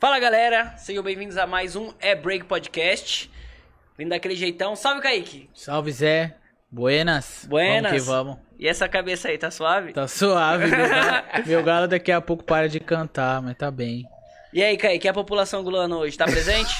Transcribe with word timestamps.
Fala 0.00 0.18
galera, 0.18 0.74
sejam 0.78 1.02
bem-vindos 1.02 1.36
a 1.36 1.46
mais 1.46 1.76
um 1.76 1.92
É 2.00 2.14
Break 2.14 2.46
Podcast. 2.46 3.30
Vindo 3.98 4.08
daquele 4.08 4.34
jeitão. 4.34 4.74
Salve, 4.74 5.02
Kaique. 5.02 5.50
Salve, 5.52 5.92
Zé. 5.92 6.38
Buenas. 6.70 7.44
Buenas. 7.46 7.82
Vamos 7.82 8.02
que 8.02 8.10
vamos. 8.10 8.38
E 8.58 8.66
essa 8.66 8.88
cabeça 8.88 9.28
aí, 9.28 9.36
tá 9.36 9.50
suave? 9.50 9.92
Tá 9.92 10.08
suave. 10.08 10.68
Meu 10.68 10.88
galo, 10.88 11.24
meu 11.46 11.62
galo 11.62 11.86
daqui 11.86 12.10
a 12.10 12.18
pouco 12.18 12.42
para 12.42 12.66
de 12.66 12.80
cantar, 12.80 13.42
mas 13.42 13.54
tá 13.58 13.70
bem. 13.70 14.06
E 14.54 14.62
aí, 14.64 14.78
Kaique, 14.78 15.06
a 15.06 15.12
população 15.12 15.62
gulana 15.62 15.94
hoje 15.98 16.16
tá 16.16 16.24
presente? 16.24 16.74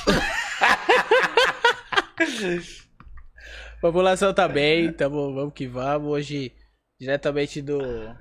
A 3.77 3.81
população 3.83 4.33
tá 4.33 4.49
bem, 4.49 4.91
tamo, 4.95 5.35
vamos 5.35 5.53
que 5.53 5.67
vamos. 5.67 6.11
Hoje, 6.11 6.55
diretamente 6.99 7.61
do. 7.61 8.17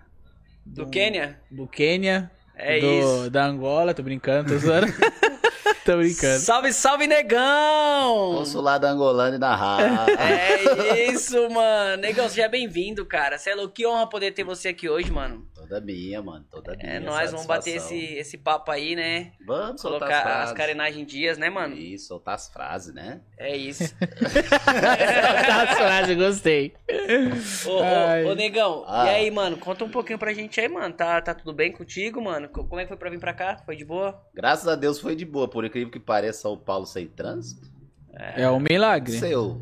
Do 0.66 0.90
Quênia? 0.90 1.40
Do 1.50 1.66
Quênia. 1.70 2.30
É 2.62 2.80
do, 2.80 2.88
isso. 2.88 3.30
Da 3.30 3.46
Angola, 3.46 3.94
tô 3.94 4.04
brincando, 4.04 4.52
tô 4.52 4.60
zoando. 4.60 4.88
tô 5.86 5.98
brincando. 5.98 6.40
Salve, 6.40 6.74
salve, 6.74 7.08
negão! 7.08 8.36
Consulado 8.36 8.86
angolano 8.86 9.38
e 9.38 9.40
na 9.40 9.56
rádio. 9.56 10.16
É 10.20 11.12
isso, 11.12 11.50
mano. 11.50 12.02
Negão, 12.02 12.28
seja 12.28 12.50
bem-vindo, 12.50 13.06
cara. 13.06 13.38
Você 13.38 13.52
é 13.52 13.68
que 13.68 13.88
honra 13.88 14.08
poder 14.08 14.32
ter 14.32 14.44
você 14.44 14.70
aqui 14.70 14.90
hoje, 14.90 15.10
mano. 15.10 15.48
Toda 15.60 15.82
minha, 15.82 16.22
mano. 16.22 16.46
Toda 16.50 16.76
minha. 16.76 16.90
É, 16.94 17.00
nós 17.00 17.32
vamos 17.32 17.46
bater 17.46 17.76
esse, 17.76 17.96
esse 18.16 18.38
papo 18.38 18.72
aí, 18.72 18.96
né? 18.96 19.34
Vamos 19.46 19.82
soltar 19.82 20.00
Colocar 20.00 20.20
as 20.20 20.26
as 20.26 20.34
frases. 20.36 20.54
carenagens 20.58 21.02
em 21.02 21.06
dias, 21.06 21.38
né, 21.38 21.50
mano? 21.50 21.76
Isso, 21.76 22.08
soltar 22.08 22.36
as 22.36 22.48
frases, 22.50 22.94
né? 22.94 23.22
É 23.38 23.56
isso. 23.56 23.84
tá 24.00 25.76
suave, 25.76 26.16
gostei. 26.16 26.74
Ô, 27.66 28.28
ô, 28.28 28.32
ô, 28.32 28.36
negão, 28.36 28.84
Ah. 28.88 29.06
e 29.06 29.10
aí, 29.16 29.32
mano? 29.32 29.58
Conta 29.58 29.84
um 29.84 29.90
pouquinho 29.90 30.18
pra 30.20 30.34
gente 30.34 30.60
aí, 30.60 30.68
mano. 30.68 30.94
Tá, 30.94 31.22
tá 31.22 31.34
tudo 31.34 31.54
bem 31.54 31.72
contigo, 31.72 32.22
mano? 32.22 32.48
Co- 32.50 32.64
Como 32.66 32.80
é 32.80 32.84
que 32.84 32.90
foi 32.90 32.98
pra 32.98 33.10
vir 33.10 33.20
pra 33.20 33.34
cá? 33.34 33.62
Foi 33.66 33.76
de 33.76 33.86
boa? 33.86 34.22
Graças 34.34 34.68
a 34.68 34.76
Deus 34.76 35.00
foi 35.00 35.16
de 35.16 35.26
boa. 35.26 35.48
Por 35.50 35.66
incrível 35.66 35.92
que 35.92 36.00
pareça, 36.00 36.42
São 36.44 36.58
Paulo 36.58 36.86
sem 36.86 37.08
trânsito. 37.08 37.68
É 38.14 38.50
um 38.50 38.60
milagre. 38.60 39.12
Seu. 39.18 39.62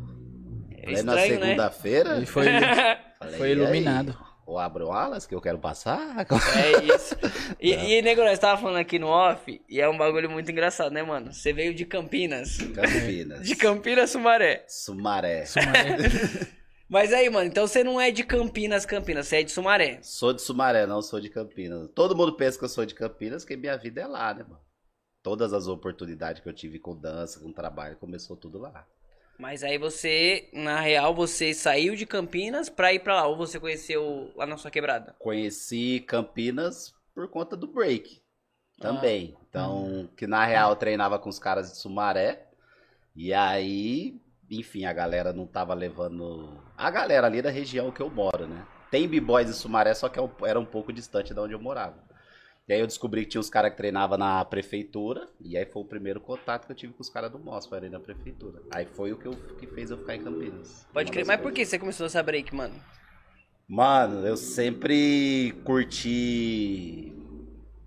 É 0.72 0.86
Falei 0.86 1.02
na 1.02 1.14
estranho, 1.14 1.40
né? 1.40 1.46
segunda-feira. 1.46 2.26
Foi, 2.26 2.44
falei, 3.18 3.36
foi 3.36 3.48
"E 3.48 3.52
aí? 3.52 3.58
iluminado. 3.58 4.27
Ou 4.48 4.58
abro 4.58 4.90
alas 4.90 5.26
que 5.26 5.34
eu 5.34 5.42
quero 5.42 5.58
passar? 5.58 6.26
É 6.56 6.82
isso. 6.94 7.14
E, 7.60 7.72
e 7.72 8.02
nego, 8.02 8.22
nós 8.22 8.38
tava 8.38 8.60
falando 8.60 8.78
aqui 8.78 8.98
no 8.98 9.08
off, 9.08 9.60
e 9.68 9.80
é 9.80 9.88
um 9.88 9.98
bagulho 9.98 10.30
muito 10.30 10.50
engraçado, 10.50 10.92
né, 10.92 11.02
mano? 11.02 11.32
Você 11.32 11.52
veio 11.52 11.74
de 11.74 11.84
Campinas. 11.84 12.56
Campinas. 12.56 13.42
De 13.46 13.56
Campinas, 13.56 14.10
Sumaré. 14.10 14.64
Sumaré. 14.68 15.44
Sumaré. 15.44 15.98
Mas 16.88 17.12
aí, 17.12 17.28
mano, 17.28 17.46
então 17.46 17.66
você 17.66 17.82
não 17.82 18.00
é 18.00 18.10
de 18.10 18.22
Campinas, 18.22 18.86
Campinas, 18.86 19.26
você 19.26 19.36
é 19.38 19.42
de 19.42 19.50
Sumaré. 19.50 19.98
Sou 20.02 20.32
de 20.32 20.40
Sumaré, 20.40 20.86
não 20.86 21.02
sou 21.02 21.20
de 21.20 21.28
Campinas. 21.28 21.90
Todo 21.94 22.16
mundo 22.16 22.36
pensa 22.36 22.58
que 22.58 22.64
eu 22.64 22.68
sou 22.68 22.86
de 22.86 22.94
Campinas, 22.94 23.44
que 23.44 23.56
minha 23.56 23.76
vida 23.76 24.00
é 24.00 24.06
lá, 24.06 24.32
né, 24.32 24.44
mano? 24.44 24.60
Todas 25.22 25.52
as 25.52 25.66
oportunidades 25.66 26.40
que 26.40 26.48
eu 26.48 26.54
tive 26.54 26.78
com 26.78 26.96
dança, 26.96 27.40
com 27.40 27.52
trabalho, 27.52 27.96
começou 27.96 28.36
tudo 28.36 28.58
lá. 28.58 28.86
Mas 29.38 29.62
aí 29.62 29.78
você, 29.78 30.48
na 30.52 30.80
real, 30.80 31.14
você 31.14 31.54
saiu 31.54 31.94
de 31.94 32.04
Campinas 32.04 32.68
pra 32.68 32.92
ir 32.92 32.98
pra 32.98 33.14
lá, 33.14 33.26
ou 33.28 33.36
você 33.36 33.60
conheceu 33.60 34.32
lá 34.34 34.44
na 34.44 34.56
sua 34.56 34.70
quebrada? 34.70 35.14
Conheci 35.18 36.04
Campinas 36.06 36.92
por 37.14 37.28
conta 37.28 37.56
do 37.56 37.68
break 37.68 38.20
também. 38.80 39.36
Ah. 39.36 39.44
Então, 39.48 40.10
que 40.16 40.26
na 40.26 40.44
real 40.44 40.70
eu 40.70 40.76
treinava 40.76 41.18
com 41.18 41.28
os 41.28 41.38
caras 41.38 41.70
de 41.70 41.78
Sumaré. 41.78 42.48
E 43.14 43.32
aí, 43.32 44.20
enfim, 44.50 44.84
a 44.84 44.92
galera 44.92 45.32
não 45.32 45.46
tava 45.46 45.72
levando. 45.72 46.60
A 46.76 46.90
galera 46.90 47.26
ali 47.26 47.40
da 47.40 47.50
região 47.50 47.90
que 47.92 48.00
eu 48.00 48.10
moro, 48.10 48.46
né? 48.46 48.66
Tem 48.90 49.06
b-boys 49.06 49.48
em 49.50 49.52
Sumaré, 49.52 49.94
só 49.94 50.08
que 50.08 50.18
é 50.18 50.30
era 50.46 50.58
um 50.58 50.64
pouco 50.64 50.92
distante 50.92 51.34
de 51.34 51.40
onde 51.40 51.52
eu 51.52 51.60
morava. 51.60 52.07
E 52.68 52.72
aí 52.74 52.80
eu 52.80 52.86
descobri 52.86 53.22
que 53.24 53.30
tinha 53.30 53.40
uns 53.40 53.48
caras 53.48 53.70
que 53.70 53.78
treinavam 53.78 54.18
na 54.18 54.44
prefeitura. 54.44 55.26
E 55.40 55.56
aí 55.56 55.64
foi 55.64 55.82
o 55.82 55.86
primeiro 55.86 56.20
contato 56.20 56.66
que 56.66 56.72
eu 56.72 56.76
tive 56.76 56.92
com 56.92 57.00
os 57.00 57.08
caras 57.08 57.32
do 57.32 57.38
Mosco 57.38 57.74
ali 57.74 57.88
na 57.88 57.98
prefeitura. 57.98 58.60
Aí 58.70 58.84
foi 58.84 59.10
o 59.12 59.16
que, 59.16 59.26
eu, 59.26 59.32
que 59.58 59.66
fez 59.68 59.90
eu 59.90 59.96
ficar 59.96 60.16
em 60.16 60.22
Campinas. 60.22 60.86
Pode 60.92 61.10
crer. 61.10 61.24
Mas 61.24 61.36
por 61.36 61.44
coisas. 61.44 61.56
que 61.56 61.64
você 61.64 61.78
começou 61.78 62.04
essa 62.06 62.22
break, 62.22 62.54
mano? 62.54 62.74
Mano, 63.66 64.26
eu 64.26 64.36
sempre 64.36 65.52
curti 65.64 67.12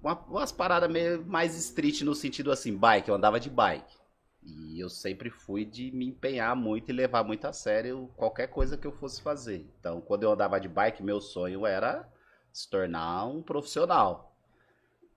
uma- 0.01 0.19
umas 0.27 0.51
paradas 0.51 0.89
meio 0.91 1.23
mais 1.25 1.55
street 1.55 2.01
no 2.01 2.15
sentido 2.15 2.51
assim, 2.51 2.75
bike, 2.75 3.09
eu 3.09 3.15
andava 3.15 3.39
de 3.39 3.49
bike. 3.49 3.95
E 4.43 4.79
eu 4.83 4.89
sempre 4.89 5.29
fui 5.29 5.63
de 5.63 5.91
me 5.91 6.07
empenhar 6.07 6.55
muito 6.55 6.89
e 6.89 6.93
levar 6.93 7.23
muito 7.23 7.45
a 7.45 7.53
sério 7.53 8.09
qualquer 8.15 8.47
coisa 8.47 8.75
que 8.75 8.87
eu 8.87 8.91
fosse 8.91 9.21
fazer. 9.21 9.63
Então, 9.79 10.01
quando 10.01 10.23
eu 10.23 10.31
andava 10.31 10.59
de 10.59 10.67
bike, 10.67 11.03
meu 11.03 11.21
sonho 11.21 11.67
era 11.67 12.11
se 12.51 12.67
tornar 12.67 13.27
um 13.27 13.43
profissional. 13.43 14.30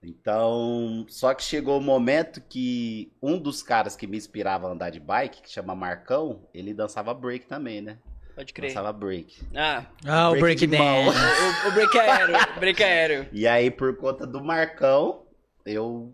Então, 0.05 1.05
só 1.09 1.33
que 1.33 1.41
chegou 1.43 1.79
o 1.79 1.81
momento 1.81 2.39
que 2.47 3.11
um 3.21 3.37
dos 3.39 3.63
caras 3.63 3.95
que 3.95 4.05
me 4.05 4.17
inspirava 4.17 4.67
a 4.67 4.71
andar 4.71 4.89
de 4.91 4.99
bike, 4.99 5.41
que 5.41 5.49
chama 5.51 5.73
Marcão, 5.73 6.47
ele 6.53 6.73
dançava 6.73 7.13
break 7.13 7.47
também, 7.47 7.81
né? 7.81 7.97
Pode 8.35 8.53
crer. 8.53 8.69
Dançava 8.69 8.91
break. 8.93 9.41
Ah, 9.55 9.85
Ah, 10.05 10.29
o 10.29 10.35
Break 10.39 10.67
de 10.67 10.77
mão. 10.77 11.05
breakdance. 11.05 11.63
o, 11.65 11.69
o 11.69 11.71
break 11.71 11.97
aéreo, 11.99 12.35
o 12.55 12.59
break 12.59 12.83
aéreo. 12.83 13.29
E 13.31 13.47
aí, 13.47 13.71
por 13.71 13.95
conta 13.97 14.27
do 14.27 14.43
Marcão, 14.43 15.23
eu 15.65 16.13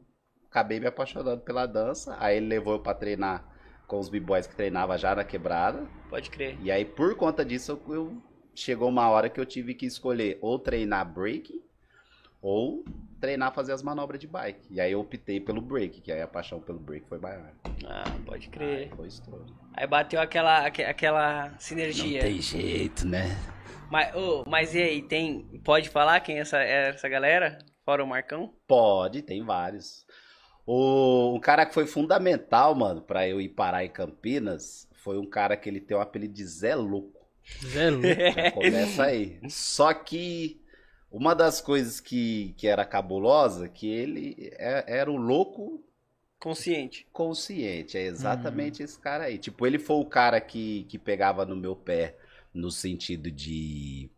acabei 0.50 0.80
me 0.80 0.88
apaixonando 0.88 1.42
pela 1.42 1.66
dança. 1.66 2.16
Aí 2.20 2.38
ele 2.38 2.48
levou 2.48 2.74
eu 2.76 2.80
pra 2.80 2.94
treinar 2.94 3.44
com 3.88 4.00
os 4.00 4.08
b-boys 4.08 4.48
que 4.48 4.56
treinava 4.56 4.98
já 4.98 5.14
na 5.16 5.24
quebrada. 5.24 5.86
Pode 6.10 6.30
crer. 6.30 6.58
E 6.62 6.72
aí, 6.72 6.86
por 6.86 7.16
conta 7.16 7.44
disso, 7.44 7.72
eu, 7.88 7.94
eu- 7.96 8.22
chegou 8.54 8.88
uma 8.90 9.10
hora 9.10 9.30
que 9.30 9.40
eu 9.40 9.46
tive 9.46 9.74
que 9.74 9.86
escolher 9.86 10.38
ou 10.42 10.60
treinar 10.60 11.12
break 11.12 11.60
ou 12.42 12.86
treinar 13.22 13.54
fazer 13.54 13.72
as 13.72 13.84
manobras 13.84 14.20
de 14.20 14.28
bike. 14.28 14.68
E 14.72 14.82
aí 14.82 14.92
eu 14.92 15.00
optei 15.00 15.40
pelo 15.40 15.62
break, 15.62 16.02
que 16.02 16.12
aí 16.12 16.22
a 16.22 16.28
paixão 16.28 16.60
pelo 16.60 16.80
break 16.80 17.08
foi 17.08 17.20
maior. 17.20 17.52
Ah, 17.86 18.04
pode 18.26 18.48
Aí 18.48 18.52
crer. 18.52 18.90
foi 18.96 19.08
estouro. 19.08 19.46
Aí 19.74 19.88
bateu 19.88 20.20
aquela, 20.20 20.66
aque- 20.66 20.84
aquela 20.84 21.50
Não 21.52 21.60
sinergia. 21.60 22.22
tem 22.22 22.42
jeito, 22.42 23.08
né? 23.08 23.38
Mas, 23.90 24.16
ô, 24.16 24.44
mas 24.48 24.74
e 24.74 24.82
aí, 24.82 25.02
tem. 25.02 25.44
Pode 25.64 25.90
falar 25.90 26.20
quem 26.22 26.38
é 26.38 26.42
essa, 26.42 26.58
é 26.64 26.90
essa 26.90 27.08
galera? 27.08 27.60
Fora 27.86 28.04
o 28.04 28.08
Marcão? 28.08 28.54
Pode, 28.68 29.22
tem 29.22 29.44
vários. 29.44 30.06
O, 30.66 31.34
um 31.36 31.40
cara 31.40 31.66
que 31.66 31.74
foi 31.74 31.86
fundamental, 31.86 32.74
mano, 32.76 33.02
pra 33.02 33.28
eu 33.28 33.42
ir 33.42 33.50
parar 33.50 33.84
em 33.84 33.90
Campinas 33.90 34.88
foi 34.94 35.18
um 35.18 35.26
cara 35.30 35.58
que 35.58 35.68
ele 35.68 35.82
tem 35.82 35.98
o 35.98 36.00
apelido 36.00 36.34
de 36.34 36.46
Zé 36.46 36.76
Louco. 36.76 37.20
Zé 37.66 37.90
Lu. 37.90 38.02
Já 38.04 38.52
começa 38.52 39.04
aí. 39.04 39.40
Só 39.50 39.94
que 39.94 40.61
uma 41.12 41.36
das 41.36 41.62
coisas 41.62 42.00
que, 42.00 42.54
que 42.58 42.68
era 42.68 42.86
cabulosa, 42.86 43.70
que 43.70 43.88
ele 43.90 44.36
é- 44.58 44.86
era 45.00 45.12
o 45.12 45.18
louco 45.18 45.84
Consciente. 46.40 47.08
consciente. 47.12 47.98
É 47.98 48.04
exatamente 48.04 48.84
esse 48.84 49.00
cara 49.00 49.26
aí. 49.26 49.38
Tipo, 49.38 49.66
ele 49.68 49.80
foi 49.80 49.98
o 49.98 50.06
cara 50.06 50.40
que, 50.42 50.86
que 50.86 50.98
pegava 50.98 51.46
no 51.46 51.56
meu 51.56 51.76
pé 51.76 52.18
no 52.54 52.72
sentido 52.72 53.32
de 53.32 54.10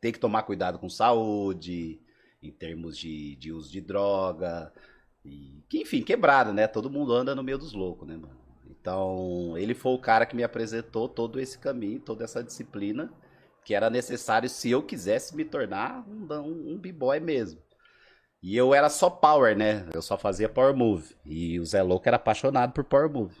ter 0.00 0.12
que 0.12 0.18
tomar 0.20 0.44
cuidado 0.44 0.78
com 0.78 0.88
saúde, 0.90 2.00
em 2.42 2.52
termos 2.52 2.98
de, 2.98 3.36
de 3.36 3.52
uso 3.52 3.70
de 3.72 3.80
droga. 3.80 4.72
E, 5.24 5.64
que, 5.68 5.80
enfim, 5.82 6.02
quebrado, 6.02 6.52
né? 6.52 6.68
Todo 6.68 6.90
mundo 6.90 7.12
anda 7.14 7.34
no 7.34 7.42
meio 7.42 7.58
dos 7.58 7.72
loucos, 7.74 8.08
né, 8.08 8.16
mano? 8.16 8.38
Então, 8.70 9.56
ele 9.58 9.74
foi 9.74 9.92
o 9.94 9.98
cara 9.98 10.26
que 10.26 10.36
me 10.36 10.42
apresentou 10.44 11.08
todo 11.08 11.40
esse 11.40 11.58
caminho, 11.58 12.00
toda 12.00 12.24
essa 12.24 12.42
disciplina 12.44 13.12
que 13.64 13.74
era 13.74 13.88
necessário 13.88 14.48
se 14.48 14.70
eu 14.70 14.82
quisesse 14.82 15.34
me 15.34 15.44
tornar 15.44 16.04
um, 16.08 16.32
um, 16.32 16.74
um 16.74 16.78
b-boy 16.78 17.18
mesmo. 17.20 17.60
E 18.42 18.54
eu 18.56 18.74
era 18.74 18.90
só 18.90 19.08
power, 19.08 19.56
né? 19.56 19.88
Eu 19.94 20.02
só 20.02 20.18
fazia 20.18 20.50
power 20.50 20.76
move. 20.76 21.16
E 21.24 21.58
o 21.58 21.64
Zé 21.64 21.82
Louco 21.82 22.06
era 22.06 22.16
apaixonado 22.16 22.72
por 22.72 22.84
power 22.84 23.10
move. 23.10 23.34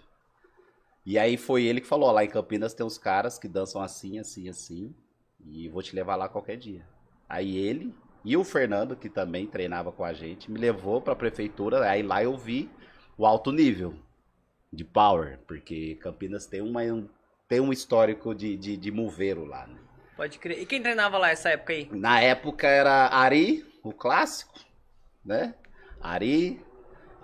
E 1.04 1.18
aí 1.18 1.36
foi 1.36 1.64
ele 1.64 1.82
que 1.82 1.86
falou, 1.86 2.10
lá 2.10 2.24
em 2.24 2.30
Campinas 2.30 2.72
tem 2.72 2.86
uns 2.86 2.96
caras 2.96 3.38
que 3.38 3.46
dançam 3.46 3.82
assim, 3.82 4.18
assim, 4.18 4.48
assim. 4.48 4.94
E 5.44 5.68
vou 5.68 5.82
te 5.82 5.94
levar 5.94 6.16
lá 6.16 6.26
qualquer 6.26 6.56
dia. 6.56 6.88
Aí 7.28 7.58
ele 7.58 7.94
e 8.24 8.34
o 8.34 8.42
Fernando, 8.42 8.96
que 8.96 9.10
também 9.10 9.46
treinava 9.46 9.92
com 9.92 10.02
a 10.02 10.14
gente, 10.14 10.50
me 10.50 10.58
levou 10.58 11.02
pra 11.02 11.14
prefeitura. 11.14 11.86
Aí 11.86 12.02
lá 12.02 12.24
eu 12.24 12.34
vi 12.38 12.70
o 13.18 13.26
alto 13.26 13.52
nível 13.52 13.94
de 14.72 14.84
power. 14.86 15.38
Porque 15.46 15.96
Campinas 15.96 16.46
tem, 16.46 16.62
uma, 16.62 16.80
um, 16.80 17.06
tem 17.46 17.60
um 17.60 17.70
histórico 17.70 18.34
de, 18.34 18.56
de, 18.56 18.78
de 18.78 18.90
moveiro 18.90 19.44
lá, 19.44 19.66
né? 19.66 19.83
Pode 20.16 20.38
crer. 20.38 20.60
E 20.60 20.66
quem 20.66 20.80
treinava 20.80 21.18
lá 21.18 21.30
essa 21.30 21.50
época 21.50 21.72
aí? 21.72 21.88
Na 21.92 22.20
época 22.20 22.68
era 22.68 23.08
Ari, 23.08 23.66
o 23.82 23.92
clássico, 23.92 24.60
né? 25.24 25.54
Ari, 26.00 26.64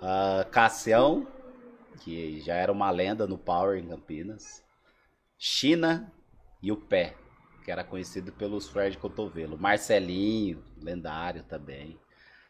ah, 0.01 0.45
Cassião, 0.51 1.25
que 2.01 2.41
já 2.41 2.55
era 2.55 2.71
uma 2.71 2.89
lenda 2.91 3.25
no 3.25 3.37
Power 3.37 3.77
em 3.77 3.87
Campinas. 3.87 4.63
China 5.37 6.11
e 6.61 6.71
o 6.71 6.77
Pé, 6.77 7.15
que 7.63 7.71
era 7.71 7.83
conhecido 7.83 8.31
pelos 8.31 8.67
Fred 8.67 8.97
Cotovelo. 8.97 9.57
Marcelinho, 9.57 10.63
lendário 10.77 11.43
também. 11.43 11.97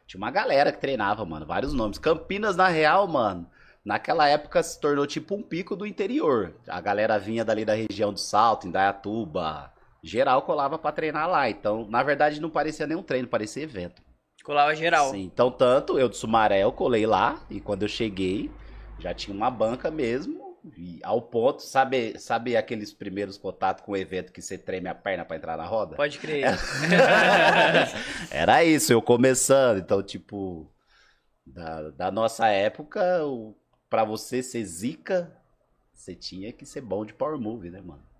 Tinha 0.08 0.18
uma 0.18 0.32
galera 0.32 0.72
que 0.72 0.82
treinava, 0.82 1.24
mano, 1.24 1.46
vários 1.46 1.74
nomes. 1.74 1.98
Campinas, 1.98 2.56
na 2.56 2.68
real, 2.68 3.08
mano, 3.08 3.50
naquela 3.86 4.28
época 4.28 4.62
se 4.64 4.80
tornou 4.80 5.06
tipo 5.06 5.36
um 5.36 5.44
pico 5.44 5.76
do 5.76 5.86
interior. 5.86 6.54
A 6.68 6.82
galera 6.82 7.18
vinha 7.18 7.46
dali 7.46 7.64
da 7.64 7.76
região 7.76 8.12
do 8.12 8.20
Salto, 8.20 8.68
Indaiatuba, 8.68 9.72
geral 10.02 10.42
colava 10.42 10.78
pra 10.78 10.92
treinar 10.92 11.30
lá. 11.30 11.50
Então, 11.50 11.86
na 11.88 12.02
verdade, 12.04 12.42
não 12.42 12.50
parecia 12.50 12.88
nem 12.88 12.98
um 12.98 13.04
treino, 13.04 13.28
parecia 13.28 13.64
evento. 13.64 14.02
Colava 14.44 14.74
geral. 14.76 15.12
Sim, 15.12 15.24
então 15.24 15.52
tanto 15.52 16.00
eu 16.00 16.10
de 16.10 16.18
Sumaré 16.18 16.64
eu 16.64 16.72
colei 16.72 17.06
lá 17.06 17.40
e 17.50 17.62
quando 17.62 17.84
eu 17.84 17.88
cheguei 17.88 18.50
já 18.98 19.14
tinha 19.14 19.36
uma 19.36 19.52
banca 19.52 19.92
mesmo 19.92 20.58
e 20.78 21.00
ao 21.04 21.22
ponto, 21.22 21.62
sabe, 21.62 22.18
sabe 22.20 22.56
aqueles 22.56 22.94
primeiros 22.94 23.38
contatos 23.38 23.84
com 23.84 23.94
o 23.94 23.98
evento 23.98 24.32
que 24.32 24.42
você 24.42 24.58
treme 24.58 24.88
a 24.88 24.96
perna 24.96 25.26
pra 25.26 25.38
entrar 25.38 25.58
na 25.58 25.66
roda? 25.66 25.96
Pode 25.96 26.20
crer. 26.20 26.46
Era 28.30 28.64
isso, 28.64 28.94
eu 28.94 29.02
começando, 29.02 29.80
então 29.80 30.02
tipo 30.04 30.72
da, 31.46 31.90
da 31.92 32.12
nossa 32.12 32.48
época, 32.48 33.26
o, 33.26 33.56
pra 33.90 34.04
você 34.04 34.44
ser 34.44 34.64
zica, 34.66 35.36
você 35.94 36.16
tinha 36.16 36.52
que 36.52 36.66
ser 36.66 36.82
bom 36.82 37.06
de 37.06 37.14
power 37.14 37.40
move, 37.40 37.70
né, 37.70 37.82
mano? 37.82 38.11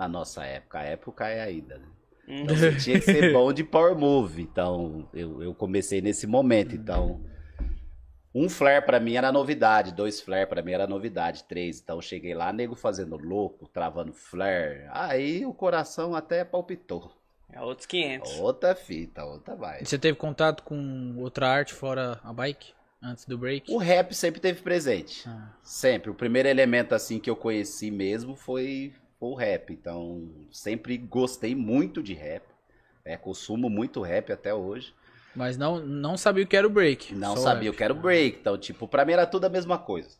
Na 0.00 0.08
nossa 0.08 0.42
época, 0.46 0.78
a 0.78 0.82
época 0.82 1.28
é 1.28 1.42
ainda, 1.42 1.76
né? 1.76 1.84
Uhum. 2.26 2.36
Então 2.38 2.56
você 2.56 2.74
tinha 2.76 2.98
que 2.98 3.04
ser 3.04 3.34
bom 3.34 3.52
de 3.52 3.62
power 3.64 3.94
move. 3.94 4.40
Então 4.40 5.06
eu, 5.12 5.42
eu 5.42 5.54
comecei 5.54 6.00
nesse 6.00 6.26
momento. 6.26 6.74
Então 6.74 7.20
um 8.34 8.48
flare 8.48 8.86
pra 8.86 8.98
mim 8.98 9.16
era 9.16 9.30
novidade, 9.30 9.92
dois 9.92 10.18
flare 10.18 10.46
pra 10.46 10.62
mim 10.62 10.72
era 10.72 10.86
novidade, 10.86 11.44
três. 11.44 11.82
Então 11.82 11.96
eu 11.96 12.02
cheguei 12.02 12.32
lá, 12.32 12.50
nego 12.50 12.74
fazendo 12.74 13.18
louco, 13.18 13.68
travando 13.68 14.14
flare. 14.14 14.86
Aí 14.90 15.44
o 15.44 15.52
coração 15.52 16.14
até 16.14 16.46
palpitou. 16.46 17.12
É 17.52 17.60
outros 17.60 17.84
500. 17.86 18.40
Outra 18.40 18.74
fita, 18.74 19.22
outra 19.22 19.54
vai. 19.54 19.82
E 19.82 19.84
Você 19.84 19.98
teve 19.98 20.16
contato 20.16 20.62
com 20.62 21.16
outra 21.18 21.46
arte 21.46 21.74
fora 21.74 22.18
a 22.24 22.32
bike? 22.32 22.72
Antes 23.02 23.26
do 23.26 23.36
break? 23.36 23.70
O 23.70 23.76
rap 23.76 24.14
sempre 24.14 24.40
teve 24.40 24.62
presente. 24.62 25.28
Ah, 25.28 25.52
Sempre. 25.62 26.10
O 26.10 26.14
primeiro 26.14 26.48
elemento 26.48 26.94
assim 26.94 27.18
que 27.18 27.28
eu 27.28 27.36
conheci 27.36 27.90
mesmo 27.90 28.36
foi 28.36 28.94
o 29.28 29.34
rap. 29.34 29.72
Então, 29.72 30.28
sempre 30.50 30.96
gostei 30.96 31.54
muito 31.54 32.02
de 32.02 32.14
rap. 32.14 32.42
É, 33.04 33.16
consumo 33.16 33.68
muito 33.68 34.00
rap 34.00 34.32
até 34.32 34.54
hoje. 34.54 34.94
mas 35.34 35.56
não, 35.56 35.80
não 35.80 36.16
sabia 36.16 36.44
o 36.44 36.46
que 36.46 36.56
era 36.56 36.66
o 36.66 36.70
break. 36.70 37.14
Não 37.14 37.36
sabia 37.36 37.70
o 37.70 37.74
que 37.74 37.82
era 37.82 37.92
o 37.92 37.96
break. 37.96 38.38
Então, 38.40 38.56
tipo, 38.58 38.86
pra 38.88 39.04
mim 39.04 39.12
era 39.12 39.26
tudo 39.26 39.46
a 39.46 39.48
mesma 39.48 39.78
coisa. 39.78 40.18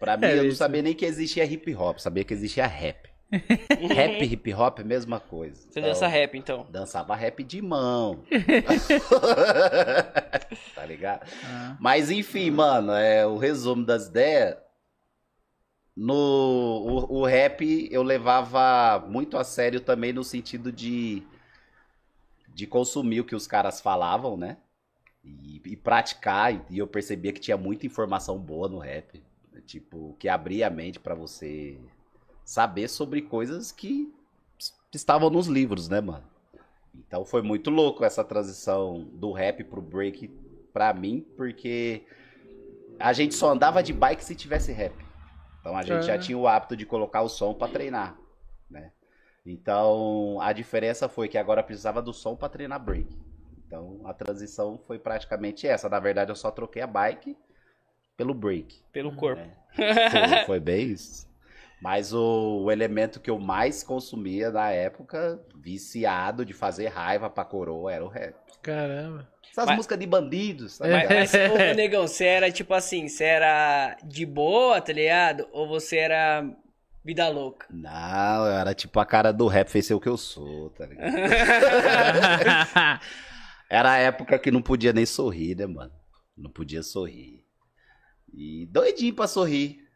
Pra 0.00 0.16
mim, 0.16 0.26
É 0.26 0.38
eu 0.38 0.44
não 0.44 0.52
sabia 0.52 0.82
nem 0.82 0.94
que 0.94 1.04
existia 1.04 1.44
hip 1.44 1.74
hop. 1.74 1.98
Sabia 1.98 2.24
que 2.24 2.32
existia 2.32 2.66
rap. 2.66 3.08
rap 3.30 4.22
e 4.22 4.32
hip 4.32 4.54
hop 4.54 4.78
é 4.78 4.82
a 4.82 4.84
mesma 4.84 5.20
coisa. 5.20 5.60
Você 5.60 5.80
Então, 5.80 5.90
dança 5.90 6.06
rap, 6.06 6.38
então. 6.38 6.66
Dançava 6.70 7.14
rap 7.14 7.42
de 7.44 7.60
mão. 7.60 8.22
tá 10.74 10.86
ligado? 10.86 11.26
Ah, 11.44 11.76
Mas 11.80 12.10
enfim, 12.10 12.50
mano, 12.50 12.92
é 12.92 13.26
o 13.26 13.36
resumo 13.36 13.84
das 13.84 14.06
ideias. 14.06 14.56
No 16.00 16.14
o, 16.14 17.18
o 17.22 17.26
rap 17.26 17.88
eu 17.90 18.04
levava 18.04 19.04
muito 19.08 19.36
a 19.36 19.42
sério 19.42 19.80
também 19.80 20.12
no 20.12 20.22
sentido 20.22 20.70
de 20.70 21.26
de 22.54 22.68
consumir 22.68 23.20
o 23.20 23.24
que 23.24 23.34
os 23.34 23.48
caras 23.48 23.80
falavam, 23.80 24.36
né? 24.36 24.58
E, 25.24 25.60
e 25.64 25.76
praticar, 25.76 26.64
e 26.70 26.78
eu 26.78 26.86
percebia 26.86 27.32
que 27.32 27.40
tinha 27.40 27.56
muita 27.56 27.84
informação 27.84 28.38
boa 28.38 28.68
no 28.68 28.78
rap, 28.78 29.20
tipo, 29.66 30.14
que 30.20 30.28
abria 30.28 30.68
a 30.68 30.70
mente 30.70 31.00
pra 31.00 31.16
você 31.16 31.76
saber 32.44 32.86
sobre 32.88 33.22
coisas 33.22 33.72
que 33.72 34.12
estavam 34.94 35.28
nos 35.30 35.48
livros, 35.48 35.88
né, 35.88 36.00
mano? 36.00 36.24
Então 36.94 37.24
foi 37.24 37.42
muito 37.42 37.70
louco 37.70 38.04
essa 38.04 38.22
transição 38.24 39.02
do 39.14 39.32
rap 39.32 39.64
pro 39.64 39.82
break 39.82 40.28
pra 40.72 40.94
mim, 40.94 41.26
porque 41.36 42.02
a 43.00 43.12
gente 43.12 43.34
só 43.34 43.50
andava 43.50 43.82
de 43.82 43.92
bike 43.92 44.24
se 44.24 44.36
tivesse 44.36 44.70
rap. 44.72 45.07
Então 45.60 45.76
a 45.76 45.82
gente 45.82 45.98
É. 45.98 46.02
já 46.02 46.18
tinha 46.18 46.38
o 46.38 46.46
hábito 46.48 46.76
de 46.76 46.86
colocar 46.86 47.22
o 47.22 47.28
som 47.28 47.54
pra 47.54 47.68
treinar, 47.68 48.16
né? 48.70 48.92
Então 49.44 50.38
a 50.40 50.52
diferença 50.52 51.08
foi 51.08 51.28
que 51.28 51.38
agora 51.38 51.62
precisava 51.62 52.02
do 52.02 52.12
som 52.12 52.36
pra 52.36 52.48
treinar 52.48 52.78
break. 52.82 53.08
Então 53.66 54.00
a 54.04 54.12
transição 54.14 54.78
foi 54.86 54.98
praticamente 54.98 55.66
essa. 55.66 55.88
Na 55.88 55.98
verdade 55.98 56.30
eu 56.30 56.36
só 56.36 56.50
troquei 56.50 56.82
a 56.82 56.86
bike 56.86 57.36
pelo 58.16 58.34
break. 58.34 58.82
Pelo 58.92 59.14
corpo. 59.14 59.42
Foi, 59.74 60.44
foi 60.46 60.60
bem 60.60 60.88
isso. 60.90 61.28
Mas 61.80 62.12
o, 62.12 62.64
o 62.64 62.70
elemento 62.72 63.20
que 63.20 63.30
eu 63.30 63.38
mais 63.38 63.84
consumia 63.84 64.50
na 64.50 64.70
época, 64.70 65.40
viciado 65.54 66.44
de 66.44 66.52
fazer 66.52 66.88
raiva 66.88 67.30
pra 67.30 67.44
coroa, 67.44 67.92
era 67.92 68.04
o 68.04 68.08
rap. 68.08 68.34
caramba. 68.60 69.28
Essas 69.50 69.66
Mas- 69.66 69.76
músicas 69.76 69.98
de 69.98 70.06
bandidos, 70.06 70.78
tá 70.78 70.86
Mas, 70.86 71.02
ligado? 71.02 71.18
mas 71.58 71.72
ô, 71.72 71.74
negão, 71.76 72.06
você 72.06 72.24
era 72.24 72.50
tipo 72.52 72.72
assim, 72.74 73.08
você 73.08 73.24
era 73.24 73.96
de 74.04 74.24
boa, 74.26 74.80
tá 74.80 74.92
ligado? 74.92 75.48
Ou 75.52 75.66
você 75.68 75.96
era 75.96 76.44
vida 77.04 77.28
louca? 77.28 77.66
Não, 77.70 78.46
eu 78.46 78.52
era 78.52 78.74
tipo 78.74 78.98
a 79.00 79.06
cara 79.06 79.32
do 79.32 79.46
rap, 79.46 79.68
fez 79.68 79.86
ser 79.86 79.94
o 79.94 80.00
que 80.00 80.08
eu 80.08 80.16
sou, 80.16 80.70
tá 80.70 80.86
ligado? 80.86 81.12
Era 83.70 83.92
a 83.92 83.98
época 83.98 84.38
que 84.38 84.50
não 84.50 84.62
podia 84.62 84.92
nem 84.92 85.04
sorrir, 85.04 85.54
né, 85.54 85.66
mano? 85.66 85.92
Não 86.36 86.50
podia 86.50 86.82
sorrir. 86.82 87.44
E 88.32 88.66
doidinho 88.66 89.14
pra 89.14 89.26
sorrir. 89.26 89.86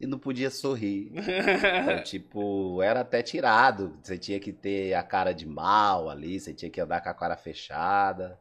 E 0.00 0.06
não 0.06 0.18
podia 0.18 0.50
sorrir. 0.50 1.12
Então, 1.14 2.02
tipo, 2.02 2.82
era 2.82 3.00
até 3.00 3.22
tirado. 3.22 3.98
Você 4.02 4.16
tinha 4.18 4.40
que 4.40 4.52
ter 4.52 4.94
a 4.94 5.02
cara 5.02 5.32
de 5.32 5.46
mal 5.46 6.08
ali, 6.08 6.40
você 6.40 6.52
tinha 6.54 6.70
que 6.70 6.80
andar 6.80 7.00
com 7.02 7.08
a 7.10 7.14
cara 7.14 7.36
fechada, 7.36 8.38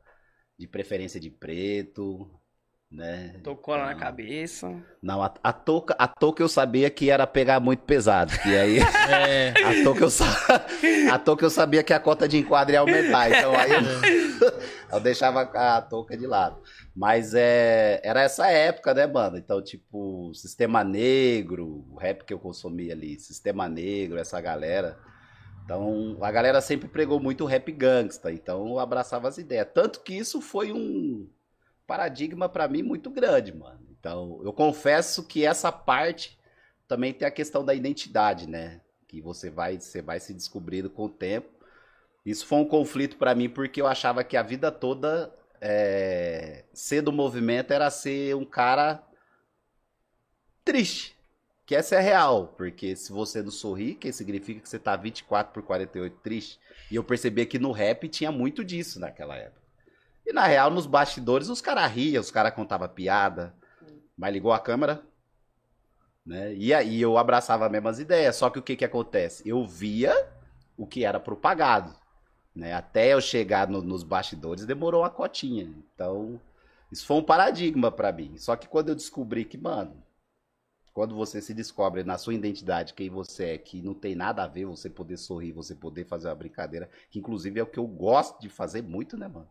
de 0.62 0.68
preferência 0.68 1.19
de 1.19 1.31
preto, 1.31 2.30
né? 2.92 3.40
Tocou 3.44 3.75
lá 3.75 3.88
na 3.88 3.94
Então, 3.94 4.00
cabeça. 4.00 4.86
Não, 5.02 5.24
a, 5.24 5.34
a 5.44 5.52
touca, 5.52 5.96
a 5.98 6.08
touca 6.08 6.44
eu 6.44 6.48
sabia 6.48 6.90
que 6.92 7.10
era 7.10 7.25
pegar 7.25 7.60
muito 7.60 7.84
pesado. 7.84 8.31
E 8.46 8.56
aí, 8.56 8.78
é, 9.10 9.54
a 9.63 9.84
touca 9.84 10.04
eu, 10.04 10.10
sa... 10.12 10.25
a 11.12 11.18
touca 11.18 11.44
eu 11.46 11.50
sabia 11.50 11.84
que 11.84 11.94
a 11.94 12.00
cota 12.00 12.28
de 12.28 12.38
enquadro 12.38 12.74
ia 12.74 12.80
aumentar. 12.81 13.31
Então 13.31 13.56
aí 13.56 13.72
eu, 13.72 13.81
eu 14.94 15.00
deixava 15.00 15.42
a 15.42 15.81
touca 15.81 16.16
de 16.16 16.28
lado. 16.28 16.62
Mas 16.96 17.34
é, 17.34 18.00
era 18.04 18.22
essa 18.22 18.48
época, 18.52 18.94
né, 18.94 19.07
mano? 19.07 19.38
Então, 19.38 19.64
tipo, 19.64 20.31
Sistema 20.36 20.84
Negro, 20.84 21.86
o 21.90 21.96
rap 21.98 22.24
que 22.24 22.34
eu 22.34 22.40
consumia 22.40 22.94
ali, 22.94 23.19
Sistema 23.19 23.68
Negro, 23.68 24.19
essa 24.19 24.40
galera. 24.40 25.00
Então, 25.71 26.18
a 26.19 26.29
galera 26.29 26.59
sempre 26.59 26.89
pregou 26.89 27.18
muito 27.18 27.45
rap 27.45 27.71
gangsta. 27.71 28.29
Então, 28.29 28.77
abraçava 28.77 29.29
as 29.29 29.38
ideias. 29.38 29.69
Tanto 29.73 30.01
que 30.01 30.13
isso 30.13 30.41
foi 30.41 30.73
um 30.73 31.29
paradigma 31.88 32.50
pra 32.50 32.68
mim 32.68 32.83
muito 32.83 33.09
grande, 33.09 33.56
mano. 33.56 33.79
Então, 33.97 34.41
eu 34.44 34.51
confesso 34.51 35.25
que 35.25 35.45
essa 35.45 35.71
parte 35.71 36.38
também 36.89 37.13
tem 37.13 37.25
a 37.25 37.31
questão 37.31 37.63
da 37.63 37.73
identidade, 37.73 38.50
né? 38.50 38.81
Que 39.07 39.21
você 39.21 39.50
vai, 39.50 39.79
você 39.79 40.01
vai 40.01 40.19
se 40.19 40.33
descobrindo 40.33 40.89
com 40.89 41.06
o 41.06 41.09
tempo. 41.09 41.47
Isso 42.25 42.45
foi 42.45 42.59
um 42.59 42.65
conflito 42.65 43.15
pra 43.15 43.33
mim 43.33 43.47
porque 43.47 43.81
eu 43.81 43.88
achava 43.88 44.25
que 44.25 44.35
a 44.35 44.44
vida 44.44 44.73
toda 44.73 45.33
é, 45.62 46.65
ser 46.73 47.01
do 47.01 47.13
movimento 47.13 47.71
era 47.71 47.89
ser 47.89 48.35
um 48.35 48.44
cara 48.44 49.01
triste. 50.65 51.16
Que 51.71 51.75
essa 51.78 51.95
é 51.95 52.01
real, 52.01 52.47
porque 52.57 52.97
se 52.97 53.13
você 53.13 53.42
não 53.42 53.49
sorri, 53.49 53.95
que 53.95 54.11
significa 54.11 54.59
que 54.59 54.68
você 54.68 54.78
tá 54.78 54.94
24 54.97 55.54
por 55.54 55.63
48 55.63 56.18
triste. 56.18 56.59
E 56.92 56.97
eu 56.97 57.01
percebia 57.01 57.45
que 57.45 57.57
no 57.57 57.71
rap 57.71 58.09
tinha 58.09 58.30
muito 58.30 58.61
disso 58.61 58.99
naquela 58.99 59.37
época. 59.37 59.61
E 60.25 60.33
na 60.33 60.45
real, 60.45 60.69
nos 60.69 60.85
bastidores, 60.85 61.47
os 61.47 61.61
caras 61.61 61.90
riam, 61.90 62.19
os 62.19 62.30
caras 62.30 62.54
contavam 62.54 62.90
piada, 62.90 63.56
mas 64.18 64.33
ligou 64.33 64.51
a 64.51 64.59
câmera, 64.59 65.01
né? 66.25 66.54
E 66.56 66.73
aí 66.73 66.99
eu 66.99 67.18
abraçava 67.18 67.68
as 67.68 67.71
mesmas 67.71 67.99
ideias. 68.01 68.35
Só 68.35 68.49
que 68.49 68.59
o 68.59 68.61
que 68.61 68.75
que 68.75 68.83
acontece? 68.83 69.47
Eu 69.47 69.66
via 69.66 70.28
o 70.75 70.85
que 70.85 71.06
era 71.06 71.21
propagado, 71.21 71.95
né? 72.54 72.73
Até 72.73 73.13
eu 73.13 73.21
chegar 73.21 73.69
no- 73.69 73.81
nos 73.81 74.04
bastidores 74.04 74.66
demorou 74.66 75.04
uma 75.04 75.09
cotinha. 75.09 75.73
Então, 75.95 76.37
isso 76.92 77.06
foi 77.06 77.16
um 77.16 77.23
paradigma 77.23 77.90
pra 77.90 78.11
mim. 78.11 78.37
Só 78.37 78.57
que 78.57 78.68
quando 78.68 78.90
eu 78.90 78.95
descobri 78.95 79.45
que, 79.45 79.57
mano, 79.57 80.04
quando 80.94 81.16
você 81.16 81.42
se 81.42 81.54
descobre 81.54 82.04
na 82.04 82.18
sua 82.18 82.33
identidade 82.33 82.94
quem 82.94 83.10
você 83.10 83.45
é, 83.45 83.57
que 83.57 83.81
não 83.81 83.94
tem 83.94 84.16
nada 84.16 84.44
a 84.44 84.48
ver 84.48 84.66
você 84.66 84.90
poder 84.90 85.18
sorrir, 85.18 85.52
você 85.52 85.74
poder 85.76 86.06
fazer 86.06 86.28
uma 86.28 86.36
brincadeira, 86.36 86.90
que 87.10 87.19
inclusive 87.19 87.60
é 87.60 87.64
o 87.64 87.68
que 87.68 87.80
eu 87.80 87.88
gosto 87.88 88.40
de 88.42 88.50
fazer 88.50 88.81
muito, 88.81 89.18
né, 89.18 89.28
mano? 89.28 89.50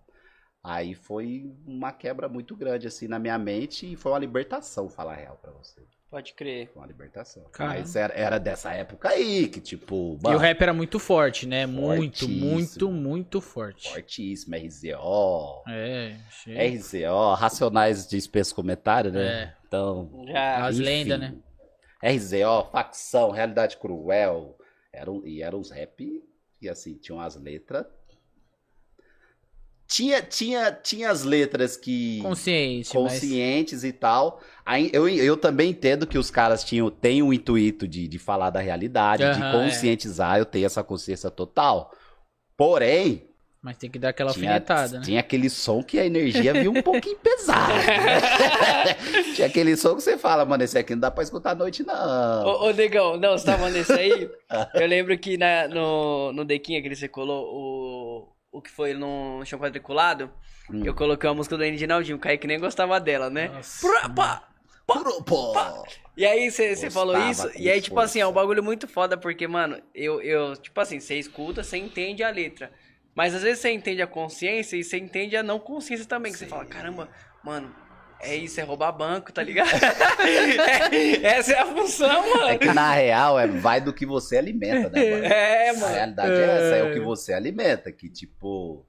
Aí 0.62 0.94
foi 0.94 1.50
uma 1.66 1.90
quebra 1.90 2.28
muito 2.28 2.54
grande, 2.54 2.86
assim, 2.86 3.08
na 3.08 3.18
minha 3.18 3.38
mente 3.38 3.90
e 3.90 3.96
foi 3.96 4.12
uma 4.12 4.18
libertação, 4.18 4.90
falar 4.90 5.14
a 5.14 5.16
real 5.16 5.38
pra 5.40 5.52
você. 5.52 5.80
Pode 6.10 6.34
crer. 6.34 6.68
Foi 6.72 6.82
uma 6.82 6.88
libertação. 6.88 7.44
Caramba. 7.52 7.78
Mas 7.78 7.94
era, 7.94 8.12
era 8.14 8.38
dessa 8.38 8.72
época 8.72 9.08
aí, 9.10 9.48
que 9.48 9.60
tipo, 9.60 10.18
E 10.24 10.34
o 10.34 10.38
rap 10.38 10.60
era 10.60 10.74
muito 10.74 10.98
forte, 10.98 11.46
né? 11.46 11.66
Muito, 11.66 12.28
muito, 12.28 12.90
muito 12.90 13.40
forte. 13.40 13.90
fortíssimo, 13.90 14.56
RZO, 14.56 15.62
É, 15.68 16.16
cheio. 16.30 16.78
RZO, 16.78 17.34
Racionais 17.34 18.08
dispensa 18.08 18.52
comentário, 18.52 19.12
né? 19.12 19.24
É. 19.56 19.59
Então, 19.70 20.24
Já. 20.26 20.66
As 20.66 20.78
lendas, 20.78 21.20
né? 21.20 21.36
RZO, 22.02 22.72
Facção, 22.72 23.30
Realidade 23.30 23.76
Cruel, 23.76 24.58
eram, 24.92 25.24
e 25.24 25.42
eram 25.42 25.60
os 25.60 25.70
rap, 25.70 26.24
e 26.60 26.68
assim, 26.68 26.94
tinham 26.94 27.20
as 27.20 27.36
letras. 27.36 27.86
Tinha, 29.86 30.20
tinha, 30.22 30.72
tinha 30.72 31.08
as 31.08 31.22
letras 31.22 31.76
que... 31.76 32.20
Consciente, 32.20 32.90
conscientes 32.90 33.84
e 33.84 33.92
tal. 33.92 34.40
Aí, 34.66 34.90
eu, 34.92 35.08
eu 35.08 35.36
também 35.36 35.70
entendo 35.70 36.04
que 36.04 36.18
os 36.18 36.32
caras 36.32 36.64
tinham, 36.64 36.90
têm 36.90 37.22
o 37.22 37.32
intuito 37.32 37.86
de, 37.86 38.08
de 38.08 38.18
falar 38.18 38.50
da 38.50 38.60
realidade, 38.60 39.22
de 39.22 39.40
Aham, 39.40 39.48
é. 39.48 39.52
conscientizar, 39.52 40.38
eu 40.38 40.46
tenho 40.46 40.66
essa 40.66 40.82
consciência 40.82 41.30
total. 41.30 41.92
Porém, 42.56 43.29
Mas 43.62 43.76
tem 43.76 43.90
que 43.90 43.98
dar 43.98 44.08
aquela 44.08 44.32
tinha, 44.32 44.54
alfinetada, 44.54 44.98
né? 45.00 45.04
tinha 45.04 45.20
aquele 45.20 45.50
som 45.50 45.82
que 45.82 45.98
a 45.98 46.06
energia 46.06 46.54
vinha 46.54 46.70
um 46.70 46.80
pouquinho 46.82 47.18
pesada. 47.20 47.74
né? 47.74 48.94
tinha 49.36 49.46
aquele 49.46 49.76
som 49.76 49.94
que 49.96 50.00
você 50.02 50.16
fala, 50.16 50.44
mano, 50.46 50.64
esse 50.64 50.78
aqui 50.78 50.94
não 50.94 51.00
dá 51.00 51.10
pra 51.10 51.22
escutar 51.22 51.50
à 51.50 51.54
noite, 51.54 51.82
não. 51.84 52.46
Ô, 52.46 52.68
ô, 52.68 52.70
Negão, 52.70 53.18
não, 53.18 53.36
você 53.36 53.44
tava 53.44 53.68
nesse 53.68 53.92
aí? 53.92 54.30
eu 54.74 54.86
lembro 54.86 55.16
que 55.18 55.36
na, 55.36 55.68
no, 55.68 56.32
no 56.32 56.44
Dequinha 56.44 56.80
que 56.82 56.94
você 56.94 57.06
colou 57.06 57.44
o, 58.50 58.58
o 58.58 58.62
que 58.62 58.70
foi 58.70 58.94
no 58.94 59.44
chão 59.44 59.58
quadriculado, 59.58 60.30
Hum. 60.72 60.82
eu 60.84 60.94
coloquei 60.94 61.28
uma 61.28 61.34
música 61.34 61.56
do 61.56 61.64
Naldinho, 61.88 62.16
o 62.16 62.20
Kaique 62.20 62.46
nem 62.46 62.56
gostava 62.58 63.00
dela, 63.00 63.28
né? 63.28 63.48
Nossa, 63.48 63.86
Pra- 63.88 64.08
pá. 64.08 64.44
E 66.16 66.24
aí 66.24 66.50
você 66.50 66.90
falou 66.90 67.18
isso, 67.28 67.50
e 67.56 67.68
aí, 67.68 67.80
tipo 67.80 67.94
força. 67.96 68.10
assim, 68.10 68.20
é 68.20 68.26
um 68.26 68.32
bagulho 68.32 68.62
muito 68.62 68.86
foda, 68.86 69.16
porque, 69.16 69.46
mano, 69.48 69.80
eu, 69.94 70.20
eu, 70.22 70.56
tipo 70.56 70.80
assim, 70.80 71.00
você 71.00 71.16
escuta, 71.18 71.62
você 71.64 71.76
entende 71.76 72.22
a 72.22 72.30
letra. 72.30 72.70
Mas 73.14 73.34
às 73.34 73.42
vezes 73.42 73.60
você 73.60 73.70
entende 73.72 74.00
a 74.02 74.06
consciência 74.06 74.76
e 74.76 74.84
você 74.84 74.98
entende 74.98 75.36
a 75.36 75.42
não 75.42 75.58
consciência 75.58 76.06
também. 76.06 76.32
Que 76.32 76.38
você 76.38 76.46
fala, 76.46 76.64
caramba, 76.64 77.08
mano, 77.44 77.74
é 78.20 78.36
isso, 78.36 78.60
é 78.60 78.62
roubar 78.62 78.92
banco, 78.92 79.32
tá 79.32 79.42
ligado? 79.44 79.68
É, 80.92 81.26
essa 81.26 81.52
é 81.52 81.58
a 81.60 81.66
função, 81.66 82.24
É 82.24 82.34
mano. 82.36 82.58
que 82.58 82.72
na 82.72 82.92
real 82.92 83.38
é 83.38 83.46
vai 83.46 83.80
do 83.80 83.92
que 83.92 84.06
você 84.06 84.36
alimenta, 84.36 84.88
né, 84.90 85.10
mano? 85.10 85.24
É, 85.32 85.70
A 85.70 85.74
mano. 85.74 85.94
realidade 85.94 86.32
é 86.32 86.44
essa, 86.44 86.76
é 86.76 86.82
o 86.90 86.92
que 86.92 87.00
você 87.00 87.32
alimenta, 87.32 87.90
que 87.92 88.08
tipo, 88.10 88.86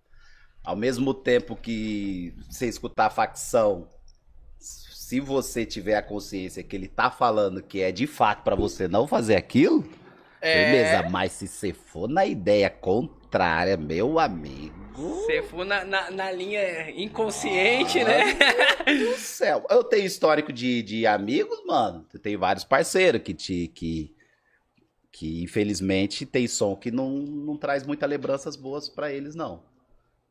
ao 0.64 0.76
mesmo 0.76 1.14
tempo 1.14 1.56
que 1.56 2.34
você 2.50 2.68
escutar 2.68 3.08
a 3.08 3.10
facção, 3.10 3.88
se 4.60 5.20
você 5.20 5.66
tiver 5.66 5.96
a 5.96 6.02
consciência 6.02 6.64
que 6.64 6.76
ele 6.76 6.88
tá 6.88 7.10
falando 7.12 7.62
que 7.62 7.82
é 7.82 7.92
de 7.92 8.08
fato 8.08 8.44
pra 8.44 8.56
você 8.56 8.88
não 8.88 9.08
fazer 9.08 9.36
aquilo, 9.36 9.84
É. 10.42 10.66
beleza, 10.72 11.10
mas 11.10 11.32
se 11.34 11.48
você 11.48 11.74
for 11.74 12.08
na 12.08 12.26
ideia 12.26 12.70
contrária, 12.70 13.21
meu 13.80 14.20
amigo, 14.20 14.76
Você 14.96 15.42
for 15.44 15.66
na, 15.66 15.86
na, 15.86 16.12
na 16.12 16.32
linha 16.32 16.92
inconsciente, 16.92 18.04
né? 18.04 18.34
do 18.86 19.18
céu. 19.18 19.66
Eu 19.70 19.84
tenho 19.84 20.06
histórico 20.06 20.52
de, 20.52 20.82
de 20.84 21.08
amigos, 21.08 21.64
mano. 21.66 22.06
Eu 22.14 22.20
tenho 22.20 22.38
vários 22.40 22.64
parceiros 22.64 23.22
que 23.22 23.34
te 23.34 23.68
que 23.74 24.16
que 25.14 25.44
infelizmente 25.44 26.26
tem 26.26 26.48
som 26.48 26.76
que 26.76 26.90
não, 26.90 27.10
não 27.10 27.58
traz 27.58 27.86
muitas 27.86 28.10
lembranças 28.10 28.56
boas 28.56 28.88
pra 28.88 29.12
eles 29.12 29.36
não. 29.36 29.62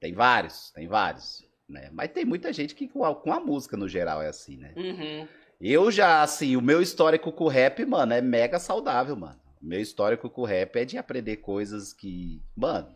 Tem 0.00 0.14
vários, 0.14 0.70
tem 0.70 0.88
vários, 0.88 1.44
né? 1.68 1.90
Mas 1.92 2.10
tem 2.10 2.24
muita 2.24 2.52
gente 2.52 2.74
que 2.74 2.88
com 2.88 3.04
a, 3.04 3.14
com 3.14 3.32
a 3.32 3.38
música 3.38 3.76
no 3.76 3.86
geral 3.86 4.22
é 4.22 4.28
assim, 4.28 4.56
né? 4.56 4.72
Uhum. 4.76 5.28
Eu 5.60 5.90
já 5.90 6.22
assim, 6.22 6.56
o 6.56 6.62
meu 6.62 6.80
histórico 6.80 7.30
com 7.30 7.44
o 7.44 7.48
rap, 7.48 7.84
mano, 7.84 8.14
é 8.14 8.22
mega 8.22 8.58
saudável, 8.58 9.14
mano. 9.14 9.38
Meu 9.60 9.80
histórico 9.80 10.30
com 10.30 10.42
o 10.42 10.46
rap 10.46 10.76
é 10.76 10.84
de 10.84 10.96
aprender 10.96 11.36
coisas 11.36 11.92
que, 11.92 12.42
mano, 12.56 12.88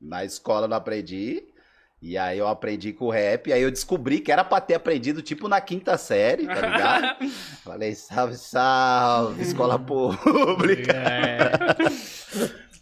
na 0.00 0.24
escola 0.24 0.64
eu 0.66 0.68
não 0.68 0.76
aprendi. 0.76 1.44
E 2.02 2.16
aí 2.16 2.38
eu 2.38 2.48
aprendi 2.48 2.94
com 2.94 3.06
o 3.06 3.10
rap, 3.10 3.52
aí 3.52 3.60
eu 3.60 3.70
descobri 3.70 4.20
que 4.20 4.32
era 4.32 4.42
pra 4.42 4.58
ter 4.58 4.72
aprendido, 4.74 5.20
tipo, 5.20 5.48
na 5.48 5.60
quinta 5.60 5.98
série, 5.98 6.46
tá 6.46 6.54
ligado? 6.54 7.28
Falei, 7.62 7.94
salve, 7.94 8.36
salve, 8.38 9.42
escola 9.42 9.76
pública. 9.84 10.92
É. 10.92 11.50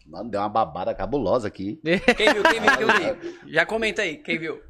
Mano, 0.07 0.31
deu 0.31 0.41
uma 0.41 0.49
babada 0.49 0.95
cabulosa 0.95 1.49
aqui. 1.49 1.81
Quem 2.17 2.33
viu, 2.33 2.43
quem 2.45 2.61
viu, 2.61 2.77
quem 2.77 2.87
viu? 2.87 3.39
Já 3.53 3.67
comenta 3.67 4.03
aí, 4.03 4.19
quem 4.19 4.39
viu? 4.39 4.63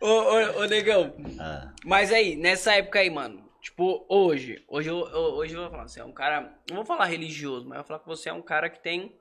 ô, 0.00 0.06
ô, 0.06 0.60
ô, 0.62 0.64
negão, 0.66 1.14
Ah, 1.38 1.72
mas 1.84 2.12
aí, 2.12 2.36
nessa 2.36 2.74
época 2.74 3.00
aí, 3.00 3.10
mano, 3.10 3.47
tipo, 3.60 4.04
hoje, 4.08 4.64
hoje 4.68 4.88
eu, 4.88 4.96
hoje 4.96 5.54
eu 5.54 5.62
vou 5.62 5.70
falar, 5.70 5.88
você 5.88 6.00
é 6.00 6.04
um 6.04 6.12
cara, 6.12 6.52
não 6.68 6.76
vou 6.76 6.84
falar 6.84 7.06
religioso, 7.06 7.66
mas 7.66 7.76
eu 7.78 7.82
vou 7.82 7.88
falar 7.88 8.00
que 8.00 8.06
você 8.06 8.28
é 8.28 8.32
um 8.32 8.42
cara 8.42 8.68
que 8.68 8.80
tem, 8.80 9.14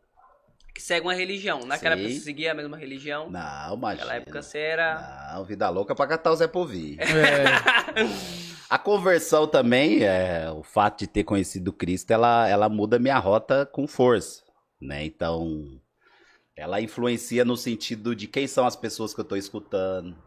que 0.73 0.81
segue 0.81 1.05
uma 1.05 1.13
religião. 1.13 1.59
Naquela 1.65 1.95
Sim. 1.95 2.03
época 2.03 2.15
você 2.15 2.23
seguia 2.23 2.51
a 2.51 2.55
mesma 2.55 2.77
religião, 2.77 3.29
não, 3.29 3.75
imagina. 3.75 4.05
naquela 4.05 4.15
época 4.15 4.41
você 4.41 4.59
era... 4.59 5.33
Não, 5.33 5.45
vida 5.45 5.69
louca 5.69 5.95
pra 5.95 6.07
catar 6.07 6.31
o 6.31 6.35
Zé 6.35 6.47
Povi. 6.47 6.97
É. 6.99 8.47
A 8.69 8.77
conversão 8.77 9.47
também, 9.47 10.03
é, 10.03 10.51
o 10.51 10.61
fato 10.61 10.99
de 10.99 11.07
ter 11.07 11.23
conhecido 11.23 11.71
Cristo, 11.71 12.11
ela, 12.11 12.49
ela 12.49 12.67
muda 12.67 12.99
minha 12.99 13.17
rota 13.17 13.65
com 13.65 13.87
força, 13.87 14.43
né? 14.81 15.05
Então, 15.05 15.79
ela 16.53 16.81
influencia 16.81 17.45
no 17.45 17.55
sentido 17.55 18.13
de 18.13 18.27
quem 18.27 18.45
são 18.45 18.65
as 18.65 18.75
pessoas 18.75 19.13
que 19.13 19.21
eu 19.21 19.25
tô 19.25 19.37
escutando, 19.37 20.17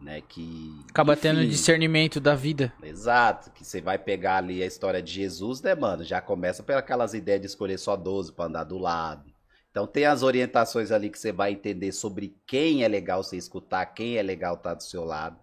né? 0.00 0.20
Que 0.20 0.74
Acaba 0.88 1.16
tendo 1.16 1.40
enfim, 1.40 1.50
discernimento 1.50 2.20
da 2.20 2.34
vida. 2.34 2.72
Exato, 2.82 3.50
que 3.50 3.64
você 3.64 3.80
vai 3.80 3.98
pegar 3.98 4.36
ali 4.36 4.62
a 4.62 4.66
história 4.66 5.02
de 5.02 5.12
Jesus, 5.12 5.60
né, 5.60 5.74
mano? 5.74 6.04
Já 6.04 6.20
começa 6.20 6.62
pelas 6.62 7.14
ideias 7.14 7.40
de 7.40 7.46
escolher 7.46 7.78
só 7.78 7.96
12 7.96 8.32
pra 8.32 8.46
andar 8.46 8.64
do 8.64 8.78
lado. 8.78 9.30
Então 9.70 9.86
tem 9.86 10.04
as 10.04 10.22
orientações 10.22 10.90
ali 10.90 11.10
que 11.10 11.18
você 11.18 11.30
vai 11.30 11.52
entender 11.52 11.92
sobre 11.92 12.36
quem 12.46 12.82
é 12.82 12.88
legal 12.88 13.22
você 13.22 13.36
escutar, 13.36 13.86
quem 13.86 14.16
é 14.16 14.22
legal 14.22 14.54
estar 14.54 14.74
do 14.74 14.82
seu 14.82 15.04
lado. 15.04 15.38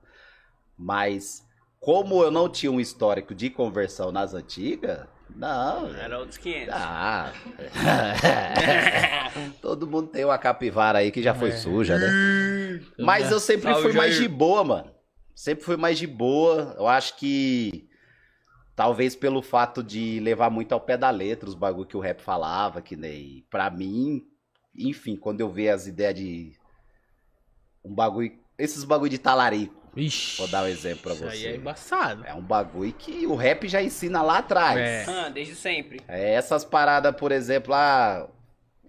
Mas 0.77 1.45
como 1.79 2.21
eu 2.21 2.29
não 2.29 2.49
tinha 2.49 2.71
um 2.71 2.79
histórico 2.79 3.33
de 3.33 3.49
conversão 3.49 4.11
nas 4.11 4.33
antigas, 4.33 5.07
não. 5.35 5.93
Era 5.95 6.19
outros 6.19 6.37
500. 6.37 6.73
Ah. 6.73 7.31
Todo 9.61 9.87
mundo 9.87 10.07
tem 10.09 10.25
uma 10.25 10.37
capivara 10.37 10.99
aí 10.99 11.11
que 11.11 11.21
já 11.21 11.33
foi 11.33 11.49
É. 11.49 11.55
suja, 11.57 11.97
né? 11.97 12.81
Mas 12.99 13.31
eu 13.31 13.39
sempre 13.39 13.71
Salve, 13.71 13.81
fui 13.83 13.93
mais 13.93 14.15
Jair. 14.15 14.27
de 14.29 14.35
boa, 14.35 14.63
mano. 14.63 14.91
Sempre 15.35 15.63
fui 15.63 15.77
mais 15.77 15.97
de 15.99 16.07
boa. 16.07 16.75
Eu 16.77 16.87
acho 16.87 17.15
que 17.17 17.87
talvez 18.75 19.15
pelo 19.15 19.41
fato 19.41 19.83
de 19.83 20.19
levar 20.19 20.49
muito 20.49 20.71
ao 20.73 20.81
pé 20.81 20.97
da 20.97 21.09
letra 21.09 21.47
os 21.49 21.55
bagulho 21.55 21.87
que 21.87 21.97
o 21.97 21.99
rap 22.01 22.21
falava, 22.21 22.81
que 22.81 22.95
nem 22.95 23.45
pra 23.49 23.69
mim, 23.69 24.23
enfim, 24.75 25.15
quando 25.15 25.41
eu 25.41 25.49
ver 25.49 25.69
as 25.69 25.87
ideias 25.87 26.15
de 26.15 26.53
um 27.83 27.93
bagulho, 27.93 28.31
esses 28.57 28.83
bagulho 28.83 29.09
de 29.09 29.17
talarico, 29.17 29.75
Ixi. 29.97 30.37
vou 30.37 30.47
dar 30.47 30.63
um 30.63 30.67
exemplo 30.67 31.03
pra 31.03 31.13
Isso 31.13 31.25
aí 31.25 31.45
é 31.45 31.51
você. 31.51 31.57
embaçado. 31.57 32.25
É 32.25 32.33
um 32.33 32.41
bagulho 32.41 32.93
que 32.93 33.25
o 33.25 33.35
rap 33.35 33.67
já 33.67 33.81
ensina 33.81 34.21
lá 34.21 34.37
atrás. 34.39 34.77
É. 34.77 35.05
Ah, 35.07 35.29
desde 35.29 35.55
sempre. 35.55 36.01
É, 36.07 36.33
essas 36.33 36.63
paradas, 36.63 37.15
por 37.15 37.31
exemplo, 37.31 37.73
ah, 37.73 38.29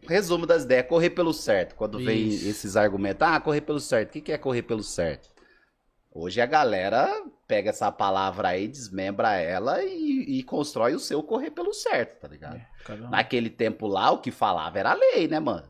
resumo 0.06 0.46
das 0.46 0.64
ideias, 0.64 0.86
correr 0.86 1.10
pelo 1.10 1.32
certo. 1.32 1.74
Quando 1.74 1.98
vem 1.98 2.28
Isso. 2.28 2.48
esses 2.48 2.76
argumentos, 2.76 3.26
ah, 3.26 3.40
correr 3.40 3.60
pelo 3.60 3.80
certo. 3.80 4.10
O 4.10 4.12
que 4.12 4.20
que 4.20 4.32
é 4.32 4.38
correr 4.38 4.62
pelo 4.62 4.82
certo? 4.82 5.28
Hoje 6.10 6.40
a 6.40 6.46
galera 6.46 7.08
pega 7.46 7.70
essa 7.70 7.90
palavra 7.92 8.48
aí, 8.48 8.66
desmembra 8.66 9.36
ela 9.36 9.82
e, 9.84 10.38
e 10.38 10.42
constrói 10.42 10.94
o 10.94 10.98
seu 10.98 11.22
correr 11.22 11.50
pelo 11.50 11.72
certo, 11.72 12.20
tá 12.20 12.28
ligado? 12.28 12.60
Um. 12.90 13.08
Naquele 13.10 13.48
tempo 13.50 13.86
lá, 13.86 14.10
o 14.10 14.18
que 14.18 14.30
falava 14.30 14.78
era 14.78 14.94
lei, 14.94 15.28
né, 15.28 15.38
mano? 15.38 15.66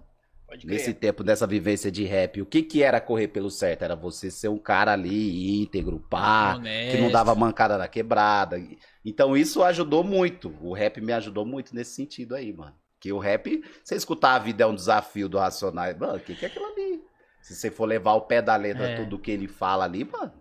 Nesse 0.65 0.95
tempo 0.95 1.23
dessa 1.23 1.47
vivência 1.47 1.91
de 1.91 2.05
rap, 2.05 2.41
o 2.41 2.47
que 2.47 2.63
que 2.63 2.83
era 2.83 3.01
correr 3.01 3.29
pelo 3.29 3.51
certo? 3.51 3.83
Era 3.83 3.95
você 3.95 4.31
ser 4.31 4.49
um 4.49 4.59
cara 4.59 4.93
ali 4.95 5.63
íntegro, 5.63 6.01
pá, 6.09 6.55
Honesto. 6.57 6.97
que 6.97 7.03
não 7.03 7.11
dava 7.11 7.35
mancada 7.35 7.77
na 7.77 7.87
quebrada. 7.87 8.59
Então 9.05 9.37
isso 9.37 9.63
ajudou 9.63 10.03
muito. 10.03 10.55
O 10.63 10.73
rap 10.73 11.01
me 11.03 11.13
ajudou 11.13 11.45
muito 11.45 11.75
nesse 11.75 11.93
sentido 11.95 12.35
aí, 12.35 12.53
mano. 12.53 12.75
Que 12.99 13.13
o 13.13 13.19
rap, 13.19 13.63
você 13.85 13.95
escutar 13.95 14.35
a 14.35 14.39
vida 14.39 14.65
é 14.65 14.67
um 14.67 14.75
desafio 14.75 15.29
do 15.29 15.39
Racionais, 15.39 15.97
mano, 15.99 16.17
o 16.17 16.21
que, 16.21 16.35
que 16.35 16.45
é 16.47 16.49
aquilo 16.49 16.65
ali? 16.67 17.03
Se 17.43 17.55
você 17.55 17.71
for 17.71 17.85
levar 17.85 18.15
o 18.15 18.23
pé 18.23 18.41
da 18.43 18.57
letra 18.57 18.89
É. 18.89 18.97
tudo 18.97 19.19
que 19.19 19.31
ele 19.31 19.47
fala 19.47 19.85
ali, 19.85 20.05
mano. 20.05 20.33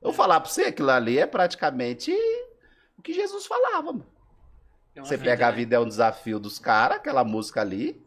Eu 0.00 0.06
vou 0.10 0.12
falar 0.14 0.40
pra 0.40 0.48
você, 0.48 0.62
aquilo 0.62 0.90
ali 0.90 1.18
é 1.18 1.26
praticamente 1.26 2.10
o 2.96 3.02
que 3.02 3.12
Jesus 3.12 3.46
falava, 3.46 3.92
mano. 3.92 4.06
Você 4.96 5.18
fita, 5.18 5.30
pega 5.30 5.48
a 5.48 5.50
né? 5.50 5.56
vida 5.56 5.76
é 5.76 5.80
um 5.80 5.86
desafio 5.88 6.38
dos 6.40 6.58
caras, 6.58 6.98
aquela 6.98 7.24
música 7.24 7.60
ali. 7.60 8.02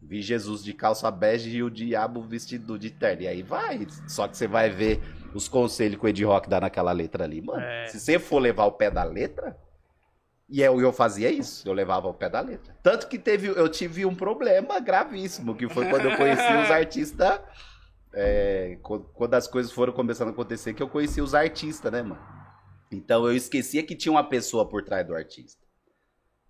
Vi 0.00 0.22
Jesus 0.22 0.62
de 0.62 0.72
calça 0.72 1.10
bege 1.10 1.50
e 1.50 1.62
o 1.62 1.70
diabo 1.70 2.22
vestido 2.22 2.78
de 2.78 2.90
terno. 2.90 3.22
E 3.22 3.28
aí 3.28 3.42
vai. 3.42 3.86
Só 4.06 4.28
que 4.28 4.36
você 4.36 4.46
vai 4.46 4.70
ver 4.70 5.00
os 5.34 5.48
conselhos 5.48 5.98
que 5.98 6.06
o 6.06 6.08
Ed 6.08 6.24
Rock 6.24 6.48
dá 6.48 6.60
naquela 6.60 6.92
letra 6.92 7.24
ali, 7.24 7.42
mano. 7.42 7.60
É. 7.60 7.86
Se 7.88 8.00
você 8.00 8.18
for 8.18 8.38
levar 8.38 8.64
o 8.66 8.72
pé 8.72 8.90
da 8.90 9.04
letra. 9.04 9.56
E 10.50 10.62
eu, 10.62 10.80
eu 10.80 10.90
fazia 10.94 11.30
isso, 11.30 11.68
eu 11.68 11.74
levava 11.74 12.08
o 12.08 12.14
pé 12.14 12.30
da 12.30 12.40
letra. 12.40 12.74
Tanto 12.82 13.06
que 13.06 13.18
teve, 13.18 13.48
eu 13.48 13.68
tive 13.68 14.06
um 14.06 14.14
problema 14.14 14.80
gravíssimo, 14.80 15.54
que 15.54 15.68
foi 15.68 15.90
quando 15.90 16.06
eu 16.06 16.16
conheci 16.16 16.40
os 16.40 16.70
artistas. 16.72 17.38
é, 18.14 18.78
quando 19.12 19.34
as 19.34 19.46
coisas 19.46 19.70
foram 19.70 19.92
começando 19.92 20.28
a 20.28 20.30
acontecer, 20.30 20.72
que 20.72 20.82
eu 20.82 20.88
conheci 20.88 21.20
os 21.20 21.34
artistas, 21.34 21.92
né, 21.92 22.00
mano? 22.00 22.18
Então 22.90 23.26
eu 23.26 23.36
esquecia 23.36 23.82
que 23.82 23.94
tinha 23.94 24.10
uma 24.10 24.24
pessoa 24.24 24.66
por 24.66 24.82
trás 24.82 25.06
do 25.06 25.14
artista. 25.14 25.67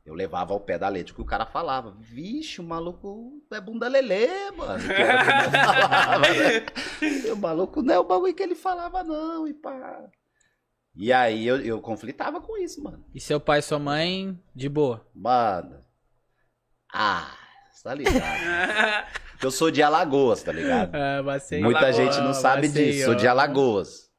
Eu 0.08 0.14
levava 0.14 0.54
ao 0.54 0.60
pé 0.60 0.78
da 0.78 0.88
letra 0.88 1.12
o 1.12 1.16
que 1.16 1.20
o 1.20 1.26
cara 1.26 1.44
falava. 1.44 1.94
Vixe, 2.00 2.62
o 2.62 2.64
maluco 2.64 3.42
é 3.52 3.60
bunda 3.60 3.86
lelê, 3.88 4.50
mano. 4.52 4.82
Nós 5.52 5.66
falava, 5.66 6.26
né? 6.32 7.30
O 7.30 7.36
maluco 7.36 7.82
não 7.82 7.94
é 7.94 7.98
o 7.98 8.04
bagulho 8.04 8.34
que 8.34 8.42
ele 8.42 8.54
falava, 8.54 9.04
não, 9.04 9.46
e 9.46 9.52
pá. 9.52 10.08
E 10.96 11.12
aí 11.12 11.46
eu, 11.46 11.60
eu 11.60 11.78
conflitava 11.82 12.40
com 12.40 12.56
isso, 12.56 12.82
mano. 12.82 13.04
E 13.14 13.20
seu 13.20 13.38
pai 13.38 13.58
e 13.58 13.62
sua 13.62 13.78
mãe, 13.78 14.42
de 14.54 14.66
boa. 14.66 15.06
Mano. 15.14 15.84
Ah, 16.90 17.36
você 17.70 17.82
tá 17.82 17.94
ligado? 17.94 18.18
Eu 19.40 19.52
sou 19.52 19.70
de 19.70 19.80
Alagoas, 19.80 20.42
tá 20.42 20.50
ligado? 20.50 20.92
Ah, 20.96 21.22
Maceió. 21.22 21.62
Muita 21.62 21.78
Alagoas, 21.78 21.96
gente 21.96 22.20
não 22.24 22.34
sabe 22.34 22.66
disso. 22.66 23.04
Sou 23.04 23.14
de 23.14 23.28
Alagoas. 23.28 24.10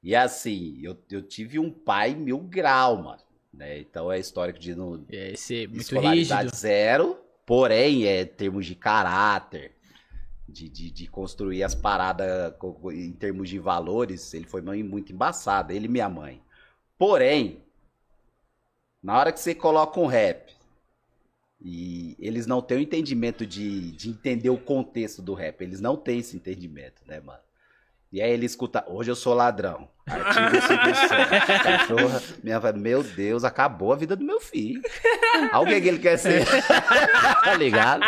E 0.00 0.14
assim, 0.14 0.78
eu, 0.80 0.96
eu 1.10 1.22
tive 1.22 1.58
um 1.58 1.72
pai 1.72 2.14
mil 2.14 2.38
grau, 2.38 3.02
mano. 3.02 3.18
Né? 3.58 3.80
Então 3.80 4.10
é 4.10 4.20
histórico 4.20 4.58
de 4.58 4.74
no, 4.74 5.04
É, 5.10 5.32
esse 5.32 5.66
muito 5.66 5.80
escolaridade 5.80 6.44
rígido. 6.44 6.56
zero. 6.56 7.18
Porém, 7.44 8.06
é 8.06 8.24
termos 8.24 8.64
de 8.66 8.74
caráter, 8.74 9.72
de, 10.48 10.68
de, 10.68 10.90
de 10.90 11.06
construir 11.08 11.64
as 11.64 11.74
paradas 11.74 12.54
em 12.92 13.12
termos 13.12 13.48
de 13.48 13.58
valores, 13.58 14.32
ele 14.32 14.46
foi 14.46 14.60
muito 14.62 15.12
embaçado, 15.12 15.72
ele 15.72 15.86
e 15.86 15.88
minha 15.88 16.08
mãe. 16.08 16.40
Porém, 16.96 17.62
na 19.02 19.18
hora 19.18 19.32
que 19.32 19.40
você 19.40 19.54
coloca 19.54 19.98
um 19.98 20.06
rap 20.06 20.54
e 21.60 22.14
eles 22.20 22.46
não 22.46 22.60
têm 22.60 22.78
o 22.78 22.82
entendimento 22.82 23.46
de, 23.46 23.92
de 23.92 24.10
entender 24.10 24.50
o 24.50 24.58
contexto 24.58 25.20
do 25.22 25.34
rap, 25.34 25.60
eles 25.62 25.80
não 25.80 25.96
têm 25.96 26.18
esse 26.18 26.36
entendimento, 26.36 27.02
né, 27.06 27.18
mano? 27.18 27.47
E 28.10 28.22
aí 28.22 28.30
ele 28.30 28.46
escuta, 28.46 28.84
hoje 28.88 29.10
eu 29.10 29.16
sou 29.16 29.34
ladrão. 29.34 29.88
Santos. 30.08 30.66
Cachorra, 31.62 32.22
minha, 32.42 32.60
meu 32.72 33.02
Deus, 33.02 33.44
acabou 33.44 33.92
a 33.92 33.96
vida 33.96 34.16
do 34.16 34.24
meu 34.24 34.40
filho. 34.40 34.80
Alguém 35.52 35.80
que 35.82 35.88
ele 35.88 35.98
quer 35.98 36.16
ser. 36.16 36.44
tá 37.44 37.54
ligado? 37.54 38.02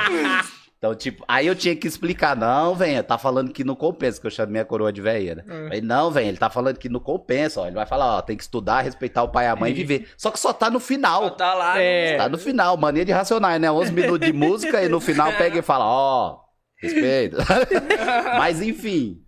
Então, 0.79 0.95
tipo, 0.95 1.23
aí 1.29 1.47
eu 1.47 1.55
tinha 1.55 1.77
que 1.77 1.87
explicar, 1.87 2.35
não, 2.35 2.75
velho, 2.75 3.05
tá 3.05 3.19
falando 3.19 3.53
que 3.53 3.63
não 3.63 3.75
compensa, 3.75 4.19
que 4.19 4.27
eu 4.27 4.31
chamo 4.31 4.51
minha 4.51 4.65
coroa 4.65 4.91
de 4.91 5.03
velha, 5.03 5.35
né? 5.35 5.45
Aí, 5.71 5.83
não, 5.83 6.11
velho, 6.11 6.29
ele 6.29 6.39
tá 6.39 6.49
falando 6.49 6.79
que 6.79 6.89
não 6.89 6.99
compensa, 6.99 7.61
ó. 7.61 7.67
Ele 7.67 7.75
vai 7.77 7.85
falar, 7.85 8.17
ó, 8.17 8.23
tem 8.23 8.35
que 8.35 8.43
estudar, 8.43 8.81
respeitar 8.81 9.23
o 9.23 9.29
pai 9.29 9.45
e 9.45 9.49
a 9.49 9.57
mãe 9.57 9.73
e 9.73 9.75
viver. 9.75 10.09
Só 10.17 10.31
que 10.31 10.41
só 10.41 10.55
tá 10.55 10.71
no 10.71 10.81
final. 10.81 11.25
Só 11.25 11.31
tá 11.31 11.53
lá. 11.53 11.79
É. 11.79 12.17
Tá 12.17 12.31
no 12.31 12.39
final, 12.39 12.79
mania 12.79 13.05
de 13.05 13.13
racionais, 13.13 13.61
né? 13.61 13.71
11 13.71 13.93
minutos 13.93 14.27
de 14.27 14.33
música 14.33 14.83
e 14.83 14.89
no 14.89 15.01
final 15.01 15.31
pega 15.35 15.59
e 15.59 15.63
fala, 15.63 15.85
ó, 15.85 16.39
respeito. 16.81 17.37
Mas 18.39 18.63
enfim, 18.63 19.23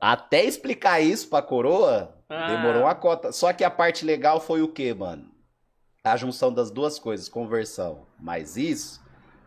até 0.00 0.44
explicar 0.44 1.00
isso 1.00 1.28
pra 1.28 1.42
coroa, 1.42 2.14
Ah. 2.28 2.46
demorou 2.48 2.82
uma 2.82 2.94
cota. 2.94 3.32
Só 3.32 3.52
que 3.52 3.64
a 3.64 3.70
parte 3.70 4.04
legal 4.04 4.40
foi 4.40 4.62
o 4.62 4.68
quê, 4.68 4.92
mano? 4.94 5.30
A 6.04 6.16
junção 6.16 6.52
das 6.52 6.70
duas 6.70 6.98
coisas, 6.98 7.28
conversão, 7.28 8.06
mais 8.18 8.56
isso. 8.56 9.00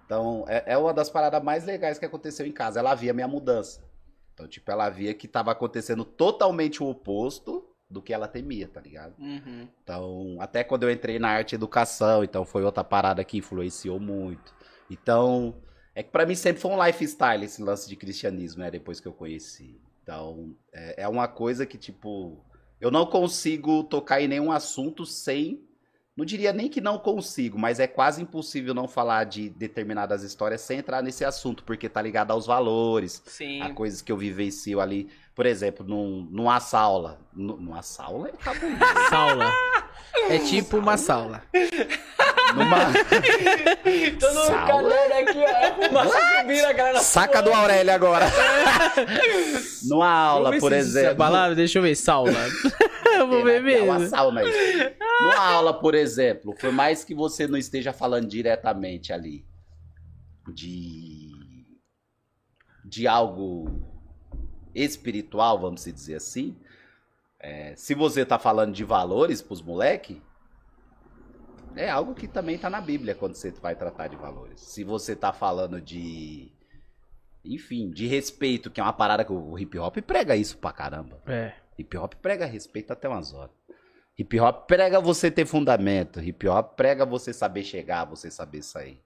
Então, 0.06 0.44
é, 0.48 0.74
é 0.74 0.78
uma 0.78 0.94
das 0.94 1.10
paradas 1.10 1.42
mais 1.42 1.64
legais 1.66 1.98
que 1.98 2.06
aconteceu 2.06 2.46
em 2.46 2.52
casa. 2.52 2.80
Ela 2.80 2.94
via 2.94 3.14
minha 3.14 3.28
mudança. 3.28 3.82
Então, 4.34 4.48
tipo, 4.48 4.70
ela 4.72 4.90
via 4.90 5.14
que 5.14 5.28
tava 5.28 5.52
acontecendo 5.52 6.04
totalmente 6.04 6.84
o 6.84 6.90
oposto 6.90 7.66
do 7.90 8.02
que 8.02 8.14
ela 8.14 8.28
temia, 8.28 8.68
tá 8.68 8.80
ligado? 8.82 9.14
Uhum. 9.20 9.68
Então, 9.84 10.38
até 10.40 10.64
quando 10.64 10.84
eu 10.84 10.92
entrei 10.92 11.20
na 11.20 11.30
arte 11.30 11.54
e 11.54 11.56
educação, 11.56 12.24
então 12.24 12.46
foi 12.46 12.64
outra 12.64 12.84
parada 12.84 13.24
que 13.24 13.38
influenciou 13.38 14.00
muito. 14.00 14.54
Então, 14.90 15.56
é 15.96 16.02
que 16.04 16.10
pra 16.10 16.26
mim 16.26 16.36
sempre 16.36 16.62
foi 16.62 16.72
um 16.72 16.86
lifestyle 16.86 17.44
esse 17.44 17.62
lance 17.62 17.88
de 17.90 17.96
cristianismo, 17.96 18.62
né? 18.62 18.72
Depois 18.72 19.00
que 19.00 19.08
eu 19.08 19.14
conheci. 19.14 19.81
Então, 20.04 20.56
é, 20.74 21.04
é 21.04 21.08
uma 21.08 21.28
coisa 21.28 21.66
que, 21.66 21.78
tipo, 21.78 22.44
eu 22.80 22.90
não 22.92 23.06
consigo 23.06 23.84
tocar 23.84 24.22
em 24.22 24.28
nenhum 24.28 24.52
assunto 24.52 25.06
sem. 25.06 25.62
Não 26.18 26.26
diria 26.26 26.52
nem 26.52 26.68
que 26.68 26.82
não 26.82 27.00
consigo, 27.00 27.58
mas 27.58 27.80
é 27.80 27.88
quase 27.88 28.22
impossível 28.22 28.74
não 28.74 28.88
falar 28.88 29.24
de 29.24 29.50
determinadas 29.50 30.24
histórias 30.24 30.60
sem 30.62 30.80
entrar 30.80 31.02
nesse 31.02 31.24
assunto, 31.24 31.64
porque 31.64 31.88
tá 31.88 32.02
ligado 32.02 32.32
aos 32.32 32.46
valores, 32.46 33.22
Sim. 33.26 33.62
a 33.62 33.74
coisas 33.74 34.02
que 34.02 34.12
eu 34.12 34.18
vivencio 34.18 34.82
ali. 34.82 35.10
Por 35.34 35.46
exemplo, 35.46 35.86
num, 35.88 36.28
numa 36.30 36.60
saula. 36.60 37.20
Nu- 37.34 37.56
Numa 37.58 37.82
saula 37.82 38.28
é 38.28 38.32
cabuloso. 38.34 39.10
Saula. 39.10 39.52
É 40.30 40.38
tipo 40.40 40.78
uma 40.78 40.98
saula. 40.98 41.44
Numa. 42.56 42.92
Todo 44.20 44.34
mundo 44.34 44.46
Saula? 44.46 44.68
calando 44.68 45.14
aqui, 45.14 45.38
ó. 45.38 45.48
É 45.48 45.88
fumaça 45.88 46.20
subindo, 46.42 46.66
a 46.66 46.74
galera. 46.74 47.00
Saca 47.00 47.42
do 47.42 47.52
Aurélio 47.54 47.94
agora. 47.94 48.26
Numa 49.88 50.10
aula, 50.10 50.58
por 50.60 50.72
essa 50.74 50.88
exemplo. 51.00 51.18
palavra? 51.18 51.56
Deixa 51.56 51.80
eu 51.80 51.84
ver. 51.84 51.96
Saula. 51.96 52.32
eu 53.16 53.28
vou 53.28 53.44
ver 53.44 53.74
É 53.78 53.82
uma 53.84 54.00
mesmo. 54.00 54.10
sauna 54.10 54.42
aí. 54.42 54.96
Numa 55.22 55.40
aula, 55.40 55.74
por 55.80 55.96
exemplo, 55.96 56.54
por 56.60 56.72
mais 56.72 57.04
que 57.04 57.14
você 57.16 57.48
não 57.48 57.58
esteja 57.58 57.94
falando 57.94 58.28
diretamente 58.28 59.14
ali 59.14 59.46
de 60.54 61.32
de 62.84 63.08
algo 63.08 63.82
espiritual, 64.76 65.60
vamos 65.60 65.82
se 65.82 65.92
dizer 65.92 66.16
assim, 66.16 66.58
é, 67.42 67.76
se 67.76 67.96
você 67.96 68.24
tá 68.24 68.38
falando 68.38 68.72
de 68.72 68.84
valores 68.84 69.42
pros 69.42 69.62
moleque, 69.62 70.22
é 71.76 71.90
algo 71.90 72.14
que 72.14 72.28
também 72.28 72.58
tá 72.58 72.70
na 72.70 72.80
Bíblia 72.80 73.16
quando 73.16 73.34
você 73.34 73.50
vai 73.52 73.76
tratar 73.76 74.08
de 74.08 74.16
valores. 74.16 74.62
Se 74.62 74.84
você 74.84 75.16
tá 75.16 75.34
falando 75.34 75.82
de 75.82 76.52
enfim, 77.44 77.90
de 77.90 78.06
respeito, 78.06 78.70
que 78.70 78.80
é 78.80 78.84
uma 78.84 78.94
parada 78.94 79.26
que 79.26 79.32
o 79.32 79.58
hip 79.58 79.78
hop 79.80 79.98
prega 79.98 80.36
isso 80.36 80.58
pra 80.60 80.72
caramba. 80.72 81.20
É. 81.26 81.54
Hip 81.78 81.98
hop 81.98 82.14
prega 82.16 82.46
respeito 82.46 82.94
até 82.94 83.10
umas 83.10 83.34
horas. 83.34 83.56
Hip 84.18 84.40
hop 84.40 84.68
prega 84.68 85.00
você 85.00 85.32
ter 85.32 85.48
fundamento. 85.48 86.22
Hip 86.22 86.48
hop 86.48 86.76
prega 86.76 87.06
você 87.06 87.34
saber 87.34 87.64
chegar, 87.64 88.06
você 88.06 88.30
saber 88.30 88.62
sair. 88.62 89.02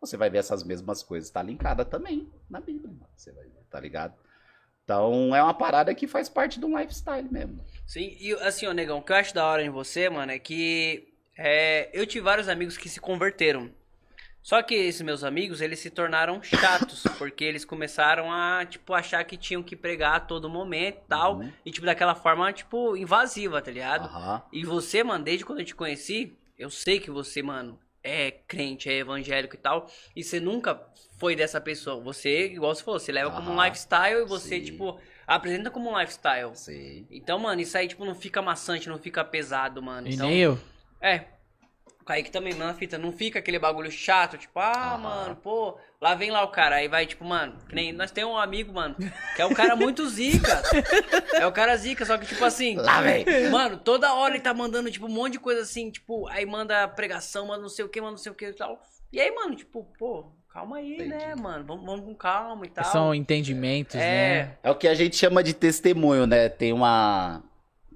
Você 0.00 0.16
vai 0.16 0.28
ver 0.28 0.38
essas 0.38 0.62
mesmas 0.62 1.02
coisas. 1.02 1.30
Tá 1.30 1.42
linkada 1.42 1.84
também 1.84 2.30
na 2.50 2.60
Bíblia. 2.60 2.92
mano. 2.92 3.08
Você 3.16 3.32
vai 3.32 3.44
ver, 3.44 3.64
tá 3.70 3.80
ligado? 3.80 4.14
Então 4.88 5.36
é 5.36 5.42
uma 5.42 5.52
parada 5.52 5.94
que 5.94 6.06
faz 6.06 6.30
parte 6.30 6.58
de 6.58 6.64
um 6.64 6.78
lifestyle 6.78 7.28
mesmo. 7.30 7.62
Sim, 7.86 8.16
e 8.18 8.32
assim, 8.40 8.66
ô 8.66 8.72
negão, 8.72 8.96
o 8.96 9.02
que 9.02 9.12
eu 9.12 9.16
acho 9.16 9.34
da 9.34 9.44
hora 9.44 9.62
em 9.62 9.68
você, 9.68 10.08
mano, 10.08 10.32
é 10.32 10.38
que 10.38 11.12
é, 11.36 11.90
eu 11.92 12.06
tive 12.06 12.24
vários 12.24 12.48
amigos 12.48 12.78
que 12.78 12.88
se 12.88 12.98
converteram. 12.98 13.70
Só 14.42 14.62
que 14.62 14.74
esses 14.74 15.02
meus 15.02 15.24
amigos, 15.24 15.60
eles 15.60 15.78
se 15.78 15.90
tornaram 15.90 16.42
chatos, 16.42 17.02
porque 17.18 17.44
eles 17.44 17.66
começaram 17.66 18.32
a, 18.32 18.64
tipo, 18.64 18.94
achar 18.94 19.22
que 19.24 19.36
tinham 19.36 19.62
que 19.62 19.76
pregar 19.76 20.14
a 20.14 20.20
todo 20.20 20.48
momento 20.48 21.02
e 21.04 21.06
tal. 21.06 21.36
Uhum. 21.36 21.52
E, 21.66 21.70
tipo, 21.70 21.84
daquela 21.84 22.14
forma, 22.14 22.50
tipo, 22.50 22.96
invasiva, 22.96 23.60
tá 23.60 23.70
ligado? 23.70 24.06
Aham. 24.06 24.42
E 24.50 24.64
você, 24.64 25.04
mano, 25.04 25.22
desde 25.22 25.44
quando 25.44 25.58
eu 25.58 25.66
te 25.66 25.74
conheci, 25.74 26.34
eu 26.56 26.70
sei 26.70 26.98
que 26.98 27.10
você, 27.10 27.42
mano, 27.42 27.78
é 28.02 28.30
crente, 28.30 28.88
é 28.88 28.98
evangélico 28.98 29.54
e 29.54 29.58
tal. 29.58 29.90
E 30.14 30.22
você 30.22 30.40
nunca 30.40 30.80
foi 31.18 31.34
dessa 31.34 31.60
pessoa. 31.60 32.02
Você, 32.02 32.46
igual 32.46 32.74
você 32.74 32.82
falou, 32.82 33.00
você 33.00 33.12
leva 33.12 33.30
como 33.30 33.50
um 33.50 33.62
lifestyle 33.64 34.22
e 34.22 34.24
você, 34.24 34.58
Sim. 34.58 34.64
tipo, 34.64 35.00
apresenta 35.26 35.70
como 35.70 35.90
um 35.90 35.98
lifestyle. 35.98 36.54
Sim. 36.54 37.06
Então, 37.10 37.38
mano, 37.38 37.60
isso 37.60 37.76
aí, 37.76 37.88
tipo, 37.88 38.04
não 38.04 38.14
fica 38.14 38.40
maçante, 38.40 38.88
não 38.88 38.98
fica 38.98 39.24
pesado, 39.24 39.82
mano. 39.82 40.08
E 40.08 40.14
Então, 40.14 40.28
nem 40.28 40.38
eu. 40.38 40.58
É. 41.00 41.24
O 42.00 42.04
Kaique 42.04 42.30
também, 42.30 42.54
mano, 42.54 42.70
a 42.70 42.74
fita, 42.74 42.96
não 42.96 43.12
fica 43.12 43.38
aquele 43.38 43.58
bagulho 43.58 43.90
chato, 43.90 44.38
tipo, 44.38 44.58
ah, 44.58 44.94
Aham. 44.94 44.98
mano, 44.98 45.36
pô, 45.36 45.78
lá 46.00 46.14
vem 46.14 46.30
lá 46.30 46.42
o 46.44 46.48
cara, 46.48 46.76
aí 46.76 46.88
vai, 46.88 47.06
tipo, 47.06 47.24
mano, 47.24 47.56
que 47.68 47.74
nem, 47.74 47.92
nós 47.92 48.10
temos 48.10 48.32
um 48.32 48.38
amigo, 48.38 48.72
mano, 48.72 48.94
que 49.34 49.42
é 49.42 49.46
um 49.46 49.52
cara 49.54 49.74
muito 49.74 50.08
zica. 50.08 50.62
é 51.34 51.46
o 51.46 51.52
cara 51.52 51.76
zica, 51.76 52.04
só 52.04 52.16
que, 52.16 52.26
tipo 52.26 52.44
assim, 52.44 52.76
Lá 52.76 53.00
vem. 53.00 53.24
mano, 53.50 53.76
toda 53.78 54.12
hora 54.14 54.34
ele 54.34 54.42
tá 54.42 54.54
mandando, 54.54 54.90
tipo, 54.90 55.06
um 55.06 55.10
monte 55.12 55.32
de 55.32 55.40
coisa 55.40 55.62
assim, 55.62 55.90
tipo, 55.90 56.28
aí 56.28 56.46
manda 56.46 56.86
pregação, 56.88 57.46
manda 57.48 57.62
não 57.62 57.68
sei 57.68 57.84
o 57.84 57.88
que, 57.88 58.00
manda 58.00 58.12
não 58.12 58.18
sei 58.18 58.32
o 58.32 58.34
que 58.34 58.46
e 58.46 58.52
tal. 58.52 58.80
E 59.12 59.20
aí, 59.20 59.30
mano, 59.34 59.56
tipo, 59.56 59.84
pô, 59.98 60.32
calma 60.52 60.76
aí, 60.76 60.98
né, 60.98 61.16
Entendi. 61.16 61.42
mano, 61.42 61.64
vamos, 61.64 61.84
vamos 61.84 62.04
com 62.04 62.14
calma 62.14 62.66
e 62.66 62.70
tal. 62.70 62.84
São 62.84 63.14
entendimentos, 63.14 63.94
É. 63.96 63.98
né? 64.44 64.58
É 64.62 64.70
o 64.70 64.74
que 64.76 64.86
a 64.86 64.94
gente 64.94 65.16
chama 65.16 65.42
de 65.42 65.52
testemunho, 65.54 66.26
né? 66.26 66.48
Tem 66.48 66.72
uma 66.72 67.42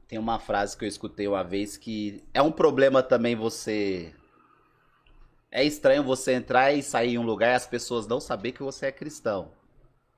tem 0.09 0.19
uma 0.19 0.39
frase 0.39 0.77
que 0.77 0.85
eu 0.85 0.89
escutei 0.89 1.27
uma 1.27 1.43
vez 1.43 1.79
que 1.79 2.23
é 2.35 2.43
um 2.43 2.53
problema 2.53 3.03
também 3.03 3.35
você 3.35 4.13
é 5.53 5.63
estranho 5.63 6.03
você 6.03 6.33
entrar 6.33 6.73
e 6.73 6.83
sair 6.83 7.13
em 7.13 7.19
um 7.19 7.23
lugar 7.23 7.53
e 7.53 7.55
as 7.55 7.67
pessoas 7.67 8.07
não 8.07 8.19
saber 8.19 8.53
que 8.53 8.63
você 8.63 8.87
é 8.87 8.93
cristão. 8.93 9.53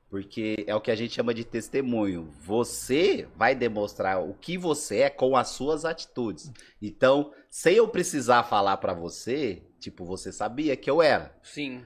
Porque 0.09 0.65
é 0.69 0.75
o 0.77 0.81
que 0.81 0.93
a 0.93 0.95
gente 0.95 1.13
chama 1.13 1.35
de 1.35 1.45
testemunho. 1.45 2.33
Você 2.41 3.27
vai 3.35 3.53
demonstrar 3.53 4.23
o 4.23 4.33
que 4.35 4.57
você 4.57 5.01
é 5.01 5.11
com 5.11 5.37
as 5.37 5.49
suas 5.49 5.85
atitudes. 5.85 6.53
Então, 6.81 7.33
sem 7.51 7.75
eu 7.75 7.89
precisar 7.89 8.45
falar 8.45 8.77
pra 8.77 8.95
você, 8.95 9.61
tipo, 9.81 10.05
você 10.05 10.31
sabia 10.31 10.77
que 10.77 10.89
eu 10.89 11.03
era. 11.03 11.37
Sim. 11.43 11.83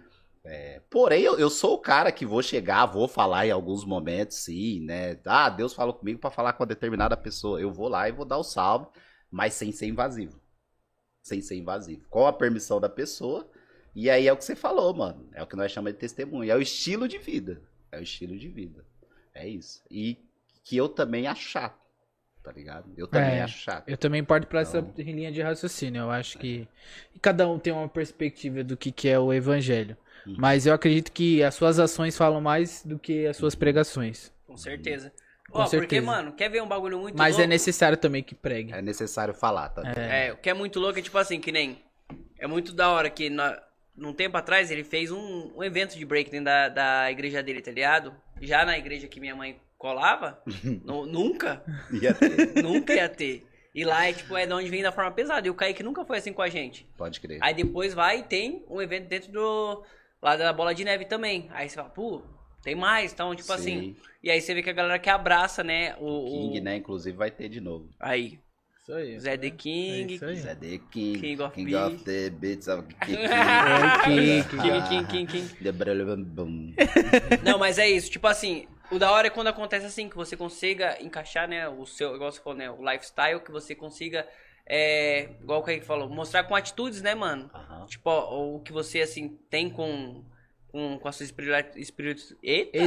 Porém, 0.91 1.23
eu, 1.23 1.39
eu 1.39 1.49
sou 1.49 1.75
o 1.75 1.79
cara 1.79 2.13
que 2.13 2.27
vou 2.27 2.43
chegar, 2.43 2.85
vou 2.85 3.09
falar 3.09 3.47
em 3.47 3.51
alguns 3.51 3.83
momentos, 3.85 4.37
sim, 4.37 4.81
né? 4.81 5.19
Ah, 5.25 5.49
Deus 5.49 5.73
falou 5.73 5.95
comigo 5.95 6.19
pra 6.19 6.31
falar 6.31 6.53
com 6.53 6.63
uma 6.63 6.69
determinada 6.69 7.17
pessoa. 7.17 7.59
Eu 7.59 7.73
vou 7.73 7.89
lá 7.89 8.09
e 8.09 8.13
vou 8.13 8.27
dar 8.27 8.37
o 8.37 8.45
salve, 8.45 8.89
mas 9.31 9.55
sem 9.55 9.73
ser 9.73 9.87
invasivo. 9.87 10.39
Sem 11.29 11.43
ser 11.43 11.57
invasivo. 11.57 12.01
Com 12.09 12.27
a 12.27 12.33
permissão 12.33 12.81
da 12.81 12.89
pessoa. 12.89 13.47
E 13.95 14.09
aí 14.09 14.27
é 14.27 14.33
o 14.33 14.37
que 14.37 14.45
você 14.45 14.57
falou, 14.57 14.95
mano. 14.95 15.29
É 15.35 15.43
o 15.43 15.47
que 15.47 15.57
nós 15.57 15.71
chamamos 15.71 15.95
de 15.95 15.99
testemunho. 16.01 16.51
É 16.51 16.57
o 16.57 16.63
estilo 16.63 17.07
de 17.07 17.19
vida. 17.19 17.61
É 17.93 17.99
o 17.99 18.03
estilo 18.03 18.39
de 18.39 18.49
vida. 18.49 18.83
É 19.35 19.47
isso. 19.47 19.83
E 19.91 20.17
que 20.65 20.77
eu 20.77 20.89
também 20.89 21.27
acho 21.27 21.43
chato. 21.49 21.79
Tá 22.43 22.53
ligado? 22.53 22.91
Eu 22.97 23.07
também 23.07 23.37
É. 23.37 23.43
acho 23.43 23.59
chato. 23.59 23.87
Eu 23.89 23.99
também 23.99 24.25
parto 24.25 24.47
pra 24.47 24.61
essa 24.61 24.79
Então- 24.79 25.05
linha 25.05 25.31
de 25.31 25.43
raciocínio. 25.43 26.01
Eu 26.03 26.11
acho 26.11 26.39
que 26.39 26.67
e 27.15 27.19
cada 27.19 27.47
um 27.47 27.59
tem 27.59 27.73
uma 27.73 27.89
perspectiva 27.89 28.65
do 28.65 28.75
que, 28.77 28.91
que 28.91 29.07
é 29.09 29.19
o 29.19 29.33
evangelho. 29.35 29.97
Uhum. 30.27 30.37
Mas 30.39 30.65
eu 30.67 30.73
acredito 30.73 31.13
que 31.13 31.43
as 31.43 31.55
suas 31.55 31.79
ações 31.79 32.17
falam 32.17 32.41
mais 32.41 32.83
do 32.85 32.99
que 32.99 33.27
as 33.27 33.37
suas 33.37 33.55
pregações. 33.55 34.33
Com 34.47 34.57
certeza. 34.57 35.13
Com 35.51 35.61
Ó, 35.63 35.69
porque, 35.69 36.01
mano, 36.01 36.33
quer 36.33 36.51
ver 36.51 36.63
um 36.63 36.69
bagulho 36.69 36.99
muito 36.99 37.17
Mas 37.17 37.31
louco? 37.37 37.45
é 37.45 37.47
necessário 37.47 37.97
também 37.97 38.23
que 38.23 38.35
pregue. 38.35 38.73
É 38.73 38.83
necessário 38.83 39.33
falar, 39.33 39.71
tá? 39.71 39.83
É, 39.99 40.33
o 40.33 40.37
que 40.37 40.51
é 40.51 40.55
muito 40.55 40.79
louco 40.79 40.99
é 40.99 41.03
tipo 41.03 41.17
assim, 41.17 41.41
que 41.41 41.51
nem. 41.51 41.83
É 42.39 42.47
muito 42.47 42.73
da 42.73 42.91
hora 42.91 43.09
que 43.09 43.31
na, 43.31 43.59
num 43.97 44.13
tempo 44.13 44.37
atrás 44.37 44.71
ele 44.71 44.85
fez 44.85 45.11
um, 45.11 45.53
um 45.57 45.65
evento 45.65 45.97
de 45.97 46.05
break 46.05 46.31
dentro 46.31 46.45
da, 46.47 46.69
da 46.69 47.11
igreja 47.11 47.43
dele, 47.43 47.63
tá 47.63 47.71
ligado? 47.71 48.15
Já 48.41 48.65
na 48.65 48.77
igreja 48.79 49.09
que 49.09 49.19
minha 49.21 49.35
mãe 49.35 49.59
colava, 49.79 50.41
nu- 50.85 51.07
nunca, 51.07 51.63
Ia 51.93 52.13
ter. 52.15 52.53
nunca 52.63 52.93
ia 52.95 53.09
ter. 53.09 53.47
E 53.75 53.85
lá 53.85 54.07
é 54.09 54.13
tipo, 54.13 54.37
é 54.37 54.45
de 54.47 54.53
onde 54.53 54.69
vem 54.69 54.83
da 54.83 54.93
forma 54.93 55.11
pesada. 55.13 55.47
E 55.47 55.51
o 55.51 55.55
Kaique 55.55 55.83
nunca 55.83 56.05
foi 56.05 56.19
assim 56.19 56.33
com 56.33 56.43
a 56.43 56.49
gente. 56.49 56.87
Pode 56.97 57.21
crer. 57.21 57.39
Aí 57.41 57.55
depois 57.55 57.95
vai 57.95 58.19
e 58.21 58.23
tem 58.23 58.65
um 58.69 58.83
evento 58.83 59.09
dentro 59.09 59.31
do, 59.33 59.85
lá 60.21 60.37
da 60.37 60.53
Bola 60.53 60.75
de 60.75 60.85
Neve 60.85 61.05
também. 61.05 61.49
Aí 61.53 61.69
você 61.69 61.77
fala, 61.77 61.89
pô, 61.89 62.23
tem 62.69 62.75
mais, 62.75 63.13
então, 63.13 63.35
tipo 63.35 63.51
assim. 63.53 63.81
Sim. 63.81 63.97
E 64.23 64.31
aí 64.31 64.41
você 64.41 64.53
vê 64.53 64.63
que 64.63 64.69
a 64.71 64.75
galera 64.75 64.99
que 64.99 65.09
abraça, 65.09 65.65
né? 65.65 65.95
O, 65.99 66.05
o- 66.27 66.31
King, 66.31 66.61
né? 66.61 66.77
Inclusive 66.77 67.17
vai 67.17 67.31
ter 67.31 67.49
de 67.49 67.61
novo. 67.61 67.89
Aí, 67.99 68.39
Isso 68.83 68.93
aí. 68.93 69.19
Zé 69.21 69.37
The 69.39 69.47
É 69.47 69.51
King. 69.51 70.15
isso 70.15 70.25
aí. 70.25 70.37
Zé 70.37 70.55
The 70.55 70.79
King. 70.91 71.21
King 71.21 71.43
of 71.43 71.55
King 71.55 71.75
of 71.75 72.05
the 72.05 72.31
Beats 72.31 72.69
of 72.69 72.83
King. 73.07 73.17
É, 73.17 74.05
King, 74.05 74.45
King, 74.49 74.89
King, 74.89 75.07
King, 75.07 75.27
King. 75.33 75.57
Não, 77.43 77.59
mas 77.59 77.79
é 77.79 77.89
isso, 77.89 78.11
tipo 78.11 78.27
assim, 78.27 78.67
o 78.91 78.99
da 78.99 79.11
hora 79.13 79.29
é 79.29 79.31
quando 79.31 79.49
acontece 79.49 79.87
assim, 79.87 80.09
que 80.09 80.17
você 80.17 80.37
consiga 80.37 81.01
encaixar, 81.03 81.49
né, 81.49 81.69
o 81.69 81.87
seu, 81.87 82.15
igual 82.15 82.31
você 82.33 82.41
falou, 82.41 82.59
né, 82.59 82.71
o 82.71 82.83
lifestyle, 82.91 83.41
que 83.41 83.51
você 83.51 83.75
consiga, 83.75 84.27
é, 84.67 85.29
igual 85.41 85.61
o 85.61 85.63
Kaique 85.63 85.85
falou, 85.87 86.09
mostrar 86.09 86.45
com 86.45 86.55
atitudes, 86.55 87.01
né, 87.03 87.15
mano? 87.15 87.51
Aham. 87.55 87.87
Tipo, 87.87 88.11
ó, 88.11 88.57
o 88.57 88.61
que 88.61 88.73
você, 88.73 89.01
assim, 89.01 89.39
tem 89.51 89.71
com, 89.71 90.25
com, 90.69 90.99
com 90.99 91.09
a 91.09 91.13
sua 91.13 91.25
espiritualidade, 91.25 91.81
espírito, 91.81 92.37
eita, 92.43 92.79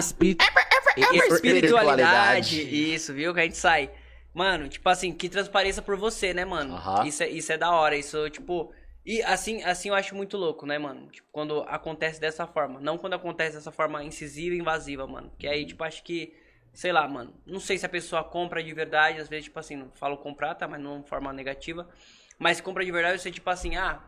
espiritualidade, 1.30 2.94
isso, 2.94 3.13
viu, 3.13 3.34
que 3.34 3.39
a 3.39 3.44
gente 3.44 3.58
sai. 3.58 3.91
Mano, 4.34 4.70
tipo 4.70 4.88
assim, 4.88 5.12
que 5.12 5.28
transpareça 5.28 5.82
por 5.82 5.98
você, 5.98 6.34
né, 6.34 6.46
mano? 6.46 6.76
Aham. 6.76 7.06
Isso, 7.06 7.24
é, 7.24 7.30
isso 7.30 7.52
é 7.52 7.58
da 7.58 7.72
hora, 7.72 7.98
isso, 7.98 8.30
tipo... 8.30 8.74
E 9.06 9.22
assim, 9.24 9.63
assim 9.63 9.89
eu 9.89 9.96
acho 9.96 10.15
muito 10.15 10.38
louco, 10.38 10.65
né, 10.65 10.78
mano? 10.78 11.08
Tipo, 11.08 11.28
quando 11.32 11.62
acontece 11.67 12.22
dessa 12.22 12.46
forma. 12.46 12.80
Não 12.80 12.98
quando 12.98 13.15
acontece 13.15 13.56
dessa 13.56 13.72
forma 13.72 14.04
incisiva 14.04 14.56
e 14.56 14.60
invasiva, 14.60 15.08
mano. 15.08 15.32
Que 15.39 15.48
aí, 15.48 15.65
tipo, 15.65 15.84
acho 15.84 16.04
que... 16.04 16.34
Sei 16.72 16.94
lá, 16.94 17.06
mano. 17.08 17.34
Não 17.46 17.60
sei 17.60 17.78
se 17.78 17.86
a 17.86 17.89
pessoa 17.89 18.24
compra 18.24 18.63
de 18.63 18.72
verdade. 18.74 19.20
Às 19.20 19.28
vezes, 19.28 19.46
tipo 19.46 19.60
assim, 19.60 19.76
não 19.76 19.91
falo 19.96 20.17
comprar, 20.17 20.54
tá? 20.54 20.67
Mas 20.67 20.80
não 20.80 21.02
de 21.02 21.10
forma 21.10 21.34
negativa. 21.34 21.89
Mas 22.38 22.58
se 22.58 22.63
compra 22.63 22.86
de 22.86 22.91
verdade, 22.91 23.20
você, 23.20 23.32
tipo 23.32 23.50
assim, 23.50 23.76
ah... 23.76 24.02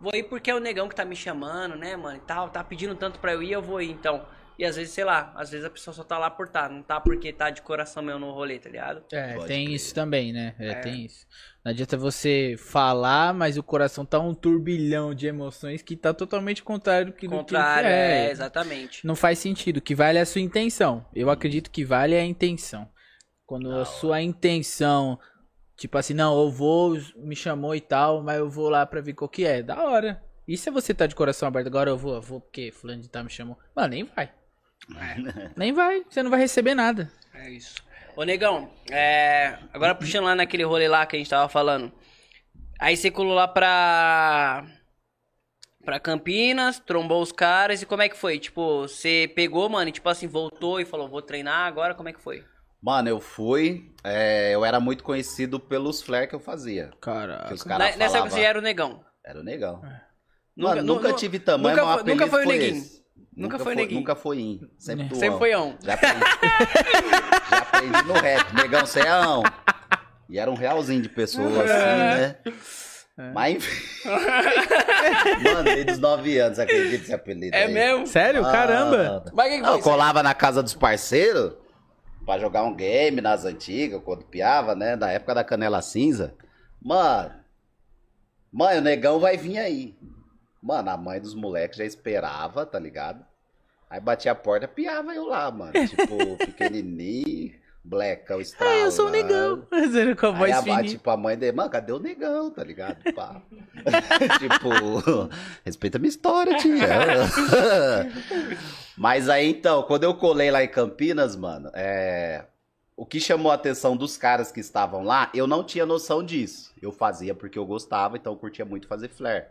Vou 0.00 0.14
ir 0.14 0.24
porque 0.24 0.50
é 0.50 0.54
o 0.54 0.60
negão 0.60 0.88
que 0.88 0.94
tá 0.94 1.04
me 1.04 1.16
chamando, 1.16 1.76
né, 1.76 1.96
mano? 1.96 2.16
E 2.16 2.20
tal, 2.20 2.48
tá 2.50 2.62
pedindo 2.62 2.94
tanto 2.94 3.18
pra 3.18 3.32
eu 3.32 3.42
ir, 3.42 3.52
eu 3.52 3.62
vou 3.62 3.80
ir, 3.82 3.90
então. 3.90 4.24
E 4.58 4.64
às 4.64 4.74
vezes, 4.74 4.92
sei 4.92 5.04
lá, 5.04 5.32
às 5.36 5.50
vezes 5.50 5.64
a 5.64 5.70
pessoa 5.70 5.94
só 5.94 6.02
tá 6.02 6.18
lá 6.18 6.28
por 6.28 6.48
tá, 6.48 6.68
não 6.68 6.82
tá 6.82 7.00
porque 7.00 7.32
tá 7.32 7.48
de 7.48 7.62
coração 7.62 8.02
mesmo 8.02 8.18
no 8.18 8.32
rolê, 8.32 8.58
tá 8.58 8.68
ligado? 8.68 9.04
É, 9.12 9.34
Pode 9.34 9.46
tem 9.46 9.66
crer. 9.66 9.76
isso 9.76 9.94
também, 9.94 10.32
né? 10.32 10.56
É, 10.58 10.70
É. 10.70 10.74
tem 10.74 11.04
isso. 11.04 11.24
Não 11.64 11.70
adianta 11.70 11.96
você 11.96 12.56
falar, 12.58 13.32
mas 13.32 13.56
o 13.56 13.62
coração 13.62 14.04
tá 14.04 14.18
um 14.18 14.34
turbilhão 14.34 15.14
de 15.14 15.28
emoções 15.28 15.80
que 15.80 15.96
tá 15.96 16.12
totalmente 16.12 16.64
contrário 16.64 17.06
do 17.06 17.12
que 17.12 17.28
do 17.28 17.30
que 17.30 17.36
Contrário, 17.36 17.88
é, 17.88 18.32
exatamente. 18.32 19.06
Não 19.06 19.14
faz 19.14 19.38
sentido. 19.38 19.76
O 19.76 19.80
que 19.80 19.94
vale 19.94 20.18
é 20.18 20.22
a 20.22 20.26
sua 20.26 20.40
intenção. 20.40 21.06
Eu 21.14 21.30
acredito 21.30 21.70
que 21.70 21.84
vale 21.84 22.16
é 22.16 22.20
a 22.20 22.24
intenção. 22.24 22.88
Quando 23.46 23.70
a 23.70 23.84
sua 23.84 24.20
intenção, 24.20 25.20
tipo 25.78 25.96
assim, 25.96 26.12
não, 26.12 26.38
eu 26.38 26.50
vou, 26.50 26.98
me 27.16 27.36
chamou 27.36 27.74
e 27.74 27.80
tal, 27.80 28.22
mas 28.22 28.38
eu 28.38 28.50
vou 28.50 28.68
lá 28.68 28.84
pra 28.84 29.00
ver 29.00 29.14
qual 29.14 29.28
que 29.28 29.46
é. 29.46 29.62
Da 29.62 29.82
hora. 29.84 30.22
E 30.46 30.56
se 30.56 30.70
você 30.70 30.92
tá 30.92 31.06
de 31.06 31.14
coração 31.14 31.46
aberto, 31.46 31.68
agora 31.68 31.90
eu 31.90 31.96
vou, 31.96 32.14
eu 32.16 32.22
vou 32.22 32.40
porque 32.40 32.72
fulano 32.72 33.00
de 33.00 33.08
tal 33.08 33.22
me 33.22 33.30
chamou. 33.30 33.56
Mano, 33.74 33.88
nem 33.88 34.04
vai. 34.04 34.30
Nem 35.56 35.72
vai. 35.72 36.04
Você 36.08 36.22
não 36.22 36.30
vai 36.30 36.40
receber 36.40 36.74
nada. 36.74 37.10
É 37.34 37.50
isso. 37.50 37.82
Ô, 38.16 38.24
negão, 38.24 38.70
é, 38.90 39.58
agora 39.72 39.94
puxando 39.94 40.24
lá 40.24 40.34
naquele 40.34 40.64
rolê 40.64 40.88
lá 40.88 41.06
que 41.06 41.16
a 41.16 41.18
gente 41.18 41.30
tava 41.30 41.48
falando. 41.48 41.92
Aí 42.78 42.96
você 42.96 43.10
colou 43.10 43.34
lá 43.34 43.46
pra. 43.46 44.64
pra 45.84 46.00
Campinas, 46.00 46.78
trombou 46.78 47.22
os 47.22 47.32
caras 47.32 47.82
e 47.82 47.86
como 47.86 48.02
é 48.02 48.08
que 48.08 48.16
foi? 48.16 48.38
Tipo, 48.38 48.82
você 48.82 49.30
pegou, 49.34 49.68
mano, 49.68 49.88
e 49.88 49.92
tipo 49.92 50.08
assim, 50.08 50.26
voltou 50.26 50.80
e 50.80 50.84
falou, 50.84 51.08
vou 51.08 51.22
treinar 51.22 51.66
agora, 51.66 51.94
como 51.94 52.08
é 52.08 52.12
que 52.12 52.22
foi? 52.22 52.44
Mano, 52.80 53.08
eu 53.08 53.20
fui. 53.20 53.90
é, 54.04 54.54
eu 54.54 54.64
era 54.64 54.78
muito 54.80 55.02
conhecido 55.02 55.58
pelos 55.58 56.00
flare 56.00 56.26
que 56.28 56.34
eu 56.34 56.40
fazia. 56.40 56.90
Que 56.92 56.98
Caraca. 57.00 57.52
os 57.54 57.64
Na- 57.64 57.76
caras 57.78 57.96
nessa 57.96 58.18
época 58.18 58.30
você 58.32 58.40
era 58.42 58.58
o 58.58 58.62
negão. 58.62 59.04
Era 59.24 59.40
o 59.40 59.42
negão. 59.42 59.76
Nunca- 60.56 60.74
Mano, 60.74 60.82
nu- 60.82 60.94
nunca 60.94 61.08
nu- 61.08 61.16
tive 61.16 61.38
tamanho, 61.38 61.76
nunca 61.76 61.86
mas 61.86 61.94
o 62.00 62.04
foi- 62.04 62.12
nunca 62.14 62.26
foi 62.28 62.44
o 62.44 62.48
neguinho. 62.48 62.76
esse. 62.78 62.98
Nunca 63.36 63.58
foi 63.58 63.74
neguinho. 63.74 64.00
Nunca 64.00 64.14
foi 64.16 64.38
in. 64.40 64.60
Sempre 64.78 65.14
Sempre 65.14 65.38
foi 65.38 65.54
on. 65.54 65.74
Já 65.82 65.94
aprendi. 65.94 66.20
Já 67.50 67.58
aprendi 67.58 68.02
no 68.06 68.14
rap. 68.14 68.54
Negão, 68.54 68.80
você 68.86 69.00
é 69.00 69.08
ão. 69.08 69.42
E 70.28 70.38
era 70.38 70.50
um 70.50 70.54
realzinho 70.54 71.00
de 71.02 71.08
pessoa 71.08 71.46
assim, 71.64 71.72
né? 71.72 72.36
Mas 73.34 73.56
enfim. 73.56 74.08
Mano, 75.42 75.64
desde 75.64 75.92
os 75.92 75.98
9 75.98 76.38
anos, 76.38 76.58
acredita 76.58 77.02
esse 77.04 77.12
apelido 77.14 77.54
É 77.56 77.64
aí. 77.64 77.72
mesmo? 77.72 78.06
Sério? 78.06 78.42
Caramba. 78.42 78.96
Mano. 78.96 79.24
Mas 79.34 79.46
o 79.46 79.50
que 79.50 79.56
que 79.56 79.62
Não, 79.62 79.68
foi? 79.70 79.78
eu 79.78 79.82
colava 79.82 80.22
na 80.22 80.34
casa 80.34 80.62
dos 80.62 80.74
parceiros 80.74 81.54
pra 82.28 82.38
jogar 82.38 82.62
um 82.64 82.74
game 82.74 83.22
nas 83.22 83.46
antigas, 83.46 84.02
quando 84.04 84.22
piava, 84.22 84.74
né? 84.74 84.94
Da 84.98 85.10
época 85.10 85.34
da 85.34 85.42
canela 85.42 85.80
cinza. 85.80 86.34
Mano, 86.78 87.34
mãe, 88.52 88.76
o 88.76 88.82
negão 88.82 89.18
vai 89.18 89.38
vir 89.38 89.56
aí. 89.56 89.98
Mano, 90.62 90.90
a 90.90 90.96
mãe 90.98 91.18
dos 91.18 91.34
moleques 91.34 91.78
já 91.78 91.86
esperava, 91.86 92.66
tá 92.66 92.78
ligado? 92.78 93.24
Aí 93.88 93.98
batia 93.98 94.32
a 94.32 94.34
porta, 94.34 94.68
piava 94.68 95.14
eu 95.14 95.24
lá, 95.24 95.50
mano. 95.50 95.72
Tipo, 95.88 96.36
pequenininho, 96.36 97.54
blackão, 97.88 98.40
estralando. 98.40 98.78
Ah, 98.78 98.84
eu 98.84 98.92
sou 98.92 99.06
o 99.06 99.10
negão. 99.10 99.66
Fazendo 99.70 100.14
com 100.14 100.26
a 100.26 100.30
Aí 100.30 100.36
voz 100.36 100.52
a, 100.52 100.62
fininha. 100.62 100.84
tipo, 100.84 101.10
a 101.10 101.16
mãe 101.16 101.36
dele, 101.36 101.56
mano, 101.56 101.70
cadê 101.70 101.92
o 101.92 101.98
negão, 101.98 102.50
tá 102.50 102.62
ligado? 102.62 102.98
Tipo, 104.38 105.30
respeita 105.64 105.96
a 105.96 106.00
minha 106.00 106.08
história, 106.08 106.56
tia. 106.58 106.86
Mas 108.96 109.28
aí, 109.28 109.48
então, 109.48 109.82
quando 109.84 110.04
eu 110.04 110.14
colei 110.14 110.50
lá 110.50 110.62
em 110.62 110.68
Campinas, 110.68 111.36
mano, 111.36 111.70
é... 111.72 112.44
o 112.96 113.06
que 113.06 113.20
chamou 113.20 113.50
a 113.50 113.54
atenção 113.54 113.96
dos 113.96 114.16
caras 114.16 114.52
que 114.52 114.60
estavam 114.60 115.02
lá, 115.02 115.30
eu 115.32 115.46
não 115.46 115.64
tinha 115.64 115.86
noção 115.86 116.22
disso. 116.22 116.72
Eu 116.82 116.92
fazia 116.92 117.34
porque 117.34 117.58
eu 117.58 117.64
gostava, 117.64 118.16
então 118.16 118.32
eu 118.32 118.38
curtia 118.38 118.64
muito 118.64 118.86
fazer 118.88 119.08
flare. 119.08 119.46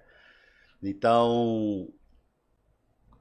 Então, 0.83 1.87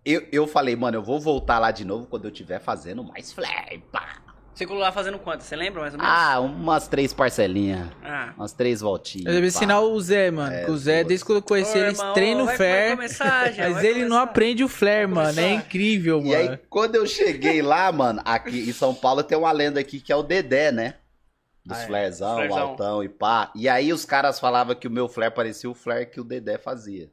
eu, 0.05 0.27
eu 0.31 0.47
falei, 0.47 0.77
mano, 0.77 0.99
eu 0.99 1.03
vou 1.03 1.19
voltar 1.19 1.59
lá 1.59 1.71
de 1.71 1.85
novo 1.85 2.07
quando 2.07 2.25
eu 2.27 2.31
estiver 2.31 2.61
fazendo 2.61 3.03
mais 3.03 3.33
flare, 3.33 3.79
pá. 3.91 4.26
Você 4.57 4.65
colou 4.65 4.81
lá 4.83 4.91
fazendo 4.91 5.19
quanto? 5.19 5.43
Você 5.43 5.55
lembra 5.55 5.83
mais 5.83 5.93
ou 5.93 6.01
menos? 6.01 6.15
Ah, 6.17 6.41
umas 6.41 6.89
três 6.89 7.13
parcelinhas. 7.13 7.89
Ah. 8.03 8.33
Umas 8.39 8.55
três 8.55 8.81
voltinhas. 8.81 9.27
Eu 9.27 9.33
devo 9.33 9.43
pá. 9.43 9.49
ensinar 9.49 9.81
o 9.83 10.01
Zé, 10.01 10.31
mano. 10.31 10.65
que 10.65 10.71
o 10.71 10.79
Zé, 10.79 11.05
desde 11.05 11.27
quando 11.27 11.37
eu 11.39 11.43
conheci 11.43 11.77
Ô, 11.77 11.81
ele, 11.83 11.91
irmão, 11.91 12.15
treina 12.15 12.43
o 12.43 12.49
flare. 12.49 12.91
começar 12.97 13.53
já, 13.53 13.69
Mas 13.69 13.85
ele 13.85 14.07
não 14.07 14.17
aprende 14.17 14.65
o 14.65 14.69
flare, 14.69 15.07
mano. 15.07 15.39
É 15.39 15.53
incrível, 15.53 16.21
E 16.21 16.29
mano. 16.31 16.51
aí, 16.53 16.59
quando 16.71 16.95
eu 16.95 17.07
cheguei 17.07 17.61
lá, 17.61 17.93
mano, 17.93 18.23
aqui 18.25 18.67
em 18.67 18.73
São 18.73 18.95
Paulo 18.95 19.23
tem 19.23 19.37
uma 19.37 19.53
lenda 19.53 19.79
aqui 19.79 20.01
que 20.01 20.11
é 20.11 20.17
o 20.17 20.23
Dedé, 20.23 20.73
né? 20.73 20.95
Dos 21.63 21.77
Ah, 21.77 21.83
é. 21.83 21.87
Flarezão. 21.87 22.59
altão 22.59 23.05
e 23.05 23.11
pá. 23.11 23.53
E 23.55 23.69
aí 23.69 23.93
os 23.93 24.07
caras 24.07 24.41
falavam 24.41 24.75
que 24.75 24.89
o 24.89 24.91
meu 24.91 25.07
flare 25.07 25.35
parecia 25.35 25.69
o 25.69 25.75
flare 25.75 26.07
que 26.07 26.19
o 26.21 26.25
Dedé 26.25 26.57
fazia. 26.57 27.11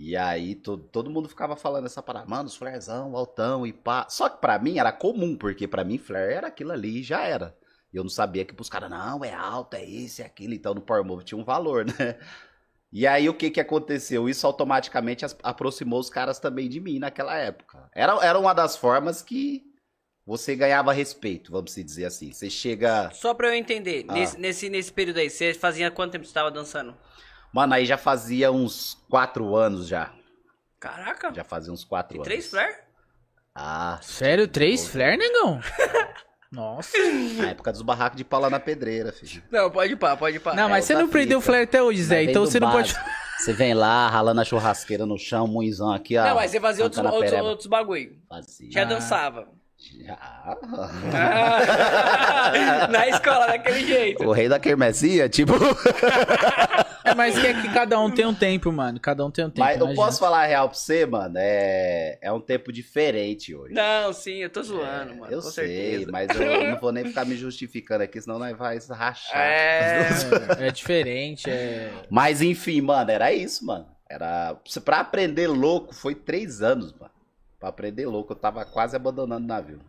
E 0.00 0.16
aí 0.16 0.54
to- 0.54 0.78
todo 0.78 1.10
mundo 1.10 1.28
ficava 1.28 1.56
falando 1.56 1.86
essa 1.86 2.00
parada, 2.00 2.24
mano, 2.28 2.46
os 2.46 2.54
flarezão, 2.54 3.16
altão 3.16 3.66
e 3.66 3.72
pá. 3.72 4.06
Só 4.08 4.28
que 4.28 4.40
pra 4.40 4.56
mim 4.56 4.78
era 4.78 4.92
comum, 4.92 5.36
porque 5.36 5.66
pra 5.66 5.82
mim 5.82 5.98
flare 5.98 6.32
era 6.34 6.46
aquilo 6.46 6.70
ali 6.70 7.00
e 7.00 7.02
já 7.02 7.22
era. 7.24 7.56
Eu 7.92 8.04
não 8.04 8.10
sabia 8.10 8.44
que 8.44 8.54
pros 8.54 8.68
caras, 8.68 8.88
não, 8.90 9.24
é 9.24 9.34
alto, 9.34 9.74
é 9.74 9.84
isso, 9.84 10.22
é 10.22 10.24
aquilo. 10.24 10.54
Então 10.54 10.72
no 10.72 10.80
Power 10.80 11.02
Move 11.04 11.24
tinha 11.24 11.36
um 11.38 11.44
valor, 11.44 11.84
né? 11.98 12.16
E 12.92 13.06
aí 13.08 13.28
o 13.28 13.34
que 13.34 13.50
que 13.50 13.60
aconteceu? 13.60 14.28
Isso 14.28 14.46
automaticamente 14.46 15.24
aproximou 15.42 15.98
os 15.98 16.08
caras 16.08 16.38
também 16.38 16.68
de 16.68 16.78
mim 16.80 16.98
naquela 17.00 17.36
época. 17.36 17.90
Era, 17.92 18.14
era 18.24 18.38
uma 18.38 18.54
das 18.54 18.76
formas 18.76 19.20
que 19.20 19.64
você 20.24 20.54
ganhava 20.54 20.92
respeito, 20.92 21.50
vamos 21.50 21.74
dizer 21.74 22.04
assim. 22.04 22.30
Você 22.32 22.48
chega. 22.48 23.10
Só 23.10 23.34
pra 23.34 23.48
eu 23.48 23.54
entender, 23.54 24.04
Ah. 24.08 24.12
nesse, 24.12 24.38
nesse, 24.38 24.68
nesse 24.70 24.92
período 24.92 25.18
aí, 25.18 25.28
você 25.28 25.52
fazia 25.54 25.90
quanto 25.90 26.12
tempo 26.12 26.24
você 26.24 26.32
tava 26.32 26.50
dançando? 26.52 26.96
Mano, 27.52 27.74
aí 27.74 27.86
já 27.86 27.96
fazia 27.96 28.52
uns 28.52 28.98
quatro 29.08 29.56
anos 29.56 29.88
já. 29.88 30.10
Caraca, 30.78 31.32
Já 31.34 31.42
fazia 31.44 31.72
uns 31.72 31.84
quatro 31.84 32.16
e 32.16 32.18
anos. 32.18 32.28
três 32.28 32.48
flare? 32.50 32.74
Ah, 33.54 33.98
Sério? 34.00 34.46
Três 34.46 34.86
flare, 34.86 35.16
negão? 35.16 35.60
Nossa. 36.52 36.96
na 37.36 37.50
época 37.50 37.72
dos 37.72 37.82
barracos 37.82 38.16
de 38.16 38.24
pau 38.24 38.40
lá 38.40 38.48
na 38.48 38.60
pedreira, 38.60 39.12
filho. 39.12 39.42
Não, 39.50 39.70
pode 39.70 39.92
ir 39.92 39.96
pá, 39.96 40.16
pode 40.16 40.36
ir 40.36 40.40
pá. 40.40 40.54
Não, 40.54 40.66
é 40.66 40.68
mas 40.68 40.84
você 40.84 40.92
outra 40.94 41.04
não 41.04 41.10
prendeu 41.12 41.38
o 41.38 41.42
flare 41.42 41.64
até 41.64 41.82
hoje, 41.82 42.02
Zé. 42.04 42.22
Então 42.22 42.46
você 42.46 42.60
não 42.60 42.70
pode. 42.70 42.94
Você 43.38 43.52
vem 43.52 43.74
lá, 43.74 44.08
ralando 44.08 44.40
a 44.40 44.44
churrasqueira 44.44 45.04
no 45.04 45.18
chão, 45.18 45.46
muizão 45.46 45.92
aqui, 45.92 46.16
ó. 46.16 46.24
Não, 46.24 46.34
mas 46.36 46.50
você 46.50 46.60
fazia 46.60 46.84
outros, 46.84 47.04
outros, 47.04 47.32
outros 47.40 47.66
bagulho. 47.66 48.16
Fazia. 48.28 48.70
Já 48.70 48.82
Ah. 48.82 48.84
dançava. 48.84 49.48
Já. 49.78 50.18
Na 52.90 53.06
escola, 53.08 53.46
daquele 53.46 53.86
jeito. 53.86 54.24
O 54.24 54.32
rei 54.32 54.48
da 54.48 54.58
quermesia, 54.58 55.28
tipo. 55.28 55.52
É, 57.08 57.14
mas 57.14 57.38
que 57.38 57.46
é 57.46 57.54
que 57.54 57.68
cada 57.72 57.98
um 58.00 58.10
tem 58.10 58.26
um 58.26 58.34
tempo, 58.34 58.70
mano. 58.72 58.98
Cada 59.00 59.24
um 59.24 59.30
tem 59.30 59.44
um 59.44 59.50
tempo. 59.50 59.60
Mas 59.60 59.80
eu 59.80 59.94
posso 59.94 60.18
falar 60.18 60.42
a 60.42 60.46
real 60.46 60.68
pra 60.68 60.78
você, 60.78 61.06
mano? 61.06 61.34
É, 61.38 62.18
é 62.20 62.32
um 62.32 62.40
tempo 62.40 62.72
diferente 62.72 63.54
hoje. 63.54 63.74
Não, 63.74 64.12
sim, 64.12 64.36
eu 64.36 64.50
tô 64.50 64.62
zoando, 64.62 65.12
É, 65.12 65.16
mano. 65.16 65.32
eu 65.32 65.40
com 65.42 65.50
sei, 65.50 65.90
certeza. 65.90 66.12
mas 66.12 66.28
eu 66.30 66.70
não 66.70 66.78
vou 66.80 66.92
nem 66.92 67.04
ficar 67.04 67.24
me 67.24 67.34
justificando 67.36 68.02
aqui, 68.04 68.20
senão 68.20 68.38
nós 68.38 68.56
vai 68.56 68.78
rachar. 68.90 69.36
É. 69.40 70.08
É, 70.58 70.66
é 70.68 70.70
diferente, 70.70 71.48
é. 71.50 71.92
Mas 72.10 72.42
enfim, 72.42 72.80
mano, 72.80 73.10
era 73.10 73.32
isso, 73.32 73.64
mano. 73.66 73.86
Era. 74.08 74.56
Pra 74.84 75.00
aprender 75.00 75.46
louco 75.48 75.94
foi 75.94 76.14
três 76.14 76.62
anos, 76.62 76.92
mano. 76.92 77.10
Pra 77.60 77.68
aprender 77.68 78.06
louco, 78.06 78.32
eu 78.32 78.36
tava 78.36 78.64
quase 78.64 78.94
abandonando 78.96 79.44
o 79.44 79.48
navio. 79.48 79.80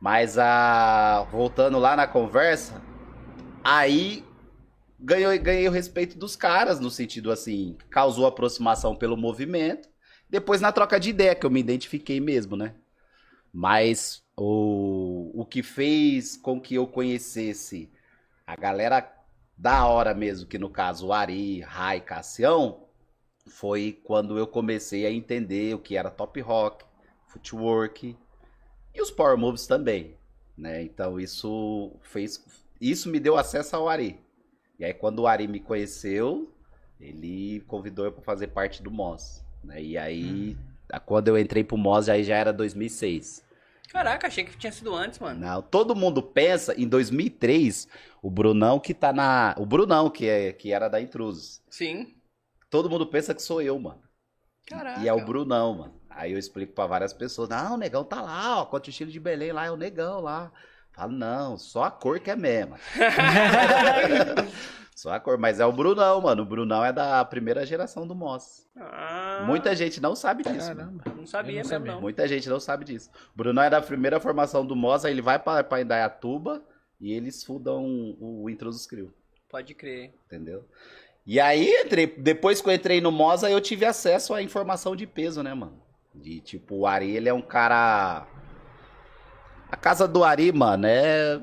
Mas 0.00 0.38
a. 0.38 1.26
Voltando 1.30 1.78
lá 1.78 1.96
na 1.96 2.06
conversa, 2.06 2.80
aí 3.64 4.22
ganhei, 4.98 5.38
ganhei 5.38 5.68
o 5.68 5.72
respeito 5.72 6.18
dos 6.18 6.36
caras, 6.36 6.80
no 6.80 6.90
sentido 6.90 7.30
assim, 7.30 7.76
causou 7.90 8.26
aproximação 8.26 8.94
pelo 8.96 9.16
movimento. 9.16 9.88
Depois 10.28 10.60
na 10.60 10.72
troca 10.72 10.98
de 10.98 11.10
ideia, 11.10 11.34
que 11.34 11.46
eu 11.46 11.50
me 11.50 11.60
identifiquei 11.60 12.20
mesmo, 12.20 12.56
né? 12.56 12.74
Mas 13.52 14.24
o, 14.36 15.30
o 15.34 15.44
que 15.44 15.62
fez 15.62 16.36
com 16.36 16.60
que 16.60 16.74
eu 16.74 16.86
conhecesse 16.86 17.90
a 18.46 18.56
galera 18.56 19.12
da 19.56 19.86
hora 19.86 20.14
mesmo, 20.14 20.46
que 20.46 20.58
no 20.58 20.68
caso 20.68 21.06
o 21.06 21.12
Ari, 21.12 21.60
Rai, 21.60 22.00
Cassião, 22.00 22.86
foi 23.46 23.98
quando 24.04 24.36
eu 24.38 24.46
comecei 24.46 25.06
a 25.06 25.10
entender 25.10 25.74
o 25.74 25.78
que 25.78 25.96
era 25.96 26.10
top 26.10 26.40
rock, 26.40 26.84
footwork 27.28 28.16
e 28.94 29.00
os 29.00 29.10
power 29.10 29.36
moves 29.36 29.66
também, 29.66 30.16
né? 30.56 30.82
Então 30.82 31.18
isso 31.18 31.92
fez, 32.02 32.44
isso 32.80 33.08
me 33.08 33.20
deu 33.20 33.36
acesso 33.36 33.76
ao 33.76 33.88
Ari. 33.88 34.25
E 34.78 34.84
aí 34.84 34.94
quando 34.94 35.20
o 35.20 35.26
Ari 35.26 35.48
me 35.48 35.60
conheceu, 35.60 36.52
ele 37.00 37.60
convidou 37.66 38.04
eu 38.04 38.12
para 38.12 38.22
fazer 38.22 38.48
parte 38.48 38.82
do 38.82 38.90
Moz, 38.90 39.44
né? 39.64 39.82
E 39.82 39.96
aí 39.98 40.56
hum. 40.56 40.98
quando 41.04 41.28
eu 41.28 41.38
entrei 41.38 41.64
pro 41.64 41.76
Moz 41.76 42.08
aí 42.08 42.22
já 42.22 42.36
era 42.36 42.52
2006. 42.52 43.44
Caraca, 43.88 44.26
achei 44.26 44.44
que 44.44 44.56
tinha 44.58 44.72
sido 44.72 44.94
antes, 44.94 45.18
mano. 45.18 45.40
Não, 45.40 45.62
todo 45.62 45.94
mundo 45.94 46.22
pensa 46.22 46.74
em 46.78 46.88
2003, 46.88 47.88
o 48.20 48.30
Brunão 48.30 48.80
que 48.80 48.92
tá 48.92 49.12
na, 49.12 49.54
o 49.58 49.64
Brunão 49.64 50.10
que 50.10 50.28
é 50.28 50.52
que 50.52 50.72
era 50.72 50.88
da 50.88 51.00
Intrusos. 51.00 51.62
Sim. 51.70 52.14
Todo 52.68 52.90
mundo 52.90 53.06
pensa 53.06 53.34
que 53.34 53.40
sou 53.40 53.62
eu, 53.62 53.78
mano. 53.78 54.02
Caraca. 54.66 55.00
E 55.00 55.08
é 55.08 55.12
o 55.12 55.24
Brunão, 55.24 55.74
mano. 55.78 56.00
Aí 56.10 56.32
eu 56.32 56.38
explico 56.38 56.72
para 56.72 56.86
várias 56.86 57.12
pessoas: 57.12 57.48
não, 57.48 57.74
o 57.74 57.78
negão 57.78 58.02
tá 58.02 58.20
lá, 58.20 58.60
ó. 58.60 58.66
Contra 58.66 58.88
o 58.88 58.90
estilo 58.90 59.10
de 59.10 59.20
Belém 59.20 59.52
lá, 59.52 59.66
é 59.66 59.70
o 59.70 59.76
negão 59.76 60.20
lá. 60.20 60.50
Falo, 60.96 61.12
não, 61.12 61.58
só 61.58 61.84
a 61.84 61.90
cor 61.90 62.18
que 62.18 62.30
é 62.30 62.36
mesma. 62.36 62.78
só 64.96 65.12
a 65.12 65.20
cor. 65.20 65.36
Mas 65.36 65.60
é 65.60 65.66
o 65.66 65.72
Brunão, 65.72 66.22
mano. 66.22 66.42
O 66.42 66.46
Brunão 66.46 66.82
é 66.82 66.90
da 66.90 67.22
primeira 67.22 67.66
geração 67.66 68.06
do 68.06 68.14
Moss. 68.14 68.66
Ah. 68.74 69.44
Muita 69.46 69.76
gente 69.76 70.00
não 70.00 70.16
sabe 70.16 70.42
disso. 70.42 70.68
Caramba. 70.68 71.02
Mano. 71.04 71.18
Não 71.18 71.26
sabia 71.26 71.62
não 71.62 71.68
mesmo, 71.68 71.84
não. 71.84 72.00
Muita 72.00 72.26
gente 72.26 72.48
não 72.48 72.58
sabe 72.58 72.86
disso. 72.86 73.10
O 73.34 73.36
Brunão 73.36 73.62
é 73.62 73.68
da 73.68 73.82
primeira 73.82 74.18
formação 74.18 74.64
do 74.64 74.74
Moss, 74.74 75.04
aí 75.04 75.12
ele 75.12 75.20
vai 75.20 75.38
pra, 75.38 75.62
pra 75.62 75.82
Indaiatuba 75.82 76.64
e 76.98 77.12
eles 77.12 77.44
fudam 77.44 77.84
o, 77.84 78.44
o 78.44 78.50
Intrusos 78.50 78.86
Crew. 78.86 79.12
Pode 79.50 79.74
crer. 79.74 80.14
Entendeu? 80.24 80.64
E 81.26 81.38
aí, 81.38 81.68
entrei, 81.84 82.06
depois 82.06 82.62
que 82.62 82.68
eu 82.68 82.72
entrei 82.72 83.00
no 83.00 83.12
Moza, 83.12 83.50
eu 83.50 83.60
tive 83.60 83.84
acesso 83.84 84.32
à 84.32 84.42
informação 84.42 84.96
de 84.96 85.06
peso, 85.06 85.42
né, 85.42 85.52
mano? 85.52 85.82
De 86.14 86.40
tipo, 86.40 86.76
o 86.76 86.86
Ari, 86.86 87.14
ele 87.14 87.28
é 87.28 87.34
um 87.34 87.42
cara. 87.42 88.26
A 89.70 89.76
casa 89.76 90.06
do 90.06 90.24
Ari, 90.24 90.52
mano, 90.52 90.86
é. 90.86 91.40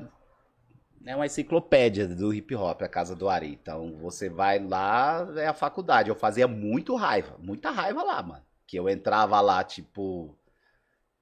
É 1.06 1.14
uma 1.14 1.26
enciclopédia 1.26 2.08
do 2.08 2.32
hip 2.32 2.54
hop, 2.54 2.80
a 2.80 2.88
casa 2.88 3.14
do 3.14 3.28
Ari. 3.28 3.52
Então, 3.60 3.98
você 4.00 4.30
vai 4.30 4.58
lá, 4.58 5.28
é 5.36 5.46
a 5.46 5.52
faculdade. 5.52 6.08
Eu 6.08 6.14
fazia 6.14 6.48
muito 6.48 6.96
raiva, 6.96 7.36
muita 7.38 7.70
raiva 7.70 8.02
lá, 8.02 8.22
mano. 8.22 8.42
Que 8.66 8.78
eu 8.78 8.88
entrava 8.88 9.40
lá, 9.40 9.62
tipo. 9.62 10.34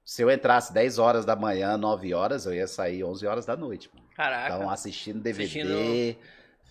Se 0.05 0.21
eu 0.21 0.31
entrasse 0.31 0.73
10 0.73 0.99
horas 0.99 1.25
da 1.25 1.35
manhã, 1.35 1.77
9 1.77 2.13
horas, 2.13 2.45
eu 2.45 2.53
ia 2.53 2.67
sair 2.67 3.03
11 3.03 3.25
horas 3.25 3.45
da 3.45 3.57
noite, 3.57 3.89
mano. 3.93 4.07
Caraca. 4.15 4.55
Então, 4.55 4.69
assistindo 4.69 5.21
DVD. 5.21 5.43
Assistindo 5.43 6.17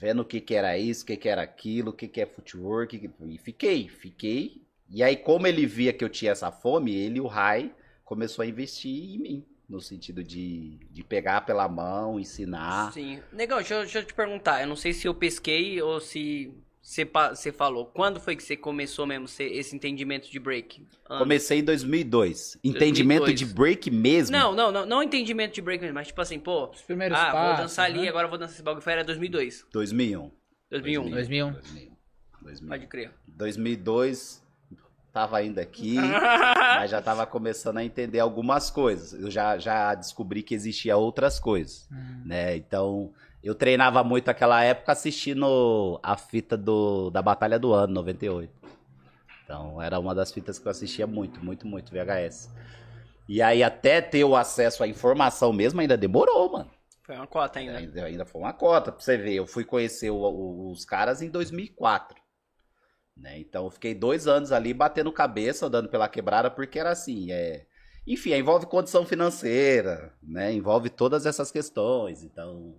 vendo 0.03 0.23
o 0.23 0.25
que, 0.25 0.41
que 0.41 0.57
era 0.57 0.77
isso, 0.77 1.05
o 1.05 1.07
que, 1.07 1.17
que 1.17 1.29
era 1.29 1.43
aquilo, 1.43 1.91
o 1.91 1.93
que, 1.93 2.09
que 2.09 2.21
é 2.21 2.27
footwork. 2.27 3.09
E 3.21 3.39
fiquei, 3.39 3.89
fiquei. 3.89 4.67
E 4.91 5.01
aí, 5.01 5.17
como 5.17 5.47
ele 5.47 5.65
via 5.65 5.93
que 5.93 6.05
eu 6.05 6.09
tinha 6.09 6.33
essa 6.33 6.51
fome, 6.51 6.93
ele, 6.93 7.21
o 7.21 7.29
Rai, 7.29 7.73
começou 8.05 8.43
a 8.43 8.47
investir 8.47 9.15
em 9.15 9.19
mim. 9.19 9.47
No 9.73 9.81
sentido 9.81 10.23
de, 10.23 10.79
de 10.91 11.03
pegar 11.03 11.41
pela 11.41 11.67
mão, 11.67 12.21
ensinar. 12.21 12.93
Sim. 12.93 13.21
Negão, 13.33 13.57
deixa, 13.57 13.79
deixa 13.81 14.01
eu 14.01 14.05
te 14.05 14.13
perguntar. 14.13 14.61
Eu 14.61 14.67
não 14.67 14.77
sei 14.77 14.93
se 14.93 15.09
eu 15.09 15.15
pesquei 15.15 15.81
ou 15.81 15.99
se 15.99 16.53
você 16.83 17.53
falou, 17.53 17.87
quando 17.87 18.19
foi 18.19 18.35
que 18.35 18.43
você 18.43 18.57
começou 18.57 19.07
mesmo 19.07 19.27
esse 19.39 19.75
entendimento 19.75 20.29
de 20.29 20.39
break? 20.41 20.85
Comecei 21.07 21.61
em 21.61 21.65
2002. 21.65 22.59
Entendimento 22.63 23.27
2002. 23.27 23.39
de 23.39 23.55
break 23.55 23.91
mesmo? 23.91 24.37
Não, 24.37 24.53
não, 24.53 24.73
não, 24.73 24.85
não 24.85 25.03
entendimento 25.03 25.55
de 25.55 25.63
break 25.63 25.81
mesmo, 25.81 25.95
mas 25.95 26.09
tipo 26.09 26.21
assim, 26.21 26.41
pô, 26.41 26.71
Os 26.71 26.83
primeiros 26.83 27.17
ah, 27.17 27.31
passos, 27.31 27.57
vou 27.57 27.65
dançar 27.65 27.85
ali, 27.87 28.03
né? 28.03 28.09
agora 28.09 28.27
vou 28.27 28.37
dançar 28.37 28.55
esse 28.55 28.63
bagulho, 28.63 28.83
foi 28.83 28.93
era 28.95 29.05
2002. 29.05 29.65
2001. 29.73 30.31
2001. 30.71 31.11
2001. 31.11 31.53
2001. 31.53 31.93
2001. 32.43 32.69
Pode 32.69 32.87
crer. 32.89 33.13
2002, 33.29 34.42
tava 35.13 35.37
ainda 35.37 35.61
aqui, 35.61 35.97
mas 36.77 36.91
já 36.91 37.03
tava 37.03 37.27
começando 37.27 37.79
a 37.79 37.85
entender 37.85 38.19
algumas 38.19 38.71
coisas. 38.71 39.13
Eu 39.13 39.31
já, 39.31 39.59
já 39.59 39.95
descobri 39.95 40.43
que 40.43 40.55
existia 40.55 40.97
outras 40.97 41.39
coisas, 41.39 41.87
hum. 41.93 42.23
né? 42.25 42.57
Então, 42.57 43.13
eu 43.43 43.55
treinava 43.55 44.03
muito 44.03 44.27
naquela 44.27 44.63
época 44.65 44.93
assistindo 44.93 46.01
a 46.03 46.17
fita 46.17 46.57
do, 46.57 47.11
da 47.11 47.21
Batalha 47.21 47.59
do 47.59 47.73
Ano, 47.73 47.93
98. 47.95 48.51
Então, 49.45 49.83
era 49.83 49.99
uma 49.99 50.15
das 50.15 50.33
fitas 50.33 50.59
que 50.59 50.67
eu 50.67 50.71
assistia 50.71 51.07
muito, 51.07 51.45
muito, 51.45 51.67
muito, 51.67 51.93
VHS. 51.93 52.51
E 53.29 53.43
aí, 53.43 53.63
até 53.63 54.01
ter 54.01 54.25
o 54.25 54.35
acesso 54.35 54.83
à 54.83 54.89
informação 54.89 55.53
mesmo, 55.53 55.81
ainda 55.81 55.97
demorou, 55.97 56.53
mano. 56.53 56.71
Foi 57.03 57.17
uma 57.17 57.27
cota 57.27 57.59
ainda. 57.59 57.77
Ainda, 57.77 58.05
ainda 58.05 58.25
foi 58.25 58.41
uma 58.41 58.53
cota, 58.53 58.93
pra 58.93 59.01
você 59.01 59.17
ver. 59.17 59.35
Eu 59.35 59.47
fui 59.47 59.65
conhecer 59.65 60.11
o, 60.11 60.17
o, 60.17 60.71
os 60.71 60.85
caras 60.85 61.21
em 61.21 61.29
2004. 61.29 62.22
Né? 63.17 63.39
Então, 63.41 63.65
eu 63.65 63.71
fiquei 63.71 63.95
dois 63.95 64.27
anos 64.27 64.53
ali 64.53 64.73
batendo 64.73 65.13
cabeça, 65.13 65.67
andando 65.67 65.89
pela 65.89 66.09
quebrada, 66.09 66.51
porque 66.51 66.79
era 66.79 66.91
assim, 66.91 67.31
é... 67.31 67.67
Enfim, 68.07 68.33
envolve 68.33 68.67
condição 68.67 69.07
financeira, 69.07 70.13
né? 70.23 70.53
Envolve 70.53 70.91
todas 70.91 71.25
essas 71.25 71.51
questões, 71.51 72.25
então... 72.25 72.75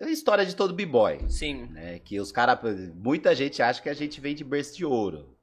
É 0.00 0.06
a 0.06 0.10
história 0.10 0.44
de 0.44 0.56
todo 0.56 0.74
b-boy. 0.74 1.20
Sim. 1.28 1.66
Né? 1.66 2.00
Que 2.00 2.18
os 2.18 2.32
caras. 2.32 2.58
Muita 2.94 3.34
gente 3.34 3.62
acha 3.62 3.80
que 3.80 3.88
a 3.88 3.94
gente 3.94 4.20
vem 4.20 4.34
de 4.34 4.42
berço 4.42 4.76
de 4.76 4.84
ouro. 4.84 5.36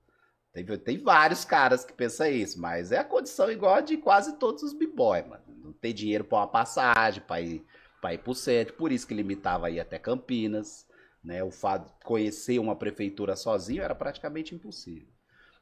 Tem, 0.51 0.65
tem 0.65 0.97
vários 0.97 1.45
caras 1.45 1.85
que 1.85 1.93
pensam 1.93 2.27
isso, 2.27 2.59
mas 2.59 2.91
é 2.91 2.97
a 2.97 3.03
condição 3.03 3.51
igual 3.51 3.75
a 3.75 3.81
de 3.81 3.95
quase 3.95 4.37
todos 4.37 4.63
os 4.63 4.73
b-boy, 4.73 5.21
mano. 5.23 5.43
Não 5.63 5.71
tem 5.71 5.93
dinheiro 5.93 6.23
pra 6.23 6.39
uma 6.39 6.47
passagem, 6.47 7.21
pra 7.21 7.39
ir, 7.39 7.63
pra 8.01 8.13
ir 8.13 8.17
pro 8.17 8.33
centro. 8.33 8.73
Por 8.73 8.91
isso 8.91 9.07
que 9.07 9.13
limitava 9.13 9.67
aí 9.67 9.79
até 9.79 9.97
Campinas. 9.99 10.85
Né? 11.23 11.43
O 11.43 11.51
fato 11.51 11.87
de 11.87 12.05
conhecer 12.05 12.59
uma 12.59 12.75
prefeitura 12.75 13.35
sozinho 13.35 13.83
era 13.83 13.95
praticamente 13.95 14.55
impossível. 14.55 15.07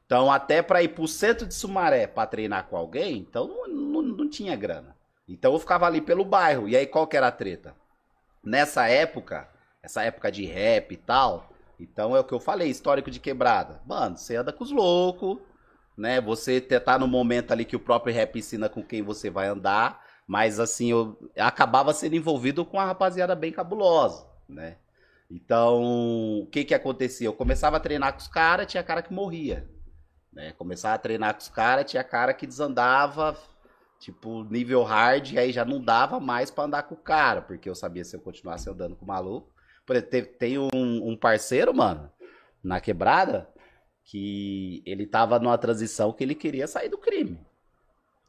Então, 0.05 0.31
até 0.31 0.61
para 0.61 0.81
ir 0.81 0.89
pro 0.89 1.07
centro 1.07 1.45
de 1.45 1.53
Sumaré 1.53 2.07
para 2.07 2.27
treinar 2.27 2.67
com 2.67 2.77
alguém, 2.77 3.17
então 3.17 3.47
não, 3.47 3.67
não, 3.67 4.01
não 4.01 4.29
tinha 4.29 4.55
grana. 4.55 4.95
Então 5.27 5.51
eu 5.51 5.59
ficava 5.59 5.85
ali 5.85 5.99
pelo 5.99 6.23
bairro. 6.23 6.69
E 6.69 6.77
aí 6.77 6.85
qual 6.85 7.05
que 7.05 7.17
era 7.17 7.27
a 7.27 7.31
treta? 7.31 7.75
nessa 8.47 8.87
época, 8.87 9.47
essa 9.83 10.01
época 10.03 10.31
de 10.31 10.45
rap 10.45 10.93
e 10.93 10.97
tal, 10.97 11.49
então 11.79 12.15
é 12.15 12.19
o 12.19 12.23
que 12.23 12.33
eu 12.33 12.39
falei, 12.39 12.69
histórico 12.69 13.11
de 13.11 13.19
quebrada. 13.19 13.81
Mano, 13.85 14.17
você 14.17 14.35
anda 14.37 14.53
com 14.53 14.63
os 14.63 14.71
loucos, 14.71 15.37
né? 15.97 16.21
Você 16.21 16.61
tá 16.61 16.97
no 16.97 17.07
momento 17.07 17.51
ali 17.51 17.65
que 17.65 17.75
o 17.75 17.79
próprio 17.79 18.13
rap 18.13 18.39
ensina 18.39 18.69
com 18.69 18.83
quem 18.83 19.03
você 19.03 19.29
vai 19.29 19.47
andar, 19.47 20.01
mas 20.25 20.59
assim, 20.59 20.91
eu 20.91 21.17
acabava 21.37 21.93
sendo 21.93 22.15
envolvido 22.15 22.65
com 22.65 22.77
uma 22.77 22.85
rapaziada 22.85 23.35
bem 23.35 23.51
cabulosa, 23.51 24.25
né? 24.47 24.77
Então, 25.29 26.41
o 26.41 26.47
que 26.47 26.63
que 26.63 26.73
acontecia? 26.73 27.27
Eu 27.27 27.33
começava 27.33 27.77
a 27.77 27.79
treinar 27.79 28.13
com 28.13 28.19
os 28.19 28.27
caras, 28.27 28.67
tinha 28.67 28.83
cara 28.83 29.01
que 29.01 29.13
morria. 29.13 29.69
Né? 30.31 30.53
Começava 30.53 30.95
a 30.95 30.99
treinar 30.99 31.33
com 31.33 31.41
os 31.41 31.49
caras, 31.49 31.89
tinha 31.89 32.03
cara 32.03 32.33
que 32.33 32.47
desandava, 32.47 33.37
Tipo, 33.99 34.43
nível 34.43 34.83
hard, 34.83 35.35
aí 35.37 35.51
já 35.51 35.65
não 35.65 35.81
dava 35.81 36.19
mais 36.19 36.51
para 36.51 36.65
andar 36.65 36.83
com 36.83 36.93
o 36.93 36.97
cara, 36.99 37.41
porque 37.41 37.67
eu 37.67 37.73
sabia 37.73 38.03
se 38.03 38.15
eu 38.15 38.21
continuasse 38.21 38.69
andando 38.69 38.95
com 38.95 39.05
o 39.05 39.07
maluco. 39.07 39.51
Por 39.85 39.95
exemplo, 39.95 40.33
tem 40.37 40.57
um, 40.59 40.69
um 40.73 41.17
parceiro, 41.17 41.73
mano, 41.73 42.11
na 42.63 42.79
quebrada, 42.79 43.49
que 44.03 44.83
ele 44.85 45.07
tava 45.07 45.39
numa 45.39 45.57
transição 45.57 46.13
que 46.13 46.23
ele 46.23 46.35
queria 46.35 46.67
sair 46.67 46.89
do 46.89 46.97
crime. 46.97 47.39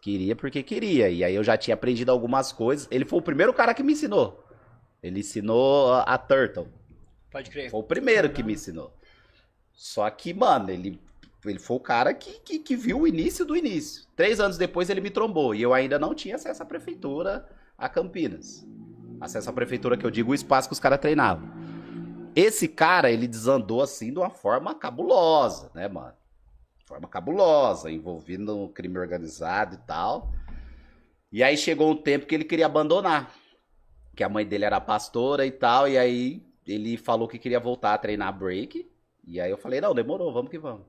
Queria 0.01 0.35
porque 0.35 0.63
queria. 0.63 1.11
E 1.11 1.23
aí 1.23 1.35
eu 1.35 1.45
já 1.45 1.57
tinha 1.57 1.75
aprendido 1.75 2.11
algumas 2.11 2.53
coisas. 2.53 2.89
Ele 2.91 3.05
foi 3.05 3.19
o 3.19 3.23
primeiro 3.23 3.53
cara 3.53 3.75
que 3.75 3.83
me 3.83 3.93
ensinou. 3.93 4.45
Ele 5.03 5.21
ensinou 5.21 5.93
a 5.93 6.17
Turtle. 6.17 6.69
Pode 7.39 7.51
crer. 7.51 7.71
Foi 7.71 7.79
o 7.79 7.85
primeiro 7.85 8.31
que 8.31 8.43
me 8.43 8.55
ensinou. 8.55 8.93
Só 9.73 10.11
que, 10.11 10.35
mano, 10.35 10.71
ele 10.71 11.01
ele 11.47 11.61
foi 11.61 11.77
o 11.77 11.81
cara 11.81 12.13
que, 12.13 12.41
que, 12.41 12.59
que, 12.59 12.75
viu 12.75 13.03
o 13.03 13.07
início 13.07 13.45
do 13.45 13.57
início. 13.57 14.05
Três 14.17 14.41
anos 14.41 14.59
depois 14.59 14.91
ele 14.91 15.01
me 15.01 15.09
trombou 15.09 15.55
e 15.55 15.63
eu 15.63 15.73
ainda 15.73 15.97
não 15.97 16.13
tinha 16.13 16.35
acesso 16.35 16.65
à 16.65 16.67
prefeitura 16.67 17.49
a 17.79 17.89
Campinas. 17.89 18.67
Acesso 19.21 19.49
à 19.49 19.53
prefeitura 19.53 19.97
que 19.97 20.05
eu 20.05 20.11
digo 20.11 20.33
o 20.33 20.35
espaço 20.35 20.69
que 20.69 20.73
os 20.73 20.81
caras 20.81 20.99
treinavam. 20.99 21.49
Esse 22.35 22.67
cara, 22.67 23.09
ele 23.09 23.29
desandou 23.29 23.81
assim 23.81 24.13
de 24.13 24.19
uma 24.19 24.31
forma 24.31 24.75
cabulosa, 24.75 25.71
né, 25.73 25.87
mano? 25.87 26.15
Forma 26.87 27.07
cabulosa, 27.07 27.89
envolvendo 27.89 28.69
crime 28.75 28.99
organizado 28.99 29.77
e 29.77 29.79
tal. 29.87 30.33
E 31.31 31.45
aí 31.45 31.57
chegou 31.57 31.93
um 31.93 31.97
tempo 31.97 32.27
que 32.27 32.35
ele 32.35 32.45
queria 32.45 32.67
abandonar. 32.67 33.33
Que 34.17 34.25
a 34.25 34.29
mãe 34.29 34.45
dele 34.45 34.65
era 34.65 34.81
pastora 34.81 35.47
e 35.47 35.53
tal. 35.53 35.89
E 35.89 35.97
aí 35.97 36.48
ele 36.69 36.97
falou 36.97 37.27
que 37.27 37.39
queria 37.39 37.59
voltar 37.59 37.95
a 37.95 37.99
treinar 37.99 38.37
break. 38.37 38.91
E 39.27 39.41
aí 39.41 39.51
eu 39.51 39.57
falei, 39.57 39.81
não, 39.81 39.95
demorou, 39.95 40.33
vamos 40.33 40.51
que 40.51 40.59
vamos. 40.59 40.87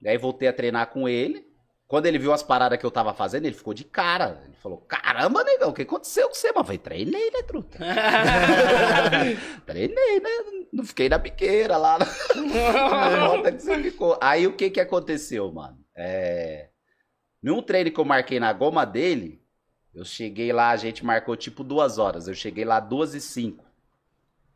E 0.00 0.08
aí 0.08 0.16
voltei 0.16 0.48
a 0.48 0.52
treinar 0.52 0.88
com 0.90 1.08
ele. 1.08 1.46
Quando 1.86 2.06
ele 2.06 2.18
viu 2.18 2.32
as 2.32 2.42
paradas 2.42 2.78
que 2.78 2.84
eu 2.84 2.90
tava 2.90 3.12
fazendo, 3.12 3.44
ele 3.44 3.54
ficou 3.54 3.74
de 3.74 3.84
cara. 3.84 4.42
Ele 4.46 4.56
falou: 4.56 4.78
Caramba, 4.78 5.44
negão, 5.44 5.68
o 5.68 5.72
que 5.72 5.82
aconteceu 5.82 6.28
com 6.28 6.34
você? 6.34 6.50
Mas 6.52 6.64
falei: 6.64 6.78
Treinei, 6.78 7.30
né, 7.30 7.42
truta? 7.42 7.78
treinei, 9.66 10.20
né? 10.20 10.30
Não 10.72 10.84
fiquei 10.84 11.08
na 11.08 11.18
biqueira 11.18 11.76
lá. 11.76 11.98
Na 11.98 13.26
volta 13.28 13.52
que 13.52 13.62
você 13.62 13.82
ficou. 13.82 14.18
Aí 14.20 14.46
o 14.46 14.56
que 14.56 14.70
que 14.70 14.80
aconteceu, 14.80 15.52
mano? 15.52 15.78
É... 15.94 16.68
Num 17.42 17.62
treino 17.62 17.90
que 17.90 18.00
eu 18.00 18.04
marquei 18.04 18.40
na 18.40 18.52
goma 18.52 18.86
dele, 18.86 19.42
eu 19.94 20.04
cheguei 20.04 20.52
lá, 20.52 20.70
a 20.70 20.76
gente 20.76 21.04
marcou 21.04 21.36
tipo 21.36 21.62
duas 21.62 21.98
horas. 21.98 22.26
Eu 22.26 22.34
cheguei 22.34 22.64
lá 22.64 22.80
duas 22.80 23.14
e 23.14 23.20
cinco. 23.20 23.64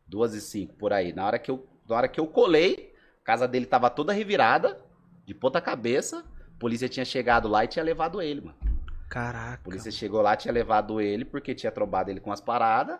Duas 0.09 0.33
e 0.33 0.41
cinco, 0.41 0.73
por 0.73 0.91
aí. 0.91 1.13
Na 1.13 1.25
hora 1.27 1.37
que 1.37 1.51
eu, 1.51 1.67
na 1.87 1.95
hora 1.95 2.07
que 2.07 2.19
eu 2.19 2.25
colei, 2.25 2.93
a 3.21 3.25
casa 3.25 3.47
dele 3.47 3.67
tava 3.67 3.89
toda 3.91 4.11
revirada, 4.11 4.83
de 5.23 5.35
ponta 5.35 5.61
cabeça. 5.61 6.25
A 6.55 6.59
polícia 6.59 6.89
tinha 6.89 7.05
chegado 7.05 7.47
lá 7.47 7.63
e 7.63 7.67
tinha 7.67 7.85
levado 7.85 8.19
ele, 8.21 8.41
mano. 8.41 8.57
A 8.61 9.07
Caraca. 9.07 9.63
polícia 9.63 9.91
chegou 9.91 10.21
lá, 10.21 10.35
tinha 10.35 10.51
levado 10.51 10.99
ele 10.99 11.23
porque 11.25 11.53
tinha 11.53 11.71
trombado 11.71 12.09
ele 12.09 12.19
com 12.19 12.31
as 12.31 12.41
paradas, 12.41 12.99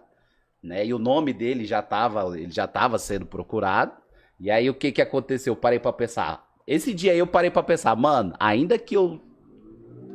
né? 0.61 0.85
E 0.85 0.93
o 0.93 0.99
nome 0.99 1.33
dele 1.33 1.65
já 1.65 1.81
tava, 1.81 2.37
ele 2.39 2.51
já 2.51 2.67
tava 2.67 2.99
sendo 2.99 3.25
procurado. 3.25 3.93
E 4.39 4.49
aí 4.51 4.69
o 4.69 4.73
que 4.73 4.91
que 4.91 5.01
aconteceu? 5.01 5.53
Eu 5.53 5.57
parei 5.57 5.79
pra 5.79 5.91
pensar. 5.91 6.47
Esse 6.65 6.93
dia 6.93 7.11
aí 7.11 7.19
eu 7.19 7.27
parei 7.27 7.49
pra 7.49 7.63
pensar, 7.63 7.95
mano, 7.95 8.33
ainda 8.39 8.77
que 8.77 8.95
eu 8.95 9.19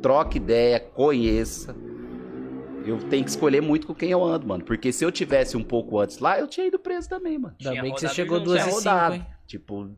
troque 0.01 0.37
ideia, 0.37 0.79
conheça, 0.79 1.75
eu 2.85 2.97
tenho 3.09 3.23
que 3.23 3.29
escolher 3.29 3.61
muito 3.61 3.87
com 3.87 3.93
quem 3.95 4.11
eu 4.11 4.23
ando, 4.23 4.47
mano. 4.47 4.63
Porque 4.63 4.91
se 4.91 5.03
eu 5.03 5.11
tivesse 5.11 5.57
um 5.57 5.63
pouco 5.63 5.99
antes 5.99 6.19
lá, 6.19 6.39
eu 6.39 6.47
tinha 6.47 6.67
ido 6.67 6.77
preso 6.79 7.09
também, 7.09 7.37
mano. 7.37 7.55
Ainda 7.59 7.81
bem 7.81 7.93
que 7.93 7.99
você 7.99 8.07
chegou 8.15 8.39
duas 8.39 8.61
hein? 9.15 9.25
Tipo, 9.47 9.89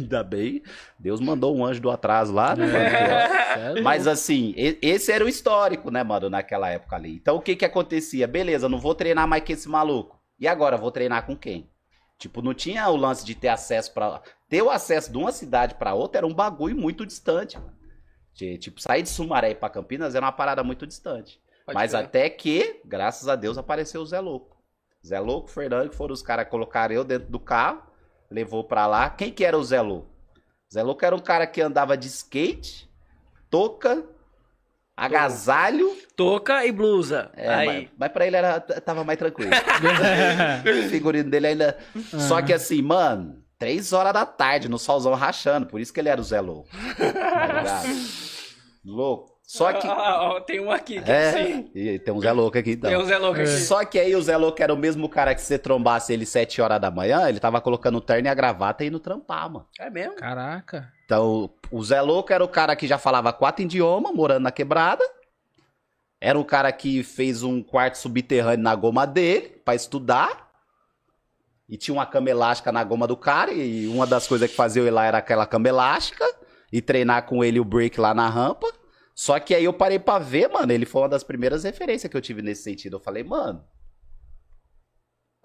ainda 0.00 0.22
bem, 0.24 0.62
Deus 0.98 1.20
mandou 1.20 1.54
um 1.54 1.64
anjo 1.64 1.80
do 1.80 1.90
atraso 1.90 2.32
lá, 2.32 2.56
né? 2.56 2.64
mano? 2.66 3.78
É, 3.78 3.80
Mas 3.82 4.06
assim, 4.06 4.54
esse 4.56 5.12
era 5.12 5.24
o 5.24 5.28
histórico, 5.28 5.90
né, 5.90 6.02
mano, 6.02 6.30
naquela 6.30 6.70
época 6.70 6.96
ali. 6.96 7.14
Então 7.16 7.36
o 7.36 7.40
que 7.40 7.54
que 7.54 7.64
acontecia? 7.64 8.26
Beleza, 8.26 8.68
não 8.68 8.78
vou 8.78 8.94
treinar 8.94 9.28
mais 9.28 9.42
que 9.44 9.52
esse 9.52 9.68
maluco. 9.68 10.18
E 10.40 10.48
agora, 10.48 10.76
vou 10.76 10.90
treinar 10.90 11.26
com 11.26 11.36
quem? 11.36 11.68
Tipo, 12.18 12.40
não 12.40 12.54
tinha 12.54 12.88
o 12.88 12.96
lance 12.96 13.24
de 13.26 13.34
ter 13.34 13.48
acesso 13.48 13.92
pra. 13.92 14.22
Ter 14.48 14.62
o 14.62 14.70
acesso 14.70 15.10
de 15.12 15.18
uma 15.18 15.32
cidade 15.32 15.74
pra 15.74 15.94
outra 15.94 16.18
era 16.20 16.26
um 16.26 16.32
bagulho 16.34 16.76
muito 16.76 17.04
distante, 17.04 17.58
mano. 17.58 17.74
De- 18.32 18.56
Tipo, 18.58 18.80
sair 18.80 19.02
de 19.02 19.08
Sumaré 19.10 19.54
pra 19.54 19.68
Campinas 19.68 20.14
era 20.14 20.24
uma 20.24 20.32
parada 20.32 20.62
muito 20.64 20.86
distante. 20.86 21.40
Pode 21.64 21.76
Mas 21.76 21.94
até 21.94 22.28
que, 22.28 22.80
graças 22.84 23.28
a 23.28 23.36
Deus, 23.36 23.56
apareceu 23.56 24.02
o 24.02 24.06
Zé 24.06 24.20
Louco. 24.20 24.56
Zé 25.04 25.18
Louco, 25.18 25.50
Fernando, 25.50 25.90
que 25.90 25.96
foram 25.96 26.12
os 26.12 26.22
caras 26.22 26.44
que 26.44 26.50
colocaram 26.50 26.94
eu 26.94 27.04
dentro 27.04 27.30
do 27.30 27.38
carro, 27.38 27.82
levou 28.30 28.64
pra 28.64 28.86
lá. 28.86 29.08
Quem 29.10 29.32
que 29.32 29.44
era 29.44 29.56
o 29.56 29.64
Zé 29.64 29.80
Louco? 29.80 30.08
Zé 30.72 30.82
Louco 30.82 31.04
era 31.04 31.14
um 31.14 31.20
cara 31.20 31.46
que 31.46 31.60
andava 31.60 31.96
de 31.96 32.08
skate, 32.08 32.90
touca, 33.48 34.04
agasalho. 34.96 35.96
Toca 36.16 36.64
e 36.66 36.72
blusa. 36.72 37.30
É, 37.34 37.48
aí. 37.48 37.66
mas, 37.66 37.88
mas 37.98 38.12
pra 38.12 38.26
ele 38.26 38.36
era, 38.36 38.60
tava 38.60 39.04
mais 39.04 39.18
tranquilo. 39.18 39.50
o 40.84 40.88
figurino 40.88 41.30
dele 41.30 41.48
ainda. 41.48 41.78
Só 42.18 42.40
que 42.42 42.52
assim, 42.52 42.82
mano, 42.82 43.42
três 43.58 43.92
horas 43.92 44.12
da 44.12 44.26
tarde, 44.26 44.68
no 44.68 44.78
solzão 44.78 45.14
rachando. 45.14 45.66
Por 45.66 45.80
isso 45.80 45.92
que 45.92 46.00
ele 46.00 46.08
era 46.08 46.20
o 46.20 46.24
Zé 46.24 46.40
Louco. 46.40 46.68
Tá 46.96 47.46
ligado? 47.46 47.86
Louco. 48.84 49.33
Só 49.46 49.72
que. 49.72 49.86
Ah, 49.94 50.40
tem 50.46 50.58
um 50.58 50.70
aqui 50.70 51.00
que 51.02 51.10
é, 51.10 51.14
É, 51.14 51.28
assim. 51.28 51.70
e 51.74 51.98
tem 51.98 52.12
um 52.14 52.20
Zé 52.20 52.32
Louco 52.32 52.58
aqui 52.58 52.72
então. 52.72 52.90
Tem 52.90 52.98
um 52.98 53.04
Zé 53.04 53.18
Louco 53.18 53.40
aqui. 53.40 53.46
Só 53.46 53.84
que 53.84 53.98
aí 53.98 54.14
o 54.16 54.22
Zé 54.22 54.36
Louco 54.36 54.62
era 54.62 54.72
o 54.72 54.76
mesmo 54.76 55.08
cara 55.08 55.34
que 55.34 55.42
você 55.42 55.58
trombasse 55.58 56.12
ele 56.12 56.24
7 56.26 56.60
horas 56.62 56.80
da 56.80 56.90
manhã, 56.90 57.28
ele 57.28 57.38
tava 57.38 57.60
colocando 57.60 57.96
o 57.96 58.00
terno 58.00 58.26
e 58.26 58.30
a 58.30 58.34
gravata 58.34 58.82
e 58.84 58.88
indo 58.88 58.98
trampar, 58.98 59.50
mano. 59.50 59.66
É 59.78 59.90
mesmo? 59.90 60.16
Caraca. 60.16 60.90
Então, 61.04 61.50
o 61.70 61.82
Zé 61.84 62.00
Louco 62.00 62.32
era 62.32 62.42
o 62.42 62.48
cara 62.48 62.74
que 62.74 62.86
já 62.86 62.96
falava 62.98 63.32
quatro 63.32 63.62
idiomas, 63.62 64.14
morando 64.14 64.42
na 64.44 64.50
quebrada. 64.50 65.04
Era 66.20 66.38
o 66.38 66.44
cara 66.44 66.72
que 66.72 67.02
fez 67.02 67.42
um 67.42 67.62
quarto 67.62 67.96
subterrâneo 67.98 68.62
na 68.64 68.74
goma 68.74 69.06
dele, 69.06 69.60
pra 69.62 69.74
estudar. 69.74 70.48
E 71.68 71.76
tinha 71.76 71.94
uma 71.94 72.06
cama 72.06 72.30
elástica 72.30 72.72
na 72.72 72.82
goma 72.82 73.06
do 73.06 73.16
cara, 73.16 73.52
e 73.52 73.86
uma 73.88 74.06
das 74.06 74.26
coisas 74.26 74.50
que 74.50 74.56
fazia 74.56 74.80
ele 74.82 74.90
lá 74.90 75.04
era 75.04 75.18
aquela 75.18 75.46
cama 75.46 75.68
elástica, 75.68 76.24
e 76.72 76.80
treinar 76.80 77.26
com 77.26 77.44
ele 77.44 77.60
o 77.60 77.64
break 77.64 78.00
lá 78.00 78.14
na 78.14 78.28
rampa. 78.28 78.66
Só 79.14 79.38
que 79.38 79.54
aí 79.54 79.64
eu 79.64 79.72
parei 79.72 79.98
pra 79.98 80.18
ver, 80.18 80.48
mano, 80.48 80.72
ele 80.72 80.84
foi 80.84 81.02
uma 81.02 81.08
das 81.08 81.22
primeiras 81.22 81.62
referências 81.64 82.10
que 82.10 82.16
eu 82.16 82.20
tive 82.20 82.42
nesse 82.42 82.62
sentido. 82.64 82.96
Eu 82.96 83.00
falei, 83.00 83.22
mano, 83.22 83.64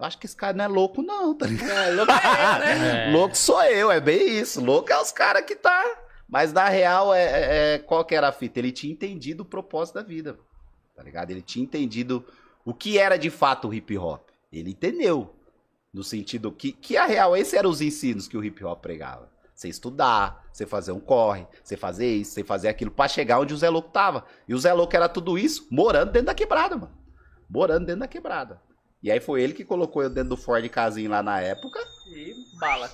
acho 0.00 0.18
que 0.18 0.26
esse 0.26 0.34
cara 0.36 0.56
não 0.56 0.64
é 0.64 0.68
louco 0.68 1.02
não, 1.02 1.34
tá 1.36 1.46
ligado? 1.46 1.70
É, 1.70 1.90
louco 1.92 2.12
é, 2.12 2.58
né? 2.58 3.06
É. 3.08 3.12
Louco 3.12 3.36
sou 3.36 3.62
eu, 3.64 3.90
é 3.90 4.00
bem 4.00 4.38
isso. 4.40 4.60
Louco 4.64 4.92
é 4.92 5.00
os 5.00 5.12
caras 5.12 5.44
que 5.44 5.54
tá. 5.54 5.84
Mas 6.28 6.52
na 6.52 6.68
real, 6.68 7.12
é, 7.14 7.24
é- 7.24 7.74
é- 7.74 7.78
qual 7.78 8.04
que 8.04 8.14
era 8.14 8.28
a 8.28 8.32
fita? 8.32 8.58
Ele 8.58 8.72
tinha 8.72 8.92
entendido 8.92 9.42
o 9.42 9.46
propósito 9.46 9.96
da 9.96 10.02
vida. 10.02 10.38
Tá 10.94 11.02
ligado? 11.02 11.30
Ele 11.30 11.42
tinha 11.42 11.64
entendido 11.64 12.24
o 12.64 12.72
que 12.74 12.98
era 12.98 13.16
de 13.16 13.30
fato 13.30 13.68
o 13.68 13.74
hip 13.74 13.96
hop. 13.98 14.28
Ele 14.52 14.70
entendeu. 14.70 15.34
No 15.92 16.04
sentido 16.04 16.52
que, 16.52 16.70
que 16.72 16.96
a 16.96 17.04
real, 17.04 17.36
esses 17.36 17.52
eram 17.54 17.68
os 17.68 17.80
ensinos 17.80 18.28
que 18.28 18.36
o 18.36 18.44
hip 18.44 18.64
hop 18.64 18.80
pregava. 18.80 19.28
Você 19.60 19.68
estudar, 19.68 20.46
você 20.50 20.64
fazer 20.64 20.90
um 20.90 20.98
corre, 20.98 21.46
você 21.62 21.76
fazer 21.76 22.06
isso, 22.10 22.32
você 22.32 22.42
fazer 22.42 22.68
aquilo, 22.68 22.90
pra 22.90 23.06
chegar 23.06 23.38
onde 23.40 23.52
o 23.52 23.56
Zé 23.58 23.68
Louco 23.68 23.90
tava. 23.90 24.24
E 24.48 24.54
o 24.54 24.58
Zé 24.58 24.72
Louco 24.72 24.96
era 24.96 25.06
tudo 25.06 25.36
isso 25.36 25.68
morando 25.70 26.12
dentro 26.12 26.28
da 26.28 26.34
quebrada, 26.34 26.76
mano. 26.78 26.90
Morando 27.46 27.84
dentro 27.84 28.00
da 28.00 28.08
quebrada. 28.08 28.58
E 29.02 29.10
aí 29.10 29.20
foi 29.20 29.42
ele 29.42 29.52
que 29.52 29.62
colocou 29.62 30.02
eu 30.02 30.08
dentro 30.08 30.30
do 30.30 30.36
Ford 30.38 30.66
Casinho 30.70 31.10
lá 31.10 31.22
na 31.22 31.42
época. 31.42 31.78
E 32.08 32.32
bala. 32.58 32.90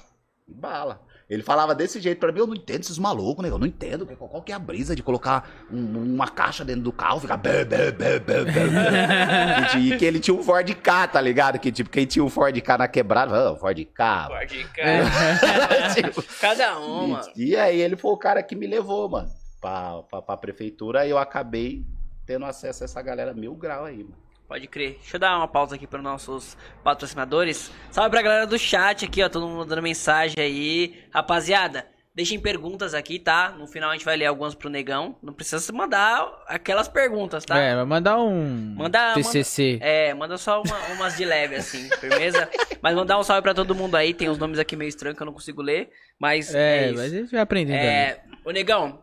E 0.48 0.52
bala. 0.55 1.00
Ele 1.31 1.44
falava 1.44 1.72
desse 1.72 2.00
jeito 2.00 2.18
pra 2.18 2.33
mim, 2.33 2.40
eu 2.40 2.46
não 2.48 2.55
entendo 2.57 2.81
esses 2.81 2.98
malucos, 2.98 3.44
né? 3.44 3.50
Eu 3.50 3.59
não 3.59 3.66
entendo 3.66 4.05
qual 4.05 4.29
qual 4.29 4.42
que 4.42 4.50
é 4.50 4.55
a 4.57 4.59
brisa 4.59 4.96
de 4.96 5.05
colocar 5.05 5.48
um- 5.70 6.14
uma 6.14 6.29
caixa 6.29 6.64
dentro 6.64 6.83
do 6.83 6.92
carro, 6.92 7.20
ficar 7.20 7.37
bê, 7.37 7.64
bê, 7.64 7.92
bê, 7.92 8.18
bê, 8.18 8.44
bê, 8.44 8.44
bê. 8.44 8.61
e 9.78 9.96
que 9.96 10.04
ele 10.04 10.20
tinha 10.20 10.34
um 10.34 10.42
Ford 10.42 10.68
K, 10.74 11.08
tá 11.08 11.20
ligado? 11.20 11.58
Que 11.58 11.70
tipo, 11.72 11.90
quem 11.90 12.06
tinha 12.06 12.24
um 12.24 12.28
Ford 12.28 12.58
K 12.60 12.78
na 12.78 12.88
quebrada, 12.88 13.52
oh, 13.52 13.56
Ford 13.56 13.78
K. 13.84 14.28
É. 14.30 14.46
cara. 14.74 15.94
Tipo, 15.94 16.22
Cada 16.40 16.78
um, 16.78 17.08
mano. 17.08 17.30
e, 17.36 17.50
e 17.50 17.56
aí 17.56 17.80
ele 17.80 17.96
foi 17.96 18.10
o 18.12 18.16
cara 18.16 18.42
que 18.42 18.54
me 18.54 18.66
levou, 18.66 19.08
mano, 19.08 19.28
pra, 19.60 20.02
pra, 20.02 20.22
pra 20.22 20.36
prefeitura, 20.36 21.06
e 21.06 21.10
eu 21.10 21.18
acabei 21.18 21.84
tendo 22.26 22.44
acesso 22.44 22.82
a 22.82 22.86
essa 22.86 23.00
galera 23.02 23.32
mil 23.32 23.54
grau 23.54 23.84
aí, 23.84 23.98
mano. 23.98 24.16
Pode 24.48 24.66
crer. 24.68 24.98
Deixa 25.00 25.16
eu 25.16 25.20
dar 25.20 25.36
uma 25.36 25.48
pausa 25.48 25.74
aqui 25.74 25.86
para 25.88 25.98
os 25.98 26.04
nossos 26.04 26.56
patrocinadores. 26.84 27.70
Salve 27.90 28.10
pra 28.10 28.22
galera 28.22 28.46
do 28.46 28.56
chat 28.56 29.04
aqui, 29.04 29.20
ó. 29.22 29.28
Todo 29.28 29.48
mundo 29.48 29.64
dando 29.64 29.82
mensagem 29.82 30.36
aí. 30.38 31.02
Rapaziada, 31.12 31.84
deixem 32.16 32.40
perguntas 32.40 32.94
aqui, 32.94 33.18
tá? 33.18 33.50
No 33.50 33.66
final 33.68 33.90
a 33.90 33.92
gente 33.92 34.05
vai 34.05 34.16
ler 34.16 34.24
algumas 34.26 34.55
pro 34.55 34.68
Negão. 34.70 35.16
Não 35.22 35.33
precisa 35.33 35.59
se 35.61 35.70
mandar 35.70 36.26
aquelas 36.48 36.88
perguntas, 36.88 37.44
tá? 37.44 37.57
É, 37.59 37.76
vai 37.76 37.85
mandar 37.85 38.18
um 38.18 38.74
Manda- 38.74 39.14
TCC. 39.14 39.79
É, 39.83 40.12
manda 40.14 40.37
só 40.38 40.62
uma- 40.62 40.79
umas 40.94 41.16
de 41.16 41.24
leve, 41.26 41.55
assim, 41.57 41.88
firmeza? 42.00 42.48
Mas 42.83 42.96
mandar 42.96 43.18
um 43.18 43.22
salve 43.22 43.42
pra 43.42 43.52
todo 43.55 43.74
mundo 43.74 43.94
aí. 43.94 44.14
Tem 44.14 44.29
uns 44.31 44.38
nomes 44.38 44.59
aqui 44.59 44.74
meio 44.74 44.88
estranhos 44.88 45.16
que 45.16 45.22
eu 45.22 45.26
não 45.26 45.33
consigo 45.35 45.61
ler. 45.62 45.90
Mas 46.18 46.55
é, 46.55 46.85
É, 46.85 46.87
isso. 46.87 46.94
mas 46.96 47.12
a 47.12 47.16
gente 47.16 47.31
vai 47.31 47.40
aprendendo. 47.40 47.76
É, 47.76 48.24
ô 48.44 48.50
Negão. 48.50 49.02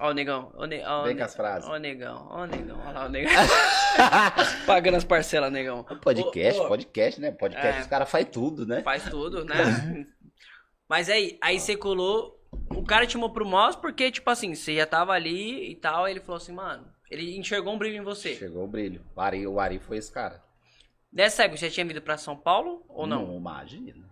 Ó 0.00 0.10
o 0.10 0.14
Negão. 0.14 0.50
Ó, 0.56 0.62
o 0.62 0.66
ne... 0.66 0.82
ó, 0.86 1.02
o 1.02 1.04
Vem 1.04 1.16
com 1.16 1.22
as 1.24 1.34
frases. 1.36 1.68
Ó 1.68 1.74
o 1.74 1.78
Negão. 1.78 2.26
Ó 2.30 2.42
o 2.42 2.46
Negão. 2.46 2.80
Ó 2.86 2.92
lá 2.92 3.04
o 3.06 3.08
Negão. 3.10 3.32
Pagando 4.66 4.96
as 4.96 5.04
parcelas, 5.04 5.52
Negão. 5.52 5.84
Podcast, 6.02 6.60
Ô, 6.60 6.64
ô, 6.64 6.68
podcast, 6.68 7.20
né? 7.20 7.30
Podcast, 7.30 7.78
É. 7.78 7.80
os 7.82 7.86
caras 7.86 8.10
fazem 8.10 8.26
tudo, 8.28 8.66
né? 8.66 8.82
Faz 8.82 9.04
tudo, 9.04 9.44
né? 9.44 9.54
Mas 10.88 11.08
aí, 11.10 11.38
aí 11.42 11.58
você 11.60 11.76
colou. 11.76 12.38
O 12.76 12.84
cara 12.84 13.06
te 13.06 13.12
chamou 13.12 13.30
pro 13.30 13.46
Moss 13.46 13.76
porque, 13.76 14.10
tipo 14.10 14.28
assim, 14.30 14.54
você 14.54 14.76
já 14.76 14.86
tava 14.86 15.12
ali 15.12 15.70
e 15.70 15.74
tal. 15.76 16.06
E 16.06 16.10
ele 16.10 16.20
falou 16.20 16.36
assim, 16.36 16.52
mano. 16.52 16.86
Ele 17.10 17.36
enxergou 17.36 17.74
um 17.74 17.78
brilho 17.78 17.96
em 17.96 18.04
você. 18.04 18.34
Chegou 18.36 18.64
o 18.64 18.68
brilho. 18.68 19.02
O 19.14 19.20
Ari, 19.20 19.46
o 19.46 19.60
Ari 19.60 19.78
foi 19.78 19.98
esse 19.98 20.10
cara. 20.10 20.42
Nessa 21.12 21.42
época, 21.44 21.58
você 21.58 21.68
já 21.68 21.74
tinha 21.74 21.86
vindo 21.86 22.00
pra 22.00 22.16
São 22.16 22.34
Paulo 22.34 22.82
ou 22.88 23.06
não? 23.06 23.36
imagina. 23.36 24.08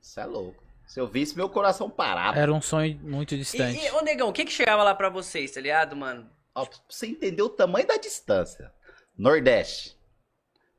Isso 0.00 0.20
é 0.20 0.24
louco. 0.26 0.62
Se 0.86 1.00
eu 1.00 1.08
visse, 1.08 1.36
meu 1.36 1.48
coração 1.48 1.90
parava. 1.90 2.38
Era 2.38 2.52
um 2.52 2.60
sonho 2.60 2.98
muito 3.02 3.34
E, 3.34 3.38
distante. 3.38 3.84
e, 3.84 3.90
ô, 3.92 4.00
Negão, 4.02 4.28
o 4.28 4.32
que 4.32 4.44
que 4.44 4.52
chegava 4.52 4.82
lá 4.84 4.94
pra 4.94 5.08
vocês, 5.08 5.50
tá 5.50 5.60
ligado, 5.60 5.96
mano? 5.96 6.30
Ó, 6.54 6.64
pra 6.64 6.78
você 6.88 7.06
entender 7.08 7.42
o 7.42 7.48
tamanho 7.48 7.86
da 7.86 7.96
distância. 7.96 8.72
Nordeste. 9.18 9.96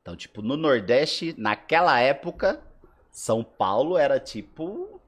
Então, 0.00 0.16
tipo, 0.16 0.40
no 0.42 0.56
Nordeste, 0.56 1.34
naquela 1.38 2.00
época, 2.00 2.60
São 3.10 3.44
Paulo 3.44 3.96
era 3.98 4.18
tipo. 4.18 5.00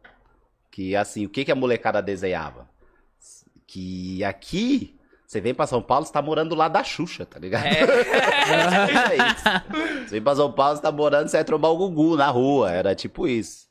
Que 0.74 0.96
assim, 0.96 1.24
o 1.24 1.28
que, 1.28 1.44
que 1.44 1.52
a 1.52 1.54
molecada 1.54 2.02
desenhava? 2.02 2.68
Que 3.64 4.24
aqui, 4.24 4.98
você 5.24 5.40
vem 5.40 5.54
pra 5.54 5.68
São 5.68 5.80
Paulo, 5.80 6.04
você 6.04 6.12
tá 6.12 6.20
morando 6.20 6.48
do 6.48 6.56
lado 6.56 6.72
da 6.72 6.82
Xuxa, 6.82 7.24
tá 7.24 7.38
ligado? 7.38 7.64
É. 7.64 7.78
É 7.78 9.14
isso. 9.30 10.04
Você 10.04 10.10
vem 10.10 10.22
pra 10.22 10.34
São 10.34 10.50
Paulo, 10.50 10.74
você 10.74 10.82
tá 10.82 10.90
morando, 10.90 11.28
você 11.28 11.36
vai 11.36 11.44
trombar 11.44 11.70
o 11.70 11.76
Gugu 11.76 12.16
na 12.16 12.28
rua. 12.28 12.72
Era 12.72 12.92
tipo 12.92 13.28
isso. 13.28 13.68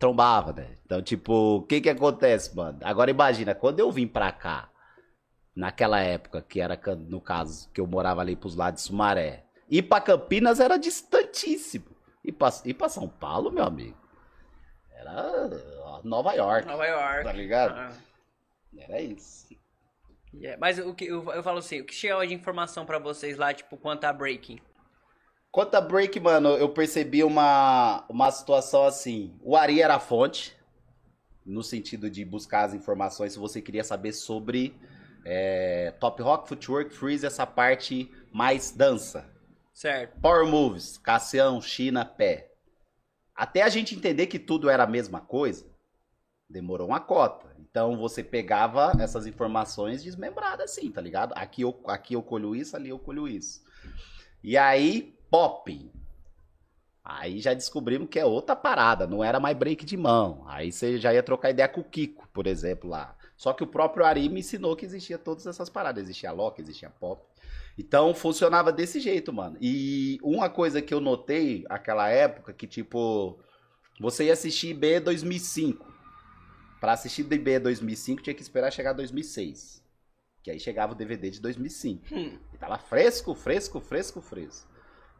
Trombava, 0.00 0.52
né? 0.52 0.66
Então, 0.84 1.00
tipo, 1.00 1.58
o 1.58 1.62
que 1.62 1.80
que 1.80 1.88
acontece, 1.88 2.56
mano? 2.56 2.80
Agora 2.82 3.08
imagina, 3.08 3.54
quando 3.54 3.78
eu 3.78 3.92
vim 3.92 4.08
pra 4.08 4.32
cá, 4.32 4.68
naquela 5.54 6.00
época, 6.00 6.42
que 6.42 6.60
era, 6.60 6.76
no 7.08 7.20
caso, 7.20 7.70
que 7.72 7.80
eu 7.80 7.86
morava 7.86 8.20
ali 8.20 8.34
pros 8.34 8.56
lados 8.56 8.82
de 8.82 8.88
Sumaré, 8.88 9.44
ir 9.70 9.82
pra 9.82 10.00
Campinas 10.00 10.58
era 10.58 10.76
distantíssimo. 10.76 11.86
E 12.24 12.32
pra, 12.32 12.52
ir 12.64 12.74
pra 12.74 12.88
São 12.88 13.08
Paulo, 13.08 13.52
meu 13.52 13.62
amigo, 13.62 13.99
era 15.00 16.00
Nova 16.04 16.32
York, 16.34 16.66
Nova 16.66 16.86
York. 16.86 17.24
tá 17.24 17.32
ligado? 17.32 17.72
Ah, 17.78 17.92
Era 18.76 19.00
isso. 19.00 19.48
yeah. 20.34 20.58
Mas 20.60 20.78
o 20.78 20.94
que 20.94 21.06
eu, 21.06 21.30
eu 21.32 21.42
falo 21.42 21.58
assim, 21.58 21.80
o 21.80 21.84
que 21.86 21.94
chegava 21.94 22.26
de 22.26 22.34
informação 22.34 22.86
pra 22.86 22.98
vocês 22.98 23.36
lá, 23.36 23.52
tipo, 23.52 23.76
quanto 23.76 24.04
a 24.04 24.12
breaking? 24.12 24.60
Conta 25.50 25.80
break, 25.80 26.20
mano, 26.20 26.50
eu 26.50 26.68
percebi 26.68 27.24
uma, 27.24 28.04
uma 28.08 28.30
situação 28.30 28.84
assim. 28.84 29.36
O 29.42 29.56
Ari 29.56 29.82
era 29.82 29.96
a 29.96 30.00
fonte, 30.00 30.56
no 31.44 31.64
sentido 31.64 32.08
de 32.08 32.24
buscar 32.24 32.66
as 32.66 32.74
informações 32.74 33.32
se 33.32 33.38
você 33.38 33.60
queria 33.60 33.82
saber 33.82 34.12
sobre 34.12 34.78
é, 35.24 35.92
Top 35.98 36.22
Rock, 36.22 36.48
Footwork, 36.48 36.94
Freeze, 36.94 37.26
essa 37.26 37.44
parte 37.44 38.08
mais 38.32 38.70
dança. 38.70 39.28
Certo. 39.74 40.20
Power 40.20 40.46
Moves, 40.46 40.98
Cassião, 40.98 41.60
China, 41.60 42.04
pé. 42.04 42.49
Até 43.40 43.62
a 43.62 43.70
gente 43.70 43.94
entender 43.94 44.26
que 44.26 44.38
tudo 44.38 44.68
era 44.68 44.82
a 44.84 44.86
mesma 44.86 45.18
coisa, 45.18 45.64
demorou 46.46 46.88
uma 46.88 47.00
cota. 47.00 47.56
Então 47.58 47.96
você 47.96 48.22
pegava 48.22 48.92
essas 49.00 49.26
informações 49.26 50.02
desmembradas 50.02 50.70
assim, 50.70 50.90
tá 50.90 51.00
ligado? 51.00 51.32
Aqui 51.34 51.62
eu, 51.62 51.80
aqui 51.86 52.12
eu 52.12 52.22
colho 52.22 52.54
isso, 52.54 52.76
ali 52.76 52.90
eu 52.90 52.98
colho 52.98 53.26
isso. 53.26 53.64
E 54.44 54.58
aí, 54.58 55.16
pop. 55.30 55.90
Aí 57.02 57.40
já 57.40 57.54
descobrimos 57.54 58.10
que 58.10 58.18
é 58.18 58.26
outra 58.26 58.54
parada, 58.54 59.06
não 59.06 59.24
era 59.24 59.40
mais 59.40 59.56
break 59.56 59.86
de 59.86 59.96
mão. 59.96 60.44
Aí 60.46 60.70
você 60.70 60.98
já 60.98 61.14
ia 61.14 61.22
trocar 61.22 61.48
ideia 61.48 61.66
com 61.66 61.80
o 61.80 61.84
Kiko, 61.84 62.28
por 62.34 62.46
exemplo, 62.46 62.90
lá. 62.90 63.16
Só 63.38 63.54
que 63.54 63.64
o 63.64 63.66
próprio 63.66 64.04
Ari 64.04 64.28
me 64.28 64.40
ensinou 64.40 64.76
que 64.76 64.84
existia 64.84 65.16
todas 65.16 65.46
essas 65.46 65.70
paradas. 65.70 66.02
Existia 66.04 66.30
lock, 66.30 66.60
existia 66.60 66.90
pop. 66.90 67.24
Então 67.78 68.14
funcionava 68.14 68.72
desse 68.72 69.00
jeito, 69.00 69.32
mano. 69.32 69.56
E 69.60 70.18
uma 70.22 70.48
coisa 70.50 70.82
que 70.82 70.92
eu 70.92 71.00
notei 71.00 71.64
aquela 71.68 72.08
época 72.08 72.52
que 72.52 72.66
tipo 72.66 73.38
você 73.98 74.24
ia 74.24 74.32
assistir 74.32 74.68
IB 74.68 75.00
2005. 75.00 75.86
Para 76.80 76.92
assistir 76.92 77.22
IB 77.30 77.58
2005 77.58 78.22
tinha 78.22 78.34
que 78.34 78.42
esperar 78.42 78.70
chegar 78.70 78.92
2006. 78.92 79.84
Que 80.42 80.50
aí 80.50 80.58
chegava 80.58 80.92
o 80.92 80.96
DVD 80.96 81.30
de 81.30 81.40
2005. 81.40 82.14
Hum. 82.14 82.38
E 82.52 82.58
tava 82.58 82.78
fresco, 82.78 83.34
fresco, 83.34 83.80
fresco, 83.80 84.20
fresco. 84.22 84.70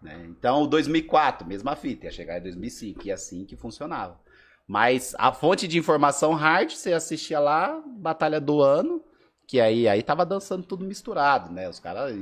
Né? 0.03 0.26
Então, 0.28 0.66
2004, 0.66 1.46
mesma 1.46 1.76
fita, 1.76 2.07
ia 2.07 2.11
chegar 2.11 2.38
em 2.38 2.42
2005, 2.42 3.07
e 3.07 3.12
assim 3.12 3.44
que 3.44 3.57
funcionava. 3.57 4.18
Mas 4.66 5.14
a 5.18 5.32
fonte 5.32 5.68
de 5.68 5.78
informação 5.78 6.32
hard, 6.32 6.70
você 6.70 6.92
assistia 6.92 7.38
lá, 7.38 7.82
Batalha 7.86 8.40
do 8.40 8.62
Ano, 8.62 9.05
que 9.51 9.61
aí, 9.61 9.88
aí 9.88 10.01
tava 10.01 10.24
dançando 10.24 10.62
tudo 10.62 10.84
misturado, 10.84 11.53
né? 11.53 11.68
Os 11.68 11.80
caras, 11.80 12.16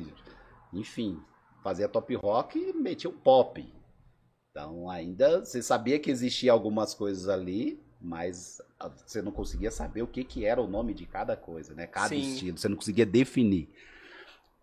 enfim, 0.73 1.23
fazia 1.63 1.87
top 1.87 2.15
rock 2.15 2.59
e 2.59 2.73
metia 2.73 3.11
o 3.11 3.13
pop. 3.13 3.71
Então, 4.51 4.89
ainda 4.89 5.45
você 5.45 5.63
sabia 5.63 5.99
que 5.99 6.11
existia 6.11 6.51
algumas 6.51 6.95
coisas 6.95 7.29
ali, 7.29 7.79
mas 8.01 8.63
você 9.07 9.21
não 9.21 9.31
conseguia 9.31 9.71
saber 9.71 10.01
o 10.01 10.07
que, 10.07 10.25
que 10.25 10.47
era 10.47 10.59
o 10.59 10.67
nome 10.67 10.95
de 10.95 11.05
cada 11.05 11.37
coisa, 11.37 11.75
né? 11.75 11.87
Cada 11.87 12.09
Sim. 12.09 12.21
estilo, 12.21 12.57
você 12.57 12.67
não 12.67 12.77
conseguia 12.77 13.05
definir. 13.05 13.69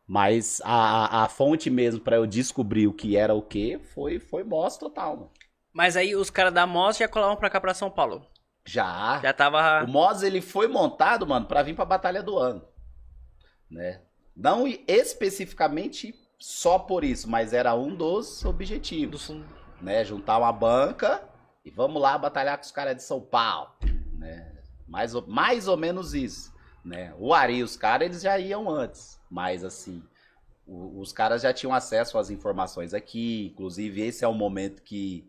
Mas 0.08 0.60
a, 0.64 1.24
a 1.24 1.30
fonte 1.30 1.70
mesmo 1.70 2.02
pra 2.02 2.16
eu 2.16 2.26
descobrir 2.26 2.88
o 2.88 2.94
que 2.94 3.16
era 3.16 3.36
o 3.36 3.44
que 3.44 3.78
foi, 3.94 4.18
foi 4.18 4.44
Moss 4.44 4.76
total, 4.76 5.16
mano. 5.18 5.32
Mas 5.72 5.96
aí 5.96 6.16
os 6.16 6.32
caras 6.32 6.52
da 6.52 6.66
Moss 6.66 6.98
já 6.98 7.08
colavam 7.08 7.36
pra 7.36 7.50
cá 7.50 7.62
pra 7.62 7.76
São 7.76 7.92
Paulo. 7.92 8.26
Já. 8.66 9.20
Já 9.22 9.32
tava. 9.34 9.84
O 9.84 9.88
Moz 9.88 10.24
ele 10.24 10.42
foi 10.42 10.68
montado, 10.68 11.26
mano, 11.28 11.46
pra 11.46 11.62
vir 11.62 11.76
pra 11.76 11.86
Batalha 11.86 12.24
do 12.24 12.38
Ano. 12.38 12.64
Né? 13.70 14.02
Não 14.36 14.66
especificamente 14.88 16.14
só 16.38 16.78
por 16.80 17.04
isso, 17.04 17.30
mas 17.30 17.54
era 17.54 17.74
um 17.76 17.96
dos 17.96 18.42
do 18.42 18.50
objetivos. 18.50 19.22
Sul. 19.24 19.44
Né? 19.82 20.04
Juntar 20.04 20.38
uma 20.38 20.52
banca 20.52 21.24
e 21.64 21.70
vamos 21.72 22.02
lá 22.02 22.18
batalhar 22.18 22.58
com 22.58 22.64
os 22.64 22.72
caras 22.72 22.96
de 22.96 23.04
São 23.04 23.22
Paulo. 23.22 23.72
Né? 24.18 24.52
Mais, 24.88 25.14
ou, 25.16 25.26
mais 25.28 25.68
ou 25.68 25.78
menos 25.78 26.14
isso. 26.14 26.54
Né? 26.84 27.14
O 27.18 27.34
Ari 27.34 27.58
e 27.58 27.64
os 27.64 27.76
caras, 27.76 28.06
eles 28.08 28.22
já 28.22 28.38
iam 28.38 28.70
antes. 28.70 29.20
Mas 29.30 29.64
assim, 29.64 30.04
o- 30.68 31.00
os 31.00 31.12
caras 31.12 31.42
já 31.42 31.52
tinham 31.54 31.74
acesso 31.74 32.18
às 32.18 32.30
informações 32.30 32.94
aqui. 32.94 33.48
Inclusive, 33.54 34.02
esse 34.02 34.24
é 34.24 34.28
o 34.28 34.34
momento 34.34 34.82
que 34.84 35.28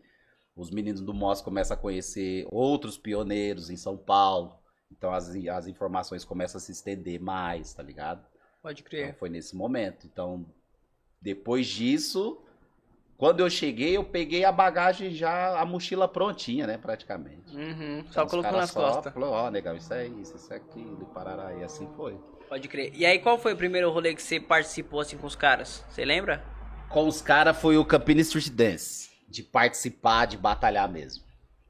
os 0.57 0.71
meninos 0.71 1.01
do 1.01 1.13
MOS 1.13 1.41
começam 1.41 1.75
a 1.75 1.79
conhecer 1.79 2.45
outros 2.51 2.97
pioneiros 2.97 3.69
em 3.69 3.77
São 3.77 3.95
Paulo. 3.95 4.57
Então 4.91 5.13
as, 5.13 5.29
as 5.29 5.67
informações 5.67 6.25
começam 6.25 6.57
a 6.57 6.61
se 6.61 6.71
estender 6.71 7.21
mais, 7.21 7.73
tá 7.73 7.83
ligado? 7.83 8.25
Pode 8.61 8.81
Então, 8.81 8.89
crer. 8.89 9.15
foi 9.15 9.29
nesse 9.29 9.55
momento. 9.55 10.07
Então, 10.07 10.45
depois 11.21 11.67
disso, 11.67 12.41
quando 13.17 13.39
eu 13.39 13.49
cheguei, 13.49 13.95
eu 13.95 14.03
peguei 14.03 14.43
a 14.45 14.51
bagagem 14.51 15.11
já, 15.11 15.59
a 15.59 15.65
mochila 15.65 16.07
prontinha, 16.07 16.65
né, 16.67 16.77
praticamente. 16.77 17.55
Uhum. 17.55 17.99
Então, 17.99 18.11
Só 18.11 18.25
colocou 18.25 18.51
nas 18.53 18.71
só 18.71 18.81
costas. 18.93 19.13
Falou, 19.13 19.31
ó, 19.31 19.49
negão, 19.51 19.75
isso 19.75 19.93
é 19.93 20.07
isso, 20.07 20.35
isso 20.35 20.51
é 20.53 20.57
aquilo, 20.57 20.99
e 21.01 21.13
parará, 21.13 21.53
e 21.55 21.63
assim 21.63 21.87
foi. 21.95 22.17
Pode 22.49 22.67
crer. 22.67 22.93
E 22.95 23.05
aí, 23.05 23.19
qual 23.19 23.37
foi 23.37 23.53
o 23.53 23.57
primeiro 23.57 23.91
rolê 23.91 24.13
que 24.15 24.21
você 24.21 24.39
participou 24.39 25.01
assim 25.01 25.17
com 25.17 25.27
os 25.27 25.35
caras? 25.35 25.83
Você 25.89 26.03
lembra? 26.05 26.43
Com 26.89 27.07
os 27.07 27.21
caras 27.21 27.57
foi 27.59 27.77
o 27.77 27.83
Campina 27.85 28.21
Street 28.21 28.49
Dance, 28.49 29.06
de 29.27 29.43
participar, 29.43 30.25
de 30.25 30.37
batalhar 30.37 30.87
mesmo. 30.89 31.23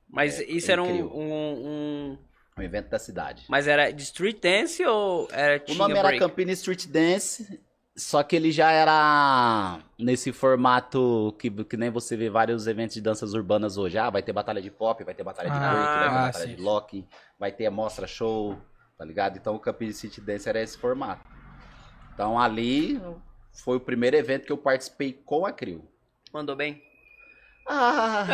Mas 0.09 0.39
É, 0.39 0.43
isso 0.45 0.71
era 0.71 0.81
um, 0.81 0.87
um, 1.03 1.67
um- 1.67 2.17
Um 2.57 2.61
evento 2.63 2.89
da 2.89 2.97
cidade. 2.99 3.43
Mas 3.49 3.67
era 3.67 3.91
de 3.91 4.01
street 4.03 4.39
dance 4.41 4.83
ou 4.85 5.27
era 5.31 5.63
O 5.69 5.73
nome 5.75 5.93
era 5.95 6.07
break? 6.07 6.19
Campina 6.19 6.51
Street 6.53 6.87
Dance, 6.87 7.59
só 7.95 8.23
que 8.23 8.35
ele 8.35 8.51
já 8.51 8.71
era 8.71 9.79
nesse 9.97 10.31
formato 10.31 11.35
que, 11.39 11.49
que 11.65 11.77
nem 11.77 11.89
você 11.91 12.15
vê 12.17 12.29
vários 12.29 12.65
eventos 12.67 12.95
de 12.95 13.01
danças 13.01 13.33
urbanas 13.33 13.77
hoje. 13.77 13.97
Ah, 13.97 14.09
vai 14.09 14.23
ter 14.23 14.33
batalha 14.33 14.61
de 14.61 14.71
pop, 14.71 15.03
vai 15.03 15.13
ter 15.13 15.23
batalha 15.23 15.49
de 15.51 15.57
Ah, 15.57 15.59
break, 15.71 15.85
vai 15.87 15.99
ter 15.99 16.05
ah, 16.09 16.25
batalha 16.27 16.45
sim. 16.47 16.55
de 16.55 16.61
lock, 16.61 17.05
vai 17.39 17.51
ter 17.51 17.69
mostra 17.69 18.07
show, 18.07 18.57
tá 18.97 19.03
ligado? 19.05 19.37
Então 19.37 19.55
o 19.55 19.59
Campina 19.59 19.91
Street 19.91 20.19
Dance 20.19 20.47
era 20.49 20.61
esse 20.61 20.77
formato. 20.77 21.23
Então 22.13 22.39
ali 22.39 22.99
foi 23.63 23.77
o 23.77 23.79
primeiro 23.79 24.15
evento 24.15 24.45
que 24.45 24.51
eu 24.51 24.57
participei 24.57 25.13
com 25.13 25.45
a 25.45 25.51
Crio. 25.51 25.87
Mandou 26.33 26.55
bem? 26.55 26.81
Ah, 27.69 28.25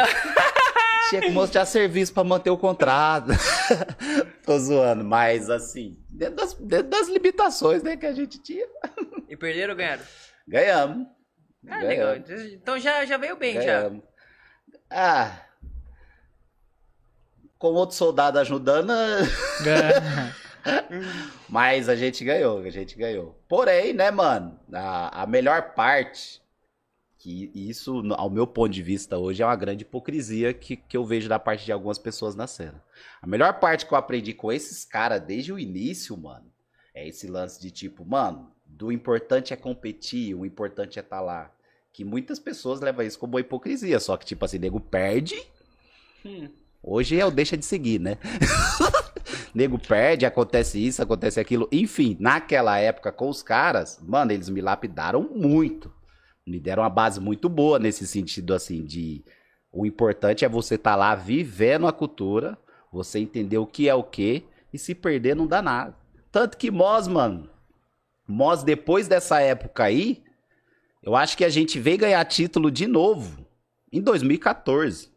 tinha 1.10 1.22
que 1.22 1.32
mostrar 1.32 1.66
serviço 1.66 2.14
pra 2.14 2.24
manter 2.24 2.50
o 2.50 2.58
contrato. 2.58 3.32
Tô 4.46 4.58
zoando, 4.60 5.04
mas 5.04 5.50
assim, 5.50 5.98
dentro 6.10 6.36
das, 6.36 6.54
dentro 6.54 6.90
das 6.90 7.08
limitações 7.08 7.82
né, 7.82 7.98
que 7.98 8.06
a 8.06 8.14
gente 8.14 8.42
tinha. 8.42 8.68
E 9.28 9.36
perderam 9.36 9.72
ou 9.72 9.78
ganharam? 9.78 10.04
Ganhamos. 10.48 11.08
Ah, 11.68 11.80
legal. 11.80 12.16
Então 12.52 12.78
já, 12.78 13.06
já 13.06 13.18
veio 13.18 13.38
bem, 13.38 13.56
já. 13.56 13.82
Ganhamos. 13.82 14.04
Ah. 14.90 15.40
Com 17.58 17.70
outro 17.70 17.96
soldado 17.96 18.38
ajudando, 18.40 18.92
mas 21.48 21.88
a 21.88 21.96
gente 21.96 22.26
ganhou, 22.26 22.60
a 22.60 22.70
gente 22.70 22.98
ganhou. 22.98 23.42
Porém, 23.48 23.94
né, 23.94 24.12
mano, 24.12 24.60
a, 24.74 25.24
a 25.24 25.26
melhor 25.26 25.74
parte, 25.74 26.43
que 27.24 27.50
isso, 27.56 28.04
ao 28.18 28.30
meu 28.30 28.46
ponto 28.46 28.74
de 28.74 28.84
vista 28.84 29.18
hoje, 29.18 29.42
é 29.42 29.46
uma 29.46 29.56
grande 29.56 29.84
hipocrisia 29.84 30.54
que, 30.54 30.76
que 30.76 30.98
eu 30.98 31.06
vejo 31.06 31.30
da 31.30 31.40
parte 31.40 31.64
de 31.64 31.72
algumas 31.72 31.98
pessoas 31.98 32.36
na 32.36 32.48
cena. 32.48 32.84
A 33.22 33.26
melhor 33.26 33.62
parte 33.62 33.86
que 33.86 33.94
eu 33.94 33.98
aprendi 33.98 34.34
com 34.34 34.52
esses 34.52 34.84
caras 34.84 35.22
desde 35.22 35.54
o 35.54 35.58
início, 35.58 36.18
mano, 36.18 36.52
é 36.94 37.08
esse 37.08 37.26
lance 37.28 37.62
de 37.62 37.72
tipo, 37.72 38.04
mano, 38.04 38.52
do 38.66 38.92
importante 38.92 39.54
é 39.54 39.56
competir, 39.56 40.36
o 40.36 40.46
importante 40.46 41.00
é 41.00 41.02
estar 41.02 41.22
lá. 41.22 41.50
Que 41.94 42.04
muitas 42.04 42.40
pessoas 42.40 42.82
levam 42.82 43.06
isso 43.06 43.18
como 43.18 43.36
uma 43.36 43.40
hipocrisia, 43.40 44.02
só 44.02 44.18
que, 44.18 44.26
tipo 44.26 44.44
assim, 44.44 44.58
nego 44.58 44.82
perde, 44.82 45.42
Hum. 46.26 46.50
Hoje 46.82 47.16
eu 47.16 47.32
deixa 47.32 47.56
de 47.58 47.66
seguir, 47.66 48.00
né? 48.00 48.18
Nego 49.54 49.78
perde, 49.80 50.26
acontece 50.26 50.86
isso, 50.86 51.02
acontece 51.02 51.40
aquilo. 51.40 51.68
Enfim, 51.72 52.18
naquela 52.20 52.78
época 52.78 53.12
com 53.12 53.30
os 53.30 53.44
caras, 53.44 54.00
mano, 54.02 54.32
eles 54.32 54.50
me 54.50 54.62
lapidaram 54.62 55.30
muito. 55.34 55.92
Me 56.46 56.60
deram 56.60 56.84
uma 56.84 56.90
base 56.90 57.20
muito 57.20 57.48
boa 57.48 57.80
nesse 57.80 58.06
sentido, 58.06 58.54
assim, 58.54 58.84
de. 58.84 59.24
O 59.72 59.86
importante 59.86 60.46
é 60.46 60.50
você 60.50 60.76
estar 60.76 60.96
lá 60.96 61.16
vivendo 61.16 61.88
a 61.88 61.94
cultura, 61.94 62.58
você 62.92 63.20
entender 63.20 63.58
o 63.58 63.66
que 63.66 63.90
é 63.90 63.96
o 63.96 64.04
que, 64.04 64.46
e 64.72 64.78
se 64.78 64.94
perder 64.94 65.36
não 65.36 65.48
dá 65.48 65.62
nada. 65.62 65.96
Tanto 66.32 66.58
que 66.58 66.70
Mós, 66.70 67.08
mano, 67.08 67.50
Mós, 68.28 68.64
depois 68.64 69.08
dessa 69.08 69.40
época 69.40 69.84
aí, 69.84 70.24
eu 71.02 71.16
acho 71.16 71.36
que 71.38 71.44
a 71.44 71.50
gente 71.50 71.80
veio 71.80 71.98
ganhar 71.98 72.24
título 72.26 72.70
de 72.70 72.88
novo 72.88 73.46
em 73.92 74.02
2014. 74.02 75.12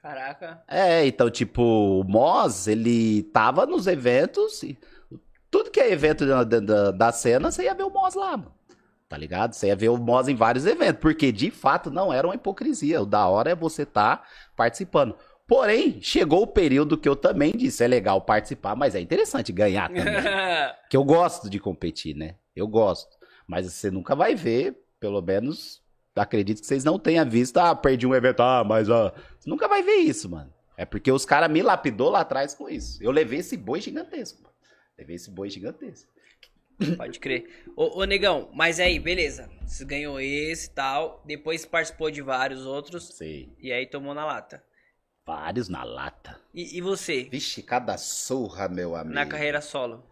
Caraca. 0.00 0.62
É, 0.66 1.06
então, 1.06 1.30
tipo, 1.30 1.62
o 1.62 2.04
Moz, 2.04 2.66
ele 2.66 3.22
tava 3.24 3.66
nos 3.66 3.86
eventos. 3.86 4.62
e 4.62 4.78
tudo 5.50 5.70
que 5.70 5.80
é 5.80 5.92
evento 5.92 6.26
da, 6.26 6.42
da, 6.44 6.90
da 6.90 7.12
cena, 7.12 7.50
você 7.50 7.64
ia 7.64 7.74
ver 7.74 7.82
o 7.82 7.90
Moz 7.90 8.14
lá, 8.14 8.36
mano. 8.36 8.54
Tá 9.10 9.16
ligado? 9.16 9.54
Você 9.54 9.66
ia 9.66 9.74
ver 9.74 9.88
o 9.88 9.96
Moz 9.96 10.28
em 10.28 10.36
vários 10.36 10.64
eventos. 10.64 11.00
Porque, 11.00 11.32
de 11.32 11.50
fato, 11.50 11.90
não 11.90 12.12
era 12.12 12.28
uma 12.28 12.36
hipocrisia. 12.36 13.02
O 13.02 13.04
da 13.06 13.26
hora 13.26 13.50
é 13.50 13.54
você 13.56 13.84
tá 13.84 14.22
participando. 14.54 15.16
Porém, 15.48 16.00
chegou 16.00 16.42
o 16.42 16.46
período 16.46 16.96
que 16.96 17.08
eu 17.08 17.16
também 17.16 17.50
disse: 17.50 17.82
é 17.82 17.88
legal 17.88 18.20
participar, 18.20 18.76
mas 18.76 18.94
é 18.94 19.00
interessante 19.00 19.50
ganhar 19.50 19.88
também. 19.92 20.04
que 20.88 20.96
eu 20.96 21.02
gosto 21.02 21.50
de 21.50 21.58
competir, 21.58 22.14
né? 22.14 22.36
Eu 22.54 22.68
gosto. 22.68 23.18
Mas 23.48 23.66
você 23.66 23.90
nunca 23.90 24.14
vai 24.14 24.36
ver, 24.36 24.80
pelo 25.00 25.20
menos. 25.20 25.82
Acredito 26.14 26.60
que 26.60 26.66
vocês 26.66 26.84
não 26.84 26.96
tenham 26.96 27.28
visto, 27.28 27.56
ah, 27.58 27.74
perdi 27.74 28.06
um 28.06 28.14
evento, 28.14 28.40
ah, 28.44 28.62
mas 28.62 28.88
ó. 28.88 29.12
Você 29.40 29.50
nunca 29.50 29.66
vai 29.66 29.82
ver 29.82 29.96
isso, 29.96 30.30
mano. 30.30 30.52
É 30.76 30.84
porque 30.84 31.10
os 31.10 31.24
caras 31.24 31.50
me 31.50 31.62
lapidou 31.62 32.10
lá 32.10 32.20
atrás 32.20 32.54
com 32.54 32.68
isso. 32.68 33.02
Eu 33.02 33.10
levei 33.10 33.40
esse 33.40 33.56
boi 33.56 33.80
gigantesco. 33.80 34.40
mano. 34.40 34.54
Levei 34.96 35.16
esse 35.16 35.30
boi 35.30 35.50
gigantesco. 35.50 36.08
Pode 36.96 37.18
crer. 37.18 37.64
Ô, 37.76 38.00
ô, 38.00 38.04
Negão, 38.04 38.50
mas 38.52 38.80
aí, 38.80 38.98
beleza. 38.98 39.50
Você 39.66 39.84
ganhou 39.84 40.20
esse 40.20 40.68
e 40.68 40.70
tal. 40.70 41.22
Depois 41.26 41.66
participou 41.66 42.10
de 42.10 42.22
vários 42.22 42.64
outros. 42.64 43.08
Sei. 43.08 43.54
E 43.58 43.72
aí 43.72 43.86
tomou 43.86 44.14
na 44.14 44.24
lata. 44.24 44.62
Vários 45.26 45.68
na 45.68 45.84
lata. 45.84 46.40
E, 46.54 46.78
e 46.78 46.80
você? 46.80 47.24
Vixe, 47.30 47.62
cada 47.62 47.96
surra, 47.98 48.68
meu 48.68 48.96
amigo. 48.96 49.14
Na 49.14 49.26
carreira 49.26 49.60
solo? 49.60 50.04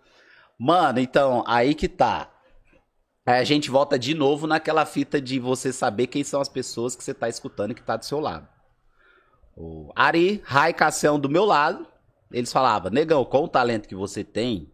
Mano, 0.59 0.99
então, 0.99 1.43
aí 1.47 1.75
que 1.75 1.89
tá. 1.89 2.31
Aí 3.27 3.41
a 3.41 3.45
gente 3.45 3.71
volta 3.71 3.99
de 3.99 4.15
novo 4.15 4.47
naquela 4.47 4.87
fita 4.87 5.21
de 5.21 5.39
você 5.39 5.73
saber 5.73 6.07
quem 6.07 6.25
são 6.25 6.41
as 6.41 6.49
pessoas 6.49 6.97
que 6.97 7.05
você 7.05 7.13
tá 7.13 7.29
escutando 7.29 7.73
e 7.73 7.75
que 7.75 7.83
tá 7.83 7.97
do 7.97 8.05
seu 8.05 8.21
lado. 8.21 8.49
O 9.57 9.93
Ari, 9.95 10.41
Rai, 10.45 10.73
Cassião 10.73 11.19
do 11.19 11.29
meu 11.29 11.45
lado, 11.45 11.87
eles 12.33 12.53
falavam, 12.53 12.91
negão, 12.91 13.25
com 13.25 13.45
o 13.45 13.49
talento 13.49 13.89
que 13.89 13.95
você 13.95 14.23
tem, 14.23 14.73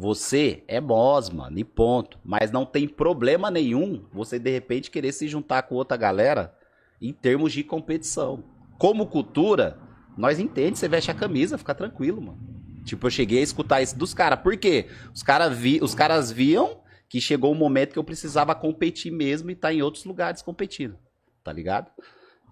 você 0.00 0.62
é 0.68 0.80
boss, 0.80 1.28
mano, 1.28 1.58
e 1.58 1.64
ponto. 1.64 2.20
Mas 2.24 2.52
não 2.52 2.64
tem 2.64 2.86
problema 2.86 3.50
nenhum 3.50 4.06
você, 4.12 4.38
de 4.38 4.48
repente, 4.48 4.92
querer 4.92 5.10
se 5.10 5.26
juntar 5.26 5.62
com 5.62 5.74
outra 5.74 5.96
galera 5.96 6.54
em 7.02 7.12
termos 7.12 7.52
de 7.52 7.64
competição. 7.64 8.44
Como 8.78 9.08
cultura, 9.08 9.76
nós 10.16 10.38
entendemos, 10.38 10.78
você 10.78 10.86
veste 10.86 11.10
a 11.10 11.14
camisa, 11.14 11.58
fica 11.58 11.74
tranquilo, 11.74 12.22
mano. 12.22 12.38
Tipo, 12.84 13.08
eu 13.08 13.10
cheguei 13.10 13.40
a 13.40 13.42
escutar 13.42 13.82
isso 13.82 13.98
dos 13.98 14.14
caras. 14.14 14.38
Por 14.38 14.56
quê? 14.56 14.86
Os, 15.12 15.24
cara 15.24 15.48
vi, 15.48 15.80
os 15.82 15.96
caras 15.96 16.30
viam 16.30 16.80
que 17.08 17.20
chegou 17.20 17.50
um 17.50 17.56
momento 17.56 17.92
que 17.92 17.98
eu 17.98 18.04
precisava 18.04 18.54
competir 18.54 19.10
mesmo 19.10 19.50
e 19.50 19.54
estar 19.54 19.68
tá 19.68 19.74
em 19.74 19.82
outros 19.82 20.04
lugares 20.04 20.42
competindo. 20.42 20.96
Tá 21.42 21.52
ligado? 21.52 21.90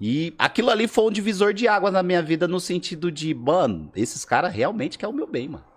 E 0.01 0.35
aquilo 0.37 0.69
ali 0.69 0.89
foi 0.89 1.05
um 1.05 1.13
divisor 1.13 1.55
de 1.55 1.69
águas 1.69 1.93
na 1.93 2.03
minha 2.03 2.23
vida 2.23 2.49
no 2.49 2.59
sentido 2.59 3.13
de, 3.13 3.33
mano, 3.33 3.93
esses 3.95 4.25
caras 4.25 4.53
realmente 4.53 4.99
querem 4.99 5.15
o 5.15 5.17
meu 5.17 5.29
bem, 5.29 5.49
mano. 5.49 5.76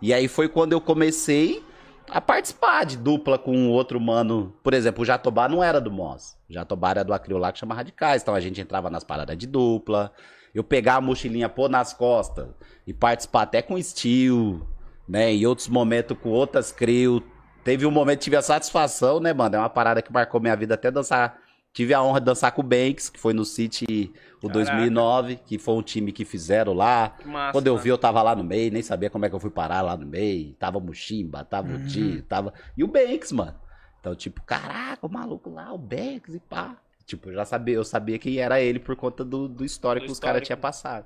E 0.00 0.12
aí 0.12 0.28
foi 0.28 0.48
quando 0.48 0.72
eu 0.72 0.80
comecei 0.80 1.62
a 2.10 2.20
participar 2.20 2.84
de 2.84 2.96
dupla 2.96 3.38
com 3.38 3.68
outro 3.68 4.00
mano. 4.00 4.54
Por 4.62 4.74
exemplo, 4.74 5.02
o 5.02 5.04
Jatobá 5.04 5.48
não 5.48 5.62
era 5.62 5.80
do 5.80 5.90
Moss. 5.90 6.36
O 6.48 6.52
Jatobá 6.52 6.90
era 6.90 7.04
do 7.04 7.12
Acriolá 7.12 7.52
que 7.52 7.58
chama 7.58 7.74
Radicais. 7.74 8.22
Então 8.22 8.34
a 8.34 8.40
gente 8.40 8.60
entrava 8.60 8.90
nas 8.90 9.04
paradas 9.04 9.36
de 9.36 9.46
dupla. 9.46 10.12
Eu 10.54 10.64
pegar 10.64 10.96
a 10.96 11.00
mochilinha, 11.00 11.48
pôr 11.48 11.68
nas 11.68 11.92
costas 11.92 12.48
e 12.86 12.94
participar 12.94 13.42
até 13.42 13.60
com 13.60 13.76
estilo, 13.76 14.66
né? 15.08 15.32
Em 15.32 15.44
outros 15.44 15.68
momentos 15.68 16.16
com 16.18 16.30
outras 16.30 16.72
crios. 16.72 17.22
Teve 17.62 17.84
um 17.84 17.90
momento 17.90 18.18
que 18.18 18.24
tive 18.24 18.36
a 18.36 18.42
satisfação, 18.42 19.18
né, 19.18 19.32
mano? 19.32 19.56
É 19.56 19.58
uma 19.58 19.68
parada 19.68 20.00
que 20.00 20.12
marcou 20.12 20.40
minha 20.40 20.56
vida 20.56 20.74
até 20.74 20.90
dançar 20.90 21.38
Tive 21.76 21.92
a 21.92 22.02
honra 22.02 22.20
de 22.20 22.24
dançar 22.24 22.52
com 22.52 22.62
o 22.62 22.64
Banks, 22.64 23.10
que 23.10 23.20
foi 23.20 23.34
no 23.34 23.44
City 23.44 24.10
o 24.42 24.48
Caraca. 24.48 24.72
2009, 24.72 25.36
que 25.44 25.58
foi 25.58 25.74
um 25.74 25.82
time 25.82 26.10
que 26.10 26.24
fizeram 26.24 26.72
lá. 26.72 27.14
Massa, 27.22 27.52
Quando 27.52 27.66
eu 27.66 27.76
vi, 27.76 27.90
eu 27.90 27.98
tava 27.98 28.22
lá 28.22 28.34
no 28.34 28.42
meio, 28.42 28.72
nem 28.72 28.80
sabia 28.80 29.10
como 29.10 29.26
é 29.26 29.28
que 29.28 29.34
eu 29.34 29.38
fui 29.38 29.50
parar 29.50 29.82
lá 29.82 29.94
no 29.94 30.06
meio. 30.06 30.54
Tava 30.54 30.80
Muximba, 30.80 31.44
tava 31.44 31.68
uhum. 31.68 31.74
o 31.74 31.78
Di, 31.80 32.22
tava. 32.22 32.54
E 32.74 32.82
o 32.82 32.86
Banks, 32.86 33.30
mano. 33.30 33.54
Então, 34.00 34.14
tipo, 34.14 34.42
caraca, 34.42 35.04
o 35.06 35.12
maluco 35.12 35.50
lá, 35.50 35.70
o 35.70 35.76
Banks 35.76 36.34
e 36.34 36.40
pá. 36.40 36.78
Tipo, 37.04 37.28
eu 37.28 37.34
já 37.34 37.44
sabia, 37.44 37.74
eu 37.74 37.84
sabia 37.84 38.18
quem 38.18 38.38
era 38.38 38.58
ele 38.58 38.78
por 38.78 38.96
conta 38.96 39.22
do, 39.22 39.46
do 39.46 39.62
histórico 39.62 40.06
do 40.06 40.08
que 40.08 40.12
os 40.12 40.18
caras 40.18 40.46
tinham 40.46 40.58
passado. 40.58 41.04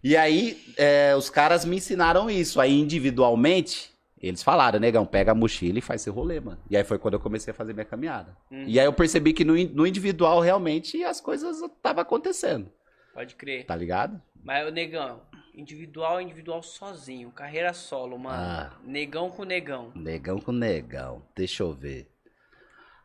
E 0.00 0.16
aí, 0.16 0.62
é, 0.76 1.12
os 1.16 1.28
caras 1.28 1.64
me 1.64 1.78
ensinaram 1.78 2.30
isso. 2.30 2.60
Aí, 2.60 2.78
individualmente, 2.78 3.91
eles 4.28 4.42
falaram, 4.42 4.78
negão, 4.78 5.04
pega 5.04 5.32
a 5.32 5.34
mochila 5.34 5.78
e 5.78 5.82
faz 5.82 6.00
seu 6.02 6.12
rolê, 6.12 6.38
mano. 6.38 6.60
E 6.70 6.76
aí 6.76 6.84
foi 6.84 6.96
quando 6.98 7.14
eu 7.14 7.20
comecei 7.20 7.50
a 7.50 7.54
fazer 7.54 7.72
minha 7.72 7.84
caminhada. 7.84 8.36
Uhum. 8.50 8.64
E 8.66 8.78
aí 8.78 8.86
eu 8.86 8.92
percebi 8.92 9.32
que 9.32 9.44
no, 9.44 9.54
no 9.54 9.86
individual 9.86 10.40
realmente 10.40 11.02
as 11.02 11.20
coisas 11.20 11.60
estavam 11.60 12.02
acontecendo. 12.02 12.70
Pode 13.12 13.34
crer. 13.34 13.66
Tá 13.66 13.74
ligado? 13.74 14.22
Mas 14.44 14.66
o 14.68 14.70
negão, 14.70 15.22
individual, 15.54 16.20
individual 16.20 16.62
sozinho, 16.62 17.32
carreira 17.32 17.72
solo, 17.72 18.16
mano. 18.16 18.36
Ah, 18.38 18.78
negão 18.84 19.28
com 19.28 19.42
negão. 19.42 19.92
Negão 19.94 20.38
com 20.38 20.52
negão. 20.52 21.22
Deixa 21.34 21.64
eu 21.64 21.72
ver. 21.72 22.08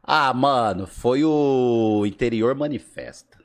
Ah, 0.04 0.34
mano, 0.34 0.86
foi 0.86 1.26
o 1.26 2.06
Interior 2.06 2.56
Manifesta. 2.56 3.38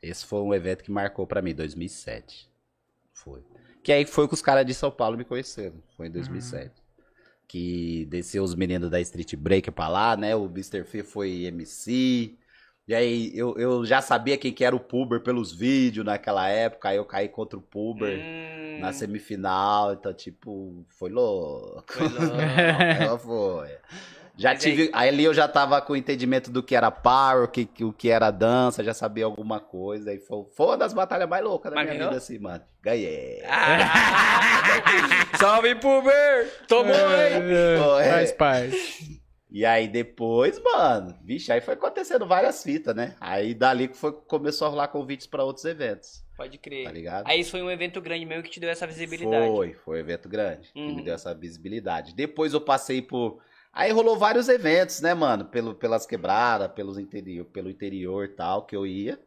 Esse 0.00 0.24
foi 0.24 0.40
um 0.40 0.54
evento 0.54 0.84
que 0.84 0.90
marcou 0.90 1.26
para 1.26 1.42
mim, 1.42 1.54
2007. 1.54 2.48
Foi. 3.12 3.44
Que 3.88 3.92
aí 3.94 4.04
foi 4.04 4.28
que 4.28 4.34
os 4.34 4.42
caras 4.42 4.66
de 4.66 4.74
São 4.74 4.90
Paulo 4.90 5.16
me 5.16 5.24
conheceram. 5.24 5.82
Foi 5.96 6.08
em 6.08 6.10
2007. 6.10 6.66
Uhum. 6.66 7.04
Que 7.48 8.04
desceu 8.10 8.44
os 8.44 8.54
meninos 8.54 8.90
da 8.90 9.00
Street 9.00 9.34
Breaker 9.34 9.72
pra 9.72 9.88
lá, 9.88 10.14
né? 10.14 10.36
O 10.36 10.44
Mr. 10.44 10.84
Fee 10.84 11.02
foi 11.02 11.44
MC. 11.44 12.36
E 12.86 12.94
aí 12.94 13.32
eu, 13.34 13.56
eu 13.56 13.86
já 13.86 14.02
sabia 14.02 14.36
quem 14.36 14.52
que 14.52 14.62
era 14.62 14.76
o 14.76 14.80
Puber 14.80 15.22
pelos 15.22 15.54
vídeos 15.54 16.04
naquela 16.04 16.50
época. 16.50 16.90
Aí 16.90 16.98
eu 16.98 17.04
caí 17.06 17.30
contra 17.30 17.58
o 17.58 17.62
Puber 17.62 18.18
hum. 18.18 18.80
na 18.80 18.92
semifinal. 18.92 19.94
Então, 19.94 20.12
tipo, 20.12 20.84
foi 20.90 21.08
louco. 21.08 21.90
Foi 21.90 22.08
louco. 23.08 23.18
foi. 23.20 23.70
Já 24.38 24.50
Mas 24.50 24.62
tive. 24.62 24.88
Aí... 24.92 25.08
Ali 25.08 25.24
eu 25.24 25.34
já 25.34 25.48
tava 25.48 25.82
com 25.82 25.94
o 25.94 25.96
entendimento 25.96 26.48
do 26.48 26.62
que 26.62 26.76
era 26.76 26.92
power, 26.92 27.44
o 27.44 27.48
que, 27.48 27.68
o 27.82 27.92
que 27.92 28.08
era 28.08 28.30
dança, 28.30 28.84
já 28.84 28.94
sabia 28.94 29.24
alguma 29.24 29.58
coisa. 29.58 30.14
E 30.14 30.20
foi, 30.20 30.44
foi 30.56 30.66
uma 30.66 30.78
das 30.78 30.94
batalhas 30.94 31.28
mais 31.28 31.44
loucas 31.44 31.72
da 31.72 31.74
Mas 31.74 31.86
minha 31.86 31.98
ganhou? 31.98 32.10
vida, 32.12 32.22
assim, 32.22 32.38
mano. 32.38 32.62
Ganhei. 32.80 33.42
Ah! 33.44 33.90
Salve, 35.36 35.74
Puber! 35.74 36.66
Tomou, 36.68 36.94
hein? 36.94 37.42
É, 38.00 38.10
Faz 38.10 38.32
parte. 38.32 39.20
E 39.50 39.64
aí 39.64 39.88
depois, 39.88 40.62
mano, 40.62 41.18
vixe, 41.24 41.50
aí 41.50 41.60
foi 41.60 41.74
acontecendo 41.74 42.26
várias 42.26 42.62
fitas, 42.62 42.94
né? 42.94 43.16
Aí 43.18 43.54
dali 43.54 43.88
foi, 43.92 44.12
começou 44.12 44.68
a 44.68 44.70
rolar 44.70 44.88
convites 44.88 45.26
para 45.26 45.42
outros 45.42 45.64
eventos. 45.64 46.22
Pode 46.36 46.58
crer. 46.58 46.84
Tá 46.84 46.92
ligado? 46.92 47.26
Aí 47.26 47.40
isso 47.40 47.50
foi 47.50 47.62
um 47.62 47.70
evento 47.70 48.00
grande 48.00 48.24
mesmo 48.24 48.44
que 48.44 48.50
te 48.50 48.60
deu 48.60 48.70
essa 48.70 48.86
visibilidade. 48.86 49.46
Foi, 49.46 49.72
foi 49.72 49.96
um 49.96 50.00
evento 50.00 50.28
grande 50.28 50.70
que 50.72 50.78
me 50.78 50.92
uhum. 50.92 51.02
deu 51.02 51.14
essa 51.14 51.34
visibilidade. 51.34 52.14
Depois 52.14 52.52
eu 52.52 52.60
passei 52.60 53.02
por 53.02 53.40
Aí 53.78 53.92
rolou 53.92 54.18
vários 54.18 54.48
eventos, 54.48 55.00
né, 55.00 55.14
mano? 55.14 55.44
Pelo, 55.44 55.72
pelas 55.72 56.04
quebradas, 56.04 56.72
pelos 56.72 56.98
interior, 56.98 57.44
pelo 57.44 57.70
interior 57.70 58.24
e 58.24 58.28
tal, 58.30 58.66
que 58.66 58.74
eu 58.74 58.84
ia. 58.84 59.22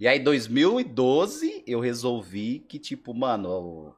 E 0.00 0.08
aí, 0.08 0.18
2012, 0.18 1.62
eu 1.66 1.78
resolvi 1.78 2.60
que, 2.60 2.78
tipo, 2.78 3.12
mano, 3.12 3.94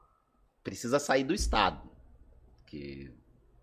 precisa 0.65 0.99
sair 0.99 1.23
do 1.23 1.33
estado. 1.33 1.89
Que 2.67 3.15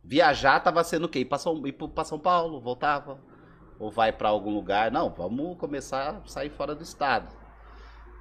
viajar 0.01 0.61
tava 0.61 0.81
sendo 0.85 1.03
o 1.03 1.09
quê? 1.09 1.19
Ir 1.19 1.25
pra 1.25 1.37
São, 1.37 1.67
ir 1.67 1.73
pra 1.73 2.05
São 2.05 2.17
Paulo, 2.17 2.61
voltava. 2.61 3.21
Ou 3.77 3.91
vai 3.91 4.13
para 4.13 4.29
algum 4.29 4.51
lugar. 4.51 4.89
Não, 4.89 5.09
vamos 5.09 5.57
começar 5.57 6.11
a 6.15 6.27
sair 6.29 6.49
fora 6.49 6.73
do 6.73 6.81
estado. 6.81 7.35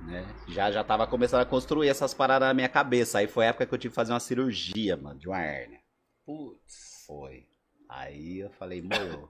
Né? 0.00 0.26
Já, 0.48 0.72
já 0.72 0.82
tava 0.82 1.06
começando 1.06 1.42
a 1.42 1.46
construir 1.46 1.88
essas 1.88 2.12
paradas 2.12 2.48
na 2.48 2.54
minha 2.54 2.68
cabeça. 2.68 3.20
Aí 3.20 3.28
foi 3.28 3.44
a 3.46 3.50
época 3.50 3.66
que 3.66 3.74
eu 3.74 3.78
tive 3.78 3.92
que 3.92 3.94
fazer 3.94 4.12
uma 4.12 4.18
cirurgia, 4.18 4.96
mano, 4.96 5.20
de 5.20 5.28
uma 5.28 5.40
hérnia. 5.40 5.78
Putz. 6.26 7.04
Foi. 7.06 7.49
Aí 7.90 8.38
eu 8.38 8.50
falei, 8.50 8.80
moio. 8.80 9.28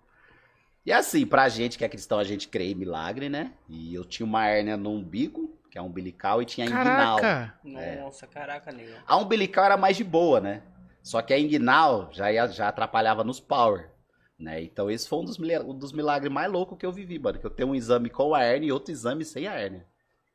E 0.84 0.92
assim, 0.92 1.26
pra 1.26 1.48
gente 1.48 1.78
que 1.78 1.84
é 1.84 1.88
cristão, 1.88 2.18
a 2.18 2.24
gente 2.24 2.48
crê 2.48 2.70
em 2.70 2.74
milagre, 2.74 3.28
né? 3.28 3.52
E 3.68 3.94
eu 3.94 4.04
tinha 4.04 4.26
uma 4.26 4.46
hérnia 4.46 4.76
no 4.76 4.90
umbigo, 4.90 5.58
que 5.70 5.78
é 5.78 5.82
umbilical, 5.82 6.42
e 6.42 6.44
tinha 6.44 6.68
caraca. 6.68 7.54
inguinal. 7.64 7.82
É. 7.82 8.00
Nossa, 8.00 8.26
caraca, 8.26 8.70
nego. 8.70 8.92
A 9.06 9.16
umbilical 9.16 9.64
era 9.64 9.76
mais 9.76 9.96
de 9.96 10.04
boa, 10.04 10.40
né? 10.40 10.62
Só 11.02 11.22
que 11.22 11.32
a 11.32 11.38
inguinal 11.38 12.10
já, 12.12 12.30
ia, 12.30 12.46
já 12.48 12.68
atrapalhava 12.68 13.24
nos 13.24 13.40
power. 13.40 13.90
Né? 14.38 14.62
Então 14.62 14.90
esse 14.90 15.08
foi 15.08 15.18
um 15.20 15.24
dos, 15.24 15.38
um 15.38 15.76
dos 15.76 15.92
milagres 15.92 16.32
mais 16.32 16.50
loucos 16.50 16.78
que 16.78 16.84
eu 16.84 16.92
vivi, 16.92 17.18
mano. 17.18 17.38
Que 17.38 17.46
eu 17.46 17.50
tenho 17.50 17.70
um 17.70 17.74
exame 17.74 18.10
com 18.10 18.34
a 18.34 18.42
hérnia 18.42 18.68
e 18.68 18.72
outro 18.72 18.92
exame 18.92 19.24
sem 19.24 19.46
a 19.46 19.54
hérnia. 19.54 19.86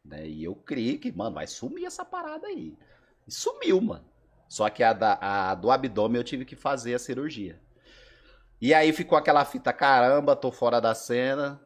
Né? 0.03 0.27
E 0.27 0.43
eu 0.43 0.55
criei 0.55 0.97
que, 0.97 1.11
mano, 1.11 1.35
vai 1.35 1.47
sumir 1.47 1.85
essa 1.85 2.05
parada 2.05 2.47
aí. 2.47 2.75
E 3.27 3.31
sumiu, 3.31 3.81
mano. 3.81 4.05
Só 4.47 4.69
que 4.69 4.83
a, 4.83 4.93
da, 4.93 5.17
a 5.19 5.55
do 5.55 5.71
abdômen 5.71 6.17
eu 6.17 6.23
tive 6.23 6.45
que 6.45 6.55
fazer 6.55 6.93
a 6.93 6.99
cirurgia. 6.99 7.59
E 8.61 8.73
aí 8.73 8.93
ficou 8.93 9.17
aquela 9.17 9.43
fita, 9.45 9.73
caramba, 9.73 10.35
tô 10.35 10.51
fora 10.51 10.79
da 10.79 10.95
cena. 10.95 11.61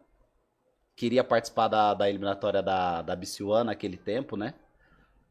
Queria 0.96 1.24
participar 1.24 1.68
da, 1.68 1.94
da 1.94 2.10
eliminatória 2.10 2.62
da, 2.62 3.02
da 3.02 3.16
BC1 3.16 3.64
naquele 3.64 3.98
tempo, 3.98 4.36
né? 4.36 4.54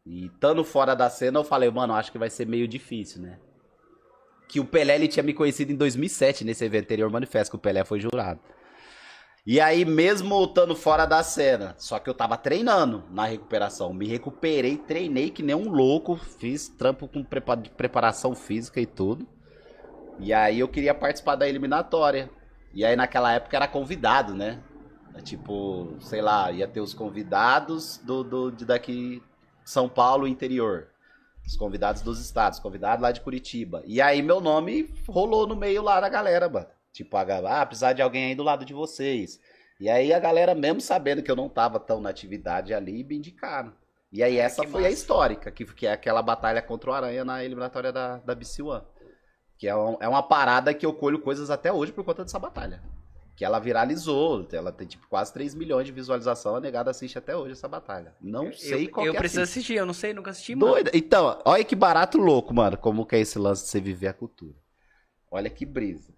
E 0.06 0.26
estando 0.26 0.64
fora 0.64 0.94
da 0.94 1.10
cena, 1.10 1.38
eu 1.38 1.44
falei, 1.44 1.70
mano, 1.70 1.94
acho 1.94 2.10
que 2.10 2.18
vai 2.18 2.30
ser 2.30 2.46
meio 2.46 2.66
difícil, 2.66 3.20
né? 3.20 3.38
Que 4.48 4.60
o 4.60 4.64
Pelé 4.64 4.94
ele 4.94 5.08
tinha 5.08 5.22
me 5.22 5.34
conhecido 5.34 5.70
em 5.70 5.76
2007 5.76 6.44
nesse 6.44 6.64
evento 6.64 6.84
anterior 6.84 7.10
manifesto, 7.10 7.50
que 7.50 7.56
o 7.56 7.60
Pelé 7.60 7.84
foi 7.84 8.00
jurado. 8.00 8.40
E 9.46 9.60
aí, 9.60 9.84
mesmo 9.84 10.44
estando 10.44 10.74
fora 10.74 11.06
da 11.06 11.22
cena, 11.22 11.74
só 11.78 11.98
que 11.98 12.08
eu 12.08 12.14
tava 12.14 12.36
treinando 12.36 13.04
na 13.10 13.24
recuperação. 13.24 13.92
Me 13.92 14.06
recuperei, 14.06 14.76
treinei 14.76 15.30
que 15.30 15.42
nem 15.42 15.54
um 15.54 15.70
louco, 15.70 16.16
fiz 16.16 16.68
trampo 16.68 17.08
com 17.08 17.24
preparação 17.24 18.34
física 18.34 18.80
e 18.80 18.86
tudo. 18.86 19.26
E 20.18 20.32
aí 20.32 20.60
eu 20.60 20.68
queria 20.68 20.94
participar 20.94 21.36
da 21.36 21.48
eliminatória. 21.48 22.30
E 22.74 22.84
aí 22.84 22.96
naquela 22.96 23.32
época 23.32 23.56
era 23.56 23.68
convidado, 23.68 24.34
né? 24.34 24.62
É 25.14 25.20
tipo, 25.20 25.96
sei 26.00 26.20
lá, 26.20 26.50
ia 26.52 26.68
ter 26.68 26.80
os 26.80 26.94
convidados 26.94 27.98
do, 27.98 28.22
do 28.22 28.50
de 28.50 28.64
daqui 28.64 29.22
São 29.64 29.88
Paulo 29.88 30.26
interior. 30.26 30.88
Os 31.46 31.56
convidados 31.56 32.02
dos 32.02 32.20
estados, 32.20 32.58
convidados 32.58 33.02
lá 33.02 33.10
de 33.10 33.20
Curitiba. 33.20 33.82
E 33.86 34.00
aí 34.00 34.22
meu 34.22 34.40
nome 34.40 34.94
rolou 35.08 35.46
no 35.46 35.56
meio 35.56 35.82
lá 35.82 36.00
da 36.00 36.08
galera, 36.08 36.48
mano. 36.48 36.66
Tipo, 36.92 37.16
ah, 37.16 37.66
precisar 37.66 37.92
de 37.92 38.02
alguém 38.02 38.26
aí 38.26 38.34
do 38.34 38.42
lado 38.42 38.64
de 38.64 38.74
vocês. 38.74 39.40
E 39.80 39.88
aí 39.88 40.12
a 40.12 40.18
galera, 40.18 40.54
mesmo 40.54 40.80
sabendo 40.80 41.22
que 41.22 41.30
eu 41.30 41.36
não 41.36 41.48
tava 41.48 41.78
tão 41.78 42.00
na 42.00 42.10
atividade 42.10 42.74
ali, 42.74 43.04
me 43.04 43.16
indicaram. 43.16 43.72
E 44.10 44.22
aí 44.22 44.36
essa 44.36 44.62
que 44.62 44.68
foi 44.68 44.82
massa. 44.82 44.92
a 44.92 44.94
histórica, 44.94 45.50
que, 45.50 45.64
que 45.64 45.86
é 45.86 45.92
aquela 45.92 46.22
batalha 46.22 46.60
contra 46.60 46.90
o 46.90 46.92
Aranha 46.92 47.24
na 47.24 47.44
eliminatória 47.44 47.92
da, 47.92 48.16
da 48.16 48.34
BC 48.34 48.62
One. 48.62 48.82
Que 49.58 49.66
é, 49.68 49.74
um- 49.76 49.96
é 50.00 50.08
uma 50.08 50.22
parada 50.22 50.72
que 50.72 50.86
eu 50.86 50.92
colho 50.94 51.18
coisas 51.20 51.50
até 51.50 51.72
hoje 51.72 51.92
por 51.92 52.04
conta 52.04 52.22
dessa 52.24 52.38
batalha. 52.38 52.80
Que 53.36 53.44
ela 53.44 53.58
viralizou, 53.58 54.46
ela 54.52 54.72
tem 54.72 54.86
tipo 54.86 55.06
quase 55.08 55.32
3 55.32 55.54
milhões 55.54 55.84
de 55.86 55.92
visualização, 55.92 56.56
a 56.56 56.60
negada 56.60 56.90
assiste 56.90 57.18
até 57.18 57.36
hoje 57.36 57.52
essa 57.52 57.68
batalha. 57.68 58.14
Não 58.20 58.52
sei 58.52 58.86
eu, 58.86 58.90
qual 58.90 59.06
Eu 59.06 59.12
que 59.12 59.16
é 59.16 59.20
preciso 59.20 59.42
assiste. 59.42 59.58
assistir, 59.58 59.74
eu 59.76 59.86
não 59.86 59.94
sei, 59.94 60.12
nunca 60.14 60.30
assisti, 60.30 60.54
mano. 60.56 60.72
Doida. 60.72 60.90
Então, 60.94 61.38
olha 61.44 61.62
que 61.64 61.76
barato 61.76 62.18
louco, 62.18 62.52
mano, 62.54 62.76
como 62.76 63.04
que 63.06 63.14
é 63.16 63.20
esse 63.20 63.38
lance 63.38 63.64
de 63.64 63.68
você 63.70 63.80
viver 63.80 64.08
a 64.08 64.12
cultura. 64.12 64.54
Olha 65.30 65.50
que 65.50 65.64
brisa. 65.66 66.12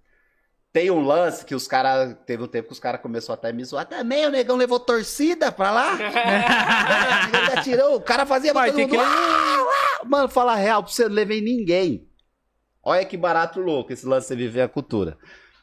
Tem 0.73 0.91
um 0.91 1.01
lance 1.05 1.45
que 1.45 1.55
os 1.55 1.67
caras. 1.67 2.17
Teve 2.25 2.45
um 2.45 2.47
tempo 2.47 2.69
que 2.69 2.73
os 2.75 2.79
caras 2.79 3.01
começaram 3.03 3.35
até 3.35 3.49
a 3.49 3.53
me 3.53 3.65
zoar. 3.65 3.85
Também 3.87 4.25
o 4.25 4.31
negão 4.31 4.57
levou 4.57 4.79
torcida 4.79 5.51
pra 5.51 5.73
lá. 5.73 5.99
Ele 7.35 7.59
atirou, 7.59 7.97
o 7.97 8.01
cara 8.01 8.25
fazia 8.25 8.53
Vai 8.55 8.69
todo 8.71 8.77
ter 8.77 8.83
mundo, 8.83 8.93
que- 8.93 8.97
"Ah, 8.99 9.67
ah". 10.01 10.05
Mano, 10.07 10.29
fala 10.29 10.53
a 10.53 10.57
real, 10.57 10.83
pra 10.83 10.93
você 10.93 11.09
não 11.09 11.15
levei 11.15 11.41
ninguém. 11.41 12.09
Olha 12.83 13.05
que 13.05 13.17
barato 13.17 13.61
louco 13.61 13.93
esse 13.93 14.07
lance 14.07 14.35
de 14.35 14.43
viver 14.43 14.63
a 14.63 14.69
cultura. 14.69 15.19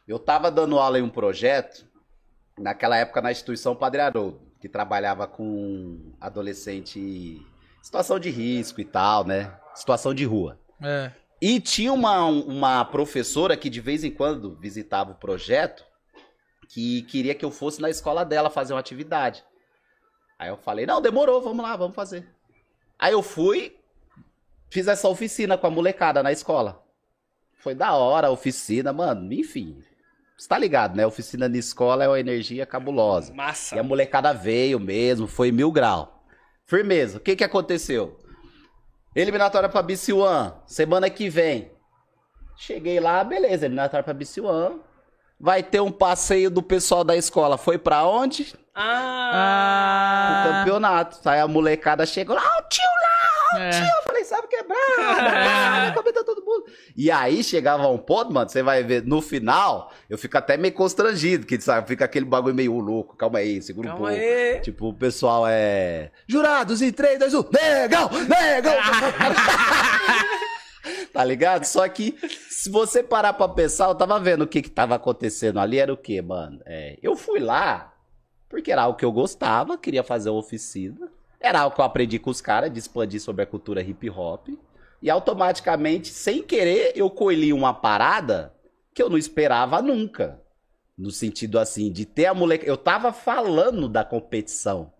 Eu 0.08 0.20
tava 0.20 0.52
dando 0.52 0.80
aula 0.80 1.00
em 1.00 1.02
um 1.02 1.10
projeto, 1.10 1.86
naquela 2.58 2.98
época 2.98 3.22
na 3.22 3.32
instituição 3.32 3.76
Padre 3.76 4.02
Haroldo, 4.02 4.42
que 4.60 4.70
trabalhava 4.70 5.28
com 5.28 6.14
adolescente 6.20 7.00
em 7.00 7.46
situação 7.82 8.20
de 8.20 8.30
risco 8.30 8.82
e 8.82 8.86
tal, 8.86 9.26
né? 9.26 9.54
Situação 9.74 10.14
de 10.14 10.26
rua. 10.26 10.60
É. 10.82 11.12
E 11.42 11.60
tinha 11.60 11.94
uma, 11.94 12.26
uma 12.26 12.86
professora 12.86 13.56
que 13.56 13.70
de 13.70 13.80
vez 13.80 14.04
em 14.04 14.12
quando 14.12 14.56
visitava 14.56 15.12
o 15.12 15.16
projeto 15.16 15.86
que 16.70 17.04
queria 17.04 17.36
que 17.36 17.46
eu 17.46 17.52
fosse 17.52 17.82
na 17.82 17.90
escola 17.90 18.26
dela 18.26 18.50
fazer 18.50 18.74
uma 18.74 18.80
atividade. 18.80 19.44
Aí 20.38 20.50
eu 20.50 20.58
falei, 20.58 20.86
não, 20.86 21.02
demorou, 21.02 21.42
vamos 21.42 21.64
lá, 21.64 21.76
vamos 21.76 21.96
fazer. 21.96 22.28
Aí 23.00 23.14
eu 23.14 23.24
fui, 23.24 23.78
fiz 24.70 24.88
essa 24.88 25.08
oficina 25.08 25.58
com 25.58 25.68
a 25.68 25.72
molecada 25.72 26.22
na 26.22 26.32
escola. 26.32 26.84
Foi 27.58 27.74
da 27.76 27.94
hora 27.94 28.28
a 28.28 28.32
oficina, 28.32 28.94
mano, 28.94 29.32
enfim. 29.34 29.84
Você 30.38 30.48
tá 30.48 30.58
ligado, 30.58 30.96
né? 30.96 31.06
Oficina 31.06 31.50
na 31.50 31.58
escola 31.58 32.04
é 32.04 32.08
uma 32.08 32.20
energia 32.20 32.66
cabulosa. 32.66 33.34
Massa. 33.34 33.76
E 33.76 33.80
a 33.80 33.84
molecada 33.84 34.34
veio 34.34 34.80
mesmo, 34.80 35.28
foi 35.28 35.52
mil 35.52 35.72
grau. 35.72 36.24
Firmeza. 36.66 37.18
O 37.18 37.22
que 37.22 37.36
que 37.36 37.44
aconteceu? 37.44 38.20
Eliminatória 39.16 39.68
pra 39.68 39.82
BC1, 39.84 40.54
semana 40.68 41.10
que 41.10 41.28
vem. 41.30 41.72
Cheguei 42.56 43.00
lá, 43.00 43.24
beleza, 43.24 43.66
eliminatória 43.66 44.04
pra 44.04 44.14
BC1. 44.14 44.80
Vai 45.40 45.64
ter 45.64 45.80
um 45.82 45.92
passeio 45.92 46.50
do 46.52 46.62
pessoal 46.64 47.04
da 47.04 47.16
escola. 47.16 47.58
Foi 47.58 47.78
pra 47.78 48.06
onde? 48.06 48.54
Ah, 48.76 49.32
O 49.34 49.36
Ah, 49.36 50.60
campeonato. 50.60 51.28
Aí 51.30 51.40
a 51.40 51.48
molecada 51.48 52.06
chegou 52.06 52.36
lá, 52.36 52.42
ó, 52.42 52.60
o 52.64 52.70
tio 52.70 52.84
lá, 52.84 53.64
é. 53.64 53.70
eu 53.70 54.07
comenta 55.96 56.24
todo 56.24 56.44
mundo. 56.44 56.66
E 56.96 57.12
aí 57.12 57.44
chegava 57.44 57.88
um 57.88 57.98
ponto, 57.98 58.32
mano, 58.34 58.50
você 58.50 58.64
vai 58.64 58.84
ver, 58.84 59.04
no 59.04 59.22
final, 59.22 59.92
eu 60.10 60.18
fico 60.18 60.38
até 60.38 60.58
meio 60.58 60.74
constrangido, 60.74 61.46
que 61.46 61.60
sabe, 61.60 61.88
fica 61.88 62.06
aquele 62.06 62.26
bagulho 62.26 62.56
meio 62.56 62.74
"Ô, 62.74 62.80
louco, 62.80 63.16
calma 63.16 63.40
aí, 63.40 63.62
segura 63.62 63.90
um 63.90 63.92
calma 63.92 64.08
pouco. 64.10 64.24
aí. 64.24 64.60
Tipo, 64.62 64.90
o 64.90 64.94
pessoal 64.94 65.46
é. 65.48 66.12
Jurados 66.28 66.82
em 66.82 66.92
3, 66.92 67.20
2, 67.20 67.34
1. 67.34 67.44
Negão! 67.52 68.10
Negão! 68.28 68.76
tá 71.14 71.24
ligado? 71.24 71.66
Só 71.66 71.88
que, 71.88 72.16
se 72.50 72.70
você 72.70 73.04
parar 73.04 73.34
pra 73.34 73.48
pensar, 73.48 73.88
eu 73.90 73.96
tava 73.96 74.20
vendo 74.20 74.44
o 74.44 74.48
que 74.48 74.62
que 74.62 74.70
tava 74.70 74.96
acontecendo 74.96 75.60
ali. 75.60 75.78
Era 75.80 75.94
o 75.94 75.98
quê, 75.98 76.22
mano? 76.22 76.60
É, 76.66 76.98
eu 77.02 77.16
fui 77.16 77.40
lá 77.40 77.94
porque 78.50 78.72
era 78.72 78.84
algo 78.84 78.98
que 78.98 79.06
eu 79.06 79.12
gostava, 79.12 79.78
queria 79.78 80.04
fazer 80.04 80.30
uma 80.30 80.40
oficina. 80.40 81.10
Era 81.40 81.62
algo 81.62 81.76
que 81.76 81.82
eu 81.82 81.86
aprendi 81.86 82.18
com 82.18 82.30
os 82.30 82.42
caras, 82.42 82.72
de 82.72 82.80
expandir 82.80 83.22
sobre 83.22 83.44
a 83.44 83.46
cultura 83.46 83.82
hip 83.82 84.10
hop. 84.10 84.48
E 85.02 85.10
automaticamente, 85.10 86.10
sem 86.10 86.42
querer, 86.42 86.94
eu 86.96 87.10
colhi 87.10 87.54
uma 87.54 87.74
parada 87.74 88.54
que 88.94 89.02
eu 89.02 89.10
não 89.10 89.18
esperava 89.18 89.82
nunca. 89.82 90.42
No 90.98 91.12
sentido 91.12 91.60
assim, 91.60 91.92
de 91.92 92.06
ter 92.06 92.26
a 92.26 92.34
moleque. 92.34 92.68
Eu 92.68 92.76
tava 92.76 93.14
falando 93.14 93.88
da 93.88 94.04
competição, 94.04 94.92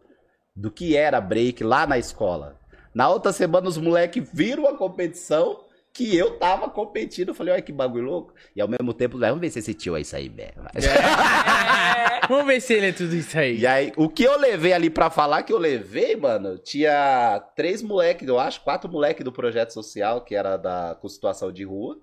do 0.56 0.70
que 0.70 0.96
era 0.96 1.20
break 1.20 1.64
lá 1.64 1.88
na 1.88 1.98
escola. 1.98 2.60
Na 2.94 3.10
outra 3.10 3.32
semana, 3.32 3.68
os 3.68 3.78
moleques 3.78 4.30
viram 4.32 4.68
a 4.68 4.78
competição 4.78 5.60
que 5.92 6.16
eu 6.16 6.38
tava 6.38 6.70
competindo. 6.70 7.30
Eu 7.30 7.34
falei, 7.34 7.54
olha 7.54 7.62
que 7.64 7.72
bagulho 7.72 8.06
louco. 8.06 8.34
E 8.56 8.62
ao 8.62 8.68
mesmo 8.68 8.94
tempo, 8.94 9.18
vamos 9.18 9.40
ver 9.40 9.50
se 9.50 9.58
esse 9.58 9.74
tio 9.74 9.98
é 9.98 10.02
isso 10.02 10.16
aí 10.16 10.30
mesmo. 10.30 10.64
Vamos 12.28 12.46
ver 12.46 12.62
se 12.62 12.74
ele 12.74 12.88
é 12.88 12.92
tudo 12.92 13.16
isso 13.16 13.38
aí. 13.38 13.60
E 13.60 13.68
aí, 13.68 13.94
o 13.96 14.10
que 14.10 14.24
eu 14.24 14.38
levei 14.38 14.74
ali 14.74 14.90
pra 14.90 15.10
falar 15.10 15.44
que 15.44 15.54
eu 15.54 15.58
levei, 15.58 16.16
mano, 16.16 16.58
tinha 16.58 17.40
três 17.56 17.82
moleques, 17.82 18.28
eu 18.28 18.40
acho, 18.40 18.62
quatro 18.62 18.92
moleques 18.92 19.24
do 19.24 19.32
projeto 19.32 19.72
social, 19.72 20.22
que 20.22 20.36
era 20.36 20.58
da 20.58 20.98
com 21.00 21.08
situação 21.08 21.52
de 21.52 21.64
rua, 21.64 21.98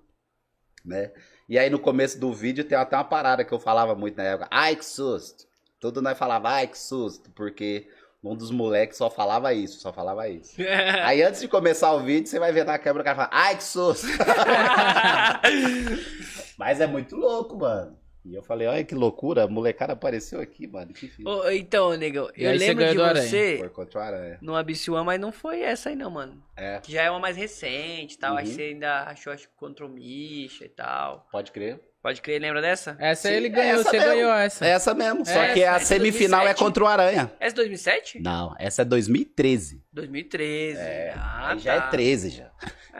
né? 0.83 1.11
E 1.47 1.59
aí 1.59 1.69
no 1.69 1.79
começo 1.79 2.19
do 2.19 2.33
vídeo 2.33 2.63
tem 2.63 2.77
até 2.77 2.95
uma 2.95 3.03
parada 3.03 3.45
que 3.45 3.53
eu 3.53 3.59
falava 3.59 3.93
muito 3.93 4.17
na 4.17 4.23
época. 4.23 4.47
Ai, 4.51 4.75
que 4.75 4.85
susto! 4.85 5.45
Tudo 5.79 6.01
nós 6.01 6.17
falava, 6.17 6.49
ai, 6.49 6.67
que 6.67 6.79
susto, 6.79 7.29
porque 7.31 7.87
um 8.23 8.35
dos 8.35 8.49
moleques 8.49 8.97
só 8.97 9.09
falava 9.09 9.53
isso, 9.53 9.79
só 9.79 9.93
falava 9.93 10.27
isso. 10.27 10.55
Aí 11.03 11.21
antes 11.21 11.41
de 11.41 11.47
começar 11.47 11.93
o 11.93 11.99
vídeo, 11.99 12.27
você 12.27 12.39
vai 12.39 12.51
ver 12.51 12.65
na 12.65 12.79
câmera 12.79 13.01
o 13.01 13.05
cara 13.05 13.15
fala, 13.15 13.29
ai, 13.31 13.55
que 13.55 13.63
susto! 13.63 14.07
Mas 16.57 16.81
é 16.81 16.87
muito 16.87 17.15
louco, 17.15 17.57
mano. 17.57 18.04
E 18.25 18.33
eu 18.33 18.41
falei, 18.41 18.67
olha 18.67 18.83
que 18.83 18.95
loucura, 18.95 19.43
a 19.43 19.47
molecada 19.47 19.93
apareceu 19.93 20.41
aqui, 20.41 20.65
mano. 20.65 20.91
Que 20.93 21.07
filho. 21.07 21.29
Ô, 21.29 21.47
então, 21.51 21.95
negão, 21.95 22.27
E 22.35 22.43
eu 22.43 22.49
aí 22.49 22.57
você 22.59 22.67
lembro 22.73 22.85
de 22.89 22.97
você 22.97 23.57
Por 23.59 23.69
contra 23.69 23.99
o 23.99 24.03
aranha. 24.03 24.37
no 24.41 24.55
Abissuan, 24.55 25.03
mas 25.03 25.19
não 25.19 25.31
foi 25.31 25.61
essa 25.61 25.89
aí 25.89 25.95
não, 25.95 26.09
mano. 26.09 26.43
É, 26.57 26.79
Que 26.79 26.91
já 26.91 27.03
é 27.03 27.09
uma 27.11 27.19
mais 27.19 27.37
recente 27.37 28.15
e 28.15 28.17
tal. 28.17 28.35
Aí 28.35 28.47
Uhum. 28.47 28.51
você 28.53 28.61
ainda 28.63 29.03
achou, 29.03 29.31
acho 29.31 29.47
que 29.47 29.53
contra 29.55 29.85
o 29.85 29.89
Misha 29.89 30.65
e 30.65 30.69
tal. 30.69 31.27
pode 31.31 31.51
crer. 31.51 31.79
Pode 32.01 32.21
crer, 32.21 32.39
lembra 32.39 32.61
dessa? 32.61 32.95
Essa 32.99 33.29
Sim, 33.29 33.33
ele 33.33 33.47
é 33.47 33.49
ganhou, 33.49 33.79
essa 33.81 33.89
você 33.89 33.97
mesmo. 33.97 34.11
ganhou 34.13 34.31
essa. 34.33 34.65
É 34.65 34.69
essa 34.69 34.93
mesmo, 34.93 35.25
só 35.25 35.41
É, 35.41 35.53
que 35.53 35.63
a 35.63 35.75
essa 35.75 35.93
é 35.95 35.97
semifinal 35.97 36.41
2007. 36.41 36.49
é 36.49 36.53
contra 36.63 36.83
o 36.83 36.87
Aranha. 36.87 37.31
Essa 37.39 37.53
é 37.53 37.55
2007? 37.55 38.19
Não, 38.21 38.55
essa 38.59 38.81
é 38.83 38.85
2013. 38.85 39.83
2013. 39.91 40.79
É, 40.79 41.13
ah, 41.17 41.49
aí 41.49 41.59
já 41.59 41.81
tá. 41.81 41.87
é 41.87 41.89
13 41.89 42.29
já. 42.29 42.51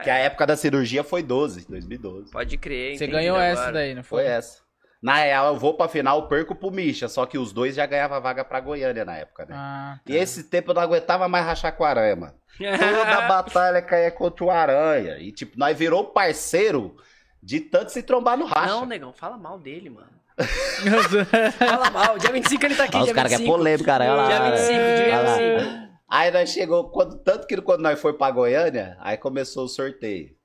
Que 0.02 0.10
a 0.10 0.16
época 0.18 0.44
da 0.46 0.56
cirurgia 0.56 1.04
foi 1.04 1.22
12, 1.22 1.66
2012. 1.68 2.32
Pode 2.32 2.56
crer. 2.58 2.98
Você 2.98 3.06
ganhou 3.06 3.38
essa 3.38 3.60
agora. 3.62 3.72
daí, 3.74 3.94
não 3.94 4.02
foi? 4.02 4.22
Foi 4.24 4.32
essa. 4.32 4.65
Na 5.02 5.16
real, 5.16 5.48
eu 5.48 5.56
vou 5.56 5.74
pra 5.74 5.88
final, 5.88 6.26
perco 6.26 6.54
pro 6.54 6.70
Misha, 6.70 7.08
só 7.08 7.26
que 7.26 7.38
os 7.38 7.52
dois 7.52 7.74
já 7.74 7.86
ganhavam 7.86 8.20
vaga 8.20 8.44
pra 8.44 8.60
Goiânia 8.60 9.04
na 9.04 9.16
época, 9.16 9.44
né? 9.44 9.54
Ah, 9.56 10.00
tá. 10.04 10.12
E 10.12 10.16
esse 10.16 10.44
tempo 10.44 10.70
eu 10.70 10.74
não 10.74 10.82
aguentava 10.82 11.28
mais 11.28 11.44
rachar 11.44 11.76
com 11.76 11.84
o 11.84 11.86
Aranha, 11.86 12.16
mano. 12.16 12.34
Toda 12.58 13.20
batalha 13.28 13.82
caía 13.82 14.10
contra 14.10 14.44
o 14.44 14.50
Aranha. 14.50 15.18
E 15.18 15.30
tipo, 15.32 15.58
nós 15.58 15.76
virou 15.76 16.06
parceiro 16.06 16.96
de 17.42 17.60
tanto 17.60 17.92
se 17.92 18.02
trombar 18.02 18.36
no 18.36 18.46
racha. 18.46 18.66
Não, 18.66 18.86
negão, 18.86 19.12
fala 19.12 19.36
mal 19.36 19.58
dele, 19.58 19.90
mano. 19.90 20.16
Fala 21.58 21.90
mal. 21.90 22.18
Dia 22.18 22.30
25 22.30 22.66
ele 22.66 22.74
tá 22.74 22.84
aqui, 22.84 22.96
Olha 22.96 23.04
dia 23.04 23.12
os 23.12 23.16
caras 23.16 23.30
que 23.30 23.34
é 23.36 23.38
25. 23.38 23.56
polêmico, 23.56 23.84
cara. 23.84 24.04
Olha 24.04 24.14
lá. 24.14 24.26
Dia 24.26 24.50
25, 24.50 24.68
dia 24.68 25.18
Olha 25.18 25.20
lá. 25.22 25.36
25. 25.36 25.86
Aí 26.08 26.30
nós 26.30 26.50
chegou, 26.50 26.90
quando, 26.90 27.18
tanto 27.18 27.46
que 27.46 27.60
quando 27.60 27.80
nós 27.80 28.00
foi 28.00 28.12
pra 28.12 28.30
Goiânia, 28.30 28.96
aí 29.00 29.16
começou 29.16 29.64
o 29.64 29.68
sorteio. 29.68 30.36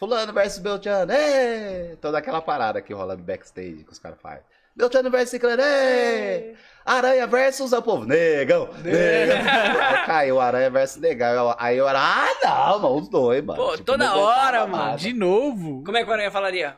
Fulano 0.00 0.32
versus 0.32 0.58
Beltrano, 0.60 1.12
ê! 1.12 1.94
Toda 2.00 2.16
aquela 2.16 2.40
parada 2.40 2.80
que 2.80 2.94
rola 2.94 3.14
backstage 3.18 3.84
que 3.84 3.92
os 3.92 3.98
caras 3.98 4.18
fazem. 4.18 4.42
Beltrano 4.74 5.10
versus 5.10 5.28
Ciclano, 5.28 5.60
ê! 5.60 6.54
Aranha 6.86 7.26
versus 7.26 7.70
o 7.74 7.82
povo, 7.82 8.06
negão, 8.06 8.70
negão. 8.82 9.36
aí 9.78 10.06
caiu 10.06 10.40
Aranha 10.40 10.70
versus 10.70 11.02
negão. 11.02 11.54
Aí 11.58 11.76
eu 11.76 11.86
era, 11.86 12.00
ah 12.00 12.28
não, 12.42 12.78
mano, 12.78 12.96
os 12.96 13.10
dois, 13.10 13.44
mano. 13.44 13.62
Pô, 13.62 13.76
toda 13.76 14.06
não 14.06 14.12
aguentava 14.14 14.46
hora, 14.46 14.66
mano. 14.66 14.96
De 14.96 15.12
novo? 15.12 15.84
Como 15.84 15.98
é 15.98 16.02
que 16.02 16.08
o 16.08 16.12
Aranha 16.14 16.30
falaria? 16.30 16.76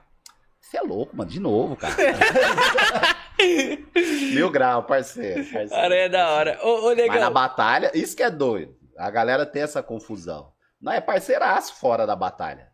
Você 0.60 0.78
é 0.78 0.82
louco, 0.82 1.16
mano, 1.16 1.30
de 1.30 1.38
novo, 1.38 1.76
cara. 1.76 1.94
Mil 4.34 4.50
grau, 4.50 4.82
parceiro. 4.82 5.44
parceiro 5.44 5.76
Aranha 5.76 6.02
é 6.02 6.08
da 6.08 6.28
hora. 6.28 6.58
Ô, 6.60 6.86
ô 6.86 6.88
Mas 6.88 6.96
na 6.96 7.02
negão. 7.04 7.32
batalha, 7.32 7.92
isso 7.94 8.16
que 8.16 8.22
é 8.24 8.30
doido. 8.32 8.74
A 8.98 9.08
galera 9.10 9.46
tem 9.46 9.62
essa 9.62 9.80
confusão. 9.80 10.50
Não 10.80 10.90
é 10.90 11.00
parceiraço 11.00 11.76
fora 11.76 12.04
da 12.04 12.16
batalha. 12.16 12.71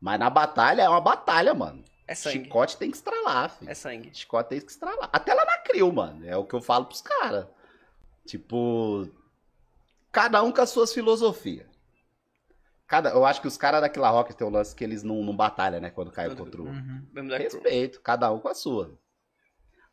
Mas 0.00 0.18
na 0.18 0.30
batalha 0.30 0.82
é 0.82 0.88
uma 0.88 1.00
batalha, 1.00 1.54
mano. 1.54 1.84
É 2.06 2.14
sangue. 2.14 2.44
Chicote 2.44 2.76
tem 2.76 2.90
que 2.90 2.96
estralar, 2.96 3.50
filho. 3.50 3.70
É 3.70 3.74
sangue. 3.74 4.10
Chicote 4.14 4.50
tem 4.50 4.60
que 4.60 4.70
estralar. 4.70 5.08
Até 5.12 5.34
lá 5.34 5.44
na 5.44 5.58
Crio, 5.58 5.92
mano. 5.92 6.24
É 6.24 6.36
o 6.36 6.44
que 6.44 6.54
eu 6.54 6.60
falo 6.60 6.86
pros 6.86 7.00
caras. 7.00 7.46
Tipo. 8.26 9.08
Cada 10.12 10.42
um 10.42 10.52
com 10.52 10.60
as 10.60 10.70
suas 10.70 10.92
filosofias. 10.94 11.66
Cada, 12.86 13.10
eu 13.10 13.26
acho 13.26 13.40
que 13.40 13.48
os 13.48 13.56
caras 13.56 13.80
daquela 13.80 14.08
rock 14.10 14.34
tem 14.34 14.46
um 14.46 14.50
lance 14.50 14.74
que 14.74 14.84
eles 14.84 15.02
não, 15.02 15.16
não 15.22 15.34
batalham, 15.34 15.80
né? 15.80 15.90
Quando 15.90 16.12
caiu 16.12 16.36
contra 16.36 16.62
o. 16.62 16.66
Uhum. 16.66 17.02
Respeito, 17.36 18.00
cada 18.00 18.32
um 18.32 18.38
com 18.38 18.48
a 18.48 18.54
sua. 18.54 18.96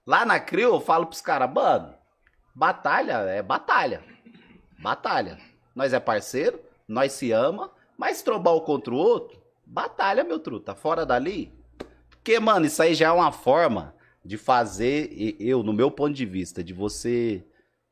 Lá 0.06 0.26
na 0.26 0.40
Crio, 0.40 0.76
eu 0.76 0.82
falo 0.82 1.08
pros 1.08 1.22
caras, 1.22 1.52
mano, 1.52 1.96
batalha 2.54 3.14
é 3.30 3.42
batalha. 3.42 4.04
Batalha. 4.80 5.40
Nós 5.74 5.94
é 5.94 6.00
parceiro, 6.00 6.60
nós 6.88 7.14
se 7.14 7.32
ama, 7.32 7.72
mas 7.98 8.22
trombar 8.22 8.54
um 8.54 8.60
contra 8.60 8.94
o 8.94 8.98
outro, 8.98 9.42
batalha, 9.74 10.24
meu 10.24 10.40
truta. 10.40 10.76
Fora 10.76 11.06
dali. 11.06 11.52
Porque, 12.10 12.40
mano, 12.40 12.66
isso 12.66 12.82
aí 12.82 12.94
já 12.94 13.08
é 13.08 13.12
uma 13.12 13.32
forma 13.32 13.94
de 14.24 14.38
fazer, 14.38 15.36
eu, 15.40 15.64
no 15.64 15.74
meu 15.74 15.92
ponto 15.92 16.14
de 16.14 16.26
vista, 16.26 16.64
de 16.64 16.74
você 16.74 17.44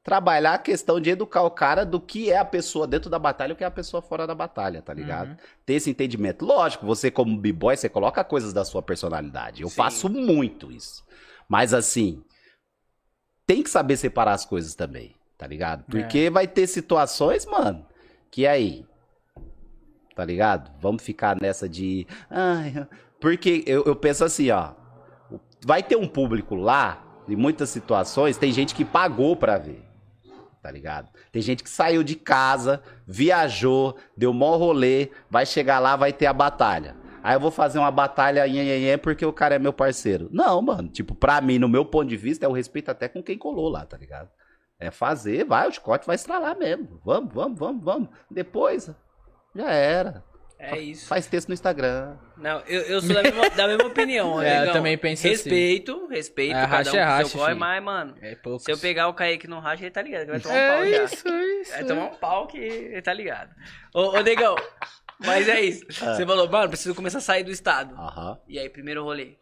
trabalhar 0.03 0.53
a 0.53 0.57
questão 0.57 0.99
de 0.99 1.09
educar 1.09 1.43
o 1.43 1.51
cara 1.51 1.85
do 1.85 1.99
que 1.99 2.31
é 2.31 2.37
a 2.37 2.45
pessoa 2.45 2.87
dentro 2.87 3.09
da 3.09 3.19
batalha 3.19 3.51
e 3.51 3.53
o 3.53 3.55
que 3.55 3.63
é 3.63 3.67
a 3.67 3.71
pessoa 3.71 4.01
fora 4.01 4.25
da 4.25 4.33
batalha, 4.33 4.81
tá 4.81 4.93
ligado? 4.93 5.31
Uhum. 5.31 5.37
Ter 5.65 5.73
esse 5.73 5.89
entendimento. 5.89 6.45
Lógico, 6.45 6.85
você 6.85 7.11
como 7.11 7.37
b-boy, 7.37 7.75
você 7.75 7.89
coloca 7.89 8.23
coisas 8.23 8.53
da 8.53 8.63
sua 8.63 8.81
personalidade. 8.81 9.61
Eu 9.61 9.69
Sim. 9.69 9.75
faço 9.75 10.09
muito 10.09 10.71
isso. 10.71 11.03
Mas 11.47 11.73
assim, 11.73 12.23
tem 13.45 13.61
que 13.61 13.69
saber 13.69 13.97
separar 13.97 14.33
as 14.33 14.45
coisas 14.45 14.73
também, 14.73 15.13
tá 15.37 15.45
ligado? 15.45 15.83
Porque 15.85 16.29
vai 16.29 16.47
ter 16.47 16.65
situações, 16.67 17.45
mano, 17.45 17.85
que 18.31 18.47
aí, 18.47 18.85
tá 20.15 20.25
ligado? 20.25 20.71
Vamos 20.79 21.03
ficar 21.03 21.39
nessa 21.39 21.67
de... 21.67 22.07
Ai, 22.29 22.87
porque 23.19 23.63
eu, 23.67 23.83
eu 23.85 23.95
penso 23.95 24.23
assim, 24.23 24.49
ó, 24.49 24.71
vai 25.65 25.83
ter 25.83 25.95
um 25.95 26.07
público 26.07 26.55
lá, 26.55 27.03
em 27.27 27.35
muitas 27.35 27.69
situações, 27.69 28.37
tem 28.37 28.51
gente 28.51 28.73
que 28.73 28.83
pagou 28.83 29.35
pra 29.35 29.57
ver. 29.57 29.85
Tá 30.61 30.69
ligado? 30.69 31.09
Tem 31.31 31.41
gente 31.41 31.63
que 31.63 31.69
saiu 31.69 32.03
de 32.03 32.15
casa, 32.15 32.83
viajou, 33.07 33.97
deu 34.15 34.31
mó 34.31 34.57
rolê, 34.57 35.09
vai 35.29 35.45
chegar 35.45 35.79
lá, 35.79 35.95
vai 35.95 36.13
ter 36.13 36.27
a 36.27 36.33
batalha. 36.33 36.95
Aí 37.23 37.35
eu 37.35 37.39
vou 37.39 37.51
fazer 37.51 37.79
uma 37.79 37.91
batalha 37.91 38.47
nhenhenhen 38.47 38.97
porque 38.97 39.25
o 39.25 39.33
cara 39.33 39.55
é 39.55 39.59
meu 39.59 39.73
parceiro. 39.73 40.27
Não, 40.31 40.61
mano. 40.61 40.89
Tipo, 40.89 41.15
pra 41.15 41.39
mim, 41.41 41.59
no 41.59 41.69
meu 41.69 41.85
ponto 41.85 42.07
de 42.07 42.17
vista, 42.17 42.45
é 42.45 42.49
o 42.49 42.51
respeito 42.51 42.89
até 42.89 43.07
com 43.07 43.21
quem 43.21 43.37
colou 43.37 43.69
lá, 43.69 43.85
tá 43.85 43.97
ligado? 43.97 44.29
É 44.79 44.89
fazer, 44.89 45.45
vai, 45.45 45.67
o 45.67 45.71
chicote 45.71 46.07
vai 46.07 46.15
estralar 46.15 46.57
mesmo. 46.57 46.99
Vamos, 47.05 47.33
vamos, 47.33 47.59
vamos, 47.59 47.83
vamos. 47.83 48.09
Depois, 48.29 48.89
já 49.55 49.71
era. 49.71 50.23
É 50.63 50.77
isso. 50.79 51.07
Faz 51.07 51.25
texto 51.25 51.47
no 51.47 51.55
Instagram. 51.55 52.17
Não, 52.37 52.59
eu, 52.67 52.81
eu 52.83 53.01
sou 53.01 53.15
da 53.15 53.23
mesma, 53.23 53.49
da 53.49 53.67
mesma 53.67 53.85
opinião, 53.85 54.39
É, 54.43 54.67
eu 54.67 54.71
também 54.73 54.95
penso 54.95 55.21
assim. 55.25 55.29
Respeito, 55.29 56.07
respeito, 56.07 56.55
É, 56.55 56.65
racha 56.65 56.91
um 56.91 56.95
é 56.95 57.03
racha, 57.03 57.37
corre, 57.37 57.53
mas, 57.55 57.83
mano, 57.83 58.15
É 58.21 58.37
se 58.59 58.71
eu 58.71 58.77
pegar 58.77 59.07
o 59.07 59.13
Kaique 59.15 59.47
no 59.47 59.59
racha, 59.59 59.83
ele 59.83 59.89
tá 59.91 60.03
ligado, 60.03 60.25
que 60.25 60.31
vai 60.31 60.39
tomar 60.39 60.53
um 60.53 60.67
pau 60.67 60.83
É 60.83 60.91
já. 60.91 61.03
isso, 61.05 61.27
é 61.27 61.45
isso. 61.61 61.71
Vai 61.71 61.83
tomar 61.85 62.03
um 62.05 62.15
pau 62.15 62.47
que 62.47 62.57
ele 62.59 63.01
tá 63.01 63.11
ligado. 63.11 63.55
Ô, 63.91 64.01
ô 64.17 64.21
Negão, 64.21 64.55
mas 65.17 65.49
é 65.49 65.61
isso. 65.61 65.83
Você 65.89 66.25
falou, 66.27 66.47
mano, 66.47 66.69
preciso 66.69 66.93
começar 66.93 67.17
a 67.17 67.21
sair 67.21 67.43
do 67.43 67.51
estado. 67.51 67.95
Aham. 67.95 68.39
E 68.47 68.59
aí, 68.59 68.69
primeiro 68.69 69.03
rolê. 69.03 69.37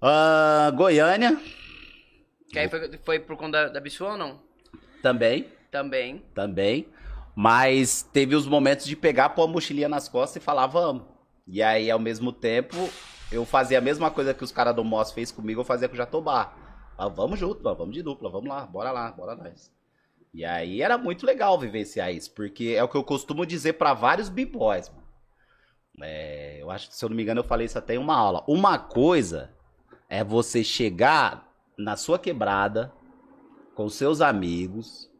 Ah, 0.00 0.72
Goiânia, 0.74 1.38
Que 2.50 2.58
aí 2.58 2.70
foi, 2.70 2.98
foi 3.04 3.18
por 3.20 3.36
conta 3.36 3.68
da, 3.68 3.80
da 3.80 4.04
ou 4.06 4.16
não? 4.16 4.42
também. 5.02 5.46
Também. 5.70 6.24
também. 6.34 6.88
Mas 7.34 8.02
teve 8.12 8.34
os 8.34 8.46
momentos 8.46 8.86
de 8.86 8.94
pegar, 8.94 9.30
pôr 9.30 9.44
a 9.44 9.46
mochilinha 9.46 9.88
nas 9.88 10.08
costas 10.08 10.42
e 10.42 10.44
falar, 10.44 10.66
vamos. 10.66 11.04
E 11.46 11.62
aí, 11.62 11.90
ao 11.90 11.98
mesmo 11.98 12.32
tempo, 12.32 12.76
eu 13.30 13.44
fazia 13.44 13.78
a 13.78 13.80
mesma 13.80 14.10
coisa 14.10 14.34
que 14.34 14.44
os 14.44 14.52
caras 14.52 14.74
do 14.76 14.84
Moss 14.84 15.12
fez 15.12 15.32
comigo, 15.32 15.60
eu 15.60 15.64
fazia 15.64 15.88
com 15.88 15.94
o 15.94 15.96
Jatobá. 15.96 16.54
Ah, 16.96 17.08
vamos 17.08 17.38
junto, 17.38 17.62
mano, 17.62 17.76
vamos 17.76 17.94
de 17.94 18.02
dupla, 18.02 18.30
vamos 18.30 18.48
lá, 18.48 18.66
bora 18.66 18.92
lá, 18.92 19.10
bora 19.10 19.34
nós. 19.34 19.72
E 20.34 20.44
aí 20.44 20.80
era 20.80 20.96
muito 20.96 21.26
legal 21.26 21.58
vivenciar 21.58 22.12
isso, 22.12 22.32
porque 22.32 22.74
é 22.76 22.82
o 22.82 22.88
que 22.88 22.96
eu 22.96 23.04
costumo 23.04 23.44
dizer 23.44 23.74
pra 23.74 23.94
vários 23.94 24.28
b-boys, 24.28 24.88
mano. 24.88 25.02
É, 26.00 26.58
eu 26.60 26.70
acho 26.70 26.88
que, 26.88 26.96
se 26.96 27.04
eu 27.04 27.08
não 27.08 27.16
me 27.16 27.22
engano, 27.22 27.40
eu 27.40 27.44
falei 27.44 27.66
isso 27.66 27.78
até 27.78 27.94
em 27.94 27.98
uma 27.98 28.16
aula. 28.16 28.42
Uma 28.46 28.78
coisa 28.78 29.50
é 30.08 30.24
você 30.24 30.64
chegar 30.64 31.50
na 31.76 31.96
sua 31.96 32.18
quebrada 32.18 32.92
com 33.74 33.88
seus 33.88 34.20
amigos, 34.20 35.10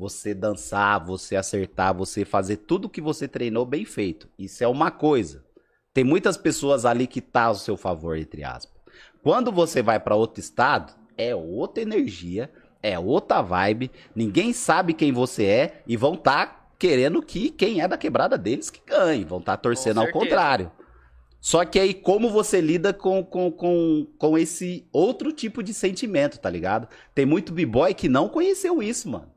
você 0.00 0.32
dançar, 0.32 1.04
você 1.04 1.36
acertar, 1.36 1.94
você 1.94 2.24
fazer 2.24 2.56
tudo 2.56 2.88
que 2.88 3.02
você 3.02 3.28
treinou 3.28 3.66
bem 3.66 3.84
feito. 3.84 4.30
Isso 4.38 4.64
é 4.64 4.66
uma 4.66 4.90
coisa. 4.90 5.44
Tem 5.92 6.02
muitas 6.02 6.38
pessoas 6.38 6.86
ali 6.86 7.06
que 7.06 7.20
tá 7.20 7.44
ao 7.44 7.54
seu 7.54 7.76
favor, 7.76 8.16
entre 8.16 8.42
aspas. 8.42 8.80
Quando 9.22 9.52
você 9.52 9.82
vai 9.82 10.00
pra 10.00 10.14
outro 10.14 10.40
estado, 10.40 10.94
é 11.18 11.34
outra 11.34 11.82
energia, 11.82 12.50
é 12.82 12.98
outra 12.98 13.42
vibe, 13.42 13.90
ninguém 14.16 14.54
sabe 14.54 14.94
quem 14.94 15.12
você 15.12 15.44
é 15.44 15.82
e 15.86 15.98
vão 15.98 16.14
estar 16.14 16.72
querendo 16.78 17.20
que 17.20 17.50
quem 17.50 17.82
é 17.82 17.86
da 17.86 17.98
quebrada 17.98 18.38
deles 18.38 18.70
que 18.70 18.80
ganhe, 18.86 19.22
vão 19.22 19.38
estar 19.38 19.58
torcendo 19.58 20.00
ao 20.00 20.10
contrário. 20.10 20.72
Só 21.42 21.62
que 21.66 21.78
aí, 21.78 21.92
como 21.92 22.30
você 22.30 22.58
lida 22.58 22.94
com, 22.94 23.22
com, 23.22 23.52
com, 23.52 24.06
com 24.16 24.38
esse 24.38 24.88
outro 24.90 25.30
tipo 25.30 25.62
de 25.62 25.74
sentimento, 25.74 26.38
tá 26.38 26.48
ligado? 26.48 26.88
Tem 27.14 27.26
muito 27.26 27.52
b-boy 27.52 27.92
que 27.92 28.08
não 28.08 28.30
conheceu 28.30 28.82
isso, 28.82 29.10
mano. 29.10 29.29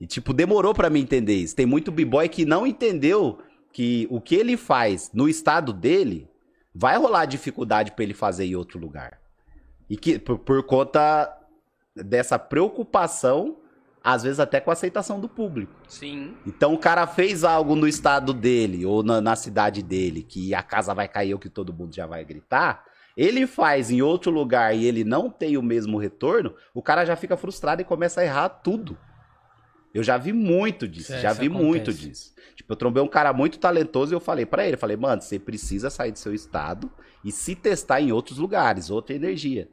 E, 0.00 0.06
tipo, 0.06 0.32
demorou 0.32 0.72
pra 0.72 0.88
mim 0.88 1.00
entender 1.00 1.34
isso. 1.34 1.54
Tem 1.54 1.66
muito 1.66 1.92
b-boy 1.92 2.28
que 2.28 2.44
não 2.44 2.66
entendeu 2.66 3.38
que 3.72 4.06
o 4.10 4.20
que 4.20 4.34
ele 4.34 4.56
faz 4.56 5.10
no 5.12 5.28
estado 5.28 5.72
dele 5.72 6.28
vai 6.74 6.96
rolar 6.96 7.26
dificuldade 7.26 7.92
pra 7.92 8.04
ele 8.04 8.14
fazer 8.14 8.46
em 8.46 8.56
outro 8.56 8.78
lugar. 8.78 9.20
E 9.88 9.96
que, 9.96 10.18
por, 10.18 10.38
por 10.38 10.62
conta 10.62 11.36
dessa 11.94 12.38
preocupação, 12.38 13.56
às 14.02 14.22
vezes 14.22 14.40
até 14.40 14.60
com 14.60 14.70
a 14.70 14.72
aceitação 14.72 15.20
do 15.20 15.28
público. 15.28 15.72
Sim. 15.88 16.34
Então 16.46 16.72
o 16.72 16.78
cara 16.78 17.06
fez 17.06 17.44
algo 17.44 17.76
no 17.76 17.86
estado 17.86 18.32
dele 18.32 18.86
ou 18.86 19.02
na, 19.02 19.20
na 19.20 19.36
cidade 19.36 19.82
dele, 19.82 20.22
que 20.22 20.54
a 20.54 20.62
casa 20.62 20.94
vai 20.94 21.08
cair 21.08 21.34
ou 21.34 21.40
que 21.40 21.50
todo 21.50 21.74
mundo 21.74 21.94
já 21.94 22.06
vai 22.06 22.24
gritar. 22.24 22.84
Ele 23.16 23.46
faz 23.46 23.90
em 23.90 24.00
outro 24.00 24.30
lugar 24.30 24.74
e 24.74 24.86
ele 24.86 25.04
não 25.04 25.28
tem 25.28 25.58
o 25.58 25.62
mesmo 25.62 25.98
retorno, 25.98 26.54
o 26.72 26.80
cara 26.80 27.04
já 27.04 27.16
fica 27.16 27.36
frustrado 27.36 27.82
e 27.82 27.84
começa 27.84 28.20
a 28.20 28.24
errar 28.24 28.48
tudo. 28.48 28.96
Eu 29.92 30.02
já 30.02 30.16
vi 30.16 30.32
muito 30.32 30.86
disso, 30.86 31.12
É, 31.12 31.20
já 31.20 31.32
isso 31.32 31.40
vi 31.40 31.48
muito 31.48 31.90
acontece. 31.90 32.08
disso. 32.08 32.34
Tipo, 32.54 32.72
eu 32.72 32.76
trombei 32.76 33.02
um 33.02 33.08
cara 33.08 33.32
muito 33.32 33.58
talentoso 33.58 34.12
e 34.12 34.14
eu 34.14 34.20
falei 34.20 34.46
pra 34.46 34.66
ele, 34.66 34.76
falei, 34.76 34.96
mano, 34.96 35.20
você 35.22 35.38
precisa 35.38 35.90
sair 35.90 36.12
do 36.12 36.18
seu 36.18 36.32
estado 36.34 36.90
e 37.24 37.32
se 37.32 37.54
testar 37.54 38.00
em 38.00 38.12
outros 38.12 38.38
lugares, 38.38 38.90
outra 38.90 39.14
energia. 39.16 39.68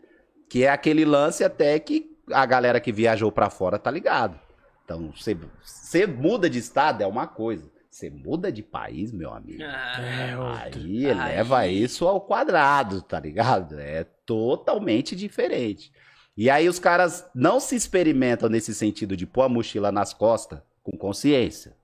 Que 0.49 0.63
é 0.63 0.69
aquele 0.69 1.03
lance 1.05 1.43
até 1.43 1.77
que 1.79 2.15
a 2.31 2.45
galera 2.45 2.79
que 2.79 2.91
viajou 2.91 3.31
pra 3.31 3.49
fora 3.49 3.77
tá 3.77 3.91
ligado. 3.91 4.39
Então, 4.85 5.11
você, 5.15 5.37
você 5.61 6.07
muda 6.07 6.49
de 6.49 6.57
estado 6.59 7.01
é 7.03 7.07
uma 7.07 7.27
coisa. 7.27 7.69
Você 7.89 8.09
muda 8.09 8.51
de 8.51 8.61
país, 8.63 9.11
meu 9.11 9.33
amigo. 9.33 9.61
Ah, 9.63 9.99
É. 9.99 10.33
Aí 10.63 10.71
Aí- 10.75 11.05
eleva 11.05 11.67
isso 11.67 12.07
ao 12.07 12.21
quadrado, 12.21 13.01
tá 13.01 13.19
ligado? 13.19 13.79
É 13.79 14.05
totalmente 14.25 15.15
diferente. 15.15 15.91
E 16.37 16.49
aí 16.49 16.69
os 16.69 16.77
caras 16.77 17.25
não 17.33 17.59
se 17.59 17.75
experimentam 17.75 18.47
nesse 18.47 18.73
sentido 18.75 19.17
de 19.17 19.25
pôr 19.25 19.41
a 19.41 19.49
mochila 19.49 19.91
nas 19.91 20.13
costas 20.13 20.59
com 20.83 20.95
consciência. 20.95 21.75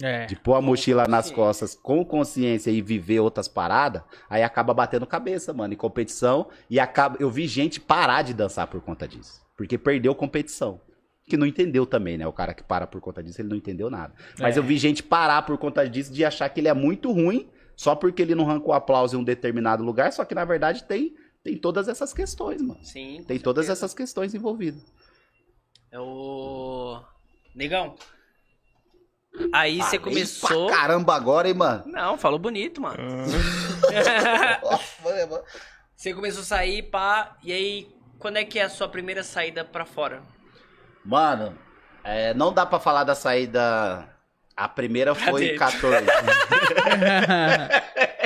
É. 0.00 0.26
De 0.26 0.36
pôr 0.36 0.54
a 0.54 0.60
mochila 0.60 1.08
nas 1.08 1.28
costas 1.30 1.74
com 1.74 2.04
consciência 2.04 2.70
e 2.70 2.80
viver 2.80 3.18
outras 3.18 3.48
paradas, 3.48 4.02
aí 4.30 4.44
acaba 4.44 4.72
batendo 4.72 5.04
cabeça, 5.06 5.52
mano, 5.52 5.74
em 5.74 5.76
competição. 5.76 6.46
E 6.70 6.78
acaba. 6.78 7.16
Eu 7.18 7.30
vi 7.30 7.48
gente 7.48 7.80
parar 7.80 8.22
de 8.22 8.32
dançar 8.32 8.68
por 8.68 8.80
conta 8.80 9.08
disso. 9.08 9.42
Porque 9.56 9.76
perdeu 9.76 10.14
competição. 10.14 10.80
Que 11.28 11.36
não 11.36 11.46
entendeu 11.46 11.84
também, 11.84 12.16
né? 12.16 12.26
O 12.26 12.32
cara 12.32 12.54
que 12.54 12.62
para 12.62 12.86
por 12.86 13.00
conta 13.00 13.22
disso, 13.22 13.40
ele 13.40 13.48
não 13.48 13.56
entendeu 13.56 13.90
nada. 13.90 14.14
Mas 14.38 14.56
É. 14.56 14.60
eu 14.60 14.62
vi 14.62 14.78
gente 14.78 15.02
parar 15.02 15.42
por 15.42 15.58
conta 15.58 15.88
disso, 15.88 16.12
de 16.12 16.24
achar 16.24 16.48
que 16.48 16.60
ele 16.60 16.68
é 16.68 16.74
muito 16.74 17.10
ruim, 17.10 17.48
só 17.74 17.94
porque 17.96 18.22
ele 18.22 18.34
não 18.36 18.48
arrancou 18.48 18.72
aplauso 18.72 19.16
em 19.16 19.20
um 19.20 19.24
determinado 19.24 19.82
lugar, 19.82 20.12
só 20.12 20.24
que 20.24 20.34
na 20.34 20.44
verdade 20.44 20.84
tem, 20.84 21.14
tem 21.48 21.58
todas 21.58 21.88
essas 21.88 22.12
questões, 22.12 22.60
mano. 22.60 22.80
sim. 22.82 23.22
Tem 23.26 23.38
todas 23.38 23.66
certeza. 23.66 23.86
essas 23.86 23.94
questões 23.94 24.34
envolvidas. 24.34 24.82
É 25.90 25.98
o. 25.98 27.00
Negão. 27.54 27.96
Aí 29.52 29.78
você 29.78 29.98
começou. 29.98 30.66
Pra 30.66 30.76
caramba 30.76 31.14
agora, 31.14 31.48
hein, 31.48 31.54
mano? 31.54 31.84
Não, 31.86 32.18
falou 32.18 32.38
bonito, 32.38 32.80
mano. 32.80 32.98
Você 35.96 36.14
começou 36.14 36.42
a 36.42 36.46
sair, 36.46 36.82
pá. 36.84 37.36
E 37.42 37.52
aí, 37.52 37.88
quando 38.18 38.36
é 38.36 38.44
que 38.44 38.58
é 38.58 38.64
a 38.64 38.68
sua 38.68 38.88
primeira 38.88 39.22
saída 39.24 39.64
pra 39.64 39.84
fora? 39.84 40.22
Mano, 41.04 41.56
é, 42.04 42.34
não 42.34 42.52
dá 42.52 42.64
pra 42.66 42.78
falar 42.78 43.04
da 43.04 43.14
saída. 43.14 44.08
A 44.56 44.68
primeira 44.68 45.14
Pra 45.14 45.30
foi 45.30 45.40
dentro. 45.56 45.58
14. 45.58 46.06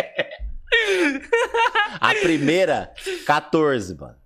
A 2.00 2.14
primeira, 2.14 2.92
14, 3.26 3.94
mano. 3.94 4.16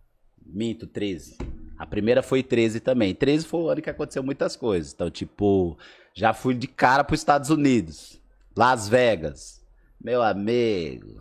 Minto, 0.45 0.87
13. 0.87 1.39
A 1.79 1.87
primeira 1.87 2.23
foi 2.23 2.43
13 2.43 2.81
também. 2.81 3.15
13 3.15 3.47
foi 3.47 3.61
o 3.61 3.69
ano 3.69 3.83
que 3.83 3.91
aconteceu 3.91 4.23
muitas 4.23 4.57
coisas. 4.57 4.93
Então, 4.93 5.11
tipo, 5.11 5.77
já 6.15 6.33
fui 6.33 6.55
de 6.55 6.67
cara 6.67 7.05
pros 7.05 7.21
Estados 7.21 7.51
Unidos. 7.51 8.21
Las 8.57 8.89
Vegas. 8.89 9.63
Meu 10.03 10.23
amigo. 10.23 11.21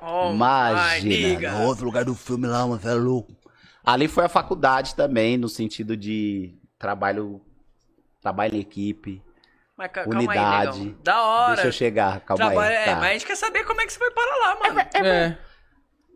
Oh, 0.00 0.32
Imagina. 0.32 1.58
No 1.58 1.66
outro 1.66 1.84
lugar 1.84 2.04
do 2.04 2.14
filme 2.14 2.46
lá, 2.46 2.66
mano, 2.66 2.80
você 2.80 2.88
é 2.88 2.94
louco. 2.94 3.34
Ali 3.84 4.08
foi 4.08 4.24
a 4.24 4.28
faculdade 4.28 4.94
também, 4.94 5.36
no 5.36 5.48
sentido 5.48 5.96
de 5.96 6.54
trabalho, 6.78 7.40
trabalho 8.20 8.56
em 8.56 8.60
equipe. 8.60 9.22
Mas 9.76 9.90
ca- 9.92 10.04
Unidade. 10.06 10.34
calma 10.34 10.60
aí, 10.60 10.78
negão. 10.78 10.98
Da 11.02 11.22
hora. 11.22 11.54
Deixa 11.54 11.68
eu 11.68 11.72
chegar, 11.72 12.20
calma 12.20 12.46
Trabalho, 12.46 12.60
aí. 12.76 12.82
é, 12.82 12.84
tá. 12.86 12.94
mas 12.96 13.04
a 13.04 13.12
gente 13.12 13.26
quer 13.26 13.36
saber 13.36 13.64
como 13.64 13.80
é 13.80 13.86
que 13.86 13.92
você 13.92 13.98
foi 13.98 14.10
para 14.10 14.36
lá, 14.38 14.58
mano. 14.60 14.80
É. 15.06 15.38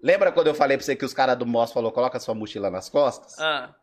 Lembra 0.03 0.33
quando 0.33 0.47
eu 0.47 0.55
falei 0.55 0.77
pra 0.79 0.85
você 0.87 0.97
que 0.97 1.05
os 1.05 1.13
caras 1.13 1.37
do 1.37 1.45
Moss 1.45 1.73
falou 1.73 1.93
coloca 1.93 2.19
sua 2.19 2.35
mochila 2.35 2.71
nas 2.71 2.89
costas? 2.89 3.39
Ah, 3.39 3.75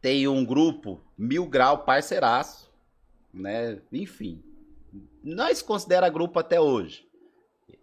Tem 0.00 0.26
um 0.26 0.44
grupo, 0.44 1.04
Mil 1.16 1.46
Grau 1.46 1.84
Parceiraço, 1.84 2.72
né? 3.32 3.78
Enfim. 3.92 4.42
Nós 5.22 5.60
considera 5.62 6.08
grupo 6.08 6.38
até 6.38 6.58
hoje. 6.60 7.06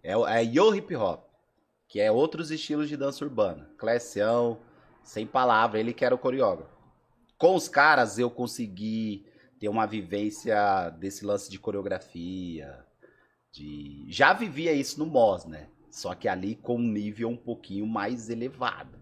É, 0.02 0.16
o- 0.16 0.26
é 0.26 0.42
Yo 0.42 0.74
Hip 0.74 0.94
Hop, 0.96 1.24
que 1.88 2.00
é 2.00 2.10
outros 2.10 2.50
estilos 2.50 2.88
de 2.88 2.96
dança 2.96 3.24
urbana. 3.24 3.70
Clecião, 3.78 4.58
sem 5.02 5.26
palavra, 5.26 5.78
ele 5.78 5.92
que 5.94 6.04
era 6.04 6.14
o 6.14 6.18
coreógrafo. 6.18 6.78
com 7.38 7.54
os 7.54 7.68
caras 7.68 8.18
eu 8.18 8.28
consegui 8.30 9.24
ter 9.60 9.68
uma 9.68 9.86
vivência 9.86 10.88
desse 10.98 11.24
lance 11.24 11.50
de 11.50 11.58
coreografia. 11.58 12.82
De... 13.52 14.06
Já 14.08 14.32
vivia 14.32 14.72
isso 14.72 14.98
no 14.98 15.04
MOS, 15.04 15.44
né? 15.44 15.68
Só 15.90 16.14
que 16.14 16.26
ali 16.26 16.54
com 16.54 16.76
um 16.76 16.88
nível 16.88 17.28
um 17.28 17.36
pouquinho 17.36 17.86
mais 17.86 18.30
elevado. 18.30 18.98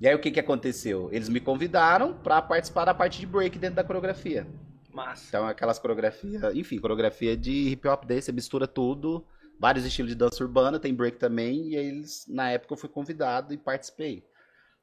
E 0.00 0.06
aí 0.06 0.14
o 0.14 0.20
que, 0.20 0.30
que 0.30 0.38
aconteceu? 0.38 1.08
Eles 1.10 1.28
me 1.28 1.40
convidaram 1.40 2.14
para 2.14 2.40
participar 2.40 2.84
da 2.84 2.94
parte 2.94 3.18
de 3.18 3.26
break 3.26 3.58
dentro 3.58 3.76
da 3.76 3.84
coreografia. 3.84 4.46
Massa. 4.92 5.24
Então 5.28 5.46
aquelas 5.46 5.78
coreografias, 5.78 6.54
enfim, 6.54 6.78
coreografia 6.78 7.36
de 7.36 7.70
hip 7.70 7.88
hop 7.88 8.04
dance, 8.04 8.26
você 8.26 8.32
mistura 8.32 8.68
tudo, 8.68 9.26
vários 9.58 9.84
estilos 9.84 10.12
de 10.12 10.16
dança 10.16 10.44
urbana, 10.44 10.78
tem 10.78 10.94
break 10.94 11.18
também, 11.18 11.70
e 11.70 11.76
aí 11.76 11.86
eles, 11.86 12.24
na 12.28 12.50
época 12.50 12.74
eu 12.74 12.78
fui 12.78 12.88
convidado 12.88 13.52
e 13.52 13.58
participei. 13.58 14.24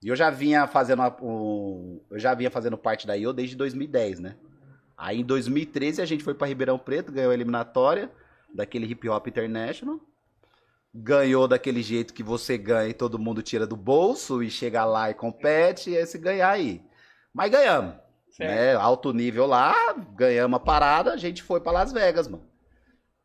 E 0.03 0.09
eu 0.09 0.15
já 0.15 0.29
vinha 0.29 0.67
fazendo 0.67 1.01
um, 1.21 2.01
eu 2.11 2.19
já 2.19 2.33
vinha 2.33 2.51
fazendo 2.51 2.77
parte 2.77 3.07
da 3.07 3.15
IO 3.15 3.31
desde 3.31 3.55
2010, 3.55 4.19
né? 4.19 4.35
Aí 5.03 5.19
em 5.19 5.25
2013 5.25 6.01
a 6.01 6.05
gente 6.05 6.23
foi 6.23 6.33
para 6.33 6.47
Ribeirão 6.47 6.79
Preto, 6.79 7.11
ganhou 7.11 7.31
a 7.31 7.33
eliminatória 7.33 8.09
daquele 8.55 8.85
Hip 8.85 9.09
Hop 9.09 9.27
International. 9.27 9.99
Ganhou 10.95 11.45
daquele 11.45 11.83
jeito 11.83 12.13
que 12.13 12.23
você 12.23 12.57
ganha 12.57 12.87
e 12.87 12.93
todo 12.93 13.19
mundo 13.19 13.43
tira 13.43 13.67
do 13.67 13.75
bolso 13.75 14.41
e 14.41 14.49
chega 14.49 14.85
lá 14.85 15.11
e 15.11 15.13
compete 15.13 15.89
e 15.89 15.97
é 15.97 16.05
se 16.05 16.17
ganhar 16.17 16.51
aí. 16.51 16.81
Mas 17.33 17.51
ganhamos. 17.51 17.95
Né? 18.39 18.75
Alto 18.75 19.11
nível 19.11 19.45
lá, 19.45 19.75
ganhamos 20.15 20.55
a 20.55 20.59
parada, 20.61 21.11
a 21.11 21.17
gente 21.17 21.43
foi 21.43 21.59
para 21.59 21.73
Las 21.73 21.91
Vegas, 21.91 22.29
mano. 22.29 22.47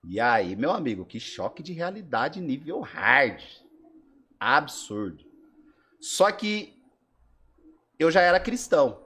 E 0.04 0.18
aí, 0.18 0.56
meu 0.56 0.72
amigo, 0.72 1.06
que 1.06 1.20
choque 1.20 1.62
de 1.62 1.72
realidade 1.72 2.40
nível 2.40 2.80
hard. 2.80 3.40
Absurdo. 4.40 5.24
Só 6.00 6.32
que 6.32 6.76
eu 8.00 8.10
já 8.10 8.20
era 8.20 8.40
cristão. 8.40 9.00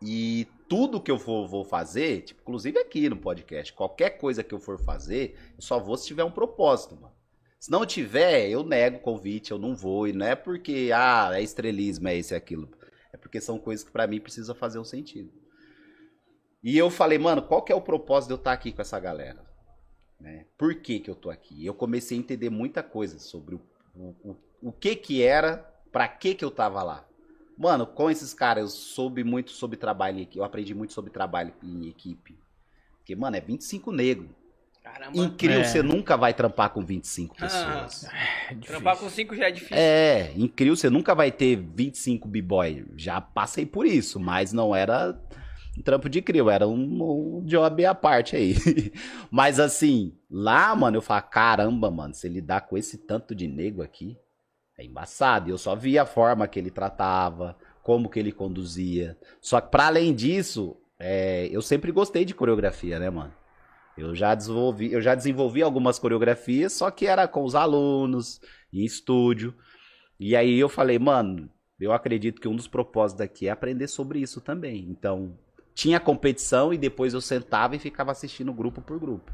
E 0.00 0.46
tudo 0.70 1.00
que 1.00 1.10
eu 1.10 1.18
for, 1.18 1.48
vou 1.48 1.64
fazer, 1.64 2.22
tipo, 2.22 2.42
inclusive 2.42 2.78
aqui 2.78 3.08
no 3.08 3.16
podcast, 3.16 3.72
qualquer 3.72 4.10
coisa 4.10 4.44
que 4.44 4.54
eu 4.54 4.60
for 4.60 4.78
fazer, 4.78 5.36
eu 5.56 5.60
só 5.60 5.80
vou 5.80 5.96
se 5.96 6.06
tiver 6.06 6.22
um 6.22 6.30
propósito, 6.30 6.94
mano. 6.94 7.12
Se 7.58 7.72
não 7.72 7.84
tiver, 7.84 8.48
eu 8.48 8.62
nego 8.62 8.98
o 8.98 9.00
convite, 9.00 9.50
eu 9.50 9.58
não 9.58 9.74
vou. 9.74 10.06
E 10.06 10.12
não 10.12 10.24
é 10.24 10.36
porque, 10.36 10.92
ah, 10.94 11.32
é 11.34 11.42
estrelismo, 11.42 12.06
é 12.06 12.14
isso 12.16 12.34
e 12.34 12.36
aquilo. 12.36 12.70
É 13.12 13.16
porque 13.16 13.40
são 13.40 13.58
coisas 13.58 13.84
que 13.84 13.90
para 13.90 14.06
mim 14.06 14.20
precisa 14.20 14.54
fazer 14.54 14.78
um 14.78 14.84
sentido. 14.84 15.32
E 16.62 16.78
eu 16.78 16.88
falei, 16.88 17.18
mano, 17.18 17.42
qual 17.42 17.62
que 17.62 17.72
é 17.72 17.74
o 17.74 17.82
propósito 17.82 18.28
de 18.28 18.34
eu 18.34 18.38
estar 18.38 18.52
aqui 18.52 18.70
com 18.70 18.80
essa 18.80 19.00
galera? 19.00 19.44
Né? 20.20 20.46
Por 20.56 20.76
que 20.76 21.00
que 21.00 21.10
eu 21.10 21.16
tô 21.16 21.30
aqui? 21.30 21.66
Eu 21.66 21.74
comecei 21.74 22.16
a 22.16 22.20
entender 22.20 22.48
muita 22.48 22.80
coisa 22.80 23.18
sobre 23.18 23.56
o, 23.56 23.60
o, 23.92 24.30
o, 24.30 24.36
o 24.68 24.72
que 24.72 24.94
que 24.94 25.20
era, 25.20 25.56
para 25.90 26.06
que 26.06 26.36
que 26.36 26.44
eu 26.44 26.50
tava 26.50 26.80
lá. 26.84 27.09
Mano, 27.60 27.86
com 27.86 28.10
esses 28.10 28.32
caras 28.32 28.62
eu 28.64 28.68
soube 28.70 29.22
muito 29.22 29.50
sobre 29.50 29.76
trabalho 29.76 30.16
em 30.18 30.22
equipe. 30.22 30.38
Eu 30.38 30.44
aprendi 30.44 30.74
muito 30.74 30.94
sobre 30.94 31.10
trabalho 31.10 31.52
em 31.62 31.88
equipe. 31.88 32.38
Porque, 32.96 33.14
mano, 33.14 33.36
é 33.36 33.40
25 33.40 33.92
negros. 33.92 34.30
Caramba. 34.82 35.14
Incrível, 35.14 35.60
É. 35.60 35.64
você 35.64 35.82
nunca 35.82 36.16
vai 36.16 36.32
trampar 36.32 36.70
com 36.70 36.82
25 36.82 37.36
Ah, 37.38 37.42
pessoas. 37.42 38.04
É 38.48 38.54
difícil. 38.54 38.60
Trampar 38.62 38.96
com 38.96 39.10
5 39.10 39.36
já 39.36 39.48
é 39.48 39.50
difícil. 39.50 39.76
É, 39.76 40.32
incrível, 40.36 40.74
você 40.74 40.88
nunca 40.88 41.14
vai 41.14 41.30
ter 41.30 41.54
25 41.56 42.26
b-boy. 42.26 42.86
Já 42.96 43.20
passei 43.20 43.66
por 43.66 43.84
isso, 43.84 44.18
mas 44.18 44.54
não 44.54 44.74
era 44.74 45.20
um 45.76 45.82
trampo 45.82 46.08
de 46.08 46.22
crio, 46.22 46.48
era 46.48 46.66
um, 46.66 47.38
um 47.40 47.44
job 47.44 47.84
à 47.84 47.94
parte 47.94 48.36
aí. 48.36 48.54
mas 49.30 49.60
assim, 49.60 50.14
lá, 50.30 50.74
mano, 50.74 50.96
eu 50.96 51.02
falo, 51.02 51.22
caramba, 51.24 51.90
mano, 51.90 52.14
se 52.14 52.26
lidar 52.26 52.62
com 52.62 52.78
esse 52.78 52.96
tanto 52.96 53.34
de 53.34 53.46
nego 53.46 53.82
aqui, 53.82 54.16
é 54.80 54.84
embaçado. 54.84 55.50
Eu 55.50 55.58
só 55.58 55.76
via 55.76 56.02
a 56.02 56.06
forma 56.06 56.48
que 56.48 56.58
ele 56.58 56.70
tratava, 56.70 57.56
como 57.82 58.08
que 58.08 58.18
ele 58.18 58.32
conduzia. 58.32 59.16
Só 59.40 59.60
que 59.60 59.70
para 59.70 59.86
além 59.86 60.14
disso, 60.14 60.76
é, 60.98 61.48
eu 61.52 61.62
sempre 61.62 61.92
gostei 61.92 62.24
de 62.24 62.34
coreografia, 62.34 62.98
né, 62.98 63.10
mano? 63.10 63.32
Eu 63.96 64.14
já 64.14 64.34
desenvolvi, 64.34 64.92
eu 64.92 65.00
já 65.00 65.14
desenvolvi 65.14 65.62
algumas 65.62 65.98
coreografias, 65.98 66.72
só 66.72 66.90
que 66.90 67.06
era 67.06 67.28
com 67.28 67.44
os 67.44 67.54
alunos, 67.54 68.40
em 68.72 68.84
estúdio. 68.84 69.54
E 70.18 70.34
aí 70.34 70.58
eu 70.58 70.68
falei, 70.68 70.98
mano, 70.98 71.50
eu 71.78 71.92
acredito 71.92 72.40
que 72.40 72.48
um 72.48 72.56
dos 72.56 72.68
propósitos 72.68 73.18
daqui 73.18 73.48
é 73.48 73.50
aprender 73.50 73.88
sobre 73.88 74.20
isso 74.20 74.40
também. 74.40 74.86
Então, 74.88 75.38
tinha 75.74 76.00
competição 76.00 76.72
e 76.72 76.78
depois 76.78 77.12
eu 77.12 77.20
sentava 77.20 77.76
e 77.76 77.78
ficava 77.78 78.12
assistindo 78.12 78.52
grupo 78.52 78.80
por 78.80 78.98
grupo. 78.98 79.32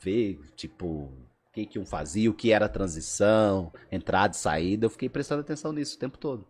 Ver, 0.00 0.38
tipo, 0.56 1.12
que 1.54 1.64
que 1.64 1.78
um 1.78 1.86
fazia, 1.86 2.28
o 2.28 2.34
que 2.34 2.50
era 2.52 2.68
transição, 2.68 3.72
entrada 3.90 4.34
e 4.34 4.38
saída. 4.38 4.86
Eu 4.86 4.90
fiquei 4.90 5.08
prestando 5.08 5.40
atenção 5.40 5.72
nisso 5.72 5.96
o 5.96 5.98
tempo 6.00 6.18
todo, 6.18 6.46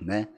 né? 0.00 0.28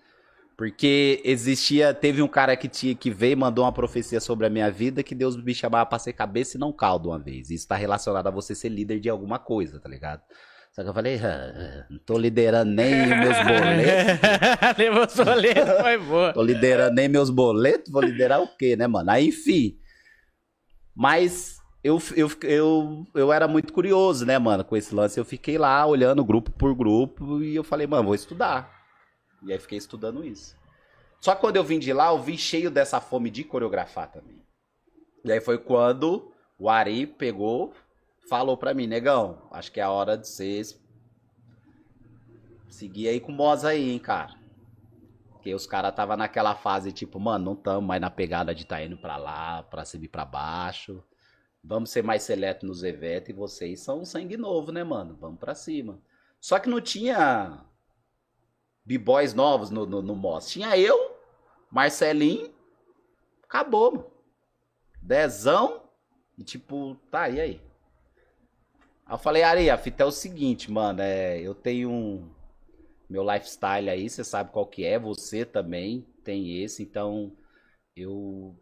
Porque 0.57 1.21
existia, 1.25 1.93
teve 1.93 2.23
um 2.23 2.29
cara 2.29 2.57
que 2.57 2.69
tinha 2.69 2.95
que 2.95 3.11
veio 3.11 3.33
e 3.33 3.37
mandou 3.37 3.65
uma 3.65 3.73
profecia 3.73 4.21
sobre 4.21 4.47
a 4.47 4.51
minha 4.51 4.71
vida 4.71 5.03
que 5.03 5.15
Deus 5.15 5.37
me 5.37 5.55
chamava 5.55 5.87
pra 5.87 5.99
ser 5.99 6.13
cabeça 6.13 6.57
e 6.57 6.61
não 6.61 6.73
caldo 6.73 7.09
uma 7.11 7.19
vez. 7.19 7.51
Isso 7.51 7.67
tá 7.69 7.75
relacionado 7.75 8.27
a 8.27 8.31
você 8.31 8.55
ser 8.55 8.69
líder 8.69 9.01
de 9.01 9.09
alguma 9.09 9.39
coisa, 9.39 9.81
tá 9.81 9.89
ligado? 9.89 10.23
Só 10.73 10.83
que 10.83 10.89
eu 10.89 10.95
falei, 10.95 11.19
"Ah, 11.19 11.87
não 11.91 11.99
tô 11.99 12.17
liderando 12.17 12.71
nem 12.71 13.07
meus 13.07 13.37
boletos. 13.45 14.79
Levou 14.79 15.09
sua 15.09 15.35
letra, 15.35 15.83
foi 15.83 15.99
boa. 15.99 16.33
Tô 16.33 16.43
liderando 16.43 16.95
nem 16.95 17.09
meus 17.09 17.29
boletos, 17.29 17.93
vou 17.93 18.03
liderar 18.03 18.41
o 18.41 18.57
quê, 18.57 18.75
né, 18.77 18.87
mano? 18.87 19.11
Aí, 19.11 19.29
enfim. 19.29 19.79
Mas 20.95 21.62
eu, 21.83 22.01
eu, 22.15 22.31
eu, 22.43 23.07
eu 23.15 23.33
era 23.33 23.49
muito 23.49 23.73
curioso, 23.73 24.25
né, 24.25 24.39
mano, 24.39 24.65
com 24.65 24.77
esse 24.77 24.95
lance. 24.95 25.19
Eu 25.19 25.25
fiquei 25.25 25.59
lá 25.59 25.85
olhando 25.85 26.25
grupo 26.25 26.51
por 26.53 26.75
grupo 26.75 27.43
e 27.43 27.55
eu 27.55 27.65
falei, 27.65 27.87
mano, 27.87 28.05
vou 28.05 28.15
estudar. 28.15 28.71
E 29.43 29.53
aí 29.53 29.59
fiquei 29.59 29.79
estudando 29.79 30.25
isso. 30.25 30.57
Só 31.21 31.35
que 31.35 31.41
quando 31.41 31.57
eu 31.57 31.65
vim 31.65 31.79
de 31.79 31.93
lá, 31.93 32.09
eu 32.09 32.23
vim 32.23 32.37
cheio 32.37 32.71
dessa 32.71 33.01
fome 33.01 33.31
de 33.31 33.45
coreografar 33.45 34.11
também. 34.11 34.43
E 35.25 35.33
aí 35.33 35.41
foi 35.41 35.59
quando 35.59 36.33
o 36.59 36.69
Ari 36.69 37.07
pegou, 37.07 37.73
falou 38.29 38.57
pra 38.57 38.75
mim, 38.75 38.87
negão, 38.87 39.49
acho 39.51 39.71
que 39.71 39.81
é 39.81 39.83
a 39.83 39.91
hora 39.91 40.17
de 40.17 40.29
vocês 40.29 40.81
seguir 42.69 43.09
aí 43.09 43.21
com 43.21 43.33
o 43.33 43.35
Moz 43.35 43.65
aí, 43.65 43.91
hein, 43.91 43.99
cara. 43.99 44.35
Porque 45.33 45.55
os 45.55 45.67
caras 45.67 45.95
tava 45.95 46.17
naquela 46.17 46.55
fase, 46.55 46.93
tipo, 46.93 47.19
mano, 47.19 47.45
não 47.45 47.57
tamo 47.57 47.87
mais 47.87 48.01
na 48.01 48.11
pegada 48.11 48.55
de 48.55 48.65
tá 48.65 48.83
indo 48.83 48.97
pra 48.97 49.17
lá, 49.17 49.65
pra 49.65 49.85
subir 49.85 50.09
pra 50.09 50.25
baixo. 50.25 51.03
Vamos 51.65 51.91
ser 51.91 52.03
mais 52.03 52.23
seleto 52.23 52.67
nos 52.67 52.83
eventos 52.83 53.31
e 53.31 53.33
vocês 53.33 53.81
são 53.81 54.05
sangue 54.05 54.37
novo, 54.37 54.73
né, 54.73 54.83
mano? 54.83 55.17
Vamos 55.21 55.39
pra 55.39 55.55
cima. 55.55 56.01
Só 56.41 56.59
que 56.59 56.69
não 56.69 56.81
tinha 56.81 57.65
b-boys 58.85 59.33
novos 59.33 59.71
no, 59.71 59.87
no, 59.87 60.03
no 60.03 60.17
Moss. 60.17 60.51
Tinha 60.51 60.77
eu, 60.77 61.17
Marcelinho, 61.71 62.53
acabou, 63.45 63.93
mano. 63.93 64.13
Dezão, 65.01 65.83
e 66.39 66.45
tipo, 66.45 66.97
tá, 67.11 67.29
e 67.29 67.41
aí? 67.41 67.61
Aí 69.05 69.15
eu 69.15 69.19
falei, 69.19 69.43
Ari, 69.43 69.71
a 69.71 69.77
fita 69.77 70.03
é 70.03 70.07
o 70.07 70.13
seguinte, 70.13 70.71
mano, 70.71 71.01
é, 71.01 71.41
eu 71.41 71.55
tenho 71.55 71.91
um, 71.91 72.31
meu 73.09 73.23
lifestyle 73.23 73.91
aí, 73.91 74.09
você 74.09 74.25
sabe 74.25 74.51
qual 74.53 74.67
que 74.67 74.85
é, 74.85 74.99
você 74.99 75.45
também 75.45 76.07
tem 76.25 76.63
esse, 76.63 76.83
então 76.83 77.37
eu 77.97 78.57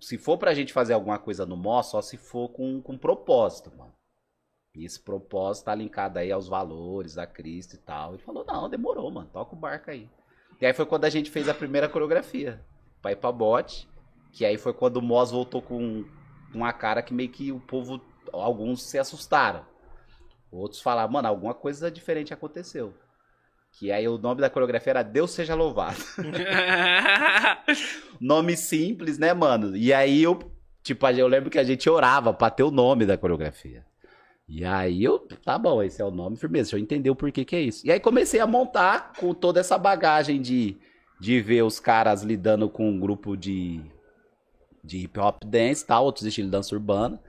se 0.00 0.18
for 0.18 0.38
pra 0.38 0.54
gente 0.54 0.72
fazer 0.72 0.92
alguma 0.92 1.18
coisa 1.18 1.46
no 1.46 1.56
Mó, 1.56 1.82
só 1.82 2.02
se 2.02 2.16
for 2.16 2.48
com, 2.48 2.80
com 2.82 2.98
propósito, 2.98 3.72
mano. 3.76 3.92
E 4.74 4.84
esse 4.84 5.00
propósito 5.00 5.64
tá 5.64 5.74
linkado 5.74 6.18
aí 6.18 6.30
aos 6.30 6.48
valores 6.48 7.14
da 7.14 7.26
Cristo 7.26 7.74
e 7.74 7.78
tal. 7.78 8.12
Ele 8.12 8.22
falou, 8.22 8.44
não, 8.46 8.68
demorou, 8.68 9.10
mano, 9.10 9.30
toca 9.32 9.54
o 9.54 9.58
barco 9.58 9.90
aí. 9.90 10.08
E 10.60 10.66
aí 10.66 10.74
foi 10.74 10.84
quando 10.84 11.06
a 11.06 11.10
gente 11.10 11.30
fez 11.30 11.48
a 11.48 11.54
primeira 11.54 11.88
coreografia, 11.88 12.62
pra 13.00 13.12
ir 13.12 13.16
pra 13.16 13.32
bote, 13.32 13.88
que 14.32 14.44
aí 14.44 14.58
foi 14.58 14.74
quando 14.74 14.98
o 14.98 15.02
Moz 15.02 15.30
voltou 15.30 15.62
com 15.62 16.04
uma 16.54 16.72
cara 16.72 17.02
que 17.02 17.14
meio 17.14 17.30
que 17.30 17.50
o 17.52 17.60
povo, 17.60 18.00
alguns 18.32 18.82
se 18.82 18.98
assustaram. 18.98 19.64
Outros 20.50 20.80
falaram, 20.80 21.12
mano, 21.12 21.28
alguma 21.28 21.54
coisa 21.54 21.90
diferente 21.90 22.32
aconteceu. 22.34 22.94
Que 23.78 23.92
aí 23.92 24.08
o 24.08 24.16
nome 24.16 24.40
da 24.40 24.48
coreografia 24.48 24.90
era 24.90 25.02
Deus 25.02 25.32
Seja 25.32 25.54
Louvado. 25.54 25.98
nome 28.18 28.56
simples, 28.56 29.18
né, 29.18 29.34
mano? 29.34 29.76
E 29.76 29.92
aí 29.92 30.22
eu, 30.22 30.38
tipo, 30.82 31.06
eu 31.08 31.28
lembro 31.28 31.50
que 31.50 31.58
a 31.58 31.64
gente 31.64 31.88
orava 31.90 32.32
pra 32.32 32.48
ter 32.48 32.62
o 32.62 32.70
nome 32.70 33.04
da 33.04 33.18
coreografia. 33.18 33.84
E 34.48 34.64
aí 34.64 35.04
eu, 35.04 35.18
tá 35.44 35.58
bom, 35.58 35.82
esse 35.82 36.00
é 36.00 36.04
o 36.04 36.10
nome, 36.10 36.38
firmeza, 36.38 36.70
deixa 36.70 36.76
eu 36.76 36.80
entender 36.80 37.10
o 37.10 37.16
porquê 37.16 37.44
que 37.44 37.54
é 37.54 37.60
isso. 37.60 37.86
E 37.86 37.92
aí 37.92 38.00
comecei 38.00 38.40
a 38.40 38.46
montar 38.46 39.12
com 39.18 39.34
toda 39.34 39.60
essa 39.60 39.76
bagagem 39.76 40.40
de, 40.40 40.78
de 41.20 41.42
ver 41.42 41.62
os 41.62 41.78
caras 41.78 42.22
lidando 42.22 42.70
com 42.70 42.88
um 42.88 42.98
grupo 42.98 43.36
de, 43.36 43.82
de 44.82 44.98
hip 44.98 45.18
hop 45.18 45.44
dance 45.44 45.82
e 45.82 45.86
tal, 45.86 46.04
outros 46.04 46.24
estilos 46.24 46.50
de 46.50 46.56
dança 46.56 46.74
urbana. 46.74 47.20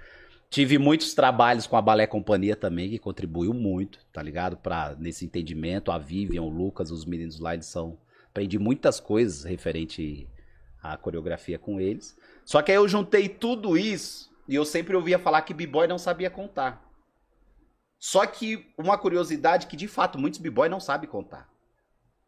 Tive 0.49 0.77
muitos 0.77 1.13
trabalhos 1.13 1.67
com 1.67 1.75
a 1.75 1.81
Balé 1.81 2.07
Companhia 2.07 2.55
também, 2.55 2.89
que 2.89 2.97
contribuiu 2.97 3.53
muito, 3.53 3.99
tá 4.13 4.21
ligado? 4.21 4.57
Pra, 4.57 4.95
nesse 4.97 5.25
entendimento, 5.25 5.91
a 5.91 5.97
Vivian, 5.97 6.43
o 6.43 6.49
Lucas, 6.49 6.89
os 6.89 7.05
meninos 7.05 7.39
lá, 7.39 7.53
eles 7.53 7.65
são... 7.65 7.97
Aprendi 8.29 8.59
muitas 8.59 8.99
coisas 8.99 9.43
referente 9.43 10.29
à 10.81 10.95
coreografia 10.95 11.57
com 11.57 11.81
eles. 11.81 12.15
Só 12.45 12.61
que 12.61 12.71
aí 12.71 12.77
eu 12.77 12.87
juntei 12.87 13.27
tudo 13.27 13.75
isso 13.75 14.31
e 14.47 14.53
eu 14.55 14.63
sempre 14.63 14.95
ouvia 14.95 15.17
falar 15.17 15.41
que 15.41 15.53
b-boy 15.53 15.87
não 15.87 15.97
sabia 15.97 16.29
contar. 16.29 16.87
Só 17.99 18.25
que 18.27 18.71
uma 18.77 18.97
curiosidade 18.97 19.65
que 19.65 19.75
de 19.75 19.87
fato 19.87 20.19
muitos 20.19 20.39
b-boy 20.39 20.69
não 20.69 20.79
sabem 20.79 21.09
contar. 21.09 21.49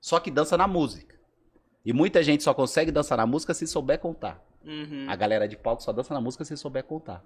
Só 0.01 0.19
que 0.19 0.31
dança 0.31 0.57
na 0.57 0.67
música. 0.67 1.15
E 1.85 1.93
muita 1.93 2.23
gente 2.23 2.43
só 2.43 2.53
consegue 2.53 2.91
dançar 2.91 3.17
na 3.17 3.25
música 3.25 3.53
se 3.53 3.67
souber 3.67 3.99
contar. 3.99 4.43
Uhum. 4.63 5.05
A 5.07 5.15
galera 5.15 5.47
de 5.47 5.55
palco 5.55 5.81
só 5.81 5.91
dança 5.93 6.13
na 6.13 6.21
música 6.21 6.43
se 6.43 6.57
souber 6.57 6.83
contar. 6.83 7.23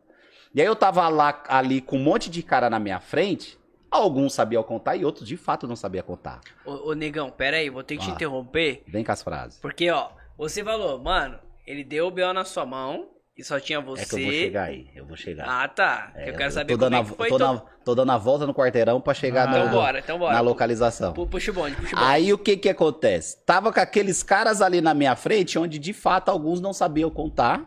E 0.54 0.62
aí 0.62 0.68
eu 0.68 0.76
tava 0.76 1.08
lá 1.10 1.44
ali 1.48 1.82
com 1.82 1.98
um 1.98 2.04
monte 2.04 2.30
de 2.30 2.44
cara 2.44 2.70
na 2.70 2.80
minha 2.80 3.00
frente. 3.00 3.58
Alguns 3.90 4.34
sabiam 4.34 4.64
contar 4.64 4.96
e 4.96 5.06
outros 5.06 5.28
de 5.28 5.38
fato 5.38 5.68
não 5.68 5.76
sabiam 5.76 6.04
contar. 6.04 6.42
Ô, 6.66 6.90
ô, 6.90 6.94
negão, 6.94 7.30
pera 7.30 7.58
aí, 7.58 7.70
vou 7.70 7.84
ter 7.84 7.98
que 7.98 8.04
te 8.04 8.10
Ah. 8.10 8.14
interromper. 8.14 8.84
Vem 8.88 9.04
com 9.04 9.12
as 9.12 9.22
frases. 9.22 9.60
Porque, 9.60 9.90
ó, 9.92 10.10
você 10.38 10.64
falou, 10.64 11.00
mano, 11.00 11.38
ele 11.66 11.84
deu 11.84 12.08
o 12.08 12.12
B.O. 12.12 12.34
na 12.34 12.44
sua 12.44 12.66
mão 12.66 13.10
e 13.38 13.44
só 13.44 13.60
tinha 13.60 13.80
você. 13.80 14.02
É 14.02 14.06
que 14.06 14.16
eu 14.16 14.20
vou 14.24 14.32
chegar 14.32 14.64
aí, 14.64 14.88
eu 14.96 15.06
vou 15.06 15.16
chegar. 15.18 15.46
Ah, 15.48 15.68
tá. 15.68 16.12
É, 16.16 16.30
eu 16.30 16.36
quero 16.36 16.52
saber 16.52 16.74
tô 16.74 16.80
como 16.80 16.90
dando, 16.90 17.02
é 17.06 17.10
que 17.10 17.16
foi. 17.16 17.30
tô, 17.30 17.36
então- 17.36 17.54
na- 17.54 17.62
tô 17.86 17.96
dando 17.96 18.12
a 18.12 18.18
volta 18.18 18.48
no 18.48 18.54
quarteirão 18.54 19.00
pra 19.00 19.14
chegar 19.14 19.48
Ah. 19.48 19.52
no- 19.52 19.58
Então 19.60 19.72
bora, 19.72 20.00
então 20.00 20.18
bora. 20.20 20.34
na 20.34 20.40
localização. 20.42 21.14
Pu- 21.14 21.28
Puxa 21.28 21.52
o 21.52 21.54
bonde, 21.54 21.76
puxa 21.76 21.96
o 21.96 22.00
bonde. 22.00 22.12
Aí 22.12 22.34
o 22.34 22.38
que 22.38 22.58
que 22.58 22.70
acontece? 22.70 23.44
Tava 23.46 23.72
com 23.72 23.80
aqueles 23.80 24.24
caras 24.24 24.60
ali 24.60 24.82
na 24.82 24.94
minha 24.96 25.16
frente, 25.16 25.58
onde 25.60 25.78
de 25.78 25.94
fato 25.94 26.30
alguns 26.30 26.60
não 26.60 26.74
sabiam 26.74 27.12
contar 27.12 27.62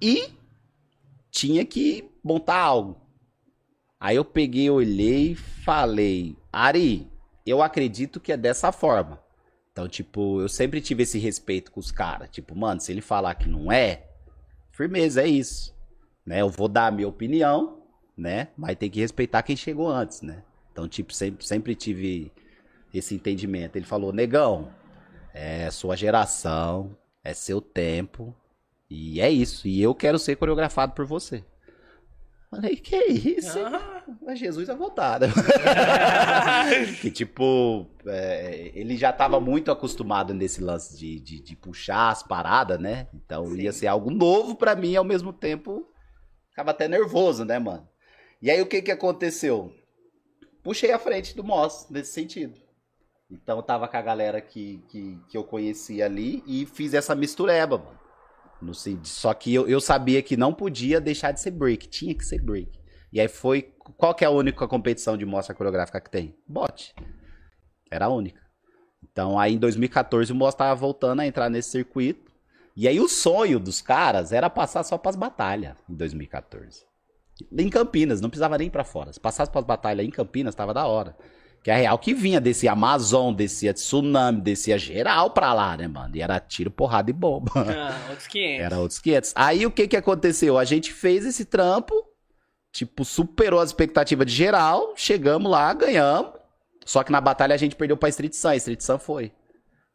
e 0.00 0.28
tinha 1.36 1.66
que 1.66 2.10
montar 2.24 2.58
algo. 2.58 2.98
Aí 4.00 4.16
eu 4.16 4.24
peguei, 4.24 4.70
olhei 4.70 5.34
falei, 5.34 6.34
Ari, 6.50 7.06
eu 7.44 7.62
acredito 7.62 8.18
que 8.18 8.32
é 8.32 8.38
dessa 8.38 8.72
forma. 8.72 9.22
Então, 9.70 9.86
tipo, 9.86 10.40
eu 10.40 10.48
sempre 10.48 10.80
tive 10.80 11.02
esse 11.02 11.18
respeito 11.18 11.70
com 11.70 11.78
os 11.78 11.92
caras. 11.92 12.30
Tipo, 12.30 12.56
mano, 12.56 12.80
se 12.80 12.90
ele 12.90 13.02
falar 13.02 13.34
que 13.34 13.50
não 13.50 13.70
é, 13.70 14.06
firmeza, 14.72 15.22
é 15.22 15.28
isso. 15.28 15.76
Né? 16.24 16.40
Eu 16.40 16.48
vou 16.48 16.68
dar 16.68 16.86
a 16.86 16.90
minha 16.90 17.06
opinião, 17.06 17.82
né? 18.16 18.48
Mas 18.56 18.76
tem 18.76 18.88
que 18.88 19.00
respeitar 19.00 19.42
quem 19.42 19.56
chegou 19.56 19.88
antes, 19.88 20.22
né? 20.22 20.42
Então, 20.72 20.88
tipo, 20.88 21.12
sempre, 21.12 21.46
sempre 21.46 21.74
tive 21.74 22.32
esse 22.94 23.14
entendimento. 23.14 23.76
Ele 23.76 23.84
falou, 23.84 24.10
negão, 24.10 24.72
é 25.34 25.70
sua 25.70 25.96
geração, 25.96 26.96
é 27.22 27.34
seu 27.34 27.60
tempo, 27.60 28.34
e 28.88 29.20
é 29.20 29.30
isso. 29.30 29.66
E 29.66 29.82
eu 29.82 29.94
quero 29.94 30.18
ser 30.18 30.36
coreografado 30.36 30.92
por 30.92 31.04
você. 31.04 31.44
Falei, 32.50 32.76
que 32.76 32.96
isso? 32.96 33.58
Ah, 33.58 34.04
Mas 34.22 34.38
Jesus 34.38 34.68
é 34.68 34.74
voltado. 34.74 35.26
que 37.02 37.10
tipo, 37.10 37.86
é, 38.06 38.70
ele 38.74 38.96
já 38.96 39.12
tava 39.12 39.40
muito 39.40 39.70
acostumado 39.70 40.32
nesse 40.32 40.62
lance 40.62 40.96
de, 40.96 41.18
de, 41.20 41.40
de 41.40 41.56
puxar 41.56 42.10
as 42.10 42.22
paradas, 42.22 42.78
né? 42.78 43.08
Então 43.12 43.46
Sim. 43.46 43.60
ia 43.60 43.72
ser 43.72 43.88
algo 43.88 44.10
novo 44.10 44.54
pra 44.54 44.76
mim, 44.76 44.94
ao 44.94 45.04
mesmo 45.04 45.32
tempo, 45.32 45.86
ficava 46.50 46.70
até 46.70 46.86
nervoso, 46.86 47.44
né, 47.44 47.58
mano? 47.58 47.86
E 48.40 48.50
aí 48.50 48.62
o 48.62 48.66
que 48.66 48.80
que 48.80 48.92
aconteceu? 48.92 49.72
Puxei 50.62 50.92
a 50.92 50.98
frente 50.98 51.34
do 51.34 51.42
Moss 51.42 51.88
nesse 51.90 52.12
sentido. 52.12 52.54
Então 53.30 53.58
eu 53.58 53.62
tava 53.62 53.88
com 53.88 53.96
a 53.96 54.02
galera 54.02 54.40
que, 54.40 54.82
que, 54.88 55.20
que 55.28 55.36
eu 55.36 55.42
conhecia 55.42 56.04
ali 56.04 56.44
e 56.46 56.64
fiz 56.64 56.94
essa 56.94 57.14
mistureba, 57.14 57.78
mano. 57.78 58.05
No, 58.60 58.74
sen- 58.74 59.00
só 59.04 59.34
que 59.34 59.52
eu, 59.54 59.68
eu 59.68 59.80
sabia 59.80 60.22
que 60.22 60.36
não 60.36 60.52
podia 60.52 61.00
deixar 61.00 61.32
de 61.32 61.40
ser 61.40 61.50
break, 61.50 61.88
tinha 61.88 62.14
que 62.14 62.24
ser 62.24 62.40
break. 62.42 62.70
E 63.12 63.20
aí 63.20 63.28
foi. 63.28 63.62
Qual 63.96 64.14
que 64.14 64.24
é 64.24 64.26
a 64.26 64.30
única 64.30 64.66
competição 64.66 65.16
de 65.16 65.24
mostra 65.24 65.54
coreográfica 65.54 66.00
que 66.00 66.10
tem? 66.10 66.36
Bot. 66.46 66.94
Era 67.90 68.06
a 68.06 68.08
única. 68.08 68.40
Então 69.10 69.38
aí 69.38 69.54
em 69.54 69.58
2014 69.58 70.32
o 70.32 70.34
Moss 70.34 70.54
tava 70.54 70.74
voltando 70.74 71.20
a 71.20 71.26
entrar 71.26 71.48
nesse 71.48 71.70
circuito. 71.70 72.32
E 72.76 72.86
aí 72.86 73.00
o 73.00 73.08
sonho 73.08 73.58
dos 73.58 73.80
caras 73.80 74.32
era 74.32 74.50
passar 74.50 74.82
só 74.82 74.98
pras 74.98 75.16
batalhas 75.16 75.76
em 75.88 75.94
2014. 75.94 76.84
Em 77.56 77.68
Campinas, 77.70 78.20
não 78.20 78.28
precisava 78.28 78.58
nem 78.58 78.68
pra 78.68 78.84
fora. 78.84 79.12
Se 79.12 79.20
passasse 79.20 79.50
pras 79.50 79.64
batalhas 79.64 80.06
em 80.06 80.10
Campinas, 80.10 80.54
tava 80.54 80.74
da 80.74 80.86
hora. 80.86 81.16
Que 81.66 81.72
é 81.72 81.78
real 81.78 81.98
que 81.98 82.14
vinha, 82.14 82.40
descia 82.40 82.70
Amazon, 82.70 83.34
descia 83.34 83.74
tsunami, 83.74 84.40
descia 84.40 84.78
geral 84.78 85.30
pra 85.30 85.52
lá, 85.52 85.76
né, 85.76 85.88
mano? 85.88 86.14
E 86.14 86.22
era 86.22 86.38
tiro, 86.38 86.70
porrada 86.70 87.10
e 87.10 87.12
bomba. 87.12 87.50
ah, 87.56 88.06
outros 88.08 88.28
500. 88.28 88.64
Era 88.64 88.78
outros 88.78 89.00
500. 89.00 89.32
Aí 89.34 89.66
o 89.66 89.70
que 89.72 89.88
que 89.88 89.96
aconteceu? 89.96 90.58
A 90.58 90.64
gente 90.64 90.92
fez 90.92 91.26
esse 91.26 91.44
trampo, 91.44 91.92
tipo, 92.70 93.04
superou 93.04 93.58
as 93.58 93.70
expectativas 93.70 94.28
de 94.28 94.32
geral, 94.32 94.92
chegamos 94.94 95.50
lá, 95.50 95.74
ganhamos. 95.74 96.34
Só 96.84 97.02
que 97.02 97.10
na 97.10 97.20
batalha 97.20 97.56
a 97.56 97.58
gente 97.58 97.74
perdeu 97.74 97.96
pra 97.96 98.10
Street 98.10 98.34
Sun, 98.34 98.52
Street 98.52 98.80
Sun 98.80 99.00
foi. 99.00 99.32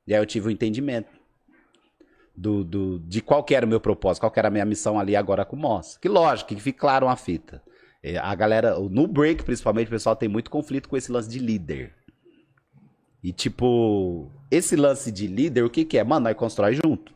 E 0.06 0.14
aí 0.14 0.20
eu 0.20 0.26
tive 0.26 0.50
o 0.50 0.52
entendimento 0.52 1.08
do, 2.36 2.66
do, 2.66 3.00
de 3.00 3.22
qual 3.22 3.46
era 3.50 3.66
o 3.66 3.70
meu 3.70 3.80
propósito, 3.80 4.20
qual 4.20 4.34
era 4.36 4.50
a 4.50 4.52
minha 4.52 4.66
missão 4.66 5.00
ali 5.00 5.16
agora 5.16 5.46
com 5.46 5.56
o 5.56 5.60
Moss. 5.60 5.96
Que 5.96 6.10
lógico, 6.10 6.54
que 6.54 6.62
fique 6.62 6.80
claro 6.80 7.06
uma 7.06 7.16
fita. 7.16 7.64
É, 8.04 8.18
A 8.18 8.34
galera, 8.36 8.78
no 8.80 9.08
break 9.08 9.44
principalmente, 9.44 9.88
o 9.88 9.92
pessoal 9.92 10.16
tem 10.16 10.28
muito 10.30 10.50
conflito 10.50 10.90
com 10.90 10.98
esse 10.98 11.12
lance 11.12 11.30
de 11.30 11.40
líder. 11.40 11.94
E 13.24 13.32
tipo, 13.32 14.32
esse 14.50 14.76
lance 14.76 15.12
de 15.12 15.28
líder, 15.28 15.64
o 15.64 15.70
que 15.70 15.86
que 15.86 15.98
é? 15.98 16.04
Mano, 16.04 16.24
nós 16.24 16.36
constrói 16.36 16.74
junto. 16.74 17.14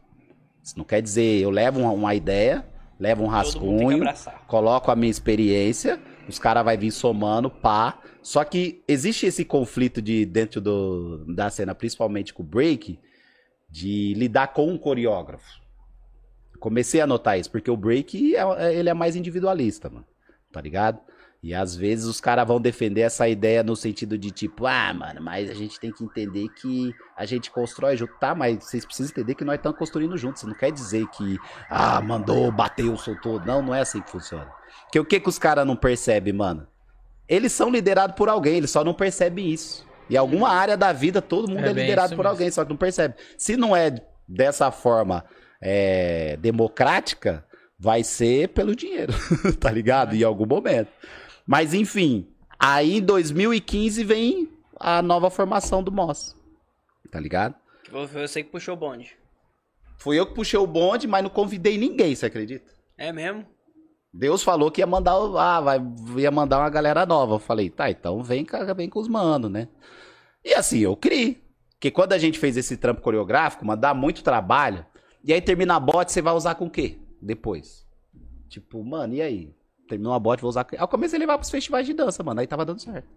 Isso 0.64 0.78
não 0.78 0.86
quer 0.86 1.02
dizer, 1.02 1.42
eu 1.42 1.50
levo 1.50 1.80
uma, 1.80 1.92
uma 1.92 2.14
ideia, 2.16 2.66
levo 3.00 3.24
um 3.24 3.28
rascunho, 3.28 4.04
coloco 4.48 4.92
a 4.92 4.96
minha 4.96 5.10
experiência, 5.10 6.00
os 6.28 6.38
caras 6.38 6.64
vão 6.64 6.78
vir 6.78 6.92
somando, 6.92 7.50
pá. 7.50 8.00
Só 8.22 8.44
que 8.44 8.84
existe 8.88 9.26
esse 9.26 9.44
conflito 9.46 10.02
de 10.02 10.26
dentro 10.26 10.60
do, 10.62 11.26
da 11.34 11.50
cena, 11.50 11.74
principalmente 11.76 12.34
com 12.34 12.42
o 12.44 12.46
break, 12.46 13.00
de 13.70 14.14
lidar 14.16 14.48
com 14.54 14.68
um 14.70 14.78
coreógrafo. 14.78 15.46
Comecei 16.60 17.02
a 17.02 17.08
notar 17.08 17.40
isso, 17.40 17.52
porque 17.52 17.70
o 17.70 17.78
break 17.78 18.36
é, 18.36 18.40
é- 18.42 18.76
ele 18.76 18.90
é 18.90 18.94
mais 18.94 19.16
individualista, 19.16 19.90
mano. 19.90 20.06
Tá 20.56 20.62
ligado? 20.62 21.02
E 21.44 21.54
às 21.54 21.76
vezes 21.76 22.06
os 22.06 22.22
caras 22.22 22.48
vão 22.48 22.62
defender 22.62 23.02
essa 23.02 23.28
ideia 23.28 23.62
no 23.62 23.76
sentido 23.76 24.18
de 24.18 24.32
tipo, 24.32 24.66
ah, 24.66 24.94
mano, 24.94 25.22
mas 25.22 25.50
a 25.50 25.54
gente 25.54 25.78
tem 25.78 25.92
que 25.92 26.02
entender 26.02 26.48
que 26.50 26.96
a 27.16 27.26
gente 27.26 27.52
constrói 27.52 27.98
junto. 27.98 28.14
Tá, 28.18 28.34
mas 28.34 28.64
vocês 28.64 28.86
precisam 28.86 29.12
entender 29.12 29.36
que 29.36 29.44
nós 29.44 29.58
estamos 29.58 29.78
construindo 29.78 30.18
juntos. 30.18 30.44
Não 30.44 30.54
quer 30.54 30.72
dizer 30.72 31.06
que, 31.10 31.38
ah, 31.70 32.00
mandou, 32.00 32.50
bateu, 32.54 32.96
soltou. 32.96 33.40
Não, 33.42 33.62
não 33.62 33.76
é 33.76 33.82
assim 33.82 34.02
que 34.02 34.10
funciona. 34.10 34.48
Porque 34.84 34.98
o 34.98 35.04
que, 35.04 35.20
que 35.20 35.28
os 35.28 35.38
caras 35.38 35.68
não 35.68 35.76
percebem, 35.76 36.32
mano? 36.32 36.66
Eles 37.28 37.52
são 37.52 37.70
liderados 37.70 38.16
por 38.16 38.30
alguém, 38.30 38.56
eles 38.56 38.72
só 38.72 38.82
não 38.82 38.94
percebem 38.94 39.50
isso. 39.52 39.86
Em 40.10 40.16
alguma 40.16 40.50
área 40.50 40.78
da 40.78 40.94
vida, 40.94 41.22
todo 41.22 41.50
mundo 41.50 41.66
É 41.66 41.70
é, 41.70 41.74
liderado 41.74 42.16
por 42.16 42.24
mesmo. 42.24 42.30
alguém, 42.30 42.50
só 42.50 42.64
que 42.64 42.70
não 42.70 42.78
percebe. 42.78 43.16
Se 43.38 43.58
não 43.58 43.76
é 43.76 43.94
dessa 44.28 44.72
forma 44.72 45.26
é, 45.62 46.38
democrática, 46.38 47.44
vai 47.78 48.04
ser 48.04 48.50
pelo 48.50 48.76
dinheiro, 48.76 49.14
tá 49.60 49.72
ligado? 49.72 50.16
Em 50.16 50.24
algum 50.24 50.46
momento. 50.46 50.90
Mas 51.46 51.74
enfim, 51.74 52.28
aí 52.60 52.98
em 52.98 53.02
2015 53.02 54.04
vem 54.04 54.50
a 54.80 55.02
nova 55.02 55.30
formação 55.30 55.84
do 55.84 55.92
Moss. 55.92 56.36
Tá 57.12 57.20
ligado? 57.20 57.56
Foi 57.90 58.08
você 58.08 58.44
que 58.44 58.50
puxou 58.50 58.76
o 58.76 58.78
bonde. 58.78 59.16
Fui 59.98 60.20
eu 60.20 60.26
que 60.26 60.34
puxei 60.34 60.60
o 60.60 60.68
bonde, 60.68 61.08
mas 61.08 61.24
não 61.24 61.30
convidei 61.30 61.78
ninguém, 61.78 62.16
você 62.16 62.26
acredita? 62.26 62.72
É 62.98 63.12
mesmo? 63.12 63.46
Deus 64.14 64.44
falou 64.44 64.72
que 64.72 64.82
ia 64.82 64.88
mandar, 64.88 65.14
ah, 65.14 65.60
vai, 65.60 65.82
ia 66.18 66.32
mandar 66.32 66.60
uma 66.60 66.70
galera 66.70 67.06
nova. 67.06 67.36
Eu 67.36 67.40
falei, 67.40 67.70
tá, 67.70 67.90
então 67.90 68.24
vem, 68.24 68.46
vem 68.76 68.90
com 68.90 69.00
os 69.00 69.08
manos, 69.08 69.52
né? 69.52 69.68
E 70.44 70.54
assim, 70.54 70.80
eu 70.80 70.96
criei. 70.96 71.44
Porque 71.72 71.92
quando 71.92 72.14
a 72.14 72.18
gente 72.18 72.40
fez 72.40 72.56
esse 72.56 72.78
trampo 72.78 73.02
coreográfico, 73.02 73.66
mano, 73.66 73.82
dá 73.82 73.94
muito 73.94 74.24
trabalho. 74.24 74.86
E 75.24 75.34
aí 75.34 75.42
termina 75.42 75.76
a 75.76 75.80
bot, 75.80 76.10
você 76.10 76.22
vai 76.22 76.34
usar 76.34 76.56
com 76.56 76.66
o 76.66 76.70
quê? 76.70 76.98
Depois. 77.22 77.86
Tipo, 78.48 78.84
mano, 78.84 79.14
e 79.14 79.22
aí? 79.22 79.56
Terminou 79.88 80.14
a 80.14 80.20
bot, 80.20 80.42
vou 80.42 80.50
usar. 80.50 80.66
Aí 80.72 80.80
eu 80.80 80.88
comecei 80.88 81.18
a 81.18 81.20
levar 81.20 81.38
pros 81.38 81.50
festivais 81.50 81.86
de 81.86 81.94
dança, 81.94 82.24
mano. 82.24 82.40
Aí 82.40 82.48
tava 82.48 82.66
dando 82.66 82.82
certo. 82.82 83.08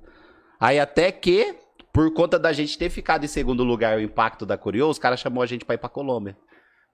Aí 0.61 0.78
até 0.78 1.11
que, 1.12 1.57
por 1.92 2.12
conta 2.12 2.38
da 2.38 2.53
gente 2.53 2.76
ter 2.76 2.90
ficado 2.90 3.24
em 3.24 3.28
segundo 3.28 3.64
lugar 3.64 3.96
o 3.96 4.01
impacto 4.01 4.44
da 4.44 4.59
Coreô, 4.59 4.88
os 4.88 4.99
caras 4.99 5.20
chamou 5.20 5.42
a 5.42 5.46
gente 5.46 5.64
pra 5.64 5.74
ir 5.74 5.78
pra 5.78 5.88
Colômbia. 5.88 6.36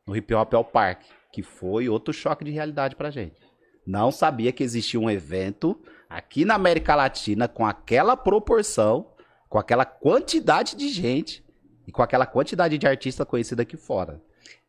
No 0.07 0.17
Hip 0.17 0.33
Hop 0.35 0.55
All 0.55 0.65
Park. 0.65 1.03
Que 1.33 1.43
foi 1.43 1.89
outro 1.89 2.15
choque 2.15 2.45
de 2.45 2.51
realidade 2.51 2.95
pra 2.95 3.11
gente. 3.11 3.43
Não 3.87 4.11
sabia 4.11 4.53
que 4.53 4.63
existia 4.63 5.01
um 5.01 5.11
evento 5.11 5.79
aqui 6.09 6.45
na 6.45 6.55
América 6.55 6.95
Latina 6.95 7.49
com 7.49 7.67
aquela 7.67 8.17
proporção, 8.17 9.13
com 9.49 9.59
aquela 9.59 9.85
quantidade 9.85 10.77
de 10.77 10.89
gente 10.89 11.45
e 11.87 11.93
com 11.93 12.03
aquela 12.03 12.27
quantidade 12.27 12.79
de 12.79 12.87
artista 12.87 13.27
conhecido 13.27 13.61
aqui 13.61 13.77
fora. 13.77 14.23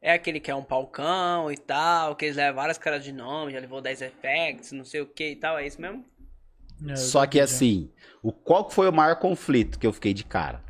É 0.05 0.13
aquele 0.13 0.39
que 0.39 0.51
é 0.51 0.55
um 0.55 0.63
palcão 0.63 1.51
e 1.51 1.57
tal, 1.57 2.15
que 2.15 2.25
eles 2.25 2.37
levam 2.37 2.57
várias 2.57 2.77
caras 2.77 3.03
de 3.03 3.11
nome, 3.11 3.53
já 3.53 3.59
levou 3.59 3.81
10 3.81 4.03
effects, 4.03 4.71
não 4.71 4.85
sei 4.85 5.01
o 5.01 5.07
que 5.07 5.31
e 5.31 5.35
tal, 5.35 5.57
é 5.57 5.65
isso 5.65 5.81
mesmo? 5.81 6.05
É, 6.87 6.95
Só 6.95 7.25
que 7.25 7.39
assim, 7.39 7.89
o 8.21 8.31
qual 8.31 8.65
que 8.65 8.75
foi 8.75 8.87
o 8.87 8.93
maior 8.93 9.15
conflito 9.15 9.79
que 9.79 9.87
eu 9.87 9.91
fiquei 9.91 10.13
de 10.13 10.23
cara? 10.23 10.63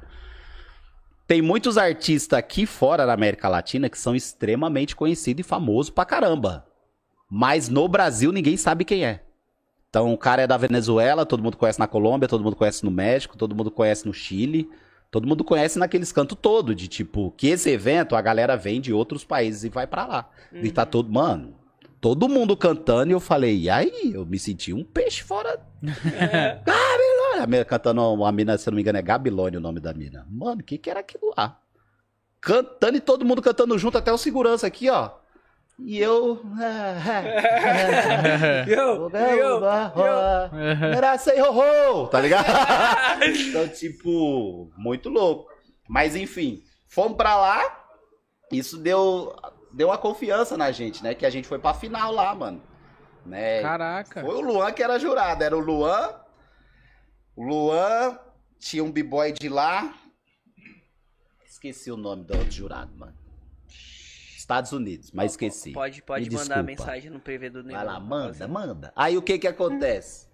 Tem 1.27 1.41
muitos 1.41 1.77
artistas 1.77 2.39
aqui 2.39 2.65
fora 2.65 3.05
da 3.05 3.11
América 3.11 3.49
Latina 3.49 3.89
que 3.89 3.97
são 3.97 4.15
extremamente 4.15 4.95
conhecidos 4.95 5.45
e 5.45 5.49
famosos 5.49 5.89
pra 5.89 6.05
caramba. 6.05 6.65
Mas 7.29 7.67
no 7.67 7.89
Brasil 7.89 8.31
ninguém 8.31 8.55
sabe 8.55 8.85
quem 8.85 9.05
é. 9.05 9.21
Então 9.89 10.13
o 10.13 10.17
cara 10.17 10.43
é 10.43 10.47
da 10.47 10.55
Venezuela, 10.55 11.25
todo 11.25 11.43
mundo 11.43 11.57
conhece 11.57 11.77
na 11.77 11.87
Colômbia, 11.87 12.29
todo 12.29 12.41
mundo 12.41 12.55
conhece 12.55 12.85
no 12.85 12.91
México, 12.91 13.37
todo 13.37 13.53
mundo 13.53 13.69
conhece 13.69 14.07
no 14.07 14.13
Chile, 14.13 14.69
todo 15.15 15.29
mundo 15.29 15.45
conhece 15.45 15.79
naqueles 15.79 16.11
cantos 16.11 16.37
todo 16.41 16.75
de 16.75 16.89
tipo 16.89 17.33
que 17.37 17.47
esse 17.47 17.69
evento 17.69 18.17
a 18.17 18.21
galera 18.21 18.57
vem 18.57 18.81
de 18.81 18.91
outros 18.91 19.23
países 19.23 19.63
e 19.63 19.69
vai 19.69 19.87
pra 19.87 20.05
lá. 20.05 20.29
E 20.51 20.69
tá 20.69 20.85
todo, 20.85 21.09
mano, 21.09 21.55
todo 22.01 22.27
mundo 22.27 22.57
cantando 22.57 23.11
e 23.11 23.13
eu 23.13 23.21
falei, 23.21 23.57
e 23.57 23.69
aí? 23.69 24.11
Eu 24.13 24.25
me 24.25 24.37
senti 24.37 24.73
um 24.73 24.83
peixe 24.83 25.23
fora 25.23 25.57
a 27.41 27.47
mina 27.47 27.63
cantando 27.63 28.01
uma 28.01 28.29
mina, 28.29 28.57
se 28.57 28.67
eu 28.67 28.71
não 28.71 28.75
me 28.75 28.81
engano, 28.81 28.97
é 28.97 29.01
Gabilônia 29.01 29.57
o 29.57 29.61
nome 29.61 29.79
da 29.79 29.93
mina. 29.93 30.27
Mano, 30.29 30.59
o 30.59 30.63
que 30.65 30.77
que 30.77 30.89
era 30.89 30.99
aquilo 30.99 31.33
lá? 31.37 31.61
cantando 32.41 32.97
e 32.97 33.01
todo 33.01 33.25
mundo 33.25 33.41
cantando 33.41 33.77
junto, 33.77 33.97
até 33.97 34.11
o 34.11 34.17
segurança 34.17 34.67
aqui, 34.67 34.89
ó. 34.89 35.11
E 35.79 35.99
eu. 35.99 36.41
Eu, 38.67 39.09
eu, 39.11 39.65
Era 40.95 41.17
sem 41.17 41.41
horror, 41.41 42.07
tá 42.07 42.21
ligado? 42.21 42.45
então, 43.23 43.67
tipo, 43.67 44.71
muito 44.77 45.09
louco. 45.09 45.51
Mas 45.87 46.15
enfim, 46.15 46.63
fomos 46.87 47.17
pra 47.17 47.35
lá. 47.35 47.83
Isso 48.51 48.77
deu, 48.77 49.35
deu 49.73 49.89
uma 49.89 49.97
confiança 49.97 50.55
na 50.55 50.71
gente, 50.71 51.03
né? 51.03 51.13
Que 51.13 51.25
a 51.25 51.29
gente 51.29 51.47
foi 51.47 51.59
pra 51.59 51.73
final 51.73 52.11
lá, 52.11 52.33
mano. 52.33 52.61
Né? 53.25 53.61
Caraca. 53.61 54.21
Foi 54.21 54.35
o 54.35 54.41
Luan 54.41 54.71
que 54.71 54.83
era 54.83 54.97
jurado. 54.97 55.43
Era 55.43 55.57
o 55.57 55.59
Luan. 55.59 56.13
O 57.35 57.43
Luan 57.43 58.17
tinha 58.59 58.83
um 58.83 58.91
b-boy 58.91 59.33
de 59.33 59.49
lá. 59.49 59.93
Esqueci 61.45 61.91
o 61.91 61.97
nome 61.97 62.23
do 62.23 62.37
outro 62.37 62.51
jurado, 62.51 62.95
mano. 62.95 63.24
Estados 64.45 64.71
Unidos, 64.71 65.11
mas 65.11 65.31
esqueci. 65.31 65.71
Pode, 65.71 66.03
pode 66.03 66.29
Me 66.29 66.35
mandar 66.35 66.61
mensagem 66.61 67.09
no 67.09 67.19
PV 67.19 67.49
do 67.49 67.63
Neymar. 67.63 67.83
Vai 67.83 67.93
lá, 67.93 67.99
manda, 67.99 68.47
manda. 68.47 68.93
Aí 68.95 69.17
o 69.17 69.21
que 69.21 69.39
que 69.39 69.47
acontece? 69.47 70.27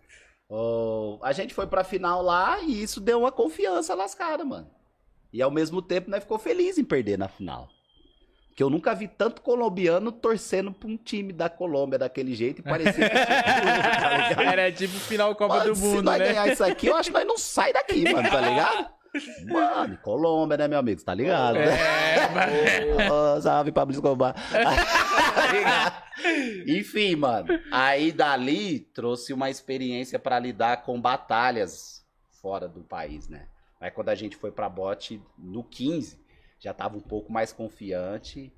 Ô, 0.50 1.18
a 1.24 1.32
gente 1.32 1.54
foi 1.54 1.66
pra 1.66 1.82
final 1.82 2.22
lá 2.22 2.60
e 2.60 2.84
isso 2.84 3.00
deu 3.00 3.22
uma 3.22 3.32
confiança 3.32 3.96
lascada, 3.96 4.44
mano. 4.44 4.70
E 5.32 5.42
ao 5.42 5.50
mesmo 5.50 5.82
tempo, 5.82 6.12
nós 6.12 6.24
ficou 6.24 6.38
feliz 6.38 6.78
em 6.78 6.84
perder 6.84 7.18
na 7.18 7.30
final. 7.30 7.70
Porque 8.50 8.62
eu 8.62 8.70
nunca 8.70 8.94
vi 8.94 9.08
tanto 9.08 9.42
colombiano 9.42 10.12
torcendo 10.12 10.74
pra 10.74 10.90
um 10.90 10.98
time 10.98 11.32
da 11.32 11.50
Colômbia 11.50 11.98
daquele 11.98 12.36
jeito 12.36 12.60
e 12.60 12.64
parecia 12.64 13.10
que 13.10 13.16
tá? 13.16 14.44
Era 14.44 14.70
tipo 14.74 15.00
final 15.00 15.34
Copa 15.36 15.56
Mano, 15.56 15.70
do 15.70 15.76
se 15.76 15.82
Mundo, 15.82 16.04
nós 16.04 16.20
né? 16.20 16.28
ganhar 16.28 16.52
isso 16.52 16.64
aqui, 16.66 16.88
eu 16.88 16.98
acho 16.98 17.12
que 17.12 17.18
nós 17.18 17.26
não 17.26 17.38
sai 17.38 17.72
daqui, 17.72 18.12
mano, 18.12 18.30
tá 18.30 18.42
ligado? 18.42 18.90
Mano, 19.50 19.98
Colômbia, 19.98 20.58
né, 20.58 20.68
meu 20.68 20.80
amigo? 20.80 21.02
Tá 21.04 21.14
ligado? 21.14 21.58
É, 21.58 22.30
mas- 22.30 23.12
Ô, 23.12 23.42
salve, 23.42 23.72
Pablo 23.72 23.94
Escobar. 23.94 24.36
Enfim, 26.68 27.16
mano. 27.16 27.48
Aí 27.72 28.12
dali 28.12 28.80
trouxe 28.80 29.34
uma 29.34 29.50
experiência 29.50 30.20
pra 30.20 30.40
lidar 30.40 30.84
com 30.84 31.00
batalhas 31.00 32.06
fora 32.42 32.68
do 32.68 32.82
país, 32.82 33.28
né? 33.28 33.48
Aí 33.80 33.92
quando 33.92 34.10
a 34.10 34.16
gente 34.16 34.36
foi 34.38 34.52
pra 34.52 34.70
bote 34.70 35.22
no 35.38 35.64
15, 35.64 36.20
já 36.60 36.74
tava 36.74 36.98
um 36.98 37.02
pouco 37.02 37.32
mais 37.32 37.52
confiante, 37.52 38.54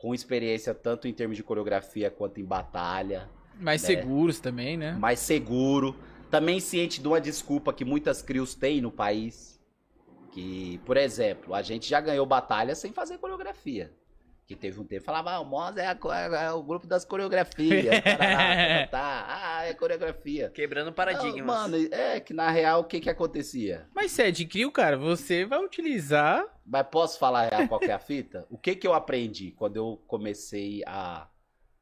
com 0.00 0.14
experiência 0.14 0.74
tanto 0.74 1.06
em 1.08 1.12
termos 1.12 1.36
de 1.36 1.42
coreografia 1.42 2.10
quanto 2.10 2.40
em 2.40 2.44
batalha 2.44 3.28
mais 3.58 3.84
É. 3.84 3.86
seguros 3.86 4.40
também, 4.40 4.76
né? 4.76 4.92
mais 4.92 5.20
seguro. 5.20 5.96
Também 6.30 6.58
ciente 6.58 7.00
de 7.00 7.06
uma 7.06 7.20
desculpa 7.20 7.72
que 7.72 7.84
muitas 7.84 8.20
crios 8.20 8.54
têm 8.54 8.80
no 8.80 8.90
país. 8.90 9.53
Que, 10.34 10.78
por 10.84 10.96
exemplo, 10.96 11.54
a 11.54 11.62
gente 11.62 11.88
já 11.88 12.00
ganhou 12.00 12.26
batalha 12.26 12.74
sem 12.74 12.92
fazer 12.92 13.18
coreografia. 13.18 13.92
Que 14.46 14.54
teve 14.54 14.78
um 14.78 14.84
tempo 14.84 15.00
que 15.00 15.06
falava, 15.06 15.30
ah, 15.30 15.40
o 15.40 15.44
Moz 15.46 15.74
é, 15.78 15.86
é 15.86 16.52
o 16.52 16.62
grupo 16.62 16.86
das 16.86 17.02
coreografias. 17.04 17.86
tarará, 18.04 18.86
tá, 18.88 18.88
tá, 18.88 19.26
ah, 19.28 19.64
é 19.64 19.72
coreografia. 19.72 20.50
Quebrando 20.50 20.88
Ah, 20.88 20.92
paradigmas. 20.92 21.46
mano, 21.46 21.76
é 21.90 22.20
que 22.20 22.34
na 22.34 22.50
real 22.50 22.80
o 22.80 22.84
que 22.84 23.00
que 23.00 23.08
acontecia? 23.08 23.88
Mas 23.94 24.10
se 24.10 24.22
é 24.22 24.30
de 24.30 24.44
crio, 24.44 24.70
cara, 24.70 24.98
você 24.98 25.46
vai 25.46 25.64
utilizar. 25.64 26.44
Mas 26.66 26.86
posso 26.90 27.18
falar 27.18 27.54
a 27.54 27.66
qual 27.66 27.80
é 27.84 27.92
a 27.92 27.98
fita? 27.98 28.44
O 28.50 28.58
que 28.58 28.74
que 28.74 28.86
eu 28.86 28.92
aprendi 28.92 29.52
quando 29.52 29.76
eu 29.76 30.02
comecei 30.06 30.82
a 30.86 31.26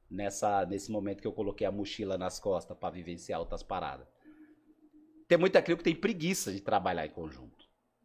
nessa 0.09 0.65
nesse 0.67 0.93
momento 0.93 1.21
que 1.23 1.27
eu 1.27 1.33
coloquei 1.33 1.67
a 1.67 1.73
mochila 1.73 2.17
nas 2.19 2.39
costas 2.39 2.77
pra 2.77 2.91
vivenciar 2.91 3.41
outras 3.41 3.63
paradas? 3.65 4.07
Tem 5.27 5.39
muita 5.39 5.63
crio 5.63 5.79
que 5.79 5.83
tem 5.85 5.97
preguiça 5.97 6.53
de 6.53 6.61
trabalhar 6.61 7.07
em 7.07 7.11
conjunto. 7.11 7.52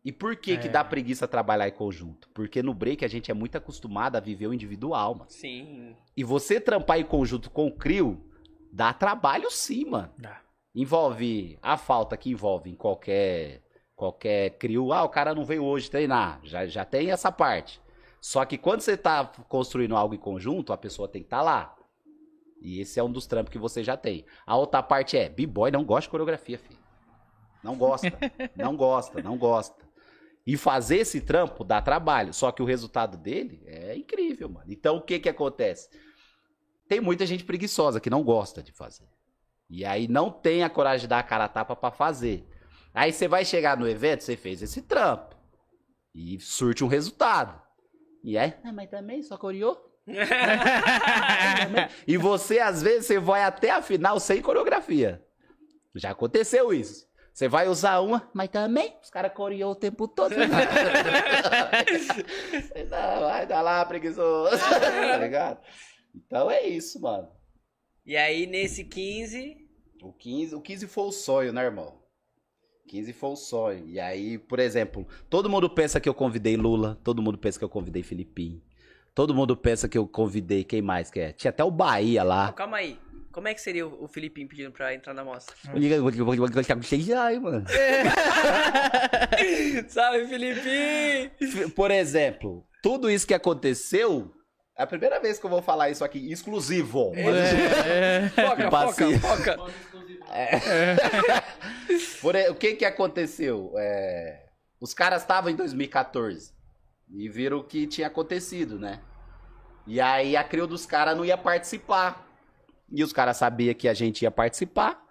E 0.08 0.12
por 0.14 0.38
que 0.38 0.55
que 0.58 0.68
É. 0.68 0.72
dá 0.72 0.86
preguiça 0.86 1.28
trabalhar 1.28 1.68
em 1.68 1.72
conjunto? 1.74 2.30
Porque 2.34 2.64
no 2.64 2.74
break 2.74 3.03
a 3.03 3.10
gente 3.10 3.30
é 3.30 3.34
muito 3.34 3.58
acostumado 3.58 4.16
a 4.16 4.22
viver 4.22 4.47
o 4.47 4.53
individual, 4.53 5.14
mano. 5.16 5.30
Sim. 5.30 5.97
E 6.16 6.24
você 6.24 6.62
trampar 6.62 6.97
em 6.97 7.03
conjunto 7.03 7.49
com 7.51 7.68
o 7.68 7.72
crio 7.76 8.24
dá 8.72 8.93
trabalho 8.93 9.51
sim, 9.51 9.84
mano 9.84 10.10
Dá. 10.18 10.39
envolve 10.74 11.60
a 11.62 11.76
falta 11.76 12.16
que 12.16 12.30
envolve 12.30 12.70
em 12.70 12.76
qualquer 12.76 13.62
qualquer 13.97 14.51
crio. 14.51 14.93
Ah, 14.93 15.03
o 15.03 15.10
cara 15.10 15.36
não 15.36 15.43
veio 15.43 15.66
hoje 15.66 15.91
treinar. 15.91 16.39
Já, 16.43 16.66
já 16.66 16.86
tem 16.86 17.12
essa 17.12 17.30
parte. 17.30 17.82
Só 18.22 18.45
que 18.45 18.58
quando 18.58 18.80
você 18.82 18.95
tá 18.95 19.26
construindo 19.49 19.95
algo 19.97 20.16
em 20.16 20.20
conjunto, 20.20 20.72
a 20.72 20.78
pessoa 20.78 21.10
tem 21.10 21.22
que 21.22 21.26
estar 21.28 21.41
lá. 21.41 21.76
E 22.62 22.80
esse 22.80 22.97
é 22.97 23.03
um 23.03 23.12
dos 23.12 23.28
trampos 23.28 23.51
que 23.51 23.58
você 23.60 23.84
já 23.84 23.97
tem. 23.97 24.24
A 24.45 24.55
outra 24.55 24.82
parte 24.82 25.18
é, 25.18 25.28
b-boy 25.28 25.70
não 25.70 25.84
gosta 25.84 26.03
de 26.03 26.10
coreografia, 26.12 26.58
filho. 26.58 26.80
Não 27.62 27.76
gosta. 27.76 28.08
não 28.55 28.78
gosta, 28.78 29.22
não 29.22 29.38
gosta. 29.38 29.86
E 30.48 30.56
fazer 30.56 31.00
esse 31.00 31.20
trampo 31.20 31.66
dá 31.66 31.82
trabalho. 31.82 32.34
Só 32.34 32.54
que 32.54 32.62
o 32.62 32.66
resultado 32.66 33.18
dele 33.18 33.62
é 33.66 33.98
incrível, 33.98 34.48
mano. 34.48 34.72
Então 34.72 34.95
o 34.95 35.02
que 35.02 35.20
que 35.20 35.28
acontece? 35.28 35.89
Tem 36.88 37.02
muita 37.02 37.26
gente 37.26 37.43
preguiçosa 37.43 38.00
que 38.00 38.10
não 38.10 38.24
gosta 38.24 38.64
de 38.64 38.72
fazer. 38.72 39.10
E 39.70 39.84
aí 39.84 40.08
não 40.08 40.32
tem 40.32 40.64
a 40.64 40.70
coragem 40.70 41.02
de 41.02 41.10
dar 41.10 41.20
a 41.20 41.24
cara 41.24 41.43
a 41.43 41.50
tapa 41.50 41.76
pra 41.76 41.91
fazer. 41.91 42.48
Aí 42.93 43.12
você 43.12 43.28
vai 43.28 43.43
chegar 43.43 43.76
no 43.76 43.86
evento, 43.86 44.24
você 44.24 44.38
fez 44.38 44.62
esse 44.62 44.82
trampo. 44.82 45.36
E 46.16 46.39
surte 46.39 46.82
um 46.82 46.88
resultado. 46.88 47.62
E 48.24 48.38
aí, 48.38 48.54
ah, 48.64 48.72
mas 48.72 48.89
também 48.89 49.22
só 49.22 49.38
coreou? 49.38 49.86
e 52.08 52.16
você, 52.16 52.60
às 52.60 52.82
vezes, 52.82 53.06
você 53.06 53.20
vai 53.20 53.43
até 53.43 53.72
a 53.72 53.82
final 53.82 54.18
sem 54.18 54.41
coreografia. 54.41 55.22
Já 55.93 56.12
aconteceu 56.12 56.74
isso. 56.74 57.07
Você 57.38 57.47
vai 57.47 57.67
usar 57.67 57.99
uma, 57.99 58.27
mas 58.33 58.49
também 58.49 58.95
os 58.99 59.11
caras 59.11 59.31
coreou 59.31 59.73
o 59.73 59.75
tempo 59.75 60.07
todo. 60.07 60.33
Você 60.33 60.47
não, 62.89 63.19
vai 63.27 63.45
dar 63.45 63.61
lá, 63.61 63.85
preguiçoso. 63.85 64.57
tá 64.67 65.17
ligado? 65.17 65.59
Então 66.15 66.49
é 66.49 66.67
isso, 66.67 66.99
mano. 66.99 67.27
E 68.03 68.17
aí, 68.17 68.47
nesse 68.47 68.83
15, 68.83 69.55
O 70.01 70.11
15, 70.13 70.55
o 70.55 70.61
15 70.61 70.88
foi 70.88 71.03
o 71.03 71.11
sonho, 71.11 71.53
né, 71.53 71.63
irmão? 71.63 72.01
15 72.88 73.13
foi 73.13 73.29
o 73.29 73.35
sonho. 73.35 73.88
E 73.88 73.99
aí, 73.99 74.39
por 74.39 74.57
exemplo, 74.57 75.07
todo 75.29 75.47
mundo 75.47 75.69
pensa 75.69 75.99
que 75.99 76.09
eu 76.09 76.15
convidei 76.15 76.57
Lula, 76.57 76.99
todo 77.03 77.21
mundo 77.21 77.38
pensa 77.38 77.59
que 77.59 77.65
eu 77.65 77.69
convidei 77.69 78.01
Filipinho. 78.01 78.59
Todo 79.13 79.35
mundo 79.35 79.55
pensa 79.55 79.88
que 79.88 79.99
eu 79.99 80.07
convidei 80.07 80.63
quem 80.63 80.81
mais 80.81 81.11
que 81.11 81.19
é? 81.19 81.33
Tinha 81.33 81.49
até 81.49 81.63
o 81.63 81.69
Bahia 81.69 82.23
Não, 82.23 82.29
lá. 82.29 82.51
calma 82.53 82.77
aí. 82.77 82.99
Como 83.38 83.47
é 83.47 83.53
que 83.53 83.61
seria 83.61 83.85
o 83.85 84.07
Filipinho 84.07 84.47
pedindo 84.47 84.71
pra 84.71 84.95
entrar 84.95 85.13
na 85.13 85.23
mostra? 85.23 85.53
Ai, 87.13 87.38
mano. 87.38 87.63
Salve, 89.89 90.25
Filipinho! 90.27 91.69
Por 91.75 91.91
exemplo, 91.91 92.65
tudo 92.81 93.11
isso 93.11 93.27
que 93.27 93.35
aconteceu, 93.35 94.33
é 94.75 94.81
a 94.81 94.88
primeira 94.88 95.19
vez 95.19 95.38
que 95.38 95.45
eu 95.45 95.51
vou 95.51 95.61
falar 95.61 95.91
isso 95.91 96.03
aqui, 96.03 96.31
exclusivo. 96.31 97.11
É, 97.15 98.27
Foca, 98.29 98.63
Tipo 98.63 98.75
assim. 98.75 99.19
foca, 99.19 99.55
foca. 99.55 99.71
Por 102.19 102.35
e- 102.35 102.49
o 102.49 102.55
que 102.55 102.73
que 102.73 102.85
aconteceu? 102.85 103.71
É, 103.77 104.45
os 104.81 104.95
caras 104.95 105.21
estavam 105.21 105.51
em 105.51 105.55
2014 105.55 106.53
e 107.13 107.29
viram 107.29 107.59
o 107.59 107.63
que 107.63 107.85
tinha 107.85 108.07
acontecido, 108.07 108.79
né? 108.79 108.99
E 109.85 110.01
aí 110.01 110.35
a 110.35 110.43
crio 110.43 110.65
dos 110.65 110.88
caras 110.88 111.15
não 111.15 111.23
ia 111.23 111.38
participar. 111.38 112.25
E 112.91 113.03
os 113.03 113.11
caras 113.11 113.38
sabiam 113.38 113.73
que 113.73 113.88
a 113.88 113.93
gente 113.93 114.21
ia 114.23 114.31
participar. 114.31 115.01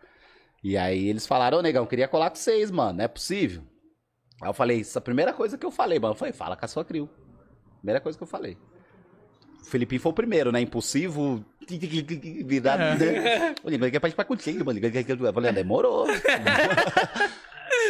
E 0.62 0.76
aí 0.76 1.08
eles 1.08 1.26
falaram, 1.26 1.58
ô 1.58 1.62
negão, 1.62 1.86
queria 1.86 2.08
colar 2.08 2.30
com 2.30 2.36
vocês, 2.36 2.70
mano, 2.70 2.98
não 2.98 3.04
é 3.04 3.08
possível. 3.08 3.62
Aí 4.42 4.48
eu 4.48 4.54
falei, 4.54 4.80
essa 4.80 5.00
primeira 5.00 5.32
coisa 5.32 5.56
que 5.56 5.64
eu 5.64 5.70
falei, 5.70 5.98
mano, 5.98 6.14
eu 6.14 6.18
falei, 6.18 6.32
fala 6.32 6.56
com 6.56 6.64
a 6.64 6.68
sua 6.68 6.84
crio. 6.84 7.08
Primeira 7.78 8.00
coisa 8.00 8.18
que 8.18 8.24
eu 8.24 8.28
falei. 8.28 8.56
O 9.62 9.64
Felipinho 9.64 10.00
foi 10.00 10.12
o 10.12 10.14
primeiro, 10.14 10.52
né? 10.52 10.60
Impulsivo. 10.60 11.44
Virado. 12.44 12.80
né? 12.98 13.54
Falei, 13.62 13.78
mas 13.78 13.90
quer 13.90 14.00
participar 14.00 14.24
contigo, 14.24 14.64
mano. 14.64 14.78
Eu 14.78 15.32
falei, 15.32 15.52
demorou. 15.52 16.06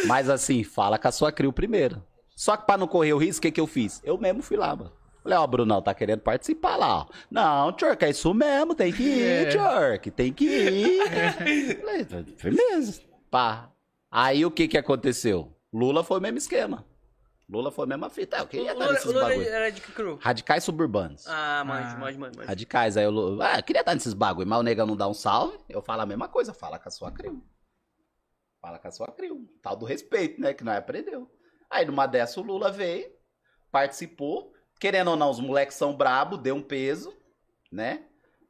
Mas 0.07 0.29
assim, 0.29 0.63
fala 0.63 0.99
com 0.99 1.09
a 1.09 1.13
sua 1.13 1.33
crio 1.33 1.53
primeiro. 1.53 2.03
Só 2.35 2.57
que 2.57 2.67
pra 2.67 2.77
não 2.77 2.87
correr 2.87 3.13
o 3.13 3.19
risco, 3.19 3.39
o 3.39 3.43
que, 3.43 3.51
que 3.51 3.61
eu 3.61 3.67
fiz? 3.67 4.01
Eu 4.05 4.19
mesmo 4.19 4.43
fui 4.43 4.57
lá, 4.57 4.75
mano. 4.77 4.93
Falei, 5.27 5.39
ó, 5.39 5.47
Brunão, 5.49 5.83
tá 5.83 5.93
querendo 5.93 6.21
participar 6.21 6.77
lá, 6.77 6.99
ó. 7.01 7.07
Não, 7.29 7.73
Tchork, 7.73 8.05
é 8.05 8.11
isso 8.11 8.33
mesmo, 8.33 8.77
tem 8.77 8.93
que 8.93 9.03
ir, 9.03 9.23
É. 9.23 9.45
Tchork, 9.47 10.11
tem 10.13 10.33
que 10.33 10.45
ir. 10.45 11.01
Falei, 11.83 12.25
firmeza. 12.37 13.03
Pá. 13.29 13.73
Aí 14.09 14.45
o 14.47 14.53
que 14.53 14.69
que 14.69 14.79
aconteceu? 14.79 15.53
Lula 15.73 16.05
foi 16.05 16.19
o 16.19 16.23
mesmo 16.23 16.39
esquema. 16.39 16.87
Lula 17.49 17.73
foi 17.73 17.87
a 17.87 17.89
mesma 17.89 18.09
fita. 18.09 18.37
Ah, 18.37 18.41
Eu 18.43 18.47
queria 18.47 18.71
O 18.71 18.79
estar 18.79 18.93
nesses 18.93 19.05
o 19.07 19.13
Lula 19.13 19.29
bagulho. 19.29 19.49
era 19.49 19.71
de 19.73 19.81
que 19.81 19.91
cru? 19.91 20.17
Radicais 20.23 20.63
suburbanos. 20.63 21.27
Ah, 21.27 21.65
manjo, 21.67 21.89
Ah. 21.97 21.99
manjo, 21.99 22.19
manjo. 22.21 22.41
Radicais. 22.45 22.97
Aí 22.97 23.05
eu, 23.05 23.43
ah, 23.43 23.59
eu 23.59 23.63
queria 23.65 23.81
estar 23.81 23.95
nesses 23.95 24.15
bagulho, 24.15 24.47
mas 24.49 24.61
o 24.61 24.63
negão 24.63 24.87
não 24.87 24.97
dá 24.97 25.09
um 25.09 25.15
salve. 25.15 25.59
Eu 25.69 25.83
falo 25.83 26.03
a 26.03 26.07
mesma 26.07 26.29
coisa, 26.29 26.55
fala 26.55 26.79
com 26.79 26.89
a 26.89 26.93
sua 26.93 27.11
crio. 27.11 27.43
Fala 28.63 28.79
com 28.79 28.87
a 28.87 28.91
sua 28.93 29.09
crio. 29.09 29.45
Tal 29.61 29.77
do 29.77 29.85
respeito, 29.85 30.41
né? 30.41 30.55
Que 30.55 30.63
nós 30.63 30.77
aprendeu. 30.77 31.29
Aí 31.69 31.85
numa 31.85 32.07
dessa 32.07 32.41
o 32.41 32.45
Lula 32.45 32.71
veio, 32.71 33.11
participou. 33.73 34.53
Querendo 34.79 35.09
ou 35.09 35.17
não, 35.17 35.31
os 35.31 35.41
moleques 35.41 35.77
são 35.77 35.97
brabo, 35.97 36.37
deu 36.37 36.55
um 36.55 36.63
peso, 36.63 37.15
né? 37.73 38.03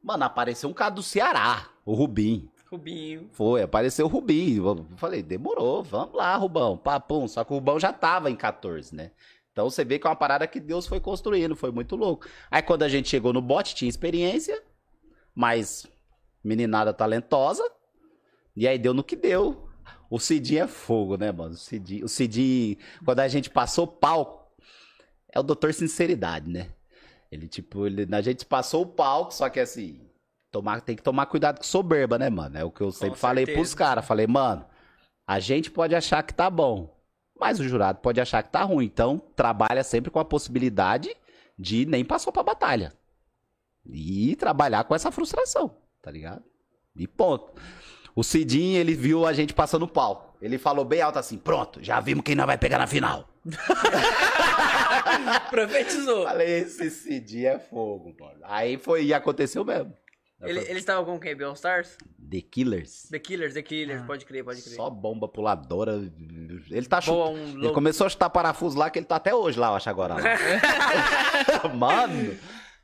Mano, 0.03 0.25
apareceu 0.25 0.69
um 0.69 0.73
cara 0.73 0.91
do 0.91 1.03
Ceará, 1.03 1.69
o 1.85 1.93
Rubim. 1.93 2.49
Rubinho. 2.69 3.29
Foi, 3.31 3.61
apareceu 3.61 4.05
o 4.05 4.09
Rubim. 4.09 4.57
Eu 4.57 4.85
falei, 4.97 5.23
demorou, 5.23 5.81
vamos 5.81 6.15
lá, 6.15 6.35
Rubão. 6.35 6.77
Papum. 6.77 7.27
Só 7.27 7.43
que 7.43 7.51
o 7.51 7.55
Rubão 7.55 7.79
já 7.79 7.93
tava 7.93 8.29
em 8.29 8.35
14, 8.35 8.93
né? 8.93 9.11
Então 9.51 9.69
você 9.69 9.83
vê 9.83 9.97
que 9.97 10.05
é 10.05 10.09
uma 10.09 10.15
parada 10.15 10.45
que 10.45 10.59
Deus 10.59 10.85
foi 10.85 10.99
construindo, 10.99 11.55
foi 11.55 11.71
muito 11.71 11.95
louco. 11.95 12.27
Aí 12.51 12.61
quando 12.61 12.83
a 12.83 12.89
gente 12.89 13.09
chegou 13.09 13.33
no 13.33 13.41
bote, 13.41 13.73
tinha 13.73 13.89
experiência, 13.89 14.61
mas 15.33 15.87
meninada 16.43 16.93
talentosa, 16.93 17.63
e 18.55 18.67
aí 18.67 18.77
deu 18.77 18.93
no 18.93 19.03
que 19.03 19.15
deu. 19.15 19.67
O 20.09 20.19
Cidinho 20.19 20.63
é 20.63 20.67
fogo, 20.67 21.17
né, 21.17 21.31
mano? 21.31 21.55
O 21.55 21.57
Cidinho, 21.57 22.05
o 22.05 22.07
Cidinho, 22.07 22.77
quando 23.03 23.19
a 23.19 23.27
gente 23.27 23.49
passou 23.49 23.85
o 23.85 23.87
palco, 23.87 24.46
é 25.37 25.39
o 25.39 25.43
doutor 25.43 25.73
sinceridade, 25.73 26.49
né? 26.49 26.67
Ele, 27.31 27.47
tipo, 27.47 27.85
ele, 27.85 28.07
a 28.13 28.21
gente 28.21 28.45
passou 28.45 28.83
o 28.83 28.87
palco, 28.87 29.33
só 29.33 29.49
que 29.49 29.59
assim, 29.59 30.01
tomar, 30.51 30.81
tem 30.81 30.95
que 30.95 31.03
tomar 31.03 31.27
cuidado 31.27 31.57
com 31.57 31.63
soberba, 31.63 32.17
né, 32.17 32.29
mano? 32.29 32.57
É 32.57 32.63
o 32.63 32.71
que 32.71 32.81
eu 32.81 32.91
sempre 32.91 33.19
falei 33.19 33.45
certeza. 33.45 33.59
pros 33.59 33.73
caras. 33.75 34.05
Falei, 34.05 34.25
mano, 34.25 34.65
a 35.27 35.39
gente 35.39 35.69
pode 35.69 35.93
achar 35.93 36.23
que 36.23 36.33
tá 36.33 36.49
bom, 36.49 36.97
mas 37.39 37.59
o 37.59 37.67
jurado 37.67 37.99
pode 37.99 38.19
achar 38.19 38.41
que 38.41 38.49
tá 38.49 38.63
ruim. 38.63 38.85
Então, 38.85 39.19
trabalha 39.35 39.83
sempre 39.83 40.09
com 40.09 40.19
a 40.19 40.25
possibilidade 40.25 41.15
de 41.57 41.85
nem 41.85 42.03
passou 42.03 42.33
pra 42.33 42.43
batalha. 42.43 42.93
E 43.85 44.35
trabalhar 44.37 44.83
com 44.85 44.95
essa 44.95 45.11
frustração, 45.11 45.75
tá 46.01 46.09
ligado? 46.09 46.43
E 46.95 47.07
ponto. 47.07 47.53
O 48.17 48.23
Cidinho, 48.23 48.79
ele 48.79 48.95
viu 48.95 49.27
a 49.27 49.31
gente 49.31 49.53
passando 49.53 49.83
o 49.83 49.87
palco. 49.87 50.35
Ele 50.41 50.57
falou 50.57 50.83
bem 50.83 51.01
alto 51.01 51.19
assim: 51.19 51.37
pronto, 51.37 51.83
já 51.83 51.99
vimos 51.99 52.23
quem 52.23 52.33
nós 52.33 52.47
vai 52.47 52.57
pegar 52.57 52.79
na 52.79 52.87
final. 52.87 53.29
Profetizou. 55.51 56.23
Falei, 56.23 56.61
esse 56.61 56.89
Cidinho 56.89 57.49
é 57.49 57.59
fogo, 57.59 58.15
mano. 58.19 58.39
Aí 58.41 58.79
foi, 58.79 59.05
e 59.05 59.13
aconteceu 59.13 59.63
mesmo. 59.63 59.93
Ele, 60.41 60.61
eles 60.61 60.77
estavam 60.77 61.05
com 61.05 61.19
quem? 61.19 61.39
All 61.43 61.53
Stars? 61.53 61.95
The 62.27 62.41
Killers. 62.41 63.07
The 63.11 63.19
Killers, 63.19 63.53
The 63.53 63.61
Killers, 63.61 64.01
pode 64.01 64.25
crer, 64.25 64.43
pode 64.43 64.63
crer. 64.63 64.75
Só 64.75 64.89
bomba 64.89 65.27
puladora. 65.27 66.11
Ele 66.71 66.87
tá 66.87 66.99
chutando. 66.99 67.19
Boa, 67.19 67.29
um 67.29 67.65
Ele 67.65 67.71
começou 67.71 68.07
a 68.07 68.09
chutar 68.09 68.31
parafuso 68.31 68.79
lá, 68.79 68.89
que 68.89 68.97
ele 68.97 69.05
tá 69.05 69.17
até 69.17 69.35
hoje 69.35 69.59
lá, 69.59 69.67
eu 69.67 69.75
acho 69.75 69.91
agora. 69.91 70.15
mano, 71.77 72.35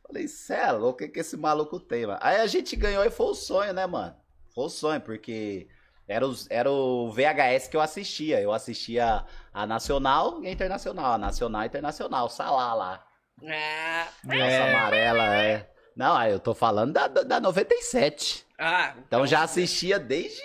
falei, 0.06 0.28
cê 0.28 0.54
é 0.54 0.72
louco, 0.72 1.04
o 1.04 1.08
que, 1.08 1.08
que 1.08 1.22
esse 1.22 1.36
maluco 1.36 1.80
tem, 1.80 2.06
mano? 2.06 2.20
Aí 2.22 2.38
a 2.38 2.46
gente 2.46 2.76
ganhou 2.76 3.04
e 3.04 3.10
foi 3.10 3.26
o 3.26 3.34
sonho, 3.34 3.74
né, 3.74 3.88
mano? 3.88 4.22
Foi 4.54 4.66
o 4.66 4.70
sonho, 4.70 5.02
porque 5.02 5.68
era, 6.08 6.26
os, 6.26 6.50
era 6.50 6.70
o 6.72 7.10
VHS 7.12 7.68
que 7.68 7.76
eu 7.78 7.82
assistia. 7.82 8.40
Eu 8.42 8.52
assistia 8.52 9.26
a 9.54 9.66
Nacional 9.66 10.44
e 10.44 10.48
a 10.48 10.52
Internacional. 10.52 11.14
A 11.14 11.18
Nacional 11.18 11.62
e 11.62 11.64
a 11.64 11.68
Internacional, 11.68 12.30
Salá 12.30 12.74
lá. 12.74 13.08
Ah, 13.46 14.08
Essa 14.30 14.64
amarela, 14.70 15.36
é. 15.36 15.70
Não, 15.96 16.16
aí 16.16 16.32
eu 16.32 16.40
tô 16.40 16.54
falando 16.54 16.94
da, 16.94 17.08
da, 17.08 17.24
da 17.24 17.40
97. 17.40 18.46
ah, 18.60 18.96
Então 19.08 19.26
já 19.28 19.44
assistia 19.44 20.00
desde 20.00 20.42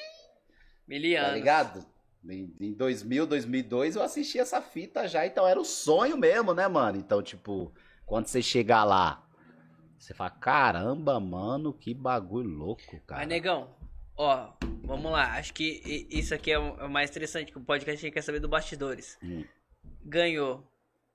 miliano. 0.86 1.28
Tá 1.28 1.34
ligado? 1.34 1.86
Em, 2.28 2.54
em 2.60 2.72
2000, 2.72 3.26
2002 3.26 3.96
eu 3.96 4.02
assisti 4.02 4.38
essa 4.38 4.60
fita 4.60 5.06
já, 5.06 5.24
então 5.26 5.46
era 5.46 5.58
o 5.58 5.64
sonho 5.64 6.16
mesmo, 6.18 6.52
né, 6.52 6.66
mano? 6.68 6.98
Então, 6.98 7.22
tipo, 7.22 7.72
quando 8.04 8.26
você 8.26 8.42
chegar 8.42 8.84
lá, 8.84 9.22
você 9.98 10.12
fala, 10.12 10.30
caramba, 10.30 11.18
mano, 11.20 11.72
que 11.72 11.94
bagulho 11.94 12.48
louco, 12.50 13.00
cara. 13.06 13.20
Mas, 13.20 13.28
negão, 13.28 13.70
ó, 14.18 14.50
vamos 14.84 15.10
lá. 15.10 15.36
Acho 15.36 15.54
que 15.54 16.06
isso 16.10 16.34
aqui 16.34 16.50
é 16.50 16.58
o 16.58 16.76
é 16.80 16.84
o 16.84 16.90
mais 16.90 17.08
interessante, 17.08 17.52
que 17.52 17.58
o 17.58 17.62
podcast 17.62 17.98
a 17.98 18.06
gente 18.06 18.12
quer 18.14 18.22
saber 18.22 18.40
do 18.40 18.48
bastidores. 18.48 19.16
Hum. 19.22 19.44
Ganhou. 20.04 20.66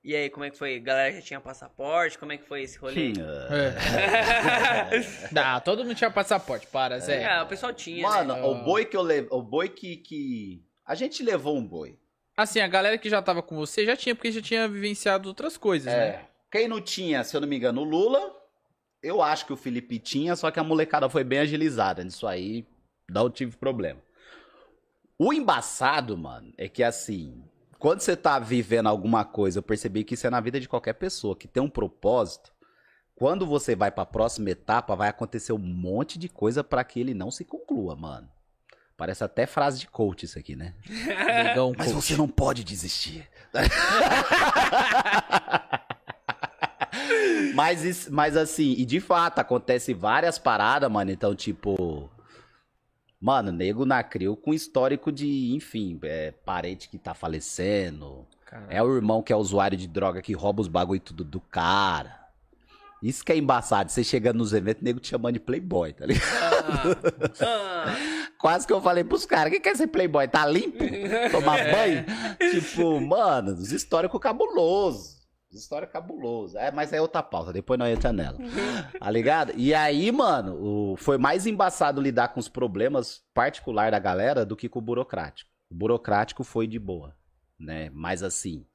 E 0.03 0.13
aí, 0.15 0.29
como 0.29 0.43
é 0.43 0.49
que 0.49 0.57
foi? 0.57 0.79
Galera 0.81 1.13
já 1.15 1.21
tinha 1.21 1.39
passaporte? 1.39 2.17
Como 2.17 2.33
é 2.33 2.37
que 2.37 2.45
foi 2.45 2.63
esse 2.63 2.77
rolê? 2.77 3.09
Hum, 3.09 3.13
É. 3.49 4.99
Não, 5.31 5.61
todo 5.61 5.85
mundo 5.85 5.95
tinha 5.95 6.11
passaporte, 6.11 6.67
para, 6.67 6.99
Zé. 6.99 7.23
É, 7.23 7.41
o 7.41 7.47
pessoal 7.47 7.71
tinha, 7.71 8.03
Mano, 8.03 8.35
né? 8.35 8.41
o 8.43 8.63
boi 8.65 8.83
que 8.83 8.97
eu 8.97 9.01
levei, 9.01 9.29
o 9.31 9.41
boi 9.41 9.69
que, 9.69 9.95
que... 9.97 10.61
A 10.85 10.93
gente 10.93 11.23
levou 11.23 11.57
um 11.57 11.65
boi. 11.65 11.97
Assim, 12.35 12.59
a 12.59 12.67
galera 12.67 12.97
que 12.97 13.09
já 13.09 13.21
tava 13.21 13.41
com 13.41 13.55
você 13.55 13.85
já 13.85 13.95
tinha, 13.95 14.13
porque 14.13 14.31
já 14.31 14.41
tinha 14.41 14.67
vivenciado 14.67 15.29
outras 15.29 15.55
coisas, 15.55 15.85
né? 15.85 16.07
É. 16.07 16.25
Quem 16.51 16.67
não 16.67 16.81
tinha, 16.81 17.23
se 17.23 17.37
eu 17.37 17.39
não 17.39 17.47
me 17.47 17.55
engano, 17.55 17.79
o 17.81 17.85
Lula, 17.85 18.35
eu 19.01 19.21
acho 19.21 19.45
que 19.45 19.53
o 19.53 19.57
Felipe 19.57 19.99
tinha, 19.99 20.35
só 20.35 20.51
que 20.51 20.59
a 20.59 20.63
molecada 20.63 21.09
foi 21.09 21.23
bem 21.23 21.39
agilizada 21.39 22.03
nisso 22.03 22.27
aí, 22.27 22.65
não 23.13 23.29
tive 23.29 23.55
problema. 23.57 23.99
O 25.17 25.31
embaçado, 25.31 26.17
mano, 26.17 26.51
é 26.57 26.67
que 26.67 26.83
assim, 26.83 27.43
quando 27.79 28.01
você 28.01 28.15
tá 28.15 28.39
vivendo 28.39 28.87
alguma 28.87 29.23
coisa, 29.23 29.59
eu 29.59 29.63
percebi 29.63 30.03
que 30.03 30.15
isso 30.15 30.25
é 30.25 30.29
na 30.29 30.41
vida 30.41 30.59
de 30.59 30.67
qualquer 30.67 30.93
pessoa, 30.93 31.35
que 31.35 31.47
tem 31.47 31.61
um 31.61 31.69
propósito. 31.69 32.51
Quando 33.15 33.45
você 33.45 33.75
vai 33.75 33.91
pra 33.91 34.05
próxima 34.05 34.49
etapa, 34.49 34.95
vai 34.95 35.09
acontecer 35.09 35.53
um 35.53 35.59
monte 35.59 36.17
de 36.17 36.27
coisa 36.27 36.63
pra 36.63 36.83
que 36.83 36.99
ele 36.99 37.13
não 37.13 37.29
se 37.29 37.45
conclua, 37.45 37.95
mano. 37.95 38.27
Parece 38.97 39.23
até 39.23 39.45
frase 39.45 39.79
de 39.79 39.87
coach 39.87 40.23
isso 40.23 40.39
aqui, 40.39 40.55
né? 40.55 40.73
Negão 41.43 41.73
Mas 41.77 41.91
coach. 41.91 42.01
você 42.01 42.15
não 42.15 42.27
pode 42.27 42.63
desistir. 42.63 43.27
mas, 47.53 48.09
mas 48.09 48.37
assim, 48.37 48.73
e 48.77 48.85
de 48.85 48.99
fato, 48.99 49.39
acontece 49.39 49.93
várias 49.93 50.37
paradas, 50.37 50.91
mano. 50.91 51.11
Então, 51.11 51.35
tipo. 51.35 52.09
Mano, 53.23 53.53
nego 53.53 53.85
na 53.85 54.03
crio 54.03 54.35
com 54.35 54.53
histórico 54.53 55.09
de, 55.09 55.55
enfim, 55.55 55.97
é, 56.03 56.33
parente 56.43 56.89
que 56.89 56.97
tá 56.97 57.13
falecendo. 57.13 58.27
Caralho. 58.45 58.67
É 58.69 58.83
o 58.83 58.93
irmão 58.93 59.23
que 59.23 59.31
é 59.31 59.35
usuário 59.35 59.77
de 59.77 59.87
droga 59.87 60.21
que 60.21 60.33
rouba 60.33 60.61
os 60.61 60.67
bagulho 60.67 60.99
tudo 60.99 61.23
do 61.23 61.39
cara. 61.39 62.19
Isso 63.01 63.23
que 63.23 63.31
é 63.31 63.37
embaçado. 63.37 63.89
Você 63.89 64.03
chegando 64.03 64.39
nos 64.39 64.51
eventos, 64.51 64.83
nego 64.83 64.99
te 64.99 65.07
chamando 65.07 65.35
de 65.35 65.39
playboy, 65.39 65.93
tá 65.93 66.05
ligado? 66.05 66.27
Ah, 67.39 67.45
ah, 67.45 67.95
Quase 68.37 68.67
que 68.67 68.73
eu 68.73 68.81
falei 68.81 69.05
pros 69.05 69.25
caras, 69.25 69.53
o 69.53 69.55
que 69.55 69.61
quer 69.61 69.77
ser 69.77 69.87
playboy? 69.87 70.27
Tá 70.27 70.45
limpo? 70.45 70.83
Tomar 71.31 71.59
banho? 71.71 72.05
tipo, 72.51 72.99
mano, 72.99 73.53
os 73.53 73.71
históricos 73.71 74.19
cabulosos. 74.19 75.22
Os 75.53 75.59
históricos 75.61 75.93
cabulosos. 75.93 76.55
É, 76.55 76.71
mas 76.71 76.91
é 76.91 76.99
outra 77.01 77.21
pauta, 77.21 77.53
depois 77.53 77.77
nós 77.77 77.93
entra 77.95 78.11
nela. 78.11 78.37
Tá 78.99 79.09
ligado? 79.11 79.53
E 79.55 79.73
aí, 79.73 80.11
mano, 80.11 80.55
o- 80.93 80.97
foi 80.97 81.17
mais 81.17 81.45
embaçado 81.45 82.01
lidar 82.01 82.29
com 82.29 82.39
os 82.39 82.49
problemas 82.49 83.21
particular 83.33 83.91
da 83.91 83.99
galera 83.99 84.45
do 84.45 84.55
que 84.55 84.67
com 84.67 84.79
o 84.79 84.81
burocrático. 84.81 85.49
O 85.69 85.75
burocrático 85.75 86.43
foi 86.43 86.65
de 86.67 86.79
boa, 86.79 87.15
né? 87.59 87.89
Mas 87.93 88.23
assim, 88.23 88.65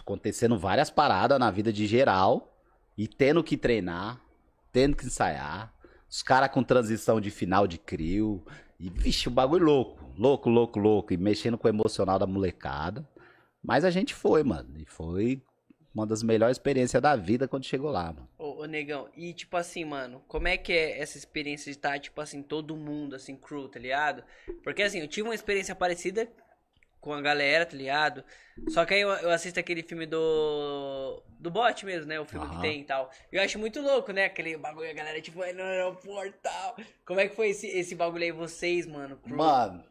acontecendo 0.00 0.58
várias 0.58 0.90
paradas 0.90 1.38
na 1.38 1.50
vida 1.50 1.72
de 1.72 1.86
geral 1.86 2.60
e 2.96 3.06
tendo 3.06 3.42
que 3.44 3.56
treinar, 3.56 4.20
tendo 4.72 4.96
que 4.96 5.06
ensaiar. 5.06 5.72
Os 6.08 6.22
caras 6.22 6.50
com 6.50 6.62
transição 6.62 7.20
de 7.20 7.30
final 7.30 7.66
de 7.68 7.78
crio. 7.78 8.44
E, 8.80 8.90
vixe, 8.90 9.28
o 9.28 9.30
bagulho 9.30 9.64
louco. 9.64 10.04
Louco, 10.18 10.48
louco, 10.50 10.78
louco. 10.80 11.12
E 11.12 11.16
mexendo 11.16 11.56
com 11.56 11.68
o 11.68 11.70
emocional 11.70 12.18
da 12.18 12.26
molecada. 12.26 13.08
Mas 13.62 13.84
a 13.84 13.90
gente 13.90 14.12
foi, 14.14 14.42
mano. 14.42 14.76
E 14.76 14.84
foi 14.84 15.42
uma 15.94 16.06
das 16.06 16.22
melhores 16.22 16.56
experiências 16.56 17.02
da 17.02 17.16
vida 17.16 17.48
quando 17.48 17.64
chegou 17.64 17.90
lá, 17.90 18.12
mano. 18.12 18.28
Ô, 18.38 18.62
ô, 18.62 18.64
negão, 18.64 19.08
e 19.16 19.32
tipo 19.32 19.56
assim, 19.56 19.84
mano, 19.84 20.22
como 20.28 20.48
é 20.48 20.56
que 20.56 20.72
é 20.72 21.00
essa 21.00 21.18
experiência 21.18 21.64
de 21.64 21.78
estar, 21.78 21.98
tipo 21.98 22.20
assim, 22.20 22.42
todo 22.42 22.76
mundo, 22.76 23.16
assim, 23.16 23.36
crew, 23.36 23.68
tá 23.68 23.78
ligado? 23.78 24.22
Porque 24.62 24.82
assim, 24.82 25.00
eu 25.00 25.08
tive 25.08 25.28
uma 25.28 25.34
experiência 25.34 25.74
parecida 25.74 26.28
com 27.00 27.12
a 27.12 27.20
galera, 27.20 27.64
tá 27.64 27.76
ligado? 27.76 28.22
Só 28.68 28.84
que 28.84 28.94
aí 28.94 29.00
eu, 29.00 29.08
eu 29.08 29.30
assisto 29.30 29.58
aquele 29.58 29.82
filme 29.82 30.06
do. 30.06 31.22
do 31.38 31.50
bot 31.50 31.84
mesmo, 31.86 32.06
né? 32.06 32.20
O 32.20 32.26
filme 32.26 32.48
que 32.48 32.60
tem 32.60 32.80
e 32.82 32.84
tal. 32.84 33.10
E 33.32 33.36
eu 33.36 33.42
acho 33.42 33.58
muito 33.58 33.80
louco, 33.80 34.12
né? 34.12 34.26
Aquele 34.26 34.56
bagulho, 34.56 34.90
a 34.90 34.92
galera, 34.92 35.20
tipo, 35.20 35.38
vai 35.38 35.52
no 35.52 35.62
aeroporto 35.62 36.34
tal. 36.42 36.76
Como 37.06 37.18
é 37.18 37.28
que 37.28 37.34
foi 37.34 37.48
esse, 37.50 37.66
esse 37.66 37.94
bagulho 37.94 38.24
aí, 38.24 38.32
vocês, 38.32 38.86
mano? 38.86 39.16
crew? 39.16 39.36
Mano, 39.36 39.82
é 39.82 39.89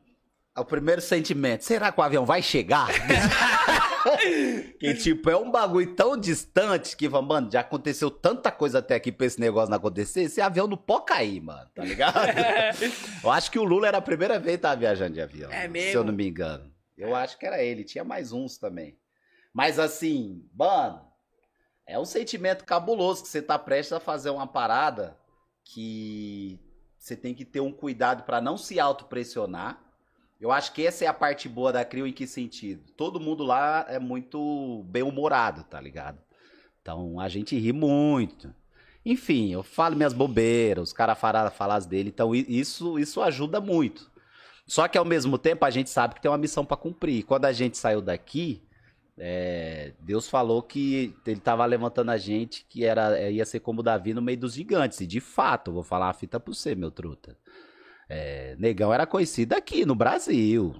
o 0.60 0.66
primeiro 0.66 1.02
sentimento. 1.02 1.64
Será 1.64 1.92
que 1.92 2.00
o 2.00 2.04
avião 2.04 2.26
vai 2.26 2.42
chegar? 2.42 2.88
que, 4.80 4.94
tipo, 5.02 5.30
é 5.30 5.38
um 5.38 5.52
bagulho 5.52 5.96
tão 5.96 6.18
distante 6.18 6.96
que, 6.96 7.08
mano, 7.10 7.50
já 7.52 7.62
aconteceu 7.62 8.10
tanta 8.12 8.52
coisa 8.52 8.80
até 8.80 8.96
aqui 8.96 9.12
pra 9.12 9.26
esse 9.26 9.40
negócio 9.40 9.70
não 9.70 9.78
acontecer. 9.78 10.22
Esse 10.24 10.42
avião 10.42 10.68
não 10.68 10.78
pode 10.78 11.06
cair, 11.06 11.42
mano, 11.42 11.70
tá 11.74 11.84
ligado? 11.84 12.16
eu 13.24 13.32
acho 13.32 13.52
que 13.52 13.60
o 13.60 13.64
Lula 13.64 13.88
era 13.88 13.98
a 13.98 14.02
primeira 14.02 14.40
vez 14.40 14.58
que 14.58 14.62
tava 14.62 14.76
viajando 14.76 15.14
de 15.14 15.22
avião. 15.22 15.52
É 15.52 15.64
Se 15.64 15.68
mesmo? 15.68 16.00
eu 16.00 16.04
não 16.04 16.14
me 16.14 16.28
engano. 16.28 16.72
Eu 16.98 17.16
acho 17.16 17.38
que 17.38 17.46
era 17.46 17.64
ele. 17.64 17.84
Tinha 17.84 18.04
mais 18.04 18.32
uns 18.32 18.58
também. 18.58 18.98
Mas 19.54 19.80
assim, 19.80 20.46
mano, 20.54 21.02
é 21.88 21.98
um 21.98 22.06
sentimento 22.06 22.66
cabuloso 22.66 23.24
que 23.24 23.30
você 23.30 23.42
tá 23.42 23.58
prestes 23.58 23.94
a 23.94 24.00
fazer 24.00 24.30
uma 24.30 24.46
parada 24.46 25.18
que 25.64 26.60
você 26.98 27.16
tem 27.16 27.34
que 27.34 27.46
ter 27.46 27.62
um 27.62 27.72
cuidado 27.72 28.24
pra 28.24 28.42
não 28.42 28.58
se 28.58 28.80
autopressionar. 28.80 29.82
Eu 30.40 30.52
acho 30.52 30.72
que 30.72 30.86
essa 30.86 31.04
é 31.04 31.08
a 31.08 31.14
parte 31.14 31.50
boa 31.50 31.72
da 31.74 31.84
Crio 31.84 32.08
em 32.08 32.14
que 32.14 32.26
sentido? 32.26 32.82
Todo 32.96 33.20
mundo 33.20 33.44
lá 33.44 33.86
é 33.90 34.00
muito 34.00 34.84
bem-humorado, 34.88 35.64
tá 35.66 35.82
ligado? 35.82 36.18
Então 36.82 37.20
a 37.20 37.28
gente 37.28 37.58
ri 37.60 37.74
muito. 37.74 38.54
Enfim, 39.06 39.52
eu 39.52 39.64
falo 39.64 39.96
minhas 39.96 40.14
bobeiras, 40.14 40.90
os 40.90 40.94
caras 40.94 41.20
falam, 41.20 41.50
falam 41.52 41.76
as 41.76 41.86
dele, 41.86 42.10
então 42.10 42.34
isso, 42.34 42.98
isso 42.98 43.22
ajuda 43.22 43.60
muito. 43.60 44.10
Só 44.66 44.88
que 44.88 44.98
ao 44.98 45.06
mesmo 45.06 45.38
tempo 45.38 45.66
a 45.66 45.70
gente 45.70 45.90
sabe 45.90 46.16
que 46.16 46.22
tem 46.22 46.32
uma 46.32 46.38
missão 46.38 46.64
pra 46.64 46.78
cumprir. 46.78 47.24
Quando 47.24 47.46
a 47.46 47.52
gente 47.52 47.78
saiu 47.78 48.02
daqui, 48.02 48.64
é, 49.18 49.94
Deus 50.00 50.30
falou 50.30 50.62
que 50.62 51.16
ele 51.26 51.40
tava 51.40 51.66
levantando 51.66 52.12
a 52.12 52.18
gente, 52.18 52.66
que 52.70 52.86
era 52.86 53.18
é, 53.20 53.32
ia 53.32 53.46
ser 53.46 53.60
como 53.60 53.84
Davi 53.84 54.14
no 54.14 54.22
meio 54.22 54.38
dos 54.38 54.54
gigantes. 54.54 55.02
E 55.02 55.08
de 55.08 55.20
fato, 55.20 55.74
vou 55.74 55.84
falar 55.84 56.08
uma 56.08 56.14
fita 56.14 56.40
pra 56.40 56.54
você, 56.54 56.76
meu 56.76 56.92
truta. 56.92 57.36
É, 58.10 58.56
Negão 58.58 58.92
era 58.92 59.06
conhecido 59.06 59.54
aqui 59.54 59.86
no 59.86 59.94
Brasil. 59.94 60.76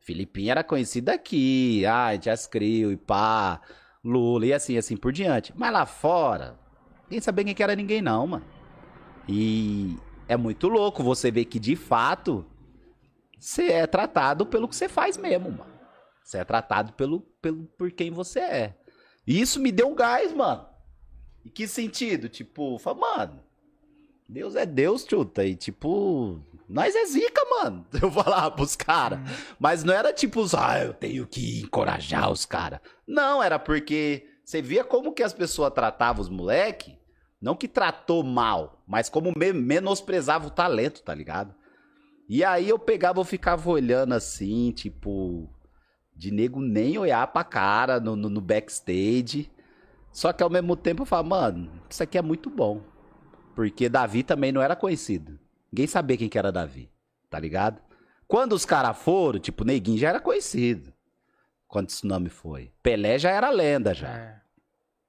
Filipinho 0.00 0.50
era 0.50 0.64
conhecido 0.64 1.08
aqui. 1.10 1.86
Ah, 1.86 2.16
Jazz 2.16 2.46
Crio 2.46 2.90
e 2.90 2.96
pá. 2.96 3.62
Lula, 4.04 4.44
e 4.44 4.52
assim, 4.52 4.76
assim 4.76 4.96
por 4.96 5.12
diante. 5.12 5.52
Mas 5.56 5.72
lá 5.72 5.86
fora, 5.86 6.58
ninguém 7.04 7.20
sabia 7.20 7.44
quem 7.44 7.54
que 7.54 7.62
era 7.62 7.74
ninguém, 7.74 8.02
não, 8.02 8.26
mano. 8.26 8.44
E 9.26 9.96
é 10.28 10.36
muito 10.36 10.68
louco 10.68 11.02
você 11.02 11.30
ver 11.30 11.46
que, 11.46 11.58
de 11.58 11.74
fato, 11.74 12.44
você 13.38 13.72
é 13.72 13.86
tratado 13.86 14.44
pelo 14.44 14.68
que 14.68 14.76
você 14.76 14.88
faz 14.88 15.16
mesmo, 15.16 15.50
mano. 15.50 15.72
Você 16.22 16.38
é 16.38 16.44
tratado 16.44 16.92
pelo, 16.92 17.20
pelo, 17.40 17.64
por 17.78 17.90
quem 17.92 18.10
você 18.10 18.40
é. 18.40 18.78
E 19.26 19.40
isso 19.40 19.58
me 19.58 19.72
deu 19.72 19.88
um 19.88 19.94
gás, 19.94 20.34
mano. 20.34 20.66
Em 21.44 21.48
que 21.48 21.66
sentido? 21.66 22.28
Tipo, 22.28 22.78
fala, 22.78 22.98
mano, 22.98 23.40
Deus 24.28 24.54
é 24.54 24.66
Deus, 24.66 25.06
chuta. 25.08 25.44
E 25.44 25.54
tipo, 25.54 26.40
nós 26.68 26.94
é 26.94 27.04
zica, 27.06 27.42
mano. 27.50 27.86
Eu 28.00 28.10
falava 28.10 28.50
pros 28.50 28.74
caras. 28.74 29.20
Mas 29.58 29.84
não 29.84 29.92
era 29.92 30.12
tipo, 30.12 30.44
ah, 30.56 30.82
eu 30.82 30.94
tenho 30.94 31.26
que 31.26 31.60
encorajar 31.60 32.30
os 32.30 32.46
caras. 32.46 32.80
Não, 33.06 33.42
era 33.42 33.58
porque 33.58 34.26
você 34.44 34.60
via 34.62 34.84
como 34.84 35.12
que 35.12 35.22
as 35.22 35.32
pessoas 35.32 35.72
tratavam 35.72 36.22
os 36.22 36.28
moleque. 36.28 36.98
Não 37.40 37.54
que 37.54 37.68
tratou 37.68 38.22
mal, 38.22 38.82
mas 38.86 39.10
como 39.10 39.32
me 39.36 39.52
menosprezava 39.52 40.46
o 40.46 40.50
talento, 40.50 41.02
tá 41.02 41.14
ligado? 41.14 41.54
E 42.26 42.42
aí 42.42 42.70
eu 42.70 42.78
pegava, 42.78 43.20
eu 43.20 43.24
ficava 43.24 43.68
olhando 43.68 44.14
assim, 44.14 44.72
tipo, 44.72 45.46
de 46.16 46.30
nego 46.30 46.60
nem 46.60 46.96
olhar 46.96 47.26
pra 47.26 47.44
cara 47.44 48.00
no, 48.00 48.16
no, 48.16 48.30
no 48.30 48.40
backstage. 48.40 49.50
Só 50.10 50.32
que 50.32 50.42
ao 50.42 50.48
mesmo 50.48 50.74
tempo 50.74 51.02
eu 51.02 51.06
falava, 51.06 51.28
mano, 51.28 51.70
isso 51.88 52.02
aqui 52.02 52.16
é 52.16 52.22
muito 52.22 52.48
bom. 52.48 52.80
Porque 53.54 53.88
Davi 53.88 54.22
também 54.22 54.50
não 54.50 54.62
era 54.62 54.74
conhecido. 54.74 55.38
Ninguém 55.74 55.88
sabia 55.88 56.16
quem 56.16 56.28
que 56.28 56.38
era 56.38 56.52
Davi, 56.52 56.88
tá 57.28 57.36
ligado? 57.36 57.82
Quando 58.28 58.52
os 58.52 58.64
caras 58.64 58.96
foram, 58.96 59.40
tipo, 59.40 59.64
Neguinho 59.64 59.98
já 59.98 60.08
era 60.10 60.20
conhecido. 60.20 60.92
Quando 61.66 61.88
esse 61.90 62.06
nome 62.06 62.28
foi. 62.28 62.70
Pelé 62.80 63.18
já 63.18 63.30
era 63.32 63.50
lenda 63.50 63.92
já, 63.92 64.08
É. 64.08 64.40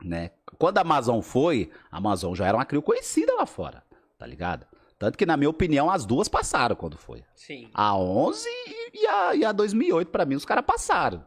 né? 0.04 0.32
Quando 0.58 0.80
a 0.80 0.82
Amazon 0.82 1.22
foi, 1.22 1.70
a 1.92 1.98
Amazon 1.98 2.34
já 2.34 2.48
era 2.48 2.58
uma 2.58 2.66
crio 2.66 2.82
conhecida 2.82 3.32
lá 3.36 3.46
fora, 3.46 3.84
tá 4.18 4.26
ligado? 4.26 4.66
Tanto 4.98 5.20
que, 5.20 5.26
na 5.28 5.38
minha 5.38 5.52
opinião, 5.52 5.88
as 5.92 6.04
duas 6.04 6.28
passaram 6.28 6.76
quando 6.76 6.98
foi. 6.98 7.24
Sim. 7.36 7.70
A 7.72 7.96
11 7.96 8.48
e- 8.92 9.06
a, 9.06 9.36
e 9.36 9.46
a 9.46 9.52
2008, 9.52 10.10
pra 10.10 10.26
mim, 10.26 10.34
os 10.34 10.46
caras 10.46 10.66
passaram, 10.66 11.24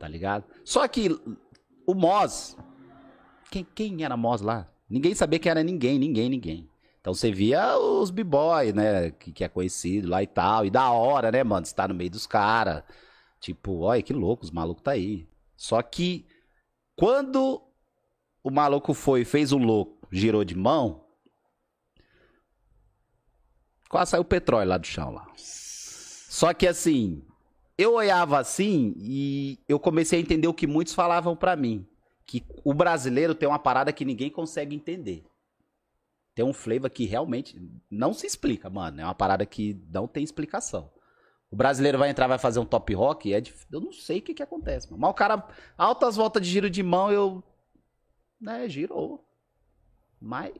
tá 0.00 0.08
ligado? 0.08 0.44
Só 0.64 0.88
que 0.88 1.10
o 1.86 1.92
Moz, 1.92 2.56
quem, 3.50 3.66
quem 3.74 4.02
era 4.02 4.16
Moz 4.16 4.40
lá? 4.40 4.66
Ninguém 4.88 5.14
sabia 5.14 5.38
quem 5.38 5.50
era 5.50 5.62
ninguém, 5.62 5.98
ninguém, 5.98 6.30
ninguém. 6.30 6.70
Então 7.00 7.14
você 7.14 7.30
via 7.30 7.78
os 7.78 8.10
b-boy, 8.10 8.72
né, 8.72 9.10
que, 9.12 9.32
que 9.32 9.44
é 9.44 9.48
conhecido 9.48 10.08
lá 10.08 10.22
e 10.22 10.26
tal, 10.26 10.66
e 10.66 10.70
da 10.70 10.90
hora, 10.90 11.30
né, 11.30 11.42
mano, 11.44 11.64
você 11.64 11.74
tá 11.74 11.86
no 11.88 11.94
meio 11.94 12.10
dos 12.10 12.26
caras. 12.26 12.82
Tipo, 13.40 13.80
olha 13.80 14.02
que 14.02 14.12
louco, 14.12 14.44
os 14.44 14.50
malucos 14.50 14.82
tá 14.82 14.92
aí. 14.92 15.28
Só 15.56 15.80
que 15.82 16.26
quando 16.96 17.62
o 18.42 18.50
maluco 18.50 18.92
foi, 18.94 19.24
fez 19.24 19.52
o 19.52 19.58
louco, 19.58 20.06
girou 20.10 20.44
de 20.44 20.56
mão, 20.56 21.04
quase 23.88 24.10
saiu 24.10 24.24
petróleo 24.24 24.68
lá 24.68 24.78
do 24.78 24.86
chão 24.86 25.12
lá. 25.12 25.26
Só 25.36 26.52
que 26.52 26.66
assim, 26.66 27.22
eu 27.76 27.94
olhava 27.94 28.38
assim 28.38 28.94
e 28.98 29.58
eu 29.68 29.78
comecei 29.78 30.18
a 30.18 30.22
entender 30.22 30.48
o 30.48 30.54
que 30.54 30.66
muitos 30.66 30.94
falavam 30.94 31.36
pra 31.36 31.56
mim, 31.56 31.86
que 32.26 32.44
o 32.64 32.74
brasileiro 32.74 33.34
tem 33.34 33.48
uma 33.48 33.58
parada 33.58 33.92
que 33.92 34.04
ninguém 34.04 34.30
consegue 34.30 34.74
entender. 34.74 35.24
Tem 36.38 36.44
um 36.44 36.52
flavor 36.52 36.88
que 36.88 37.04
realmente 37.04 37.60
não 37.90 38.14
se 38.14 38.24
explica, 38.24 38.70
mano. 38.70 39.00
É 39.00 39.04
uma 39.04 39.12
parada 39.12 39.44
que 39.44 39.76
não 39.90 40.06
tem 40.06 40.22
explicação. 40.22 40.88
O 41.50 41.56
brasileiro 41.56 41.98
vai 41.98 42.10
entrar, 42.10 42.28
vai 42.28 42.38
fazer 42.38 42.60
um 42.60 42.64
top 42.64 42.94
rock, 42.94 43.34
é 43.34 43.40
dif- 43.40 43.66
eu 43.72 43.80
não 43.80 43.90
sei 43.92 44.20
o 44.20 44.22
que 44.22 44.32
que 44.32 44.42
acontece, 44.44 44.86
mano. 44.88 45.00
Mas 45.00 45.10
o 45.10 45.14
cara, 45.14 45.48
altas 45.76 46.14
voltas 46.14 46.40
de 46.40 46.48
giro 46.48 46.70
de 46.70 46.80
mão, 46.80 47.10
eu, 47.10 47.42
né, 48.40 48.68
girou. 48.68 49.28
Mas 50.20 50.54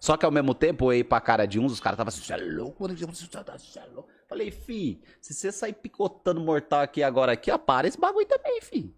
só 0.00 0.16
que 0.16 0.24
ao 0.24 0.32
mesmo 0.32 0.54
tempo, 0.54 0.90
eu 0.90 0.96
ia 0.96 1.04
pra 1.04 1.20
cara 1.20 1.44
de 1.44 1.60
uns, 1.60 1.72
os 1.72 1.80
caras 1.80 1.96
estavam 1.96 2.08
assim, 2.08 2.22
você 2.22 2.32
é 2.32 2.38
louco, 2.38 2.88
você 2.88 3.78
é 3.78 3.84
louco. 3.92 4.08
Falei, 4.26 4.50
fi, 4.50 5.02
se 5.20 5.34
você 5.34 5.52
sair 5.52 5.74
picotando 5.74 6.40
mortal 6.40 6.80
aqui 6.80 7.02
agora 7.02 7.32
aqui, 7.32 7.50
ó, 7.50 7.58
para 7.58 7.86
esse 7.86 8.00
bagulho 8.00 8.26
também, 8.26 8.62
fi. 8.62 8.90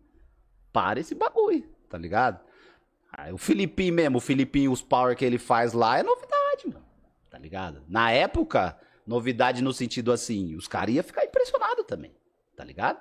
Para 0.72 1.00
esse 1.00 1.16
bagulho, 1.16 1.68
tá 1.88 1.98
ligado? 1.98 2.46
O 3.32 3.38
Filipinho 3.38 3.94
mesmo, 3.94 4.18
o 4.18 4.20
Filipinho, 4.20 4.70
os 4.72 4.80
power 4.82 5.16
que 5.16 5.24
ele 5.24 5.38
faz 5.38 5.72
lá 5.72 5.98
é 5.98 6.02
novidade, 6.02 6.66
mano. 6.66 6.84
Tá 7.30 7.38
ligado? 7.38 7.82
Na 7.88 8.10
época, 8.10 8.78
novidade 9.06 9.62
no 9.62 9.72
sentido 9.72 10.12
assim, 10.12 10.54
os 10.54 10.68
caras 10.68 10.94
iam 10.94 11.04
ficar 11.04 11.24
impressionados 11.24 11.84
também, 11.86 12.14
tá 12.56 12.64
ligado? 12.64 13.00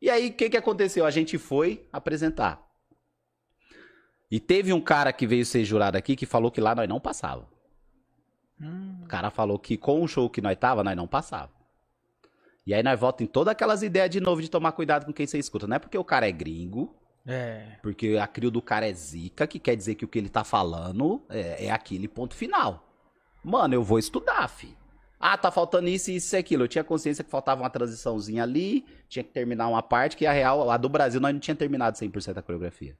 E 0.00 0.08
aí, 0.08 0.28
o 0.28 0.32
que 0.32 0.48
que 0.50 0.56
aconteceu? 0.56 1.04
A 1.04 1.10
gente 1.10 1.36
foi 1.38 1.86
apresentar. 1.92 2.64
E 4.30 4.38
teve 4.38 4.72
um 4.72 4.80
cara 4.80 5.12
que 5.12 5.26
veio 5.26 5.44
ser 5.44 5.64
jurado 5.64 5.96
aqui 5.96 6.14
que 6.14 6.26
falou 6.26 6.50
que 6.50 6.60
lá 6.60 6.74
nós 6.74 6.88
não 6.88 7.00
passava. 7.00 7.48
Hum, 8.60 9.00
O 9.04 9.06
cara 9.06 9.30
falou 9.30 9.58
que 9.58 9.76
com 9.76 10.02
o 10.02 10.08
show 10.08 10.28
que 10.28 10.40
nós 10.40 10.56
tava, 10.56 10.84
nós 10.84 10.96
não 10.96 11.06
passava. 11.06 11.50
E 12.66 12.74
aí 12.74 12.82
nós 12.82 12.98
voltamos 13.00 13.28
em 13.30 13.32
todas 13.32 13.52
aquelas 13.52 13.82
ideias 13.82 14.10
de 14.10 14.20
novo 14.20 14.42
de 14.42 14.50
tomar 14.50 14.72
cuidado 14.72 15.06
com 15.06 15.12
quem 15.12 15.26
você 15.26 15.38
escuta. 15.38 15.66
Não 15.66 15.76
é 15.76 15.78
porque 15.78 15.96
o 15.96 16.04
cara 16.04 16.28
é 16.28 16.32
gringo, 16.32 16.97
é. 17.28 17.76
porque 17.82 18.16
a 18.16 18.26
crio 18.26 18.50
do 18.50 18.62
cara 18.62 18.88
é 18.88 18.92
zica, 18.92 19.46
que 19.46 19.58
quer 19.58 19.76
dizer 19.76 19.94
que 19.94 20.04
o 20.04 20.08
que 20.08 20.18
ele 20.18 20.30
tá 20.30 20.42
falando 20.42 21.22
é, 21.28 21.66
é 21.66 21.70
aquele 21.70 22.08
ponto 22.08 22.34
final. 22.34 22.88
Mano, 23.44 23.74
eu 23.74 23.82
vou 23.82 23.98
estudar, 23.98 24.48
fi. 24.48 24.76
Ah, 25.20 25.36
tá 25.36 25.50
faltando 25.50 25.88
isso, 25.88 26.10
isso 26.10 26.34
e 26.34 26.38
aquilo. 26.38 26.64
Eu 26.64 26.68
tinha 26.68 26.82
consciência 26.82 27.22
que 27.22 27.30
faltava 27.30 27.62
uma 27.62 27.70
transiçãozinha 27.70 28.42
ali, 28.42 28.86
tinha 29.08 29.22
que 29.22 29.30
terminar 29.30 29.68
uma 29.68 29.82
parte, 29.82 30.16
que 30.16 30.24
a 30.24 30.32
real, 30.32 30.70
a 30.70 30.76
do 30.76 30.88
Brasil, 30.88 31.20
nós 31.20 31.32
não 31.32 31.40
tinha 31.40 31.54
terminado 31.54 31.98
100% 31.98 32.32
da 32.32 32.42
coreografia. 32.42 32.96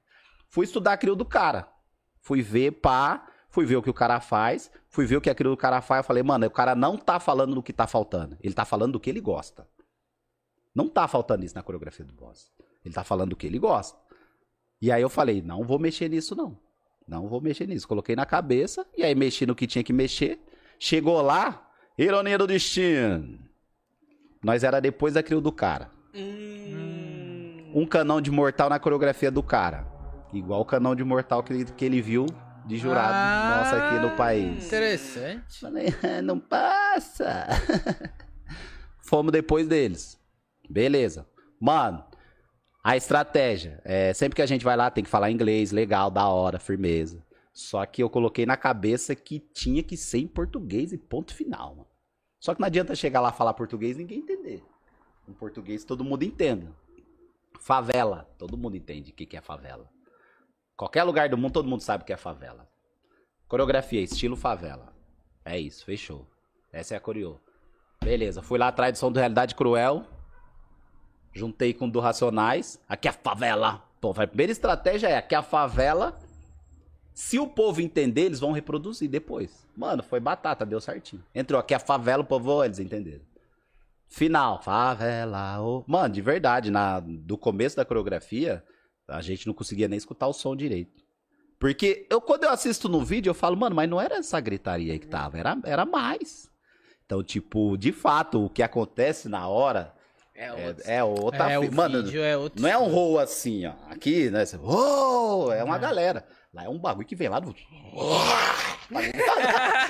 Fui 0.47 0.65
estudar 0.65 0.93
a 0.93 0.97
crio 0.97 1.15
do 1.15 1.25
cara. 1.25 1.67
Fui 2.21 2.41
ver, 2.41 2.71
pá, 2.73 3.25
fui 3.49 3.65
ver 3.65 3.77
o 3.77 3.81
que 3.81 3.89
o 3.89 3.93
cara 3.93 4.19
faz, 4.19 4.69
fui 4.89 5.05
ver 5.05 5.15
o 5.15 5.21
que 5.21 5.29
a 5.29 5.35
crio 5.35 5.51
do 5.51 5.57
cara 5.57 5.81
faz. 5.81 5.99
Eu 5.99 6.03
falei, 6.03 6.21
mano, 6.21 6.45
o 6.45 6.51
cara 6.51 6.75
não 6.75 6.97
tá 6.97 7.19
falando 7.19 7.55
do 7.55 7.63
que 7.63 7.73
tá 7.73 7.87
faltando. 7.87 8.37
Ele 8.41 8.53
tá 8.53 8.65
falando 8.65 8.93
do 8.93 8.99
que 8.99 9.09
ele 9.09 9.21
gosta. 9.21 9.67
Não 10.75 10.87
tá 10.87 11.07
faltando 11.07 11.45
isso 11.45 11.55
na 11.55 11.63
coreografia 11.63 12.05
do 12.05 12.13
boss. 12.13 12.51
Ele 12.83 12.93
tá 12.93 13.03
falando 13.03 13.31
do 13.31 13.35
que 13.35 13.47
ele 13.47 13.59
gosta. 13.59 13.97
E 14.81 14.91
aí 14.91 15.01
eu 15.01 15.09
falei, 15.09 15.41
não 15.41 15.63
vou 15.63 15.77
mexer 15.77 16.09
nisso, 16.09 16.35
não. 16.35 16.57
Não 17.07 17.27
vou 17.27 17.41
mexer 17.41 17.67
nisso. 17.67 17.87
Coloquei 17.87 18.15
na 18.15 18.25
cabeça, 18.25 18.85
e 18.95 19.03
aí 19.03 19.15
mexi 19.15 19.45
no 19.45 19.55
que 19.55 19.67
tinha 19.67 19.83
que 19.83 19.91
mexer. 19.91 20.39
Chegou 20.79 21.21
lá, 21.21 21.69
ironia 21.97 22.37
do 22.37 22.47
destino. 22.47 23.39
Nós 24.43 24.63
era 24.63 24.79
depois 24.79 25.15
da 25.15 25.23
crio 25.23 25.41
do 25.41 25.51
cara. 25.51 25.91
Hum. 26.15 27.71
Um 27.73 27.85
canão 27.85 28.21
de 28.21 28.31
mortal 28.31 28.69
na 28.69 28.79
coreografia 28.79 29.29
do 29.29 29.43
cara. 29.43 29.85
Igual 30.31 30.61
o 30.61 30.65
canão 30.65 30.95
de 30.95 31.03
mortal 31.03 31.43
que 31.43 31.51
ele, 31.53 31.65
que 31.65 31.85
ele 31.85 32.01
viu 32.01 32.25
de 32.65 32.77
jurado 32.77 33.13
Ah, 33.13 33.57
nosso 33.63 33.75
aqui 33.75 33.99
no 33.99 34.15
país. 34.15 34.65
Interessante. 34.67 35.59
Falei, 35.59 35.93
não 36.23 36.39
passa. 36.39 37.47
Fomos 39.01 39.31
depois 39.31 39.67
deles. 39.67 40.19
Beleza. 40.69 41.27
Mano, 41.59 42.03
a 42.83 42.95
estratégia. 42.95 43.81
É, 43.83 44.13
sempre 44.13 44.35
que 44.35 44.41
a 44.41 44.45
gente 44.45 44.65
vai 44.65 44.75
lá, 44.75 44.89
tem 44.89 45.03
que 45.03 45.09
falar 45.09 45.31
inglês, 45.31 45.71
legal, 45.71 46.09
da 46.09 46.27
hora, 46.27 46.59
firmeza. 46.59 47.23
Só 47.53 47.85
que 47.85 48.01
eu 48.01 48.09
coloquei 48.09 48.45
na 48.45 48.55
cabeça 48.55 49.15
que 49.15 49.39
tinha 49.39 49.83
que 49.83 49.97
ser 49.97 50.19
em 50.19 50.27
português 50.27 50.93
e 50.93 50.97
ponto 50.97 51.33
final, 51.33 51.75
mano. 51.75 51.89
Só 52.39 52.55
que 52.55 52.61
não 52.61 52.67
adianta 52.67 52.95
chegar 52.95 53.19
lá 53.19 53.33
falar 53.33 53.53
português 53.53 53.97
e 53.97 53.99
ninguém 53.99 54.19
entender. 54.19 54.63
Em 55.27 55.33
português 55.33 55.83
todo 55.83 56.03
mundo 56.03 56.23
entenda. 56.23 56.73
Favela, 57.59 58.29
todo 58.37 58.57
mundo 58.57 58.77
entende 58.77 59.11
o 59.11 59.13
que 59.13 59.25
que 59.25 59.35
é 59.35 59.41
favela. 59.41 59.89
Qualquer 60.77 61.03
lugar 61.03 61.27
do 61.27 61.37
mundo, 61.37 61.51
todo 61.51 61.67
mundo 61.67 61.81
sabe 61.81 62.03
o 62.03 62.05
que 62.05 62.13
é 62.13 62.17
favela. 62.17 62.65
Coreografia, 63.45 63.99
estilo 63.99 64.37
favela. 64.37 64.93
É 65.43 65.59
isso, 65.59 65.83
fechou. 65.83 66.25
Essa 66.71 66.93
é 66.93 66.97
a 66.97 67.01
coreô. 67.01 67.37
Beleza, 68.01 68.41
fui 68.41 68.57
lá 68.57 68.69
atrás 68.69 68.93
do 68.93 68.97
som 68.97 69.11
do 69.11 69.19
Realidade 69.19 69.55
Cruel. 69.55 70.05
Juntei 71.33 71.73
com 71.73 71.87
o 71.87 71.91
do 71.91 71.99
Racionais. 71.99 72.79
Aqui 72.87 73.07
é 73.07 73.11
a 73.11 73.13
favela. 73.13 73.83
Pô, 74.01 74.11
a 74.11 74.27
primeira 74.27 74.51
estratégia 74.51 75.07
é 75.07 75.17
aqui 75.17 75.35
é 75.35 75.37
a 75.37 75.43
favela. 75.43 76.19
Se 77.13 77.37
o 77.37 77.47
povo 77.47 77.81
entender, 77.81 78.21
eles 78.21 78.39
vão 78.39 78.51
reproduzir 78.51 79.09
depois. 79.09 79.67
Mano, 79.75 80.01
foi 80.01 80.19
batata, 80.19 80.65
deu 80.65 80.79
certinho. 80.79 81.23
Entrou 81.35 81.59
aqui 81.59 81.73
a 81.73 81.79
favela, 81.79 82.23
o 82.23 82.25
povo, 82.25 82.63
eles 82.63 82.79
entenderam. 82.79 83.21
Final, 84.07 84.61
favela. 84.61 85.61
ô. 85.61 85.83
Mano, 85.85 86.13
de 86.13 86.21
verdade, 86.21 86.71
na, 86.71 86.99
do 87.01 87.37
começo 87.37 87.75
da 87.75 87.85
coreografia, 87.85 88.63
a 89.07 89.21
gente 89.21 89.45
não 89.45 89.53
conseguia 89.53 89.87
nem 89.87 89.97
escutar 89.97 90.27
o 90.27 90.33
som 90.33 90.55
direito. 90.55 91.03
Porque 91.59 92.07
eu, 92.09 92.21
quando 92.21 92.45
eu 92.45 92.51
assisto 92.51 92.87
no 92.87 93.03
vídeo, 93.03 93.29
eu 93.29 93.35
falo, 93.35 93.57
mano, 93.57 93.75
mas 93.75 93.89
não 93.89 93.99
era 93.99 94.15
essa 94.15 94.39
gritaria 94.39 94.97
que 94.97 95.07
tava, 95.07 95.37
era, 95.37 95.57
era 95.65 95.85
mais. 95.85 96.49
Então, 97.05 97.21
tipo, 97.21 97.77
de 97.77 97.91
fato, 97.91 98.45
o 98.45 98.49
que 98.49 98.63
acontece 98.63 99.27
na 99.27 99.47
hora 99.47 99.93
É, 100.41 100.45
é, 100.45 100.53
outro. 100.67 100.83
é 100.85 101.03
outra. 101.03 101.51
É, 101.51 101.59
fi- 101.59 101.67
o 101.67 101.71
mano, 101.75 102.03
vídeo 102.03 102.23
é 102.23 102.37
outro. 102.37 102.61
não 102.61 102.69
é 102.69 102.77
um 102.77 102.87
roll 102.87 103.19
assim, 103.19 103.65
ó. 103.65 103.73
Aqui, 103.91 104.29
né? 104.29 104.45
Você, 104.45 104.55
"Uou", 104.55 105.51
é 105.51 105.61
uma 105.63 105.77
galera. 105.77 106.25
Lá 106.53 106.63
é 106.63 106.69
um 106.69 106.79
bagulho 106.79 107.05
que 107.05 107.15
vem 107.15 107.27
lá 107.27 107.39
do. 107.41 107.53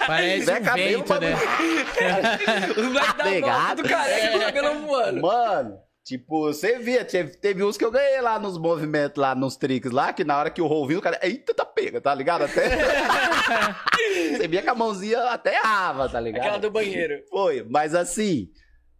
Parece 0.07 0.45
Zé 0.45 0.59
um 0.59 0.63
Cabelo, 0.63 1.03
vento, 1.05 1.19
né? 1.21 1.33
Os 2.75 2.85
moleques 2.85 3.13
da 3.15 3.23
Pegado. 3.23 3.83
do 3.83 3.89
careca 3.89 4.31
com 4.31 4.37
o 4.37 4.41
cabelo 4.41 4.79
voando. 4.87 5.21
Mano, 5.21 5.77
Tipo, 6.03 6.41
você 6.51 6.79
via, 6.79 7.05
teve, 7.05 7.37
teve 7.37 7.63
uns 7.63 7.77
que 7.77 7.85
eu 7.85 7.91
ganhei 7.91 8.19
lá 8.19 8.39
nos 8.39 8.57
movimentos, 8.57 9.21
lá 9.21 9.35
nos 9.35 9.55
tricks 9.55 9.91
lá, 9.91 10.11
que 10.11 10.23
na 10.23 10.39
hora 10.39 10.49
que 10.49 10.59
o 10.61 10.65
roll 10.65 10.87
vinha, 10.87 10.97
o 10.97 11.01
cara, 11.03 11.19
eita, 11.21 11.53
tá 11.53 11.63
pega, 11.63 12.01
tá 12.01 12.15
ligado? 12.15 12.45
Até. 12.45 12.67
você 14.35 14.47
via 14.47 14.63
que 14.63 14.69
a 14.69 14.73
mãozinha 14.73 15.19
até 15.25 15.53
errava, 15.57 16.09
tá 16.09 16.19
ligado? 16.19 16.41
Aquela 16.41 16.57
do 16.57 16.71
banheiro. 16.71 17.21
Foi, 17.29 17.63
mas 17.69 17.93
assim, 17.93 18.47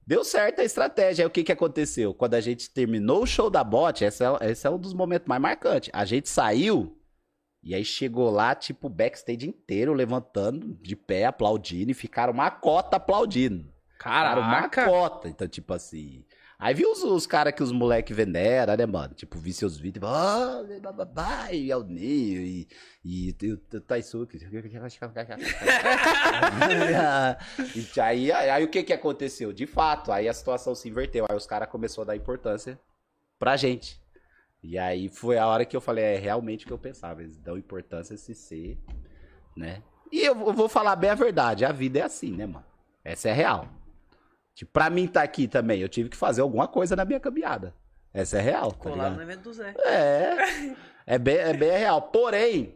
deu 0.10 0.23
certo 0.23 0.60
a 0.60 0.64
estratégia. 0.64 1.23
Aí 1.23 1.27
o 1.27 1.30
que 1.30 1.44
que 1.44 1.52
aconteceu? 1.52 2.15
Quando 2.15 2.34
a 2.34 2.41
gente 2.41 2.72
terminou 2.72 3.22
o 3.22 3.27
show 3.27 3.48
da 3.48 3.64
bot, 3.64 4.03
esse 4.03 4.23
é, 4.26 4.49
esse 4.49 4.65
é 4.65 4.69
um 4.69 4.80
dos 4.80 4.91
momentos 4.91 5.27
mais 5.27 5.40
marcantes. 5.40 5.91
A 5.94 6.03
gente 6.03 6.27
saiu 6.27 6.98
e 7.61 7.76
aí 7.76 7.86
chegou 7.86 8.31
lá, 8.31 8.56
tipo, 8.56 8.88
o 8.88 8.90
backstage 8.90 9.48
inteiro 9.48 9.94
levantando 9.94 10.76
de 10.81 10.95
pé, 10.95 11.26
aplaudindo, 11.26 11.91
e 11.91 11.94
ficaram 11.94 12.34
uma 12.34 12.49
cota 12.49 12.98
aplaudindo. 12.98 13.72
Ficaram 13.91 14.41
uma 14.41 14.68
Caraca. 14.68 14.86
cota. 14.86 15.30
Então, 15.30 15.48
tipo 15.48 15.73
assim. 15.73 16.26
Aí 16.61 16.73
viu 16.73 16.91
os, 16.91 17.02
os 17.03 17.26
caras 17.26 17.53
que 17.53 17.64
os 17.64 17.72
moleques 17.72 18.14
veneram, 18.15 18.76
né, 18.76 18.86
mano? 18.86 19.14
Tipo, 19.14 19.38
vi 19.40 19.53
seus 19.53 19.77
vídeos, 19.77 20.03
ah, 20.06 20.61
bababá, 20.81 21.53
e 21.53 21.73
o 21.73 21.84
Ninho, 21.84 22.41
e, 22.41 22.68
e, 23.03 23.34
e 23.41 23.52
o 23.53 23.57
Taisuke. 23.80 24.38
e 27.95 28.02
aí, 28.02 28.31
aí, 28.31 28.49
aí 28.49 28.64
o 28.64 28.68
que 28.68 28.84
que 28.84 28.91
aconteceu? 28.94 29.53
De 29.53 29.65
fato, 29.65 30.11
aí 30.11 30.27
a 30.27 30.34
situação 30.34 30.76
se 30.76 30.90
inverteu. 30.90 31.26
Aí 31.30 31.36
os 31.38 31.45
caras 31.45 31.69
começaram 31.69 32.03
a 32.03 32.07
dar 32.07 32.15
importância 32.18 32.80
pra 33.38 33.56
gente. 33.56 33.99
E 34.61 34.77
aí 34.77 35.07
foi 35.07 35.38
a 35.38 35.48
hora 35.48 35.64
que 35.64 35.77
eu 35.77 35.81
falei, 35.81 36.03
é 36.03 36.18
realmente 36.18 36.65
o 36.65 36.68
que 36.68 36.73
eu 36.73 36.77
pensava. 36.77 37.23
Eles 37.23 37.38
dão 37.38 37.57
importância 37.57 38.14
a 38.14 38.15
esse 38.15 38.36
ser, 38.36 38.77
né? 39.56 39.81
E 40.11 40.19
eu 40.26 40.36
vou- 40.36 40.52
vou 40.53 40.68
falar 40.68 40.98
bem 40.98 41.10
a 41.11 41.15
verdade, 41.15 41.64
a 41.64 41.72
vida 41.72 41.99
é 41.99 42.02
assim, 42.02 42.31
né, 42.36 42.45
mano? 42.45 42.65
Essa 43.03 43.30
é 43.30 43.34
real. 43.34 43.69
Tipo, 44.60 44.73
pra 44.73 44.90
mim 44.90 45.06
estar 45.06 45.23
aqui 45.23 45.48
também, 45.48 45.80
eu 45.80 45.88
tive 45.88 46.10
que 46.10 46.18
fazer 46.18 46.41
alguma 46.41 46.68
coisa 46.68 46.94
na 46.94 47.06
minha 47.06 47.19
caminhada. 47.22 47.73
Essa 48.14 48.40
é 48.40 48.41
real, 48.41 48.73
tá 48.73 48.90
ligado? 48.90 49.15
no 49.15 49.22
evento 49.22 49.44
do 49.44 49.53
Zé. 49.53 49.73
É, 49.86 50.76
é 51.07 51.18
bem, 51.18 51.38
é 51.38 51.53
bem 51.53 51.72
real. 51.72 52.02
Porém, 52.02 52.76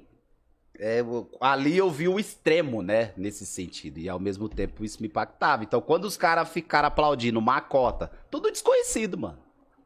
é, 0.79 0.99
ali 1.41 1.75
eu 1.75 1.91
vi 1.91 2.07
o 2.07 2.17
extremo, 2.17 2.81
né? 2.81 3.11
Nesse 3.17 3.45
sentido. 3.45 3.97
E 3.97 4.07
ao 4.07 4.17
mesmo 4.17 4.47
tempo 4.47 4.85
isso 4.85 5.01
me 5.01 5.09
impactava. 5.09 5.65
Então, 5.65 5.81
quando 5.81 6.05
os 6.05 6.15
caras 6.15 6.47
ficaram 6.47 6.87
aplaudindo 6.87 7.37
uma 7.37 7.59
cota, 7.59 8.09
tudo 8.31 8.49
desconhecido, 8.49 9.17
mano. 9.17 9.39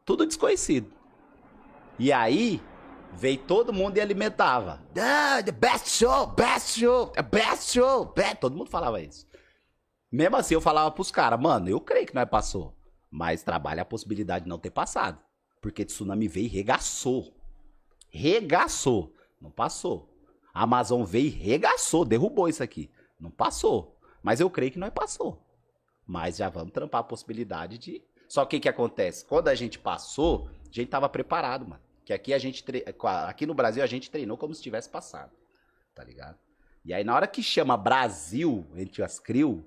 Tudo 0.05 0.23
desconhecido. 0.23 0.93
E 1.97 2.13
aí, 2.13 2.61
veio 3.11 3.39
todo 3.39 3.73
mundo 3.73 3.97
e 3.97 4.01
alimentava. 4.01 4.83
Ah, 4.95 5.41
the 5.41 5.51
best 5.51 5.89
show, 5.89 6.27
best 6.27 6.79
show, 6.79 7.07
the 7.07 7.23
best 7.23 7.73
show. 7.73 8.05
Best. 8.15 8.35
Todo 8.35 8.55
mundo 8.55 8.69
falava 8.69 9.01
isso. 9.01 9.26
Mesmo 10.11 10.37
assim, 10.37 10.53
eu 10.53 10.61
falava 10.61 10.91
pros 10.91 11.11
caras, 11.11 11.39
mano, 11.39 11.69
eu 11.69 11.81
creio 11.81 12.07
que 12.07 12.15
nós 12.15 12.29
passou. 12.29 12.75
Mas 13.11 13.43
trabalha 13.43 13.81
a 13.81 13.85
possibilidade 13.85 14.45
de 14.45 14.49
não 14.49 14.59
ter 14.59 14.71
passado. 14.71 15.19
Porque 15.61 15.85
tsunami 15.85 16.27
veio 16.27 16.45
e 16.45 16.49
regaçou. 16.49 17.33
Regaçou. 18.09 19.13
Não 19.41 19.51
passou. 19.51 20.13
A 20.53 20.63
Amazon 20.63 21.03
veio 21.03 21.27
e 21.27 21.29
regaçou, 21.29 22.05
derrubou 22.05 22.49
isso 22.49 22.63
aqui. 22.63 22.89
Não 23.19 23.29
passou. 23.29 23.99
Mas 24.23 24.39
eu 24.39 24.49
creio 24.49 24.71
que 24.71 24.79
nós 24.79 24.91
passou. 24.91 25.45
Mas 26.05 26.37
já 26.37 26.49
vamos 26.49 26.71
trampar 26.71 27.01
a 27.01 27.03
possibilidade 27.03 27.77
de. 27.77 28.03
Só 28.27 28.45
que 28.45 28.57
o 28.57 28.61
que 28.61 28.69
acontece? 28.69 29.25
Quando 29.25 29.49
a 29.49 29.55
gente 29.55 29.77
passou, 29.77 30.49
a 30.69 30.71
gente 30.71 30.89
tava 30.89 31.07
preparado, 31.09 31.67
mano. 31.67 31.81
Que 32.05 32.13
aqui 32.13 32.33
a 32.33 32.39
gente 32.39 32.63
tre... 32.63 32.85
aqui 33.27 33.45
no 33.45 33.53
Brasil 33.53 33.83
a 33.83 33.87
gente 33.87 34.09
treinou 34.09 34.37
como 34.37 34.55
se 34.55 34.61
tivesse 34.61 34.89
passado. 34.89 35.31
Tá 35.93 36.03
ligado? 36.03 36.37
E 36.83 36.93
aí 36.93 37.03
na 37.03 37.13
hora 37.13 37.27
que 37.27 37.43
chama 37.43 37.75
Brasil 37.75 38.65
entre 38.75 39.03
as 39.03 39.19
CRIO, 39.19 39.65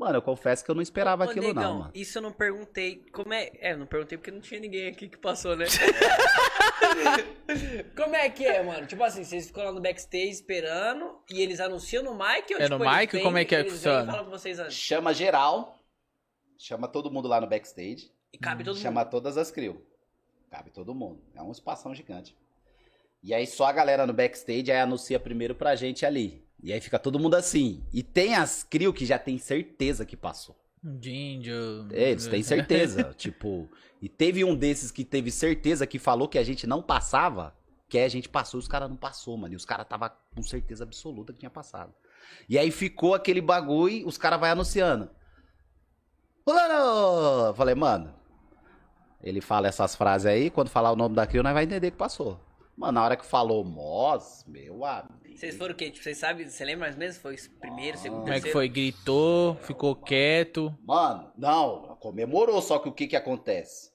mano, 0.00 0.16
eu 0.18 0.22
confesso 0.22 0.64
que 0.64 0.70
eu 0.70 0.74
não 0.74 0.82
esperava 0.82 1.24
Ô, 1.26 1.30
aquilo 1.30 1.46
negão, 1.48 1.62
não, 1.62 1.78
mano. 1.80 1.90
Isso 1.94 2.18
eu 2.18 2.22
não 2.22 2.32
perguntei. 2.32 3.04
Como 3.12 3.32
é? 3.32 3.50
É, 3.60 3.72
eu 3.72 3.78
não 3.78 3.86
perguntei 3.86 4.18
porque 4.18 4.30
não 4.30 4.40
tinha 4.40 4.60
ninguém 4.60 4.88
aqui 4.88 5.08
que 5.08 5.16
passou, 5.18 5.56
né? 5.56 5.66
Como 7.96 8.14
é 8.14 8.28
que 8.30 8.44
é, 8.46 8.62
mano? 8.62 8.86
Tipo 8.86 9.02
assim, 9.04 9.24
vocês 9.24 9.46
ficam 9.46 9.64
lá 9.64 9.72
no 9.72 9.80
backstage 9.80 10.30
esperando 10.30 11.18
e 11.30 11.40
eles 11.40 11.60
anunciam 11.60 12.02
no 12.02 12.12
mic 12.14 12.52
ou 12.52 12.60
É 12.60 12.64
tipo, 12.68 12.78
no 12.78 12.90
mic? 12.90 13.12
vêm- 13.12 13.22
Como 13.22 13.38
é 13.38 13.44
que 13.44 13.54
é 13.54 13.64
que 13.64 13.70
funciona? 13.70 14.06
falam 14.10 14.24
com 14.24 14.30
vocês 14.30 14.58
antes? 14.58 14.74
Chama 14.76 15.12
geral, 15.12 15.78
chama 16.58 16.88
todo 16.88 17.10
mundo 17.10 17.28
lá 17.28 17.40
no 17.40 17.46
backstage. 17.46 18.10
E 18.32 18.38
cabe 18.38 18.62
todo 18.64 18.78
Chama 18.78 19.00
mundo. 19.02 19.10
todas 19.10 19.36
as 19.36 19.50
crew. 19.50 19.84
Cabe 20.50 20.70
todo 20.70 20.94
mundo. 20.94 21.20
É 21.34 21.42
um 21.42 21.50
espação 21.50 21.94
gigante. 21.94 22.36
E 23.22 23.34
aí 23.34 23.46
só 23.46 23.66
a 23.66 23.72
galera 23.72 24.06
no 24.06 24.12
backstage 24.12 24.70
aí 24.70 24.78
anuncia 24.78 25.18
primeiro 25.20 25.54
pra 25.54 25.74
gente 25.74 26.06
ali. 26.06 26.44
E 26.62 26.72
aí 26.72 26.80
fica 26.80 26.98
todo 26.98 27.18
mundo 27.18 27.34
assim. 27.34 27.82
E 27.92 28.02
tem 28.02 28.34
as 28.34 28.62
crew 28.62 28.92
que 28.92 29.06
já 29.06 29.18
tem 29.18 29.38
certeza 29.38 30.04
que 30.04 30.16
passou. 30.16 30.56
Índio. 30.84 31.88
Eles 31.90 32.26
têm 32.26 32.42
certeza. 32.42 33.12
tipo, 33.16 33.68
e 34.00 34.08
teve 34.08 34.44
um 34.44 34.54
desses 34.54 34.90
que 34.90 35.04
teve 35.04 35.30
certeza 35.30 35.86
que 35.86 35.98
falou 35.98 36.28
que 36.28 36.38
a 36.38 36.44
gente 36.44 36.66
não 36.66 36.82
passava. 36.82 37.54
Que 37.88 37.98
aí 37.98 38.04
a 38.04 38.08
gente 38.08 38.28
passou 38.28 38.58
e 38.58 38.62
os 38.62 38.68
caras 38.68 38.88
não 38.88 38.96
passou, 38.96 39.36
mano. 39.36 39.54
E 39.54 39.56
os 39.56 39.64
caras 39.64 39.86
tava 39.86 40.10
com 40.34 40.42
certeza 40.42 40.84
absoluta 40.84 41.32
que 41.32 41.40
tinha 41.40 41.50
passado. 41.50 41.92
E 42.48 42.58
aí 42.58 42.70
ficou 42.70 43.14
aquele 43.14 43.40
bagulho, 43.40 44.06
os 44.06 44.16
caras 44.16 44.38
vai 44.38 44.50
anunciando. 44.50 45.10
Fulano! 46.44 47.54
Falei, 47.54 47.74
mano. 47.74 48.14
Ele 49.22 49.40
fala 49.40 49.68
essas 49.68 49.94
frases 49.94 50.26
aí, 50.26 50.50
quando 50.50 50.70
falar 50.70 50.92
o 50.92 50.96
nome 50.96 51.14
da 51.14 51.26
crio, 51.26 51.42
nós 51.42 51.52
vai 51.52 51.64
entender 51.64 51.90
que 51.90 51.96
passou. 51.96 52.40
Mano, 52.76 52.92
na 52.92 53.04
hora 53.04 53.16
que 53.16 53.26
falou 53.26 53.62
Moz, 53.62 54.44
meu 54.48 54.84
amigo. 54.84 55.19
Vocês 55.40 55.56
foram 55.56 55.72
o 55.72 55.76
quê? 55.76 55.90
Tipo, 55.90 56.04
vocês 56.04 56.18
sabem, 56.18 56.46
você 56.46 56.62
lembra 56.66 56.80
mais 56.84 56.96
mesmo? 56.96 57.22
Foi 57.22 57.34
primeiro, 57.58 57.96
segundo, 57.96 58.20
Como 58.20 58.32
é 58.34 58.42
que 58.42 58.52
foi? 58.52 58.68
Gritou, 58.68 59.54
ficou 59.62 59.96
quieto. 59.96 60.76
Mano, 60.84 61.32
não, 61.34 61.96
comemorou, 61.98 62.60
só 62.60 62.78
que 62.78 62.90
o 62.90 62.92
que 62.92 63.06
que 63.06 63.16
acontece? 63.16 63.90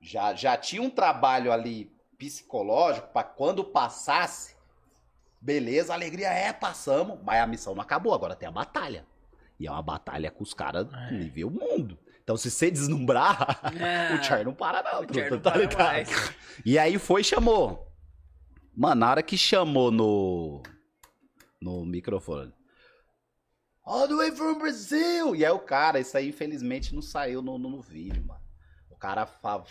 Já, 0.00 0.32
já 0.32 0.56
tinha 0.56 0.80
um 0.82 0.88
trabalho 0.88 1.50
ali 1.50 1.90
psicológico 2.16 3.08
pra 3.08 3.24
quando 3.24 3.64
passasse, 3.64 4.54
beleza, 5.40 5.92
alegria 5.92 6.28
é, 6.28 6.52
passamos, 6.52 7.18
mas 7.24 7.42
a 7.42 7.46
missão 7.48 7.74
não 7.74 7.82
acabou, 7.82 8.14
agora 8.14 8.36
tem 8.36 8.48
a 8.48 8.52
batalha. 8.52 9.04
E 9.58 9.66
é 9.66 9.70
uma 9.70 9.82
batalha 9.82 10.30
com 10.30 10.44
os 10.44 10.54
caras 10.54 10.86
É. 10.92 11.10
nível 11.10 11.50
mundo. 11.50 11.98
Então 12.22 12.36
se 12.36 12.48
você 12.52 12.70
deslumbrar, 12.70 13.60
Ah, 13.64 14.14
o 14.14 14.22
Char 14.22 14.44
não 14.44 14.54
para 14.54 14.80
não, 14.80 15.00
o 15.00 15.06
tu 15.06 15.18
não 15.28 15.40
tá 15.40 15.50
para 15.50 15.60
ligado? 15.60 15.76
mais. 15.76 16.08
E 16.64 16.78
aí 16.78 16.98
foi 17.00 17.22
e 17.22 17.24
chamou. 17.24 17.89
Mano, 18.76 19.00
na 19.00 19.10
hora 19.10 19.22
que 19.22 19.36
chamou 19.36 19.90
no. 19.90 20.62
No 21.60 21.84
microfone. 21.84 22.52
All 23.84 24.06
the 24.08 24.14
way 24.14 24.30
from 24.32 24.58
Brazil! 24.58 25.34
E 25.34 25.44
aí 25.44 25.50
o 25.52 25.58
cara, 25.58 25.98
isso 25.98 26.16
aí 26.16 26.28
infelizmente 26.28 26.94
não 26.94 27.02
saiu 27.02 27.42
no, 27.42 27.58
no, 27.58 27.68
no 27.70 27.80
vídeo, 27.82 28.24
mano. 28.24 28.40
O 28.88 28.96
cara 28.96 29.26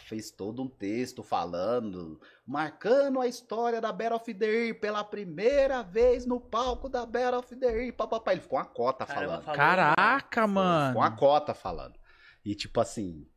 fez 0.07 0.31
todo 0.31 0.61
um 0.63 0.67
texto 0.67 1.21
falando, 1.21 2.19
marcando 2.45 3.21
a 3.21 3.27
história 3.27 3.79
da 3.79 3.91
Battle 3.91 4.15
of 4.17 4.33
the 4.33 4.45
Year 4.45 4.79
pela 4.79 5.03
primeira 5.03 5.83
vez 5.83 6.25
no 6.25 6.39
palco 6.39 6.89
da 6.89 7.05
Battle 7.05 7.39
of 7.39 7.55
the 7.55 7.67
Year. 7.71 7.93
Papapá. 7.93 8.31
Ele 8.33 8.41
ficou 8.41 8.57
uma 8.59 8.65
cota 8.65 9.05
Caramba, 9.05 9.27
falando. 9.27 9.43
falou, 9.43 9.57
Caraca, 9.57 10.41
Ficou 10.41 10.43
uma 10.43 10.93
mano. 11.01 11.15
cota 11.17 11.53
falando. 11.53 11.97
E 12.43 12.55
tipo 12.55 12.79
assim. 12.81 13.27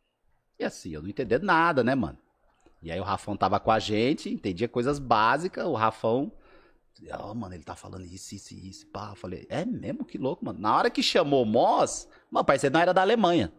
E 0.58 0.64
assim, 0.64 0.92
eu 0.94 1.02
não 1.02 1.08
entendendo 1.08 1.44
nada, 1.44 1.84
né, 1.84 1.94
mano? 1.94 2.18
E 2.82 2.90
aí 2.90 2.98
o 2.98 3.04
Rafão 3.04 3.36
tava 3.36 3.60
com 3.60 3.70
a 3.70 3.78
gente, 3.78 4.28
entendia 4.28 4.68
coisas 4.68 4.98
básicas, 4.98 5.64
o 5.64 5.74
Rafão. 5.74 6.32
Ó, 7.12 7.34
mano, 7.34 7.54
ele 7.54 7.62
tá 7.62 7.76
falando 7.76 8.04
isso, 8.04 8.34
isso 8.34 8.54
isso. 8.54 8.86
Pá, 8.88 9.10
eu 9.10 9.16
falei, 9.16 9.46
é 9.48 9.64
mesmo? 9.64 10.04
Que 10.04 10.18
louco, 10.18 10.44
mano. 10.44 10.58
Na 10.58 10.76
hora 10.76 10.90
que 10.90 11.02
chamou 11.02 11.42
o 11.42 11.46
Moss, 11.46 12.08
meu 12.30 12.44
parceiro 12.44 12.74
não 12.74 12.80
era 12.80 12.92
da 12.92 13.00
Alemanha. 13.00 13.52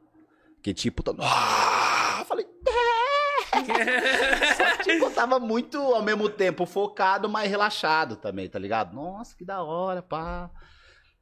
Que 0.61 0.73
tipo, 0.73 1.01
todo... 1.03 1.21
ah, 1.21 2.17
eu 2.19 2.25
falei, 2.25 2.45
é! 2.67 2.73
Só 4.55 4.77
que, 4.77 4.83
tipo, 4.83 5.09
tava 5.11 5.39
muito, 5.39 5.77
ao 5.77 6.01
mesmo 6.01 6.29
tempo, 6.29 6.65
focado, 6.65 7.29
mas 7.29 7.49
relaxado 7.49 8.15
também, 8.15 8.49
tá 8.49 8.59
ligado? 8.59 8.93
Nossa, 8.93 9.35
que 9.35 9.45
da 9.45 9.61
hora, 9.61 10.01
pá. 10.01 10.49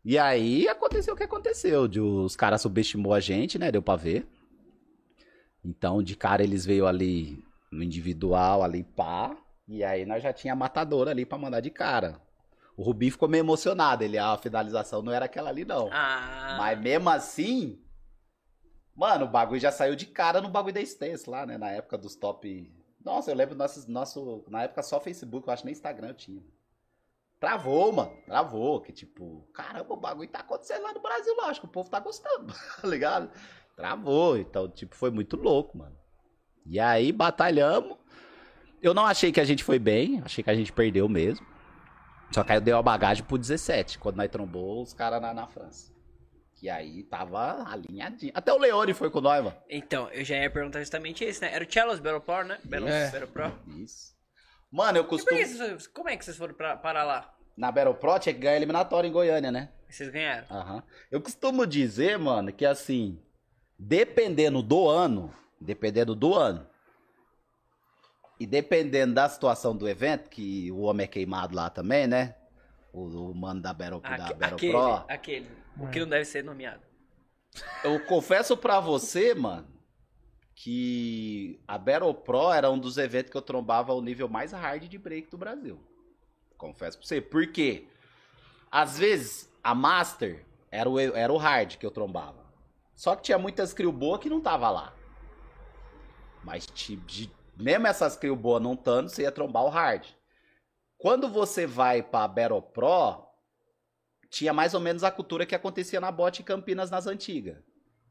E 0.04 0.18
aí 0.18 0.68
aconteceu 0.68 1.14
o 1.14 1.18
que 1.18 1.24
aconteceu. 1.24 1.88
de 1.88 2.00
Os 2.00 2.36
caras 2.36 2.62
subestimou 2.62 3.14
a 3.14 3.20
gente, 3.20 3.60
né? 3.60 3.72
Deu 3.72 3.82
pra 3.82 3.96
ver. 3.96 4.28
Então, 5.64 6.02
de 6.02 6.16
cara, 6.16 6.44
eles 6.44 6.66
veio 6.66 6.88
ali 6.88 7.44
no 7.72 7.82
individual, 7.82 8.64
ali 8.64 8.84
pá. 8.84 9.36
E 9.68 9.84
aí 9.84 10.06
nós 10.06 10.22
já 10.22 10.34
tinha 10.34 10.54
a 10.54 10.56
matadora 10.56 11.12
ali 11.12 11.26
pra 11.26 11.38
mandar 11.38 11.62
de 11.62 11.70
cara. 11.70 12.22
O 12.76 12.84
Rubi 12.84 13.12
ficou 13.12 13.30
meio 13.30 13.42
emocionado. 13.42 14.04
Ele, 14.04 14.18
ah, 14.18 14.34
a 14.34 14.38
finalização 14.38 15.02
não 15.02 15.14
era 15.14 15.26
aquela 15.26 15.50
ali, 15.50 15.64
não. 15.64 15.90
Ah, 15.92 16.56
Mas 16.58 16.80
mesmo 16.80 17.10
assim, 17.10 17.82
mano, 18.94 19.26
o 19.26 19.30
bagulho 19.30 19.60
já 19.60 19.72
saiu 19.72 19.96
de 19.96 20.06
cara 20.06 20.42
no 20.42 20.50
bagulho 20.50 20.74
da 20.74 20.82
Stance 20.82 21.30
lá, 21.30 21.46
né? 21.46 21.58
Na 21.58 21.70
época 21.70 21.98
dos 21.98 22.16
top. 22.16 22.74
Nossa, 23.04 23.32
eu 23.32 23.36
lembro 23.36 23.56
nossos, 23.56 23.88
nosso. 23.88 24.44
Na 24.50 24.64
época 24.64 24.84
só 24.84 25.00
Facebook, 25.00 25.48
eu 25.48 25.54
acho 25.54 25.64
que 25.64 25.68
nem 25.68 25.74
Instagram 25.74 26.10
eu 26.10 26.16
tinha. 26.16 26.44
Travou, 27.40 27.92
mano. 27.92 28.12
Travou. 28.26 28.82
Que 28.82 28.92
tipo, 28.92 29.48
caramba, 29.54 29.94
o 29.94 29.98
bagulho 29.98 30.30
tá 30.30 30.40
acontecendo 30.40 30.84
lá 30.84 30.94
no 30.94 31.02
Brasil, 31.02 31.36
lá. 31.38 31.48
Acho 31.48 31.62
que 31.62 31.68
o 31.68 31.72
povo 31.72 31.90
tá 31.90 32.00
gostando, 32.00 32.54
tá 32.82 32.88
ligado? 32.88 33.32
Travou. 33.76 34.38
Então, 34.38 34.68
tipo, 34.70 34.96
foi 34.96 35.10
muito 35.10 35.38
louco, 35.38 35.78
mano. 35.78 36.01
E 36.66 36.80
aí, 36.80 37.12
batalhamos. 37.12 37.98
Eu 38.82 38.94
não 38.94 39.06
achei 39.06 39.32
que 39.32 39.40
a 39.40 39.44
gente 39.44 39.64
foi 39.64 39.78
bem, 39.80 40.22
achei 40.26 40.44
que 40.44 40.50
a 40.50 40.56
gente 40.56 40.72
perdeu 40.72 41.08
mesmo. 41.08 41.46
Só 42.32 42.44
que 42.44 42.52
aí 42.52 42.58
eu 42.58 42.62
dei 42.62 42.74
uma 42.74 42.82
bagagem 42.82 43.24
pro 43.24 43.38
17, 43.38 44.00
quando 44.00 44.16
nós 44.18 44.30
trombou 44.30 44.82
os 44.82 44.94
caras 44.94 45.22
na, 45.22 45.34
na 45.34 45.48
França. 45.48 45.92
Que 46.56 46.70
aí 46.70 47.04
tava 47.04 47.64
alinhadinho. 47.70 48.32
Até 48.36 48.54
o 48.54 48.58
Leone 48.58 48.94
foi 48.94 49.10
com 49.10 49.20
nós, 49.20 49.44
mano. 49.44 49.56
Então, 49.70 50.08
eu 50.12 50.24
já 50.24 50.38
ia 50.38 50.50
perguntar 50.50 50.80
justamente 50.80 51.28
isso, 51.28 51.42
né? 51.42 51.54
Era 51.54 51.66
o 51.66 51.72
Chelos 51.72 52.00
Battle 52.00 52.22
Pro, 52.22 52.44
né? 52.46 52.58
Battle, 52.64 52.88
É. 52.90 53.10
Battle 53.12 53.28
Pro. 53.28 53.52
Isso. 53.78 54.16
Mano, 54.72 55.00
eu 55.00 55.04
E 55.04 55.08
costumo. 55.08 55.38
vocês, 55.40 55.88
como 55.88 56.08
é 56.10 56.16
que 56.16 56.24
vocês 56.24 56.38
foram 56.38 56.54
pra, 56.54 56.78
parar 56.78 57.04
lá? 57.04 57.34
Na 57.58 57.72
Battle 57.72 57.96
Pro 57.96 58.18
tinha 58.20 58.34
que 58.34 58.40
ganhar 58.40 58.56
eliminatória 58.56 59.08
em 59.08 59.12
Goiânia, 59.12 59.52
né? 59.52 59.70
Vocês 59.90 60.10
ganharam. 60.10 60.46
Aham. 60.50 60.84
Eu 61.12 61.20
costumo 61.20 61.68
dizer, 61.68 62.18
mano, 62.18 62.54
que 62.54 62.66
assim, 62.66 63.20
dependendo 63.78 64.62
do 64.62 64.88
ano, 64.88 65.34
dependendo 65.62 66.16
do 66.16 66.34
ano, 66.36 66.68
e 68.40 68.46
dependendo 68.48 69.14
da 69.14 69.30
situação 69.30 69.76
do 69.76 69.88
evento, 69.88 70.30
que 70.30 70.72
o 70.72 70.80
homem 70.82 71.04
é 71.04 71.08
queimado 71.08 71.56
lá 71.56 71.70
também, 71.70 72.08
né? 72.08 72.36
O, 72.92 73.04
o 73.32 73.36
mano 73.36 73.62
da 73.62 73.72
Battle, 73.74 74.02
da 74.02 74.10
Aque- 74.10 74.34
Battle 74.34 74.56
aquele, 74.56 74.72
Pro. 74.74 75.06
aquele. 75.08 75.52
O 75.80 75.88
que 75.90 76.00
não 76.00 76.08
deve 76.10 76.26
ser 76.26 76.44
nomeado. 76.44 76.82
Eu 77.84 78.04
confesso 78.06 78.58
pra 78.58 78.80
você, 78.80 79.34
mano, 79.36 79.68
que 80.56 81.62
a 81.68 81.78
Battle 81.78 82.14
Pro 82.14 82.52
era 82.52 82.70
um 82.70 82.80
dos 82.80 82.98
eventos 82.98 83.32
que 83.32 83.38
eu 83.38 83.42
trombava 83.42 83.94
o 83.94 84.02
nível 84.02 84.28
mais 84.28 84.52
hard 84.52 84.84
de 84.88 84.98
break 84.98 85.30
do 85.30 85.38
Brasil. 85.38 85.80
Confesso 86.58 86.98
pra 86.98 87.08
você. 87.08 87.22
Por 87.22 87.48
quê? 87.48 87.88
Às 88.72 88.98
vezes, 88.98 89.50
a 89.64 89.74
Master 89.76 90.46
era 90.72 90.90
o, 90.90 91.00
era 91.00 91.32
o 91.32 91.38
hard 91.38 91.78
que 91.78 91.86
eu 91.86 91.92
trombava. 91.92 92.42
Só 92.96 93.16
que 93.16 93.24
tinha 93.24 93.38
muitas 93.38 93.74
crew 93.74 93.92
boa 93.92 94.20
que 94.20 94.30
não 94.30 94.42
tava 94.42 94.70
lá. 94.70 94.94
Mas 96.44 96.66
ti- 96.66 96.96
de- 96.96 97.32
mesmo 97.58 97.88
essas 97.88 98.16
crew 98.16 98.36
boa 98.36 98.60
não 98.60 98.74
estando, 98.74 99.10
você 99.10 99.24
ia 99.24 99.32
trombar 99.32 99.64
o 99.64 99.70
hard. 99.70 100.06
Quando 100.98 101.30
você 101.30 101.66
vai 101.66 102.02
pra 102.04 102.28
Battle 102.28 102.62
Pro, 102.62 103.28
tinha 104.30 104.54
mais 104.54 104.74
ou 104.74 104.80
menos 104.80 105.04
a 105.04 105.12
cultura 105.12 105.46
que 105.46 105.56
acontecia 105.56 106.00
na 106.00 106.12
bote 106.12 106.42
em 106.42 106.46
Campinas 106.46 106.90
nas 106.90 107.08
antigas. 107.08 107.58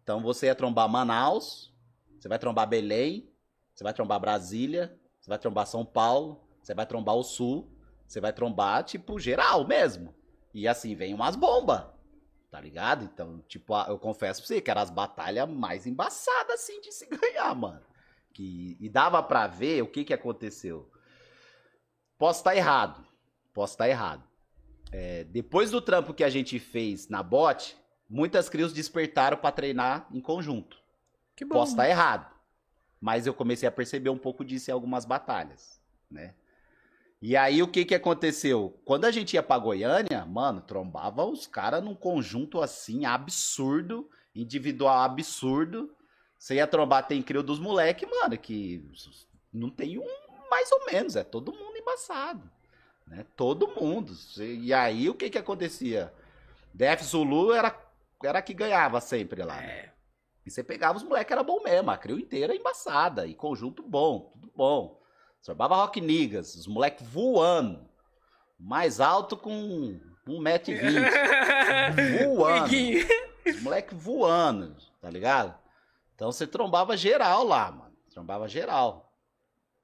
Então 0.02 0.20
você 0.20 0.46
ia 0.46 0.54
trombar 0.54 0.88
Manaus, 0.88 1.72
você 2.18 2.28
vai 2.28 2.38
trombar 2.38 2.68
Belém, 2.68 3.32
você 3.74 3.84
vai 3.84 3.94
trombar 3.94 4.20
Brasília, 4.20 4.98
você 5.20 5.28
vai 5.28 5.38
trombar 5.38 5.66
São 5.66 5.84
Paulo, 5.84 6.44
você 6.62 6.74
vai 6.74 6.84
trombar 6.86 7.14
o 7.16 7.22
Sul, 7.22 7.70
você 8.06 8.20
vai 8.20 8.32
trombar, 8.32 8.84
tipo, 8.84 9.18
geral 9.18 9.66
mesmo. 9.66 10.14
E 10.52 10.66
assim, 10.66 10.94
vem 10.94 11.14
umas 11.14 11.36
bombas, 11.36 11.84
tá 12.50 12.60
ligado? 12.60 13.04
Então, 13.04 13.38
tipo, 13.46 13.72
eu 13.88 13.98
confesso 13.98 14.40
pra 14.40 14.48
você 14.48 14.60
que 14.60 14.70
eram 14.70 14.82
as 14.82 14.90
batalhas 14.90 15.48
mais 15.48 15.86
embaçadas, 15.86 16.56
assim, 16.60 16.80
de 16.80 16.92
se 16.92 17.06
ganhar, 17.08 17.54
mano. 17.54 17.80
Que, 18.40 18.74
e 18.80 18.88
dava 18.88 19.22
pra 19.22 19.46
ver 19.46 19.82
o 19.82 19.86
que 19.86 20.02
que 20.02 20.14
aconteceu. 20.14 20.90
Posso 22.16 22.40
estar 22.40 22.56
errado, 22.56 23.06
posso 23.52 23.74
estar 23.74 23.86
errado. 23.86 24.24
É, 24.90 25.24
depois 25.24 25.70
do 25.70 25.78
trampo 25.78 26.14
que 26.14 26.24
a 26.24 26.30
gente 26.30 26.58
fez 26.58 27.06
na 27.06 27.22
bot, 27.22 27.76
muitas 28.08 28.48
crios 28.48 28.72
despertaram 28.72 29.36
pra 29.36 29.52
treinar 29.52 30.08
em 30.10 30.22
conjunto. 30.22 30.78
Que 31.36 31.44
bom. 31.44 31.54
Posso 31.56 31.72
estar 31.72 31.86
errado. 31.86 32.34
Mas 32.98 33.26
eu 33.26 33.34
comecei 33.34 33.68
a 33.68 33.72
perceber 33.72 34.08
um 34.08 34.16
pouco 34.16 34.42
disso 34.42 34.70
em 34.70 34.72
algumas 34.72 35.04
batalhas, 35.04 35.78
né? 36.10 36.34
E 37.20 37.36
aí 37.36 37.62
o 37.62 37.68
que 37.68 37.84
que 37.84 37.94
aconteceu? 37.94 38.80
Quando 38.86 39.04
a 39.04 39.10
gente 39.10 39.34
ia 39.34 39.42
pra 39.42 39.58
Goiânia, 39.58 40.24
mano, 40.24 40.62
trombava 40.62 41.26
os 41.26 41.46
caras 41.46 41.84
num 41.84 41.94
conjunto 41.94 42.62
assim 42.62 43.04
absurdo, 43.04 44.08
individual 44.34 45.00
absurdo. 45.00 45.94
Você 46.40 46.54
ia 46.54 46.66
trombar, 46.66 47.06
tem 47.06 47.20
crio 47.20 47.42
dos 47.42 47.58
moleque, 47.58 48.06
mano, 48.06 48.38
que 48.38 48.82
não 49.52 49.68
tem 49.68 49.98
um 49.98 50.06
mais 50.50 50.72
ou 50.72 50.86
menos, 50.90 51.14
é 51.14 51.22
todo 51.22 51.52
mundo 51.52 51.76
embaçado, 51.76 52.50
né? 53.06 53.26
Todo 53.36 53.68
mundo. 53.68 54.14
E 54.38 54.72
aí 54.72 55.10
o 55.10 55.14
que 55.14 55.28
que 55.28 55.36
acontecia? 55.36 56.10
Def 56.72 57.02
Zulu 57.02 57.52
era 57.52 57.78
era 58.24 58.40
que 58.40 58.54
ganhava 58.54 59.02
sempre 59.02 59.42
lá, 59.42 59.56
né? 59.56 59.66
É. 59.66 59.92
E 60.46 60.50
você 60.50 60.64
pegava 60.64 60.96
os 60.96 61.04
moleques, 61.04 61.30
era 61.30 61.42
bom 61.42 61.62
mesmo. 61.62 61.90
A 61.90 61.98
crio 61.98 62.18
inteira 62.18 62.56
embaçada. 62.56 63.26
E 63.26 63.34
conjunto 63.34 63.82
bom, 63.82 64.30
tudo 64.32 64.50
bom. 64.56 64.98
Sorbava 65.42 65.76
Rock 65.76 66.00
Niggas, 66.00 66.54
os 66.54 66.66
moleques 66.66 67.06
voando. 67.06 67.86
Mais 68.58 68.98
alto 68.98 69.36
com 69.36 70.00
1,20m. 70.26 71.04
voando. 72.34 72.74
Os 73.46 73.62
moleques 73.62 74.02
voando, 74.02 74.74
tá 75.00 75.10
ligado? 75.10 75.60
Então 76.20 76.30
você 76.30 76.46
trombava 76.46 76.98
geral 76.98 77.42
lá, 77.44 77.72
mano. 77.72 77.96
Trombava 78.10 78.46
geral. 78.46 79.10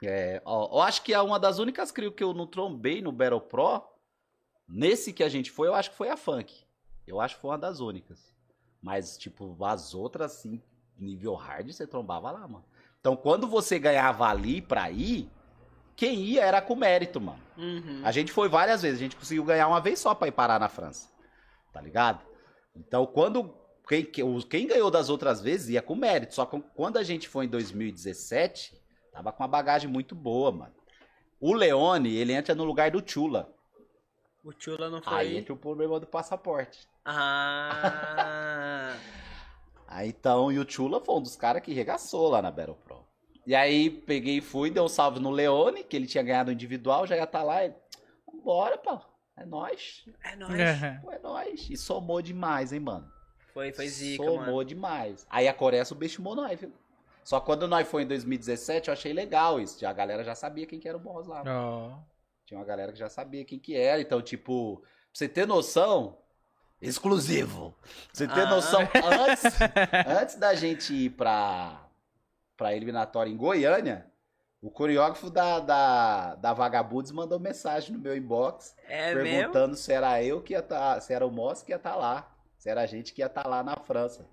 É, 0.04 0.42
ó, 0.44 0.76
eu 0.76 0.82
acho 0.82 1.00
que 1.00 1.14
é 1.14 1.20
uma 1.22 1.40
das 1.40 1.58
únicas 1.58 1.90
crios 1.90 2.12
que 2.14 2.22
eu 2.22 2.34
não 2.34 2.46
trombei 2.46 3.00
no 3.00 3.10
Battle 3.10 3.40
Pro. 3.40 3.82
Nesse 4.68 5.14
que 5.14 5.24
a 5.24 5.30
gente 5.30 5.50
foi, 5.50 5.66
eu 5.66 5.74
acho 5.74 5.92
que 5.92 5.96
foi 5.96 6.10
a 6.10 6.16
Funk. 6.16 6.54
Eu 7.06 7.22
acho 7.22 7.36
que 7.36 7.40
foi 7.40 7.52
uma 7.52 7.56
das 7.56 7.80
únicas. 7.80 8.36
Mas, 8.82 9.16
tipo, 9.16 9.56
as 9.64 9.94
outras, 9.94 10.32
assim, 10.32 10.62
nível 10.98 11.32
hard, 11.32 11.72
você 11.72 11.86
trombava 11.86 12.30
lá, 12.30 12.46
mano. 12.46 12.66
Então, 13.00 13.16
quando 13.16 13.46
você 13.46 13.78
ganhava 13.78 14.26
ali 14.26 14.60
pra 14.60 14.90
ir, 14.90 15.30
quem 15.96 16.16
ia 16.16 16.44
era 16.44 16.60
com 16.60 16.76
mérito, 16.76 17.18
mano. 17.18 17.40
Uhum. 17.56 18.02
A 18.04 18.12
gente 18.12 18.30
foi 18.30 18.46
várias 18.46 18.82
vezes, 18.82 18.98
a 18.98 19.02
gente 19.02 19.16
conseguiu 19.16 19.42
ganhar 19.42 19.68
uma 19.68 19.80
vez 19.80 20.00
só 20.00 20.14
pra 20.14 20.28
ir 20.28 20.32
parar 20.32 20.60
na 20.60 20.68
França. 20.68 21.08
Tá 21.72 21.80
ligado? 21.80 22.20
Então, 22.74 23.06
quando. 23.06 23.54
Quem, 23.86 24.04
quem 24.04 24.66
ganhou 24.66 24.90
das 24.90 25.08
outras 25.08 25.40
vezes 25.40 25.68
ia 25.68 25.80
com 25.80 25.94
mérito. 25.94 26.34
Só 26.34 26.44
que 26.44 26.60
quando 26.74 26.96
a 26.96 27.04
gente 27.04 27.28
foi 27.28 27.44
em 27.44 27.48
2017, 27.48 28.76
tava 29.12 29.32
com 29.32 29.42
uma 29.42 29.48
bagagem 29.48 29.88
muito 29.88 30.14
boa, 30.14 30.50
mano. 30.50 30.74
O 31.40 31.54
Leone, 31.54 32.14
ele 32.14 32.32
entra 32.32 32.54
no 32.54 32.64
lugar 32.64 32.90
do 32.90 33.02
Chula. 33.06 33.54
O 34.42 34.52
Chula 34.58 34.90
não 34.90 35.00
foi. 35.00 35.14
Aí 35.14 35.36
entra 35.36 35.52
o 35.52 35.56
problema 35.56 36.00
do 36.00 36.06
passaporte. 36.06 36.88
Ah. 37.04 38.96
Aí 39.86 40.08
então, 40.08 40.50
e 40.50 40.58
o 40.58 40.68
Chula 40.68 41.00
foi 41.00 41.14
um 41.14 41.22
dos 41.22 41.36
caras 41.36 41.62
que 41.62 41.72
regaçou 41.72 42.28
lá 42.28 42.42
na 42.42 42.50
Battle 42.50 42.76
Pro. 42.76 43.06
E 43.46 43.54
aí 43.54 43.88
peguei 43.88 44.38
e 44.38 44.40
fui, 44.40 44.68
dei 44.68 44.82
um 44.82 44.88
salve 44.88 45.20
no 45.20 45.30
Leone, 45.30 45.84
que 45.84 45.94
ele 45.94 46.08
tinha 46.08 46.24
ganhado 46.24 46.50
o 46.50 46.52
individual, 46.52 47.06
já 47.06 47.14
ia 47.16 47.22
estar 47.22 47.44
lá. 47.44 47.64
E, 47.64 47.72
Vambora, 48.26 48.76
pô. 48.76 48.98
É 49.36 49.46
nóis. 49.46 50.04
É 50.24 50.34
nóis. 50.34 50.58
É. 50.58 51.00
Pô, 51.00 51.12
é 51.12 51.18
nóis. 51.20 51.70
E 51.70 51.76
somou 51.76 52.20
demais, 52.20 52.72
hein, 52.72 52.80
mano. 52.80 53.08
Foi, 53.56 53.72
foi 53.72 53.88
zica, 53.88 54.22
somou 54.22 54.38
mano. 54.38 54.64
demais. 54.66 55.26
Aí 55.30 55.48
a 55.48 55.54
Coreia 55.54 55.82
subestimou 55.84 56.34
nós, 56.36 56.60
viu? 56.60 56.70
Só 57.24 57.40
que 57.40 57.46
quando 57.46 57.66
nós 57.66 57.88
foi 57.88 58.02
em 58.02 58.06
2017, 58.06 58.88
eu 58.88 58.92
achei 58.92 59.14
legal 59.14 59.58
isso. 59.58 59.80
Já, 59.80 59.88
a 59.88 59.94
galera 59.94 60.22
já 60.22 60.34
sabia 60.34 60.66
quem 60.66 60.78
que 60.78 60.86
era 60.86 60.96
o 60.98 61.00
boss 61.00 61.26
lá. 61.26 61.42
Ó. 61.46 61.98
Tinha 62.44 62.60
uma 62.60 62.66
galera 62.66 62.92
que 62.92 62.98
já 62.98 63.08
sabia 63.08 63.44
quem 63.46 63.58
que 63.58 63.74
era. 63.74 63.98
Então, 64.00 64.20
tipo, 64.20 64.76
pra 64.80 64.88
você 65.10 65.26
ter 65.26 65.46
noção, 65.46 66.18
exclusivo. 66.82 67.74
Pra 67.80 67.90
você 68.12 68.28
ter 68.28 68.40
Ah. 68.42 68.50
noção, 68.50 68.80
antes, 69.28 69.44
antes 70.20 70.34
da 70.36 70.54
gente 70.54 70.92
ir 70.94 71.10
pra, 71.10 71.80
pra 72.56 72.74
eliminatória 72.76 73.30
em 73.30 73.36
Goiânia, 73.36 74.06
o 74.62 74.70
coreógrafo 74.70 75.30
da, 75.30 75.60
da, 75.60 76.34
da 76.36 76.52
Vagabundos 76.52 77.10
mandou 77.10 77.40
mensagem 77.40 77.92
no 77.92 77.98
meu 77.98 78.16
inbox 78.16 78.76
É 78.88 79.14
mesmo? 79.14 79.22
perguntando 79.30 79.76
se 79.76 79.92
era 79.92 80.22
eu 80.22 80.42
que 80.42 80.52
ia 80.52 80.58
estar, 80.60 81.00
se 81.00 81.12
era 81.12 81.26
o 81.26 81.30
Moss 81.30 81.62
que 81.62 81.72
ia 81.72 81.76
estar 81.76 81.96
lá, 81.96 82.35
se 82.58 82.68
era 82.68 82.82
a 82.82 82.86
gente 82.86 83.12
que 83.12 83.22
ia 83.22 83.26
estar 83.26 83.46
lá 83.46 83.62
na 83.62 83.76
França. 83.76 84.26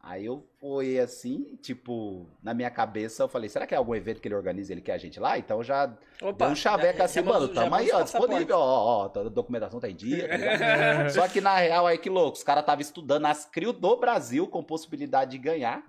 Aí 0.00 0.24
eu 0.24 0.46
fui 0.60 1.00
assim, 1.00 1.56
tipo, 1.56 2.28
na 2.40 2.54
minha 2.54 2.70
cabeça, 2.70 3.24
eu 3.24 3.28
falei, 3.28 3.48
será 3.48 3.66
que 3.66 3.74
é 3.74 3.76
algum 3.76 3.92
evento 3.92 4.20
que 4.20 4.28
ele 4.28 4.36
organiza, 4.36 4.72
ele 4.72 4.80
quer 4.80 4.92
a 4.92 4.98
gente 4.98 5.18
lá? 5.18 5.36
Então 5.36 5.64
já 5.64 5.92
Opa, 6.22 6.44
deu 6.44 6.48
um 6.48 6.54
chaveco 6.54 7.02
assim, 7.02 7.22
mano, 7.22 7.48
tamo 7.48 7.74
aí, 7.74 7.90
ó, 7.90 8.02
disponível, 8.02 8.56
ó, 8.56 9.10
ó, 9.12 9.20
a 9.20 9.28
documentação 9.28 9.80
tá 9.80 9.90
em 9.90 9.96
dia, 9.96 10.28
tá? 10.28 11.08
Só 11.10 11.26
que 11.26 11.40
na 11.40 11.56
real, 11.56 11.88
aí 11.88 11.98
que 11.98 12.08
louco, 12.08 12.36
os 12.36 12.44
caras 12.44 12.62
estavam 12.62 12.82
estudando 12.82 13.24
as 13.26 13.46
CRIO 13.46 13.72
do 13.72 13.96
Brasil 13.96 14.46
com 14.46 14.62
possibilidade 14.62 15.32
de 15.32 15.38
ganhar, 15.38 15.82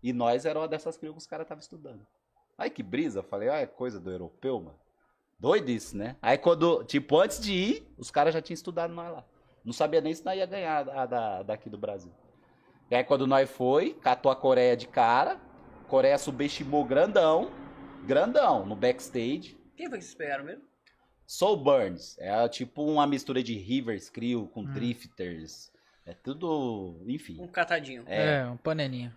e 0.00 0.12
nós 0.12 0.44
era 0.44 0.60
uma 0.60 0.68
dessas 0.68 0.96
CRIO 0.96 1.12
que 1.12 1.18
os 1.18 1.26
caras 1.26 1.44
estavam 1.44 1.60
estudando. 1.60 2.06
Aí 2.56 2.70
que 2.70 2.84
brisa, 2.84 3.18
eu 3.18 3.24
falei, 3.24 3.48
ó, 3.48 3.54
é 3.54 3.66
coisa 3.66 3.98
do 3.98 4.12
europeu, 4.12 4.60
mano. 4.60 4.78
Doido 5.40 5.70
isso, 5.70 5.96
né? 5.96 6.14
Aí 6.22 6.38
quando, 6.38 6.84
tipo, 6.84 7.18
antes 7.18 7.40
de 7.40 7.52
ir, 7.52 7.94
os 7.98 8.12
caras 8.12 8.32
já 8.32 8.40
tinham 8.40 8.54
estudado 8.54 8.94
nós 8.94 9.12
lá. 9.12 9.24
Não 9.64 9.72
sabia 9.72 10.00
nem 10.00 10.14
se 10.14 10.24
nós 10.24 10.36
ia 10.36 10.46
ganhar 10.46 10.88
a 10.88 11.06
da, 11.06 11.42
daqui 11.42 11.70
do 11.70 11.78
Brasil. 11.78 12.12
E 12.90 12.94
aí 12.94 13.02
quando 13.02 13.26
nós 13.26 13.50
foi, 13.50 13.94
catou 13.94 14.30
a 14.30 14.36
Coreia 14.36 14.76
de 14.76 14.86
cara, 14.86 15.40
Coreia 15.88 16.18
subestimou 16.18 16.84
grandão, 16.84 17.50
grandão, 18.04 18.66
no 18.66 18.76
backstage. 18.76 19.56
Quem 19.76 19.88
foi 19.88 19.98
que 19.98 20.04
vocês 20.04 20.14
pegaram 20.14 20.44
mesmo? 20.44 20.62
Soul 21.26 21.56
Burns, 21.56 22.18
é 22.18 22.46
tipo 22.48 22.84
uma 22.84 23.06
mistura 23.06 23.42
de 23.42 23.54
Rivers 23.54 24.10
Crew 24.10 24.46
com 24.48 24.62
Drifters, 24.62 25.72
é 26.04 26.12
tudo, 26.12 27.02
enfim. 27.06 27.40
Um 27.40 27.48
catadinho. 27.48 28.04
É. 28.06 28.40
É, 28.40 28.46
um 28.46 28.58
panelinha. 28.58 29.16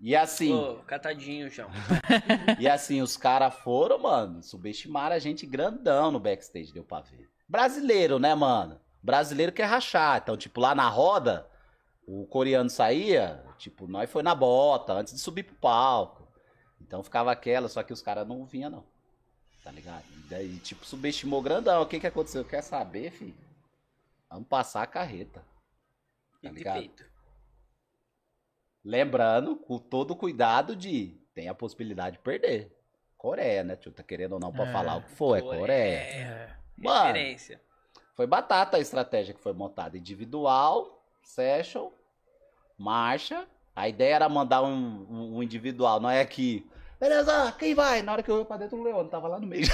E 0.00 0.14
assim, 0.14 0.52
Ô, 0.52 0.76
catadinho, 0.86 1.50
João. 1.50 1.70
E 2.58 2.68
assim, 2.68 3.00
os 3.02 3.16
caras 3.16 3.54
foram, 3.54 3.98
mano, 3.98 4.42
subestimaram 4.42 5.14
a 5.14 5.18
gente 5.18 5.46
grandão 5.46 6.10
no 6.10 6.20
backstage, 6.20 6.72
deu 6.72 6.84
pra 6.84 7.00
ver. 7.00 7.28
Brasileiro, 7.48 8.18
né, 8.18 8.34
mano? 8.34 8.80
Brasileiro 9.02 9.52
quer 9.52 9.64
rachar. 9.66 10.18
Então, 10.18 10.36
tipo, 10.36 10.60
lá 10.60 10.74
na 10.74 10.88
roda, 10.88 11.48
o 12.06 12.26
coreano 12.26 12.68
saía, 12.70 13.44
tipo, 13.58 13.86
nós 13.86 14.10
foi 14.10 14.22
na 14.22 14.34
bota, 14.34 14.92
antes 14.92 15.14
de 15.14 15.20
subir 15.20 15.44
pro 15.44 15.54
palco. 15.56 16.26
Então 16.80 17.02
ficava 17.02 17.30
aquela, 17.30 17.68
só 17.68 17.82
que 17.82 17.92
os 17.92 18.00
caras 18.02 18.26
não 18.26 18.44
vinham, 18.44 18.70
não. 18.70 18.84
Tá 19.62 19.70
ligado? 19.70 20.04
E 20.16 20.28
daí, 20.28 20.58
tipo, 20.60 20.84
subestimou 20.84 21.42
grandão. 21.42 21.82
O 21.82 21.86
que 21.86 22.00
que 22.00 22.06
aconteceu? 22.06 22.44
Quer 22.44 22.62
saber, 22.62 23.10
filho? 23.10 23.36
Vamos 24.30 24.48
passar 24.48 24.82
a 24.82 24.86
carreta. 24.86 25.44
Tá 26.42 26.50
ligado? 26.50 26.90
Lembrando, 28.84 29.56
com 29.56 29.78
todo 29.78 30.12
o 30.12 30.16
cuidado 30.16 30.74
de 30.74 31.20
tem 31.34 31.48
a 31.48 31.54
possibilidade 31.54 32.16
de 32.16 32.22
perder. 32.22 32.74
Coreia, 33.16 33.64
né, 33.64 33.76
tio? 33.76 33.92
Tá 33.92 34.02
querendo 34.02 34.32
ou 34.34 34.40
não 34.40 34.52
pra 34.52 34.68
É. 34.68 34.72
falar 34.72 34.96
o 34.96 35.02
que 35.02 35.10
for, 35.10 35.36
é 35.36 35.40
Coreia. 35.42 35.96
É, 35.98 36.56
Mano, 36.76 37.06
referência. 37.06 37.60
Foi 38.18 38.26
batata 38.26 38.76
a 38.76 38.80
estratégia 38.80 39.32
que 39.32 39.40
foi 39.40 39.52
montada. 39.52 39.96
Individual, 39.96 41.00
session, 41.22 41.88
marcha. 42.76 43.46
A 43.76 43.88
ideia 43.88 44.16
era 44.16 44.28
mandar 44.28 44.60
um, 44.60 45.06
um- 45.08 45.36
um 45.36 45.42
individual, 45.42 46.00
não 46.00 46.10
é 46.10 46.24
que. 46.24 46.68
Beleza, 46.98 47.54
quem 47.56 47.76
vai? 47.76 48.02
Na 48.02 48.10
hora 48.10 48.24
que 48.24 48.28
eu 48.28 48.40
ia 48.40 48.44
pra 48.44 48.56
dentro, 48.56 48.76
o 48.76 48.82
Leone 48.82 49.08
tava 49.08 49.28
lá 49.28 49.38
no 49.38 49.46
meio. 49.46 49.64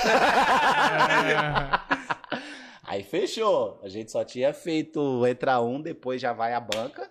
Aí 2.85 3.03
fechou. 3.03 3.81
A 3.83 3.89
gente 3.89 4.13
só 4.13 4.23
tinha 4.27 4.53
feito 4.53 5.27
entra 5.27 5.59
um, 5.63 5.81
depois 5.81 6.21
já 6.21 6.35
vai 6.35 6.53
a 6.53 6.61
banca, 6.61 7.11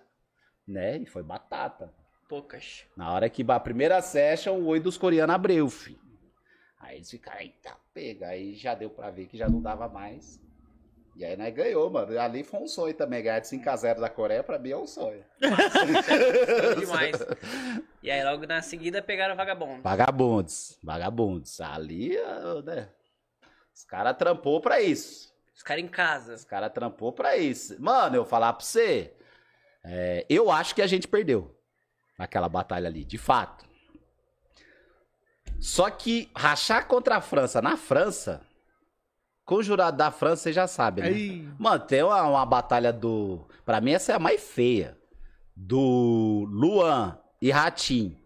né? 0.64 0.98
E 0.98 1.06
foi 1.06 1.24
batata. 1.24 1.92
Poucas. 2.28 2.84
Na 2.96 3.12
hora 3.12 3.28
que 3.28 3.44
a 3.48 3.58
primeira 3.58 4.00
session, 4.00 4.54
o 4.60 4.66
oi 4.68 4.78
dos 4.78 4.96
coreanos 4.96 5.34
abriu, 5.34 5.68
filho. 5.68 5.98
Aí 6.78 6.98
eles 6.98 7.10
ficaram, 7.10 7.40
eita, 7.40 7.76
pega. 7.92 8.28
Aí 8.28 8.54
já 8.54 8.72
deu 8.76 8.88
pra 8.88 9.10
ver 9.10 9.26
que 9.26 9.36
já 9.36 9.48
não 9.48 9.60
dava 9.60 9.88
mais. 9.88 10.38
E 11.16 11.24
aí 11.24 11.36
nós 11.36 11.54
ganhou, 11.54 11.88
mano. 11.90 12.18
Ali 12.18 12.42
foi 12.42 12.60
um 12.60 12.66
sonho 12.66 12.92
também. 12.94 13.22
Ganhar 13.22 13.38
de 13.38 13.46
5x0 13.46 14.00
da 14.00 14.08
Coreia, 14.08 14.42
pra 14.42 14.58
mim 14.58 14.70
é 14.70 14.76
um 14.76 14.86
sonho. 14.86 15.24
Foi 15.40 16.76
demais. 16.76 17.16
E 18.02 18.10
aí 18.10 18.24
logo 18.24 18.46
na 18.46 18.60
seguida 18.62 19.00
pegaram 19.00 19.34
o 19.34 19.36
vagabundo. 19.36 19.82
Vagabundos, 19.82 20.78
vagabundos. 20.82 21.60
Ali, 21.60 22.18
ah, 22.18 22.62
né? 22.64 22.88
Os 23.74 23.84
caras 23.84 24.16
trampou 24.16 24.60
pra 24.60 24.80
isso. 24.80 25.32
Os 25.54 25.62
caras 25.62 25.84
em 25.84 25.88
casa. 25.88 26.34
Os 26.34 26.44
caras 26.44 26.72
trampou 26.72 27.12
pra 27.12 27.36
isso. 27.36 27.80
Mano, 27.80 28.16
eu 28.16 28.24
falar 28.24 28.52
pra 28.52 28.64
você. 28.64 29.14
é, 29.84 30.26
eu 30.28 30.50
acho 30.50 30.74
que 30.74 30.82
a 30.82 30.86
gente 30.86 31.06
perdeu 31.06 31.56
naquela 32.18 32.48
batalha 32.48 32.88
ali, 32.88 33.04
de 33.04 33.18
fato. 33.18 33.64
Só 35.60 35.88
que 35.90 36.30
rachar 36.36 36.86
contra 36.86 37.16
a 37.16 37.20
França 37.20 37.62
na 37.62 37.76
França, 37.76 38.44
com 39.44 39.56
o 39.56 39.62
jurado 39.62 39.96
da 39.96 40.10
França, 40.10 40.44
você 40.44 40.52
já 40.52 40.66
sabe, 40.66 41.02
né? 41.02 41.08
Aí. 41.08 41.48
Mano, 41.58 41.80
tem 41.84 42.02
uma, 42.02 42.22
uma 42.22 42.46
batalha 42.46 42.92
do. 42.92 43.46
Pra 43.64 43.80
mim, 43.80 43.92
essa 43.92 44.12
é 44.12 44.14
a 44.14 44.18
mais 44.18 44.42
feia. 44.42 44.98
Do 45.56 46.48
Luan 46.50 47.16
e 47.40 47.50
Ratim 47.50 48.16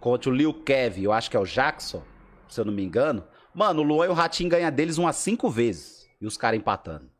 contra 0.00 0.30
o 0.30 0.32
Liu 0.32 0.54
Kevin, 0.54 1.02
eu 1.02 1.12
acho 1.12 1.30
que 1.30 1.36
é 1.36 1.40
o 1.40 1.44
Jackson, 1.44 2.02
se 2.48 2.58
eu 2.58 2.64
não 2.64 2.72
me 2.72 2.82
engano. 2.82 3.24
Mano, 3.54 3.82
o 3.82 3.84
Luan 3.84 4.06
e 4.06 4.08
o 4.08 4.14
Ratim 4.14 4.48
ganham 4.48 4.70
deles 4.70 4.96
umas 4.96 5.16
cinco 5.16 5.50
vezes. 5.50 6.08
E 6.20 6.26
os 6.26 6.36
caras 6.36 6.58
empatando. 6.58 7.10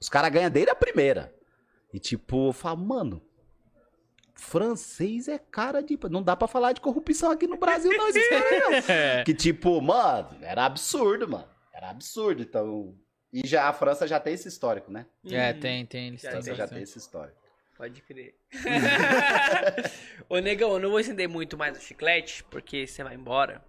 Os 0.00 0.08
caras 0.08 0.30
ganham 0.30 0.50
dele 0.50 0.70
a 0.70 0.74
primeira. 0.74 1.34
E 1.92 1.98
tipo, 1.98 2.48
eu 2.48 2.52
falo, 2.52 2.78
mano. 2.78 3.22
Francês 4.34 5.28
é 5.28 5.38
cara 5.38 5.82
de. 5.82 5.98
Não 6.10 6.22
dá 6.22 6.36
pra 6.36 6.46
falar 6.46 6.72
de 6.72 6.80
corrupção 6.80 7.30
aqui 7.30 7.46
no 7.46 7.56
Brasil, 7.56 7.90
não, 7.96 8.06
aí, 8.06 8.12
não. 8.60 9.24
Que 9.24 9.34
tipo, 9.34 9.80
mano, 9.80 10.28
era 10.42 10.66
absurdo, 10.66 11.26
mano. 11.26 11.55
Era 11.76 11.90
absurdo. 11.90 12.42
Então. 12.42 12.96
E 13.32 13.46
já 13.46 13.68
a 13.68 13.72
França 13.72 14.06
já 14.08 14.18
tem 14.18 14.32
esse 14.32 14.48
histórico, 14.48 14.90
né? 14.90 15.04
É, 15.30 15.52
Hum, 15.52 15.60
tem, 15.60 15.84
tem. 15.86 16.08
Eles 16.08 16.22
Já 16.22 16.30
França 16.30 16.54
já 16.54 16.66
tem 16.66 16.82
esse 16.82 16.96
histórico. 16.98 17.36
Pode 17.76 18.00
crer. 18.00 18.34
Ô, 20.30 20.38
negão, 20.38 20.72
eu 20.72 20.80
não 20.80 20.90
vou 20.90 21.00
estender 21.00 21.28
muito 21.28 21.58
mais 21.58 21.76
o 21.76 21.80
chiclete, 21.80 22.42
porque 22.44 22.86
você 22.86 23.04
vai 23.04 23.14
embora. 23.14 23.62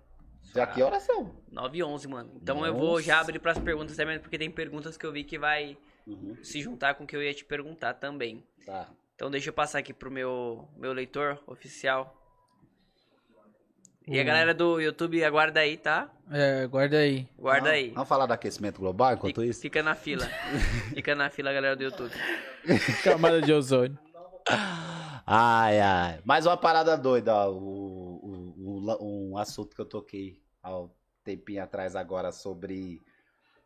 Já 0.55 0.65
que 0.65 0.81
horas 0.81 1.03
são? 1.03 1.35
9 1.51 1.77
e 1.77 1.83
11, 1.83 2.07
mano. 2.07 2.31
Então 2.41 2.65
eu 2.65 2.73
vou 2.73 2.91
Nossa. 2.93 3.03
já 3.03 3.19
abrir 3.19 3.39
pras 3.39 3.59
perguntas 3.59 3.97
também, 3.97 4.17
porque 4.19 4.37
tem 4.37 4.49
perguntas 4.49 4.95
que 4.95 5.05
eu 5.05 5.11
vi 5.11 5.23
que 5.25 5.37
vai 5.37 5.77
Uhum, 6.05 6.37
se 6.41 6.61
juntar 6.61 6.95
com 6.95 7.03
o 7.03 7.07
que 7.07 7.15
eu 7.17 7.21
ia 7.21 7.33
te 7.33 7.43
perguntar 7.43 7.95
também. 7.95 8.41
tá. 8.65 8.89
Então 9.13 9.29
deixa 9.29 9.49
eu 9.49 9.53
passar 9.53 9.79
aqui 9.79 9.93
pro 9.93 10.09
meu, 10.09 10.69
meu 10.77 10.93
leitor 10.93 11.43
oficial. 11.45 12.15
E 14.07 14.19
a 14.19 14.23
galera 14.23 14.53
do 14.53 14.79
YouTube, 14.79 15.21
aguarda 15.23 15.59
aí, 15.59 15.75
tá? 15.75 16.09
É, 16.31 16.65
guarda 16.67 16.97
aí. 16.97 17.27
Guarda 17.37 17.67
Não, 17.69 17.75
aí. 17.75 17.89
Vamos 17.91 18.07
falar 18.07 18.25
do 18.25 18.31
aquecimento 18.33 18.79
global 18.79 19.13
enquanto 19.13 19.35
Fica, 19.41 19.45
isso? 19.45 19.61
fica 19.61 19.83
na 19.83 19.95
fila. 19.95 20.25
fica 20.95 21.13
na 21.13 21.29
fila, 21.29 21.51
galera 21.51 21.75
do 21.75 21.83
YouTube. 21.83 22.13
Camada 23.03 23.41
de 23.41 23.51
ozônio. 23.51 23.97
Ai, 25.25 25.79
ai. 25.81 26.19
Mais 26.23 26.45
uma 26.45 26.55
parada 26.55 26.97
doida, 26.97 27.35
ó. 27.35 27.51
O, 27.51 28.55
o- 28.55 28.97
o 29.03 29.31
um 29.33 29.37
assunto 29.37 29.75
que 29.75 29.81
eu 29.81 29.85
toquei 29.85 30.41
há 30.63 30.73
um 30.77 30.89
tempinho 31.23 31.61
atrás 31.61 31.93
agora 31.95 32.31
sobre 32.31 33.01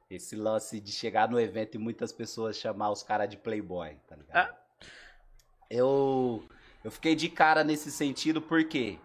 esse 0.10 0.36
lance 0.36 0.80
de 0.80 0.92
chegar 0.92 1.30
no 1.30 1.40
evento 1.40 1.76
e 1.76 1.78
muitas 1.78 2.12
pessoas 2.12 2.58
chamar 2.58 2.90
os 2.90 3.04
caras 3.04 3.30
de 3.30 3.38
playboy, 3.38 3.96
tá 4.08 4.16
ligado? 4.16 4.36
Ah. 4.36 4.56
Eu, 5.70 6.44
eu 6.84 6.90
fiquei 6.92 7.16
de 7.16 7.30
cara 7.30 7.64
nesse 7.64 7.92
sentido 7.92 8.42
porque 8.42 8.98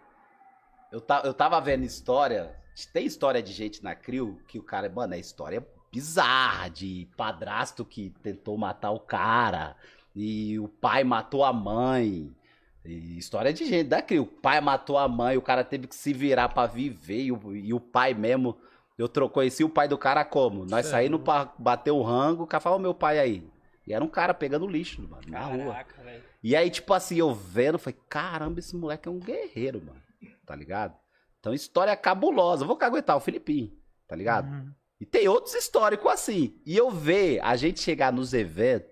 eu, 0.97 1.01
ta, 1.01 1.21
eu 1.27 1.35
tava 1.35 1.61
vendo 1.61 1.85
história, 1.85 2.57
tem 2.93 3.05
história 3.05 3.43
de 3.43 3.53
gente 3.53 3.85
na 3.85 3.95
CRIO 3.95 4.39
que 4.49 4.59
o 4.59 4.63
cara, 4.63 4.89
mano, 4.89 5.13
é 5.13 5.19
história 5.19 5.67
bizarra 5.93 6.69
de 6.69 7.07
padrasto 7.17 7.85
que 7.85 8.11
tentou 8.23 8.57
matar 8.57 8.93
o 8.93 9.01
cara 9.01 9.77
e 10.15 10.59
o 10.59 10.69
pai 10.69 11.05
matou 11.05 11.45
a 11.45 11.53
mãe. 11.53 12.35
E 12.83 13.19
história 13.19 13.53
de 13.53 13.67
gente 13.67 13.89
da 13.89 14.01
CRIO. 14.01 14.23
O 14.23 14.27
pai 14.27 14.59
matou 14.63 14.97
a 14.97 15.07
mãe, 15.07 15.37
o 15.37 15.43
cara 15.43 15.63
teve 15.63 15.87
que 15.87 15.95
se 15.95 16.15
virar 16.15 16.49
pra 16.49 16.67
viver 16.67 17.25
e 17.25 17.33
o, 17.33 17.55
e 17.55 17.75
o 17.75 17.81
pai 17.81 18.15
mesmo. 18.15 18.57
Eu 18.97 19.11
conheci 19.29 19.63
o 19.63 19.69
pai 19.69 19.87
do 19.87 19.99
cara 19.99 20.25
como? 20.25 20.65
Nós 20.65 20.87
saímos 20.87 21.21
pra 21.21 21.53
bater 21.59 21.91
o 21.91 22.01
rango, 22.01 22.45
o 22.45 22.47
cara 22.47 22.63
falou, 22.63 22.79
"Ô, 22.79 22.81
meu 22.81 22.95
pai 22.95 23.19
aí. 23.19 23.47
E 23.87 23.93
era 23.93 24.03
um 24.03 24.09
cara 24.09 24.33
pegando 24.33 24.67
lixo, 24.67 25.03
mano, 25.03 25.23
na 25.29 25.41
rua. 25.41 25.75
Caraca, 25.75 26.03
velho. 26.03 26.23
E 26.43 26.57
aí, 26.57 26.71
tipo 26.71 26.95
assim, 26.95 27.17
eu 27.17 27.35
vendo, 27.35 27.79
falei, 27.79 27.99
caramba, 28.09 28.61
esse 28.61 28.75
moleque 28.75 29.09
é 29.09 29.11
um 29.11 29.19
guerreiro, 29.19 29.83
mano. 29.85 30.06
Tá 30.47 30.55
ligado? 30.55 30.97
Então, 31.41 31.53
história 31.53 31.95
cabulosa. 31.97 32.63
Eu 32.63 32.69
vou 32.69 32.77
caguetar 32.77 33.17
o 33.17 33.21
Filipinho, 33.21 33.77
tá 34.07 34.17
ligado? 34.17 34.49
Uhum. 34.49 34.73
E 35.01 35.05
tem 35.05 35.29
outros 35.29 35.55
históricos 35.55 36.11
assim. 36.11 36.59
E 36.65 36.77
eu 36.77 36.91
ver 36.91 37.41
a 37.43 37.57
gente 37.57 37.81
chegar 37.81 38.13
nos 38.13 38.33
eventos, 38.33 38.91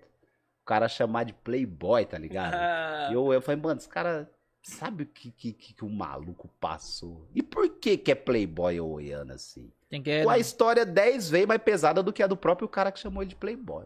o 0.61 0.65
cara 0.65 0.87
chamar 0.87 1.23
de 1.23 1.33
playboy, 1.33 2.05
tá 2.05 2.17
ligado? 2.17 2.53
Ah, 2.53 3.07
E 3.11 3.13
eu, 3.13 3.33
eu 3.33 3.41
falei, 3.41 3.61
mano, 3.61 3.79
esse 3.79 3.89
cara 3.89 4.29
sabe 4.63 5.03
o 5.03 5.05
que, 5.05 5.31
que, 5.31 5.53
que, 5.53 5.85
o 5.85 5.89
maluco 5.89 6.49
passou? 6.59 7.27
E 7.33 7.43
por 7.43 7.69
que 7.69 7.97
que 7.97 8.11
é 8.11 8.15
playboy 8.15 8.79
ou 8.79 8.93
oiano 8.93 9.33
assim? 9.33 9.71
Tem 9.89 10.01
que 10.01 10.23
Com 10.23 10.29
a 10.29 10.39
história 10.39 10.85
10 10.85 11.29
vezes 11.29 11.47
mais 11.47 11.61
pesada 11.61 12.01
do 12.01 12.11
que 12.11 12.23
a 12.23 12.27
do 12.27 12.35
próprio 12.35 12.67
cara 12.67 12.91
que 12.91 12.99
chamou 12.99 13.21
ele 13.21 13.29
de 13.29 13.35
playboy. 13.35 13.85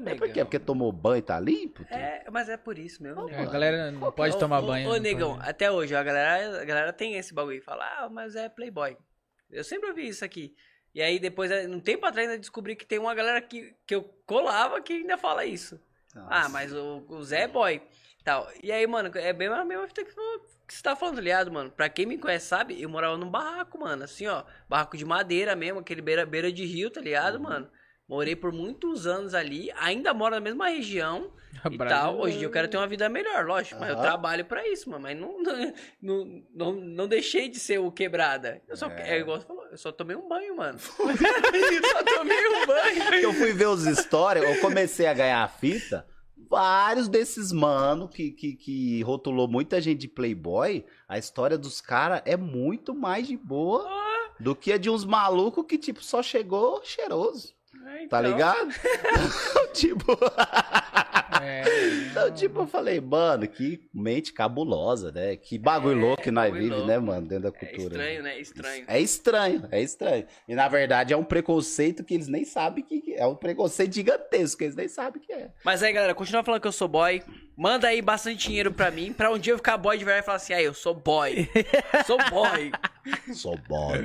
Ô, 0.00 0.08
É 0.08 0.12
negão. 0.12 0.18
por 0.26 0.32
quê? 0.34 0.44
Porque 0.44 0.58
tomou 0.58 0.90
banho 0.92 1.18
e 1.18 1.22
tá 1.22 1.38
limpo? 1.38 1.84
tio? 1.84 1.96
É, 1.96 2.24
mas 2.30 2.48
é 2.48 2.56
por 2.56 2.78
isso 2.78 3.02
mesmo. 3.02 3.22
Ô, 3.22 3.26
negão. 3.26 3.42
A 3.42 3.46
galera 3.50 3.90
não 3.90 4.12
pode 4.12 4.38
tomar 4.38 4.60
banho. 4.62 4.88
Ô, 4.90 4.96
negão, 4.96 5.36
pode. 5.36 5.48
até 5.48 5.70
hoje, 5.70 5.94
a 5.94 6.02
galera, 6.02 6.62
a 6.62 6.64
galera 6.64 6.92
tem 6.92 7.14
esse 7.16 7.32
bagulho. 7.34 7.62
Fala, 7.62 7.84
ah, 7.98 8.08
mas 8.08 8.34
é 8.36 8.48
playboy. 8.48 8.96
Eu 9.50 9.64
sempre 9.64 9.88
ouvi 9.90 10.08
isso 10.08 10.24
aqui. 10.24 10.54
E 10.94 11.00
aí, 11.00 11.18
depois, 11.18 11.50
um 11.68 11.78
tempo 11.80 12.04
atrás, 12.06 12.28
eu 12.30 12.38
descobri 12.38 12.74
que 12.74 12.84
tem 12.86 12.98
uma 12.98 13.14
galera 13.14 13.40
que, 13.40 13.74
que 13.86 13.94
eu 13.94 14.02
colava 14.26 14.80
que 14.80 14.92
ainda 14.94 15.16
fala 15.16 15.44
isso. 15.44 15.80
Ah, 16.16 16.20
Nossa. 16.40 16.48
mas 16.48 16.72
o, 16.72 17.04
o 17.08 17.22
Zé 17.22 17.42
é 17.42 17.48
boy. 17.48 17.80
Tal. 18.24 18.48
E 18.62 18.70
aí, 18.72 18.86
mano, 18.86 19.10
é 19.14 19.32
bem 19.32 19.48
a 19.48 19.64
mesma 19.64 19.86
fita 19.86 20.04
que 20.04 20.12
você- 20.12 20.40
que 20.66 20.74
você 20.74 20.82
tá 20.82 20.94
falando, 20.94 21.16
tá 21.16 21.20
ligado, 21.22 21.50
mano? 21.50 21.70
Pra 21.70 21.88
quem 21.88 22.06
me 22.06 22.16
conhece, 22.18 22.46
sabe, 22.46 22.80
eu 22.80 22.88
morava 22.88 23.16
num 23.16 23.30
barraco, 23.30 23.78
mano. 23.78 24.04
Assim, 24.04 24.26
ó. 24.26 24.44
Barraco 24.68 24.96
de 24.96 25.04
madeira 25.04 25.56
mesmo, 25.56 25.80
aquele 25.80 26.00
beira, 26.02 26.24
beira 26.26 26.52
de 26.52 26.64
rio, 26.64 26.90
tá 26.90 27.00
ligado, 27.00 27.36
Uhum. 27.36 27.42
mano? 27.42 27.70
Morei 28.10 28.34
por 28.34 28.50
muitos 28.52 29.06
anos 29.06 29.34
ali, 29.34 29.70
ainda 29.76 30.12
moro 30.12 30.34
na 30.34 30.40
mesma 30.40 30.68
região 30.68 31.30
e 31.70 31.78
tal. 31.78 32.18
Hoje 32.18 32.34
em 32.34 32.38
dia 32.38 32.48
eu 32.48 32.50
quero 32.50 32.66
ter 32.66 32.76
uma 32.76 32.88
vida 32.88 33.08
melhor, 33.08 33.46
lógico. 33.46 33.78
Mas 33.78 33.90
eu 33.90 34.00
trabalho 34.00 34.44
pra 34.44 34.66
isso, 34.66 34.90
mano. 34.90 35.04
Mas 35.04 35.16
não, 35.16 35.40
não, 35.40 35.72
não, 36.02 36.42
não, 36.52 36.72
não 36.72 37.08
deixei 37.08 37.48
de 37.48 37.60
ser 37.60 37.78
o 37.78 37.92
quebrada. 37.92 38.60
Eu 38.66 38.76
só, 38.76 38.88
É. 38.88 39.16
é. 39.16 39.20
igual 39.20 39.38
você 39.38 39.46
falou, 39.46 39.64
eu 39.64 39.78
só 39.78 39.92
tomei 39.92 40.16
um 40.16 40.28
banho, 40.28 40.56
mano. 40.56 40.76
só 40.82 42.02
tomei 42.02 42.48
um 42.48 42.66
banho. 42.66 43.14
eu 43.22 43.32
fui 43.32 43.52
ver 43.52 43.68
os 43.68 43.84
stories, 43.84 44.42
eu 44.42 44.60
comecei 44.60 45.06
a 45.06 45.14
ganhar 45.14 45.44
a 45.44 45.48
fita. 45.48 46.04
Vários 46.48 47.06
desses 47.06 47.52
mano 47.52 48.08
que, 48.08 48.32
que, 48.32 48.56
que 48.56 49.02
rotulou 49.02 49.46
muita 49.46 49.80
gente 49.80 50.00
de 50.00 50.08
Playboy, 50.08 50.84
a 51.08 51.16
história 51.16 51.56
dos 51.56 51.80
caras 51.80 52.22
é 52.24 52.36
muito 52.36 52.92
mais 52.92 53.28
de 53.28 53.36
boa 53.36 53.88
do 54.40 54.56
que 54.56 54.72
a 54.72 54.78
de 54.78 54.90
uns 54.90 55.04
malucos 55.04 55.64
que, 55.64 55.78
tipo, 55.78 56.02
só 56.02 56.24
chegou 56.24 56.82
cheiroso. 56.82 57.59
É, 58.02 58.06
Tá 58.08 58.18
então. 58.20 58.22
ligado? 58.30 58.74
tipo, 59.74 60.18
É, 61.42 61.62
então, 62.10 62.30
tipo, 62.32 62.60
eu 62.60 62.66
falei, 62.66 63.00
mano, 63.00 63.46
que 63.48 63.88
mente 63.94 64.32
cabulosa, 64.32 65.10
né? 65.12 65.36
Que 65.36 65.58
bagulho 65.58 65.98
É, 65.98 66.02
louco 66.02 66.22
que 66.22 66.30
nós 66.30 66.46
bagulho 66.50 66.62
vive, 66.62 66.74
louco. 66.74 66.86
né, 66.88 66.98
mano, 66.98 67.26
dentro 67.26 67.44
da 67.44 67.48
É 67.48 67.52
cultura. 67.52 67.94
estranho, 67.94 68.22
né? 68.22 68.38
Estranho. 68.40 68.84
É 68.86 69.00
estranho, 69.00 69.68
é 69.70 69.80
estranho. 69.82 70.26
E 70.48 70.54
na 70.54 70.68
verdade 70.68 71.14
é 71.14 71.16
um 71.16 71.24
preconceito 71.24 72.04
que 72.04 72.14
eles 72.14 72.28
nem 72.28 72.44
sabem 72.44 72.84
que 72.84 73.00
que 73.00 73.14
é. 73.14 73.20
É 73.20 73.26
um 73.26 73.34
preconceito 73.34 73.94
gigantesco 73.94 74.58
que 74.58 74.64
eles 74.64 74.76
nem 74.76 74.88
sabem 74.88 75.22
que 75.22 75.32
é. 75.32 75.50
Mas 75.64 75.82
aí, 75.82 75.92
galera, 75.92 76.14
continua 76.14 76.42
falando 76.42 76.60
que 76.60 76.68
eu 76.68 76.72
sou 76.72 76.88
boy. 76.88 77.22
Manda 77.56 77.88
aí 77.88 78.00
bastante 78.02 78.46
dinheiro 78.48 78.72
pra 78.72 78.90
mim, 78.90 79.12
pra 79.12 79.30
um 79.30 79.38
dia 79.38 79.52
eu 79.52 79.58
ficar 79.58 79.76
boy 79.76 79.96
de 79.98 80.04
verdade 80.04 80.24
e 80.24 80.26
falar 80.26 80.36
assim, 80.36 80.52
aí, 80.54 80.64
eu 80.64 80.72
sou 80.74 80.94
boy. 80.94 81.48
sou 82.06 82.18
boy. 82.30 82.72
Sou 83.34 83.56
boy. 83.68 83.98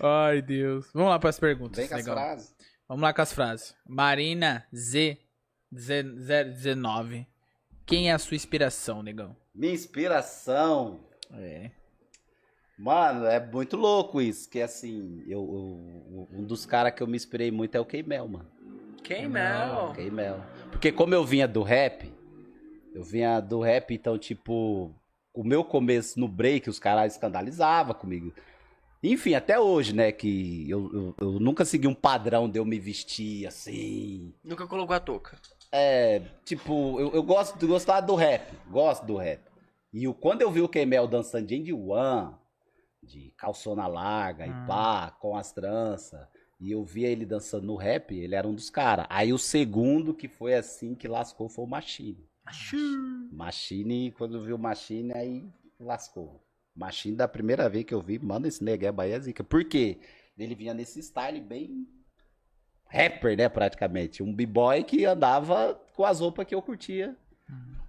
Ai, 0.00 0.40
Deus. 0.42 0.86
Vamos 0.94 1.10
lá 1.10 1.18
para 1.18 1.30
as 1.30 1.38
perguntas. 1.40 1.76
Vem 1.78 1.88
com 1.88 1.94
as 1.96 2.04
frases. 2.04 2.54
Vamos 2.88 3.02
lá 3.02 3.12
com 3.12 3.22
as 3.22 3.32
frases. 3.32 3.74
Marina 3.86 4.64
Z, 4.74 5.18
Z, 5.76 6.04
Z 6.18 6.44
19. 6.44 7.26
Quem 7.84 8.10
é 8.10 8.12
a 8.12 8.18
sua 8.18 8.34
inspiração, 8.36 9.02
negão? 9.02 9.36
Minha 9.54 9.72
inspiração. 9.74 11.00
É. 11.32 11.70
Mano, 12.78 13.24
é 13.26 13.40
muito 13.44 13.76
louco 13.76 14.20
isso. 14.20 14.48
Que 14.48 14.60
assim, 14.60 15.22
eu, 15.26 15.40
eu- 15.40 16.28
um 16.32 16.44
dos 16.44 16.66
caras 16.66 16.92
que 16.94 17.02
eu 17.02 17.06
me 17.06 17.16
inspirei 17.16 17.50
muito 17.50 17.74
é 17.74 17.80
o 17.80 17.84
Keimel, 17.86 18.28
mano. 18.28 18.50
Quem, 19.02 19.28
Mel? 19.28 19.92
Keimel. 19.94 20.40
Porque 20.70 20.90
como 20.90 21.14
eu 21.14 21.24
vinha 21.24 21.46
do 21.46 21.62
rap, 21.62 22.12
eu 22.92 23.04
vinha 23.04 23.38
do 23.38 23.60
rap, 23.60 23.94
então, 23.94 24.18
tipo, 24.18 24.92
o 25.32 25.44
meu 25.44 25.62
começo 25.62 26.18
no 26.18 26.26
break, 26.26 26.68
os 26.68 26.80
caras 26.80 27.12
escandalizavam 27.12 27.94
comigo. 27.94 28.34
Enfim, 29.12 29.34
até 29.34 29.58
hoje, 29.58 29.94
né, 29.94 30.10
que 30.10 30.68
eu, 30.68 30.90
eu, 30.92 31.14
eu 31.20 31.32
nunca 31.40 31.64
segui 31.64 31.86
um 31.86 31.94
padrão 31.94 32.48
de 32.48 32.58
eu 32.58 32.64
me 32.64 32.78
vestir 32.78 33.46
assim. 33.46 34.34
Nunca 34.42 34.66
colocou 34.66 34.96
a 34.96 35.00
touca. 35.00 35.38
É, 35.70 36.20
tipo, 36.44 36.98
eu, 37.00 37.12
eu 37.12 37.22
gosto 37.22 37.58
de 37.58 37.66
gostar 37.66 38.00
do 38.00 38.14
rap, 38.14 38.52
gosto 38.70 39.04
do 39.06 39.16
rap. 39.16 39.40
E 39.92 40.08
o, 40.08 40.14
quando 40.14 40.42
eu 40.42 40.50
vi 40.50 40.60
o 40.60 40.68
Keimel 40.68 41.06
dançando 41.06 41.46
de 41.46 41.72
One, 41.72 42.34
de 43.02 43.32
calçona 43.36 43.86
larga 43.86 44.44
Ah. 44.44 44.46
e 44.46 44.66
pá, 44.66 45.10
com 45.20 45.36
as 45.36 45.52
tranças, 45.52 46.26
e 46.60 46.72
eu 46.72 46.84
via 46.84 47.08
ele 47.08 47.24
dançando 47.24 47.66
no 47.66 47.76
rap, 47.76 48.14
ele 48.14 48.34
era 48.34 48.48
um 48.48 48.54
dos 48.54 48.70
caras. 48.70 49.06
Aí 49.08 49.32
o 49.32 49.38
segundo 49.38 50.14
que 50.14 50.28
foi 50.28 50.54
assim 50.54 50.94
que 50.94 51.06
lascou 51.06 51.48
foi 51.48 51.64
o 51.64 51.68
Machine. 51.68 52.26
Machine, 53.32 54.12
quando 54.12 54.36
eu 54.36 54.42
vi 54.42 54.52
o 54.52 54.58
Machine, 54.58 55.12
aí 55.12 55.44
lascou. 55.78 56.40
Machine, 56.76 57.16
da 57.16 57.26
primeira 57.26 57.68
vez 57.68 57.84
que 57.84 57.94
eu 57.94 58.02
vi, 58.02 58.18
mano, 58.18 58.46
esse 58.46 58.62
negué 58.62 58.92
Bahia 58.92 59.16
é 59.16 59.20
zica. 59.20 59.42
Por 59.42 59.64
quê? 59.64 59.98
Ele 60.38 60.54
vinha 60.54 60.74
nesse 60.74 61.02
style 61.02 61.40
bem 61.40 61.88
rapper, 62.88 63.36
né, 63.36 63.48
praticamente. 63.48 64.22
Um 64.22 64.32
b-boy 64.32 64.84
que 64.84 65.04
andava 65.04 65.80
com 65.94 66.04
as 66.04 66.20
roupas 66.20 66.46
que 66.46 66.54
eu 66.54 66.62
curtia. 66.62 67.16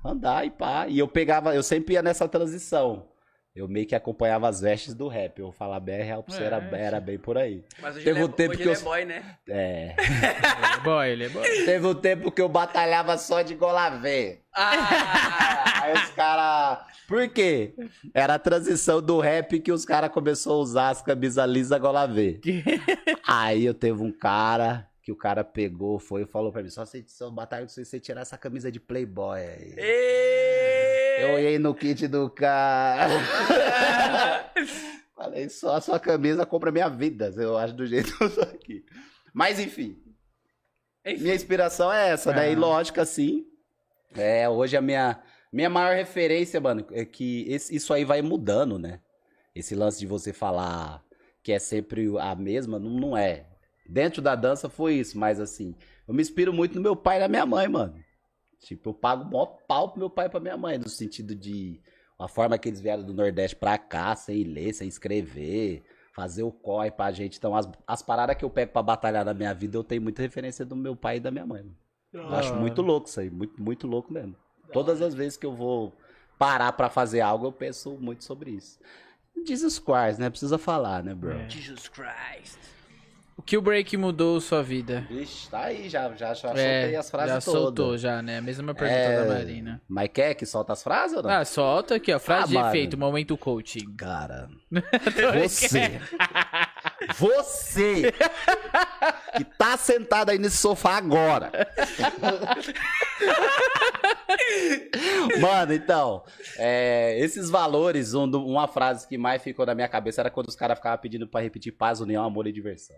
Andar 0.03 0.45
e 0.45 0.49
pá. 0.49 0.87
E 0.87 0.97
eu 0.97 1.07
pegava, 1.07 1.53
eu 1.53 1.63
sempre 1.63 1.95
ia 1.95 2.01
nessa 2.01 2.27
transição. 2.27 3.07
Eu 3.57 3.67
meio 3.67 3.87
que 3.87 3.95
acompanhava 3.95 4.47
as 4.47 4.61
vestes 4.61 4.93
do 4.93 5.07
rap. 5.07 5.39
Eu 5.39 5.51
falava 5.51 5.79
BR 5.79 6.03
real 6.03 6.21
pra 6.21 6.35
você, 6.35 6.43
É, 6.43 6.45
era, 6.45 6.61
sim. 6.61 6.75
era 6.75 6.99
bem 6.99 7.17
por 7.17 7.39
aí. 7.39 7.63
Mas 7.81 7.95
hoje 7.95 8.05
Teve 8.05 8.19
ele, 8.19 8.27
um 8.27 8.29
é, 8.29 8.33
tempo 8.33 8.51
hoje 8.51 8.57
que 8.57 8.63
ele 8.69 8.75
eu- 8.75 8.79
é 8.79 8.83
boy, 8.83 9.05
né? 9.05 9.35
É. 9.49 9.95
Ele 9.97 10.73
é 10.75 10.79
boy, 10.83 11.09
ele 11.09 11.23
é 11.25 11.29
boy. 11.29 11.65
Teve 11.65 11.87
um 11.87 11.95
tempo 11.95 12.31
que 12.31 12.39
eu 12.41 12.47
batalhava 12.47 13.17
só 13.17 13.41
de 13.41 13.55
golavê. 13.55 14.41
Ah, 14.53 15.81
Aí 15.83 15.93
os 15.93 16.09
caras. 16.11 16.85
Por 17.07 17.27
quê? 17.29 17.73
Era 18.13 18.35
a 18.35 18.39
transição 18.39 19.01
do 19.01 19.19
rap 19.19 19.59
que 19.59 19.71
os 19.71 19.85
caras 19.85 20.11
começaram 20.11 20.57
a 20.57 20.59
usar 20.59 20.89
as 20.89 21.01
camisas 21.01 21.49
lisas 21.49 21.79
golavê. 21.79 22.39
Aí 23.27 23.65
eu 23.65 23.73
teve 23.73 24.01
um 24.03 24.11
cara 24.11 24.87
que 25.01 25.11
o 25.11 25.15
cara 25.15 25.41
pegou, 25.43 25.97
foi 25.99 26.23
e 26.23 26.25
falou 26.25 26.51
pra 26.51 26.61
mim: 26.61 26.69
só 26.69 26.85
se 26.85 27.03
batalha 27.31 27.67
se 27.69 27.83
você 27.85 27.99
tirar 27.99 28.21
essa 28.21 28.37
camisa 28.37 28.69
de 28.71 28.79
Playboy 28.79 29.39
aí. 29.39 29.73
Eu 31.17 31.33
olhei 31.33 31.59
no 31.59 31.73
kit 31.73 32.07
do 32.07 32.29
cara. 32.29 33.13
Falei, 35.15 35.49
só 35.49 35.75
a 35.75 35.81
sua 35.81 35.99
camisa 35.99 36.45
compra 36.45 36.71
minha 36.71 36.89
vida. 36.89 37.33
Eu 37.35 37.57
acho 37.57 37.73
do 37.73 37.85
jeito 37.85 38.15
que 38.15 38.23
eu 38.23 38.33
tô 38.33 38.41
aqui. 38.41 38.85
Mas 39.33 39.59
enfim, 39.59 39.97
Enfim, 41.05 41.23
minha 41.23 41.35
inspiração 41.35 41.91
é 41.91 42.09
essa, 42.09 42.31
né? 42.31 42.51
E 42.51 42.55
lógico, 42.55 43.01
assim. 43.01 43.45
É, 44.15 44.47
hoje 44.47 44.77
a 44.77 44.81
minha, 44.81 45.21
minha 45.51 45.69
maior 45.69 45.95
referência, 45.95 46.59
mano, 46.61 46.85
é 46.91 47.03
que 47.05 47.45
esse- 47.51 47.75
isso 47.75 47.93
aí 47.93 48.05
vai 48.05 48.21
mudando, 48.21 48.79
né? 48.79 48.99
Esse 49.55 49.75
lance 49.75 49.99
de 49.99 50.07
você 50.07 50.31
falar 50.31 51.03
que 51.43 51.51
é 51.51 51.59
sempre 51.59 52.07
a 52.19 52.35
mesma, 52.35 52.79
não, 52.79 52.89
não 52.89 53.17
é. 53.17 53.45
Dentro 53.87 54.21
da 54.21 54.35
dança 54.35 54.69
foi 54.69 54.95
isso, 54.95 55.17
mas 55.17 55.39
assim, 55.39 55.75
eu 56.07 56.13
me 56.13 56.21
inspiro 56.21 56.53
muito 56.53 56.75
no 56.75 56.81
meu 56.81 56.95
pai 56.95 57.17
e 57.17 57.19
na 57.21 57.27
minha 57.27 57.45
mãe, 57.45 57.67
mano. 57.67 57.95
Tipo, 58.59 58.89
eu 58.89 58.93
pago 58.93 59.23
o 59.23 59.31
maior 59.31 59.57
pau 59.67 59.89
pro 59.89 59.99
meu 59.99 60.09
pai 60.09 60.25
e 60.25 60.29
pra 60.29 60.39
minha 60.39 60.57
mãe, 60.57 60.77
no 60.77 60.89
sentido 60.89 61.35
de 61.35 61.79
a 62.19 62.27
forma 62.27 62.57
que 62.57 62.67
eles 62.67 62.81
vieram 62.81 63.03
do 63.03 63.13
Nordeste 63.13 63.55
pra 63.55 63.77
cá, 63.77 64.15
sem 64.15 64.43
ler, 64.43 64.73
sem 64.73 64.87
escrever, 64.87 65.83
fazer 66.13 66.43
o 66.43 66.51
corre 66.51 66.89
pra 66.89 67.11
gente. 67.11 67.37
Então, 67.37 67.55
as, 67.55 67.69
as 67.85 68.01
paradas 68.01 68.35
que 68.35 68.43
eu 68.43 68.49
pego 68.49 68.71
pra 68.71 68.81
batalhar 68.81 69.23
na 69.23 69.33
minha 69.33 69.53
vida, 69.53 69.77
eu 69.77 69.83
tenho 69.83 70.01
muita 70.01 70.21
referência 70.21 70.65
do 70.65 70.75
meu 70.75 70.95
pai 70.95 71.17
e 71.17 71.19
da 71.19 71.29
minha 71.29 71.45
mãe. 71.45 71.63
Mano. 72.13 72.29
Eu 72.29 72.35
acho 72.35 72.55
muito 72.55 72.81
louco 72.81 73.07
isso 73.07 73.19
aí, 73.19 73.29
muito, 73.29 73.61
muito 73.61 73.85
louco 73.85 74.11
mesmo. 74.11 74.35
Todas 74.73 75.01
as 75.01 75.13
vezes 75.13 75.37
que 75.37 75.45
eu 75.45 75.53
vou 75.53 75.93
parar 76.37 76.71
pra 76.73 76.89
fazer 76.89 77.21
algo, 77.21 77.45
eu 77.45 77.51
penso 77.51 77.91
muito 77.99 78.23
sobre 78.23 78.51
isso. 78.51 78.79
Jesus 79.45 79.79
Christ, 79.79 80.19
né? 80.19 80.29
Precisa 80.29 80.57
falar, 80.57 81.03
né, 81.03 81.13
bro? 81.13 81.31
É. 81.31 81.49
Jesus 81.49 81.87
Christ. 81.87 82.57
O 83.37 83.41
que 83.43 83.55
o 83.55 83.61
break 83.61 83.95
mudou 83.95 84.41
sua 84.41 84.63
vida? 84.63 85.05
Vixe, 85.07 85.47
tá 85.49 85.59
aí, 85.65 85.87
já, 85.87 86.09
já, 86.15 86.33
já 86.33 86.49
É, 86.49 86.81
soltei 86.81 86.95
as 86.95 87.09
frases 87.11 87.33
já 87.35 87.41
todas. 87.41 87.61
soltou 87.63 87.97
já, 87.97 88.21
né? 88.21 88.39
A 88.39 88.41
mesma 88.41 88.73
pergunta 88.73 88.99
É, 88.99 89.25
da 89.25 89.33
Marina. 89.33 89.81
Mas 89.87 90.09
quer 90.11 90.33
que 90.33 90.45
solta 90.45 90.73
as 90.73 90.83
frases 90.83 91.15
ou 91.15 91.23
não? 91.23 91.29
Ah, 91.29 91.45
solta 91.45 91.95
aqui, 91.95 92.11
ó. 92.11 92.17
Frase 92.19 92.57
Ah, 92.57 92.63
de 92.63 92.67
efeito, 92.69 92.97
momento 92.97 93.37
coaching. 93.37 93.95
Cara, 93.95 94.49
você, 95.39 96.01
você 97.15 98.11
que 99.37 99.43
tá 99.57 99.77
sentado 99.77 100.31
aí 100.31 100.39
nesse 100.39 100.57
sofá 100.57 100.97
agora. 100.97 101.51
Mano, 105.39 105.73
então, 105.73 106.23
é, 106.57 107.17
esses 107.19 107.49
valores, 107.51 108.13
um 108.15 108.23
uma 108.25 108.67
frase 108.67 109.07
que 109.07 109.15
mais 109.17 109.43
ficou 109.43 109.63
na 109.65 109.75
minha 109.75 109.87
cabeça 109.87 110.21
era 110.21 110.31
quando 110.31 110.47
os 110.47 110.55
caras 110.55 110.77
ficavam 110.79 110.97
pedindo 110.97 111.27
pra 111.27 111.39
repetir 111.41 111.71
paz, 111.73 112.01
união, 112.01 112.25
amor 112.25 112.47
e 112.47 112.51
diversão. 112.51 112.95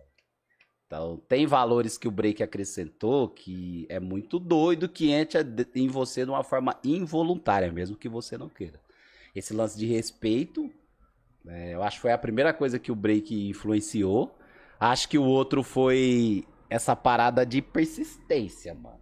Então, 0.90 1.22
tem 1.30 1.46
valores 1.46 2.00
que 2.00 2.08
o 2.08 2.12
break 2.12 2.42
acrescentou 2.42 3.30
que 3.30 3.86
é 3.90 4.00
muito 4.00 4.40
doido 4.40 4.90
que 4.90 5.12
entra 5.12 5.48
em 5.76 5.88
você 5.88 6.26
de 6.26 6.32
uma 6.32 6.44
forma 6.44 6.76
involuntária, 6.84 7.72
mesmo 7.72 7.96
que 7.96 8.10
você 8.10 8.40
não 8.40 8.50
queira. 8.50 8.82
Esse 9.36 9.54
lance 9.54 9.78
de 9.78 9.86
respeito, 9.86 10.68
é, 11.48 11.76
eu 11.76 11.84
acho 11.84 11.98
que 11.98 12.02
foi 12.02 12.12
a 12.12 12.18
primeira 12.18 12.52
coisa 12.52 12.80
que 12.80 12.92
o 12.92 12.96
break 12.96 13.50
influenciou. 13.50 14.36
Acho 14.80 15.08
que 15.08 15.20
o 15.20 15.24
outro 15.24 15.62
foi 15.62 16.44
essa 16.68 16.96
parada 16.96 17.46
de 17.46 17.62
persistência, 17.62 18.74
mano. 18.74 19.00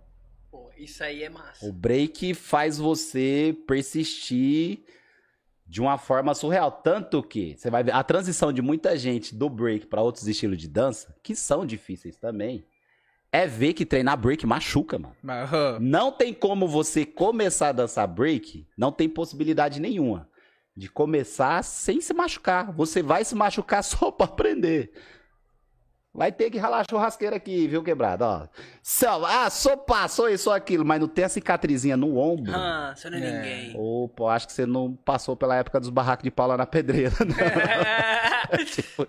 Pô, 0.52 0.70
isso 0.78 1.02
aí 1.02 1.24
é 1.24 1.30
massa. 1.30 1.66
O 1.66 1.72
break 1.72 2.34
faz 2.34 2.78
você 2.78 3.58
persistir 3.66 4.84
de 5.68 5.82
uma 5.82 5.98
forma 5.98 6.34
surreal. 6.34 6.72
Tanto 6.72 7.22
que 7.22 7.56
você 7.58 7.70
vai 7.70 7.84
ver 7.84 7.94
a 7.94 8.04
transição 8.04 8.54
de 8.54 8.62
muita 8.62 8.98
gente 8.98 9.36
do 9.36 9.50
break 9.50 9.88
para 9.88 10.02
outros 10.02 10.28
estilos 10.28 10.58
de 10.58 10.68
dança, 10.68 11.14
que 11.22 11.36
são 11.36 11.66
difíceis 11.66 12.18
também, 12.18 12.66
é 13.32 13.46
ver 13.46 13.74
que 13.74 13.86
treinar 13.86 14.18
break 14.18 14.46
machuca, 14.46 14.98
mano. 14.98 15.16
Ó, 15.76 15.80
Não 15.80 16.12
tem 16.12 16.34
como 16.34 16.68
você 16.68 17.06
começar 17.06 17.70
a 17.70 17.74
dançar 17.74 18.08
break, 18.08 18.66
não 18.78 18.92
tem 18.92 19.10
possibilidade 19.10 19.82
nenhuma 19.82 20.30
de 20.76 20.88
começar 20.90 21.64
sem 21.64 22.00
se 22.00 22.14
machucar. 22.14 22.72
Você 22.72 23.02
vai 23.02 23.26
se 23.26 23.36
machucar 23.36 23.84
só 23.84 24.12
pra 24.12 24.26
aprender. 24.26 24.92
Vai 26.18 26.32
ter 26.32 26.50
que 26.50 26.58
ralar 26.58 26.80
a 26.80 26.84
churrasqueira 26.90 27.36
aqui, 27.36 27.68
viu, 27.68 27.84
quebrado? 27.84 28.24
Ó. 28.26 28.48
Só, 28.82 29.24
ah, 29.24 29.50
sou 29.52 29.78
pá, 29.78 30.08
sou 30.08 30.28
isso, 30.28 30.46
sou 30.46 30.54
aquilo, 30.54 30.84
mas 30.84 31.00
não 31.00 31.08
tem 31.08 31.24
a 31.26 31.30
cicatrizinha 31.30 31.96
no 31.96 32.18
ombro. 32.18 32.52
Ah, 32.56 32.96
você 32.98 33.08
não 33.08 33.20
é, 33.20 33.22
É. 33.22 33.32
ninguém. 33.32 33.74
Opa, 33.78 34.34
acho 34.34 34.48
que 34.48 34.54
você 34.54 34.66
não 34.66 34.96
passou 34.96 35.38
pela 35.38 35.56
época 35.56 35.80
dos 35.80 35.92
barracos 35.92 36.24
de 36.24 36.32
pau 36.32 36.48
lá 36.48 36.58
na 36.58 36.66
pedreira, 36.66 37.14
né? 37.24 37.36
Tipo, 38.66 39.06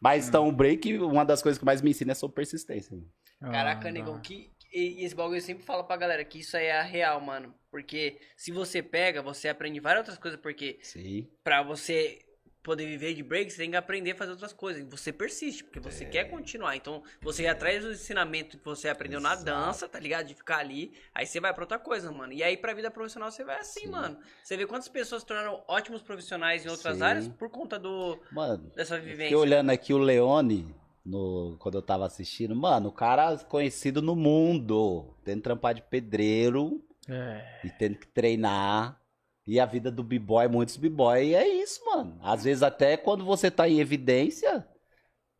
Mas 0.00 0.28
então, 0.28 0.48
o 0.48 0.52
break, 0.52 0.98
uma 0.98 1.24
das 1.24 1.40
coisas 1.40 1.56
que 1.58 1.64
mais 1.64 1.80
me 1.80 1.90
ensina 1.90 2.12
é 2.12 2.14
sobre 2.14 2.34
persistência. 2.34 2.96
mano. 2.96 3.08
Caraca, 3.52 3.88
Ah, 3.88 3.92
negão, 3.92 4.14
não. 4.14 4.20
que. 4.20 4.50
E 4.72 5.02
e 5.02 5.04
esse 5.04 5.14
bagulho 5.14 5.36
eu 5.36 5.40
sempre 5.40 5.64
falo 5.64 5.84
pra 5.84 5.96
galera 5.96 6.24
que 6.24 6.40
isso 6.40 6.56
aí 6.56 6.66
é 6.66 6.80
a 6.80 6.82
real, 6.82 7.20
mano. 7.20 7.54
Porque 7.70 8.18
se 8.36 8.50
você 8.50 8.82
pega, 8.82 9.22
você 9.22 9.48
aprende 9.48 9.78
várias 9.78 10.00
outras 10.00 10.18
coisas. 10.18 10.40
Porque 10.40 10.78
Sim. 10.82 11.28
pra 11.44 11.62
você 11.62 12.18
poder 12.64 12.86
viver 12.86 13.14
de 13.14 13.22
break, 13.22 13.50
você 13.52 13.58
tem 13.58 13.70
que 13.70 13.76
aprender 13.76 14.12
a 14.12 14.14
fazer 14.16 14.32
outras 14.32 14.52
coisas. 14.52 14.82
E 14.82 14.86
você 14.86 15.12
persiste, 15.12 15.62
porque 15.62 15.78
você 15.78 16.04
quer 16.06 16.24
continuar. 16.24 16.74
Então, 16.74 17.02
você 17.20 17.42
já 17.44 17.54
traz 17.54 17.84
o 17.84 17.92
ensinamento 17.92 18.56
que 18.58 18.64
você 18.64 18.88
aprendeu 18.88 19.20
na 19.20 19.34
Exato. 19.34 19.44
dança, 19.44 19.86
tá 19.88 20.00
ligado? 20.00 20.26
De 20.26 20.34
ficar 20.34 20.58
ali. 20.58 20.92
Aí 21.14 21.26
você 21.26 21.38
vai 21.38 21.52
pra 21.52 21.62
outra 21.64 21.78
coisa, 21.78 22.10
mano. 22.10 22.32
E 22.32 22.42
aí 22.42 22.56
pra 22.56 22.72
vida 22.72 22.90
profissional 22.90 23.30
você 23.30 23.44
vai 23.44 23.60
assim, 23.60 23.80
Sim. 23.80 23.88
mano. 23.90 24.18
Você 24.42 24.56
vê 24.56 24.66
quantas 24.66 24.88
pessoas 24.88 25.20
se 25.22 25.26
tornaram 25.28 25.62
ótimos 25.68 26.00
profissionais 26.02 26.64
em 26.64 26.70
outras 26.70 26.96
Sim. 26.96 27.02
áreas 27.04 27.28
por 27.28 27.50
conta 27.50 27.78
do 27.78 28.18
Mano, 28.32 28.72
dessa 28.74 28.96
vivência. 28.98 29.24
fiquei 29.24 29.36
olhando 29.36 29.68
aqui 29.70 29.92
o 29.92 29.98
Leone, 29.98 30.74
no, 31.04 31.56
quando 31.60 31.74
eu 31.76 31.82
tava 31.82 32.06
assistindo. 32.06 32.56
Mano, 32.56 32.88
o 32.88 32.92
cara 32.92 33.36
conhecido 33.36 34.00
no 34.00 34.16
mundo, 34.16 35.14
tendo 35.22 35.36
que 35.36 35.42
trampar 35.42 35.74
de 35.74 35.82
pedreiro 35.82 36.82
É. 37.06 37.60
e 37.62 37.68
tendo 37.68 37.98
que 37.98 38.06
treinar. 38.06 38.98
E 39.46 39.60
a 39.60 39.66
vida 39.66 39.90
do 39.90 40.02
b-boy, 40.02 40.48
muitos 40.48 40.76
b-boy, 40.76 41.34
é 41.34 41.46
isso, 41.46 41.84
mano. 41.84 42.18
Às 42.22 42.44
vezes 42.44 42.62
até 42.62 42.96
quando 42.96 43.24
você 43.24 43.50
tá 43.50 43.68
em 43.68 43.80
evidência... 43.80 44.66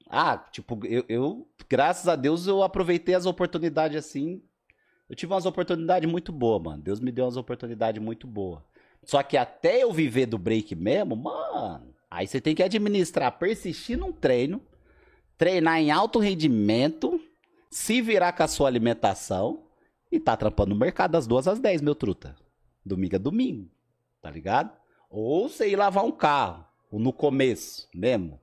Ah, 0.09 0.37
tipo, 0.37 0.79
eu, 0.87 1.05
eu, 1.09 1.49
graças 1.69 2.07
a 2.07 2.15
Deus, 2.15 2.47
eu 2.47 2.63
aproveitei 2.63 3.15
as 3.15 3.25
oportunidades 3.25 3.97
assim. 3.97 4.43
Eu 5.09 5.17
tive 5.17 5.33
umas 5.33 5.47
oportunidades 5.47 6.11
muito 6.11 6.31
boas, 6.31 6.63
mano. 6.63 6.83
Deus 6.83 7.01
me 7.01 7.11
deu 7.11 7.25
umas 7.25 7.37
oportunidades 7.37 8.01
muito 8.03 8.27
boas. 8.27 8.63
Só 9.05 9.23
que 9.23 9.37
até 9.37 9.83
eu 9.83 9.93
viver 9.93 10.27
do 10.27 10.39
break 10.39 10.75
mesmo, 10.75 11.17
mano, 11.17 11.95
aí 12.11 12.27
você 12.27 12.41
tem 12.41 12.55
que 12.55 12.63
administrar, 12.63 13.39
persistir 13.39 13.99
num 13.99 14.13
treino, 14.13 14.63
treinar 15.37 15.79
em 15.79 15.91
alto 15.91 16.19
rendimento, 16.19 17.21
se 17.71 18.01
virar 18.01 18.33
com 18.33 18.43
a 18.43 18.49
sua 18.49 18.69
alimentação 18.69 19.65
e 20.11 20.19
tá 20.19 20.37
trampando 20.37 20.71
no 20.71 20.81
mercado 20.81 21.13
das 21.13 21.27
duas 21.27 21.47
às 21.49 21.59
10, 21.59 21.83
meu 21.83 21.95
truta. 21.95 22.37
Domingo 22.85 23.17
é 23.17 23.19
domingo, 23.19 23.69
tá 24.25 24.31
ligado? 24.31 24.73
Ou 25.11 25.51
você 25.51 25.69
ir 25.69 25.77
lavar 25.77 26.03
um 26.03 26.11
carro, 26.11 26.65
no 26.91 27.13
começo 27.13 27.87
mesmo. 27.95 28.41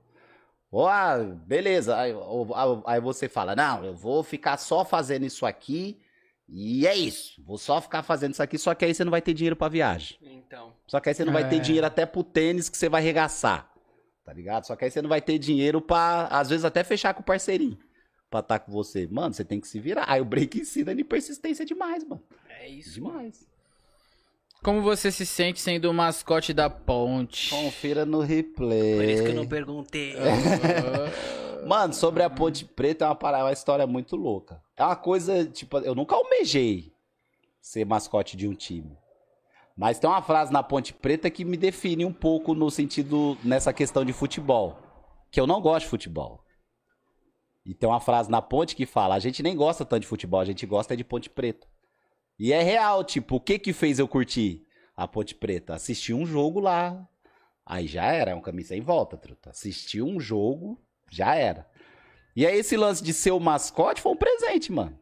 Ou, 0.70 0.86
ah, 0.86 1.18
beleza, 1.18 1.96
aí, 1.98 2.14
ou- 2.14 2.54
aí 2.86 3.00
você 3.00 3.28
fala, 3.28 3.56
não, 3.56 3.84
eu 3.84 3.94
vou 3.96 4.22
ficar 4.22 4.56
só 4.58 4.84
fazendo 4.84 5.24
isso 5.26 5.44
aqui 5.44 6.00
e 6.48 6.86
é 6.86 6.94
isso. 6.96 7.42
Vou 7.44 7.58
só 7.58 7.80
ficar 7.80 8.02
fazendo 8.04 8.32
isso 8.34 8.42
aqui, 8.42 8.56
só 8.58 8.74
que 8.74 8.84
aí 8.84 8.94
você 8.94 9.02
não 9.04 9.10
vai 9.10 9.20
ter 9.20 9.34
dinheiro 9.34 9.56
pra 9.56 9.68
viagem. 9.68 10.18
Então. 10.22 10.72
Só 10.86 11.00
que 11.00 11.08
aí 11.08 11.14
você 11.14 11.24
não 11.24 11.32
vai 11.32 11.48
ter 11.48 11.56
É. 11.56 11.58
dinheiro 11.58 11.86
até 11.86 12.06
pro 12.06 12.22
tênis 12.22 12.68
que 12.68 12.76
você 12.78 12.88
vai 12.88 13.02
regaçar. 13.02 13.68
Tá 14.24 14.32
ligado? 14.32 14.64
Só 14.66 14.76
que 14.76 14.84
aí 14.84 14.90
você 14.90 15.02
não 15.02 15.08
vai 15.08 15.20
ter 15.20 15.36
dinheiro 15.38 15.80
pra, 15.80 16.26
às 16.28 16.48
vezes, 16.48 16.64
até 16.64 16.84
fechar 16.84 17.12
com 17.12 17.22
o 17.22 17.24
parceirinho. 17.24 17.76
Pra 18.30 18.38
estar 18.40 18.60
com 18.60 18.70
você. 18.70 19.08
Mano, 19.10 19.34
você 19.34 19.44
tem 19.44 19.60
que 19.60 19.66
se 19.66 19.80
virar. 19.80 20.04
Aí 20.08 20.20
o 20.20 20.24
break 20.24 20.60
ensina 20.60 20.94
de 20.94 21.02
persistência 21.02 21.66
demais, 21.66 22.04
mano. 22.04 22.22
É 22.48 22.68
isso. 22.68 22.94
Demais. 22.94 23.46
Como 24.62 24.80
você 24.80 25.10
se 25.10 25.26
sente 25.26 25.60
sendo 25.60 25.90
o 25.90 25.94
mascote 25.94 26.54
da 26.54 26.70
ponte? 26.70 27.50
Confira 27.50 28.06
no 28.06 28.20
replay. 28.20 28.94
Por 28.94 29.04
isso 29.04 29.22
que 29.24 29.30
eu 29.30 29.34
não 29.34 29.46
perguntei. 29.46 30.14
Mano, 31.66 31.92
sobre 31.92 32.22
a 32.22 32.30
Ponte 32.30 32.64
Preta 32.64 33.04
é 33.04 33.08
uma, 33.08 33.14
parada, 33.14 33.44
uma 33.44 33.52
história 33.52 33.86
muito 33.86 34.14
louca. 34.14 34.62
É 34.76 34.84
uma 34.84 34.96
coisa, 34.96 35.44
tipo, 35.46 35.78
eu 35.78 35.94
nunca 35.94 36.14
almejei 36.14 36.92
ser 37.60 37.84
mascote 37.84 38.36
de 38.36 38.46
um 38.48 38.54
time. 38.54 38.96
Mas 39.76 39.98
tem 39.98 40.08
uma 40.08 40.22
frase 40.22 40.52
na 40.52 40.62
Ponte 40.62 40.92
Preta 40.92 41.30
que 41.30 41.44
me 41.44 41.56
define 41.56 42.04
um 42.04 42.12
pouco 42.12 42.54
no 42.54 42.70
sentido, 42.70 43.36
nessa 43.42 43.72
questão 43.72 44.04
de 44.04 44.12
futebol. 44.12 44.78
Que 45.30 45.40
eu 45.40 45.46
não 45.46 45.60
gosto 45.60 45.84
de 45.84 45.90
futebol. 45.90 46.44
E 47.64 47.74
tem 47.74 47.88
uma 47.88 48.00
frase 48.00 48.30
na 48.30 48.42
Ponte 48.42 48.76
que 48.76 48.86
fala: 48.86 49.14
a 49.14 49.20
gente 49.20 49.42
nem 49.42 49.56
gosta 49.56 49.84
tanto 49.84 50.02
de 50.02 50.06
futebol, 50.06 50.40
a 50.40 50.44
gente 50.44 50.66
gosta 50.66 50.94
é 50.94 50.96
de 50.96 51.04
Ponte 51.04 51.30
Preta. 51.30 51.66
E 52.42 52.52
é 52.52 52.60
real, 52.60 53.04
tipo, 53.04 53.36
o 53.36 53.40
que 53.40 53.56
que 53.56 53.72
fez 53.72 54.00
eu 54.00 54.08
curtir 54.08 54.66
a 54.96 55.06
Ponte 55.06 55.32
Preta? 55.32 55.76
Assistir 55.76 56.12
um 56.12 56.26
jogo 56.26 56.58
lá. 56.58 57.08
Aí 57.64 57.86
já 57.86 58.06
era, 58.06 58.32
é 58.32 58.34
um 58.34 58.40
caminho 58.40 58.66
sem 58.66 58.80
volta, 58.80 59.16
truta. 59.16 59.50
Assistir 59.50 60.02
um 60.02 60.18
jogo, 60.18 60.76
já 61.08 61.36
era. 61.36 61.70
E 62.34 62.44
aí 62.44 62.58
esse 62.58 62.76
lance 62.76 63.00
de 63.00 63.12
ser 63.12 63.30
o 63.30 63.38
mascote 63.38 64.02
foi 64.02 64.10
um 64.10 64.16
presente, 64.16 64.72
mano. 64.72 64.98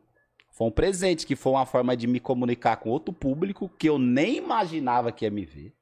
Foi 0.50 0.66
um 0.66 0.70
presente 0.70 1.26
que 1.26 1.34
foi 1.34 1.52
uma 1.52 1.64
forma 1.64 1.96
de 1.96 2.06
me 2.06 2.20
comunicar 2.20 2.76
com 2.76 2.90
outro 2.90 3.10
público 3.10 3.70
que 3.70 3.88
eu 3.88 3.98
nem 3.98 4.36
imaginava 4.36 5.10
que 5.10 5.24
ia 5.24 5.30
me 5.30 5.46
ver. 5.46 5.72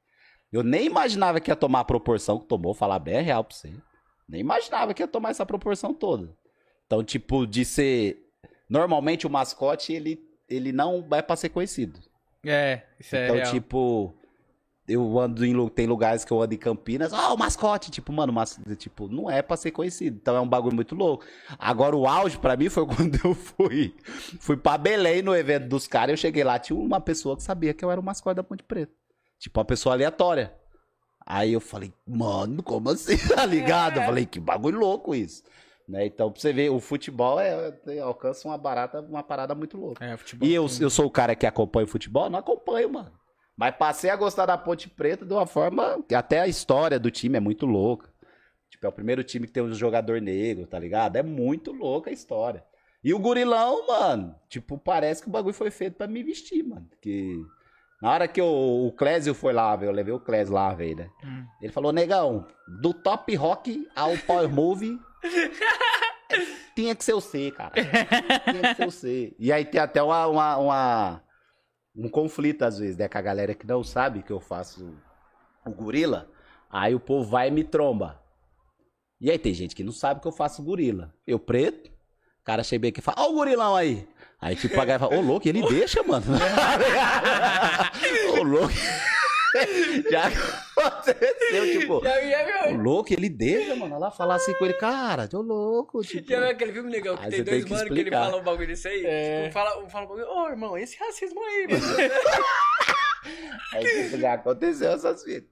Eu 0.53 0.63
nem 0.63 0.85
imaginava 0.85 1.41
que 1.41 1.51
ia 1.51 1.57
tomar 1.57 1.81
a 1.81 1.83
proporção 1.83 2.39
que 2.39 2.47
tomou, 2.47 2.73
falar 2.73 2.99
bem 2.99 3.15
é 3.15 3.21
real 3.21 3.43
pra 3.43 3.53
você. 3.53 3.73
Nem 4.29 4.39
imaginava 4.39 4.93
que 4.93 5.03
ia 5.03 5.07
tomar 5.09 5.31
essa 5.31 5.45
proporção 5.45 5.93
toda. 5.93 6.33
Então, 6.85 7.03
tipo, 7.03 7.45
de 7.45 7.65
ser. 7.65 8.17
Normalmente 8.69 9.27
o 9.27 9.29
mascote, 9.29 9.91
ele, 9.91 10.28
ele 10.49 10.71
não 10.71 11.05
é 11.11 11.21
pra 11.21 11.35
ser 11.35 11.49
conhecido. 11.49 11.99
É, 12.45 12.83
isso 12.99 13.15
é 13.15 13.25
então, 13.25 13.35
real. 13.35 13.51
tipo, 13.51 14.13
eu 14.87 15.19
ando 15.19 15.45
em. 15.45 15.69
Tem 15.69 15.85
lugares 15.85 16.25
que 16.25 16.31
eu 16.31 16.41
ando 16.41 16.53
em 16.53 16.57
Campinas, 16.57 17.13
ó, 17.13 17.33
o 17.33 17.37
mascote. 17.37 17.91
Tipo, 17.91 18.11
mano, 18.11 18.33
mas, 18.33 18.59
tipo, 18.77 19.07
não 19.07 19.29
é 19.29 19.41
pra 19.41 19.55
ser 19.55 19.71
conhecido. 19.71 20.17
Então 20.19 20.35
é 20.35 20.41
um 20.41 20.47
bagulho 20.47 20.75
muito 20.75 20.95
louco. 20.95 21.25
Agora, 21.57 21.95
o 21.95 22.07
auge 22.07 22.37
pra 22.37 22.57
mim 22.57 22.69
foi 22.69 22.85
quando 22.87 23.19
eu 23.23 23.35
fui. 23.35 23.95
Fui 24.39 24.57
pra 24.57 24.77
Belém 24.77 25.21
no 25.21 25.35
evento 25.35 25.67
dos 25.67 25.87
caras. 25.87 26.11
Eu 26.11 26.17
cheguei 26.17 26.43
lá, 26.43 26.57
tinha 26.57 26.77
uma 26.77 26.99
pessoa 26.99 27.37
que 27.37 27.43
sabia 27.43 27.73
que 27.73 27.85
eu 27.85 27.91
era 27.91 28.01
o 28.01 28.03
mascote 28.03 28.35
da 28.35 28.43
Ponte 28.43 28.63
Preta. 28.63 28.91
Tipo, 29.37 29.59
uma 29.59 29.65
pessoa 29.65 29.93
aleatória. 29.93 30.53
Aí 31.25 31.53
eu 31.53 31.61
falei, 31.61 31.93
mano, 32.07 32.63
como 32.63 32.89
assim? 32.89 33.17
Tá 33.29 33.45
ligado? 33.45 33.97
Eu 33.97 34.03
falei, 34.03 34.25
que 34.25 34.39
bagulho 34.39 34.79
louco 34.79 35.13
isso. 35.13 35.43
Né? 35.89 36.05
Então, 36.05 36.31
pra 36.31 36.39
você 36.39 36.53
ver, 36.53 36.69
o 36.69 36.79
futebol 36.79 37.39
é, 37.39 37.73
é- 37.87 37.99
alcança 37.99 38.47
uma 38.47 38.57
barata, 38.59 39.01
uma 39.01 39.23
parada 39.23 39.55
muito 39.55 39.75
louca. 39.75 40.05
É, 40.05 40.15
futebol. 40.15 40.47
E 40.47 40.53
eu, 40.53 40.67
eu 40.79 40.89
sou 40.89 41.07
o 41.07 41.11
cara 41.11 41.35
que 41.35 41.47
acompanha 41.47 41.85
o 41.85 41.89
futebol? 41.89 42.29
Não 42.29 42.37
acompanho, 42.37 42.91
mano. 42.91 43.11
Mas 43.57 43.75
passei 43.75 44.09
a 44.11 44.15
gostar 44.15 44.45
da 44.45 44.57
Ponte 44.57 44.87
Preta 44.87 45.25
de 45.25 45.33
uma 45.33 45.47
forma 45.47 46.01
que 46.07 46.13
até 46.13 46.39
a 46.41 46.47
história 46.47 46.99
do 46.99 47.09
time 47.09 47.37
é 47.37 47.39
muito 47.39 47.65
louca. 47.65 48.07
Tipo, 48.69 48.85
é 48.85 48.89
o 48.89 48.93
primeiro 48.93 49.23
time 49.23 49.47
que 49.47 49.51
tem 49.51 49.63
um 49.63 49.73
jogador 49.73 50.21
negro, 50.21 50.67
tá 50.67 50.77
ligado? 50.77 51.15
É 51.15 51.23
muito 51.23 51.71
louca 51.73 52.11
a 52.11 52.13
história. 52.13 52.63
E 53.03 53.11
o 53.13 53.19
gurilão, 53.19 53.87
mano, 53.87 54.35
tipo, 54.47 54.77
parece 54.77 55.23
que 55.23 55.27
o 55.27 55.31
bagulho 55.31 55.53
foi 55.55 55.71
feito 55.71 55.95
pra 55.95 56.05
me 56.07 56.21
vestir, 56.21 56.63
mano. 56.63 56.87
Que 57.01 57.35
na 58.01 58.11
hora 58.11 58.27
que 58.27 58.39
eu- 58.39 58.45
o 58.85 58.91
Clésio 58.93 59.33
foi 59.33 59.53
lá, 59.53 59.75
velho, 59.75 59.89
eu 59.89 59.93
levei 59.95 60.13
o 60.13 60.19
Clésio 60.19 60.53
lá, 60.53 60.71
velho, 60.73 60.97
né? 60.97 61.09
Hum. 61.25 61.43
Ele 61.61 61.73
falou, 61.73 61.91
negão, 61.91 62.45
do 62.81 62.93
top 62.93 63.35
rock 63.35 63.87
ao 63.95 64.15
power 64.19 64.47
move, 64.49 64.99
tinha 66.75 66.95
que 66.95 67.03
ser 67.03 67.13
o 67.13 67.21
C, 67.21 67.51
cara. 67.51 67.73
Tinha 67.73 68.61
que 68.61 68.75
ser 68.75 68.87
o 68.87 68.91
C. 68.91 69.35
E 69.39 69.51
aí 69.51 69.65
tem 69.65 69.81
até 69.81 70.01
uma, 70.01 70.27
uma- 70.27 70.57
uma- 70.57 71.23
um 71.95 72.09
conflito, 72.09 72.63
às 72.63 72.77
vezes, 72.79 72.97
né? 72.97 73.07
Com 73.07 73.17
a 73.17 73.21
galera 73.21 73.53
que 73.55 73.65
não 73.67 73.83
sabe 73.83 74.23
que 74.23 74.31
eu 74.31 74.39
faço 74.39 74.93
o 75.65 75.71
gorila. 75.71 76.29
Aí 76.71 76.93
o 76.95 76.99
povo 76.99 77.29
vai 77.29 77.47
e 77.47 77.51
me 77.51 77.63
tromba. 77.63 78.21
E 79.19 79.29
aí 79.29 79.37
tem 79.37 79.53
gente 79.53 79.75
que 79.75 79.83
não 79.83 79.91
sabe 79.91 80.21
que 80.21 80.27
eu 80.27 80.31
faço 80.31 80.63
gorila. 80.63 81.13
Eu 81.27 81.39
preto, 81.39 81.89
o 81.89 82.43
cara 82.45 82.63
chega 82.63 82.87
aqui 82.87 82.99
e 82.99 83.03
fala, 83.03 83.17
ó 83.21 83.31
o 83.31 83.33
gorilão 83.33 83.75
aí. 83.75 84.07
Aí 84.39 84.55
tipo, 84.55 84.75
a 84.75 84.85
galera 84.85 84.99
fala, 84.99 85.17
ô 85.17 85.21
louco, 85.21 85.47
ele 85.49 85.61
deixa, 85.67 86.01
mano. 86.03 86.25
ô 88.39 88.43
louco. 88.43 88.73
Já 90.11 90.27
aconteceu, 90.27 91.79
tipo, 91.79 92.03
Já, 92.03 92.21
já, 92.21 92.67
ô 92.69 92.73
louco, 92.77 93.11
ele 93.11 93.27
deixa, 93.29 93.75
mano. 93.75 93.95
Ela 93.95 94.11
falar 94.11 94.35
assim 94.35 94.53
com 94.53 94.65
ele, 94.65 94.75
cara, 94.75 95.27
ô 95.33 95.41
louco, 95.41 96.01
tipo. 96.01 96.29
Já 96.29 96.39
viu 96.39 96.49
aquele 96.49 96.71
filme 96.73 96.91
legal 96.91 97.17
que 97.17 97.29
tem 97.29 97.43
dois 97.43 97.63
que 97.63 97.71
mano 97.71 97.89
que 97.93 97.99
ele 97.99 98.11
fala 98.11 98.37
um 98.37 98.43
bagulho 98.43 98.67
desse 98.67 98.87
aí? 98.87 99.03
É. 99.05 99.41
Tipo, 99.43 99.53
fala, 99.53 99.89
fala 99.89 100.05
um 100.05 100.09
bagulho, 100.09 100.27
ô 100.27 100.47
irmão, 100.49 100.77
esse 100.77 100.97
racismo 100.97 101.41
aí, 101.43 101.67
mano. 101.67 101.83
Aí 103.73 104.17
já 104.19 104.33
aconteceu 104.33 104.91
essas 104.91 105.23
fitas. 105.23 105.49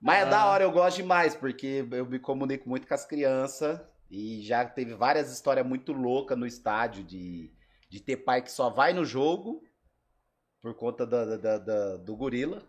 Mas 0.00 0.26
é 0.26 0.30
da 0.30 0.46
hora, 0.46 0.62
eu 0.62 0.70
gosto 0.70 0.98
demais, 0.98 1.34
porque 1.34 1.84
eu 1.90 2.06
me 2.06 2.18
comunico 2.20 2.68
muito 2.68 2.86
com 2.86 2.94
as 2.94 3.04
crianças 3.04 3.80
e 4.10 4.40
já 4.42 4.64
teve 4.64 4.94
várias 4.94 5.32
histórias 5.32 5.66
muito 5.66 5.92
loucas 5.92 6.38
no 6.38 6.46
estádio 6.46 7.02
de, 7.02 7.50
de 7.90 8.00
ter 8.00 8.18
pai 8.18 8.42
que 8.42 8.50
só 8.52 8.70
vai 8.70 8.92
no 8.92 9.04
jogo 9.04 9.60
por 10.62 10.74
conta 10.74 11.04
da- 11.04 11.36
da- 11.36 11.58
da- 11.58 11.96
do 11.96 12.16
gorila. 12.16 12.62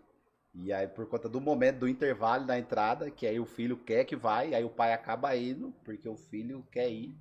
E 0.54 0.74
aí, 0.74 0.88
por 0.88 1.08
conta 1.08 1.30
do 1.30 1.40
momento 1.40 1.80
do 1.80 1.88
intervalo 1.88 2.46
da 2.46 2.58
entrada, 2.58 3.10
que 3.12 3.28
aí 3.28 3.40
o 3.40 3.46
filho 3.46 3.78
quer 3.78 4.04
que 4.06 4.16
vai, 4.16 4.54
aí 4.54 4.64
o 4.64 4.70
pai 4.70 4.94
acaba 4.94 5.36
indo, 5.36 5.74
porque 5.86 6.10
o 6.10 6.16
filho 6.16 6.66
quer 6.72 6.90
ir, 6.90 7.16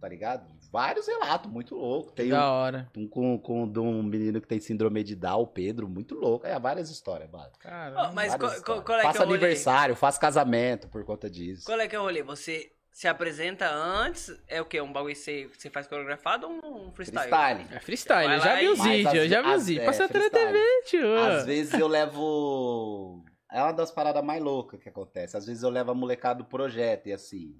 tá 0.00 0.08
ligado? 0.08 0.46
Vários 0.70 1.06
relatos, 1.08 1.50
muito 1.50 1.74
louco. 1.74 2.12
Tem 2.12 2.26
um, 2.26 2.30
Da 2.36 2.52
hora. 2.52 2.88
um 2.96 3.08
com, 3.08 3.38
com 3.38 3.66
de 3.66 3.80
um 3.80 4.02
menino 4.02 4.40
que 4.40 4.46
tem 4.46 4.60
síndrome 4.60 5.02
de 5.02 5.16
Down, 5.16 5.40
o 5.42 5.46
Pedro, 5.46 5.88
muito 5.88 6.14
louco. 6.14 6.46
É, 6.46 6.58
várias 6.60 6.88
histórias, 6.90 7.30
mano. 7.30 7.50
Caramba. 7.58 8.08
Ó, 8.10 8.12
mas 8.12 8.32
Várias 8.32 8.38
qual, 8.38 8.38
qual, 8.38 8.56
histórias. 8.58 8.84
qual 8.84 8.98
é 8.98 9.00
que 9.00 9.06
faço 9.08 9.18
é 9.18 9.20
o 9.20 9.24
rolê? 9.24 9.38
aniversário, 9.38 9.96
faço 9.96 10.20
casamento 10.20 10.88
por 10.88 11.04
conta 11.04 11.28
disso. 11.28 11.64
Qual 11.64 11.80
é 11.80 11.88
que 11.88 11.96
é 11.96 11.98
o 11.98 12.02
rolê? 12.02 12.22
Você 12.22 12.70
se 12.98 13.06
apresenta 13.06 13.70
antes, 13.70 14.36
é 14.48 14.60
o 14.60 14.64
quê? 14.64 14.80
Um 14.80 14.92
bagulho 14.92 15.14
que 15.14 15.20
você, 15.20 15.48
você 15.56 15.70
faz 15.70 15.86
coreografado 15.86 16.48
ou 16.48 16.88
um 16.88 16.90
freestyle? 16.90 17.28
Freestyle. 17.28 17.76
É 17.76 17.78
freestyle, 17.78 18.32
eu 18.32 18.40
já 18.40 18.56
vi 18.56 18.68
os 18.68 18.82
vídeos, 18.82 19.30
já 19.30 19.40
vi 19.40 19.48
os 19.50 19.66
vídeos. 19.68 19.86
Passa 19.86 20.04
até 20.06 20.18
na 20.18 20.24
freestyle. 20.24 20.52
TV, 20.52 20.82
tio. 20.84 21.16
Às 21.16 21.46
vezes 21.46 21.74
eu 21.74 21.86
levo. 21.86 23.24
É 23.52 23.62
uma 23.62 23.70
das 23.70 23.92
paradas 23.92 24.24
mais 24.24 24.42
loucas 24.42 24.82
que 24.82 24.88
acontece. 24.88 25.36
Às 25.36 25.46
vezes 25.46 25.62
eu 25.62 25.70
levo 25.70 25.92
a 25.92 25.94
molecada 25.94 26.42
do 26.42 26.44
projeto 26.44 27.06
e 27.06 27.12
assim. 27.12 27.54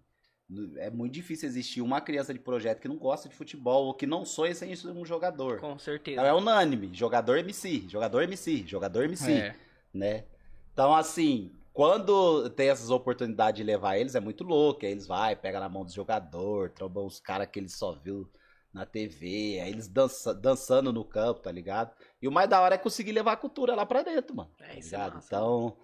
É 0.78 0.90
muito 0.90 1.12
difícil 1.12 1.48
existir 1.48 1.82
uma 1.82 2.00
criança 2.00 2.34
de 2.34 2.40
projeto 2.40 2.80
que 2.80 2.88
não 2.88 2.98
gosta 2.98 3.28
de 3.28 3.36
futebol 3.36 3.86
ou 3.86 3.94
que 3.94 4.08
não 4.08 4.24
sonha 4.24 4.56
sem 4.56 4.74
ser 4.74 4.88
um 4.88 5.04
jogador. 5.04 5.60
Com 5.60 5.78
certeza. 5.78 6.20
Então 6.20 6.26
é 6.26 6.34
unânime. 6.34 6.90
Jogador 6.92 7.38
MC, 7.38 7.86
jogador 7.88 8.22
MC, 8.22 8.64
jogador 8.66 9.04
MC. 9.04 9.30
É. 9.34 9.54
né? 9.94 10.24
Então, 10.72 10.92
assim, 10.92 11.52
quando 11.78 12.50
tem 12.50 12.70
essas 12.70 12.90
oportunidades 12.90 13.56
de 13.58 13.62
levar 13.62 13.96
eles, 13.96 14.16
é 14.16 14.20
muito 14.20 14.42
louco. 14.42 14.84
Aí 14.84 14.90
eles 14.90 15.06
vai, 15.06 15.36
pega 15.36 15.60
na 15.60 15.68
mão 15.68 15.84
do 15.84 15.92
jogador, 15.92 16.70
trombam 16.70 17.06
os 17.06 17.20
caras 17.20 17.46
que 17.46 17.56
eles 17.60 17.72
só 17.78 17.92
viu 17.92 18.28
na 18.74 18.84
TV, 18.84 19.60
aí 19.62 19.70
eles 19.70 19.86
dança, 19.86 20.34
dançando 20.34 20.92
no 20.92 21.04
campo, 21.04 21.38
tá 21.40 21.52
ligado? 21.52 21.92
E 22.20 22.26
o 22.26 22.32
mais 22.32 22.48
da 22.50 22.60
hora 22.60 22.74
é 22.74 22.78
conseguir 22.78 23.12
levar 23.12 23.30
a 23.34 23.36
cultura 23.36 23.76
lá 23.76 23.86
pra 23.86 24.02
dentro, 24.02 24.34
mano. 24.34 24.50
É, 24.60 24.72
tá 24.72 24.74
isso 24.74 24.96
é 24.96 24.98
massa. 24.98 25.24
então, 25.24 25.76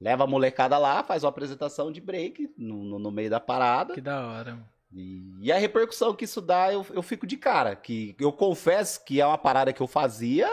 leva 0.00 0.24
a 0.24 0.26
molecada 0.26 0.78
lá, 0.78 1.02
faz 1.04 1.22
uma 1.22 1.28
apresentação 1.28 1.92
de 1.92 2.00
break 2.00 2.50
no, 2.56 2.82
no- 2.82 2.98
no 2.98 3.10
meio 3.10 3.28
da 3.28 3.38
parada. 3.38 3.92
Que 3.92 4.00
da 4.00 4.26
hora. 4.26 4.58
E, 4.90 5.34
e 5.42 5.52
a 5.52 5.58
repercussão 5.58 6.14
que 6.14 6.24
isso 6.24 6.40
dá, 6.40 6.72
eu, 6.72 6.86
eu 6.94 7.02
fico 7.02 7.26
de 7.26 7.36
cara. 7.36 7.76
Que 7.76 8.16
eu 8.18 8.32
confesso 8.32 9.04
que 9.04 9.20
é 9.20 9.26
uma 9.26 9.36
parada 9.36 9.70
que 9.70 9.82
eu 9.82 9.86
fazia. 9.86 10.48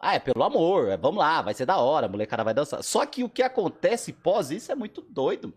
Ah, 0.00 0.14
é 0.14 0.18
pelo 0.18 0.42
amor, 0.42 0.88
é, 0.88 0.96
vamos 0.96 1.18
lá, 1.18 1.42
vai 1.42 1.52
ser 1.52 1.66
da 1.66 1.76
hora, 1.76 2.06
a 2.06 2.08
molecada 2.08 2.42
vai 2.42 2.54
dançar. 2.54 2.82
Só 2.82 3.04
que 3.04 3.22
o 3.22 3.28
que 3.28 3.42
acontece 3.42 4.14
pós 4.14 4.50
isso 4.50 4.72
é 4.72 4.74
muito 4.74 5.02
doido. 5.02 5.52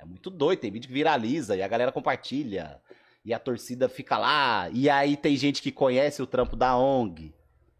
É 0.00 0.04
muito 0.04 0.30
doido. 0.30 0.60
Tem 0.60 0.70
vídeo 0.70 0.86
que 0.86 0.94
viraliza 0.94 1.56
e 1.56 1.62
a 1.62 1.68
galera 1.68 1.90
compartilha. 1.90 2.80
E 3.24 3.34
a 3.34 3.38
torcida 3.38 3.88
fica 3.88 4.16
lá. 4.16 4.70
E 4.72 4.88
aí 4.88 5.16
tem 5.16 5.36
gente 5.36 5.60
que 5.60 5.72
conhece 5.72 6.22
o 6.22 6.26
trampo 6.26 6.54
da 6.54 6.76
ONG. 6.78 7.34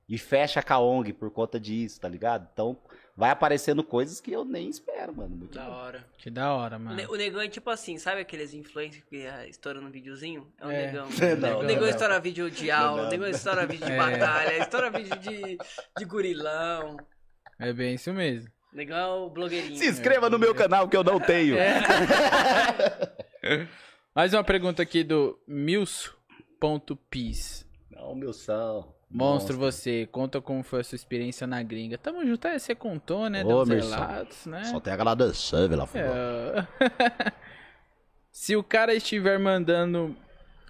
E 0.09 0.19
fecha 0.19 0.63
com 0.63 0.73
a 0.73 0.81
ONG 0.81 1.13
por 1.13 1.31
conta 1.31 1.61
disso, 1.61 2.01
tá 2.01 2.09
ligado? 2.09 2.49
Então 2.53 2.77
vai 3.19 3.31
aparecendo 3.31 3.83
coisas 3.83 4.21
que 4.21 4.31
eu 4.31 4.45
nem 4.45 4.69
espero, 4.71 5.13
mano. 5.13 5.35
Muito 5.35 5.59
Da 5.59 5.67
louco. 5.67 5.81
hora. 5.81 6.07
Que 6.17 6.31
da 6.31 6.55
hora, 6.55 6.79
mano. 6.79 7.11
o 7.11 7.17
negão 7.17 7.41
é 7.41 7.49
tipo 7.49 7.69
assim, 7.69 7.99
sabe 7.99 8.21
aqueles 8.21 8.55
influencers 8.55 9.03
que 9.11 9.27
ah, 9.27 9.45
estouram 9.49 9.81
no 9.81 9.91
videozinho? 9.91 10.47
É 10.61 10.67
o 10.67 10.71
É. 10.71 10.87
negão. 10.87 11.09
Não, 11.41 11.59
o 11.59 11.63
negão 11.65 11.83
não. 11.83 11.89
estoura 11.91 12.21
vídeo 12.21 12.49
de 12.49 12.71
aula, 12.71 13.03
Não, 13.03 13.09
o 13.09 13.11
negão 13.11 13.29
estoura 13.29 13.67
vídeo 13.67 13.85
de 13.87 13.91
É. 13.93 13.97
batalha, 13.97 14.59
estoura 14.59 14.89
vídeo 14.91 15.19
de, 15.19 15.59
de 15.99 16.05
gurilão. 16.05 16.97
É 17.59 17.73
bem 17.73 17.95
isso 17.95 18.13
mesmo. 18.15 18.49
Legal, 18.73 19.29
blogueirinho. 19.31 19.77
Se 19.77 19.89
inscreva 19.89 20.31
no 20.31 20.39
meu 20.39 20.55
canal 20.55 20.89
que 20.89 20.97
eu 20.97 21.03
não 21.03 21.19
tenho. 21.19 21.57
Mais 24.15 24.33
uma 24.33 24.45
pergunta 24.45 24.81
aqui 24.83 25.03
do 25.03 25.37
Milso.pis. 25.49 27.67
Não, 27.91 28.15
meu 28.15 28.33
Monstro, 29.11 29.57
você, 29.57 30.07
conta 30.13 30.39
como 30.41 30.63
foi 30.63 30.81
a 30.81 30.85
sua 30.85 30.97
experiência 30.97 31.47
na 31.47 31.63
gringa. 31.63 31.97
Tamo 31.97 32.27
junto, 32.27 32.47
aí 32.47 32.61
você 32.61 32.75
contou, 32.75 33.31
né? 33.31 33.43
Ô, 33.43 33.65
Deu 33.65 33.77
relatos, 33.77 34.45
né? 34.45 34.65
Só 34.65 34.79
tem 34.81 34.91
a 34.91 34.95
agradecer, 34.95 35.67
Vila 35.67 35.87
Flor. 35.87 36.03
É. 36.05 37.33
Se 38.31 38.55
o 38.55 38.63
cara 38.63 38.95
estiver 38.95 39.39
mandando. 39.39 40.15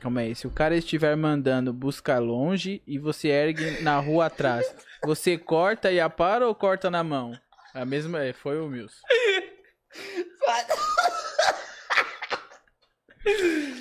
Calma 0.01 0.20
aí. 0.20 0.35
Se 0.36 0.47
o 0.47 0.51
cara 0.51 0.77
estiver 0.77 1.16
mandando 1.16 1.73
buscar 1.73 2.20
longe 2.20 2.81
e 2.86 2.97
você 2.98 3.28
ergue 3.28 3.82
na 3.82 3.98
rua 3.98 4.27
atrás, 4.27 4.73
você 5.05 5.36
corta 5.36 5.90
e 5.90 5.98
apara 5.98 6.47
ou 6.47 6.55
corta 6.55 6.89
na 6.89 7.02
mão? 7.02 7.36
A 7.74 7.85
mesma. 7.85 8.23
é, 8.24 8.32
Foi 8.32 8.60
o 8.60 8.69
Milson. 8.69 9.02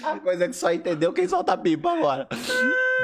A 0.03 0.19
coisa 0.19 0.45
é 0.45 0.47
que 0.47 0.55
só 0.55 0.73
entendeu 0.73 1.13
quem 1.13 1.27
solta 1.27 1.55
pipa 1.57 1.91
agora. 1.91 2.27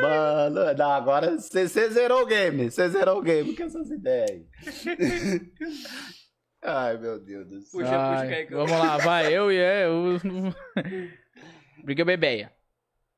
Mano, 0.01 0.73
não, 0.73 0.91
agora 0.91 1.37
você 1.37 1.67
zerou 1.67 2.23
o 2.23 2.25
game. 2.25 2.69
Você 2.71 2.89
zerou 2.89 3.19
o 3.19 3.21
game 3.21 3.55
com 3.55 3.63
essas 3.63 3.89
ideias. 3.89 4.43
Ai, 6.63 6.97
meu 6.97 7.19
Deus 7.19 7.47
do 7.47 7.61
céu. 7.61 7.81
Puxa, 7.81 7.91
puxa, 7.91 7.99
Ai, 7.99 8.29
Caicão. 8.29 8.65
Vamos 8.65 8.85
lá, 8.85 8.97
vai. 8.97 9.33
Eu 9.33 9.51
e 9.51 9.57
é. 9.57 9.85
Eu... 9.85 10.19
Briga 11.83 12.05
Bebeia. 12.05 12.51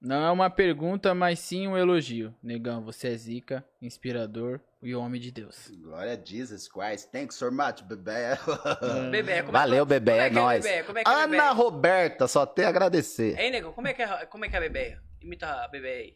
Não 0.02 0.24
é 0.24 0.32
uma 0.32 0.50
pergunta, 0.50 1.16
mas 1.16 1.40
sim 1.40 1.68
um 1.68 1.78
elogio. 1.78 2.34
Negão, 2.44 2.84
você 2.84 3.10
é 3.10 3.16
zica, 3.16 3.66
inspirador 3.82 4.60
e 4.82 4.94
homem 4.94 5.20
de 5.20 5.32
Deus. 5.32 5.72
Glória 5.82 6.14
a 6.14 6.24
Jesus 6.26 6.68
Christ. 6.68 7.10
Thanks 7.12 7.38
so 7.38 7.52
much, 7.52 7.82
bebê. 7.84 8.38
Bebê, 9.10 9.42
como 9.42 9.54
Valeu, 9.54 9.84
é, 9.84 9.88
que- 9.88 9.90
bebê, 9.90 10.12
é 10.12 10.18
é 10.18 10.28
é 10.28 10.30
nóis. 10.30 10.66
é 10.66 10.84
que 10.84 10.92
é 10.92 11.04
Ana? 11.06 11.52
Roberta, 11.52 12.28
só 12.28 12.46
tem 12.46 12.66
a 12.66 12.70
agradecer. 12.70 13.40
Hein, 13.40 13.52
nego, 13.52 13.74
como 13.74 13.88
é 13.88 13.94
que 13.94 14.04
é, 14.04 14.26
como 14.26 14.46
é, 14.46 14.50
que 14.50 14.56
é 14.56 14.60
a 14.60 14.62
bebê? 14.62 14.98
Imita 15.22 15.48
a 15.64 15.68
bebê 15.68 15.90
aí. 15.90 16.16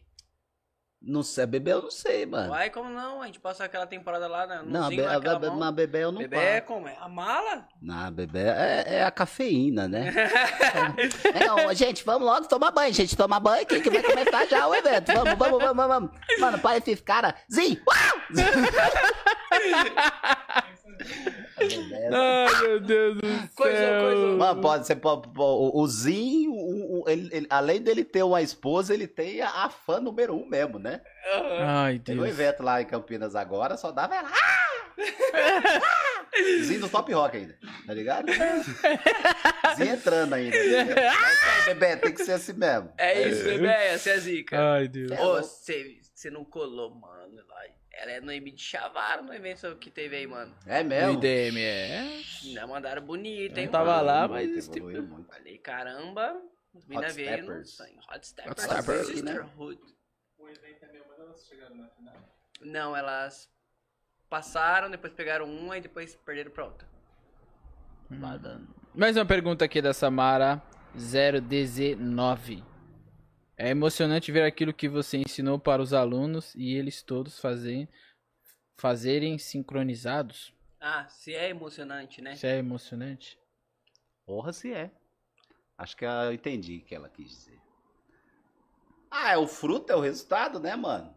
Não 1.02 1.22
sei, 1.22 1.46
bebê 1.46 1.72
eu 1.72 1.80
não 1.80 1.90
sei, 1.90 2.26
mano. 2.26 2.50
Vai, 2.50 2.68
como 2.68 2.90
não? 2.90 3.22
A 3.22 3.26
gente 3.26 3.40
passa 3.40 3.64
aquela 3.64 3.86
temporada 3.86 4.28
lá 4.28 4.46
na, 4.46 4.62
no 4.62 4.70
Não, 4.70 4.88
zinho, 4.90 5.08
a, 5.08 5.18
be- 5.18 5.46
mão. 5.46 5.56
mas 5.56 5.74
bebê 5.74 6.04
eu 6.04 6.12
não 6.12 6.20
Bebê 6.20 6.36
é 6.36 6.60
como? 6.60 6.86
É 6.86 6.94
a 7.00 7.08
mala? 7.08 7.66
Não, 7.80 8.12
bebê 8.12 8.40
é, 8.40 8.84
é 8.86 9.02
a 9.04 9.10
cafeína, 9.10 9.88
né? 9.88 10.12
Não, 11.46 11.72
gente, 11.74 12.04
vamos 12.04 12.28
logo 12.28 12.46
tomar 12.48 12.70
banho, 12.70 12.92
gente. 12.92 13.16
Tomar 13.16 13.40
banho 13.40 13.64
que, 13.66 13.80
que 13.80 13.88
vai 13.88 14.02
começar 14.02 14.44
já 14.46 14.66
o 14.68 14.74
evento. 14.74 15.10
Vamos, 15.12 15.34
vamos, 15.38 15.58
vamos, 15.58 15.86
vamos. 15.86 16.10
Mano, 16.38 16.58
para 16.58 16.76
esses 16.76 17.00
caras. 17.00 17.32
Zinho! 17.50 17.80
Uau! 17.86 18.20
Ai, 22.12 22.62
meu 22.62 22.80
Deus 22.80 23.16
do 23.18 23.26
céu. 23.26 23.38
Coisa, 23.54 24.00
coisa. 24.00 24.26
Mano, 24.36 24.60
pode 24.60 24.86
ser. 24.86 24.98
o, 25.04 25.86
Zinho, 25.86 26.52
o- 26.52 27.02
o- 27.02 27.08
ele- 27.08 27.28
ele- 27.32 27.46
além 27.50 27.80
dele 27.82 28.04
ter 28.04 28.22
uma 28.22 28.40
esposa, 28.42 28.94
ele 28.94 29.06
tem 29.06 29.40
a, 29.42 29.48
a 29.64 29.70
fã 29.70 30.00
número 30.00 30.34
um 30.34 30.46
mesmo, 30.46 30.78
né? 30.78 31.00
Ai, 31.66 31.98
Teve 31.98 32.18
um 32.18 32.22
Deus. 32.24 32.34
evento 32.38 32.62
lá 32.62 32.80
em 32.80 32.86
Campinas 32.86 33.34
agora, 33.36 33.76
só 33.76 33.90
dava 33.92 34.14
ela. 34.16 34.30
Ah! 34.32 34.70
Zinho 36.62 36.80
do 36.80 36.88
top 36.88 37.12
rock 37.12 37.36
ainda, 37.36 37.58
tá 37.86 37.92
ligado? 37.94 38.26
Zinho 39.76 39.94
entrando 39.94 40.34
ainda. 40.34 40.56
Mas, 40.56 41.64
bebê, 41.66 41.96
tem 41.96 42.12
que 42.12 42.24
ser 42.24 42.32
assim 42.32 42.52
mesmo. 42.52 42.92
É 42.96 43.28
isso, 43.28 43.44
bebê, 43.44 43.66
essa 43.68 44.10
é 44.10 44.12
a 44.14 44.18
zica. 44.18 44.72
Ai, 44.74 44.88
Deus. 44.88 45.10
É 45.10 45.20
Ô, 45.22 45.36
você 45.36 45.98
você 46.14 46.30
não 46.30 46.44
colou, 46.44 46.94
mano. 46.94 47.36
lá. 47.48 47.60
Ela 48.00 48.12
é 48.12 48.20
noiva 48.22 48.50
de 48.50 48.62
Chavaro 48.62 49.24
no 49.24 49.34
evento 49.34 49.76
que 49.76 49.90
teve 49.90 50.16
aí, 50.16 50.26
mano. 50.26 50.54
É 50.64 50.82
mesmo? 50.82 51.18
IDM 51.22 51.58
é. 51.60 52.22
Ainda 52.44 52.66
mandaram 52.66 53.02
bonito, 53.02 53.58
Eu 53.58 53.62
hein, 53.62 53.68
tava 53.68 53.96
mano? 53.96 54.06
lá, 54.06 54.26
mas 54.26 54.48
muito, 54.50 54.78
evoluiu 54.78 55.02
muito. 55.02 55.28
Falei, 55.28 55.58
caramba. 55.58 56.40
Mina 56.88 57.06
Hot 57.08 57.12
veio 57.12 57.30
no 57.30 57.42
Steppers. 57.66 57.76
sangue. 57.76 57.98
Hot 58.10 58.26
Steppers. 58.26 58.62
Steppers, 58.62 59.06
Sisterhood. 59.08 59.80
O 60.38 60.48
evento 60.48 60.82
é 60.84 60.92
meu, 60.92 61.04
mas 61.10 61.18
elas 61.18 61.46
chegaram 61.46 61.76
na 61.76 61.88
final. 61.88 62.14
Não, 62.62 62.96
elas 62.96 63.50
passaram, 64.30 64.90
depois 64.90 65.12
pegaram 65.12 65.44
uma 65.44 65.76
e 65.76 65.82
depois 65.82 66.14
perderam 66.14 66.50
pra 66.52 66.64
outra. 66.64 66.88
Mais 68.94 69.14
uma 69.16 69.26
pergunta 69.26 69.62
aqui 69.66 69.82
da 69.82 69.92
Samara 69.92 70.62
0DZ9. 70.96 72.64
É 73.62 73.68
emocionante 73.68 74.32
ver 74.32 74.44
aquilo 74.44 74.72
que 74.72 74.88
você 74.88 75.18
ensinou 75.18 75.58
para 75.58 75.82
os 75.82 75.92
alunos 75.92 76.54
e 76.54 76.74
eles 76.74 77.02
todos 77.02 77.38
fazem, 77.38 77.86
fazerem 78.78 79.36
sincronizados. 79.36 80.54
Ah, 80.80 81.06
se 81.10 81.34
é 81.34 81.50
emocionante, 81.50 82.22
né? 82.22 82.32
Isso 82.32 82.46
é 82.46 82.56
emocionante? 82.56 83.38
Porra, 84.24 84.50
se 84.50 84.72
é. 84.72 84.90
Acho 85.76 85.94
que 85.94 86.06
eu 86.06 86.32
entendi 86.32 86.78
o 86.78 86.84
que 86.86 86.94
ela 86.94 87.10
quis 87.10 87.28
dizer. 87.28 87.60
Ah, 89.10 89.32
é 89.32 89.36
o 89.36 89.46
fruto, 89.46 89.92
é 89.92 89.94
o 89.96 90.00
resultado, 90.00 90.58
né, 90.58 90.74
mano? 90.74 91.14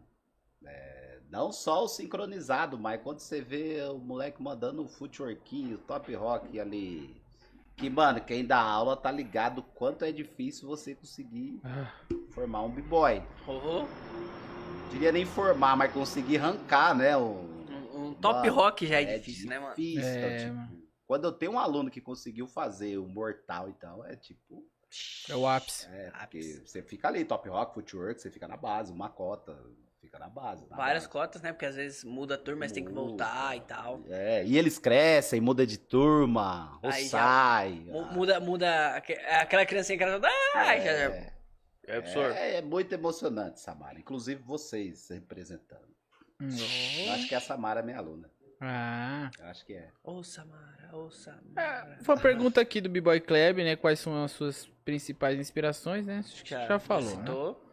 É, 0.66 1.20
não 1.30 1.50
só 1.50 1.84
o 1.84 1.88
sincronizado, 1.88 2.78
mas 2.78 3.00
quando 3.00 3.20
você 3.20 3.40
vê 3.40 3.80
o 3.84 3.96
moleque 3.96 4.42
mandando 4.42 4.82
o 4.82 4.88
footwork, 4.88 5.72
o 5.72 5.78
top 5.78 6.14
rock 6.14 6.60
ali. 6.60 7.23
Que, 7.76 7.90
mano, 7.90 8.20
quem 8.20 8.44
dá 8.46 8.58
aula 8.60 8.96
tá 8.96 9.10
ligado 9.10 9.58
o 9.58 9.62
quanto 9.62 10.04
é 10.04 10.12
difícil 10.12 10.68
você 10.68 10.94
conseguir 10.94 11.60
Ah, 11.64 11.92
formar 12.30 12.62
um 12.62 12.70
b-boy. 12.70 13.22
Oh, 13.46 13.86
Diria 14.90 15.10
nem 15.10 15.24
formar, 15.26 15.76
mas 15.76 15.92
conseguir 15.92 16.38
arrancar, 16.38 16.94
né? 16.96 17.16
Um, 17.16 18.06
um 18.08 18.14
top 18.14 18.40
Mano, 18.48 18.54
rock 18.54 18.86
já 18.86 19.00
é, 19.00 19.18
difícil, 19.18 19.48
né, 19.48 19.58
mano? 19.58 19.74
difícil, 19.74 20.04
É, 20.08 20.18
então, 20.18 20.38
tipo, 20.38 20.54
mano. 20.54 20.82
quando 21.06 21.24
eu 21.24 21.32
tenho 21.32 21.52
um 21.52 21.58
aluno 21.58 21.90
que 21.90 22.00
conseguiu 22.00 22.46
fazer 22.46 22.96
o 22.98 23.08
mortal, 23.08 23.68
então 23.68 24.04
é 24.06 24.14
tipo. 24.14 24.64
é 25.28 25.34
o 25.34 25.46
ápice. 25.48 25.86
É, 25.90 26.10
porque 26.10 26.62
você 26.64 26.80
fica 26.80 27.08
ali, 27.08 27.24
top 27.24 27.48
rock, 27.48 27.74
footwork, 27.74 28.20
você 28.20 28.30
fica 28.30 28.46
na 28.46 28.56
base, 28.56 28.92
uma 28.92 29.08
cota, 29.08 29.60
fica 30.14 30.18
na 30.18 30.28
base. 30.28 30.66
na 30.70 30.76
Várias 30.76 31.04
base. 31.04 31.12
cotas, 31.12 31.42
né? 31.42 31.52
Porque 31.52 31.66
às 31.66 31.76
vezes 31.76 32.04
muda 32.04 32.34
a 32.34 32.38
turma, 32.38 32.60
mas 32.60 32.72
tem 32.72 32.84
que 32.84 32.92
voltar 32.92 33.56
e 33.56 33.60
tal. 33.62 34.00
É, 34.08 34.44
e 34.44 34.56
eles 34.56 34.78
crescem, 34.78 35.40
muda 35.40 35.66
de 35.66 35.78
turma, 35.78 36.78
ou 36.82 36.90
Aí 36.90 37.04
já 37.04 37.18
sai. 37.18 37.70
Mu- 37.86 38.00
ah, 38.00 38.12
Muda, 38.12 38.40
muda 38.40 38.96
aque- 38.96 39.12
aquela 39.14 39.66
criancinha 39.66 39.98
que 39.98 40.04
era 40.04 40.12
toda. 40.14 40.28
Ah, 40.54 40.76
já, 40.76 40.82
já. 40.84 40.90
é, 40.90 41.32
É 41.86 41.96
absurdo. 41.96 42.30
é, 42.34 42.54
é 42.56 42.62
muito 42.62 42.92
emocionante, 42.92 43.60
Samara. 43.60 43.98
Inclusive 43.98 44.40
vocês 44.42 45.08
representando. 45.10 45.92
Eu 46.40 47.12
acho 47.12 47.28
que 47.28 47.34
a 47.34 47.40
Samara 47.40 47.80
é 47.80 47.82
minha 47.82 47.98
aluna. 47.98 48.30
Ah. 48.60 49.30
Eu 49.38 49.46
acho 49.46 49.64
que 49.66 49.74
é. 49.74 49.88
Ô, 50.02 50.22
Samara, 50.22 50.90
ô, 50.92 51.10
Samara. 51.10 51.98
Foi 52.02 52.14
uma 52.14 52.20
pergunta 52.20 52.60
aqui 52.60 52.80
do 52.80 52.88
B-Boy 52.88 53.20
Club, 53.20 53.58
né? 53.58 53.76
Quais 53.76 54.00
são 54.00 54.22
as 54.24 54.32
suas 54.32 54.66
principais 54.84 55.38
inspirações, 55.38 56.04
né? 56.06 56.20
Acho 56.24 56.42
que 56.44 56.50
já, 56.50 56.78
falou, 56.78 57.10
né? 57.10 57.16
citou. 57.16 57.63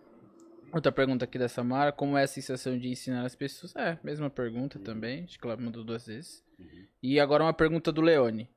Outra 0.74 0.92
pergunta 0.92 1.26
aqui 1.26 1.38
da 1.38 1.50
Samara, 1.50 1.92
como 1.92 2.18
é 2.18 2.24
a 2.24 2.28
sensação 2.28 2.78
de 2.78 2.88
ensinar 2.88 3.26
as 3.26 3.36
pessoas? 3.36 3.76
É, 3.76 4.00
mesma 4.04 4.30
pergunta 4.30 4.80
também, 4.80 5.26
acho 5.26 5.38
que 5.38 5.46
ela 5.46 5.58
mandou 5.58 5.84
duas 5.84 6.08
vezes. 6.08 6.44
Uhum. 6.58 6.86
E 7.04 7.20
agora 7.20 7.44
uma 7.44 7.54
pergunta 7.54 7.92
do 7.92 8.02
Leone, 8.02 8.50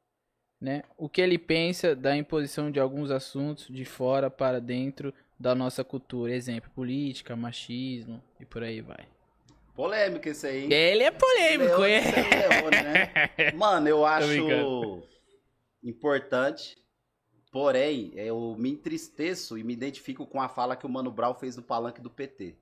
né? 0.61 0.83
O 0.97 1.09
que 1.09 1.21
ele 1.21 1.39
pensa 1.39 1.95
da 1.97 2.17
imposição 2.17 2.71
de 2.71 2.79
alguns 2.79 3.11
assuntos 3.11 3.67
de 3.67 3.85
fora 3.85 4.31
para 4.31 4.61
dentro 4.61 5.13
da 5.39 5.55
nossa 5.55 5.83
cultura? 5.83 6.33
Exemplo, 6.33 6.71
política, 6.71 7.35
machismo 7.35 8.23
e 8.39 8.45
por 8.45 8.63
aí 8.63 8.81
vai. 8.81 9.09
Polêmico 9.75 10.29
esse 10.29 10.47
aí. 10.47 10.65
hein? 10.65 10.73
Ele 10.73 11.03
é 11.03 11.11
polêmico, 11.11 11.81
Leone, 11.81 11.93
é? 11.93 11.99
é 11.99 12.49
Leone, 12.49 12.83
né? 12.83 13.53
Mano, 13.59 13.89
eu 13.89 14.07
acho 14.07 15.03
importante, 15.83 16.77
porém, 17.55 18.11
eu 18.17 18.57
me 18.59 18.73
entristeço 18.73 19.57
e 19.57 19.63
me 19.63 19.73
identifico 19.73 20.27
com 20.27 20.43
a 20.43 20.49
fala 20.49 20.75
que 20.75 20.85
o 20.85 20.89
Mano 20.89 21.13
Brown 21.13 21.35
fez 21.35 21.55
no 21.55 21.63
palanque 21.63 22.01
do 22.01 22.11
PT. 22.11 22.57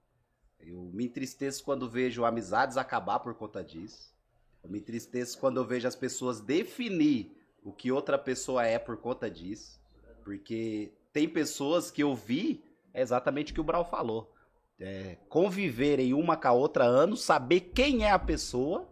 Eu 0.61 0.83
me 0.93 1.07
entristeço 1.07 1.65
quando 1.65 1.89
vejo 1.89 2.27
amizades 2.27 2.77
acabar 2.77 3.19
por 3.21 3.33
conta 3.33 3.65
disso. 3.65 4.15
Eu 4.63 4.69
me 4.69 4.81
entristeço 4.81 5.39
quando 5.39 5.57
eu 5.57 5.65
vejo 5.65 5.89
as 5.89 5.97
pessoas 5.97 6.43
definir 6.43 7.35
o 7.65 7.73
que 7.73 7.91
outra 7.91 8.19
pessoa 8.19 8.67
é 8.67 8.79
por 8.79 8.99
conta 8.99 9.31
disso. 9.31 9.81
Porque 10.23 10.93
tem 11.11 11.27
pessoas 11.27 11.91
que 11.91 12.03
eu 12.03 12.15
vi 12.15 12.63
é 12.93 13.01
exatamente 13.01 13.51
o 13.51 13.55
que 13.55 13.63
o 13.63 13.65
Brown 13.65 13.87
falou. 13.87 14.31
É, 14.79 15.17
conviverem 15.27 16.13
uma 16.13 16.37
com 16.37 16.49
a 16.49 16.53
outra 16.53 16.85
anos, 16.85 17.23
saber 17.23 17.61
quem 17.61 18.05
é 18.05 18.11
a 18.11 18.19
pessoa, 18.19 18.87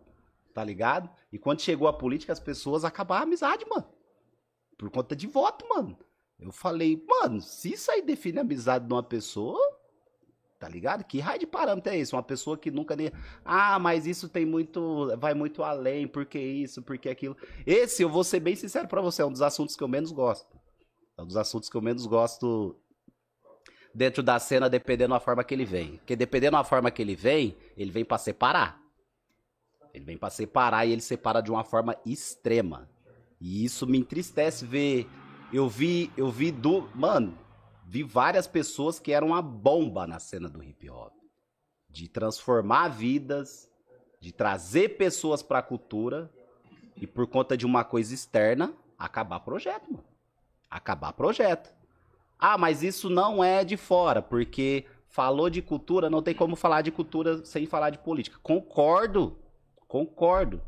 tá 0.54 0.64
ligado? 0.64 1.10
E 1.30 1.38
quando 1.38 1.60
chegou 1.60 1.86
a 1.86 1.92
política, 1.92 2.32
as 2.32 2.40
pessoas 2.40 2.86
acabaram 2.86 3.20
a 3.20 3.26
amizade, 3.26 3.66
mano. 3.68 3.99
Por 4.80 4.88
conta 4.90 5.14
de 5.14 5.26
voto, 5.26 5.68
mano. 5.68 5.94
Eu 6.38 6.50
falei, 6.50 7.04
mano, 7.06 7.38
se 7.42 7.74
isso 7.74 7.90
aí 7.90 8.00
define 8.00 8.38
a 8.38 8.40
amizade 8.40 8.86
de 8.86 8.92
uma 8.94 9.02
pessoa, 9.02 9.60
tá 10.58 10.66
ligado? 10.66 11.04
Que 11.04 11.20
raio 11.20 11.40
de 11.40 11.46
parâmetro 11.46 11.92
é 11.92 11.98
esse? 11.98 12.14
Uma 12.14 12.22
pessoa 12.22 12.56
que 12.56 12.70
nunca 12.70 12.96
nem. 12.96 13.12
Ah, 13.44 13.78
mas 13.78 14.06
isso 14.06 14.26
tem 14.26 14.46
muito. 14.46 15.14
Vai 15.18 15.34
muito 15.34 15.62
além, 15.62 16.08
porque 16.08 16.38
isso, 16.38 16.80
porque 16.80 17.10
aquilo. 17.10 17.36
Esse, 17.66 18.02
eu 18.02 18.08
vou 18.08 18.24
ser 18.24 18.40
bem 18.40 18.56
sincero 18.56 18.88
pra 18.88 19.02
você, 19.02 19.20
é 19.20 19.26
um 19.26 19.30
dos 19.30 19.42
assuntos 19.42 19.76
que 19.76 19.84
eu 19.84 19.88
menos 19.88 20.12
gosto. 20.12 20.58
É 21.18 21.20
um 21.20 21.26
dos 21.26 21.36
assuntos 21.36 21.68
que 21.68 21.76
eu 21.76 21.82
menos 21.82 22.06
gosto 22.06 22.74
dentro 23.94 24.22
da 24.22 24.38
cena, 24.38 24.70
dependendo 24.70 25.12
da 25.12 25.20
forma 25.20 25.44
que 25.44 25.52
ele 25.52 25.66
vem. 25.66 25.98
Porque 25.98 26.16
dependendo 26.16 26.56
da 26.56 26.64
forma 26.64 26.90
que 26.90 27.02
ele 27.02 27.14
vem, 27.14 27.54
ele 27.76 27.90
vem 27.90 28.04
pra 28.04 28.16
separar. 28.16 28.80
Ele 29.92 30.06
vem 30.06 30.16
pra 30.16 30.30
separar 30.30 30.86
e 30.86 30.92
ele 30.92 31.02
separa 31.02 31.42
de 31.42 31.50
uma 31.50 31.64
forma 31.64 31.94
extrema. 32.06 32.88
E 33.40 33.64
isso 33.64 33.86
me 33.86 33.98
entristece 33.98 34.64
ver. 34.64 35.08
Eu 35.52 35.68
vi, 35.68 36.12
eu 36.16 36.30
vi 36.30 36.50
do, 36.50 36.88
mano, 36.94 37.36
vi 37.86 38.02
várias 38.02 38.46
pessoas 38.46 39.00
que 39.00 39.12
eram 39.12 39.28
uma 39.28 39.42
bomba 39.42 40.06
na 40.06 40.20
cena 40.20 40.48
do 40.48 40.62
hip 40.62 40.88
hop, 40.90 41.12
de 41.88 42.08
transformar 42.08 42.88
vidas, 42.88 43.68
de 44.20 44.30
trazer 44.30 44.90
pessoas 44.90 45.42
pra 45.42 45.62
cultura 45.62 46.30
e 46.96 47.06
por 47.06 47.26
conta 47.26 47.56
de 47.56 47.64
uma 47.64 47.82
coisa 47.82 48.14
externa 48.14 48.74
acabar 48.98 49.40
projeto, 49.40 49.90
mano. 49.90 50.04
Acabar 50.70 51.12
projeto. 51.14 51.74
Ah, 52.38 52.56
mas 52.56 52.82
isso 52.82 53.10
não 53.10 53.42
é 53.42 53.64
de 53.64 53.76
fora, 53.76 54.22
porque 54.22 54.86
falou 55.08 55.50
de 55.50 55.60
cultura, 55.60 56.08
não 56.08 56.22
tem 56.22 56.34
como 56.34 56.54
falar 56.54 56.82
de 56.82 56.92
cultura 56.92 57.44
sem 57.44 57.66
falar 57.66 57.90
de 57.90 57.98
política. 57.98 58.38
Concordo. 58.42 59.36
Concordo. 59.88 60.62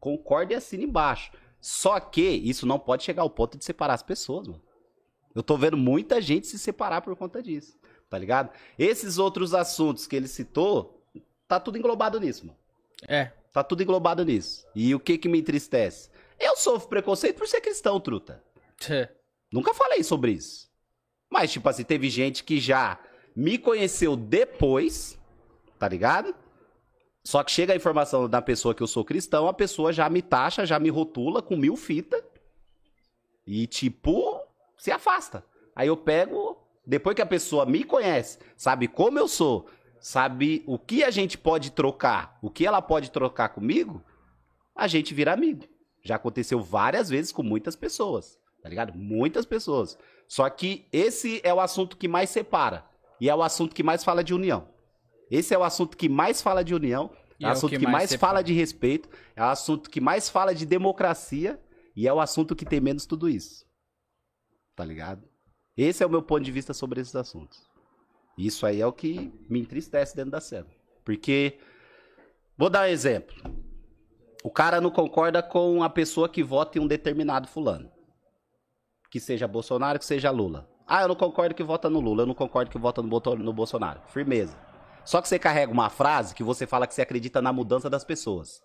Concordo 0.00 0.52
e 0.52 0.56
assina 0.56 0.84
embaixo. 0.84 1.30
Só 1.66 1.98
que 1.98 2.22
isso 2.22 2.64
não 2.64 2.78
pode 2.78 3.02
chegar 3.02 3.22
ao 3.22 3.28
ponto 3.28 3.58
de 3.58 3.64
separar 3.64 3.94
as 3.94 4.02
pessoas, 4.02 4.46
mano. 4.46 4.62
Eu 5.34 5.42
tô 5.42 5.58
vendo 5.58 5.76
muita 5.76 6.20
gente 6.20 6.46
se 6.46 6.60
separar 6.60 7.00
por 7.00 7.16
conta 7.16 7.42
disso. 7.42 7.76
Tá 8.08 8.16
ligado? 8.16 8.52
Esses 8.78 9.18
outros 9.18 9.52
assuntos 9.52 10.06
que 10.06 10.14
ele 10.14 10.28
citou, 10.28 11.02
tá 11.48 11.58
tudo 11.58 11.76
englobado 11.76 12.20
nisso, 12.20 12.46
mano. 12.46 12.56
É. 13.08 13.32
Tá 13.52 13.64
tudo 13.64 13.82
englobado 13.82 14.24
nisso. 14.24 14.64
E 14.76 14.94
o 14.94 15.00
que 15.00 15.18
que 15.18 15.28
me 15.28 15.40
entristece? 15.40 16.08
Eu 16.38 16.56
sofro 16.56 16.88
preconceito 16.88 17.36
por 17.36 17.48
ser 17.48 17.60
cristão, 17.60 17.98
truta. 17.98 18.40
Tchê. 18.78 19.08
Nunca 19.50 19.74
falei 19.74 20.04
sobre 20.04 20.30
isso. 20.30 20.70
Mas, 21.28 21.50
tipo 21.50 21.68
assim, 21.68 21.82
teve 21.82 22.08
gente 22.08 22.44
que 22.44 22.60
já 22.60 22.96
me 23.34 23.58
conheceu 23.58 24.14
depois, 24.14 25.18
tá 25.80 25.88
ligado? 25.88 26.32
Só 27.26 27.42
que 27.42 27.50
chega 27.50 27.72
a 27.72 27.76
informação 27.76 28.28
da 28.28 28.40
pessoa 28.40 28.72
que 28.72 28.80
eu 28.80 28.86
sou 28.86 29.04
cristão, 29.04 29.48
a 29.48 29.52
pessoa 29.52 29.92
já 29.92 30.08
me 30.08 30.22
taxa, 30.22 30.64
já 30.64 30.78
me 30.78 30.90
rotula 30.90 31.42
com 31.42 31.56
mil 31.56 31.74
fitas. 31.74 32.22
E, 33.44 33.66
tipo, 33.66 34.40
se 34.76 34.92
afasta. 34.92 35.44
Aí 35.74 35.88
eu 35.88 35.96
pego, 35.96 36.56
depois 36.86 37.16
que 37.16 37.22
a 37.22 37.26
pessoa 37.26 37.66
me 37.66 37.82
conhece, 37.82 38.38
sabe 38.56 38.86
como 38.86 39.18
eu 39.18 39.26
sou, 39.26 39.66
sabe 39.98 40.62
o 40.68 40.78
que 40.78 41.02
a 41.02 41.10
gente 41.10 41.36
pode 41.36 41.72
trocar, 41.72 42.38
o 42.40 42.48
que 42.48 42.64
ela 42.64 42.80
pode 42.80 43.10
trocar 43.10 43.48
comigo, 43.48 44.04
a 44.72 44.86
gente 44.86 45.12
vira 45.12 45.32
amigo. 45.32 45.64
Já 46.04 46.14
aconteceu 46.14 46.60
várias 46.60 47.08
vezes 47.08 47.32
com 47.32 47.42
muitas 47.42 47.74
pessoas, 47.74 48.38
tá 48.62 48.68
ligado? 48.68 48.96
Muitas 48.96 49.44
pessoas. 49.44 49.98
Só 50.28 50.48
que 50.48 50.86
esse 50.92 51.40
é 51.42 51.52
o 51.52 51.58
assunto 51.58 51.96
que 51.96 52.06
mais 52.06 52.30
separa. 52.30 52.84
E 53.20 53.28
é 53.28 53.34
o 53.34 53.42
assunto 53.42 53.74
que 53.74 53.82
mais 53.82 54.04
fala 54.04 54.22
de 54.22 54.32
união. 54.32 54.75
Esse 55.30 55.54
é 55.54 55.58
o 55.58 55.64
assunto 55.64 55.96
que 55.96 56.08
mais 56.08 56.40
fala 56.40 56.62
de 56.62 56.74
união. 56.74 57.10
E 57.38 57.44
É 57.44 57.48
o 57.48 57.48
é 57.48 57.50
o 57.50 57.52
assunto 57.52 57.70
que 57.70 57.78
que, 57.78 57.84
mais 57.84 58.10
mais 58.10 58.14
fala 58.14 58.42
de 58.42 58.52
respeito. 58.52 59.08
É 59.34 59.42
o 59.42 59.46
assunto 59.46 59.90
que 59.90 60.00
mais 60.00 60.28
fala 60.28 60.54
de 60.54 60.64
democracia. 60.64 61.60
E 61.94 62.06
é 62.06 62.12
o 62.12 62.20
assunto 62.20 62.54
que 62.54 62.64
tem 62.64 62.80
menos 62.80 63.06
tudo 63.06 63.28
isso. 63.28 63.64
Tá 64.74 64.84
ligado? 64.84 65.22
Esse 65.76 66.02
é 66.02 66.06
o 66.06 66.10
meu 66.10 66.22
ponto 66.22 66.42
de 66.42 66.52
vista 66.52 66.72
sobre 66.72 67.00
esses 67.00 67.14
assuntos. 67.16 67.66
Isso 68.36 68.66
aí 68.66 68.80
é 68.80 68.86
o 68.86 68.92
que 68.92 69.32
me 69.48 69.60
entristece 69.60 70.14
dentro 70.14 70.32
da 70.32 70.40
cena. 70.40 70.66
Porque, 71.04 71.58
vou 72.56 72.68
dar 72.68 72.82
um 72.82 72.90
exemplo. 72.90 73.34
O 74.44 74.50
cara 74.50 74.80
não 74.80 74.90
concorda 74.90 75.42
com 75.42 75.82
a 75.82 75.88
pessoa 75.90 76.28
que 76.28 76.42
vota 76.42 76.78
em 76.78 76.80
um 76.80 76.86
determinado 76.86 77.48
fulano. 77.48 77.90
Que 79.10 79.18
seja 79.18 79.48
Bolsonaro, 79.48 79.98
que 79.98 80.04
seja 80.04 80.30
Lula. 80.30 80.68
Ah, 80.86 81.02
eu 81.02 81.08
não 81.08 81.16
concordo 81.16 81.54
que 81.54 81.64
vota 81.64 81.90
no 81.90 81.98
Lula, 81.98 82.22
eu 82.22 82.26
não 82.26 82.34
concordo 82.34 82.70
que 82.70 82.78
vota 82.78 83.02
no 83.02 83.52
Bolsonaro. 83.52 84.02
Firmeza. 84.08 84.56
Só 85.06 85.22
que 85.22 85.28
você 85.28 85.38
carrega 85.38 85.72
uma 85.72 85.88
frase 85.88 86.34
que 86.34 86.42
você 86.42 86.66
fala 86.66 86.86
que 86.86 86.92
você 86.92 87.00
acredita 87.00 87.40
na 87.40 87.52
mudança 87.52 87.88
das 87.88 88.04
pessoas. 88.04 88.60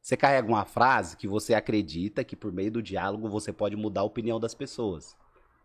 Você 0.00 0.16
carrega 0.16 0.48
uma 0.48 0.64
frase 0.64 1.16
que 1.16 1.26
você 1.26 1.52
acredita 1.52 2.24
que 2.24 2.36
por 2.36 2.52
meio 2.52 2.70
do 2.70 2.82
diálogo 2.82 3.28
você 3.28 3.52
pode 3.52 3.76
mudar 3.76 4.02
a 4.02 4.04
opinião 4.04 4.38
das 4.38 4.54
pessoas. 4.54 5.16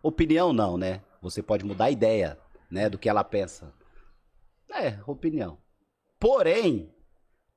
Opinião 0.01 0.51
não, 0.51 0.77
né? 0.77 1.01
Você 1.21 1.41
pode 1.41 1.63
mudar 1.63 1.85
a 1.85 1.91
ideia, 1.91 2.37
né, 2.69 2.89
do 2.89 2.97
que 2.97 3.07
ela 3.07 3.23
pensa. 3.23 3.71
É, 4.73 4.99
opinião. 5.05 5.59
Porém, 6.19 6.91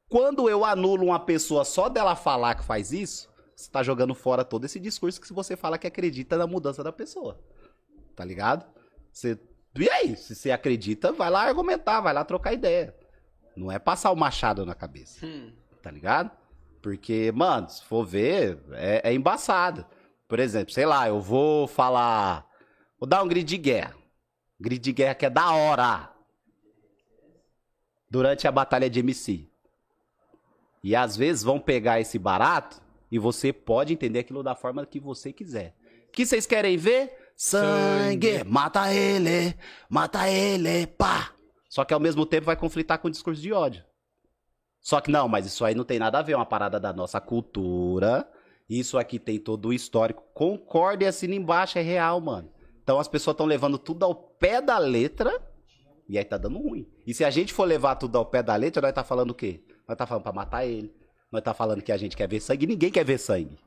quando 0.09 0.49
eu 0.49 0.65
anulo 0.65 1.07
uma 1.07 1.19
pessoa 1.19 1.65
só 1.65 1.89
dela 1.89 2.15
falar 2.15 2.55
que 2.55 2.65
faz 2.65 2.93
isso, 2.93 3.29
você 3.57 3.71
tá 3.71 3.83
jogando 3.83 4.15
fora 4.15 4.45
todo 4.45 4.67
esse 4.67 4.79
discurso 4.79 5.21
que 5.21 5.33
você 5.33 5.57
fala 5.57 5.79
que 5.79 5.87
acredita 5.87 6.37
na 6.37 6.47
mudança 6.47 6.85
da 6.85 6.93
pessoa. 6.93 7.41
Tá 8.15 8.25
ligado? 8.25 8.67
Você... 9.11 9.41
E 9.83 9.91
aí, 9.91 10.17
se 10.17 10.35
você 10.35 10.51
acredita, 10.51 11.13
vai 11.13 11.31
lá 11.31 11.43
argumentar, 11.43 12.01
vai 12.01 12.13
lá 12.13 12.25
trocar 12.25 12.53
ideia. 12.53 12.95
Não 13.57 13.71
é 13.73 13.79
passar 13.79 14.11
o 14.11 14.17
machado 14.17 14.67
na 14.67 14.75
cabeça 14.75 15.25
Hum. 15.25 15.53
tá 15.83 15.91
ligado? 15.91 16.31
Porque, 16.83 17.33
mano, 17.35 17.69
se 17.69 17.83
for 17.85 18.05
ver, 18.05 18.59
é, 18.73 19.11
é 19.11 19.15
embaçado. 19.15 19.85
Por 20.29 20.39
exemplo, 20.39 20.73
sei 20.73 20.87
lá, 20.87 21.09
eu 21.09 21.21
vou 21.21 21.67
falar. 21.67 22.47
Vou 22.99 23.09
dar 23.09 23.23
um 23.23 23.29
grito 23.29 23.49
de 23.49 23.57
guerra. 23.59 23.95
Grito 24.61 24.83
de 24.85 24.93
guerra 24.93 25.15
que 25.15 25.27
é 25.27 25.31
da 25.31 25.53
hora. 25.53 26.11
Durante 28.11 28.47
a 28.47 28.53
batalha 28.53 28.89
de 28.89 29.01
MC. 29.01 29.49
E 30.83 30.95
às 30.95 31.17
vezes 31.17 31.43
vão 31.43 31.59
pegar 31.59 32.01
esse 32.01 32.19
barato 32.19 32.81
e 33.11 33.19
você 33.19 33.53
pode 33.53 33.93
entender 33.93 34.21
aquilo 34.21 34.43
da 34.43 34.55
forma 34.55 34.87
que 34.87 35.01
você 35.01 35.33
quiser. 35.33 35.75
O 36.09 36.13
que 36.13 36.25
vocês 36.25 36.47
querem 36.47 36.77
ver? 36.77 37.26
Sangue, 37.37 38.43
mata 38.45 38.93
ele, 38.93 39.55
mata 39.91 40.29
ele, 40.29 40.87
pá. 40.87 41.33
Só 41.69 41.85
que 41.85 41.93
ao 41.93 42.01
mesmo 42.01 42.25
tempo 42.25 42.47
vai 42.47 42.57
conflitar 42.57 42.99
com 42.99 43.09
o 43.09 43.11
discurso 43.11 43.43
de 43.43 43.53
ódio. 43.53 43.85
Só 44.81 45.01
que 45.01 45.11
não, 45.11 45.29
mas 45.29 45.45
isso 45.45 45.65
aí 45.65 45.75
não 45.75 45.85
tem 45.85 45.99
nada 45.99 46.19
a 46.19 46.23
ver, 46.23 46.33
é 46.33 46.37
uma 46.37 46.47
parada 46.47 46.81
da 46.81 46.93
nossa 46.93 47.21
cultura. 47.21 48.27
Isso 48.69 48.97
aqui 48.97 49.19
tem 49.19 49.39
todo 49.39 49.69
o 49.69 49.73
histórico. 49.73 50.25
Concorda 50.33 51.05
e 51.05 51.07
assina 51.07 51.35
embaixo, 51.35 51.79
é 51.79 51.83
real, 51.83 52.21
mano. 52.21 52.51
Então 52.83 52.99
as 52.99 53.09
pessoas 53.09 53.35
estão 53.35 53.47
levando 53.47 53.79
tudo 53.79 54.05
ao 54.05 54.15
pé 54.15 54.63
da 54.63 54.79
letra 54.79 55.31
e 56.09 56.17
aí 56.17 56.25
tá 56.25 56.39
dando 56.39 56.59
ruim. 56.59 56.89
E 57.07 57.13
se 57.13 57.25
a 57.25 57.31
gente 57.31 57.53
for 57.53 57.65
levar 57.65 57.97
tudo 57.97 58.17
ao 58.17 58.25
pé 58.25 58.43
da 58.43 58.55
letra, 58.57 58.81
nós 58.81 58.93
tá 58.93 59.05
falando 59.05 59.33
o 59.33 59.35
quê? 59.35 59.63
Nós 59.89 59.99
tá 59.99 60.07
falando 60.07 60.23
pra 60.23 60.33
matar 60.33 60.65
ele. 60.65 60.95
Nós 61.31 61.43
tá 61.43 61.53
falando 61.53 61.83
que 61.83 61.93
a 61.93 61.97
gente 61.97 62.17
quer 62.17 62.29
ver 62.29 62.41
sangue. 62.41 62.67
Ninguém 62.67 62.91
quer 62.91 63.05
ver 63.05 63.19
sangue. 63.19 63.59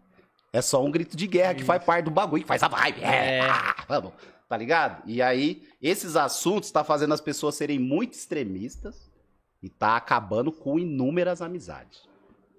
É 0.52 0.62
só 0.62 0.84
um 0.84 0.90
grito 0.90 1.16
de 1.16 1.28
guerra 1.28 1.54
que 1.56 1.64
faz 1.64 1.84
parte 1.84 2.06
do 2.06 2.12
bagulho, 2.12 2.42
que 2.42 2.48
faz 2.48 2.64
a 2.64 2.68
vibe. 2.68 3.02
É, 3.04 3.38
É. 3.38 3.42
ah, 3.42 3.76
vamos. 3.88 4.14
Tá 4.48 4.58
ligado? 4.58 5.04
E 5.06 5.22
aí, 5.22 5.68
esses 5.80 6.16
assuntos 6.16 6.72
tá 6.72 6.84
fazendo 6.84 7.14
as 7.14 7.22
pessoas 7.22 7.54
serem 7.56 7.78
muito 7.78 8.14
extremistas 8.14 9.12
e 9.62 9.70
tá 9.70 9.96
acabando 9.96 10.52
com 10.52 10.80
inúmeras 10.80 11.42
amizades. 11.42 12.08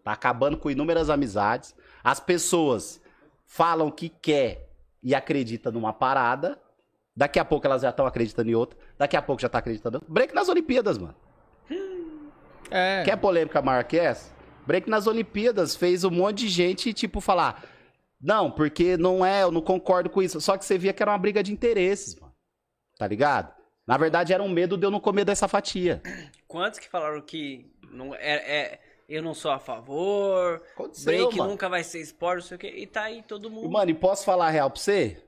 Tá 0.05 0.13
acabando 0.13 0.57
com 0.57 0.71
inúmeras 0.71 1.11
amizades. 1.11 1.75
As 2.03 2.21
pessoas 2.21 3.01
falam 3.45 3.91
que 3.91 4.09
quer 4.09 4.71
e 5.03 5.15
acredita 5.15 5.73
numa 5.73 5.93
parada. 5.93 6.61
Daqui 7.17 7.41
a 7.41 7.45
pouco 7.45 7.67
elas 7.67 7.83
já 7.83 7.91
estão 7.91 8.07
acreditando 8.07 8.49
em 8.49 8.55
outra. 8.55 8.79
Daqui 8.97 9.17
a 9.17 9.23
pouco 9.23 9.43
já 9.43 9.49
tá 9.49 9.59
acreditando. 9.59 10.01
Break 10.09 10.33
nas 10.33 10.49
Olimpíadas, 10.49 10.97
mano. 10.97 11.17
É. 12.71 13.03
Quer 13.05 13.17
polêmica 13.17 13.61
maior 13.61 13.83
que 13.85 13.99
essa? 13.99 14.31
Break 14.65 14.89
nas 14.89 15.07
Olimpíadas 15.09 15.75
fez 15.75 16.05
um 16.05 16.11
monte 16.11 16.39
de 16.39 16.49
gente, 16.49 16.93
tipo, 16.93 17.21
falar. 17.21 17.65
Não, 18.21 18.51
porque 18.51 18.97
não 18.97 19.25
é, 19.25 19.43
eu 19.43 19.51
não 19.51 19.63
concordo 19.63 20.11
com 20.11 20.23
isso. 20.23 20.41
Só 20.41 20.57
que 20.59 20.65
você 20.65 20.77
via 20.77 20.93
que 20.93 21.03
era 21.03 21.11
uma 21.13 21.19
briga 21.19 21.43
de 21.43 21.53
interesses, 21.53 22.19
mano. 22.21 22.35
Tá 22.99 23.07
ligado? 23.07 23.55
Na 23.87 23.97
verdade, 23.97 24.33
era 24.33 24.43
um 24.43 24.49
medo 24.49 24.77
de 24.77 24.85
eu 24.87 24.91
não 24.91 25.01
comer 25.01 25.25
dessa 25.25 25.49
fatia. 25.49 26.03
Quantos 26.47 26.79
que 26.79 26.89
falaram 26.89 27.21
que 27.23 27.67
não 27.91 28.15
é, 28.15 28.19
é- 28.37 28.81
eu 29.09 29.23
não 29.23 29.35
sou 29.35 29.51
a 29.51 29.59
favor, 29.59 30.63
Aconteceu, 30.75 31.05
break 31.25 31.37
mano. 31.39 31.51
nunca 31.51 31.69
vai 31.69 31.83
ser 31.83 32.01
esporte, 32.01 32.43
não 32.43 32.49
sei 32.49 32.57
o 32.57 32.61
quê, 32.61 32.73
e 32.77 32.87
tá 32.87 33.03
aí 33.05 33.23
todo 33.23 33.49
E, 33.49 33.51
mundo. 33.51 33.71
mano, 33.71 33.91
e 33.91 33.95
posso 33.95 34.25
falar 34.25 34.47
a 34.47 34.51
real 34.51 34.71
pra 34.71 34.81
você? 34.81 35.21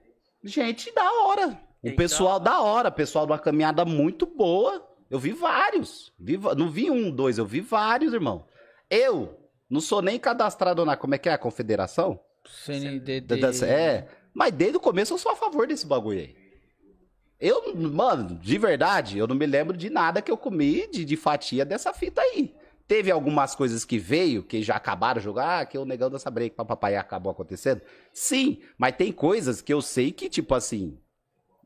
Gente 0.44 0.92
da 0.94 1.10
hora. 1.24 1.48
O 1.82 1.88
Então- 1.88 1.96
pessoal 1.96 2.38
da 2.38 2.60
hora. 2.60 2.90
Pessoal 2.90 3.26
de 3.26 3.32
uma 3.32 3.38
caminhada 3.38 3.84
muito 3.84 4.26
boa. 4.26 4.86
Eu 5.10 5.18
vi 5.18 5.32
vários. 5.32 6.12
Vi 6.18 6.36
não 6.56 6.70
vi 6.70 6.90
um, 6.90 7.10
dois, 7.10 7.38
eu 7.38 7.44
vi 7.46 7.60
vários, 7.60 8.12
irmão. 8.14 8.46
Eu 8.88 9.36
não 9.68 9.80
sou 9.80 10.00
nem 10.02 10.18
cadastrado 10.18 10.84
na. 10.84 10.96
Como 10.96 11.14
é 11.14 11.18
que 11.18 11.28
é? 11.28 11.32
A 11.32 11.38
confederação? 11.38 12.20
CNDD. 12.48 13.36
Da- 13.40 13.50
da- 13.50 13.66
É. 13.66 14.08
Mas 14.34 14.52
desde 14.52 14.76
o 14.76 14.80
começo 14.80 15.12
eu 15.12 15.18
sou 15.18 15.32
a 15.32 15.36
favor 15.36 15.66
desse 15.66 15.86
bagulho 15.86 16.20
aí. 16.20 16.34
Eu, 17.38 17.74
mano, 17.76 18.38
de 18.38 18.56
verdade, 18.56 19.18
eu 19.18 19.26
não 19.26 19.34
me 19.34 19.46
lembro 19.46 19.76
de 19.76 19.90
nada 19.90 20.22
que 20.22 20.30
eu 20.30 20.36
comi 20.36 20.86
de, 20.90 21.04
de 21.04 21.16
fatia 21.16 21.64
dessa 21.64 21.92
fita 21.92 22.20
aí. 22.20 22.54
Teve 22.86 23.10
algumas 23.10 23.54
coisas 23.54 23.84
que 23.84 23.98
veio, 23.98 24.42
que 24.42 24.62
já 24.62 24.76
acabaram 24.76 25.20
jogar, 25.20 25.60
ah, 25.60 25.66
que 25.66 25.76
o 25.76 25.84
negão 25.84 26.08
dessa 26.10 26.30
break 26.30 26.54
papai 26.54 26.94
acabou 26.96 27.32
acontecendo. 27.32 27.80
Sim, 28.12 28.60
mas 28.78 28.94
tem 28.96 29.10
coisas 29.10 29.60
que 29.60 29.72
eu 29.72 29.82
sei 29.82 30.12
que, 30.12 30.28
tipo 30.28 30.54
assim, 30.54 30.98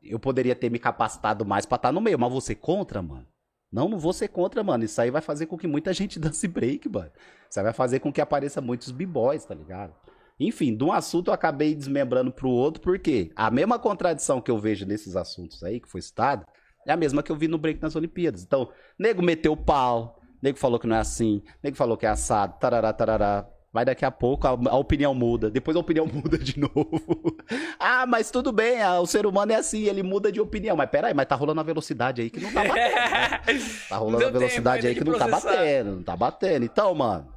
eu 0.01 0.19
poderia 0.19 0.55
ter 0.55 0.71
me 0.71 0.79
capacitado 0.79 1.45
mais 1.45 1.65
pra 1.65 1.75
estar 1.75 1.91
no 1.91 2.01
meio. 2.01 2.17
Mas 2.17 2.31
você 2.31 2.55
contra, 2.55 3.01
mano? 3.01 3.27
Não, 3.71 3.87
não 3.89 3.99
vou 3.99 4.13
ser 4.13 4.29
contra, 4.29 4.63
mano. 4.63 4.83
Isso 4.85 4.99
aí 5.01 5.11
vai 5.11 5.21
fazer 5.21 5.45
com 5.47 5.57
que 5.57 5.67
muita 5.67 5.93
gente 5.93 6.17
dance 6.19 6.47
break, 6.47 6.87
mano. 6.89 7.11
Isso 7.49 7.59
aí 7.59 7.63
vai 7.63 7.73
fazer 7.73 7.99
com 7.99 8.11
que 8.11 8.21
apareça 8.21 8.61
muitos 8.61 8.91
b-boys, 8.91 9.45
tá 9.45 9.53
ligado? 9.53 9.93
Enfim, 10.39 10.75
de 10.75 10.83
um 10.83 10.91
assunto 10.91 11.29
eu 11.29 11.33
acabei 11.33 11.73
desmembrando 11.73 12.31
pro 12.31 12.49
outro, 12.49 12.81
porque 12.81 13.31
a 13.35 13.49
mesma 13.49 13.79
contradição 13.79 14.39
que 14.39 14.51
eu 14.51 14.57
vejo 14.57 14.85
nesses 14.85 15.15
assuntos 15.15 15.63
aí, 15.63 15.79
que 15.79 15.89
foi 15.89 16.01
citado, 16.01 16.45
é 16.85 16.91
a 16.91 16.97
mesma 16.97 17.23
que 17.23 17.31
eu 17.31 17.35
vi 17.35 17.47
no 17.47 17.57
break 17.57 17.81
nas 17.81 17.95
Olimpíadas. 17.95 18.43
Então, 18.43 18.69
nego 18.97 19.21
meteu 19.21 19.53
o 19.53 19.57
pau, 19.57 20.19
nego 20.41 20.57
falou 20.57 20.79
que 20.79 20.87
não 20.87 20.95
é 20.95 20.99
assim, 20.99 21.41
nego 21.61 21.75
falou 21.75 21.97
que 21.97 22.05
é 22.05 22.09
assado, 22.09 22.57
tarará, 22.59 22.93
tarará. 22.93 23.47
Vai 23.73 23.83
daqui 23.83 24.05
a 24.05 24.09
pouco, 24.09 24.47
a, 24.47 24.51
a 24.51 24.77
opinião 24.77 25.13
muda. 25.13 25.51
Depois 25.51 25.75
a 25.75 25.79
opinião 25.79 26.07
muda 26.11 26.37
de 26.37 26.59
novo. 26.59 27.37
ah, 27.77 28.05
mas 28.07 28.31
tudo 28.31 28.51
bem, 28.51 28.81
ah, 28.81 28.99
o 28.99 29.05
ser 29.05 29.25
humano 29.25 29.51
é 29.51 29.55
assim, 29.55 29.83
ele 29.83 30.01
muda 30.01 30.31
de 30.31 30.39
opinião. 30.39 30.75
Mas 30.75 30.89
peraí, 30.89 31.13
mas 31.13 31.27
tá 31.27 31.35
rolando 31.35 31.59
a 31.59 31.63
velocidade 31.63 32.21
aí 32.21 32.29
que 32.29 32.39
não 32.39 32.51
tá 32.51 32.63
batendo. 32.63 32.97
Tá 33.89 33.97
rolando 33.97 34.25
a 34.25 34.29
velocidade 34.29 34.87
aí 34.87 34.95
que 34.95 35.03
não 35.03 35.17
tá 35.17 35.27
batendo, 35.27 35.91
não 35.91 36.03
tá 36.03 36.15
batendo. 36.15 36.65
Então, 36.65 36.93
mano, 36.95 37.27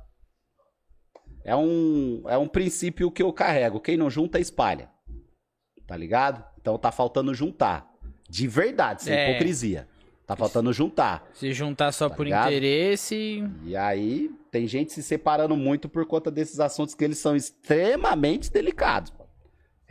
é 1.45 1.55
um, 1.57 2.23
é 2.27 2.37
um 2.39 2.47
princípio 2.49 3.11
que 3.11 3.23
eu 3.23 3.33
carrego. 3.33 3.81
Quem 3.81 3.97
não 3.97 4.11
junta, 4.11 4.39
espalha. 4.39 4.89
Tá 5.87 5.97
ligado? 5.97 6.45
Então 6.61 6.79
tá 6.79 6.93
faltando 6.93 7.35
juntar. 7.35 7.89
De 8.29 8.47
verdade, 8.47 9.03
sem 9.03 9.15
É. 9.15 9.31
hipocrisia. 9.31 9.89
Tá 10.27 10.37
faltando 10.37 10.73
juntar. 10.73 11.29
Se 11.35 11.53
juntar 11.53 11.91
só 11.91 12.09
Tá 12.09 12.15
por 12.15 12.23
ligado? 12.25 12.47
interesse. 12.49 13.43
E 13.65 13.75
aí, 13.75 14.31
tem 14.53 14.65
gente 14.69 14.93
se 14.93 15.03
separando 15.03 15.57
muito 15.57 15.89
por 15.89 16.07
conta 16.07 16.31
desses 16.31 16.61
assuntos 16.61 16.95
que 16.95 17.03
eles 17.03 17.19
são 17.19 17.35
extremamente 17.35 18.53
delicados. 18.53 19.13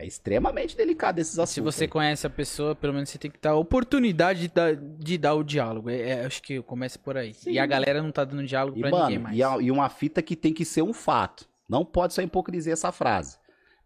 É 0.02 0.06
extremamente 0.06 0.74
delicado 0.74 1.18
esses 1.18 1.34
assuntos. 1.38 1.52
Se 1.52 1.60
você 1.60 1.86
conhece 1.86 2.26
a 2.26 2.30
pessoa, 2.30 2.74
pelo 2.74 2.94
menos 2.94 3.10
você 3.10 3.18
tem 3.18 3.30
que 3.30 3.38
dar 3.38 3.50
a 3.50 3.56
oportunidade 3.56 4.40
de 4.40 4.48
dar, 4.48 4.74
de 4.74 5.18
dar 5.18 5.34
o 5.34 5.44
diálogo. 5.44 5.90
É, 5.90 6.00
é, 6.08 6.24
acho 6.24 6.42
que 6.42 6.62
começa 6.62 6.98
por 6.98 7.18
aí. 7.18 7.34
Sim. 7.34 7.50
e 7.52 7.58
a 7.58 7.66
galera 7.66 8.02
não 8.02 8.10
tá 8.10 8.24
dando 8.24 8.42
diálogo 8.46 8.78
E, 8.78 8.80
pra 8.80 8.90
ninguém 8.90 9.18
mano, 9.18 9.22
mais. 9.24 9.36
e, 9.36 9.42
a- 9.42 9.58
e 9.60 9.70
uma 9.70 9.90
fita 9.90 10.22
que 10.22 10.34
tem 10.34 10.54
que 10.54 10.64
ser 10.64 10.80
um 10.80 10.94
fato. 10.94 11.46
Não 11.68 11.84
pode 11.84 12.14
ser 12.14 12.22
hipocrisia 12.22 12.72
essa 12.72 12.90
frase. 12.90 13.36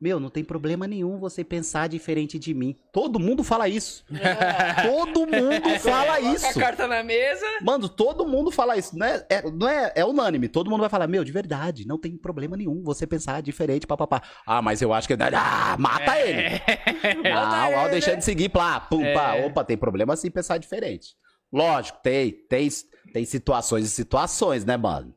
Meu, 0.05 0.21
não 0.21 0.29
tem 0.29 0.45
problema 0.45 0.87
nenhum 0.87 1.19
você 1.19 1.43
pensar 1.43 1.89
diferente 1.89 2.39
de 2.39 2.53
mim. 2.53 2.77
Todo 2.93 3.19
mundo 3.19 3.43
fala 3.43 3.71
isso. 3.71 4.05
todo 4.85 5.21
mundo 5.27 5.79
fala 5.81 6.17
Coloca 6.19 6.35
isso. 6.37 6.47
a 6.47 6.53
carta 6.63 6.87
na 6.87 7.03
mesa. 7.03 7.47
Mano, 7.63 7.89
todo 7.89 8.29
mundo 8.29 8.51
fala 8.51 8.77
isso. 8.77 8.95
Não 8.99 9.07
é, 9.07 9.27
é- 9.31 9.51
não 9.51 9.67
é, 9.67 9.93
é 9.97 10.05
unânime. 10.05 10.47
Todo 10.47 10.69
mundo 10.69 10.81
vai 10.81 10.91
falar, 10.91 11.07
meu, 11.07 11.25
de 11.25 11.33
verdade, 11.33 11.87
não 11.87 11.99
tem 11.99 12.19
problema 12.19 12.55
nenhum 12.55 12.83
você 12.83 13.07
pensar 13.07 13.41
diferente, 13.41 13.87
papapá. 13.87 14.21
Ah, 14.47 14.61
mas 14.61 14.83
eu 14.83 14.93
acho 14.93 15.09
que. 15.09 15.15
Ah, 15.15 15.75
mata 15.79 16.19
É. 16.19 16.29
ele! 16.29 17.23
Não, 17.25 17.67
ele, 17.69 17.75
ao 17.77 17.85
né? 17.87 17.91
deixando 17.93 18.19
de 18.19 18.27
seguir, 18.27 18.51
plá, 18.51 18.81
pum, 18.81 19.01
pá. 19.15 19.37
É. 19.37 19.47
Opa, 19.47 19.65
tem 19.65 19.79
problema 19.79 20.15
sim 20.17 20.31
pensar 20.31 20.59
diferente. 20.59 21.15
Lógico, 21.51 21.99
tem, 22.03 22.31
tem, 22.47 22.69
tem 23.11 23.25
situações 23.25 23.87
e 23.87 23.89
situações, 23.89 24.67
né, 24.67 24.77
mano? 24.77 25.15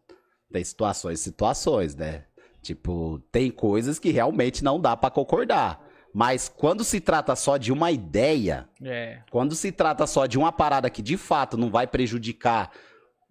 Tem 0.50 0.64
situações 0.64 1.20
e 1.20 1.24
situações, 1.24 1.94
né? 1.94 2.24
Tipo, 2.68 3.20
tem 3.32 3.50
coisas 3.50 3.98
que 3.98 4.12
realmente 4.12 4.62
não 4.62 4.78
dá 4.78 4.98
pra 4.98 5.10
concordar. 5.10 5.82
Mas 6.14 6.50
quando 6.50 6.84
se 6.84 7.00
trata 7.00 7.34
só 7.34 7.56
de 7.56 7.72
uma 7.72 7.92
ideia, 7.92 8.68
É. 8.84 9.22
quando 9.32 9.56
se 9.56 9.72
trata 9.72 10.06
só 10.06 10.26
de 10.26 10.38
uma 10.38 10.52
parada 10.52 10.90
que 10.90 11.02
de 11.02 11.16
fato 11.16 11.56
não 11.56 11.70
vai 11.70 11.88
prejudicar. 11.88 12.70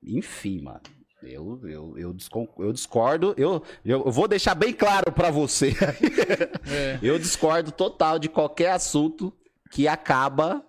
Enfim, 0.03 0.63
mano. 0.63 0.81
Eu, 1.23 1.61
eu, 1.65 1.99
eu, 1.99 2.17
eu 2.61 2.73
discordo. 2.73 3.35
Eu, 3.37 3.63
eu 3.85 4.11
vou 4.11 4.27
deixar 4.27 4.55
bem 4.55 4.73
claro 4.73 5.13
pra 5.13 5.31
você. 5.31 5.75
É. 6.73 6.99
eu 7.03 7.19
discordo 7.19 7.71
total 7.71 8.19
de 8.19 8.31
qualquer 8.31 8.71
assunto 8.73 9.31
que 9.71 9.87
acaba 9.87 10.65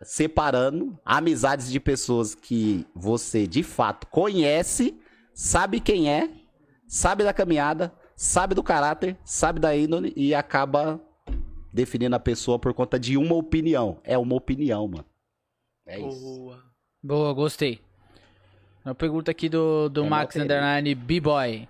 separando 0.00 0.96
amizades 1.04 1.68
de 1.70 1.80
pessoas 1.80 2.36
que 2.36 2.86
você 2.94 3.48
de 3.48 3.62
fato 3.64 4.06
conhece, 4.06 4.96
sabe 5.34 5.80
quem 5.80 6.08
é, 6.10 6.30
sabe 6.86 7.22
da 7.24 7.32
caminhada, 7.32 7.92
sabe 8.22 8.54
do 8.54 8.62
caráter, 8.62 9.16
sabe 9.24 9.58
da 9.58 9.76
índole 9.76 10.12
e 10.14 10.32
acaba 10.32 11.00
definindo 11.72 12.14
a 12.14 12.20
pessoa 12.20 12.56
por 12.56 12.72
conta 12.72 12.98
de 12.98 13.16
uma 13.16 13.34
opinião. 13.34 13.98
É 14.04 14.16
uma 14.16 14.36
opinião, 14.36 14.86
mano. 14.86 15.04
É 15.84 15.98
isso. 15.98 16.20
Boa. 16.20 16.62
Boa, 17.02 17.32
gostei. 17.32 17.80
Uma 18.84 18.94
pergunta 18.94 19.32
aqui 19.32 19.48
do, 19.48 19.88
do 19.88 20.04
É 20.04 20.08
Max 20.08 20.36
Underline 20.36 20.94
B-Boy. 20.94 21.68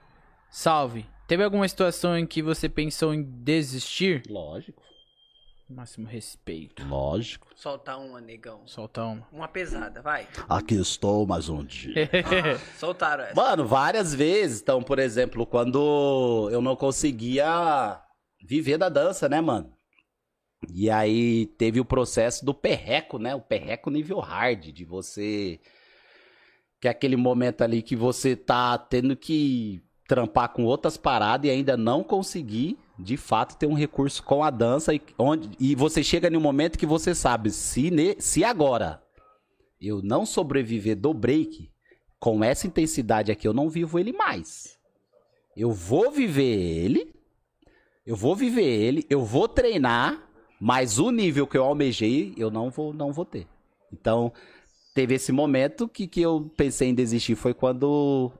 Salve. 0.51 1.07
Teve 1.27 1.43
alguma 1.43 1.67
situação 1.67 2.19
em 2.19 2.27
que 2.27 2.43
você 2.43 2.69
pensou 2.69 3.15
em 3.15 3.23
desistir? 3.23 4.23
Lógico, 4.29 4.83
Máximo 5.73 6.07
respeito. 6.07 6.87
lógico. 6.87 7.49
Solta 7.57 7.97
uma, 7.97 8.21
negão. 8.21 8.67
Solta 8.67 9.05
uma. 9.05 9.27
Uma 9.33 9.49
pesada, 9.49 10.03
vai. 10.03 10.29
Aqui 10.49 10.75
estou 10.75 11.27
mais 11.27 11.49
um 11.49 11.65
dia. 11.65 11.95
Soltaram 12.79 13.25
essa. 13.25 13.35
Mano, 13.35 13.67
várias 13.67 14.15
vezes. 14.15 14.61
Então, 14.61 14.83
por 14.83 14.99
exemplo, 14.99 15.47
quando 15.47 16.49
eu 16.53 16.61
não 16.61 16.77
conseguia 16.77 18.01
viver 18.45 18.77
da 18.77 18.89
dança, 18.89 19.29
né, 19.29 19.41
mano? 19.41 19.73
E 20.73 20.91
aí 20.91 21.47
teve 21.59 21.81
o 21.81 21.85
processo 21.85 22.45
do 22.45 22.53
perreco, 22.53 23.19
né? 23.19 23.35
O 23.35 23.41
perreco 23.41 23.91
nível 23.91 24.19
hard, 24.21 24.71
de 24.71 24.85
você. 24.85 25.59
Que 26.81 26.87
é 26.89 26.91
aquele 26.91 27.17
momento 27.17 27.63
ali 27.63 27.81
que 27.81 27.97
você 27.97 28.37
tá 28.37 28.77
tendo 28.77 29.17
que 29.17 29.83
trampar 30.07 30.51
com 30.51 30.65
outras 30.65 30.97
paradas 30.99 31.49
e 31.49 31.51
ainda 31.51 31.77
não 31.77 32.05
conseguir, 32.05 32.79
de 33.03 33.17
fato, 33.17 33.57
ter 33.57 33.67
um 33.67 33.75
recurso 33.75 34.23
com 34.23 34.43
a 34.43 34.51
dança. 34.51 34.95
E, 34.95 35.01
onde, 35.19 35.51
e 35.59 35.75
você 35.75 36.03
chega 36.03 36.29
em 36.29 36.37
um 36.37 36.41
momento 36.41 36.79
que 36.79 36.87
você 36.87 37.15
sabe, 37.15 37.51
se, 37.51 37.91
ne- 37.91 38.17
se 38.19 38.45
agora 38.45 39.03
eu 39.81 40.01
não 40.03 40.25
sobreviver 40.25 40.97
do 40.97 41.13
break, 41.13 41.71
com 42.19 42.45
essa 42.45 42.69
intensidade 42.69 43.33
aqui, 43.33 43.49
eu 43.49 43.53
não 43.53 43.69
vivo 43.69 43.99
ele 43.99 44.13
mais. 44.13 44.79
Eu 45.57 45.73
vou 45.73 46.11
viver 46.11 46.45
ele, 46.45 47.13
eu 48.07 48.15
vou 48.15 48.37
viver 48.37 48.65
ele, 48.65 49.05
eu 49.11 49.25
vou 49.25 49.49
treinar, 49.49 50.29
mas 50.61 51.01
o 51.01 51.11
nível 51.11 51.47
que 51.49 51.59
eu 51.59 51.65
almejei, 51.65 52.33
eu 52.37 52.49
não 52.49 52.71
vou, 52.71 52.93
não 52.95 53.13
vou 53.13 53.25
ter. 53.25 53.49
Então, 53.93 54.33
teve 54.95 55.15
esse 55.15 55.33
momento 55.33 55.89
que, 55.89 56.07
que 56.07 56.21
eu 56.21 56.49
pensei 56.57 56.89
em 56.91 56.95
desistir, 56.95 57.35
foi 57.35 57.53
quando 57.53 58.31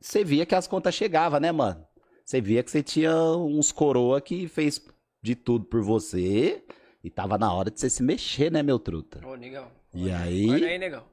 você 0.00 0.22
via 0.22 0.44
que 0.46 0.54
as 0.54 0.68
contas 0.68 0.94
chegavam, 0.94 1.40
né, 1.40 1.50
mano? 1.50 1.84
Você 2.32 2.40
via 2.40 2.62
que 2.62 2.70
você 2.70 2.82
tinha 2.82 3.14
uns 3.14 3.70
coroa 3.70 4.18
que 4.18 4.48
fez 4.48 4.80
de 5.22 5.34
tudo 5.34 5.66
por 5.66 5.82
você 5.82 6.64
e 7.04 7.10
tava 7.10 7.36
na 7.36 7.52
hora 7.52 7.70
de 7.70 7.78
você 7.78 7.90
se 7.90 8.02
mexer, 8.02 8.50
né, 8.50 8.62
meu 8.62 8.78
truta? 8.78 9.20
Ô, 9.22 9.36
negão. 9.36 9.68
E 9.92 10.04
Olha 10.04 10.18
aí, 10.20 10.64
aí, 10.64 10.78
negão. 10.78 11.04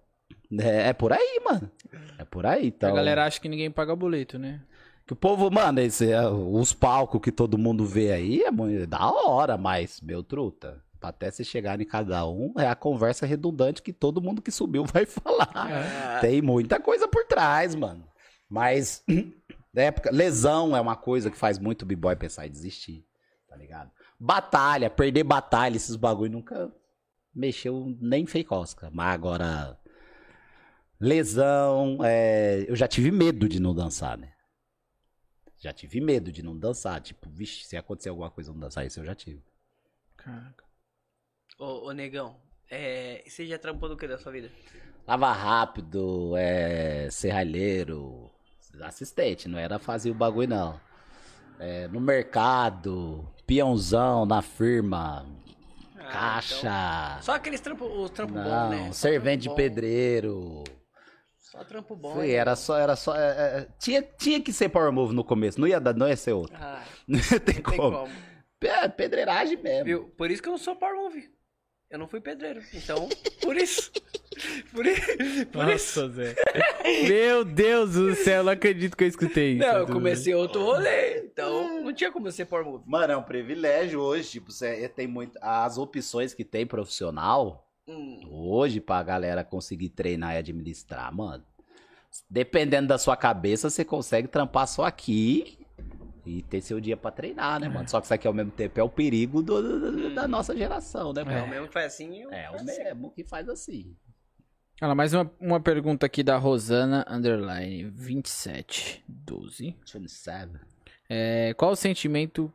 é, 0.57 0.87
é 0.87 0.93
por 0.93 1.11
aí, 1.11 1.41
mano. 1.43 1.69
É 2.17 2.23
por 2.23 2.45
aí, 2.45 2.67
então. 2.67 2.89
A 2.89 2.95
galera 2.95 3.25
acha 3.25 3.37
que 3.37 3.49
ninguém 3.49 3.69
paga 3.69 3.93
boleto, 3.97 4.39
né? 4.39 4.61
Que 5.05 5.11
o 5.11 5.15
povo, 5.15 5.51
mano, 5.51 5.81
esse, 5.81 6.09
é, 6.09 6.25
os 6.25 6.71
palcos 6.71 7.19
que 7.19 7.33
todo 7.33 7.57
mundo 7.57 7.85
vê 7.85 8.13
aí 8.13 8.41
é 8.43 8.49
muito, 8.49 8.87
da 8.87 9.11
hora, 9.11 9.57
mas, 9.57 9.99
meu 9.99 10.23
truta, 10.23 10.81
pra 11.01 11.09
até 11.09 11.29
você 11.29 11.43
chegar 11.43 11.81
em 11.81 11.85
cada 11.85 12.25
um, 12.25 12.53
é 12.57 12.65
a 12.65 12.75
conversa 12.75 13.25
redundante 13.25 13.81
que 13.81 13.91
todo 13.91 14.21
mundo 14.21 14.41
que 14.41 14.51
subiu 14.51 14.85
vai 14.87 15.05
falar. 15.05 15.51
Ah, 15.53 16.19
Tem 16.21 16.41
muita 16.41 16.79
coisa 16.79 17.09
por 17.09 17.25
trás, 17.25 17.75
mano. 17.75 18.07
Mas, 18.49 19.03
na 19.73 19.83
época, 19.83 20.11
lesão 20.11 20.75
é 20.75 20.81
uma 20.81 20.95
coisa 20.95 21.29
que 21.29 21.37
faz 21.37 21.59
muito 21.59 21.83
o 21.83 21.85
b-boy 21.85 22.15
pensar 22.15 22.47
em 22.47 22.51
desistir, 22.51 23.05
tá 23.47 23.55
ligado? 23.55 23.91
Batalha, 24.19 24.89
perder 24.89 25.23
batalha, 25.23 25.75
esses 25.75 25.95
bagulho 25.95 26.31
nunca 26.31 26.71
mexeu 27.33 27.95
nem 28.01 28.25
cosca. 28.43 28.89
Mas 28.91 29.13
agora, 29.13 29.79
lesão, 30.99 31.99
é, 32.03 32.65
eu 32.67 32.75
já 32.75 32.87
tive 32.87 33.11
medo 33.11 33.47
de 33.47 33.59
não 33.59 33.73
dançar, 33.73 34.17
né? 34.17 34.33
Já 35.57 35.73
tive 35.73 36.01
medo 36.01 36.31
de 36.31 36.41
não 36.41 36.57
dançar. 36.57 36.99
Tipo, 37.01 37.29
vixe, 37.29 37.65
se 37.65 37.77
acontecer 37.77 38.09
alguma 38.09 38.31
coisa 38.31 38.49
eu 38.49 38.53
não 38.53 38.61
dançar, 38.61 38.85
isso 38.85 38.99
eu 38.99 39.05
já 39.05 39.13
tive. 39.13 39.43
Caraca. 40.17 40.63
Ô, 41.57 41.87
ô, 41.87 41.91
negão. 41.91 42.39
É, 42.69 43.23
você 43.27 43.45
já 43.45 43.57
trampou 43.57 43.89
do 43.89 43.97
que 43.97 44.07
da 44.07 44.17
sua 44.17 44.31
vida? 44.31 44.49
Lava 45.07 45.31
rápido, 45.31 46.35
é, 46.37 47.09
serralheiro, 47.09 48.18
assistente, 48.81 49.47
não 49.47 49.57
era 49.59 49.77
fazer 49.79 50.11
o 50.11 50.13
bagulho 50.13 50.47
não. 50.47 50.79
É, 51.59 51.87
no 51.89 51.99
mercado, 51.99 53.27
peãozão 53.45 54.25
na 54.25 54.41
firma, 54.41 55.25
Ah, 55.97 56.03
caixa, 56.11 56.57
então- 57.11 57.21
Só 57.23 57.33
aqueles 57.33 57.59
trampos, 57.59 57.87
os 57.91 58.09
trampos 58.11 58.35
bons, 58.35 58.49
não, 58.49 58.69
né? 58.69 58.85
Só 58.87 58.93
servente 58.93 59.41
de 59.41 59.47
trampo 59.49 59.49
bom. 59.49 59.55
pedreiro. 59.69 60.63
Só 61.37 61.63
trampo 61.63 61.95
bom. 61.95 62.13
Foi, 62.13 62.27
né? 62.27 62.33
era 62.33 62.55
só, 62.55 62.77
era 62.77 62.95
só, 62.95 63.15
é, 63.15 63.19
é, 63.61 63.67
tinha, 63.79 64.01
tinha 64.01 64.39
que 64.41 64.53
ser 64.53 64.69
power 64.69 64.91
move 64.91 65.13
no 65.13 65.23
começo, 65.23 65.59
não 65.59 65.67
ia, 65.67 65.79
dar, 65.79 65.93
não 65.93 66.07
ia 66.07 66.15
ser 66.15 66.31
outro. 66.33 66.55
Ah, 66.59 66.83
Não 67.07 67.19
tem, 67.19 67.29
não 67.31 67.39
tem 67.39 67.61
como. 67.61 67.91
como. 67.99 68.11
É, 68.61 68.87
pedreiragem 68.87 69.57
mesmo. 69.61 69.85
Viu? 69.85 70.03
Por 70.17 70.29
isso 70.31 70.41
que 70.41 70.47
eu 70.47 70.51
não 70.51 70.57
sou 70.59 70.75
power 70.75 70.95
move. 70.95 71.29
Eu 71.89 71.97
não 71.97 72.07
fui 72.07 72.21
pedreiro. 72.21 72.61
Então, 72.73 73.09
por 73.41 73.55
isso. 73.57 73.91
Por, 74.71 74.85
por 74.85 74.85
isso. 74.85 75.47
Nossa, 75.53 76.09
Zé. 76.09 76.35
Meu 77.09 77.43
Deus 77.43 77.95
do 77.95 78.15
céu, 78.15 78.41
não 78.41 78.53
acredito 78.53 78.95
que 78.95 79.03
eu 79.03 79.07
escutei 79.09 79.53
isso. 79.57 79.67
Não, 79.67 79.79
eu 79.79 79.87
comecei 79.87 80.33
outro 80.33 80.63
rolê. 80.63 81.25
Então, 81.25 81.81
não 81.83 81.91
tinha 81.91 82.09
como 82.09 82.27
eu 82.27 82.31
ser 82.31 82.45
power 82.45 82.63
move. 82.63 82.83
Mano, 82.87 83.11
é 83.11 83.17
um 83.17 83.23
privilégio 83.23 83.99
hoje, 83.99 84.29
tipo, 84.29 84.49
você 84.49 84.87
tem 84.87 85.07
muito, 85.07 85.37
as 85.41 85.77
opções 85.77 86.33
que 86.33 86.45
tem 86.45 86.65
profissional, 86.65 87.69
Hum, 87.89 88.21
Hoje, 88.29 88.79
pra 88.79 89.01
galera 89.01 89.43
conseguir 89.43 89.89
treinar 89.89 90.35
e 90.35 90.37
administrar, 90.37 91.11
mano. 91.13 91.43
Dependendo 92.29 92.87
da 92.87 92.99
sua 92.99 93.17
cabeça, 93.17 93.69
você 93.69 93.83
consegue 93.83 94.27
trampar 94.27 94.67
só 94.67 94.83
aqui 94.85 95.58
e 96.25 96.41
ter 96.43 96.61
seu 96.61 96.79
dia 96.79 96.95
pra 96.97 97.11
treinar, 97.11 97.59
né, 97.59 97.67
mano? 97.69 97.87
Só 97.89 97.99
que 97.99 98.05
isso 98.05 98.13
aqui 98.13 98.27
ao 98.27 98.33
mesmo 98.33 98.51
tempo 98.51 98.79
é 98.79 98.83
o 98.83 98.89
perigo 98.89 99.41
do- 99.41 99.61
do- 99.91 100.13
da 100.15 100.27
nossa 100.27 100.55
geração, 100.55 101.11
né, 101.13 101.21
é 101.21 101.23
o 101.23 101.27
mano? 101.27 101.47
mesmo 101.47 101.67
que 101.67 101.73
faz 101.73 101.85
assim. 101.93 102.23
É, 102.31 102.49
o 102.49 102.53
faço 102.53 102.55
assim. 102.69 102.83
mesmo 102.83 103.11
que 103.11 103.23
faz 103.23 103.49
assim. 103.49 103.95
Olha 104.81 104.95
mais 104.95 105.13
uma, 105.13 105.29
uma 105.41 105.59
pergunta 105.59 106.05
aqui 106.05 106.23
da 106.23 106.37
Rosana 106.37 107.05
Underline 107.09 107.89
2712. 107.91 109.75
27. 109.93 110.51
É, 111.09 111.53
qual 111.55 111.71
o 111.71 111.75
sentimento 111.75 112.53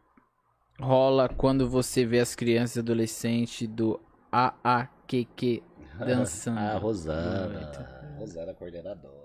rola 0.80 1.28
quando 1.28 1.68
você 1.68 2.04
vê 2.06 2.20
as 2.20 2.34
crianças 2.34 2.76
e 2.76 2.80
adolescentes 2.80 3.68
do 3.68 4.00
AAQQ 4.32 5.62
dançando? 6.06 6.58
Ah, 6.58 6.78
Rosana. 6.78 8.16
Rosana, 8.18 8.54
coordenadora. 8.54 9.23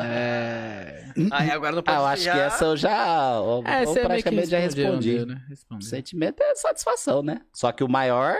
É. 0.00 1.04
Aí 1.32 1.50
agora 1.50 1.74
não 1.76 1.82
pode 1.82 1.96
Ah, 1.96 2.00
eu 2.00 2.06
acho 2.06 2.22
já... 2.22 2.32
que 2.32 2.38
essa 2.40 2.64
eu 2.64 2.76
já. 2.76 3.34
Eu, 3.36 3.62
É, 3.66 3.84
que 3.86 4.00
praticamente 4.00 4.50
já 4.50 4.58
respondi. 4.58 5.24
né? 5.26 5.42
Respondeu. 5.48 5.86
sentimento 5.88 6.42
é 6.42 6.54
satisfação, 6.54 7.22
né? 7.22 7.40
Só 7.52 7.72
que 7.72 7.82
o 7.84 7.88
maior. 7.88 8.36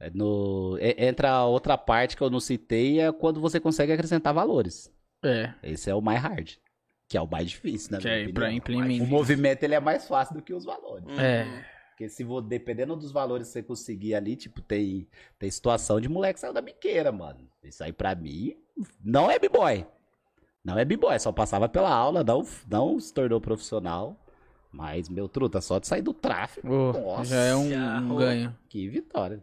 é 0.00 0.10
no, 0.10 0.76
é- 0.80 1.06
entra 1.06 1.30
a 1.30 1.44
outra 1.46 1.78
parte 1.78 2.16
que 2.16 2.22
eu 2.22 2.30
não 2.30 2.40
citei, 2.40 3.00
é 3.00 3.12
quando 3.12 3.40
você 3.40 3.60
consegue 3.60 3.92
acrescentar 3.92 4.34
valores. 4.34 4.92
É, 5.24 5.52
Esse 5.62 5.88
é 5.88 5.94
o 5.94 6.02
mais 6.02 6.20
hard. 6.20 6.50
Que 7.08 7.16
é 7.16 7.20
o 7.20 7.26
mais 7.26 7.48
difícil, 7.50 7.92
né? 7.92 7.98
que 7.98 8.08
é 8.08 8.28
pra 8.32 8.52
implementar. 8.52 9.06
O 9.06 9.10
movimento 9.10 9.62
ele 9.62 9.74
é 9.74 9.80
mais 9.80 10.06
fácil 10.08 10.34
do 10.34 10.42
que 10.42 10.52
os 10.52 10.64
valores. 10.64 11.04
É. 11.18 11.46
Porque 11.94 12.08
se 12.08 12.24
vo- 12.24 12.40
dependendo 12.40 12.96
dos 12.96 13.12
valores 13.12 13.46
que 13.46 13.52
você 13.52 13.62
conseguir 13.62 14.16
ali, 14.16 14.34
tipo, 14.34 14.60
tem, 14.60 15.06
tem 15.38 15.48
situação 15.48 16.00
de 16.00 16.08
moleque 16.08 16.34
que 16.34 16.40
saiu 16.40 16.52
da 16.52 16.60
biqueira, 16.60 17.12
mano. 17.12 17.48
Isso 17.62 17.84
aí 17.84 17.92
pra 17.92 18.16
mim 18.16 18.56
não 19.02 19.30
é 19.30 19.38
b-boy. 19.38 19.86
Não 20.64 20.76
é 20.76 20.84
b-boy, 20.84 21.16
só 21.20 21.30
passava 21.30 21.68
pela 21.68 21.90
aula, 21.94 22.24
não, 22.24 22.44
não 22.68 22.98
se 22.98 23.14
tornou 23.14 23.40
profissional. 23.40 24.20
Mas, 24.72 25.08
meu 25.08 25.28
truta, 25.28 25.60
só 25.60 25.78
de 25.78 25.86
sair 25.86 26.02
do 26.02 26.12
tráfico. 26.12 26.66
Ô, 26.68 26.92
nossa, 26.92 27.26
já 27.30 27.36
é 27.44 27.54
um, 27.54 28.12
um 28.12 28.16
ganho. 28.16 28.58
Que 28.68 28.88
vitória. 28.88 29.40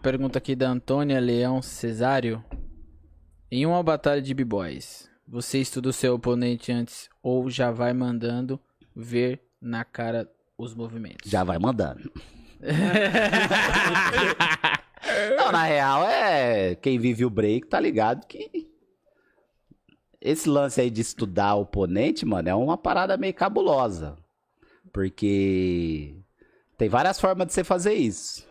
Pergunta 0.00 0.38
aqui 0.38 0.56
da 0.56 0.70
Antônia 0.70 1.20
Leão 1.20 1.60
Cesário. 1.60 2.42
Em 3.50 3.66
uma 3.66 3.82
batalha 3.82 4.22
de 4.22 4.32
b-boys, 4.32 5.10
você 5.28 5.58
estuda 5.58 5.90
o 5.90 5.92
seu 5.92 6.14
oponente 6.14 6.72
antes 6.72 7.10
ou 7.22 7.50
já 7.50 7.70
vai 7.70 7.92
mandando 7.92 8.58
ver 8.96 9.42
na 9.60 9.84
cara 9.84 10.31
os 10.58 10.74
movimentos? 10.74 11.30
Já 11.30 11.44
vai 11.44 11.58
mandando. 11.58 12.10
não, 15.36 15.52
na 15.52 15.64
real, 15.64 16.04
é. 16.04 16.74
Quem 16.76 16.98
vive 16.98 17.24
o 17.24 17.30
break 17.30 17.66
tá 17.66 17.80
ligado 17.80 18.26
que. 18.26 18.70
Esse 20.20 20.48
lance 20.48 20.80
aí 20.80 20.88
de 20.88 21.00
estudar 21.00 21.56
o 21.56 21.62
oponente, 21.62 22.24
mano, 22.24 22.48
é 22.48 22.54
uma 22.54 22.78
parada 22.78 23.16
meio 23.16 23.34
cabulosa. 23.34 24.16
Porque 24.92 26.14
tem 26.78 26.88
várias 26.88 27.20
formas 27.20 27.48
de 27.48 27.52
você 27.52 27.64
fazer 27.64 27.94
isso. 27.94 28.46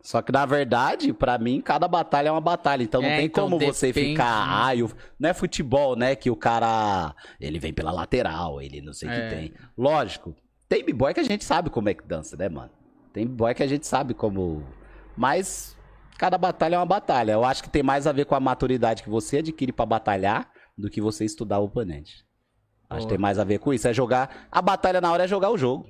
Só 0.00 0.20
que, 0.22 0.30
na 0.30 0.44
verdade, 0.46 1.12
pra 1.14 1.36
mim, 1.38 1.60
cada 1.62 1.88
batalha 1.88 2.28
é 2.28 2.30
uma 2.30 2.40
batalha. 2.40 2.82
Então 2.84 3.00
não 3.00 3.08
É, 3.08 3.16
tem 3.16 3.26
então 3.26 3.44
como 3.48 3.58
você 3.58 3.86
depende, 3.88 4.10
ficar. 4.10 4.46
né? 4.46 4.52
Ah, 4.66 4.76
eu... 4.76 4.88
não 5.18 5.30
é 5.30 5.34
futebol, 5.34 5.96
né? 5.96 6.14
Que 6.14 6.30
o 6.30 6.36
cara. 6.36 7.12
Ele 7.40 7.58
vem 7.58 7.72
pela 7.72 7.90
lateral, 7.90 8.60
ele 8.62 8.80
não 8.82 8.92
sei 8.92 9.08
o 9.08 9.12
É. 9.12 9.28
que 9.30 9.34
tem. 9.34 9.52
Lógico, 9.76 10.36
tem 10.74 10.84
b-boy 10.84 11.14
que 11.14 11.20
a 11.20 11.24
gente 11.24 11.44
sabe 11.44 11.70
como 11.70 11.88
é 11.88 11.94
que 11.94 12.02
dança, 12.02 12.36
né, 12.36 12.48
mano? 12.48 12.72
Tem 13.12 13.24
b-boy 13.24 13.54
que 13.54 13.62
a 13.62 13.66
gente 13.66 13.86
sabe 13.86 14.12
como. 14.12 14.66
Mas 15.16 15.76
cada 16.18 16.36
batalha 16.36 16.74
é 16.74 16.78
uma 16.78 16.84
batalha. 16.84 17.32
Eu 17.32 17.44
acho 17.44 17.62
que 17.62 17.70
tem 17.70 17.82
mais 17.82 18.08
a 18.08 18.12
ver 18.12 18.24
com 18.26 18.34
a 18.34 18.40
maturidade 18.40 19.04
que 19.04 19.08
você 19.08 19.38
adquire 19.38 19.70
pra 19.70 19.86
batalhar 19.86 20.50
do 20.76 20.90
que 20.90 21.00
você 21.00 21.24
estudar 21.24 21.60
o 21.60 21.66
oponente. 21.66 22.26
Acho 22.90 23.06
que 23.06 23.12
tem 23.12 23.18
mais 23.18 23.38
a 23.38 23.44
ver 23.44 23.58
com 23.60 23.72
isso. 23.72 23.86
É 23.86 23.94
jogar. 23.94 24.48
A 24.50 24.60
batalha 24.60 25.00
na 25.00 25.12
hora 25.12 25.24
é 25.24 25.28
jogar 25.28 25.50
o 25.50 25.56
jogo. 25.56 25.88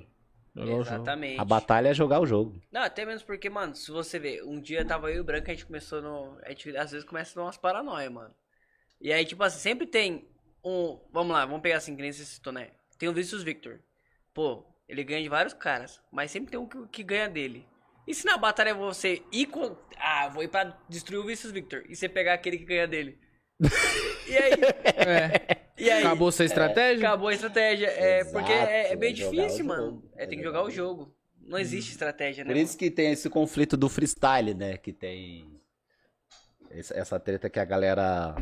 Jogar 0.55 0.65
o 0.65 0.83
jogo. 0.83 0.95
Exatamente. 0.95 1.41
A 1.41 1.45
batalha 1.45 1.89
é 1.89 1.93
jogar 1.93 2.19
o 2.19 2.25
jogo. 2.27 2.61
Não, 2.71 2.81
até 2.81 3.05
mesmo 3.05 3.25
porque, 3.25 3.49
mano, 3.49 3.73
se 3.75 3.89
você 3.91 4.19
ver, 4.19 4.43
um 4.43 4.61
dia 4.61 4.85
tava 4.85 5.09
eu 5.09 5.17
e 5.17 5.19
o 5.19 5.23
Branco, 5.23 5.49
a 5.49 5.53
gente 5.53 5.65
começou 5.65 5.99
no. 5.99 6.37
A 6.43 6.49
gente 6.49 6.77
às 6.77 6.91
vezes 6.91 7.07
começa 7.07 7.41
umas 7.41 7.57
paranoia, 7.57 8.09
mano. 8.09 8.33
E 9.01 9.11
aí, 9.11 9.25
tipo 9.25 9.43
assim, 9.43 9.59
sempre 9.59 9.87
tem 9.87 10.29
um. 10.63 10.99
Vamos 11.11 11.33
lá, 11.33 11.43
vamos 11.43 11.61
pegar 11.61 11.77
assim, 11.77 11.95
que 11.95 12.03
nem 12.03 12.11
você 12.11 12.23
citou, 12.23 12.53
né? 12.53 12.69
Tem 12.99 13.09
o 13.09 13.13
Vicious 13.13 13.43
Victor. 13.43 13.79
Pô, 14.33 14.65
ele 14.87 15.03
ganha 15.03 15.23
de 15.23 15.29
vários 15.29 15.53
caras, 15.53 15.99
mas 16.11 16.31
sempre 16.31 16.51
tem 16.51 16.59
um 16.59 16.67
que, 16.67 16.87
que 16.87 17.03
ganha 17.03 17.27
dele. 17.27 17.65
E 18.07 18.13
se 18.13 18.25
na 18.25 18.37
batalha 18.37 18.73
você 18.73 19.23
ir 19.31 19.47
com. 19.47 19.75
Ah, 19.97 20.29
vou 20.29 20.43
ir 20.43 20.47
pra 20.47 20.77
destruir 20.87 21.17
o 21.17 21.25
Vicious 21.25 21.51
Victor. 21.51 21.83
E 21.89 21.95
você 21.95 22.07
pegar 22.07 22.33
aquele 22.35 22.57
que 22.57 22.65
ganha 22.65 22.87
dele. 22.87 23.17
e 24.27 24.37
aí? 24.37 24.53
É. 25.07 25.65
E 25.77 25.89
aí? 25.89 26.03
Acabou 26.03 26.31
sua 26.31 26.45
estratégia? 26.45 27.07
Acabou 27.07 27.29
a 27.29 27.33
estratégia. 27.33 27.87
É, 27.87 28.19
Exato, 28.19 28.33
porque 28.33 28.51
é, 28.51 28.93
é 28.93 28.95
bem 28.95 29.09
é 29.09 29.13
difícil, 29.13 29.65
mano. 29.65 30.03
É, 30.15 30.27
tem 30.27 30.37
que 30.37 30.43
É 30.43 30.47
jogar 30.47 30.63
o 30.63 30.69
jogo. 30.69 31.13
Não 31.41 31.57
existe 31.57 31.91
estratégia, 31.91 32.43
né? 32.43 32.51
Por 32.51 32.57
isso 32.57 32.77
que 32.77 32.89
tem 32.89 33.11
esse 33.11 33.29
conflito 33.29 33.75
do 33.75 33.89
freestyle, 33.89 34.53
né? 34.53 34.77
Que 34.77 34.93
tem. 34.93 35.59
Essa 36.71 37.19
treta 37.19 37.49
que 37.49 37.59
a 37.59 37.65
galera. 37.65 38.35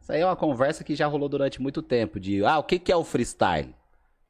Isso 0.00 0.12
aí 0.12 0.20
é 0.20 0.26
uma 0.26 0.36
conversa 0.36 0.82
que 0.84 0.94
já 0.94 1.06
rolou 1.06 1.28
durante 1.28 1.62
muito 1.62 1.80
tempo. 1.80 2.18
De, 2.18 2.44
ah, 2.44 2.58
o 2.58 2.64
que, 2.64 2.78
que 2.78 2.90
é 2.90 2.96
o 2.96 3.04
freestyle? 3.04 3.74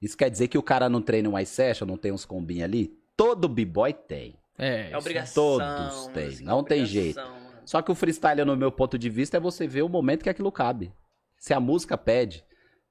Isso 0.02 0.16
quer 0.16 0.28
dizer 0.28 0.48
que 0.48 0.58
o 0.58 0.62
cara 0.62 0.88
não 0.88 1.00
treina 1.00 1.28
um 1.28 1.38
ice 1.38 1.54
session, 1.54 1.86
não 1.86 1.96
tem 1.96 2.10
uns 2.12 2.24
combinhos 2.24 2.64
ali? 2.64 2.98
Todo 3.16 3.48
b-boy 3.48 3.92
tem. 3.92 4.36
É, 4.58 4.90
É 4.90 4.98
obrigação. 4.98 5.34
Todos 5.58 6.06
têm, 6.08 6.26
assim, 6.26 6.44
não 6.44 6.62
tem 6.64 6.82
obrigação, 6.82 7.02
jeito. 7.02 7.16
mano. 7.20 7.52
Só 7.64 7.80
que 7.80 7.92
o 7.92 7.94
freestyle, 7.94 8.44
no 8.44 8.56
meu 8.56 8.72
ponto 8.72 8.98
de 8.98 9.08
vista, 9.08 9.36
é 9.36 9.40
você 9.40 9.66
ver 9.66 9.82
o 9.82 9.88
momento 9.88 10.24
que 10.24 10.28
aquilo 10.28 10.50
cabe. 10.50 10.92
Se 11.38 11.54
a 11.54 11.60
música 11.60 11.96
pede. 11.96 12.44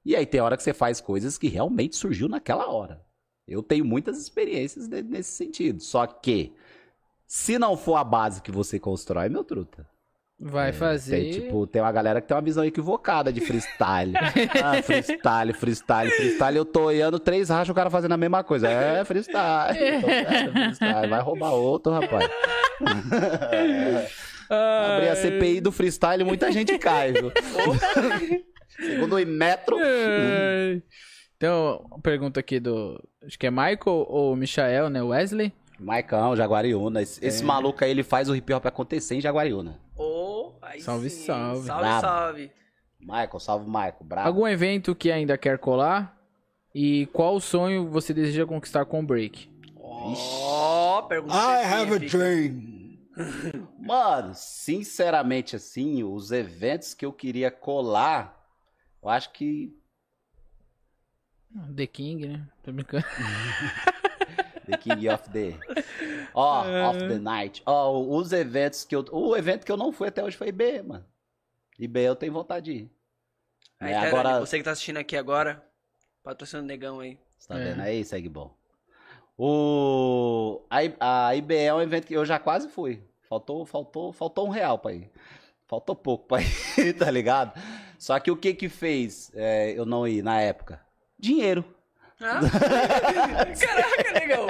E 0.04 0.16
aí 0.16 0.24
tem 0.26 0.40
hora 0.40 0.56
que 0.56 0.62
você 0.62 0.72
faz 0.72 1.00
coisas 1.00 1.36
que 1.38 1.46
realmente 1.48 1.94
surgiu 1.96 2.28
naquela 2.28 2.66
hora. 2.68 3.04
Eu 3.46 3.62
tenho 3.62 3.84
muitas 3.84 4.18
experiências 4.18 4.88
ne- 4.88 5.02
nesse 5.02 5.32
sentido. 5.32 5.80
Só 5.82 6.06
que, 6.06 6.54
se 7.26 7.58
não 7.58 7.76
for 7.76 7.96
a 7.96 8.04
base 8.04 8.40
que 8.42 8.50
você 8.50 8.78
constrói, 8.78 9.28
meu 9.28 9.44
truta. 9.44 9.86
Vai 10.44 10.72
fazer. 10.72 11.20
Tem, 11.20 11.30
tipo, 11.30 11.64
tem 11.68 11.80
uma 11.80 11.92
galera 11.92 12.20
que 12.20 12.26
tem 12.26 12.36
uma 12.36 12.42
visão 12.42 12.64
equivocada 12.64 13.32
de 13.32 13.40
freestyle. 13.40 14.12
ah, 14.60 14.82
freestyle, 14.82 15.52
freestyle, 15.52 16.10
freestyle. 16.10 16.56
Eu 16.56 16.64
tô 16.64 16.82
olhando 16.86 17.20
três 17.20 17.48
rachas, 17.48 17.68
o 17.68 17.74
cara 17.74 17.88
fazendo 17.88 18.10
a 18.12 18.16
mesma 18.16 18.42
coisa. 18.42 18.68
É 18.68 19.04
freestyle. 19.04 19.78
Então, 19.78 20.10
é 20.10 20.50
freestyle. 20.50 21.08
Vai 21.08 21.20
roubar 21.20 21.52
outro, 21.52 21.92
rapaz. 21.92 22.28
Abrir 24.50 25.08
a 25.10 25.16
CPI 25.16 25.60
do 25.60 25.70
freestyle, 25.70 26.24
muita 26.24 26.50
gente 26.50 26.76
cai, 26.76 27.12
viu? 27.12 27.30
Segundo 28.76 29.16
o 29.16 29.26
metro. 29.26 29.78
Então, 31.36 31.86
pergunta 32.02 32.40
aqui 32.40 32.58
do. 32.58 33.00
Acho 33.24 33.38
que 33.38 33.46
é 33.46 33.50
Michael 33.50 34.06
ou 34.08 34.34
Michael, 34.34 34.90
né? 34.90 35.00
Wesley? 35.02 35.52
Maicão, 35.82 36.36
Jaguariúna. 36.36 37.02
Esse, 37.02 37.24
esse 37.24 37.44
maluco 37.44 37.84
aí, 37.84 37.90
ele 37.90 38.02
faz 38.02 38.28
o 38.28 38.34
hip 38.36 38.52
hop 38.52 38.66
acontecer 38.66 39.16
em 39.16 39.20
Jaguariúna. 39.20 39.80
Ô, 39.96 40.54
aí 40.62 40.80
Salve, 40.80 41.10
sim. 41.10 41.26
salve. 41.26 41.66
Salve, 41.66 41.82
Brabo. 41.82 42.00
salve. 42.00 42.50
Michael, 43.00 43.40
salve 43.40 43.66
Michael. 43.66 43.96
Bravo. 44.02 44.28
Algum 44.28 44.46
evento 44.46 44.94
que 44.94 45.10
ainda 45.10 45.36
quer 45.36 45.58
colar? 45.58 46.16
E 46.74 47.06
qual 47.06 47.38
sonho 47.40 47.88
você 47.90 48.14
deseja 48.14 48.46
conquistar 48.46 48.84
com 48.84 49.00
o 49.00 49.06
break? 49.06 49.50
Ó, 49.76 51.02
pergunta 51.02 51.34
I 51.34 51.64
have 51.64 51.94
a 51.94 51.98
dream. 51.98 52.98
Mano, 53.78 54.32
sinceramente, 54.34 55.54
assim, 55.56 56.02
os 56.02 56.32
eventos 56.32 56.94
que 56.94 57.04
eu 57.04 57.12
queria 57.12 57.50
colar, 57.50 58.40
eu 59.02 59.08
acho 59.10 59.30
que 59.32 59.76
The 61.76 61.86
King, 61.86 62.28
né? 62.28 62.48
Tô 62.62 62.72
brincando. 62.72 63.04
The 64.66 64.76
King 64.78 65.08
of 65.08 65.28
the. 65.30 65.54
Ó, 66.34 66.62
of 66.90 66.98
the 67.08 67.18
Night. 67.18 67.62
Ó, 67.66 68.00
os 68.00 68.32
eventos 68.32 68.84
que 68.84 68.94
eu. 68.94 69.04
O 69.10 69.36
evento 69.36 69.64
que 69.64 69.72
eu 69.72 69.76
não 69.76 69.92
fui 69.92 70.08
até 70.08 70.22
hoje 70.22 70.36
foi 70.36 70.48
IB, 70.48 70.82
mano. 70.82 71.04
IB 71.78 72.00
eu 72.00 72.16
tenho 72.16 72.32
vontade 72.32 72.66
de 72.72 72.78
ir. 72.82 72.90
Aí, 73.80 73.92
É, 73.92 74.00
tá, 74.00 74.06
agora- 74.08 74.40
Você 74.40 74.58
que 74.58 74.64
tá 74.64 74.70
assistindo 74.70 74.98
aqui 74.98 75.16
agora, 75.16 75.64
patrocina 76.22 76.62
o 76.62 76.64
negão 76.64 77.00
aí. 77.00 77.18
Você 77.36 77.48
tá 77.48 77.58
É. 77.58 77.64
vendo 77.64 77.80
aí? 77.82 78.04
Segue 78.04 78.28
bom. 78.28 78.54
O. 79.36 80.62
A, 80.70 80.84
I- 80.84 80.96
a 81.00 81.34
IBE 81.36 81.56
é 81.56 81.74
um 81.74 81.80
evento 81.82 82.06
que 82.06 82.14
eu 82.14 82.24
já 82.24 82.38
quase 82.38 82.68
fui. 82.68 83.02
Faltou, 83.28 83.64
faltou, 83.66 84.12
faltou 84.12 84.46
um 84.46 84.50
real 84.50 84.78
pra 84.78 84.92
ir. 84.92 85.10
Faltou 85.66 85.96
pouco 85.96 86.26
pra 86.28 86.38
ir, 86.78 86.92
tá 86.92 87.10
ligado? 87.10 87.58
Só 87.98 88.18
que 88.20 88.30
o 88.30 88.36
que 88.36 88.52
que 88.54 88.68
fez 88.68 89.32
é, 89.34 89.72
eu 89.76 89.84
não 89.86 90.06
ir 90.06 90.22
na 90.22 90.40
época? 90.40 90.80
Dinheiro. 91.18 91.64
Caraca, 93.60 94.12
negão. 94.12 94.46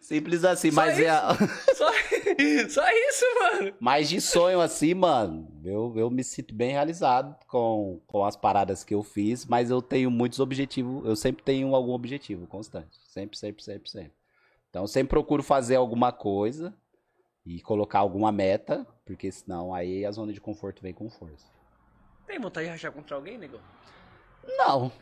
Simples 0.00 0.44
assim, 0.44 0.70
Só 0.70 0.76
mas 0.80 0.98
é. 0.98 1.08
a- 1.08 1.34
Só, 1.74 1.90
só 2.68 2.84
isso, 2.90 3.24
mano. 3.40 3.74
Mas 3.80 4.08
de 4.08 4.20
sonho 4.20 4.60
assim, 4.60 4.94
mano, 4.94 5.48
eu, 5.64 5.92
eu 5.96 6.10
me 6.10 6.22
sinto 6.24 6.54
bem 6.54 6.72
realizado 6.72 7.36
com, 7.46 8.00
com 8.06 8.24
as 8.24 8.36
paradas 8.36 8.84
que 8.84 8.94
eu 8.94 9.02
fiz, 9.02 9.44
mas 9.46 9.70
eu 9.70 9.80
tenho 9.82 10.10
muitos 10.10 10.40
objetivos, 10.40 11.04
eu 11.06 11.16
sempre 11.16 11.42
tenho 11.42 11.74
algum 11.74 11.92
objetivo 11.92 12.46
constante. 12.46 12.98
Sempre, 13.08 13.36
sempre, 13.38 13.62
sempre, 13.62 13.90
sempre. 13.90 14.12
Então 14.70 14.82
eu 14.82 14.88
sempre 14.88 15.10
procuro 15.10 15.42
fazer 15.42 15.76
alguma 15.76 16.12
coisa 16.12 16.74
e 17.44 17.60
colocar 17.62 18.00
alguma 18.00 18.30
meta, 18.30 18.86
porque 19.06 19.32
senão 19.32 19.72
aí 19.74 20.04
a 20.04 20.10
zona 20.10 20.32
de 20.32 20.40
conforto 20.40 20.82
vem 20.82 20.92
com 20.92 21.08
força. 21.08 21.46
Tem 22.26 22.38
vontade 22.38 22.66
de 22.66 22.72
rachar 22.72 22.92
contra 22.92 23.16
alguém, 23.16 23.38
negão? 23.38 23.60
Não, 24.46 24.92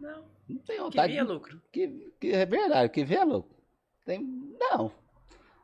Não. 0.00 0.24
não 0.48 0.58
tenho 0.58 0.64
Que 0.64 0.78
vontade. 0.84 1.12
vinha 1.12 1.24
lucro. 1.24 1.60
Que, 1.72 2.12
que 2.20 2.32
é 2.32 2.44
verdade, 2.46 2.88
que 2.90 3.04
vê, 3.04 3.22
louco. 3.24 3.54
Tem, 4.04 4.20
não. 4.58 4.90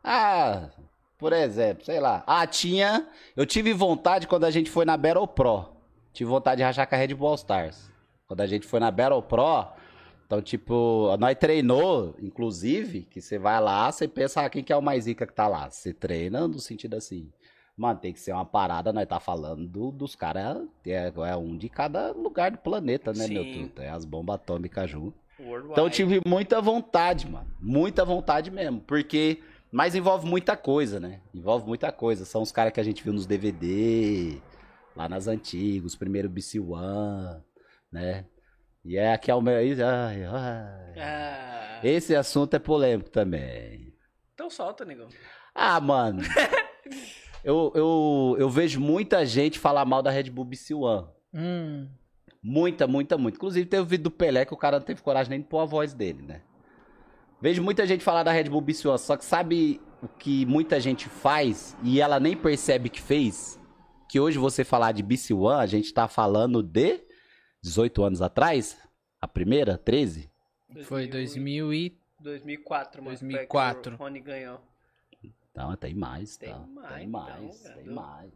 Ah, 0.02 0.70
Por 1.18 1.32
exemplo, 1.32 1.84
sei 1.84 2.00
lá. 2.00 2.24
Ah, 2.26 2.46
tinha. 2.46 3.06
Eu 3.36 3.44
tive 3.44 3.72
vontade 3.74 4.26
quando 4.26 4.44
a 4.44 4.50
gente 4.50 4.70
foi 4.70 4.84
na 4.84 4.96
Battle 4.96 5.26
Pro. 5.28 5.66
Tive 6.12 6.30
vontade 6.30 6.58
de 6.58 6.62
rachar 6.64 6.88
com 6.88 6.94
a 6.94 6.98
Red 6.98 7.14
Bull 7.14 7.28
All 7.28 7.34
Stars. 7.34 7.90
Quando 8.26 8.40
a 8.40 8.46
gente 8.46 8.66
foi 8.66 8.80
na 8.80 8.90
Battle 8.90 9.22
Pro. 9.22 9.66
Então, 10.26 10.40
tipo, 10.40 11.14
nós 11.18 11.36
treinou, 11.36 12.14
inclusive, 12.20 13.02
que 13.02 13.20
você 13.20 13.36
vai 13.38 13.60
lá, 13.60 13.90
você 13.90 14.06
pensa, 14.06 14.40
ah, 14.42 14.48
quem 14.48 14.62
que 14.62 14.72
é 14.72 14.76
o 14.76 14.80
mais 14.80 15.04
zica 15.04 15.26
que 15.26 15.32
tá 15.34 15.48
lá? 15.48 15.68
Você 15.68 15.92
treina 15.92 16.46
no 16.46 16.58
sentido 16.60 16.94
assim. 16.94 17.30
Mano, 17.80 17.98
tem 17.98 18.12
que 18.12 18.20
ser 18.20 18.32
uma 18.32 18.44
parada, 18.44 18.92
nós 18.92 19.08
tá 19.08 19.18
falando 19.18 19.66
do- 19.66 19.90
dos 19.90 20.14
caras, 20.14 20.68
é, 20.86 21.10
é 21.30 21.34
um 21.36 21.56
de 21.56 21.66
cada 21.70 22.12
lugar 22.12 22.50
do 22.50 22.58
planeta, 22.58 23.10
né, 23.14 23.26
meu 23.26 23.42
Sim. 23.42 23.52
truta? 23.54 23.82
É 23.82 23.88
as 23.88 24.04
bombas 24.04 24.34
atômicas 24.34 24.90
junto. 24.90 25.14
Worldwide. 25.38 25.72
Então 25.72 25.84
eu 25.86 25.90
tive 25.90 26.20
muita 26.26 26.60
vontade, 26.60 27.26
mano. 27.26 27.46
Muita 27.58 28.04
vontade 28.04 28.50
mesmo. 28.50 28.82
Porque. 28.82 29.42
Mas 29.72 29.94
envolve 29.94 30.28
muita 30.28 30.58
coisa, 30.58 31.00
né? 31.00 31.20
Envolve 31.32 31.66
muita 31.66 31.90
coisa. 31.90 32.26
São 32.26 32.42
os 32.42 32.52
caras 32.52 32.70
que 32.70 32.80
a 32.80 32.82
gente 32.82 33.02
viu 33.02 33.14
nos 33.14 33.24
DVD, 33.24 34.36
lá 34.94 35.08
nas 35.08 35.26
antigas, 35.26 35.94
primeiro 35.96 36.28
BC 36.28 36.60
One, 36.60 37.40
né? 37.90 38.26
E 38.84 38.98
é 38.98 39.14
aqui 39.14 39.30
é 39.30 39.34
o 39.34 39.40
meu. 39.40 39.54
Ai, 39.56 40.24
ai. 40.24 40.94
Ah, 40.98 41.80
Esse 41.82 42.14
assunto 42.14 42.52
é 42.52 42.58
polêmico 42.58 43.08
também. 43.08 43.94
Então 44.34 44.50
solta, 44.50 44.84
negão. 44.84 45.08
Ah, 45.54 45.80
mano. 45.80 46.20
eu, 47.44 47.72
eu, 47.74 48.36
eu 48.38 48.50
vejo 48.50 48.80
muita 48.80 49.24
gente 49.24 49.58
falar 49.58 49.84
mal 49.84 50.02
da 50.02 50.10
Red 50.10 50.30
Bull 50.30 50.44
BC 50.44 50.74
One. 50.74 51.06
Hum. 51.32 51.88
Muita, 52.42 52.86
muita, 52.86 53.18
muita. 53.18 53.36
Inclusive 53.36 53.66
teve 53.66 53.82
o 53.82 53.86
vídeo 53.86 54.04
do 54.04 54.10
Pelé 54.10 54.44
que 54.44 54.54
o 54.54 54.56
cara 54.56 54.78
não 54.78 54.86
teve 54.86 55.02
coragem 55.02 55.30
nem 55.30 55.40
de 55.40 55.46
pôr 55.46 55.60
a 55.60 55.64
voz 55.64 55.92
dele, 55.92 56.22
né? 56.22 56.42
Vejo 57.40 57.62
muita 57.62 57.86
gente 57.86 58.04
falar 58.04 58.22
da 58.22 58.32
Red 58.32 58.44
Bull 58.44 58.60
BC 58.60 58.86
One, 58.86 58.98
só 58.98 59.16
que 59.16 59.24
sabe 59.24 59.80
o 60.02 60.08
que 60.08 60.44
muita 60.44 60.78
gente 60.78 61.08
faz 61.08 61.76
e 61.82 62.00
ela 62.00 62.20
nem 62.20 62.36
percebe 62.36 62.90
que 62.90 63.00
fez? 63.00 63.58
Que 64.08 64.20
hoje 64.20 64.38
você 64.38 64.64
falar 64.64 64.92
de 64.92 65.02
BC 65.02 65.32
One, 65.32 65.62
a 65.62 65.66
gente 65.66 65.92
tá 65.92 66.06
falando 66.06 66.62
de 66.62 67.00
18 67.62 68.02
anos 68.04 68.22
atrás? 68.22 68.76
A 69.20 69.28
primeira? 69.28 69.78
13? 69.78 70.30
Foi 70.82 71.06
2000 71.06 71.72
e... 71.72 71.98
2004, 72.20 73.02
mano. 73.02 73.16
2004. 73.16 73.82
foi 73.82 73.90
que 73.90 74.02
O 74.02 74.04
Rony 74.04 74.20
ganhou. 74.20 74.60
Não, 75.68 75.76
tem 75.76 75.94
mais, 75.94 76.36
Tem 76.36 76.48
tá. 76.50 76.58
mais, 76.74 76.88
tem 76.94 77.06
então, 77.08 77.20
mais, 77.20 77.60
cara. 77.62 77.74
tem 77.76 77.92
mais. 77.92 78.30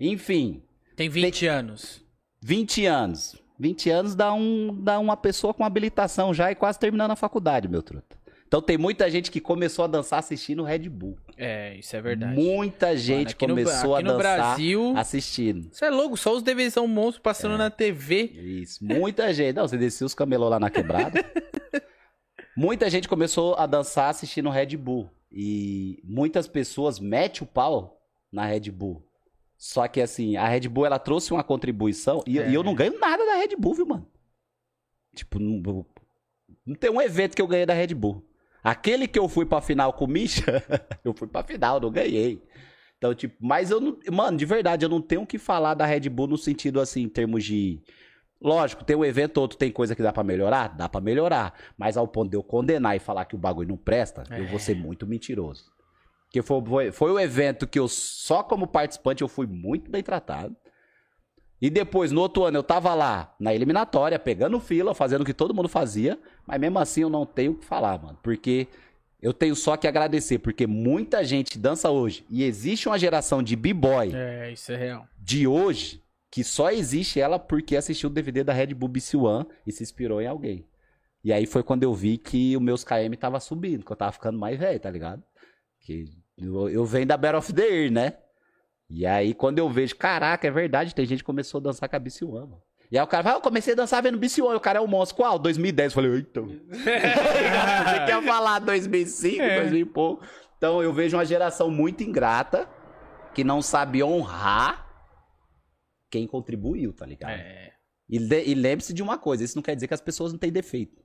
Enfim, 0.00 0.62
Tem 0.94 1.08
20 1.08 1.46
anos. 1.46 2.04
20 2.42 2.86
anos. 2.86 3.36
20 3.58 3.88
anos 3.90 4.14
dá, 4.14 4.32
um, 4.34 4.74
dá 4.82 4.98
uma 4.98 5.16
pessoa 5.16 5.54
com 5.54 5.64
habilitação 5.64 6.34
já 6.34 6.50
e 6.50 6.54
quase 6.54 6.78
terminando 6.78 7.10
a 7.12 7.16
faculdade, 7.16 7.66
meu 7.68 7.82
truta. 7.82 8.16
Então 8.46 8.62
tem 8.62 8.78
muita 8.78 9.10
gente 9.10 9.30
que 9.30 9.40
começou 9.40 9.84
a 9.84 9.88
dançar 9.88 10.18
assistindo 10.20 10.62
Red 10.62 10.88
Bull. 10.88 11.18
É, 11.36 11.74
isso 11.76 11.96
é 11.96 12.00
verdade. 12.00 12.34
Muita 12.34 12.96
gente 12.96 13.32
aqui 13.32 13.46
no- 13.46 13.54
começou 13.54 13.96
aqui 13.96 14.04
a 14.06 14.12
no 14.12 14.16
dançar 14.18 14.36
Brasil- 14.38 14.94
assistindo. 14.96 15.68
Você 15.72 15.84
é 15.86 15.90
louco, 15.90 16.16
só 16.16 16.32
os 16.34 16.42
DVDs 16.42 16.74
são 16.74 16.86
monstros 16.86 17.18
passando 17.22 17.54
É. 17.54 17.58
na 17.58 17.70
TV. 17.70 18.24
Isso, 18.34 18.84
muita 18.84 19.32
gente. 19.34 19.56
Não, 19.56 19.66
você 19.66 19.76
descia 19.76 20.06
os 20.06 20.14
camelô 20.14 20.48
lá 20.48 20.60
na 20.60 20.70
quebrada. 20.70 21.24
muita 22.56 22.88
gente 22.88 23.08
começou 23.08 23.54
a 23.56 23.66
dançar 23.66 24.10
assistindo 24.10 24.48
Red 24.50 24.76
Bull. 24.76 25.10
E 25.30 26.00
muitas 26.04 26.46
pessoas 26.46 26.98
metem 27.00 27.42
o 27.42 27.46
pau 27.46 28.00
na 28.32 28.44
Red 28.46 28.70
Bull. 28.70 29.04
Só 29.58 29.88
que 29.88 30.00
assim, 30.00 30.36
a 30.36 30.46
Red 30.46 30.68
Bull 30.68 30.86
ela 30.86 30.98
trouxe 30.98 31.32
uma 31.32 31.42
contribuição 31.42 32.22
e, 32.26 32.38
É. 32.38 32.50
e 32.50 32.54
eu 32.54 32.62
não 32.62 32.74
ganho 32.74 32.98
nada 32.98 33.24
da 33.24 33.36
Red 33.36 33.56
Bull, 33.58 33.74
viu, 33.74 33.86
mano? 33.86 34.06
Tipo, 35.14 35.38
não, 35.38 35.86
não 36.64 36.74
tem 36.74 36.90
um 36.90 37.00
evento 37.00 37.34
que 37.34 37.40
eu 37.42 37.46
ganhei 37.46 37.64
da 37.66 37.72
Red 37.74 37.94
Bull. 37.94 38.22
Aquele 38.62 39.06
que 39.08 39.18
eu 39.18 39.28
fui 39.28 39.46
pra 39.46 39.60
final 39.60 39.92
com 39.92 40.04
o 40.04 40.08
Misha, 40.08 40.44
eu 41.04 41.14
fui 41.14 41.26
pra 41.28 41.42
final, 41.42 41.80
não 41.80 41.90
ganhei. 41.90 42.42
Então, 42.98 43.14
tipo, 43.14 43.36
mas 43.40 43.70
eu 43.70 43.80
não. 43.80 43.98
Mano, 44.12 44.36
de 44.36 44.44
verdade, 44.44 44.84
eu 44.84 44.88
não 44.88 45.00
tenho 45.00 45.22
o 45.22 45.26
que 45.26 45.38
falar 45.38 45.74
da 45.74 45.86
Red 45.86 46.08
Bull 46.08 46.26
no 46.26 46.36
sentido 46.38 46.80
assim, 46.80 47.02
em 47.02 47.08
termos 47.08 47.44
de. 47.44 47.80
Lógico, 48.40 48.84
tem 48.84 48.94
um 48.94 49.04
evento 49.04 49.38
ou 49.38 49.42
outro, 49.42 49.56
tem 49.56 49.70
coisa 49.70 49.94
que 49.96 50.02
dá 50.02 50.12
pra 50.12 50.22
melhorar? 50.22 50.76
Dá 50.76 50.88
pra 50.88 51.00
melhorar. 51.00 51.54
Mas 51.76 51.96
ao 51.96 52.06
ponto 52.06 52.30
de 52.30 52.36
eu 52.36 52.42
condenar 52.42 52.94
e 52.94 52.98
falar 52.98 53.24
que 53.24 53.34
o 53.34 53.38
bagulho 53.38 53.68
não 53.68 53.76
presta, 53.76 54.24
eu 54.30 54.46
vou 54.46 54.58
ser 54.58 54.76
muito 54.76 55.06
mentiroso. 55.06 55.64
Porque 56.24 56.42
foi, 56.42 56.62
foi, 56.64 56.92
foi 56.92 57.10
o 57.12 57.18
evento 57.20 57.66
que 57.66 57.78
eu, 57.78 57.88
só 57.88 58.42
como 58.42 58.66
participante, 58.66 59.22
eu 59.22 59.28
fui 59.28 59.46
muito 59.46 59.90
bem 59.90 60.02
tratado. 60.02 60.54
E 61.60 61.70
depois, 61.70 62.12
no 62.12 62.20
outro 62.20 62.44
ano, 62.44 62.58
eu 62.58 62.62
tava 62.62 62.92
lá 62.92 63.34
na 63.40 63.54
eliminatória, 63.54 64.18
pegando 64.18 64.60
fila, 64.60 64.94
fazendo 64.94 65.22
o 65.22 65.24
que 65.24 65.32
todo 65.32 65.54
mundo 65.54 65.68
fazia. 65.68 66.18
Mas 66.46 66.60
mesmo 66.60 66.78
assim, 66.78 67.00
eu 67.00 67.08
não 67.08 67.24
tenho 67.24 67.52
o 67.52 67.54
que 67.54 67.64
falar, 67.64 67.98
mano. 68.02 68.18
Porque 68.22 68.68
eu 69.22 69.32
tenho 69.32 69.56
só 69.56 69.74
que 69.78 69.88
agradecer. 69.88 70.38
Porque 70.38 70.66
muita 70.66 71.24
gente 71.24 71.58
dança 71.58 71.88
hoje. 71.90 72.26
E 72.28 72.44
existe 72.44 72.86
uma 72.88 72.98
geração 72.98 73.42
de 73.42 73.56
b-boy 73.56 74.12
É, 74.14 74.52
isso 74.52 74.70
é 74.72 74.76
real. 74.76 75.08
de 75.18 75.46
hoje 75.46 76.02
que 76.30 76.42
só 76.44 76.70
existe 76.70 77.20
ela 77.20 77.38
porque 77.38 77.76
assistiu 77.76 78.08
o 78.10 78.12
DVD 78.12 78.42
da 78.44 78.52
Red 78.52 78.74
Bull 78.74 78.88
BC 78.88 79.16
One 79.16 79.46
e 79.66 79.72
se 79.72 79.82
inspirou 79.82 80.20
em 80.20 80.26
alguém. 80.26 80.66
E 81.24 81.32
aí 81.32 81.46
foi 81.46 81.62
quando 81.62 81.82
eu 81.82 81.92
vi 81.94 82.18
que 82.18 82.56
o 82.56 82.60
meus 82.60 82.84
KM 82.84 83.16
tava 83.18 83.40
subindo, 83.40 83.84
que 83.84 83.90
eu 83.90 83.96
tava 83.96 84.12
ficando 84.12 84.38
mais 84.38 84.58
velho, 84.58 84.78
tá 84.78 84.90
ligado? 84.90 85.22
Que 85.80 86.04
eu, 86.38 86.68
eu 86.68 86.84
venho 86.84 87.06
da 87.06 87.16
Battle 87.16 87.38
of 87.38 87.52
the 87.52 87.66
Year, 87.66 87.90
né? 87.92 88.12
E 88.88 89.04
aí 89.06 89.34
quando 89.34 89.58
eu 89.58 89.68
vejo, 89.68 89.96
caraca, 89.96 90.46
é 90.46 90.50
verdade, 90.50 90.94
tem 90.94 91.06
gente 91.06 91.18
que 91.20 91.24
começou 91.24 91.58
a 91.58 91.62
dançar 91.64 91.88
com 91.88 91.96
a 91.96 91.98
BC 91.98 92.24
One, 92.24 92.46
mano. 92.50 92.62
E 92.90 92.96
aí 92.96 93.02
o 93.02 93.06
cara 93.08 93.24
fala, 93.24 93.34
ah, 93.34 93.38
eu 93.38 93.42
comecei 93.42 93.72
a 93.72 93.76
dançar 93.76 94.00
vendo 94.00 94.16
BC 94.16 94.40
One, 94.40 94.54
o 94.56 94.60
cara 94.60 94.78
é 94.78 94.82
um 94.82 94.86
monstro. 94.86 95.16
Qual? 95.16 95.38
2010. 95.40 95.86
Eu 95.86 95.94
falei, 95.94 96.10
eita. 96.12 96.40
Você 96.70 98.06
quer 98.06 98.22
falar 98.22 98.60
2005, 98.60 99.42
É. 99.42 99.60
2000 99.62 99.80
e 99.80 99.84
pouco. 99.84 100.24
Então 100.56 100.80
eu 100.82 100.92
vejo 100.92 101.16
uma 101.16 101.24
geração 101.24 101.68
muito 101.68 102.04
ingrata 102.04 102.68
que 103.34 103.42
não 103.42 103.60
sabe 103.60 104.04
honrar 104.04 104.85
quem 106.10 106.26
contribuiu, 106.26 106.92
tá 106.92 107.04
ligado? 107.06 107.32
É. 107.32 107.72
E, 108.08 108.16
e 108.16 108.54
lembre-se 108.54 108.92
de 108.92 109.02
uma 109.02 109.18
coisa, 109.18 109.42
isso 109.44 109.56
não 109.56 109.62
quer 109.62 109.74
dizer 109.74 109.88
que 109.88 109.94
as 109.94 110.00
pessoas 110.00 110.32
não 110.32 110.38
têm 110.38 110.52
defeito. 110.52 111.04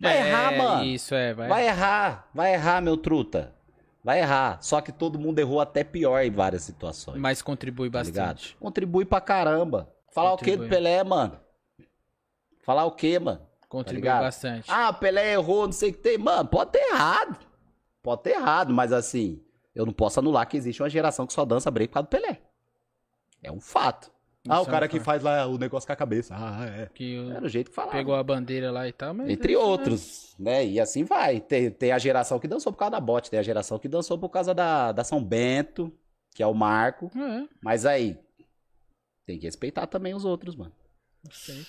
Vai 0.00 0.16
É, 0.16 0.28
errar, 0.28 0.56
mano. 0.56 0.84
Isso, 0.84 1.14
é. 1.14 1.34
Vai, 1.34 1.48
Vai 1.48 1.66
errar, 1.66 2.30
vai 2.34 2.54
errar, 2.54 2.80
meu 2.80 2.96
truta. 2.96 3.54
Vai 4.02 4.20
errar. 4.20 4.60
Só 4.62 4.80
que 4.80 4.92
todo 4.92 5.18
mundo 5.18 5.38
errou 5.38 5.60
até 5.60 5.82
pior 5.82 6.20
em 6.22 6.30
várias 6.30 6.62
situações. 6.62 7.18
Mas 7.18 7.40
contribui 7.40 7.90
tá 7.90 8.02
ligado? 8.02 8.26
bastante. 8.34 8.56
Contribui 8.56 9.04
pra 9.04 9.20
caramba. 9.20 9.90
Falar 10.12 10.34
o 10.34 10.36
que 10.36 10.44
do 10.44 10.50
Contribui. 10.62 10.68
Pelé, 10.68 11.02
mano? 11.02 11.40
Falar 12.62 12.84
o 12.84 12.92
que, 12.92 13.18
mano? 13.18 13.40
Contribui 13.68 14.02
ligado? 14.02 14.22
bastante. 14.22 14.70
Ah, 14.70 14.90
o 14.90 14.94
Pelé 14.94 15.32
errou, 15.32 15.64
não 15.66 15.72
sei 15.72 15.90
o 15.90 15.92
que 15.92 15.98
tem. 15.98 16.18
Mano, 16.18 16.48
pode 16.48 16.72
ter 16.72 16.82
errado. 16.90 17.38
Pode 18.02 18.22
ter 18.22 18.30
errado, 18.36 18.72
mas 18.74 18.92
assim, 18.92 19.42
eu 19.74 19.86
não 19.86 19.92
posso 19.92 20.20
anular 20.20 20.46
que 20.46 20.56
existe 20.56 20.82
uma 20.82 20.90
geração 20.90 21.26
que 21.26 21.32
só 21.32 21.44
dança 21.44 21.70
break 21.70 21.88
por 21.88 21.94
causa 21.94 22.06
do 22.06 22.10
Pelé. 22.10 22.42
É 23.44 23.52
um 23.52 23.60
fato. 23.60 24.10
ah, 24.48 24.60
o 24.60 24.64
é 24.64 24.66
cara 24.66 24.88
que 24.88 24.98
faz 24.98 25.22
lá 25.22 25.46
o 25.46 25.56
negócio 25.58 25.86
com 25.86 25.92
a 25.92 25.96
cabeça. 25.96 26.34
Ah, 26.36 26.64
é. 26.66 26.86
que 26.94 27.18
o- 27.18 27.30
Era 27.30 27.44
o 27.46 27.48
jeito 27.48 27.70
que 27.70 27.76
falava. 27.76 27.96
pegou 27.96 28.14
a 28.14 28.22
bandeira 28.22 28.70
lá 28.72 28.88
e 28.88 28.92
tal, 28.92 29.14
mas. 29.14 29.28
Entre 29.28 29.52
é- 29.52 29.58
outros, 29.58 30.34
né? 30.38 30.66
E 30.66 30.80
assim 30.80 31.04
vai. 31.04 31.40
Tem, 31.40 31.70
tem 31.70 31.92
a 31.92 31.98
geração 31.98 32.38
que 32.40 32.48
dançou 32.48 32.72
por 32.72 32.78
causa 32.78 32.92
da 32.92 33.00
bote, 33.00 33.30
tem 33.30 33.38
a 33.38 33.42
geração 33.42 33.78
que 33.78 33.86
dançou 33.88 34.18
por 34.18 34.28
causa 34.30 34.52
da, 34.54 34.90
da 34.92 35.04
São 35.04 35.22
Bento, 35.22 35.92
que 36.34 36.42
é 36.42 36.46
o 36.46 36.54
Marco. 36.54 37.10
É, 37.16 37.46
Mas 37.62 37.86
aí, 37.86 38.18
tem 39.26 39.38
que 39.38 39.44
respeitar 39.46 39.86
também 39.86 40.14
os 40.14 40.24
outros, 40.24 40.56
mano. 40.56 40.72
aceito. 41.30 41.68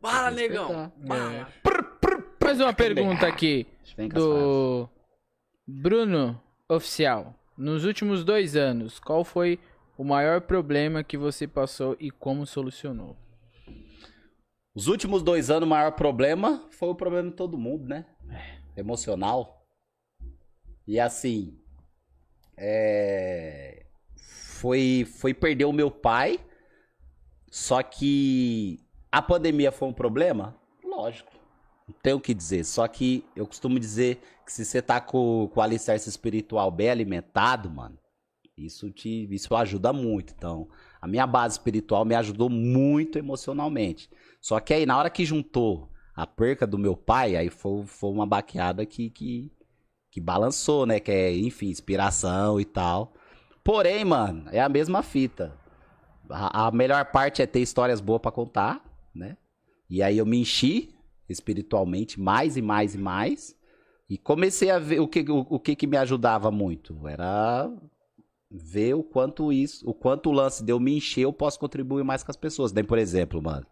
Bala, 0.00 0.28
Tem 0.32 0.36
que 0.36 0.48
negão. 0.48 0.68
respeitar. 0.68 0.92
Bala. 0.98 1.48
Mais 2.44 2.60
uma 2.60 2.72
pergunta 2.72 3.26
aqui 3.26 3.66
do 4.14 4.88
Bruno 5.66 6.40
Oficial. 6.68 7.34
Nos 7.56 7.84
últimos 7.84 8.24
dois 8.24 8.54
anos, 8.54 8.98
qual 9.00 9.24
foi 9.24 9.58
o 9.98 10.04
maior 10.04 10.40
problema 10.40 11.02
que 11.02 11.18
você 11.18 11.48
passou 11.48 11.96
e 11.98 12.08
como 12.08 12.46
solucionou? 12.46 13.16
Os 14.72 14.86
últimos 14.86 15.24
dois 15.24 15.50
anos, 15.50 15.66
o 15.66 15.70
maior 15.70 15.90
problema 15.90 16.64
foi 16.70 16.88
o 16.88 16.94
problema 16.94 17.30
de 17.30 17.34
todo 17.34 17.58
mundo, 17.58 17.88
né? 17.88 18.06
Emocional. 18.76 19.66
E 20.86 21.00
assim, 21.00 21.60
é, 22.56 23.86
foi, 24.14 25.04
foi 25.18 25.34
perder 25.34 25.64
o 25.64 25.72
meu 25.72 25.90
pai. 25.90 26.38
Só 27.50 27.82
que 27.82 28.78
a 29.10 29.20
pandemia 29.20 29.72
foi 29.72 29.88
um 29.88 29.92
problema? 29.92 30.56
Lógico. 30.84 31.32
Não 31.88 31.94
tenho 32.00 32.18
o 32.18 32.20
que 32.20 32.32
dizer. 32.32 32.64
Só 32.64 32.86
que 32.86 33.24
eu 33.34 33.44
costumo 33.48 33.80
dizer 33.80 34.20
que 34.46 34.52
se 34.52 34.64
você 34.64 34.80
tá 34.80 35.00
com, 35.00 35.50
com 35.52 35.58
o 35.58 35.62
alicerce 35.62 36.08
espiritual 36.08 36.70
bem 36.70 36.88
alimentado, 36.88 37.68
mano, 37.68 37.98
isso 38.58 38.90
te 38.90 39.28
isso 39.30 39.54
ajuda 39.54 39.92
muito. 39.92 40.34
Então, 40.36 40.68
a 41.00 41.06
minha 41.06 41.26
base 41.26 41.54
espiritual 41.54 42.04
me 42.04 42.14
ajudou 42.14 42.50
muito 42.50 43.18
emocionalmente. 43.18 44.10
Só 44.40 44.60
que 44.60 44.74
aí, 44.74 44.86
na 44.86 44.96
hora 44.96 45.10
que 45.10 45.24
juntou 45.24 45.90
a 46.14 46.26
perca 46.26 46.66
do 46.66 46.78
meu 46.78 46.96
pai, 46.96 47.36
aí 47.36 47.48
foi, 47.48 47.86
foi 47.86 48.10
uma 48.10 48.26
baqueada 48.26 48.84
que, 48.84 49.10
que, 49.10 49.52
que 50.10 50.20
balançou, 50.20 50.86
né? 50.86 50.98
Que 50.98 51.10
é, 51.10 51.36
enfim, 51.36 51.68
inspiração 51.68 52.60
e 52.60 52.64
tal. 52.64 53.14
Porém, 53.62 54.04
mano, 54.04 54.48
é 54.50 54.60
a 54.60 54.68
mesma 54.68 55.02
fita. 55.02 55.56
A, 56.30 56.66
a 56.66 56.70
melhor 56.70 57.04
parte 57.06 57.42
é 57.42 57.46
ter 57.46 57.60
histórias 57.60 58.00
boas 58.00 58.20
pra 58.20 58.32
contar, 58.32 58.82
né? 59.14 59.36
E 59.88 60.02
aí 60.02 60.18
eu 60.18 60.26
me 60.26 60.38
enchi 60.38 60.94
espiritualmente 61.28 62.20
mais 62.20 62.56
e 62.56 62.62
mais 62.62 62.94
e 62.94 62.98
mais. 62.98 63.56
E 64.08 64.16
comecei 64.16 64.70
a 64.70 64.78
ver 64.78 65.00
o 65.00 65.08
que, 65.08 65.20
o, 65.30 65.46
o 65.50 65.60
que 65.60 65.76
que 65.76 65.86
me 65.86 65.96
ajudava 65.96 66.50
muito. 66.50 67.06
Era 67.06 67.70
ver 68.50 68.94
o 68.94 69.02
quanto 69.02 69.52
isso, 69.52 69.88
o 69.88 69.92
quanto 69.92 70.30
o 70.30 70.32
lance 70.32 70.64
de 70.64 70.78
me 70.78 70.96
encher, 70.96 71.22
eu 71.22 71.32
posso 71.32 71.58
contribuir 71.58 72.04
mais 72.04 72.22
com 72.22 72.30
as 72.30 72.36
pessoas. 72.36 72.72
Daí, 72.72 72.84
por 72.84 72.98
exemplo, 72.98 73.42
mano, 73.42 73.66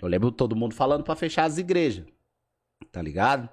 eu 0.00 0.08
lembro 0.08 0.32
todo 0.32 0.56
mundo 0.56 0.74
falando 0.74 1.04
pra 1.04 1.14
fechar 1.14 1.44
as 1.44 1.58
igrejas. 1.58 2.06
Tá 2.90 3.00
ligado? 3.00 3.48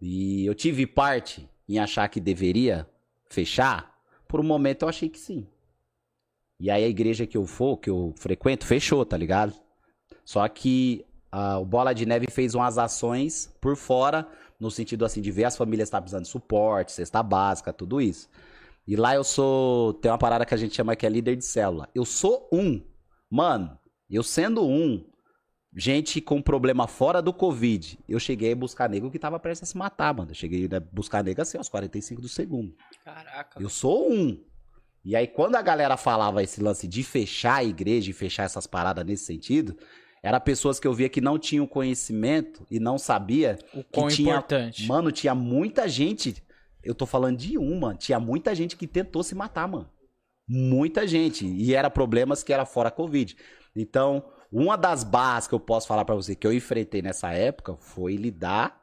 E 0.00 0.44
eu 0.44 0.54
tive 0.54 0.86
parte 0.86 1.48
em 1.68 1.78
achar 1.78 2.08
que 2.08 2.20
deveria 2.20 2.88
fechar. 3.28 3.94
Por 4.26 4.40
um 4.40 4.44
momento 4.44 4.82
eu 4.82 4.88
achei 4.88 5.08
que 5.08 5.18
sim. 5.18 5.46
E 6.60 6.70
aí 6.70 6.84
a 6.84 6.88
igreja 6.88 7.26
que 7.26 7.36
eu 7.36 7.46
for, 7.46 7.76
que 7.76 7.88
eu 7.88 8.12
frequento, 8.16 8.66
fechou, 8.66 9.04
tá 9.04 9.16
ligado? 9.16 9.54
Só 10.24 10.46
que 10.48 11.06
ah, 11.30 11.58
o 11.58 11.64
Bola 11.64 11.94
de 11.94 12.04
Neve 12.04 12.26
fez 12.30 12.54
umas 12.54 12.78
ações 12.78 13.54
por 13.60 13.76
fora, 13.76 14.26
no 14.58 14.70
sentido 14.70 15.04
assim 15.04 15.20
de 15.20 15.30
ver 15.30 15.44
as 15.44 15.56
famílias 15.56 15.88
estar 15.88 16.00
precisando 16.00 16.24
de 16.24 16.28
suporte, 16.28 16.92
cesta 16.92 17.22
básica, 17.22 17.72
tudo 17.72 18.00
isso. 18.00 18.28
E 18.88 18.96
lá 18.96 19.14
eu 19.14 19.22
sou. 19.22 19.92
Tem 19.92 20.10
uma 20.10 20.16
parada 20.16 20.46
que 20.46 20.54
a 20.54 20.56
gente 20.56 20.74
chama 20.74 20.96
que 20.96 21.04
é 21.04 21.10
líder 21.10 21.36
de 21.36 21.44
célula. 21.44 21.90
Eu 21.94 22.06
sou 22.06 22.48
um. 22.50 22.82
Mano, 23.30 23.78
eu 24.08 24.22
sendo 24.22 24.66
um, 24.66 25.04
gente 25.76 26.22
com 26.22 26.40
problema 26.40 26.86
fora 26.86 27.20
do 27.20 27.30
Covid, 27.30 27.98
eu 28.08 28.18
cheguei 28.18 28.52
a 28.52 28.56
buscar 28.56 28.88
nego 28.88 29.10
que 29.10 29.18
tava 29.18 29.38
prestes 29.38 29.68
a 29.68 29.70
se 29.72 29.76
matar, 29.76 30.14
mano. 30.14 30.30
Eu 30.30 30.34
cheguei 30.34 30.66
a 30.74 30.80
buscar 30.80 31.22
nego 31.22 31.42
assim, 31.42 31.58
aos 31.58 31.68
45 31.68 32.22
do 32.22 32.30
segundo. 32.30 32.74
Caraca. 33.04 33.60
Eu 33.60 33.68
sou 33.68 34.10
um. 34.10 34.42
E 35.04 35.14
aí, 35.14 35.26
quando 35.26 35.56
a 35.56 35.62
galera 35.62 35.98
falava 35.98 36.42
esse 36.42 36.62
lance 36.62 36.88
de 36.88 37.02
fechar 37.02 37.56
a 37.56 37.64
igreja 37.64 38.10
e 38.10 38.14
fechar 38.14 38.44
essas 38.44 38.66
paradas 38.66 39.04
nesse 39.04 39.26
sentido, 39.26 39.76
era 40.22 40.40
pessoas 40.40 40.80
que 40.80 40.86
eu 40.86 40.94
via 40.94 41.10
que 41.10 41.20
não 41.20 41.38
tinham 41.38 41.66
conhecimento 41.66 42.66
e 42.70 42.80
não 42.80 42.96
sabia 42.96 43.58
O 43.74 43.84
que 43.84 43.90
quão 43.92 44.08
tinha, 44.08 44.30
importante. 44.30 44.86
Mano, 44.86 45.12
tinha 45.12 45.34
muita 45.34 45.86
gente. 45.86 46.42
Eu 46.82 46.94
tô 46.94 47.06
falando 47.06 47.36
de 47.36 47.58
um, 47.58 47.80
mano. 47.80 47.98
Tinha 47.98 48.20
muita 48.20 48.54
gente 48.54 48.76
que 48.76 48.86
tentou 48.86 49.22
se 49.22 49.34
matar, 49.34 49.66
mano. 49.68 49.88
Muita 50.48 51.06
gente. 51.06 51.46
E 51.46 51.74
era 51.74 51.90
problemas 51.90 52.42
que 52.42 52.52
era 52.52 52.64
fora 52.64 52.90
Covid. 52.90 53.36
Então, 53.76 54.24
uma 54.50 54.76
das 54.76 55.04
barras 55.04 55.46
que 55.46 55.54
eu 55.54 55.60
posso 55.60 55.86
falar 55.86 56.04
pra 56.04 56.14
você 56.14 56.34
que 56.34 56.46
eu 56.46 56.52
enfrentei 56.52 57.02
nessa 57.02 57.32
época 57.32 57.76
foi 57.76 58.16
lidar 58.16 58.80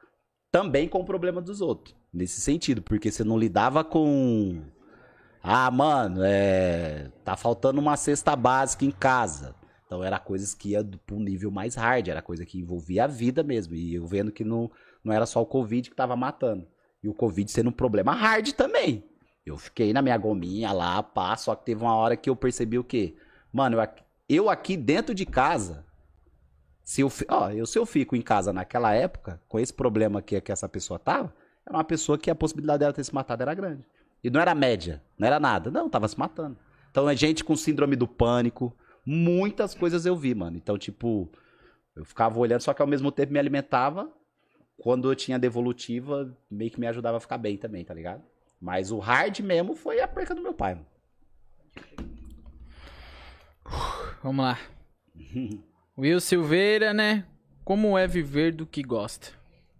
também 0.51 0.87
com 0.87 0.99
o 0.99 1.05
problema 1.05 1.41
dos 1.41 1.59
outros. 1.59 1.95
Nesse 2.13 2.39
sentido, 2.39 2.81
porque 2.81 3.11
você 3.11 3.23
não 3.23 3.37
lidava 3.37 3.83
com. 3.83 4.61
Ah, 5.43 5.69
mano, 5.69 6.21
é. 6.23 7.11
Tá 7.23 7.35
faltando 7.35 7.81
uma 7.81 7.97
cesta 7.97 8.35
básica 8.35 8.85
em 8.85 8.91
casa. 8.91 9.55
Então 9.85 10.03
era 10.03 10.19
coisas 10.19 10.53
que 10.53 10.69
ia 10.69 10.83
pra 10.83 11.15
um 11.15 11.19
nível 11.19 11.51
mais 11.51 11.75
hard, 11.75 12.07
era 12.07 12.21
coisa 12.21 12.45
que 12.45 12.59
envolvia 12.59 13.03
a 13.03 13.07
vida 13.07 13.43
mesmo. 13.43 13.75
E 13.75 13.95
eu 13.95 14.05
vendo 14.05 14.31
que 14.31 14.43
não, 14.43 14.71
não 15.03 15.13
era 15.13 15.25
só 15.25 15.41
o 15.41 15.45
Covid 15.45 15.89
que 15.89 15.95
tava 15.95 16.15
matando. 16.15 16.67
E 17.05 17.07
o 17.07 17.13
Covid 17.13 17.51
sendo 17.51 17.69
um 17.69 17.71
problema 17.71 18.13
hard 18.13 18.51
também. 18.53 19.03
Eu 19.45 19.57
fiquei 19.57 19.93
na 19.93 20.01
minha 20.01 20.17
gominha 20.17 20.71
lá, 20.71 21.03
pá, 21.03 21.37
só 21.37 21.53
que 21.53 21.63
teve 21.63 21.83
uma 21.83 21.95
hora 21.95 22.17
que 22.17 22.27
eu 22.29 22.35
percebi 22.35 22.79
o 22.79 22.83
quê? 22.83 23.15
Mano, 23.53 23.75
eu 23.75 23.81
aqui, 23.81 24.03
eu 24.27 24.49
aqui 24.49 24.75
dentro 24.75 25.13
de 25.13 25.23
casa, 25.23 25.85
se 26.83 27.01
eu, 27.01 27.11
ó, 27.29 27.51
eu, 27.51 27.67
se 27.67 27.77
eu 27.77 27.85
fico 27.85 28.15
em 28.15 28.23
casa 28.23 28.51
naquela 28.51 28.91
época, 28.91 29.39
com 29.47 29.59
esse 29.59 29.71
problema 29.71 30.19
que, 30.19 30.41
que 30.41 30.51
essa 30.51 30.67
pessoa 30.67 30.97
tava, 30.97 31.31
era 31.63 31.77
uma 31.77 31.83
pessoa 31.83 32.17
que 32.17 32.31
a 32.31 32.35
possibilidade 32.35 32.79
dela 32.79 32.93
ter 32.93 33.03
se 33.03 33.13
matado 33.13 33.43
era 33.43 33.53
grande. 33.53 33.85
E 34.23 34.29
não 34.31 34.41
era 34.41 34.55
média, 34.55 35.03
não 35.19 35.27
era 35.27 35.39
nada. 35.39 35.69
Não, 35.69 35.87
tava 35.87 36.07
se 36.07 36.17
matando. 36.17 36.57
Então 36.89 37.07
é 37.07 37.15
gente 37.15 37.43
com 37.43 37.55
síndrome 37.55 37.95
do 37.95 38.07
pânico. 38.07 38.75
Muitas 39.05 39.75
coisas 39.75 40.07
eu 40.07 40.15
vi, 40.15 40.33
mano. 40.33 40.57
Então, 40.57 40.75
tipo, 40.75 41.29
eu 41.95 42.03
ficava 42.03 42.39
olhando, 42.39 42.61
só 42.61 42.73
que 42.73 42.81
ao 42.81 42.87
mesmo 42.87 43.11
tempo 43.11 43.31
me 43.31 43.37
alimentava. 43.37 44.11
Quando 44.77 45.09
eu 45.09 45.15
tinha 45.15 45.39
devolutiva, 45.39 46.35
meio 46.49 46.71
que 46.71 46.79
me 46.79 46.87
ajudava 46.87 47.17
a 47.17 47.21
ficar 47.21 47.37
bem 47.37 47.57
também, 47.57 47.83
tá 47.83 47.93
ligado? 47.93 48.23
Mas 48.59 48.91
o 48.91 48.99
hard 48.99 49.39
mesmo 49.39 49.75
foi 49.75 50.01
a 50.01 50.07
perca 50.07 50.35
do 50.35 50.41
meu 50.41 50.53
pai, 50.53 50.75
mano. 50.75 50.87
Vamos 54.21 54.45
lá. 54.45 54.59
Will 55.97 56.19
Silveira, 56.19 56.93
né? 56.93 57.25
Como 57.63 57.97
é 57.97 58.05
viver 58.05 58.51
do 58.51 58.65
que 58.65 58.83
gosta? 58.83 59.29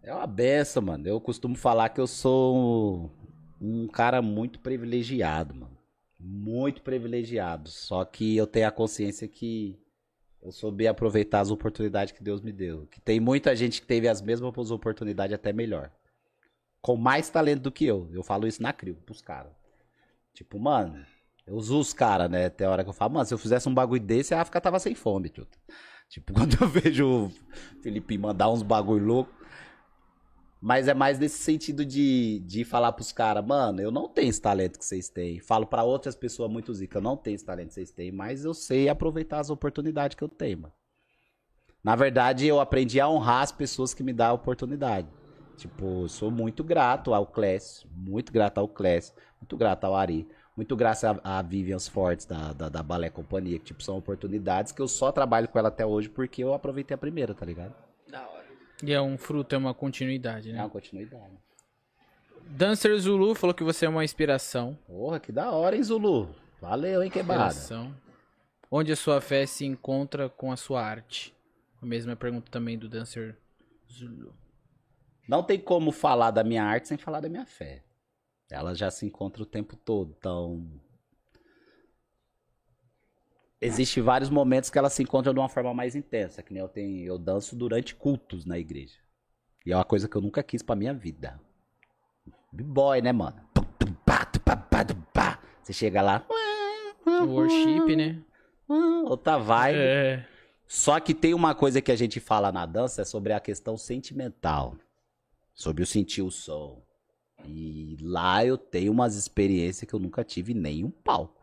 É 0.02 0.14
uma 0.14 0.28
benção, 0.28 0.82
mano. 0.82 1.08
Eu 1.08 1.20
costumo 1.20 1.56
falar 1.56 1.90
que 1.90 2.00
eu 2.00 2.08
sou 2.08 2.56
um, 2.56 3.10
um 3.62 3.88
cara 3.88 4.22
muito 4.22 4.60
privilegiado, 4.60 5.54
mano. 5.54 5.78
Muito 6.20 6.82
privilegiado. 6.82 7.70
Só 7.70 8.06
que 8.06 8.36
eu 8.38 8.48
tenho 8.48 8.68
a 8.68 8.72
consciência 8.72 9.28
que 9.28 9.78
eu 10.46 10.52
soube 10.52 10.88
aproveitar 10.88 11.40
as 11.40 11.50
oportunidades 11.50 12.14
que 12.14 12.22
Deus 12.22 12.40
me 12.40 12.52
deu. 12.52 12.86
Que 12.92 13.02
tem 13.02 13.20
muita 13.20 13.56
gente 13.56 13.82
que 13.82 13.88
teve 13.88 14.08
as 14.08 14.22
mesmas 14.22 14.70
oportunidades, 14.70 15.34
até 15.34 15.52
melhor. 15.52 15.92
Com 16.82 16.96
mais 16.96 17.30
talento 17.30 17.64
do 17.64 17.72
que 17.72 17.84
eu. 17.84 18.08
Eu 18.14 18.22
falo 18.22 18.48
isso 18.48 18.62
na 18.62 18.72
CRIO, 18.72 18.96
pros 18.96 19.22
caras. 19.22 19.52
Tipo, 20.36 20.60
mano, 20.60 21.04
eu 21.48 21.56
uso 21.56 21.80
os 21.80 21.94
caras, 21.94 22.30
né? 22.30 22.48
Tem 22.48 22.68
hora 22.68 22.84
que 22.84 22.90
eu 22.90 22.94
falo, 22.94 23.16
mano, 23.16 23.26
se 23.26 23.34
eu 23.34 23.40
fizesse 23.40 23.68
um 23.68 23.74
bagulho 23.74 24.04
desse, 24.04 24.36
a 24.36 24.42
África 24.42 24.62
tava 24.62 24.78
sem 24.78 24.94
fome, 24.94 25.30
tio. 25.30 25.48
Tipo, 26.08 26.32
quando 26.36 26.62
eu 26.62 26.68
vejo 26.68 27.08
o 27.08 27.32
Felipe 27.82 28.16
mandar 28.16 28.52
uns 28.52 28.62
bagulho 28.62 29.04
louco. 29.04 29.34
Mas 30.62 30.88
é 30.88 30.94
mais 30.94 31.20
nesse 31.20 31.38
sentido 31.38 31.86
de, 31.86 32.40
de 32.40 32.64
falar 32.64 32.92
pros 32.94 33.12
caras, 33.12 33.46
mano, 33.46 33.82
eu 33.82 33.92
não 33.92 34.08
tenho 34.08 34.30
esse 34.30 34.42
talento 34.42 34.80
que 34.80 34.86
vocês 34.86 35.10
têm. 35.10 35.40
Falo 35.40 35.66
pra 35.66 35.84
outras 35.84 36.16
pessoas 36.16 36.50
muito 36.50 36.74
zica, 36.74 36.98
eu 36.98 37.02
não 37.02 37.16
tenho 37.16 37.36
esse 37.36 37.46
talento 37.46 37.68
que 37.68 37.74
vocês 37.76 37.92
têm, 37.92 38.12
mas 38.12 38.46
eu 38.46 38.54
sei 38.54 38.90
aproveitar 38.90 39.40
as 39.40 39.50
oportunidades 39.50 40.16
que 40.16 40.24
eu 40.24 40.30
tenho, 40.30 40.60
mano. 40.60 40.74
Na 41.84 41.96
verdade, 41.96 42.48
eu 42.48 42.60
aprendi 42.60 43.00
a 43.00 43.08
honrar 43.08 43.44
as 43.44 43.52
pessoas 43.52 43.94
que 43.94 44.02
me 44.02 44.12
dão 44.12 44.28
a 44.28 44.34
oportunidade. 44.34 45.08
Tipo, 45.56 46.10
sou 46.10 46.32
muito 46.32 46.64
grato 46.64 47.14
ao 47.14 47.28
Clécio, 47.28 47.88
muito 47.94 48.34
grato 48.34 48.58
ao 48.58 48.68
Clécio, 48.68 49.14
muito 49.40 49.56
grato 49.56 49.84
ao 49.86 49.96
Ari, 49.96 50.28
muito 50.58 50.76
grato 50.76 51.06
a, 51.06 51.20
a 51.24 51.42
Vivian 51.42 51.80
Fortes 51.80 52.26
da, 52.26 52.54
da, 52.54 52.70
da 52.70 52.82
Balé 52.82 53.10
Companhia, 53.10 53.60
que 53.60 53.66
tipo, 53.66 53.84
são 53.84 53.98
oportunidades 53.98 54.72
que 54.72 54.82
eu 54.82 54.88
só 54.88 55.12
trabalho 55.12 55.48
com 55.48 55.60
ela 55.60 55.68
até 55.68 55.86
hoje 55.86 56.10
porque 56.10 56.44
eu 56.44 56.54
aproveitei 56.54 56.96
a 56.96 56.98
primeira, 56.98 57.34
tá 57.34 57.46
ligado? 57.46 57.76
E 58.84 58.92
é 58.92 59.02
um 59.02 59.18
fruto, 59.18 59.56
é 59.56 59.58
uma 59.58 59.74
continuidade, 59.74 60.50
É 60.50 60.54
né? 60.54 60.60
uma 60.62 60.70
continuidade. 60.70 61.34
Dancer 62.48 62.98
Zulu 63.00 63.34
falou 63.34 63.54
que 63.54 63.64
você 63.64 63.86
é 63.86 63.90
uma 63.90 64.04
inspiração. 64.04 64.78
Porra, 64.86 65.20
que 65.20 65.32
da 65.32 65.52
hora, 65.52 65.76
hein, 65.76 65.84
Zulu? 65.84 66.30
Valeu, 66.62 67.02
hein, 67.04 67.10
quebrada. 67.10 67.48
Inspiração. 67.48 67.96
Onde 68.70 68.92
a 68.92 68.96
sua 68.96 69.22
fé 69.22 69.46
se 69.46 69.66
encontra 69.66 70.30
com 70.30 70.52
a 70.52 70.58
sua 70.58 70.84
arte? 70.84 71.34
A 71.82 71.86
mesma 71.86 72.16
pergunta 72.16 72.52
também 72.52 72.78
do 72.78 72.88
Dancer 72.90 73.38
Zulu. 73.92 74.36
Não 75.28 75.42
tem 75.42 75.60
como 75.60 75.92
falar 75.92 76.32
da 76.32 76.44
minha 76.44 76.64
arte 76.64 76.88
sem 76.88 76.98
falar 76.98 77.20
da 77.20 77.30
minha 77.30 77.46
fé. 77.46 77.84
Ela 78.52 78.76
já 78.76 78.92
se 78.92 79.06
encontra 79.06 79.42
o 79.42 79.46
tempo 79.46 79.76
todo, 79.76 80.14
então. 80.18 80.70
Existem 83.66 84.04
vários 84.04 84.30
momentos 84.30 84.70
que 84.70 84.78
ela 84.78 84.90
se 84.90 85.02
encontra 85.02 85.34
de 85.34 85.40
uma 85.40 85.50
forma 85.50 85.74
mais 85.74 85.96
intensa, 85.96 86.44
que 86.44 86.54
nem 86.54 86.62
eu 86.62 86.70
tenho, 86.70 87.06
eu 87.06 87.18
danço 87.18 87.56
durante 87.56 87.96
cultos 87.96 88.46
na 88.46 88.60
igreja. 88.60 88.96
E 89.66 89.72
é 89.72 89.76
uma 89.76 89.84
coisa 89.84 90.08
que 90.08 90.16
eu 90.16 90.22
nunca 90.22 90.44
quis 90.44 90.62
pra 90.62 90.76
minha 90.76 90.94
vida. 90.94 91.40
B-boy, 92.52 93.02
né, 93.02 93.12
mano? 93.12 93.42
Você 95.62 95.74
chega 95.74 96.02
lá, 96.02 96.24
O 97.08 97.26
worship, 97.26 97.96
né? 97.96 98.22
outra 99.06 99.38
vibe. 99.38 99.80
É. 99.80 100.28
Só 100.68 101.00
que 101.00 101.14
tem 101.14 101.34
uma 101.34 101.56
coisa 101.56 101.82
que 101.82 101.92
a 101.92 101.96
gente 101.96 102.20
fala 102.20 102.52
na 102.52 102.66
dança 102.66 103.02
é 103.02 103.06
sobre 103.06 103.34
a 103.34 103.40
questão 103.40 103.78
sentimental. 103.78 104.76
Sobre 105.54 105.82
o 105.82 105.86
sentir 105.88 106.22
o 106.22 106.30
som. 106.30 106.84
E 107.48 107.98
lá 108.02 108.46
eu 108.46 108.58
tenho 108.58 108.92
umas 108.92 109.16
experiências 109.16 109.88
que 109.88 109.94
eu 109.96 110.00
nunca 110.00 110.24
tive 110.24 110.54
nem 110.54 110.84
um 110.84 110.92
palco. 110.92 111.35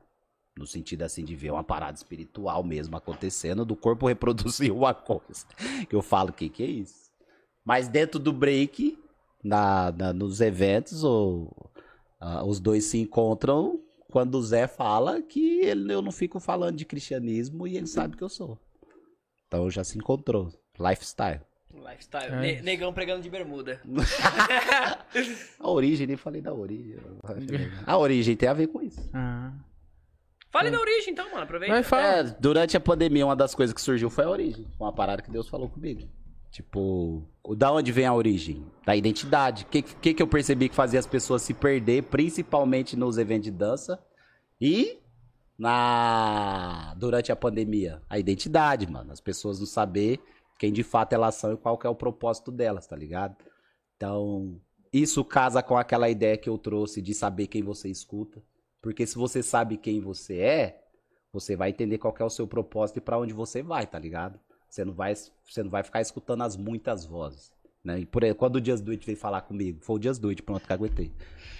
No 0.56 0.66
sentido 0.66 1.02
assim 1.02 1.24
de 1.24 1.34
ver 1.34 1.50
uma 1.50 1.64
parada 1.64 1.96
espiritual 1.96 2.62
mesmo 2.62 2.96
acontecendo, 2.96 3.64
do 3.64 3.74
corpo 3.74 4.06
reproduzir 4.08 4.72
uma 4.72 4.92
coisa. 4.94 5.46
Que 5.88 5.96
eu 5.96 6.02
falo, 6.02 6.30
o 6.30 6.32
que, 6.32 6.48
que 6.48 6.62
é 6.62 6.66
isso? 6.66 7.10
Mas 7.64 7.88
dentro 7.88 8.18
do 8.18 8.32
break, 8.32 8.98
na, 9.42 9.90
na- 9.92 10.12
nos 10.12 10.40
eventos, 10.40 11.02
o- 11.04 11.50
ah, 12.20 12.44
os 12.44 12.60
dois 12.60 12.84
se 12.84 12.98
encontram 12.98 13.80
quando 14.10 14.34
o 14.34 14.42
Zé 14.42 14.66
fala 14.66 15.22
que 15.22 15.60
ele, 15.60 15.92
eu 15.92 16.02
não 16.02 16.12
fico 16.12 16.38
falando 16.38 16.76
de 16.76 16.84
cristianismo 16.84 17.66
e 17.66 17.76
ele 17.78 17.86
sabe 17.86 18.14
que 18.16 18.22
eu 18.22 18.28
sou. 18.28 18.58
Então 19.46 19.70
já 19.70 19.82
se 19.82 19.96
encontrou. 19.96 20.52
Lifestyle. 20.78 21.40
Lifestyle. 21.74 22.26
É 22.34 22.40
Ne- 22.40 22.60
negão 22.62 22.92
pregando 22.92 23.22
de 23.22 23.30
bermuda. 23.30 23.80
A 25.58 25.70
origem, 25.70 26.06
nem 26.06 26.16
falei 26.16 26.40
da 26.42 26.52
origem. 26.52 26.96
A 27.86 27.96
origem 27.96 28.36
tem 28.36 28.48
a 28.48 28.52
ver 28.54 28.66
com 28.68 28.82
isso. 28.82 29.00
Ah. 29.14 29.52
Fale 30.52 30.70
da 30.70 30.78
origem 30.78 31.12
então, 31.12 31.30
mano. 31.30 31.44
Aproveita. 31.44 31.72
Vai, 31.72 31.82
fala. 31.82 32.02
É, 32.02 32.22
durante 32.24 32.76
a 32.76 32.80
pandemia, 32.80 33.24
uma 33.24 33.34
das 33.34 33.54
coisas 33.54 33.72
que 33.72 33.80
surgiu 33.80 34.10
foi 34.10 34.24
a 34.24 34.28
origem. 34.28 34.66
Foi 34.76 34.86
uma 34.86 34.92
parada 34.92 35.22
que 35.22 35.30
Deus 35.30 35.48
falou 35.48 35.68
comigo. 35.68 36.02
Tipo, 36.50 37.26
da 37.56 37.72
onde 37.72 37.90
vem 37.90 38.04
a 38.04 38.12
origem? 38.12 38.62
Da 38.84 38.94
identidade. 38.94 39.64
O 39.64 39.66
que, 39.68 39.80
que, 39.80 40.12
que 40.12 40.22
eu 40.22 40.26
percebi 40.26 40.68
que 40.68 40.74
fazia 40.74 41.00
as 41.00 41.06
pessoas 41.06 41.40
se 41.40 41.54
perder, 41.54 42.02
principalmente 42.02 42.94
nos 42.94 43.16
eventos 43.16 43.44
de 43.44 43.50
dança 43.50 43.98
e 44.60 44.98
na 45.58 46.94
durante 46.98 47.32
a 47.32 47.36
pandemia? 47.36 48.02
A 48.10 48.18
identidade, 48.18 48.86
mano. 48.86 49.10
As 49.10 49.20
pessoas 49.20 49.58
não 49.58 49.66
saber 49.66 50.20
quem 50.58 50.70
de 50.70 50.82
fato 50.82 51.14
elas 51.14 51.36
são 51.36 51.54
e 51.54 51.56
qual 51.56 51.78
que 51.78 51.86
é 51.86 51.90
o 51.90 51.94
propósito 51.94 52.52
delas, 52.52 52.86
tá 52.86 52.94
ligado? 52.94 53.34
Então, 53.96 54.60
isso 54.92 55.24
casa 55.24 55.62
com 55.62 55.78
aquela 55.78 56.10
ideia 56.10 56.36
que 56.36 56.50
eu 56.50 56.58
trouxe 56.58 57.00
de 57.00 57.14
saber 57.14 57.46
quem 57.46 57.62
você 57.62 57.88
escuta. 57.88 58.42
Porque 58.82 59.06
se 59.06 59.14
você 59.14 59.42
sabe 59.42 59.76
quem 59.76 60.00
você 60.00 60.38
é, 60.38 60.82
você 61.32 61.56
vai 61.56 61.70
entender 61.70 61.98
qual 61.98 62.14
é 62.18 62.24
o 62.24 62.28
seu 62.28 62.46
propósito 62.46 62.98
e 62.98 63.00
pra 63.00 63.18
onde 63.18 63.32
você 63.32 63.62
vai, 63.62 63.86
tá 63.86 63.98
ligado? 63.98 64.38
Você 64.68 64.84
não 64.84 64.92
vai, 64.92 65.14
você 65.14 65.62
não 65.62 65.70
vai 65.70 65.82
ficar 65.82 66.00
escutando 66.00 66.42
as 66.42 66.56
muitas 66.56 67.06
vozes. 67.06 67.52
Né? 67.84 68.00
E 68.00 68.06
por 68.06 68.24
aí, 68.24 68.34
quando 68.34 68.56
o 68.56 68.60
Dias 68.60 68.80
Duit 68.80 69.04
veio 69.04 69.18
falar 69.18 69.42
comigo, 69.42 69.80
foi 69.82 69.96
o 69.96 69.98
Dias 69.98 70.18
Duit, 70.18 70.42
pronto, 70.42 70.66
que 70.66 70.72
aguentei. 70.72 71.12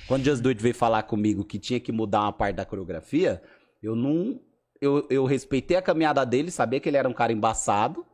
Quando 0.07 0.21
o 0.21 0.25
Dias 0.25 0.41
Duit 0.41 0.61
veio 0.63 0.75
falar 0.75 1.05
comigo 1.05 1.45
que 1.45 1.59
tinha 1.59 1.81
que 1.81 1.93
mudar 1.93 2.23
uma 2.23 2.33
parte 2.33 2.57
da 2.57 2.65
coreografia, 2.65 3.43
eu 3.83 3.95
não. 3.97 4.41
Eu, 4.81 5.07
eu 5.09 5.25
respeitei 5.25 5.77
a 5.77 5.83
caminhada 5.83 6.25
dele, 6.27 6.51
sabia 6.51 6.81
que 6.81 6.89
ele 6.89 6.97
era 6.97 7.09
um 7.09 7.13
cara 7.13 7.33
embaçado, 7.33 8.05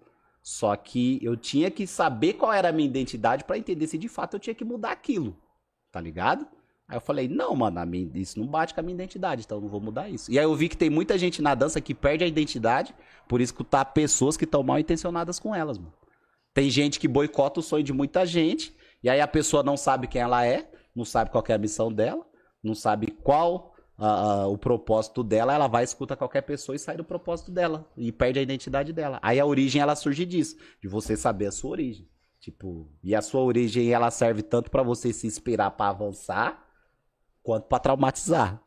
só 0.42 0.76
que 0.76 1.18
eu 1.22 1.34
tinha 1.34 1.70
que 1.70 1.86
saber 1.86 2.34
qual 2.34 2.52
era 2.52 2.68
a 2.68 2.72
minha 2.72 2.88
identidade 2.88 3.44
pra 3.44 3.56
entender 3.56 3.86
se 3.86 3.96
de 3.96 4.08
fato 4.08 4.36
eu 4.36 4.40
tinha 4.40 4.54
que 4.54 4.64
mudar 4.64 4.92
aquilo. 4.92 5.34
Tá 5.90 5.98
ligado? 5.98 6.46
Aí 6.88 6.96
eu 6.96 7.00
falei, 7.02 7.28
não, 7.28 7.54
mano, 7.54 7.84
minha- 7.84 8.10
isso 8.14 8.38
não 8.40 8.46
bate 8.46 8.72
com 8.72 8.80
a 8.80 8.82
minha 8.82 8.94
identidade, 8.94 9.42
então 9.44 9.58
eu 9.58 9.62
não 9.62 9.68
vou 9.68 9.80
mudar 9.80 10.08
isso. 10.08 10.32
E 10.32 10.38
aí 10.38 10.44
eu 10.44 10.54
vi 10.54 10.70
que 10.70 10.76
tem 10.76 10.88
muita 10.88 11.18
gente 11.18 11.42
na 11.42 11.54
dança 11.54 11.80
que 11.82 11.94
perde 11.94 12.24
a 12.24 12.26
identidade 12.26 12.94
por 13.28 13.42
escutar 13.42 13.84
pessoas 13.86 14.38
que 14.38 14.44
estão 14.44 14.62
mal 14.62 14.78
intencionadas 14.78 15.38
com 15.38 15.54
elas, 15.54 15.76
mano. 15.76 15.92
Tem 16.54 16.70
gente 16.70 16.98
que 16.98 17.06
boicota 17.06 17.60
o 17.60 17.62
sonho 17.62 17.84
de 17.84 17.92
muita 17.92 18.24
gente, 18.24 18.74
e 19.02 19.10
aí 19.10 19.20
a 19.20 19.28
pessoa 19.28 19.62
não 19.62 19.76
sabe 19.76 20.06
quem 20.06 20.22
ela 20.22 20.46
é, 20.46 20.70
não 20.96 21.04
sabe 21.04 21.30
qual 21.30 21.44
é 21.46 21.52
a 21.52 21.58
missão 21.58 21.92
dela, 21.92 22.26
não 22.62 22.74
sabe 22.74 23.08
qual 23.22 23.74
ah, 23.98 24.42
ah, 24.42 24.46
o 24.46 24.56
propósito 24.56 25.22
dela, 25.22 25.52
ela 25.52 25.66
vai 25.66 25.84
escuta 25.84 26.16
qualquer 26.16 26.42
pessoa 26.42 26.74
e 26.74 26.78
sai 26.78 26.96
do 26.96 27.04
propósito 27.04 27.50
dela, 27.50 27.86
e 27.96 28.10
perde 28.10 28.38
a 28.38 28.42
identidade 28.42 28.92
dela. 28.94 29.18
Aí 29.20 29.38
a 29.38 29.44
origem, 29.44 29.82
ela 29.82 29.94
surge 29.94 30.24
disso, 30.24 30.56
de 30.80 30.88
você 30.88 31.16
saber 31.16 31.46
a 31.46 31.52
sua 31.52 31.72
origem. 31.72 32.08
Tipo, 32.40 32.88
e 33.02 33.14
a 33.14 33.20
sua 33.20 33.42
origem, 33.42 33.90
ela 33.92 34.10
serve 34.10 34.42
tanto 34.42 34.70
pra 34.70 34.82
você 34.82 35.12
se 35.12 35.26
inspirar 35.26 35.72
pra 35.72 35.88
avançar, 35.88 36.67
quanto 37.48 37.64
pra 37.64 37.78
traumatizar. 37.78 38.62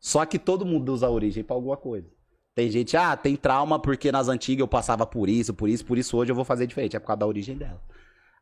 Só 0.00 0.26
que 0.26 0.36
todo 0.36 0.66
mundo 0.66 0.92
usa 0.92 1.06
a 1.06 1.10
origem 1.10 1.44
pra 1.44 1.54
alguma 1.54 1.76
coisa. 1.76 2.10
Tem 2.52 2.68
gente, 2.68 2.96
ah, 2.96 3.16
tem 3.16 3.36
trauma 3.36 3.78
porque 3.78 4.10
nas 4.10 4.26
antigas 4.28 4.60
eu 4.62 4.66
passava 4.66 5.06
por 5.06 5.28
isso, 5.28 5.54
por 5.54 5.68
isso, 5.68 5.84
por 5.86 5.96
isso 5.96 6.16
hoje 6.16 6.32
eu 6.32 6.34
vou 6.34 6.44
fazer 6.44 6.66
diferente. 6.66 6.96
É 6.96 6.98
por 6.98 7.06
causa 7.06 7.20
da 7.20 7.26
origem 7.26 7.56
dela. 7.56 7.80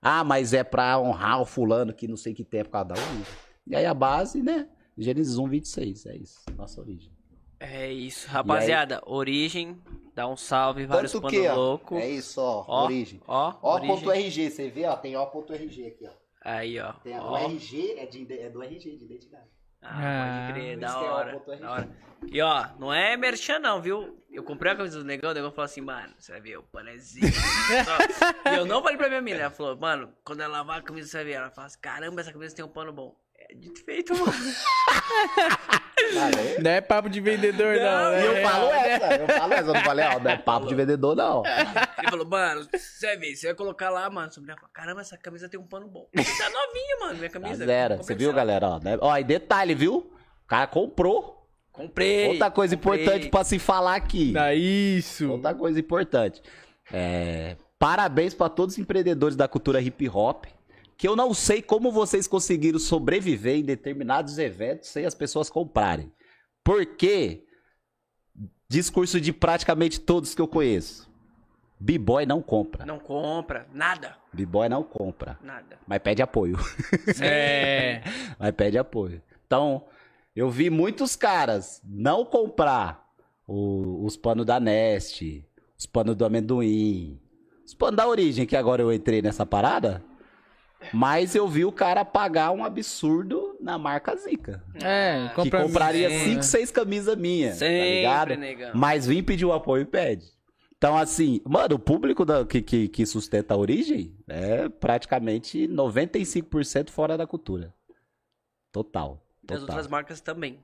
Ah, 0.01 0.25
mas 0.25 0.55
é 0.55 0.65
pra 0.65 0.99
honrar 0.99 1.43
o 1.43 1.45
fulano 1.45 1.93
que 1.93 2.09
não 2.09 2.17
sei 2.17 2.33
que 2.33 2.43
tem 2.43 2.61
é 2.61 2.65
por 2.65 2.71
causa 2.71 2.89
da 2.89 2.95
origem. 2.95 3.27
E 3.67 3.77
aí 3.77 3.85
a 3.85 3.93
base, 3.93 4.43
né? 4.43 4.69
Gênesis 4.97 5.37
1, 5.37 5.47
26. 5.47 6.07
É 6.07 6.17
isso. 6.17 6.41
Nossa 6.57 6.81
origem. 6.81 7.13
É 7.61 7.93
isso, 7.93 8.27
rapaziada. 8.29 9.03
Origem, 9.05 9.79
dá 10.15 10.27
um 10.27 10.37
salve, 10.37 10.87
vários 10.87 11.13
Tanto 11.13 11.23
pano 11.23 11.35
que, 11.43 11.47
ó, 11.47 11.55
louco. 11.55 11.97
É 11.97 12.09
isso, 12.09 12.41
ó. 12.41 12.65
Ó, 12.67 12.85
origem. 12.85 13.21
Ó, 13.29 13.55
Ó 13.61 13.75
origem. 13.75 13.97
ponto 13.97 14.11
RG, 14.11 14.51
você 14.51 14.71
vê, 14.71 14.87
ó. 14.87 14.97
Tem 14.97 15.15
ó 15.15 15.27
ponto 15.27 15.53
RG 15.53 15.87
aqui, 15.89 16.07
ó. 16.07 16.22
Aí, 16.45 16.79
ó. 16.81 16.93
Tem, 16.95 17.17
o 17.19 17.23
ó. 17.23 17.39
RG 17.39 17.95
é, 17.99 18.07
de, 18.07 18.33
é 18.41 18.51
do 18.51 18.63
RG, 18.63 18.97
de 18.97 19.05
identidade. 19.05 19.47
Ah, 19.81 19.89
Ah, 19.91 20.47
pode 20.47 20.61
crer, 20.61 20.79
da 20.79 21.01
o 21.01 21.05
hora, 21.05 21.43
da 21.61 21.71
hora. 21.73 21.89
E 22.31 22.41
ó, 22.41 22.69
não 22.79 22.93
é 22.93 23.17
merchan 23.17 23.59
não, 23.59 23.83
viu? 23.83 24.17
Eu 24.31 24.45
comprei 24.45 24.73
a 24.73 24.77
camisa 24.77 24.99
do 24.99 25.05
negão, 25.05 25.31
o 25.31 25.35
negão 25.35 25.51
falou 25.51 25.65
assim, 25.65 25.81
mano, 25.81 26.15
você 26.19 26.31
vai 26.33 26.41
ver, 26.41 26.57
o. 26.59 26.65
Só- 26.73 28.51
e 28.53 28.57
eu 28.57 28.65
não 28.65 28.81
falei 28.81 28.97
pra 28.97 29.09
minha 29.09 29.21
mina, 29.21 29.41
ela 29.41 29.51
falou, 29.51 29.77
mano, 29.77 30.13
quando 30.25 30.41
ela 30.41 30.59
lavar 30.59 30.79
a 30.79 30.83
camisa, 30.83 31.09
você 31.09 31.17
vai 31.19 31.25
ver. 31.25 31.33
Ela 31.33 31.51
fala 31.51 31.67
assim, 31.67 31.81
caramba, 31.81 32.21
essa 32.21 32.33
camisa 32.33 32.55
tem 32.55 32.65
um 32.65 32.69
pano 32.69 32.93
bom. 32.93 33.17
É 33.37 33.55
dito 33.55 33.81
e 33.81 33.85
feito, 33.85 34.13
mano. 34.15 34.33
Não 36.63 36.71
é 36.71 36.81
papo 36.81 37.09
de 37.09 37.21
vendedor, 37.21 37.77
não. 37.77 37.83
Não, 38.05 38.11
né? 38.13 38.23
E 38.23 38.27
eu 38.27 38.49
falo 38.49 38.71
essa, 38.71 39.15
eu 39.17 39.27
falo 39.29 39.53
essa, 39.55 39.69
eu 39.71 39.75
não 39.75 39.81
falei, 39.83 40.05
ó, 40.07 40.19
não 40.21 40.31
é 40.31 40.37
papo 40.37 40.67
de 40.67 40.75
vendedor, 40.75 41.17
não. 41.17 41.43
Ele 41.47 42.11
falou, 42.11 42.27
mano, 42.29 42.67
você 42.73 43.07
vai 43.07 43.17
ver, 43.17 43.37
você 43.37 43.47
vai 43.49 43.55
colocar 43.57 43.91
lá, 43.91 44.09
mano. 44.11 44.33
Sobre 44.33 44.51
ela 44.51 44.59
falou, 44.61 44.73
caramba, 44.73 45.01
essa 45.01 45.17
camisa 45.17 45.49
tem 45.49 45.59
um 45.59 45.67
pano 45.67 45.89
bom. 45.89 46.07
Tá 46.15 46.23
novinha, 46.51 46.97
mano, 47.01 47.15
minha 47.19 47.31
Tá 47.31 47.41
camisa. 47.41 47.65
zero. 47.65 47.97
Comprei 47.99 48.17
Você 48.17 48.25
viu, 48.25 48.33
galera? 48.33 48.69
Ó, 48.69 48.79
né? 48.81 48.99
ó, 49.01 49.17
e 49.17 49.25
detalhe, 49.25 49.75
viu? 49.75 50.13
O 50.45 50.47
cara 50.47 50.67
comprou. 50.67 51.47
Comprei. 51.71 52.29
Outra 52.29 52.51
coisa 52.51 52.77
comprei. 52.77 53.03
importante 53.03 53.29
pra 53.31 53.45
se 53.45 53.59
falar 53.59 53.95
aqui. 53.95 54.35
Ah, 54.37 54.55
isso. 54.55 55.31
Outra 55.31 55.55
coisa 55.55 55.81
importante. 55.81 56.43
É, 56.93 57.57
parabéns 57.79 58.35
pra 58.35 58.49
todos 58.51 58.75
os 58.75 58.79
empreendedores 58.79 59.35
da 59.37 59.49
cultura 59.49 59.81
hip 59.81 60.07
hop. 60.09 60.45
Que 60.97 61.09
eu 61.09 61.17
não 61.17 61.35
sei 61.35 61.61
como 61.61 61.91
vocês 61.91 62.27
conseguiram 62.29 62.79
sobreviver 62.79 63.57
em 63.57 63.63
determinados 63.65 64.39
eventos 64.39 64.89
sem 64.89 65.05
as 65.05 65.15
pessoas 65.15 65.51
comprarem. 65.51 66.13
Porque, 66.63 67.45
discurso 68.69 69.21
de 69.21 69.33
praticamente 69.33 70.01
todos 70.01 70.35
que 70.35 70.41
eu 70.41 70.47
conheço. 70.49 71.11
B-boy 71.81 72.25
não 72.25 72.41
compra. 72.41 72.87
Não 72.87 73.01
compra, 73.01 73.67
nada, 73.73 74.17
B-boy 74.33 74.69
não 74.69 74.85
compra. 74.85 75.37
nada. 75.43 75.79
Mas 75.87 75.99
pede 75.99 76.23
apoio. 76.23 76.57
É. 77.21 78.03
Mas 78.39 78.53
pede 78.53 78.79
apoio. 78.79 79.21
Então, 79.45 79.85
eu 80.37 80.49
vi 80.49 80.71
muitos 80.71 81.17
caras 81.17 81.83
não 81.85 82.25
comprar 82.25 83.05
o- 83.49 84.05
os 84.05 84.17
panos 84.17 84.47
da 84.47 84.61
Nest, 84.61 85.45
os 85.77 85.85
panos 85.85 86.15
do 86.15 86.25
amendoim, 86.25 87.21
os 87.67 87.75
panos 87.75 87.97
da 87.97 88.07
origem, 88.07 88.47
que 88.47 88.57
agora 88.57 88.81
eu 88.81 88.93
entrei 88.93 89.21
nessa 89.21 89.45
parada. 89.45 90.05
Mas 90.93 91.35
eu 91.35 91.47
vi 91.49 91.65
o 91.65 91.73
cara 91.73 92.05
pagar 92.05 92.51
um 92.53 92.65
absurdo 92.65 93.57
na 93.61 93.77
marca 93.79 94.15
Zica. 94.17 94.63
É, 94.83 95.29
Que 95.29 95.35
compra 95.35 95.63
compraria 95.63 96.11
é. 96.13 96.19
5, 96.25 96.43
6 96.43 96.71
camisas 96.71 97.17
minhas. 97.17 97.59
tá 97.59 97.67
ligado? 97.67 98.37
negão. 98.37 98.71
Mas 98.75 99.07
vim 99.07 99.23
pedir 99.23 99.45
o 99.45 99.53
apoio 99.53 99.83
e 99.83 99.87
pede. 99.87 100.27
Então, 100.77 100.97
assim, 100.99 101.41
mano, 101.45 101.77
o 101.77 101.79
público 101.79 102.25
da- 102.25 102.45
que, 102.45 102.61
que, 102.61 102.89
que 102.89 103.07
sustenta 103.07 103.55
a 103.55 103.57
origem 103.57 104.17
é 104.27 104.69
praticamente 104.69 105.69
95% 105.69 106.91
fora 106.91 107.17
da 107.17 107.27
cultura. 107.27 107.73
Total. 108.73 109.23
Das 109.43 109.61
Total. 109.61 109.75
outras 109.77 109.87
marcas 109.91 110.21
também. 110.21 110.59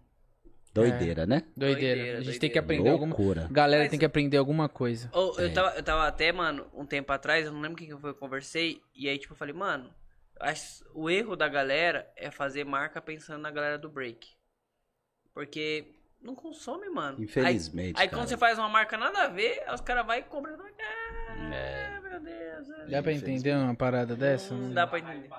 Doideira, 0.72 1.26
né? 1.26 1.44
Doideira. 1.56 1.96
Doideira, 1.96 2.18
A 2.18 2.22
gente 2.22 2.38
tem 2.38 2.48
doideira. 2.48 2.52
que 2.52 2.58
aprender 2.58 2.90
alguma 2.90 3.16
Loucura. 3.16 3.48
Galera 3.50 3.82
Mas- 3.84 3.90
tem 3.90 3.98
que 3.98 4.04
aprender 4.04 4.36
alguma 4.36 4.68
coisa. 4.68 5.10
É. 5.12 5.44
eu, 5.44 5.52
tava, 5.52 5.70
eu 5.76 5.82
tava 5.82 6.06
até, 6.06 6.30
mano, 6.30 6.66
um 6.74 6.84
tempo 6.84 7.12
atrás, 7.12 7.46
eu 7.46 7.52
não 7.52 7.60
lembro 7.60 7.76
quem 7.78 7.86
que 7.88 7.92
foi 7.94 8.12
que 8.12 8.16
eu 8.16 8.20
conversei, 8.20 8.80
e 8.94 9.08
aí, 9.08 9.18
tipo, 9.18 9.32
eu 9.32 9.36
falei, 9.36 9.54
mano, 9.54 9.88
o 10.94 11.10
erro 11.10 11.36
da 11.36 11.48
galera 11.48 12.10
é 12.16 12.30
fazer 12.30 12.64
marca 12.64 13.00
pensando 13.00 13.42
na 13.42 13.50
galera 13.50 13.78
do 13.78 13.88
break. 13.88 14.28
Porque 15.34 15.94
não 16.20 16.34
consome, 16.34 16.88
mano. 16.88 17.22
Infelizmente. 17.22 17.96
Aí, 17.96 18.02
aí 18.04 18.08
quando 18.08 18.28
você 18.28 18.36
faz 18.36 18.58
uma 18.58 18.68
marca 18.68 18.96
nada 18.96 19.24
a 19.24 19.28
ver, 19.28 19.62
os 19.72 19.80
caras 19.80 20.04
vão 20.06 20.16
e 20.16 20.22
compram. 20.22 20.54
Ah, 20.54 22.00
meu 22.02 22.20
Deus. 22.20 22.70
é. 22.70 22.86
Dá 22.90 23.02
pra 23.02 23.12
entender 23.12 23.54
uma 23.54 23.74
parada 23.74 24.16
dessa? 24.16 24.54
Não 24.54 24.72
dá 24.72 24.86
pra 24.86 24.98
entender. 24.98 25.30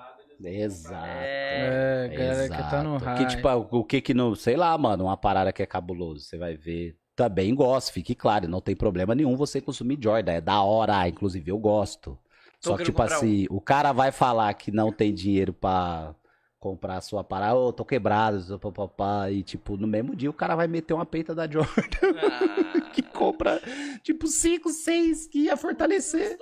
Exato. 0.42 1.06
É, 1.06 2.08
galera 2.08 2.48
que 2.48 2.70
tá 2.70 2.82
no 2.82 2.96
Exato. 2.96 3.04
high. 3.04 3.18
Que, 3.18 3.36
tipo, 3.36 3.48
o 3.78 3.84
que 3.84 4.00
que 4.00 4.14
não... 4.14 4.34
Sei 4.34 4.56
lá, 4.56 4.76
mano, 4.78 5.04
uma 5.04 5.16
parada 5.16 5.52
que 5.52 5.62
é 5.62 5.66
cabuloso. 5.66 6.24
Você 6.24 6.38
vai 6.38 6.56
ver... 6.56 6.96
Também 7.14 7.54
gosto, 7.54 7.92
fique 7.92 8.14
claro. 8.14 8.48
Não 8.48 8.62
tem 8.62 8.74
problema 8.74 9.14
nenhum 9.14 9.36
você 9.36 9.60
consumir 9.60 9.98
Jordan. 10.02 10.32
É 10.32 10.40
da 10.40 10.62
hora, 10.62 11.06
inclusive 11.06 11.50
eu 11.50 11.58
gosto. 11.58 12.18
Tô 12.62 12.70
Só 12.70 12.76
que, 12.76 12.84
tipo 12.84 12.98
comprar 12.98 13.14
um. 13.14 13.18
assim, 13.18 13.46
o 13.50 13.60
cara 13.60 13.92
vai 13.92 14.12
falar 14.12 14.52
que 14.54 14.70
não 14.70 14.92
tem 14.92 15.14
dinheiro 15.14 15.52
pra 15.52 16.14
comprar 16.58 16.96
a 16.98 17.00
sua 17.00 17.24
parada. 17.24 17.56
Ô, 17.56 17.72
tô 17.72 17.84
quebrado, 17.86 18.58
papapá. 18.58 19.30
E, 19.30 19.42
tipo, 19.42 19.76
no 19.78 19.86
mesmo 19.86 20.14
dia 20.14 20.28
o 20.28 20.34
cara 20.34 20.54
vai 20.54 20.66
meter 20.68 20.92
uma 20.92 21.06
peita 21.06 21.34
da 21.34 21.48
Jordan 21.50 21.70
Ah, 22.20 22.80
que 22.92 23.00
compra, 23.02 23.60
tipo, 24.02 24.26
5, 24.26 24.68
6 24.70 25.26
que 25.28 25.38
ia 25.44 25.56
fortalecer. 25.56 26.36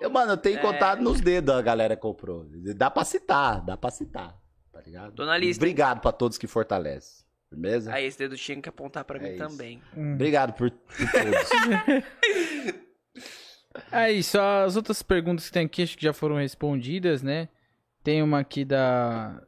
Eu, 0.00 0.10
mano, 0.10 0.32
eu 0.32 0.36
tenho 0.36 0.58
É. 0.58 0.62
contado 0.62 1.02
nos 1.02 1.20
dedos 1.20 1.54
a 1.54 1.62
galera 1.62 1.94
que 1.94 2.02
comprou. 2.02 2.46
Dá 2.74 2.90
pra 2.90 3.04
citar, 3.04 3.60
dá 3.64 3.76
pra 3.76 3.90
citar. 3.90 4.34
Tá 4.72 4.80
ligado? 4.80 5.12
Tô 5.12 5.24
na 5.24 5.36
lista? 5.38 5.62
Obrigado 5.62 6.00
pra 6.00 6.10
todos 6.10 6.36
que 6.38 6.46
fortalecem. 6.48 7.24
Beleza? 7.50 7.92
aí 7.94 8.04
esse 8.06 8.18
dedo 8.18 8.36
tinha 8.36 8.60
que 8.60 8.68
apontar 8.68 9.04
pra 9.04 9.18
É 9.18 9.22
mim 9.22 9.28
isso. 9.30 9.38
também. 9.38 9.82
Hum. 9.96 10.14
Obrigado 10.14 10.52
por, 10.52 10.70
por 10.70 10.96
todos. 11.12 12.78
Aí, 13.92 14.22
só 14.22 14.64
as 14.64 14.76
outras 14.76 15.02
perguntas 15.02 15.46
que 15.46 15.52
tem 15.52 15.66
aqui, 15.66 15.82
acho 15.82 15.96
que 15.96 16.02
já 16.04 16.12
foram 16.12 16.36
respondidas, 16.36 17.22
né? 17.22 17.48
Tem 18.02 18.22
uma 18.22 18.40
aqui 18.40 18.64
da, 18.64 19.42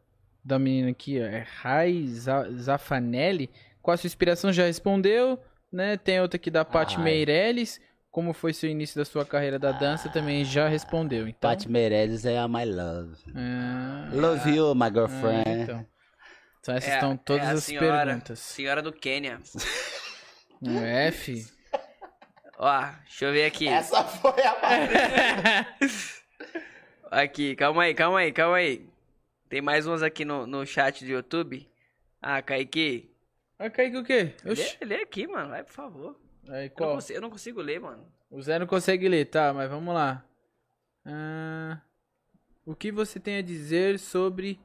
da 0.45 0.59
menina 0.59 0.91
aqui, 0.91 1.19
ó, 1.21 1.25
é 1.25 1.47
Rai 1.61 2.07
Za- 2.07 2.51
Zafanelli. 2.53 3.51
Qual 3.83 3.95
a 3.95 3.97
sua 3.97 4.07
inspiração? 4.09 4.53
Já 4.53 4.65
respondeu, 4.67 5.39
né? 5.73 5.97
Tem 5.97 6.21
outra 6.21 6.37
aqui 6.37 6.51
da 6.51 6.65
Paty 6.65 6.97
Ai. 6.99 7.03
Meirelles. 7.05 7.81
Como 8.11 8.33
foi 8.33 8.53
seu 8.53 8.69
início 8.69 8.97
da 8.99 9.05
sua 9.05 9.25
carreira 9.25 9.57
da 9.59 9.71
dança? 9.71 10.09
Também 10.09 10.45
já 10.45 10.67
respondeu, 10.69 11.29
então. 11.29 11.49
Paty 11.49 11.71
Meirelles 11.71 12.25
é 12.27 12.37
a 12.39 12.49
my 12.49 12.65
love. 12.65 13.17
Ah, 13.35 14.11
Love 14.13 14.51
you, 14.51 14.75
my 14.75 14.87
ah, 14.87 14.91
girlfriend. 14.91 15.63
então. 15.63 15.87
Então 16.61 16.75
essas 16.75 16.91
É- 16.91 16.95
estão 16.95 17.17
todas 17.17 17.47
é 17.47 17.51
a 17.51 17.53
as 17.53 17.65
senhora, 17.65 18.05
perguntas. 18.07 18.39
Senhora 18.41 18.83
do 18.83 18.93
Quênia. 18.93 19.39
Um 20.61 20.79
F. 20.85 21.47
Ó, 22.63 22.81
deixa 23.05 23.25
eu 23.25 23.33
ver 23.33 23.47
aqui. 23.47 23.67
Essa 23.69 24.05
foi 24.05 24.35
a. 24.43 25.67
Aqui, 27.11 27.57
calma 27.57 27.83
aí, 27.85 27.95
calma 27.95 28.19
aí, 28.21 28.31
calma 28.33 28.57
aí. 28.57 28.87
Tem 29.49 29.61
mais 29.61 29.87
umas 29.87 30.03
aqui 30.03 30.25
no, 30.25 30.47
no 30.47 30.65
chat 30.65 31.05
do 31.05 31.11
YouTube. 31.11 31.67
Ah, 32.23 32.41
Kaique. 32.41 33.11
Cair 33.73 33.91
com 33.93 33.99
o 33.99 34.05
quê? 34.05 34.35
Lê, 34.45 34.53
Oxi. 34.53 34.79
lê 34.85 34.97
aqui, 35.03 35.27
mano. 35.27 35.49
Vai, 35.49 35.65
por 35.65 35.73
favor. 35.73 36.21
Aí, 36.49 36.67
Eu 36.67 36.69
não, 36.69 36.77
qual? 36.77 36.95
consigo, 36.95 37.17
eu 37.19 37.23
não 37.23 37.31
consigo 37.31 37.61
ler, 37.61 37.81
mano. 37.81 38.07
O 38.31 38.41
Zé 38.41 38.59
não 38.59 38.67
consegue 38.67 39.09
ler, 39.09 39.25
tá, 39.25 39.53
mas 39.53 39.69
vamos 39.69 39.93
lá. 39.93 40.25
Ah, 41.05 41.79
O 42.65 42.77
que 42.77 42.93
você 42.93 43.19
tem 43.19 43.39
a 43.39 43.43
dizer 43.43 43.99
sobre 43.99 44.61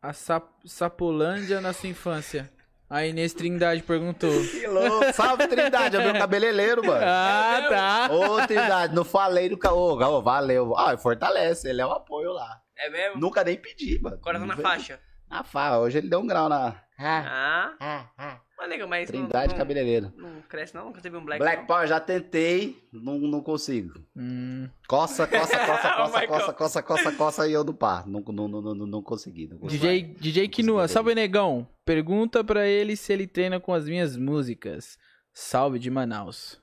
a 0.00 0.12
Sap 0.14 0.48
Sapolândia 0.64 1.60
na 1.60 1.72
sua 1.74 1.88
infância? 1.90 2.50
A 2.88 3.04
Inês 3.04 3.32
Trindade 3.34 3.82
perguntou. 3.82 4.30
Que 4.50 4.66
louco. 4.66 5.12
Salve, 5.12 5.46
Trindade. 5.48 5.96
É 5.96 6.00
meu 6.04 6.12
cabeleireiro, 6.20 6.84
mano. 6.86 7.02
Ah, 7.04 7.66
tá. 7.68 8.08
Ô, 8.14 8.46
Trindade, 8.46 8.94
não 8.94 9.04
falei 9.04 9.48
do... 9.48 9.58
ca- 9.58 9.72
Ô, 9.72 9.94
ô, 10.00 10.22
valeu. 10.22 10.76
Ah, 10.76 10.96
fortalece. 10.96 11.68
Ele 11.68 11.80
é 11.80 11.86
um 11.86 11.92
apoio 11.92 12.32
lá. 12.32 12.60
É 12.78 12.88
mesmo? 12.90 13.20
Nunca 13.20 13.42
nem 13.42 13.56
pedi, 13.56 13.98
mano. 14.00 14.16
Agora 14.16 14.38
tá 14.38 14.46
na 14.46 14.56
faixa. 14.56 15.00
Na 15.28 15.42
faixa. 15.42 15.78
Hoje 15.78 15.98
ele 15.98 16.08
deu 16.08 16.20
um 16.20 16.26
grau 16.26 16.48
na... 16.48 16.74
Ah, 16.98 17.24
Ah, 17.28 17.72
ah, 17.80 18.04
ah. 18.18 18.40
Mas 18.66 18.70
nega, 18.70 18.86
mas 18.86 19.10
não, 19.10 19.20
Trindade 19.20 19.52
não, 19.52 19.58
cabeleireiro. 19.58 20.12
não 20.16 20.42
cresce 20.48 20.74
não? 20.74 20.86
Nunca 20.86 21.00
teve 21.00 21.16
um 21.16 21.24
black, 21.24 21.38
Black 21.40 21.60
não? 21.60 21.66
Power, 21.66 21.86
já 21.86 22.00
tentei. 22.00 22.82
Não, 22.92 23.18
não 23.18 23.40
consigo. 23.42 23.92
Hum, 24.16 24.68
Coça, 24.88 25.26
coça, 25.26 25.58
coça, 25.58 25.88
Oh 25.96 26.10
coça, 26.10 26.26
coça, 26.26 26.52
coça, 26.52 26.82
coça, 26.82 27.12
coça 27.12 27.48
e 27.48 27.52
eu 27.52 27.64
do 27.64 27.74
par. 27.74 28.06
Não, 28.06 28.20
não, 28.20 28.48
não, 28.48 28.62
não, 28.62 28.74
não 28.86 29.02
consegui. 29.02 29.48
Não 29.48 29.58
consegui. 29.58 29.80
DJ, 29.80 30.02
DJ 30.20 30.48
Kinua, 30.48 30.82
consegui 30.82 30.94
salve 30.94 31.14
negão. 31.14 31.66
Pergunta 31.84 32.42
pra 32.44 32.66
ele 32.66 32.96
se 32.96 33.12
ele 33.12 33.26
treina 33.26 33.60
com 33.60 33.72
as 33.72 33.86
minhas 33.86 34.16
músicas. 34.16 34.98
Salve 35.32 35.78
de 35.78 35.90
Manaus. 35.90 36.60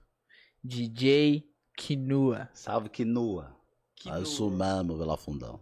DJ 0.63 1.43
Kinua. 1.77 2.49
Salve 2.53 2.89
que 2.89 3.05
nua. 3.05 3.55
Que 3.95 4.09
Ah, 4.09 4.19
eu 4.19 4.25
sou 4.25 4.49
mesmo, 4.49 4.97
Vila 4.97 5.17
Fundão. 5.17 5.59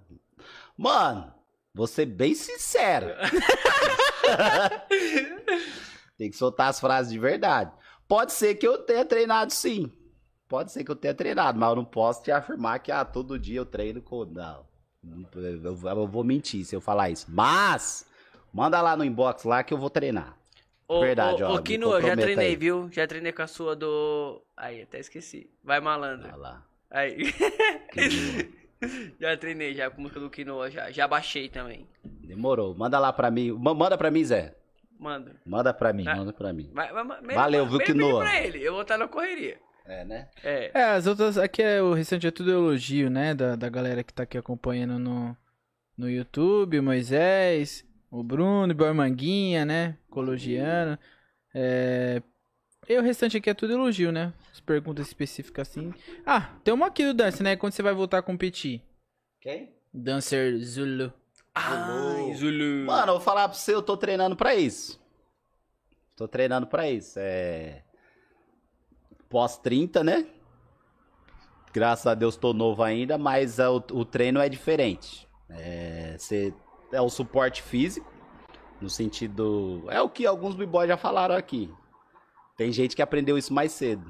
Mano, 0.77 1.33
vou 1.73 1.87
ser 1.87 2.05
bem 2.05 2.33
sincero. 2.33 3.07
Tem 6.21 6.29
que 6.29 6.37
soltar 6.37 6.69
as 6.69 6.79
frases 6.79 7.11
de 7.11 7.17
verdade. 7.17 7.71
Pode 8.07 8.31
ser 8.33 8.53
que 8.53 8.67
eu 8.67 8.77
tenha 8.77 9.03
treinado 9.03 9.51
sim. 9.51 9.91
Pode 10.47 10.71
ser 10.71 10.83
que 10.83 10.91
eu 10.91 10.95
tenha 10.95 11.15
treinado, 11.15 11.57
mas 11.57 11.69
eu 11.71 11.77
não 11.77 11.83
posso 11.83 12.21
te 12.21 12.31
afirmar 12.31 12.77
que 12.77 12.91
ah, 12.91 13.03
todo 13.03 13.39
dia 13.39 13.57
eu 13.59 13.65
treino 13.65 14.03
com. 14.03 14.23
Não. 14.25 14.63
Eu, 15.33 15.75
eu 15.83 16.07
vou 16.07 16.23
mentir 16.23 16.63
se 16.63 16.75
eu 16.75 16.79
falar 16.79 17.09
isso. 17.09 17.25
Mas, 17.27 18.05
manda 18.53 18.79
lá 18.83 18.95
no 18.95 19.03
inbox 19.03 19.45
lá 19.45 19.63
que 19.63 19.73
eu 19.73 19.79
vou 19.79 19.89
treinar. 19.89 20.37
Ô, 20.87 20.99
Verdade, 20.99 21.43
ô, 21.43 21.47
ó, 21.47 21.55
Ô, 21.55 21.61
Kino, 21.63 21.91
eu 21.91 22.01
já 22.03 22.15
treinei, 22.15 22.49
aí. 22.49 22.55
viu? 22.55 22.87
Já 22.91 23.07
treinei 23.07 23.31
com 23.31 23.41
a 23.41 23.47
sua 23.47 23.75
do... 23.75 24.43
Aí, 24.55 24.83
até 24.83 24.99
esqueci. 24.99 25.49
Vai 25.63 25.79
malandro. 25.79 26.27
Olha 26.27 26.35
lá. 26.37 26.67
Aí. 26.91 27.33
já 29.19 29.35
treinei 29.37 29.73
já 29.73 29.89
com 29.89 29.97
a 29.97 30.01
música 30.03 30.19
do 30.19 30.29
Quinoa, 30.29 30.69
já. 30.69 30.91
Já 30.91 31.07
baixei 31.07 31.49
também. 31.49 31.87
Demorou. 32.03 32.75
Manda 32.75 32.99
lá 32.99 33.11
pra 33.11 33.31
mim. 33.31 33.51
Ma- 33.53 33.73
Manda 33.73 33.97
pra 33.97 34.11
mim, 34.11 34.23
Zé. 34.23 34.60
Manda. 35.01 35.35
Manda 35.43 35.73
pra 35.73 35.91
mim, 35.91 36.03
Tá. 36.03 36.15
manda 36.15 36.31
pra 36.31 36.53
mim. 36.53 36.69
Vai, 36.71 36.93
vai, 36.93 37.03
vai, 37.03 37.35
Valeu, 37.35 37.65
viu, 37.67 37.77
vai 37.77 37.85
Quinoa? 37.87 38.19
pra 38.21 38.39
ele. 38.39 38.63
Eu 38.63 38.73
vou 38.73 38.83
estar 38.83 38.99
na 38.99 39.07
correria. 39.07 39.57
É, 39.83 40.05
né? 40.05 40.29
É. 40.43 40.71
É, 40.79 40.83
as 40.91 41.07
outras. 41.07 41.39
Aqui 41.39 41.63
é 41.63 41.81
o 41.81 41.91
restante 41.93 42.27
é 42.27 42.31
tudo 42.31 42.51
elogio, 42.51 43.09
né? 43.09 43.33
Da, 43.33 43.55
da 43.55 43.67
galera 43.67 44.03
que 44.03 44.13
tá 44.13 44.21
aqui 44.23 44.37
acompanhando 44.37 44.99
no, 44.99 45.35
no 45.97 46.07
YouTube, 46.07 46.77
o 46.77 46.83
Moisés, 46.83 47.83
o 48.11 48.21
Bruno, 48.23 48.75
o 48.75 48.93
Manguinha, 48.95 49.65
né? 49.65 49.97
Cologiano. 50.07 50.99
É. 51.51 52.21
E 52.87 52.95
o 52.95 53.01
restante 53.01 53.37
aqui 53.37 53.49
é 53.49 53.55
tudo 53.55 53.73
elogio, 53.73 54.11
né? 54.11 54.31
As 54.51 54.59
perguntas 54.59 55.07
específicas 55.07 55.67
assim. 55.67 55.91
Ah, 56.25 56.51
tem 56.63 56.71
uma 56.73 56.85
aqui 56.87 57.03
do 57.03 57.13
Dance, 57.15 57.41
né? 57.41 57.55
Quando 57.55 57.73
você 57.73 57.81
vai 57.81 57.93
voltar 57.93 58.19
a 58.19 58.23
competir? 58.23 58.83
Quem? 59.41 59.73
Dancer 59.91 60.55
Zulu. 60.59 61.11
Ai, 61.53 62.33
Zulu. 62.33 62.85
Mano, 62.85 63.09
eu 63.09 63.15
vou 63.15 63.21
falar 63.21 63.47
pra 63.49 63.57
você, 63.57 63.73
eu 63.73 63.81
tô 63.81 63.97
treinando 63.97 64.35
pra 64.35 64.55
isso. 64.55 64.99
Tô 66.15 66.27
treinando 66.27 66.67
pra 66.67 66.89
isso. 66.89 67.19
É. 67.19 67.83
Pós 69.29 69.57
30, 69.57 70.03
né? 70.03 70.25
Graças 71.73 72.05
a 72.07 72.13
Deus 72.13 72.35
tô 72.35 72.53
novo 72.53 72.83
ainda, 72.83 73.17
mas 73.17 73.57
é, 73.57 73.69
o, 73.69 73.75
o 73.91 74.05
treino 74.05 74.39
é 74.39 74.49
diferente. 74.49 75.27
É, 75.49 76.15
você, 76.17 76.53
é 76.91 77.01
o 77.01 77.09
suporte 77.09 77.61
físico, 77.61 78.11
no 78.81 78.89
sentido. 78.89 79.85
É 79.89 80.01
o 80.01 80.09
que 80.09 80.25
alguns 80.25 80.55
b-boys 80.55 80.89
já 80.89 80.97
falaram 80.97 81.35
aqui. 81.35 81.73
Tem 82.57 82.71
gente 82.71 82.95
que 82.95 83.01
aprendeu 83.01 83.37
isso 83.37 83.53
mais 83.53 83.71
cedo, 83.71 84.05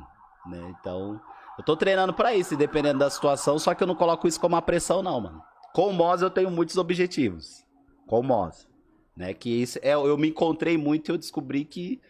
né? 0.47 0.75
Então, 0.79 1.21
eu 1.57 1.63
tô 1.63 1.77
treinando 1.77 2.13
pra 2.13 2.33
isso, 2.33 2.57
dependendo 2.57 2.99
da 2.99 3.09
situação, 3.09 3.59
só 3.59 3.73
que 3.75 3.83
eu 3.83 3.87
não 3.87 3.95
coloco 3.95 4.27
isso 4.27 4.39
como 4.39 4.55
uma 4.55 4.61
pressão, 4.61 5.03
não, 5.03 5.21
mano. 5.21 5.50
Com 5.73 5.89
o 5.89 5.93
Moz 5.93 6.21
eu 6.21 6.29
tenho 6.29 6.51
muitos 6.51 6.77
objetivos. 6.77 7.65
Com 8.07 8.19
o 8.19 8.23
Moz. 8.23 8.67
Né? 9.15 9.33
Que 9.33 9.49
isso 9.49 9.79
é, 9.81 9.93
eu 9.93 10.17
me 10.17 10.29
encontrei 10.29 10.77
muito 10.77 11.09
e 11.09 11.11
eu 11.11 11.17
descobri 11.17 11.65
que 11.65 12.01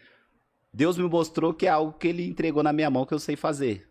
Deus 0.72 0.96
me 0.96 1.08
mostrou 1.08 1.52
que 1.52 1.66
é 1.66 1.70
algo 1.70 1.92
que 1.92 2.08
ele 2.08 2.26
entregou 2.26 2.62
na 2.62 2.72
minha 2.72 2.90
mão 2.90 3.04
que 3.04 3.14
eu 3.14 3.18
sei 3.18 3.36
fazer. 3.36 3.88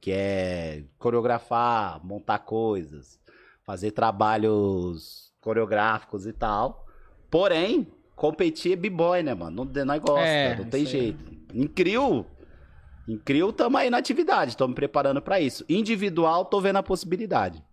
Que 0.00 0.12
é 0.12 0.84
coreografar, 0.98 2.04
montar 2.04 2.40
coisas, 2.40 3.18
fazer 3.64 3.92
trabalhos 3.92 5.32
coreográficos 5.40 6.26
e 6.26 6.32
tal. 6.32 6.84
Porém, 7.30 7.86
competir 8.14 8.72
é 8.72 8.76
b-boy, 8.76 9.22
né, 9.22 9.34
mano? 9.34 9.64
Não, 9.64 9.84
nós 9.84 10.00
gosta, 10.00 10.26
É, 10.26 10.56
não 10.56 10.64
tem 10.64 10.84
jeito. 10.84 11.18
Em 11.54 11.66
Crio 11.66 13.52
tamo 13.52 13.78
aí 13.78 13.88
na 13.88 13.96
atividade, 13.96 14.56
tô 14.56 14.68
me 14.68 14.74
preparando 14.74 15.22
pra 15.22 15.40
isso. 15.40 15.64
Individual, 15.68 16.44
tô 16.44 16.60
vendo 16.60 16.76
a 16.76 16.82
possibilidade. 16.82 17.64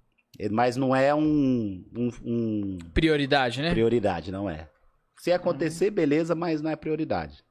Mas 0.52 0.76
não 0.76 0.96
é 0.96 1.14
um, 1.14 1.84
um- 1.96 2.12
um 2.24 2.78
Prioridade, 2.94 3.62
né? 3.62 3.72
prioridade, 3.72 4.32
não 4.32 4.50
é. 4.50 4.70
Se 5.18 5.32
acontecer, 5.32 5.90
beleza, 5.90 6.36
mas 6.36 6.62
não 6.62 6.70
é 6.70 6.76
prioridade. 6.76 7.44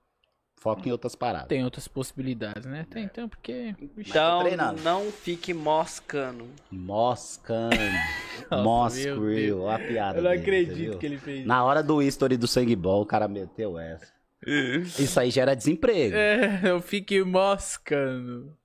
Foca 0.57 0.89
em 0.89 0.93
outras 0.93 1.15
paradas. 1.15 1.49
Tem 1.49 1.63
outras 1.63 1.87
possibilidades, 1.87 2.65
né? 2.65 2.87
Tem, 2.89 3.05
então, 3.05 3.29
porque. 3.29 3.75
Então, 3.99 4.43
não 4.83 5.11
fique 5.13 5.53
moscando. 5.53 6.47
Moscando. 6.71 7.77
Nossa, 8.51 8.63
Mos 8.63 8.97
meu 8.97 9.21
Grill, 9.21 9.69
a 9.69 9.79
piada 9.79 10.19
Eu 10.19 10.23
não 10.23 10.31
dele, 10.31 10.43
acredito 10.43 10.99
que 10.99 11.05
ele 11.07 11.19
fez 11.19 11.47
Na 11.47 11.63
hora 11.65 11.83
do 11.83 12.01
history 12.03 12.37
do 12.39 12.47
sangue 12.49 12.75
bom, 12.75 13.03
o 13.03 13.07
cara 13.07 13.29
meteu 13.29 13.79
essa. 13.79 14.11
Isso 14.99 15.21
aí 15.21 15.31
gera 15.31 15.55
desemprego. 15.55 16.17
É, 16.17 16.61
eu 16.65 16.81
fiquei 16.81 17.23
moscando. 17.23 18.57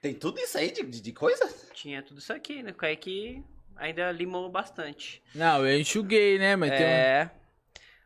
Tem 0.00 0.14
tudo 0.14 0.38
isso 0.38 0.56
aí 0.56 0.70
de, 0.70 0.82
de, 0.82 1.00
de 1.00 1.12
coisa? 1.12 1.52
Tinha 1.74 2.02
tudo 2.02 2.18
isso 2.18 2.32
aqui, 2.32 2.62
né? 2.62 2.70
O 2.70 2.74
Kaique 2.74 3.42
ainda 3.76 4.10
limou 4.12 4.48
bastante. 4.48 5.22
Não, 5.34 5.66
eu 5.66 5.80
enxuguei, 5.80 6.38
né? 6.38 6.54
Mas 6.56 6.70
tem 6.70 6.80
um... 6.80 6.88
É. 6.88 7.30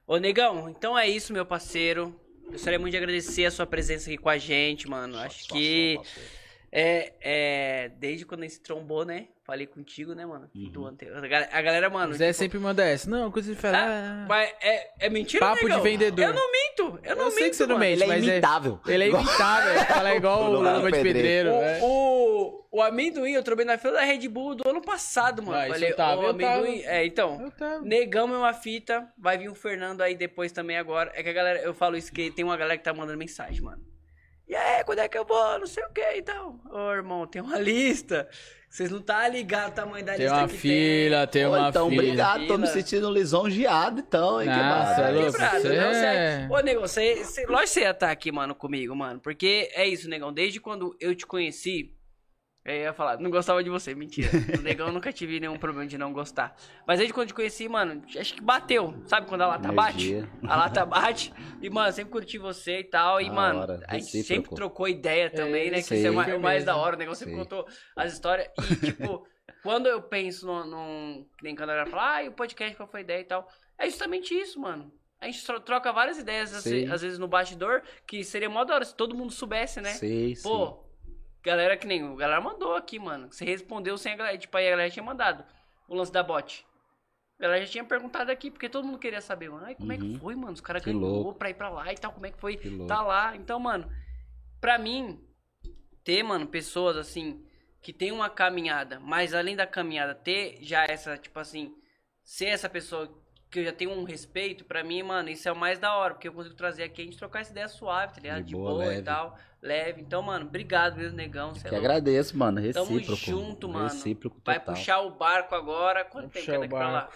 Ô, 0.06 0.16
negão, 0.16 0.68
então 0.68 0.98
é 0.98 1.08
isso, 1.08 1.32
meu 1.32 1.44
parceiro. 1.44 2.18
Gostaria 2.50 2.78
muito 2.78 2.92
de 2.92 2.98
agradecer 2.98 3.44
a 3.44 3.50
sua 3.50 3.66
presença 3.66 4.10
aqui 4.10 4.18
com 4.18 4.28
a 4.28 4.38
gente, 4.38 4.88
mano. 4.88 5.18
Acho 5.18 5.48
que 5.48 5.98
é, 6.70 7.12
é. 7.20 7.88
Desde 7.98 8.24
quando 8.26 8.40
a 8.40 8.42
gente 8.44 8.54
se 8.54 8.60
trombou, 8.60 9.04
né? 9.04 9.28
Falei 9.44 9.66
contigo, 9.66 10.14
né, 10.14 10.24
mano? 10.24 10.48
Uhum. 10.54 10.70
Do 10.70 10.86
ante... 10.86 11.04
a 11.08 11.20
gal- 11.26 11.48
a 11.50 11.62
galera, 11.62 11.90
mano. 11.90 12.12
O 12.12 12.14
Zé 12.14 12.26
tipo, 12.28 12.38
sempre 12.38 12.58
manda 12.60 12.84
essa. 12.84 13.10
Não, 13.10 13.28
coisa 13.32 13.52
de 13.52 13.60
falar. 13.60 13.88
ah, 13.88 14.26
mas 14.28 14.54
é, 14.60 14.90
é 15.00 15.10
mentira, 15.10 15.44
Papo 15.44 15.58
de 15.62 15.64
negão? 15.64 15.82
vendedor. 15.82 16.24
Eu 16.26 16.32
não 16.32 16.52
minto, 16.52 17.00
eu 17.02 17.16
não 17.16 17.22
Eu 17.24 17.28
minto. 17.28 17.38
sei 17.38 17.50
que 17.50 17.56
você 17.56 17.66
não 17.66 17.76
mente. 17.76 17.94
Ele 17.94 18.04
é 18.04 18.06
mas 18.06 18.28
é- 18.28 18.32
imitável. 18.34 18.80
Ele 18.86 19.04
é 19.04 19.08
imitável, 19.08 19.70
ele 19.74 19.84
fala 19.84 20.14
igual 20.14 20.42
o 20.44 20.46
O 20.46 20.50
Luva 20.60 20.92
de 20.92 21.02
Pedreiro. 21.02 21.50
Pedreiro. 21.50 21.50
né? 21.50 21.80
O, 21.82 22.66
o, 22.70 22.78
o 22.78 22.82
amendoim, 22.82 23.32
eu 23.32 23.42
trobei 23.42 23.64
na 23.64 23.76
fila 23.76 23.94
da 23.94 24.02
Red 24.02 24.28
Bull 24.28 24.54
do 24.54 24.68
ano 24.68 24.80
passado, 24.80 25.42
mano. 25.42 25.58
Ah, 25.58 25.64
isso 25.64 25.72
Falei, 25.74 25.90
eu 25.90 25.96
tava, 25.96 26.22
o 26.22 26.26
amendoim. 26.28 26.80
tava. 26.82 26.94
É, 26.94 27.04
então. 27.04 27.52
Negamos 27.82 28.36
é 28.36 28.38
uma 28.38 28.52
fita, 28.54 29.08
vai 29.18 29.36
vir 29.38 29.50
um 29.50 29.56
Fernando 29.56 30.02
aí 30.02 30.14
depois 30.14 30.52
também 30.52 30.78
agora. 30.78 31.10
É 31.16 31.22
que 31.22 31.28
a 31.28 31.32
galera, 31.32 31.58
eu 31.62 31.74
falo 31.74 31.96
isso 31.96 32.12
que 32.12 32.30
tem 32.30 32.44
uma 32.44 32.56
galera 32.56 32.78
que 32.78 32.84
tá 32.84 32.94
mandando 32.94 33.18
mensagem, 33.18 33.60
mano. 33.60 33.82
E 34.46 34.54
aí, 34.54 34.84
quando 34.84 35.00
é 35.00 35.08
que 35.08 35.16
eu 35.18 35.24
vou? 35.24 35.58
Não 35.58 35.66
sei 35.66 35.82
o 35.84 35.90
que 35.92 36.00
e 36.16 36.22
tal. 36.22 36.60
Ô, 36.70 36.92
irmão, 36.92 37.26
tem 37.26 37.40
uma 37.42 37.58
lista. 37.60 38.28
Vocês 38.72 38.90
não 38.90 39.02
tá 39.02 39.28
ligado 39.28 39.70
o 39.72 39.74
tamanho 39.74 40.02
da 40.02 40.12
Tem 40.14 40.22
lista 40.22 40.38
uma 40.38 40.48
que 40.48 40.56
fila, 40.56 41.26
tem 41.26 41.44
Pô, 41.44 41.50
uma 41.50 41.68
então, 41.68 41.90
fila. 41.90 42.02
obrigado. 42.02 42.46
Tô 42.46 42.56
me 42.56 42.66
sentindo 42.66 43.10
lisonjeado, 43.10 44.00
então, 44.00 44.40
hein, 44.40 44.48
Nossa, 44.48 44.94
quebrado? 44.94 44.94
tem. 44.96 45.04
é 45.04 45.10
louco, 45.12 45.32
quebrado, 45.32 45.60
você 45.60 45.68
não, 45.68 45.74
é- 45.88 45.92
sério. 45.92 46.52
Ô, 46.54 46.60
negão, 46.60 46.80
você, 46.80 47.16
você, 47.16 47.40
lógico 47.44 47.60
que 47.64 47.66
você 47.68 47.80
ia 47.80 47.90
estar 47.90 48.10
aqui, 48.10 48.32
mano, 48.32 48.54
comigo, 48.54 48.96
mano. 48.96 49.20
Porque 49.20 49.70
é 49.74 49.86
isso, 49.86 50.08
negão. 50.08 50.32
Desde 50.32 50.58
quando 50.58 50.96
eu 50.98 51.14
te 51.14 51.26
conheci, 51.26 51.92
eu 52.64 52.74
ia 52.74 52.92
falar, 52.92 53.18
não 53.18 53.30
gostava 53.30 53.62
de 53.64 53.68
você, 53.70 53.94
mentira. 53.94 54.28
O 54.58 54.62
negão 54.62 54.86
eu 54.86 54.92
nunca 54.92 55.12
tive 55.12 55.40
nenhum 55.40 55.58
problema 55.58 55.86
de 55.86 55.98
não 55.98 56.12
gostar. 56.12 56.54
Mas 56.86 56.98
desde 56.98 57.12
quando 57.12 57.28
te 57.28 57.34
conheci, 57.34 57.68
mano, 57.68 58.02
acho 58.16 58.34
que 58.34 58.40
bateu. 58.40 58.94
Sabe 59.06 59.26
quando 59.26 59.42
a 59.42 59.46
lata 59.48 59.72
bate? 59.72 60.12
Energia. 60.12 60.30
A 60.48 60.56
lata 60.56 60.86
bate. 60.86 61.32
E, 61.60 61.68
mano, 61.68 61.92
sempre 61.92 62.12
curti 62.12 62.38
você 62.38 62.80
e 62.80 62.84
tal. 62.84 63.20
E, 63.20 63.26
Da 63.28 63.32
mano, 63.32 63.60
hora, 63.60 63.80
a 63.88 63.94
gente 63.98 64.16
recíproco. 64.16 64.26
sempre 64.26 64.54
trocou 64.54 64.88
ideia 64.88 65.28
também, 65.30 65.70
né? 65.70 65.78
Que 65.78 65.82
sei. 65.84 65.98
isso 65.98 66.06
é 66.06 66.10
o 66.36 66.40
mais, 66.40 66.64
da 66.64 66.76
hora. 66.76 66.94
O 66.94 66.98
negão 66.98 67.14
sempre 67.14 67.34
Sei. 67.34 67.42
contou 67.42 67.66
as 67.96 68.12
histórias. 68.12 68.48
E, 68.70 68.86
tipo, 68.86 69.26
quando 69.62 69.86
eu 69.88 70.00
penso 70.02 70.46
num. 70.46 70.64
num 70.66 71.26
que 71.38 71.44
nem 71.44 71.56
quando 71.56 71.70
a 71.70 71.74
galera 71.74 71.90
fala, 71.90 72.14
ah, 72.16 72.22
e 72.24 72.28
o 72.28 72.32
podcast, 72.32 72.76
qual 72.76 72.88
foi 72.88 73.00
a 73.00 73.02
ideia 73.02 73.20
e 73.20 73.24
tal. 73.24 73.48
É 73.78 73.86
justamente 73.86 74.32
isso, 74.34 74.60
mano. 74.60 74.92
A 75.20 75.26
gente 75.26 75.44
tro- 75.44 75.60
troca 75.60 75.92
várias 75.92 76.18
ideias, 76.18 76.52
às, 76.52 76.66
às 76.66 77.02
vezes, 77.02 77.18
no 77.18 77.28
bastidor, 77.28 77.82
que 78.06 78.24
seria 78.24 78.50
mó 78.50 78.64
da 78.64 78.74
hora 78.74 78.84
se 78.84 78.94
todo 78.94 79.14
mundo 79.16 79.32
soubesse, 79.32 79.80
né? 79.80 79.90
Sei, 79.94 80.34
sim. 80.34 80.48
Galera 81.42 81.76
que 81.76 81.86
nem. 81.86 82.02
A 82.02 82.14
galera 82.16 82.40
mandou 82.40 82.74
aqui, 82.74 82.98
mano. 82.98 83.30
Você 83.32 83.44
respondeu 83.44 83.96
sem 83.98 84.12
a 84.12 84.16
galera. 84.16 84.38
Tipo, 84.38 84.56
aí 84.56 84.66
a 84.68 84.70
galera 84.70 84.90
tinha 84.90 85.02
mandado 85.02 85.44
o 85.88 85.94
lance 85.94 86.12
da 86.12 86.22
bot. 86.22 86.64
A 87.38 87.42
galera 87.42 87.64
já 87.64 87.72
tinha 87.72 87.84
perguntado 87.84 88.30
aqui, 88.30 88.50
porque 88.50 88.68
todo 88.68 88.84
mundo 88.86 88.98
queria 88.98 89.20
saber, 89.20 89.50
mano. 89.50 89.66
Ai, 89.66 89.74
como 89.74 89.92
é 89.92 89.96
que 89.96 90.04
Uhum. 90.04 90.18
foi, 90.18 90.34
mano? 90.36 90.52
Os 90.52 90.60
caras 90.60 90.84
ganhou 90.84 91.00
louco. 91.00 91.34
pra 91.38 91.50
ir 91.50 91.54
pra 91.54 91.68
lá 91.68 91.92
e 91.92 91.96
tal. 91.96 92.12
Como 92.12 92.24
é 92.26 92.30
que 92.30 92.38
foi? 92.38 92.56
Que. 92.56 92.86
Tá 92.86 93.02
lá. 93.02 93.34
Então, 93.34 93.58
mano, 93.58 93.90
pra 94.60 94.78
mim, 94.78 95.20
ter, 96.04 96.22
mano, 96.22 96.46
pessoas 96.46 96.96
assim. 96.96 97.44
que 97.80 97.92
tem 97.92 98.12
uma 98.12 98.30
caminhada, 98.30 99.00
mas 99.00 99.34
além 99.34 99.56
da 99.56 99.66
caminhada 99.66 100.14
ter 100.14 100.56
já 100.62 100.84
essa, 100.84 101.18
tipo 101.18 101.40
assim, 101.40 101.74
ser 102.22 102.44
essa 102.46 102.68
pessoa 102.68 103.12
que 103.52 103.60
eu 103.60 103.64
já 103.64 103.72
tenho 103.72 103.90
um 103.92 104.02
respeito, 104.02 104.64
pra 104.64 104.82
mim, 104.82 105.02
mano, 105.02 105.28
isso 105.28 105.46
é 105.46 105.52
o 105.52 105.56
mais 105.56 105.78
da 105.78 105.94
hora, 105.94 106.14
porque 106.14 106.26
eu 106.26 106.32
consigo 106.32 106.54
trazer 106.54 106.84
aqui 106.84 107.02
a 107.02 107.04
gente 107.04 107.18
trocar 107.18 107.40
essa 107.40 107.52
ideia 107.52 107.68
suave, 107.68 108.14
tá 108.14 108.20
ligado? 108.20 108.38
De 108.42 108.48
De, 108.48 108.54
boa, 108.54 108.94
e 108.94 109.02
tal, 109.02 109.36
leve. 109.60 110.00
Então, 110.00 110.22
mano, 110.22 110.46
obrigado 110.46 110.96
mesmo, 110.96 111.16
negão. 111.16 111.52
é 111.62 111.68
Que 111.68 111.74
agradeço, 111.76 112.36
mano. 112.36 112.60
Tamo 112.72 112.90
Recíproco. 112.92 113.20
junto, 113.20 113.68
mano. 113.68 113.84
Recíproco 113.84 114.40
Vai 114.44 114.58
total. 114.58 114.74
puxar 114.74 115.00
o 115.02 115.10
barco 115.10 115.54
agora. 115.54 116.02
Quanto 116.04 116.32
Vai 116.32 116.42
é 116.42 116.56
o 116.56 116.60
daqui 116.60 116.68
pra 116.74 116.90
lá? 116.90 117.10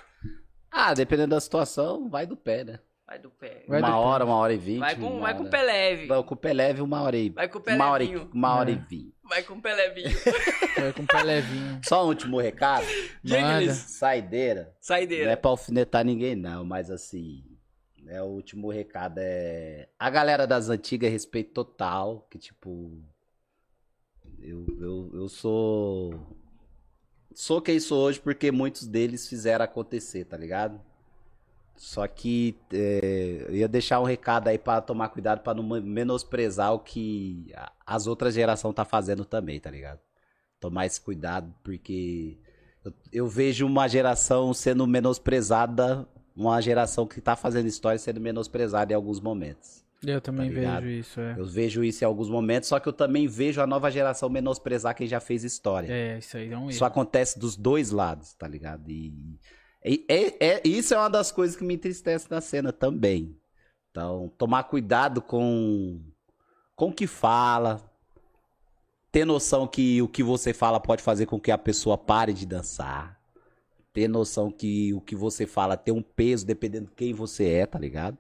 Ah, 0.71 0.93
dependendo 0.93 1.31
da 1.31 1.41
situação, 1.41 2.09
vai 2.11 2.27
do 2.27 2.37
pé, 2.37 2.65
né? 2.65 2.81
Vai 3.07 3.19
do 3.21 3.31
pé. 3.31 3.65
Vai 3.69 3.81
uma 3.81 3.89
do 3.89 3.93
pé. 3.93 3.99
hora, 3.99 4.25
uma 4.25 4.35
hora 4.35 4.53
e 4.53 4.59
vinte. 4.59 4.79
Vai 4.81 4.97
com, 4.97 5.21
vai 5.21 5.37
com 5.37 5.45
o 5.45 5.51
pé 5.51 5.63
leve. 5.63 6.07
Vai 6.07 6.23
com 6.25 6.35
o 6.35 6.37
pé 6.37 6.53
leve, 6.53 6.83
uma 6.83 7.03
hora 7.03 7.17
e... 7.17 7.31
Vai 7.31 7.49
com 7.49 7.59
o 7.59 7.61
pé 7.61 7.75
uma 7.77 7.91
hora 7.91 8.03
e, 8.03 8.17
uma 8.17 8.55
hora 8.55 8.71
e 8.71 8.75
É. 8.75 8.77
vinte. 8.79 9.15
Vai 9.29 9.43
com 9.43 9.55
o 9.55 9.63
pé 9.63 9.75
levinho. 9.75 10.09
Vai 10.79 10.93
com 10.93 11.03
o 11.03 11.07
pé 11.07 11.23
levinho. 11.23 11.81
Só 11.85 12.05
um 12.05 12.09
último 12.09 12.39
recado. 12.41 12.87
Manda. 13.25 13.75
Saideira. 13.75 14.63
Não 14.63 14.69
é 14.71 14.75
Saideira. 14.81 15.37
pra 15.37 15.51
alfinetar 15.51 16.05
ninguém, 16.05 16.37
não, 16.37 16.65
mas 16.65 16.91
assim. 16.93 17.43
É, 18.07 18.23
o 18.23 18.27
último 18.27 18.71
recado 18.71 19.19
é. 19.19 19.89
A 19.99 20.09
galera 20.11 20.47
das 20.47 20.69
antigas, 20.69 21.11
respeito 21.11 21.53
total. 21.53 22.25
Que 22.31 22.39
tipo. 22.39 23.03
Eu, 24.39 24.65
eu, 24.81 25.11
eu 25.15 25.29
sou. 25.29 26.15
Sou 27.35 27.61
quem 27.61 27.81
sou 27.81 27.99
hoje 28.05 28.21
porque 28.21 28.53
muitos 28.53 28.87
deles 28.87 29.29
fizeram 29.29 29.65
acontecer, 29.65 30.25
tá 30.25 30.37
ligado? 30.37 30.81
Só 31.77 32.07
que 32.07 32.57
é, 32.73 33.45
eu 33.49 33.55
ia 33.57 33.69
deixar 33.69 34.01
um 34.01 34.05
recado 34.05 34.49
aí 34.49 34.59
pra 34.59 34.81
tomar 34.81 35.09
cuidado 35.11 35.41
pra 35.41 35.53
não 35.55 35.63
menosprezar 35.81 36.73
o 36.73 36.79
que 36.79 37.53
as 37.87 38.07
outras 38.07 38.35
gerações 38.35 38.75
tá 38.75 38.85
fazendo 38.85 39.25
também, 39.25 39.61
tá 39.61 39.71
ligado? 39.71 40.01
Tomar 40.59 40.87
esse 40.87 41.01
cuidado 41.01 41.55
porque 41.63 42.39
eu, 42.85 42.93
eu 43.13 43.29
vejo 43.29 43.67
uma 43.67 43.87
geração 43.89 44.55
sendo 44.55 44.87
menosprezada, 44.87 46.09
uma 46.35 46.61
geração 46.61 47.07
que 47.07 47.21
tá 47.21 47.37
fazendo 47.37 47.67
história 47.67 47.99
sendo 47.99 48.21
menosprezada 48.21 48.93
em 48.93 48.97
alguns 48.97 49.21
momentos. 49.21 49.85
Eu 50.05 50.21
também 50.21 50.53
Tá 50.53 50.79
vejo 50.81 50.89
isso, 50.89 51.21
é. 51.21 51.35
Eu 51.39 51.47
vejo 51.47 51.83
isso 51.83 52.05
em 52.05 52.07
alguns 52.07 52.29
momentos, 52.29 52.69
só 52.69 52.79
que 52.79 52.89
eu 52.89 52.93
também 52.93 53.27
vejo 53.27 53.61
a 53.61 53.67
nova 53.67 53.91
geração 53.91 54.29
menosprezar 54.29 54.95
quem 54.95 55.07
já 55.07 55.21
fez 55.21 55.43
história. 55.43 55.89
É, 55.91 56.19
isso 56.19 56.37
aí 56.37 56.53
é 56.53 56.57
um 56.57 56.69
Isso 56.71 56.79
erro. 56.79 56.87
acontece 56.87 57.39
dos 57.39 57.57
dois 57.57 57.91
lados, 57.91 58.33
tá 58.35 58.47
ligado? 58.47 58.89
E, 58.91 59.39
e- 59.87 60.05
é, 60.09 60.47
é- 60.57 60.63
isso 60.65 60.95
é 60.95 60.99
uma 60.99 61.11
das 61.11 61.31
coisas 61.33 61.57
que 61.57 61.65
me 61.65 61.75
entristece 61.75 62.31
na 62.31 62.41
cena 62.41 62.73
também. 62.73 63.37
Então, 63.91 64.33
tomar 64.39 64.65
cuidado 64.65 65.23
com 65.23 66.01
com 66.75 66.89
o 66.91 66.93
que 66.93 67.07
fala, 67.07 67.83
ter 69.11 69.25
noção 69.25 69.67
que 69.67 70.03
o 70.03 70.09
que 70.09 70.23
você 70.23 70.53
fala 70.53 70.79
pode 70.79 71.03
fazer 71.03 71.25
com 71.27 71.41
que 71.41 71.51
a 71.51 71.57
pessoa 71.57 71.97
pare 71.97 72.35
de 72.35 72.45
dançar, 72.45 73.19
ter 73.93 74.09
noção 74.09 74.51
que 74.51 74.93
o 74.93 75.01
que 75.01 75.17
você 75.17 75.47
fala 75.47 75.77
tem 75.77 75.95
um 75.95 76.03
peso 76.03 76.47
dependendo 76.47 76.89
de 76.89 76.95
quem 76.95 77.15
você 77.15 77.49
é, 77.49 77.67
tá 77.67 77.79
ligado? 77.79 78.19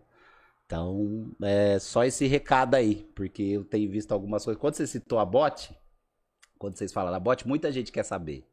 Então, 0.64 1.30
é 1.42 1.78
só 1.78 2.02
esse 2.04 2.26
recado 2.26 2.74
aí, 2.74 3.06
porque 3.14 3.42
eu 3.42 3.64
tenho 3.64 3.90
visto 3.90 4.12
algumas 4.12 4.44
coisas. 4.44 4.60
Quando 4.60 4.74
você 4.74 4.86
citou 4.86 5.18
a 5.18 5.24
bot, 5.24 5.70
quando 6.58 6.76
vocês 6.76 6.92
falam 6.92 7.12
da 7.12 7.20
bot, 7.20 7.46
muita 7.46 7.70
gente 7.70 7.92
quer 7.92 8.02
saber. 8.04 8.44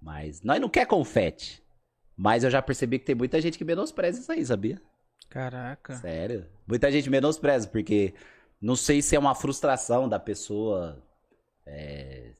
Mas 0.00 0.42
nós 0.42 0.60
não 0.60 0.68
quer 0.68 0.86
confete. 0.86 1.61
Mas 2.22 2.44
eu 2.44 2.50
já 2.50 2.62
percebi 2.62 3.00
que 3.00 3.04
tem 3.04 3.16
muita 3.16 3.40
gente 3.40 3.58
que 3.58 3.64
menospreza 3.64 4.20
isso 4.20 4.30
aí, 4.30 4.46
sabia? 4.46 4.80
Caraca. 5.28 5.96
Sério. 5.96 6.46
Muita 6.68 6.88
gente 6.92 7.10
menospreza, 7.10 7.66
porque 7.66 8.14
não 8.60 8.76
sei 8.76 9.02
se 9.02 9.16
é 9.16 9.18
uma 9.18 9.34
frustração 9.34 10.08
da 10.08 10.20
pessoa 10.20 11.02
é, 11.66 12.34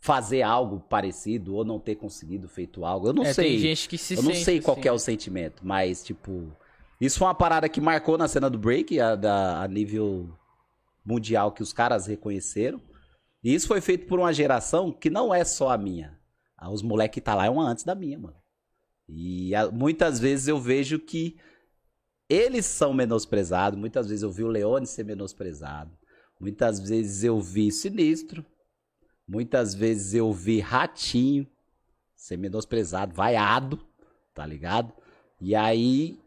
fazer 0.00 0.40
algo 0.40 0.80
parecido 0.80 1.54
ou 1.54 1.62
não 1.62 1.78
ter 1.78 1.96
conseguido 1.96 2.48
feito 2.48 2.86
algo. 2.86 3.08
Eu 3.08 3.12
não 3.12 3.22
é, 3.22 3.34
sei. 3.34 3.50
tem 3.50 3.58
gente 3.58 3.86
que 3.86 3.98
se 3.98 4.14
eu 4.14 4.22
não 4.22 4.34
sei 4.34 4.62
qual 4.62 4.78
que 4.78 4.88
é 4.88 4.92
o 4.92 4.94
assim. 4.94 5.04
sentimento, 5.12 5.60
mas, 5.62 6.02
tipo. 6.02 6.50
Isso 6.98 7.18
foi 7.18 7.26
uma 7.28 7.34
parada 7.34 7.68
que 7.68 7.82
marcou 7.82 8.16
na 8.16 8.26
cena 8.28 8.48
do 8.48 8.58
break, 8.58 8.98
a, 8.98 9.14
da- 9.14 9.60
a 9.62 9.68
nível 9.68 10.30
mundial, 11.04 11.52
que 11.52 11.62
os 11.62 11.70
caras 11.72 12.06
reconheceram. 12.06 12.80
E 13.44 13.52
isso 13.54 13.68
foi 13.68 13.82
feito 13.82 14.06
por 14.06 14.18
uma 14.18 14.32
geração 14.32 14.90
que 14.90 15.10
não 15.10 15.34
é 15.34 15.44
só 15.44 15.68
a 15.70 15.76
minha. 15.76 16.18
Ah, 16.56 16.70
Os 16.70 16.80
moleques 16.80 17.14
que 17.14 17.20
tá 17.20 17.34
lá 17.34 17.44
é 17.44 17.50
uma 17.50 17.68
antes 17.68 17.84
da 17.84 17.94
minha, 17.94 18.18
mano. 18.18 18.36
E 19.08 19.54
ah, 19.54 19.70
muitas 19.70 20.18
vezes 20.18 20.48
eu 20.48 20.58
vejo 20.58 20.98
que 20.98 21.36
eles 22.28 22.66
são 22.66 22.94
menosprezados. 22.94 23.78
Muitas 23.78 24.08
vezes 24.08 24.22
eu 24.22 24.30
vi 24.30 24.42
o 24.42 24.48
Leone 24.48 24.86
ser 24.86 25.04
menosprezado. 25.04 25.90
Muitas 26.40 26.80
vezes 26.80 27.22
eu 27.24 27.40
vi 27.40 27.70
Sinistro. 27.70 28.44
Muitas 29.28 29.74
vezes 29.74 30.14
eu 30.14 30.32
vi 30.32 30.60
Ratinho 30.60 31.46
ser 32.16 32.36
menosprezado, 32.36 33.14
vaiado, 33.14 33.80
tá 34.34 34.46
ligado? 34.46 34.92
E 35.40 35.54
aí. 35.54 36.18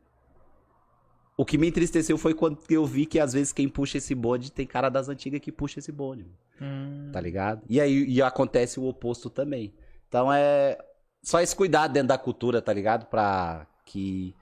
O 1.37 1.43
que 1.43 1.57
me 1.57 1.67
entristeceu 1.67 2.17
foi 2.17 2.33
quando 2.33 2.59
eu 2.69 2.85
vi 2.85 3.05
que 3.05 3.19
às 3.19 3.33
vezes 3.33 3.51
quem 3.51 3.67
puxa 3.67 3.97
esse 3.97 4.15
bonde 4.15 4.51
tem 4.51 4.65
cara 4.65 4.87
das 4.87 5.09
antigas 5.09 5.41
que 5.41 5.51
puxa 5.51 5.79
esse 5.79 5.91
bonde, 5.91 6.25
Hum, 6.61 7.09
tá 7.11 7.19
ligado? 7.19 7.61
E 7.67 7.81
aí 7.81 8.05
e 8.05 8.21
acontece 8.21 8.79
o 8.79 8.85
oposto 8.85 9.29
também. 9.29 9.73
Então 10.07 10.31
é 10.31 10.77
só 11.25 11.41
esse 11.41 11.55
cuidado 11.55 11.91
dentro 11.91 12.09
da 12.09 12.17
cultura, 12.17 12.61
tá 12.61 12.71
ligado? 12.71 13.07
Pra 13.07 13.65
que 13.83 14.33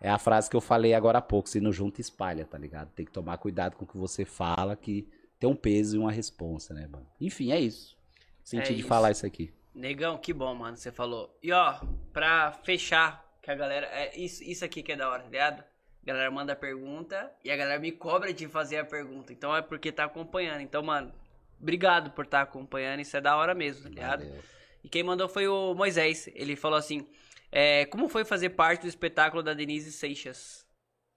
é 0.00 0.10
a 0.10 0.18
frase 0.18 0.50
que 0.50 0.54
eu 0.56 0.60
falei 0.60 0.92
agora 0.94 1.18
há 1.18 1.22
pouco, 1.22 1.48
se 1.48 1.60
não 1.60 1.72
junta 1.72 2.00
espalha, 2.00 2.44
tá 2.44 2.58
ligado? 2.58 2.90
Tem 2.90 3.06
que 3.06 3.10
tomar 3.12 3.38
cuidado 3.38 3.74
com 3.76 3.84
o 3.84 3.88
que 3.88 3.96
você 3.96 4.24
fala, 4.24 4.76
que 4.76 5.08
tem 5.40 5.48
um 5.48 5.56
peso 5.56 5.96
e 5.96 5.98
uma 5.98 6.12
responsa, 6.12 6.74
né, 6.74 6.86
mano? 6.86 7.06
Enfim, 7.20 7.52
é 7.52 7.58
isso. 7.58 7.96
Senti 8.44 8.72
É 8.72 8.74
de 8.74 8.80
isso. 8.80 8.88
falar 8.88 9.10
isso 9.10 9.24
aqui. 9.24 9.52
Negão, 9.74 10.18
que 10.18 10.32
bom, 10.32 10.54
mano, 10.54 10.76
você 10.76 10.92
falou. 10.92 11.36
E 11.42 11.52
ó, 11.52 11.80
pra 12.12 12.52
fechar, 12.52 13.24
que 13.42 13.50
a 13.50 13.54
galera. 13.54 13.86
É 13.86 14.18
isso, 14.18 14.42
isso 14.44 14.64
aqui 14.64 14.82
que 14.82 14.92
é 14.92 14.96
da 14.96 15.08
hora, 15.10 15.22
tá 15.22 15.28
ligado? 15.30 15.60
A 16.02 16.06
galera 16.06 16.30
manda 16.30 16.52
a 16.52 16.56
pergunta 16.56 17.32
e 17.44 17.50
a 17.50 17.56
galera 17.56 17.80
me 17.80 17.92
cobra 17.92 18.32
de 18.32 18.46
fazer 18.46 18.78
a 18.78 18.84
pergunta. 18.84 19.32
Então 19.32 19.54
é 19.56 19.60
porque 19.62 19.90
tá 19.90 20.04
acompanhando. 20.04 20.60
Então, 20.60 20.82
mano, 20.82 21.12
obrigado 21.60 22.10
por 22.10 22.24
estar 22.26 22.42
acompanhando. 22.42 23.00
Isso 23.00 23.16
é 23.16 23.20
da 23.20 23.36
hora 23.36 23.54
mesmo, 23.54 23.84
tá 23.84 23.88
ligado? 23.88 24.24
Valeu. 24.24 24.42
E 24.86 24.88
quem 24.88 25.02
mandou 25.02 25.28
foi 25.28 25.48
o 25.48 25.74
Moisés. 25.74 26.28
Ele 26.32 26.54
falou 26.54 26.78
assim: 26.78 27.04
é, 27.50 27.86
Como 27.86 28.08
foi 28.08 28.24
fazer 28.24 28.50
parte 28.50 28.82
do 28.82 28.88
espetáculo 28.88 29.42
da 29.42 29.52
Denise 29.52 29.90
Seixas? 29.90 30.64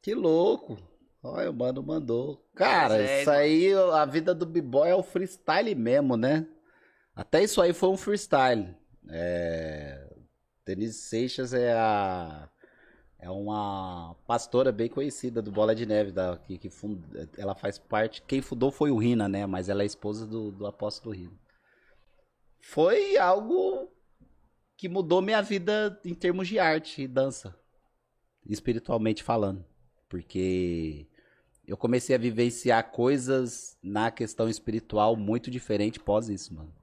Que 0.02 0.16
louco. 0.16 0.76
Olha, 1.22 1.52
o 1.52 1.54
mano 1.54 1.84
mandou. 1.84 2.44
Cara, 2.56 3.22
isso 3.22 3.30
aí, 3.30 3.72
a 3.94 4.06
vida 4.06 4.34
do 4.34 4.48
b-boy 4.48 4.90
é 4.90 4.96
o 4.96 5.04
freestyle 5.04 5.76
mesmo, 5.76 6.18
né? 6.18 6.48
Até 7.16 7.44
isso 7.44 7.62
aí 7.62 7.72
foi 7.72 7.90
um 7.90 7.98
freestyle. 7.98 8.76
É... 9.08 10.10
Denise 10.66 10.98
Seixas 10.98 11.54
é 11.54 11.72
a... 11.74 12.50
É 13.20 13.30
uma 13.30 14.16
pastora 14.26 14.72
bem 14.72 14.90
conhecida 14.90 15.44
do 15.44 15.52
Bola 15.52 15.76
de 15.76 15.86
Neve, 15.86 16.12
da, 16.12 16.38
que, 16.38 16.58
que 16.58 16.70
fund... 16.72 17.04
ela 17.38 17.54
faz 17.54 17.78
parte... 17.78 18.24
Quem 18.24 18.42
fundou 18.42 18.72
foi 18.72 18.90
o 18.90 18.98
Rina, 18.98 19.28
né? 19.30 19.46
Mas 19.46 19.70
ela 19.70 19.84
é 19.84 19.86
esposa 19.86 20.26
do, 20.26 20.52
do 20.52 20.66
apóstolo 20.66 21.14
Rina. 21.14 21.38
Foi 22.62 23.18
algo 23.18 23.90
que 24.78 24.88
mudou 24.88 25.22
minha 25.22 25.42
vida 25.42 26.00
em 26.06 26.14
termos 26.14 26.48
de 26.48 26.60
arte 26.60 27.02
e 27.02 27.08
dança. 27.08 27.56
Espiritualmente 28.46 29.24
falando. 29.24 29.66
Porque 30.08 31.08
eu 31.68 31.78
comecei 31.78 32.16
a 32.16 32.20
vivenciar 32.20 32.92
coisas 32.92 33.78
na 33.84 34.10
questão 34.10 34.50
espiritual 34.50 35.16
muito 35.16 35.52
diferente 35.52 36.00
pós 36.00 36.30
isso, 36.30 36.54
mano. 36.54 36.74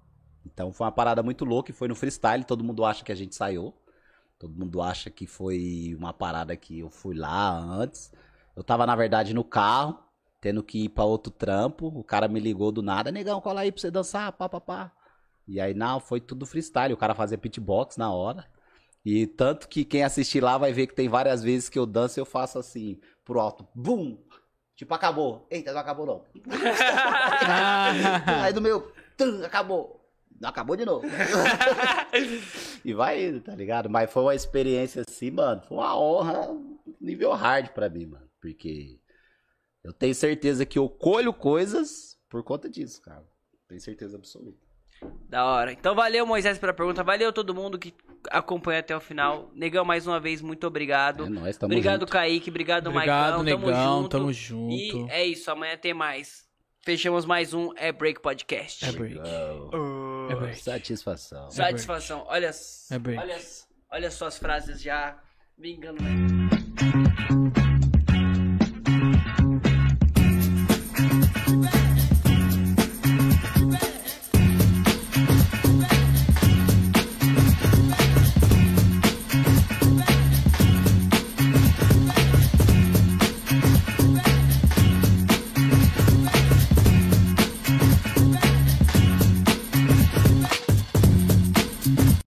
Então 0.45 0.73
foi 0.73 0.85
uma 0.85 0.93
parada 0.93 1.23
muito 1.23 1.45
louca 1.45 1.73
foi 1.73 1.89
no 1.89 1.95
freestyle, 1.95 2.45
todo 2.45 2.63
mundo 2.63 2.85
acha 2.85 3.05
que 3.05 3.11
a 3.11 3.17
gente 3.17 3.35
saiu. 3.35 3.75
Todo 4.39 4.55
mundo 4.55 4.83
acha 4.83 5.11
que 5.11 5.27
foi 5.27 5.97
uma 5.99 6.13
parada 6.13 6.55
que 6.57 6.81
eu 6.81 6.91
fui 6.91 7.17
lá 7.17 7.59
antes. 7.59 8.13
Eu 8.55 8.63
tava, 8.63 8.87
na 8.87 8.95
verdade, 8.95 9.33
no 9.33 9.43
carro, 9.43 9.99
tendo 10.41 10.63
que 10.63 10.85
ir 10.85 10.89
pra 10.91 11.05
outro 11.05 11.33
trampo. 11.33 11.87
O 11.87 12.05
cara 12.05 12.29
me 12.29 12.39
ligou 12.39 12.71
do 12.71 12.83
nada, 12.83 13.11
negão, 13.11 13.41
cola 13.41 13.63
aí 13.63 13.73
pra 13.73 13.81
você 13.81 13.91
dançar, 13.91 14.31
pá, 14.33 14.49
pá, 14.49 14.61
pá. 14.61 14.93
E 15.47 15.60
aí, 15.60 15.75
não, 15.75 16.00
foi 16.00 16.20
tudo 16.20 16.47
freestyle. 16.47 16.92
O 16.92 16.97
cara 16.97 17.15
fazia 17.15 17.39
pitbox 17.39 17.97
na 17.97 18.12
hora. 18.12 18.47
E 19.05 19.26
tanto 19.26 19.68
que 19.68 19.84
quem 19.84 20.02
assistir 20.02 20.42
lá 20.42 20.58
vai 20.58 20.73
ver 20.73 20.89
que 20.89 20.94
tem 20.94 21.08
várias 21.08 21.42
vezes 21.42 21.68
que 21.68 21.78
eu 21.78 21.86
danço 21.86 22.18
e 22.18 22.20
eu 22.20 22.26
faço 22.26 22.58
assim, 22.58 22.99
pro 23.25 23.39
alto, 23.39 23.66
bum! 23.75 24.18
Tipo, 24.75 24.92
acabou. 24.94 25.47
Eita, 25.50 25.73
não 25.73 25.81
acabou 25.81 26.05
não. 26.05 26.25
Aí 28.42 28.52
do 28.52 28.60
meu, 28.60 28.92
tum, 29.16 29.42
acabou. 29.44 30.05
Não 30.39 30.50
acabou 30.50 30.76
de 30.76 30.84
novo. 30.84 31.07
e 32.84 32.92
vai 32.92 33.26
indo, 33.26 33.41
tá 33.41 33.55
ligado? 33.55 33.89
Mas 33.89 34.12
foi 34.12 34.23
uma 34.23 34.34
experiência 34.34 35.02
assim, 35.08 35.31
mano. 35.31 35.62
Foi 35.62 35.78
uma 35.78 35.99
honra 35.99 36.55
nível 37.00 37.33
hard 37.33 37.68
pra 37.68 37.89
mim, 37.89 38.07
mano. 38.07 38.28
Porque 38.41 39.00
eu 39.83 39.92
tenho 39.92 40.15
certeza 40.15 40.66
que 40.66 40.78
eu 40.78 40.89
colho 40.89 41.33
coisas 41.33 42.18
por 42.28 42.42
conta 42.42 42.68
disso, 42.68 43.00
cara. 43.00 43.25
Tenho 43.68 43.81
certeza 43.81 44.16
absoluta. 44.16 44.66
Da 45.28 45.44
hora. 45.44 45.73
Então 45.73 45.94
valeu, 45.94 46.26
Moisés, 46.26 46.58
pela 46.58 46.73
pergunta. 46.73 47.02
Valeu 47.05 47.33
todo 47.33 47.55
mundo 47.55 47.78
que 47.78 47.92
acompanhou 48.31 48.81
até 48.81 48.97
o 48.97 49.00
final. 49.00 49.50
Negão, 49.55 49.84
mais 49.84 50.07
uma 50.07 50.18
vez, 50.18 50.41
muito 50.41 50.66
obrigado. 50.66 51.26
É 51.26 51.28
nóis, 51.28 51.57
tamo 51.57 51.73
obrigado, 51.73 52.00
junto. 52.00 52.12
Kaique. 52.12 52.50
Obrigado, 52.50 52.89
Obrigado, 52.89 53.36
Maicão. 53.39 53.44
Tamo 53.44 53.66
negão. 53.66 54.02
junto. 54.02 54.08
Tamo 54.08 54.33
junto. 54.33 54.73
E 54.75 55.07
é 55.10 55.25
isso, 55.26 55.50
amanhã 55.50 55.76
tem 55.76 55.92
mais. 55.94 56.44
Fechamos 56.83 57.25
mais 57.25 57.52
um 57.52 57.73
É 57.76 57.91
Break 57.92 58.20
Podcast. 58.20 58.84
É 58.84 58.92
break. 58.92 59.18
Ô, 59.18 60.28
É 60.31 60.34
verdade. 60.34 60.62
Satisfação. 60.62 61.50
Satisfação. 61.50 62.25
Olha, 62.28 62.50
É 62.91 62.99
verdade. 62.99 63.31
olha, 63.33 63.41
olha 63.92 64.10
suas 64.10 64.39
frases 64.39 64.81
já 64.81 65.18
vingando. 65.58 66.00
né? 66.02 66.10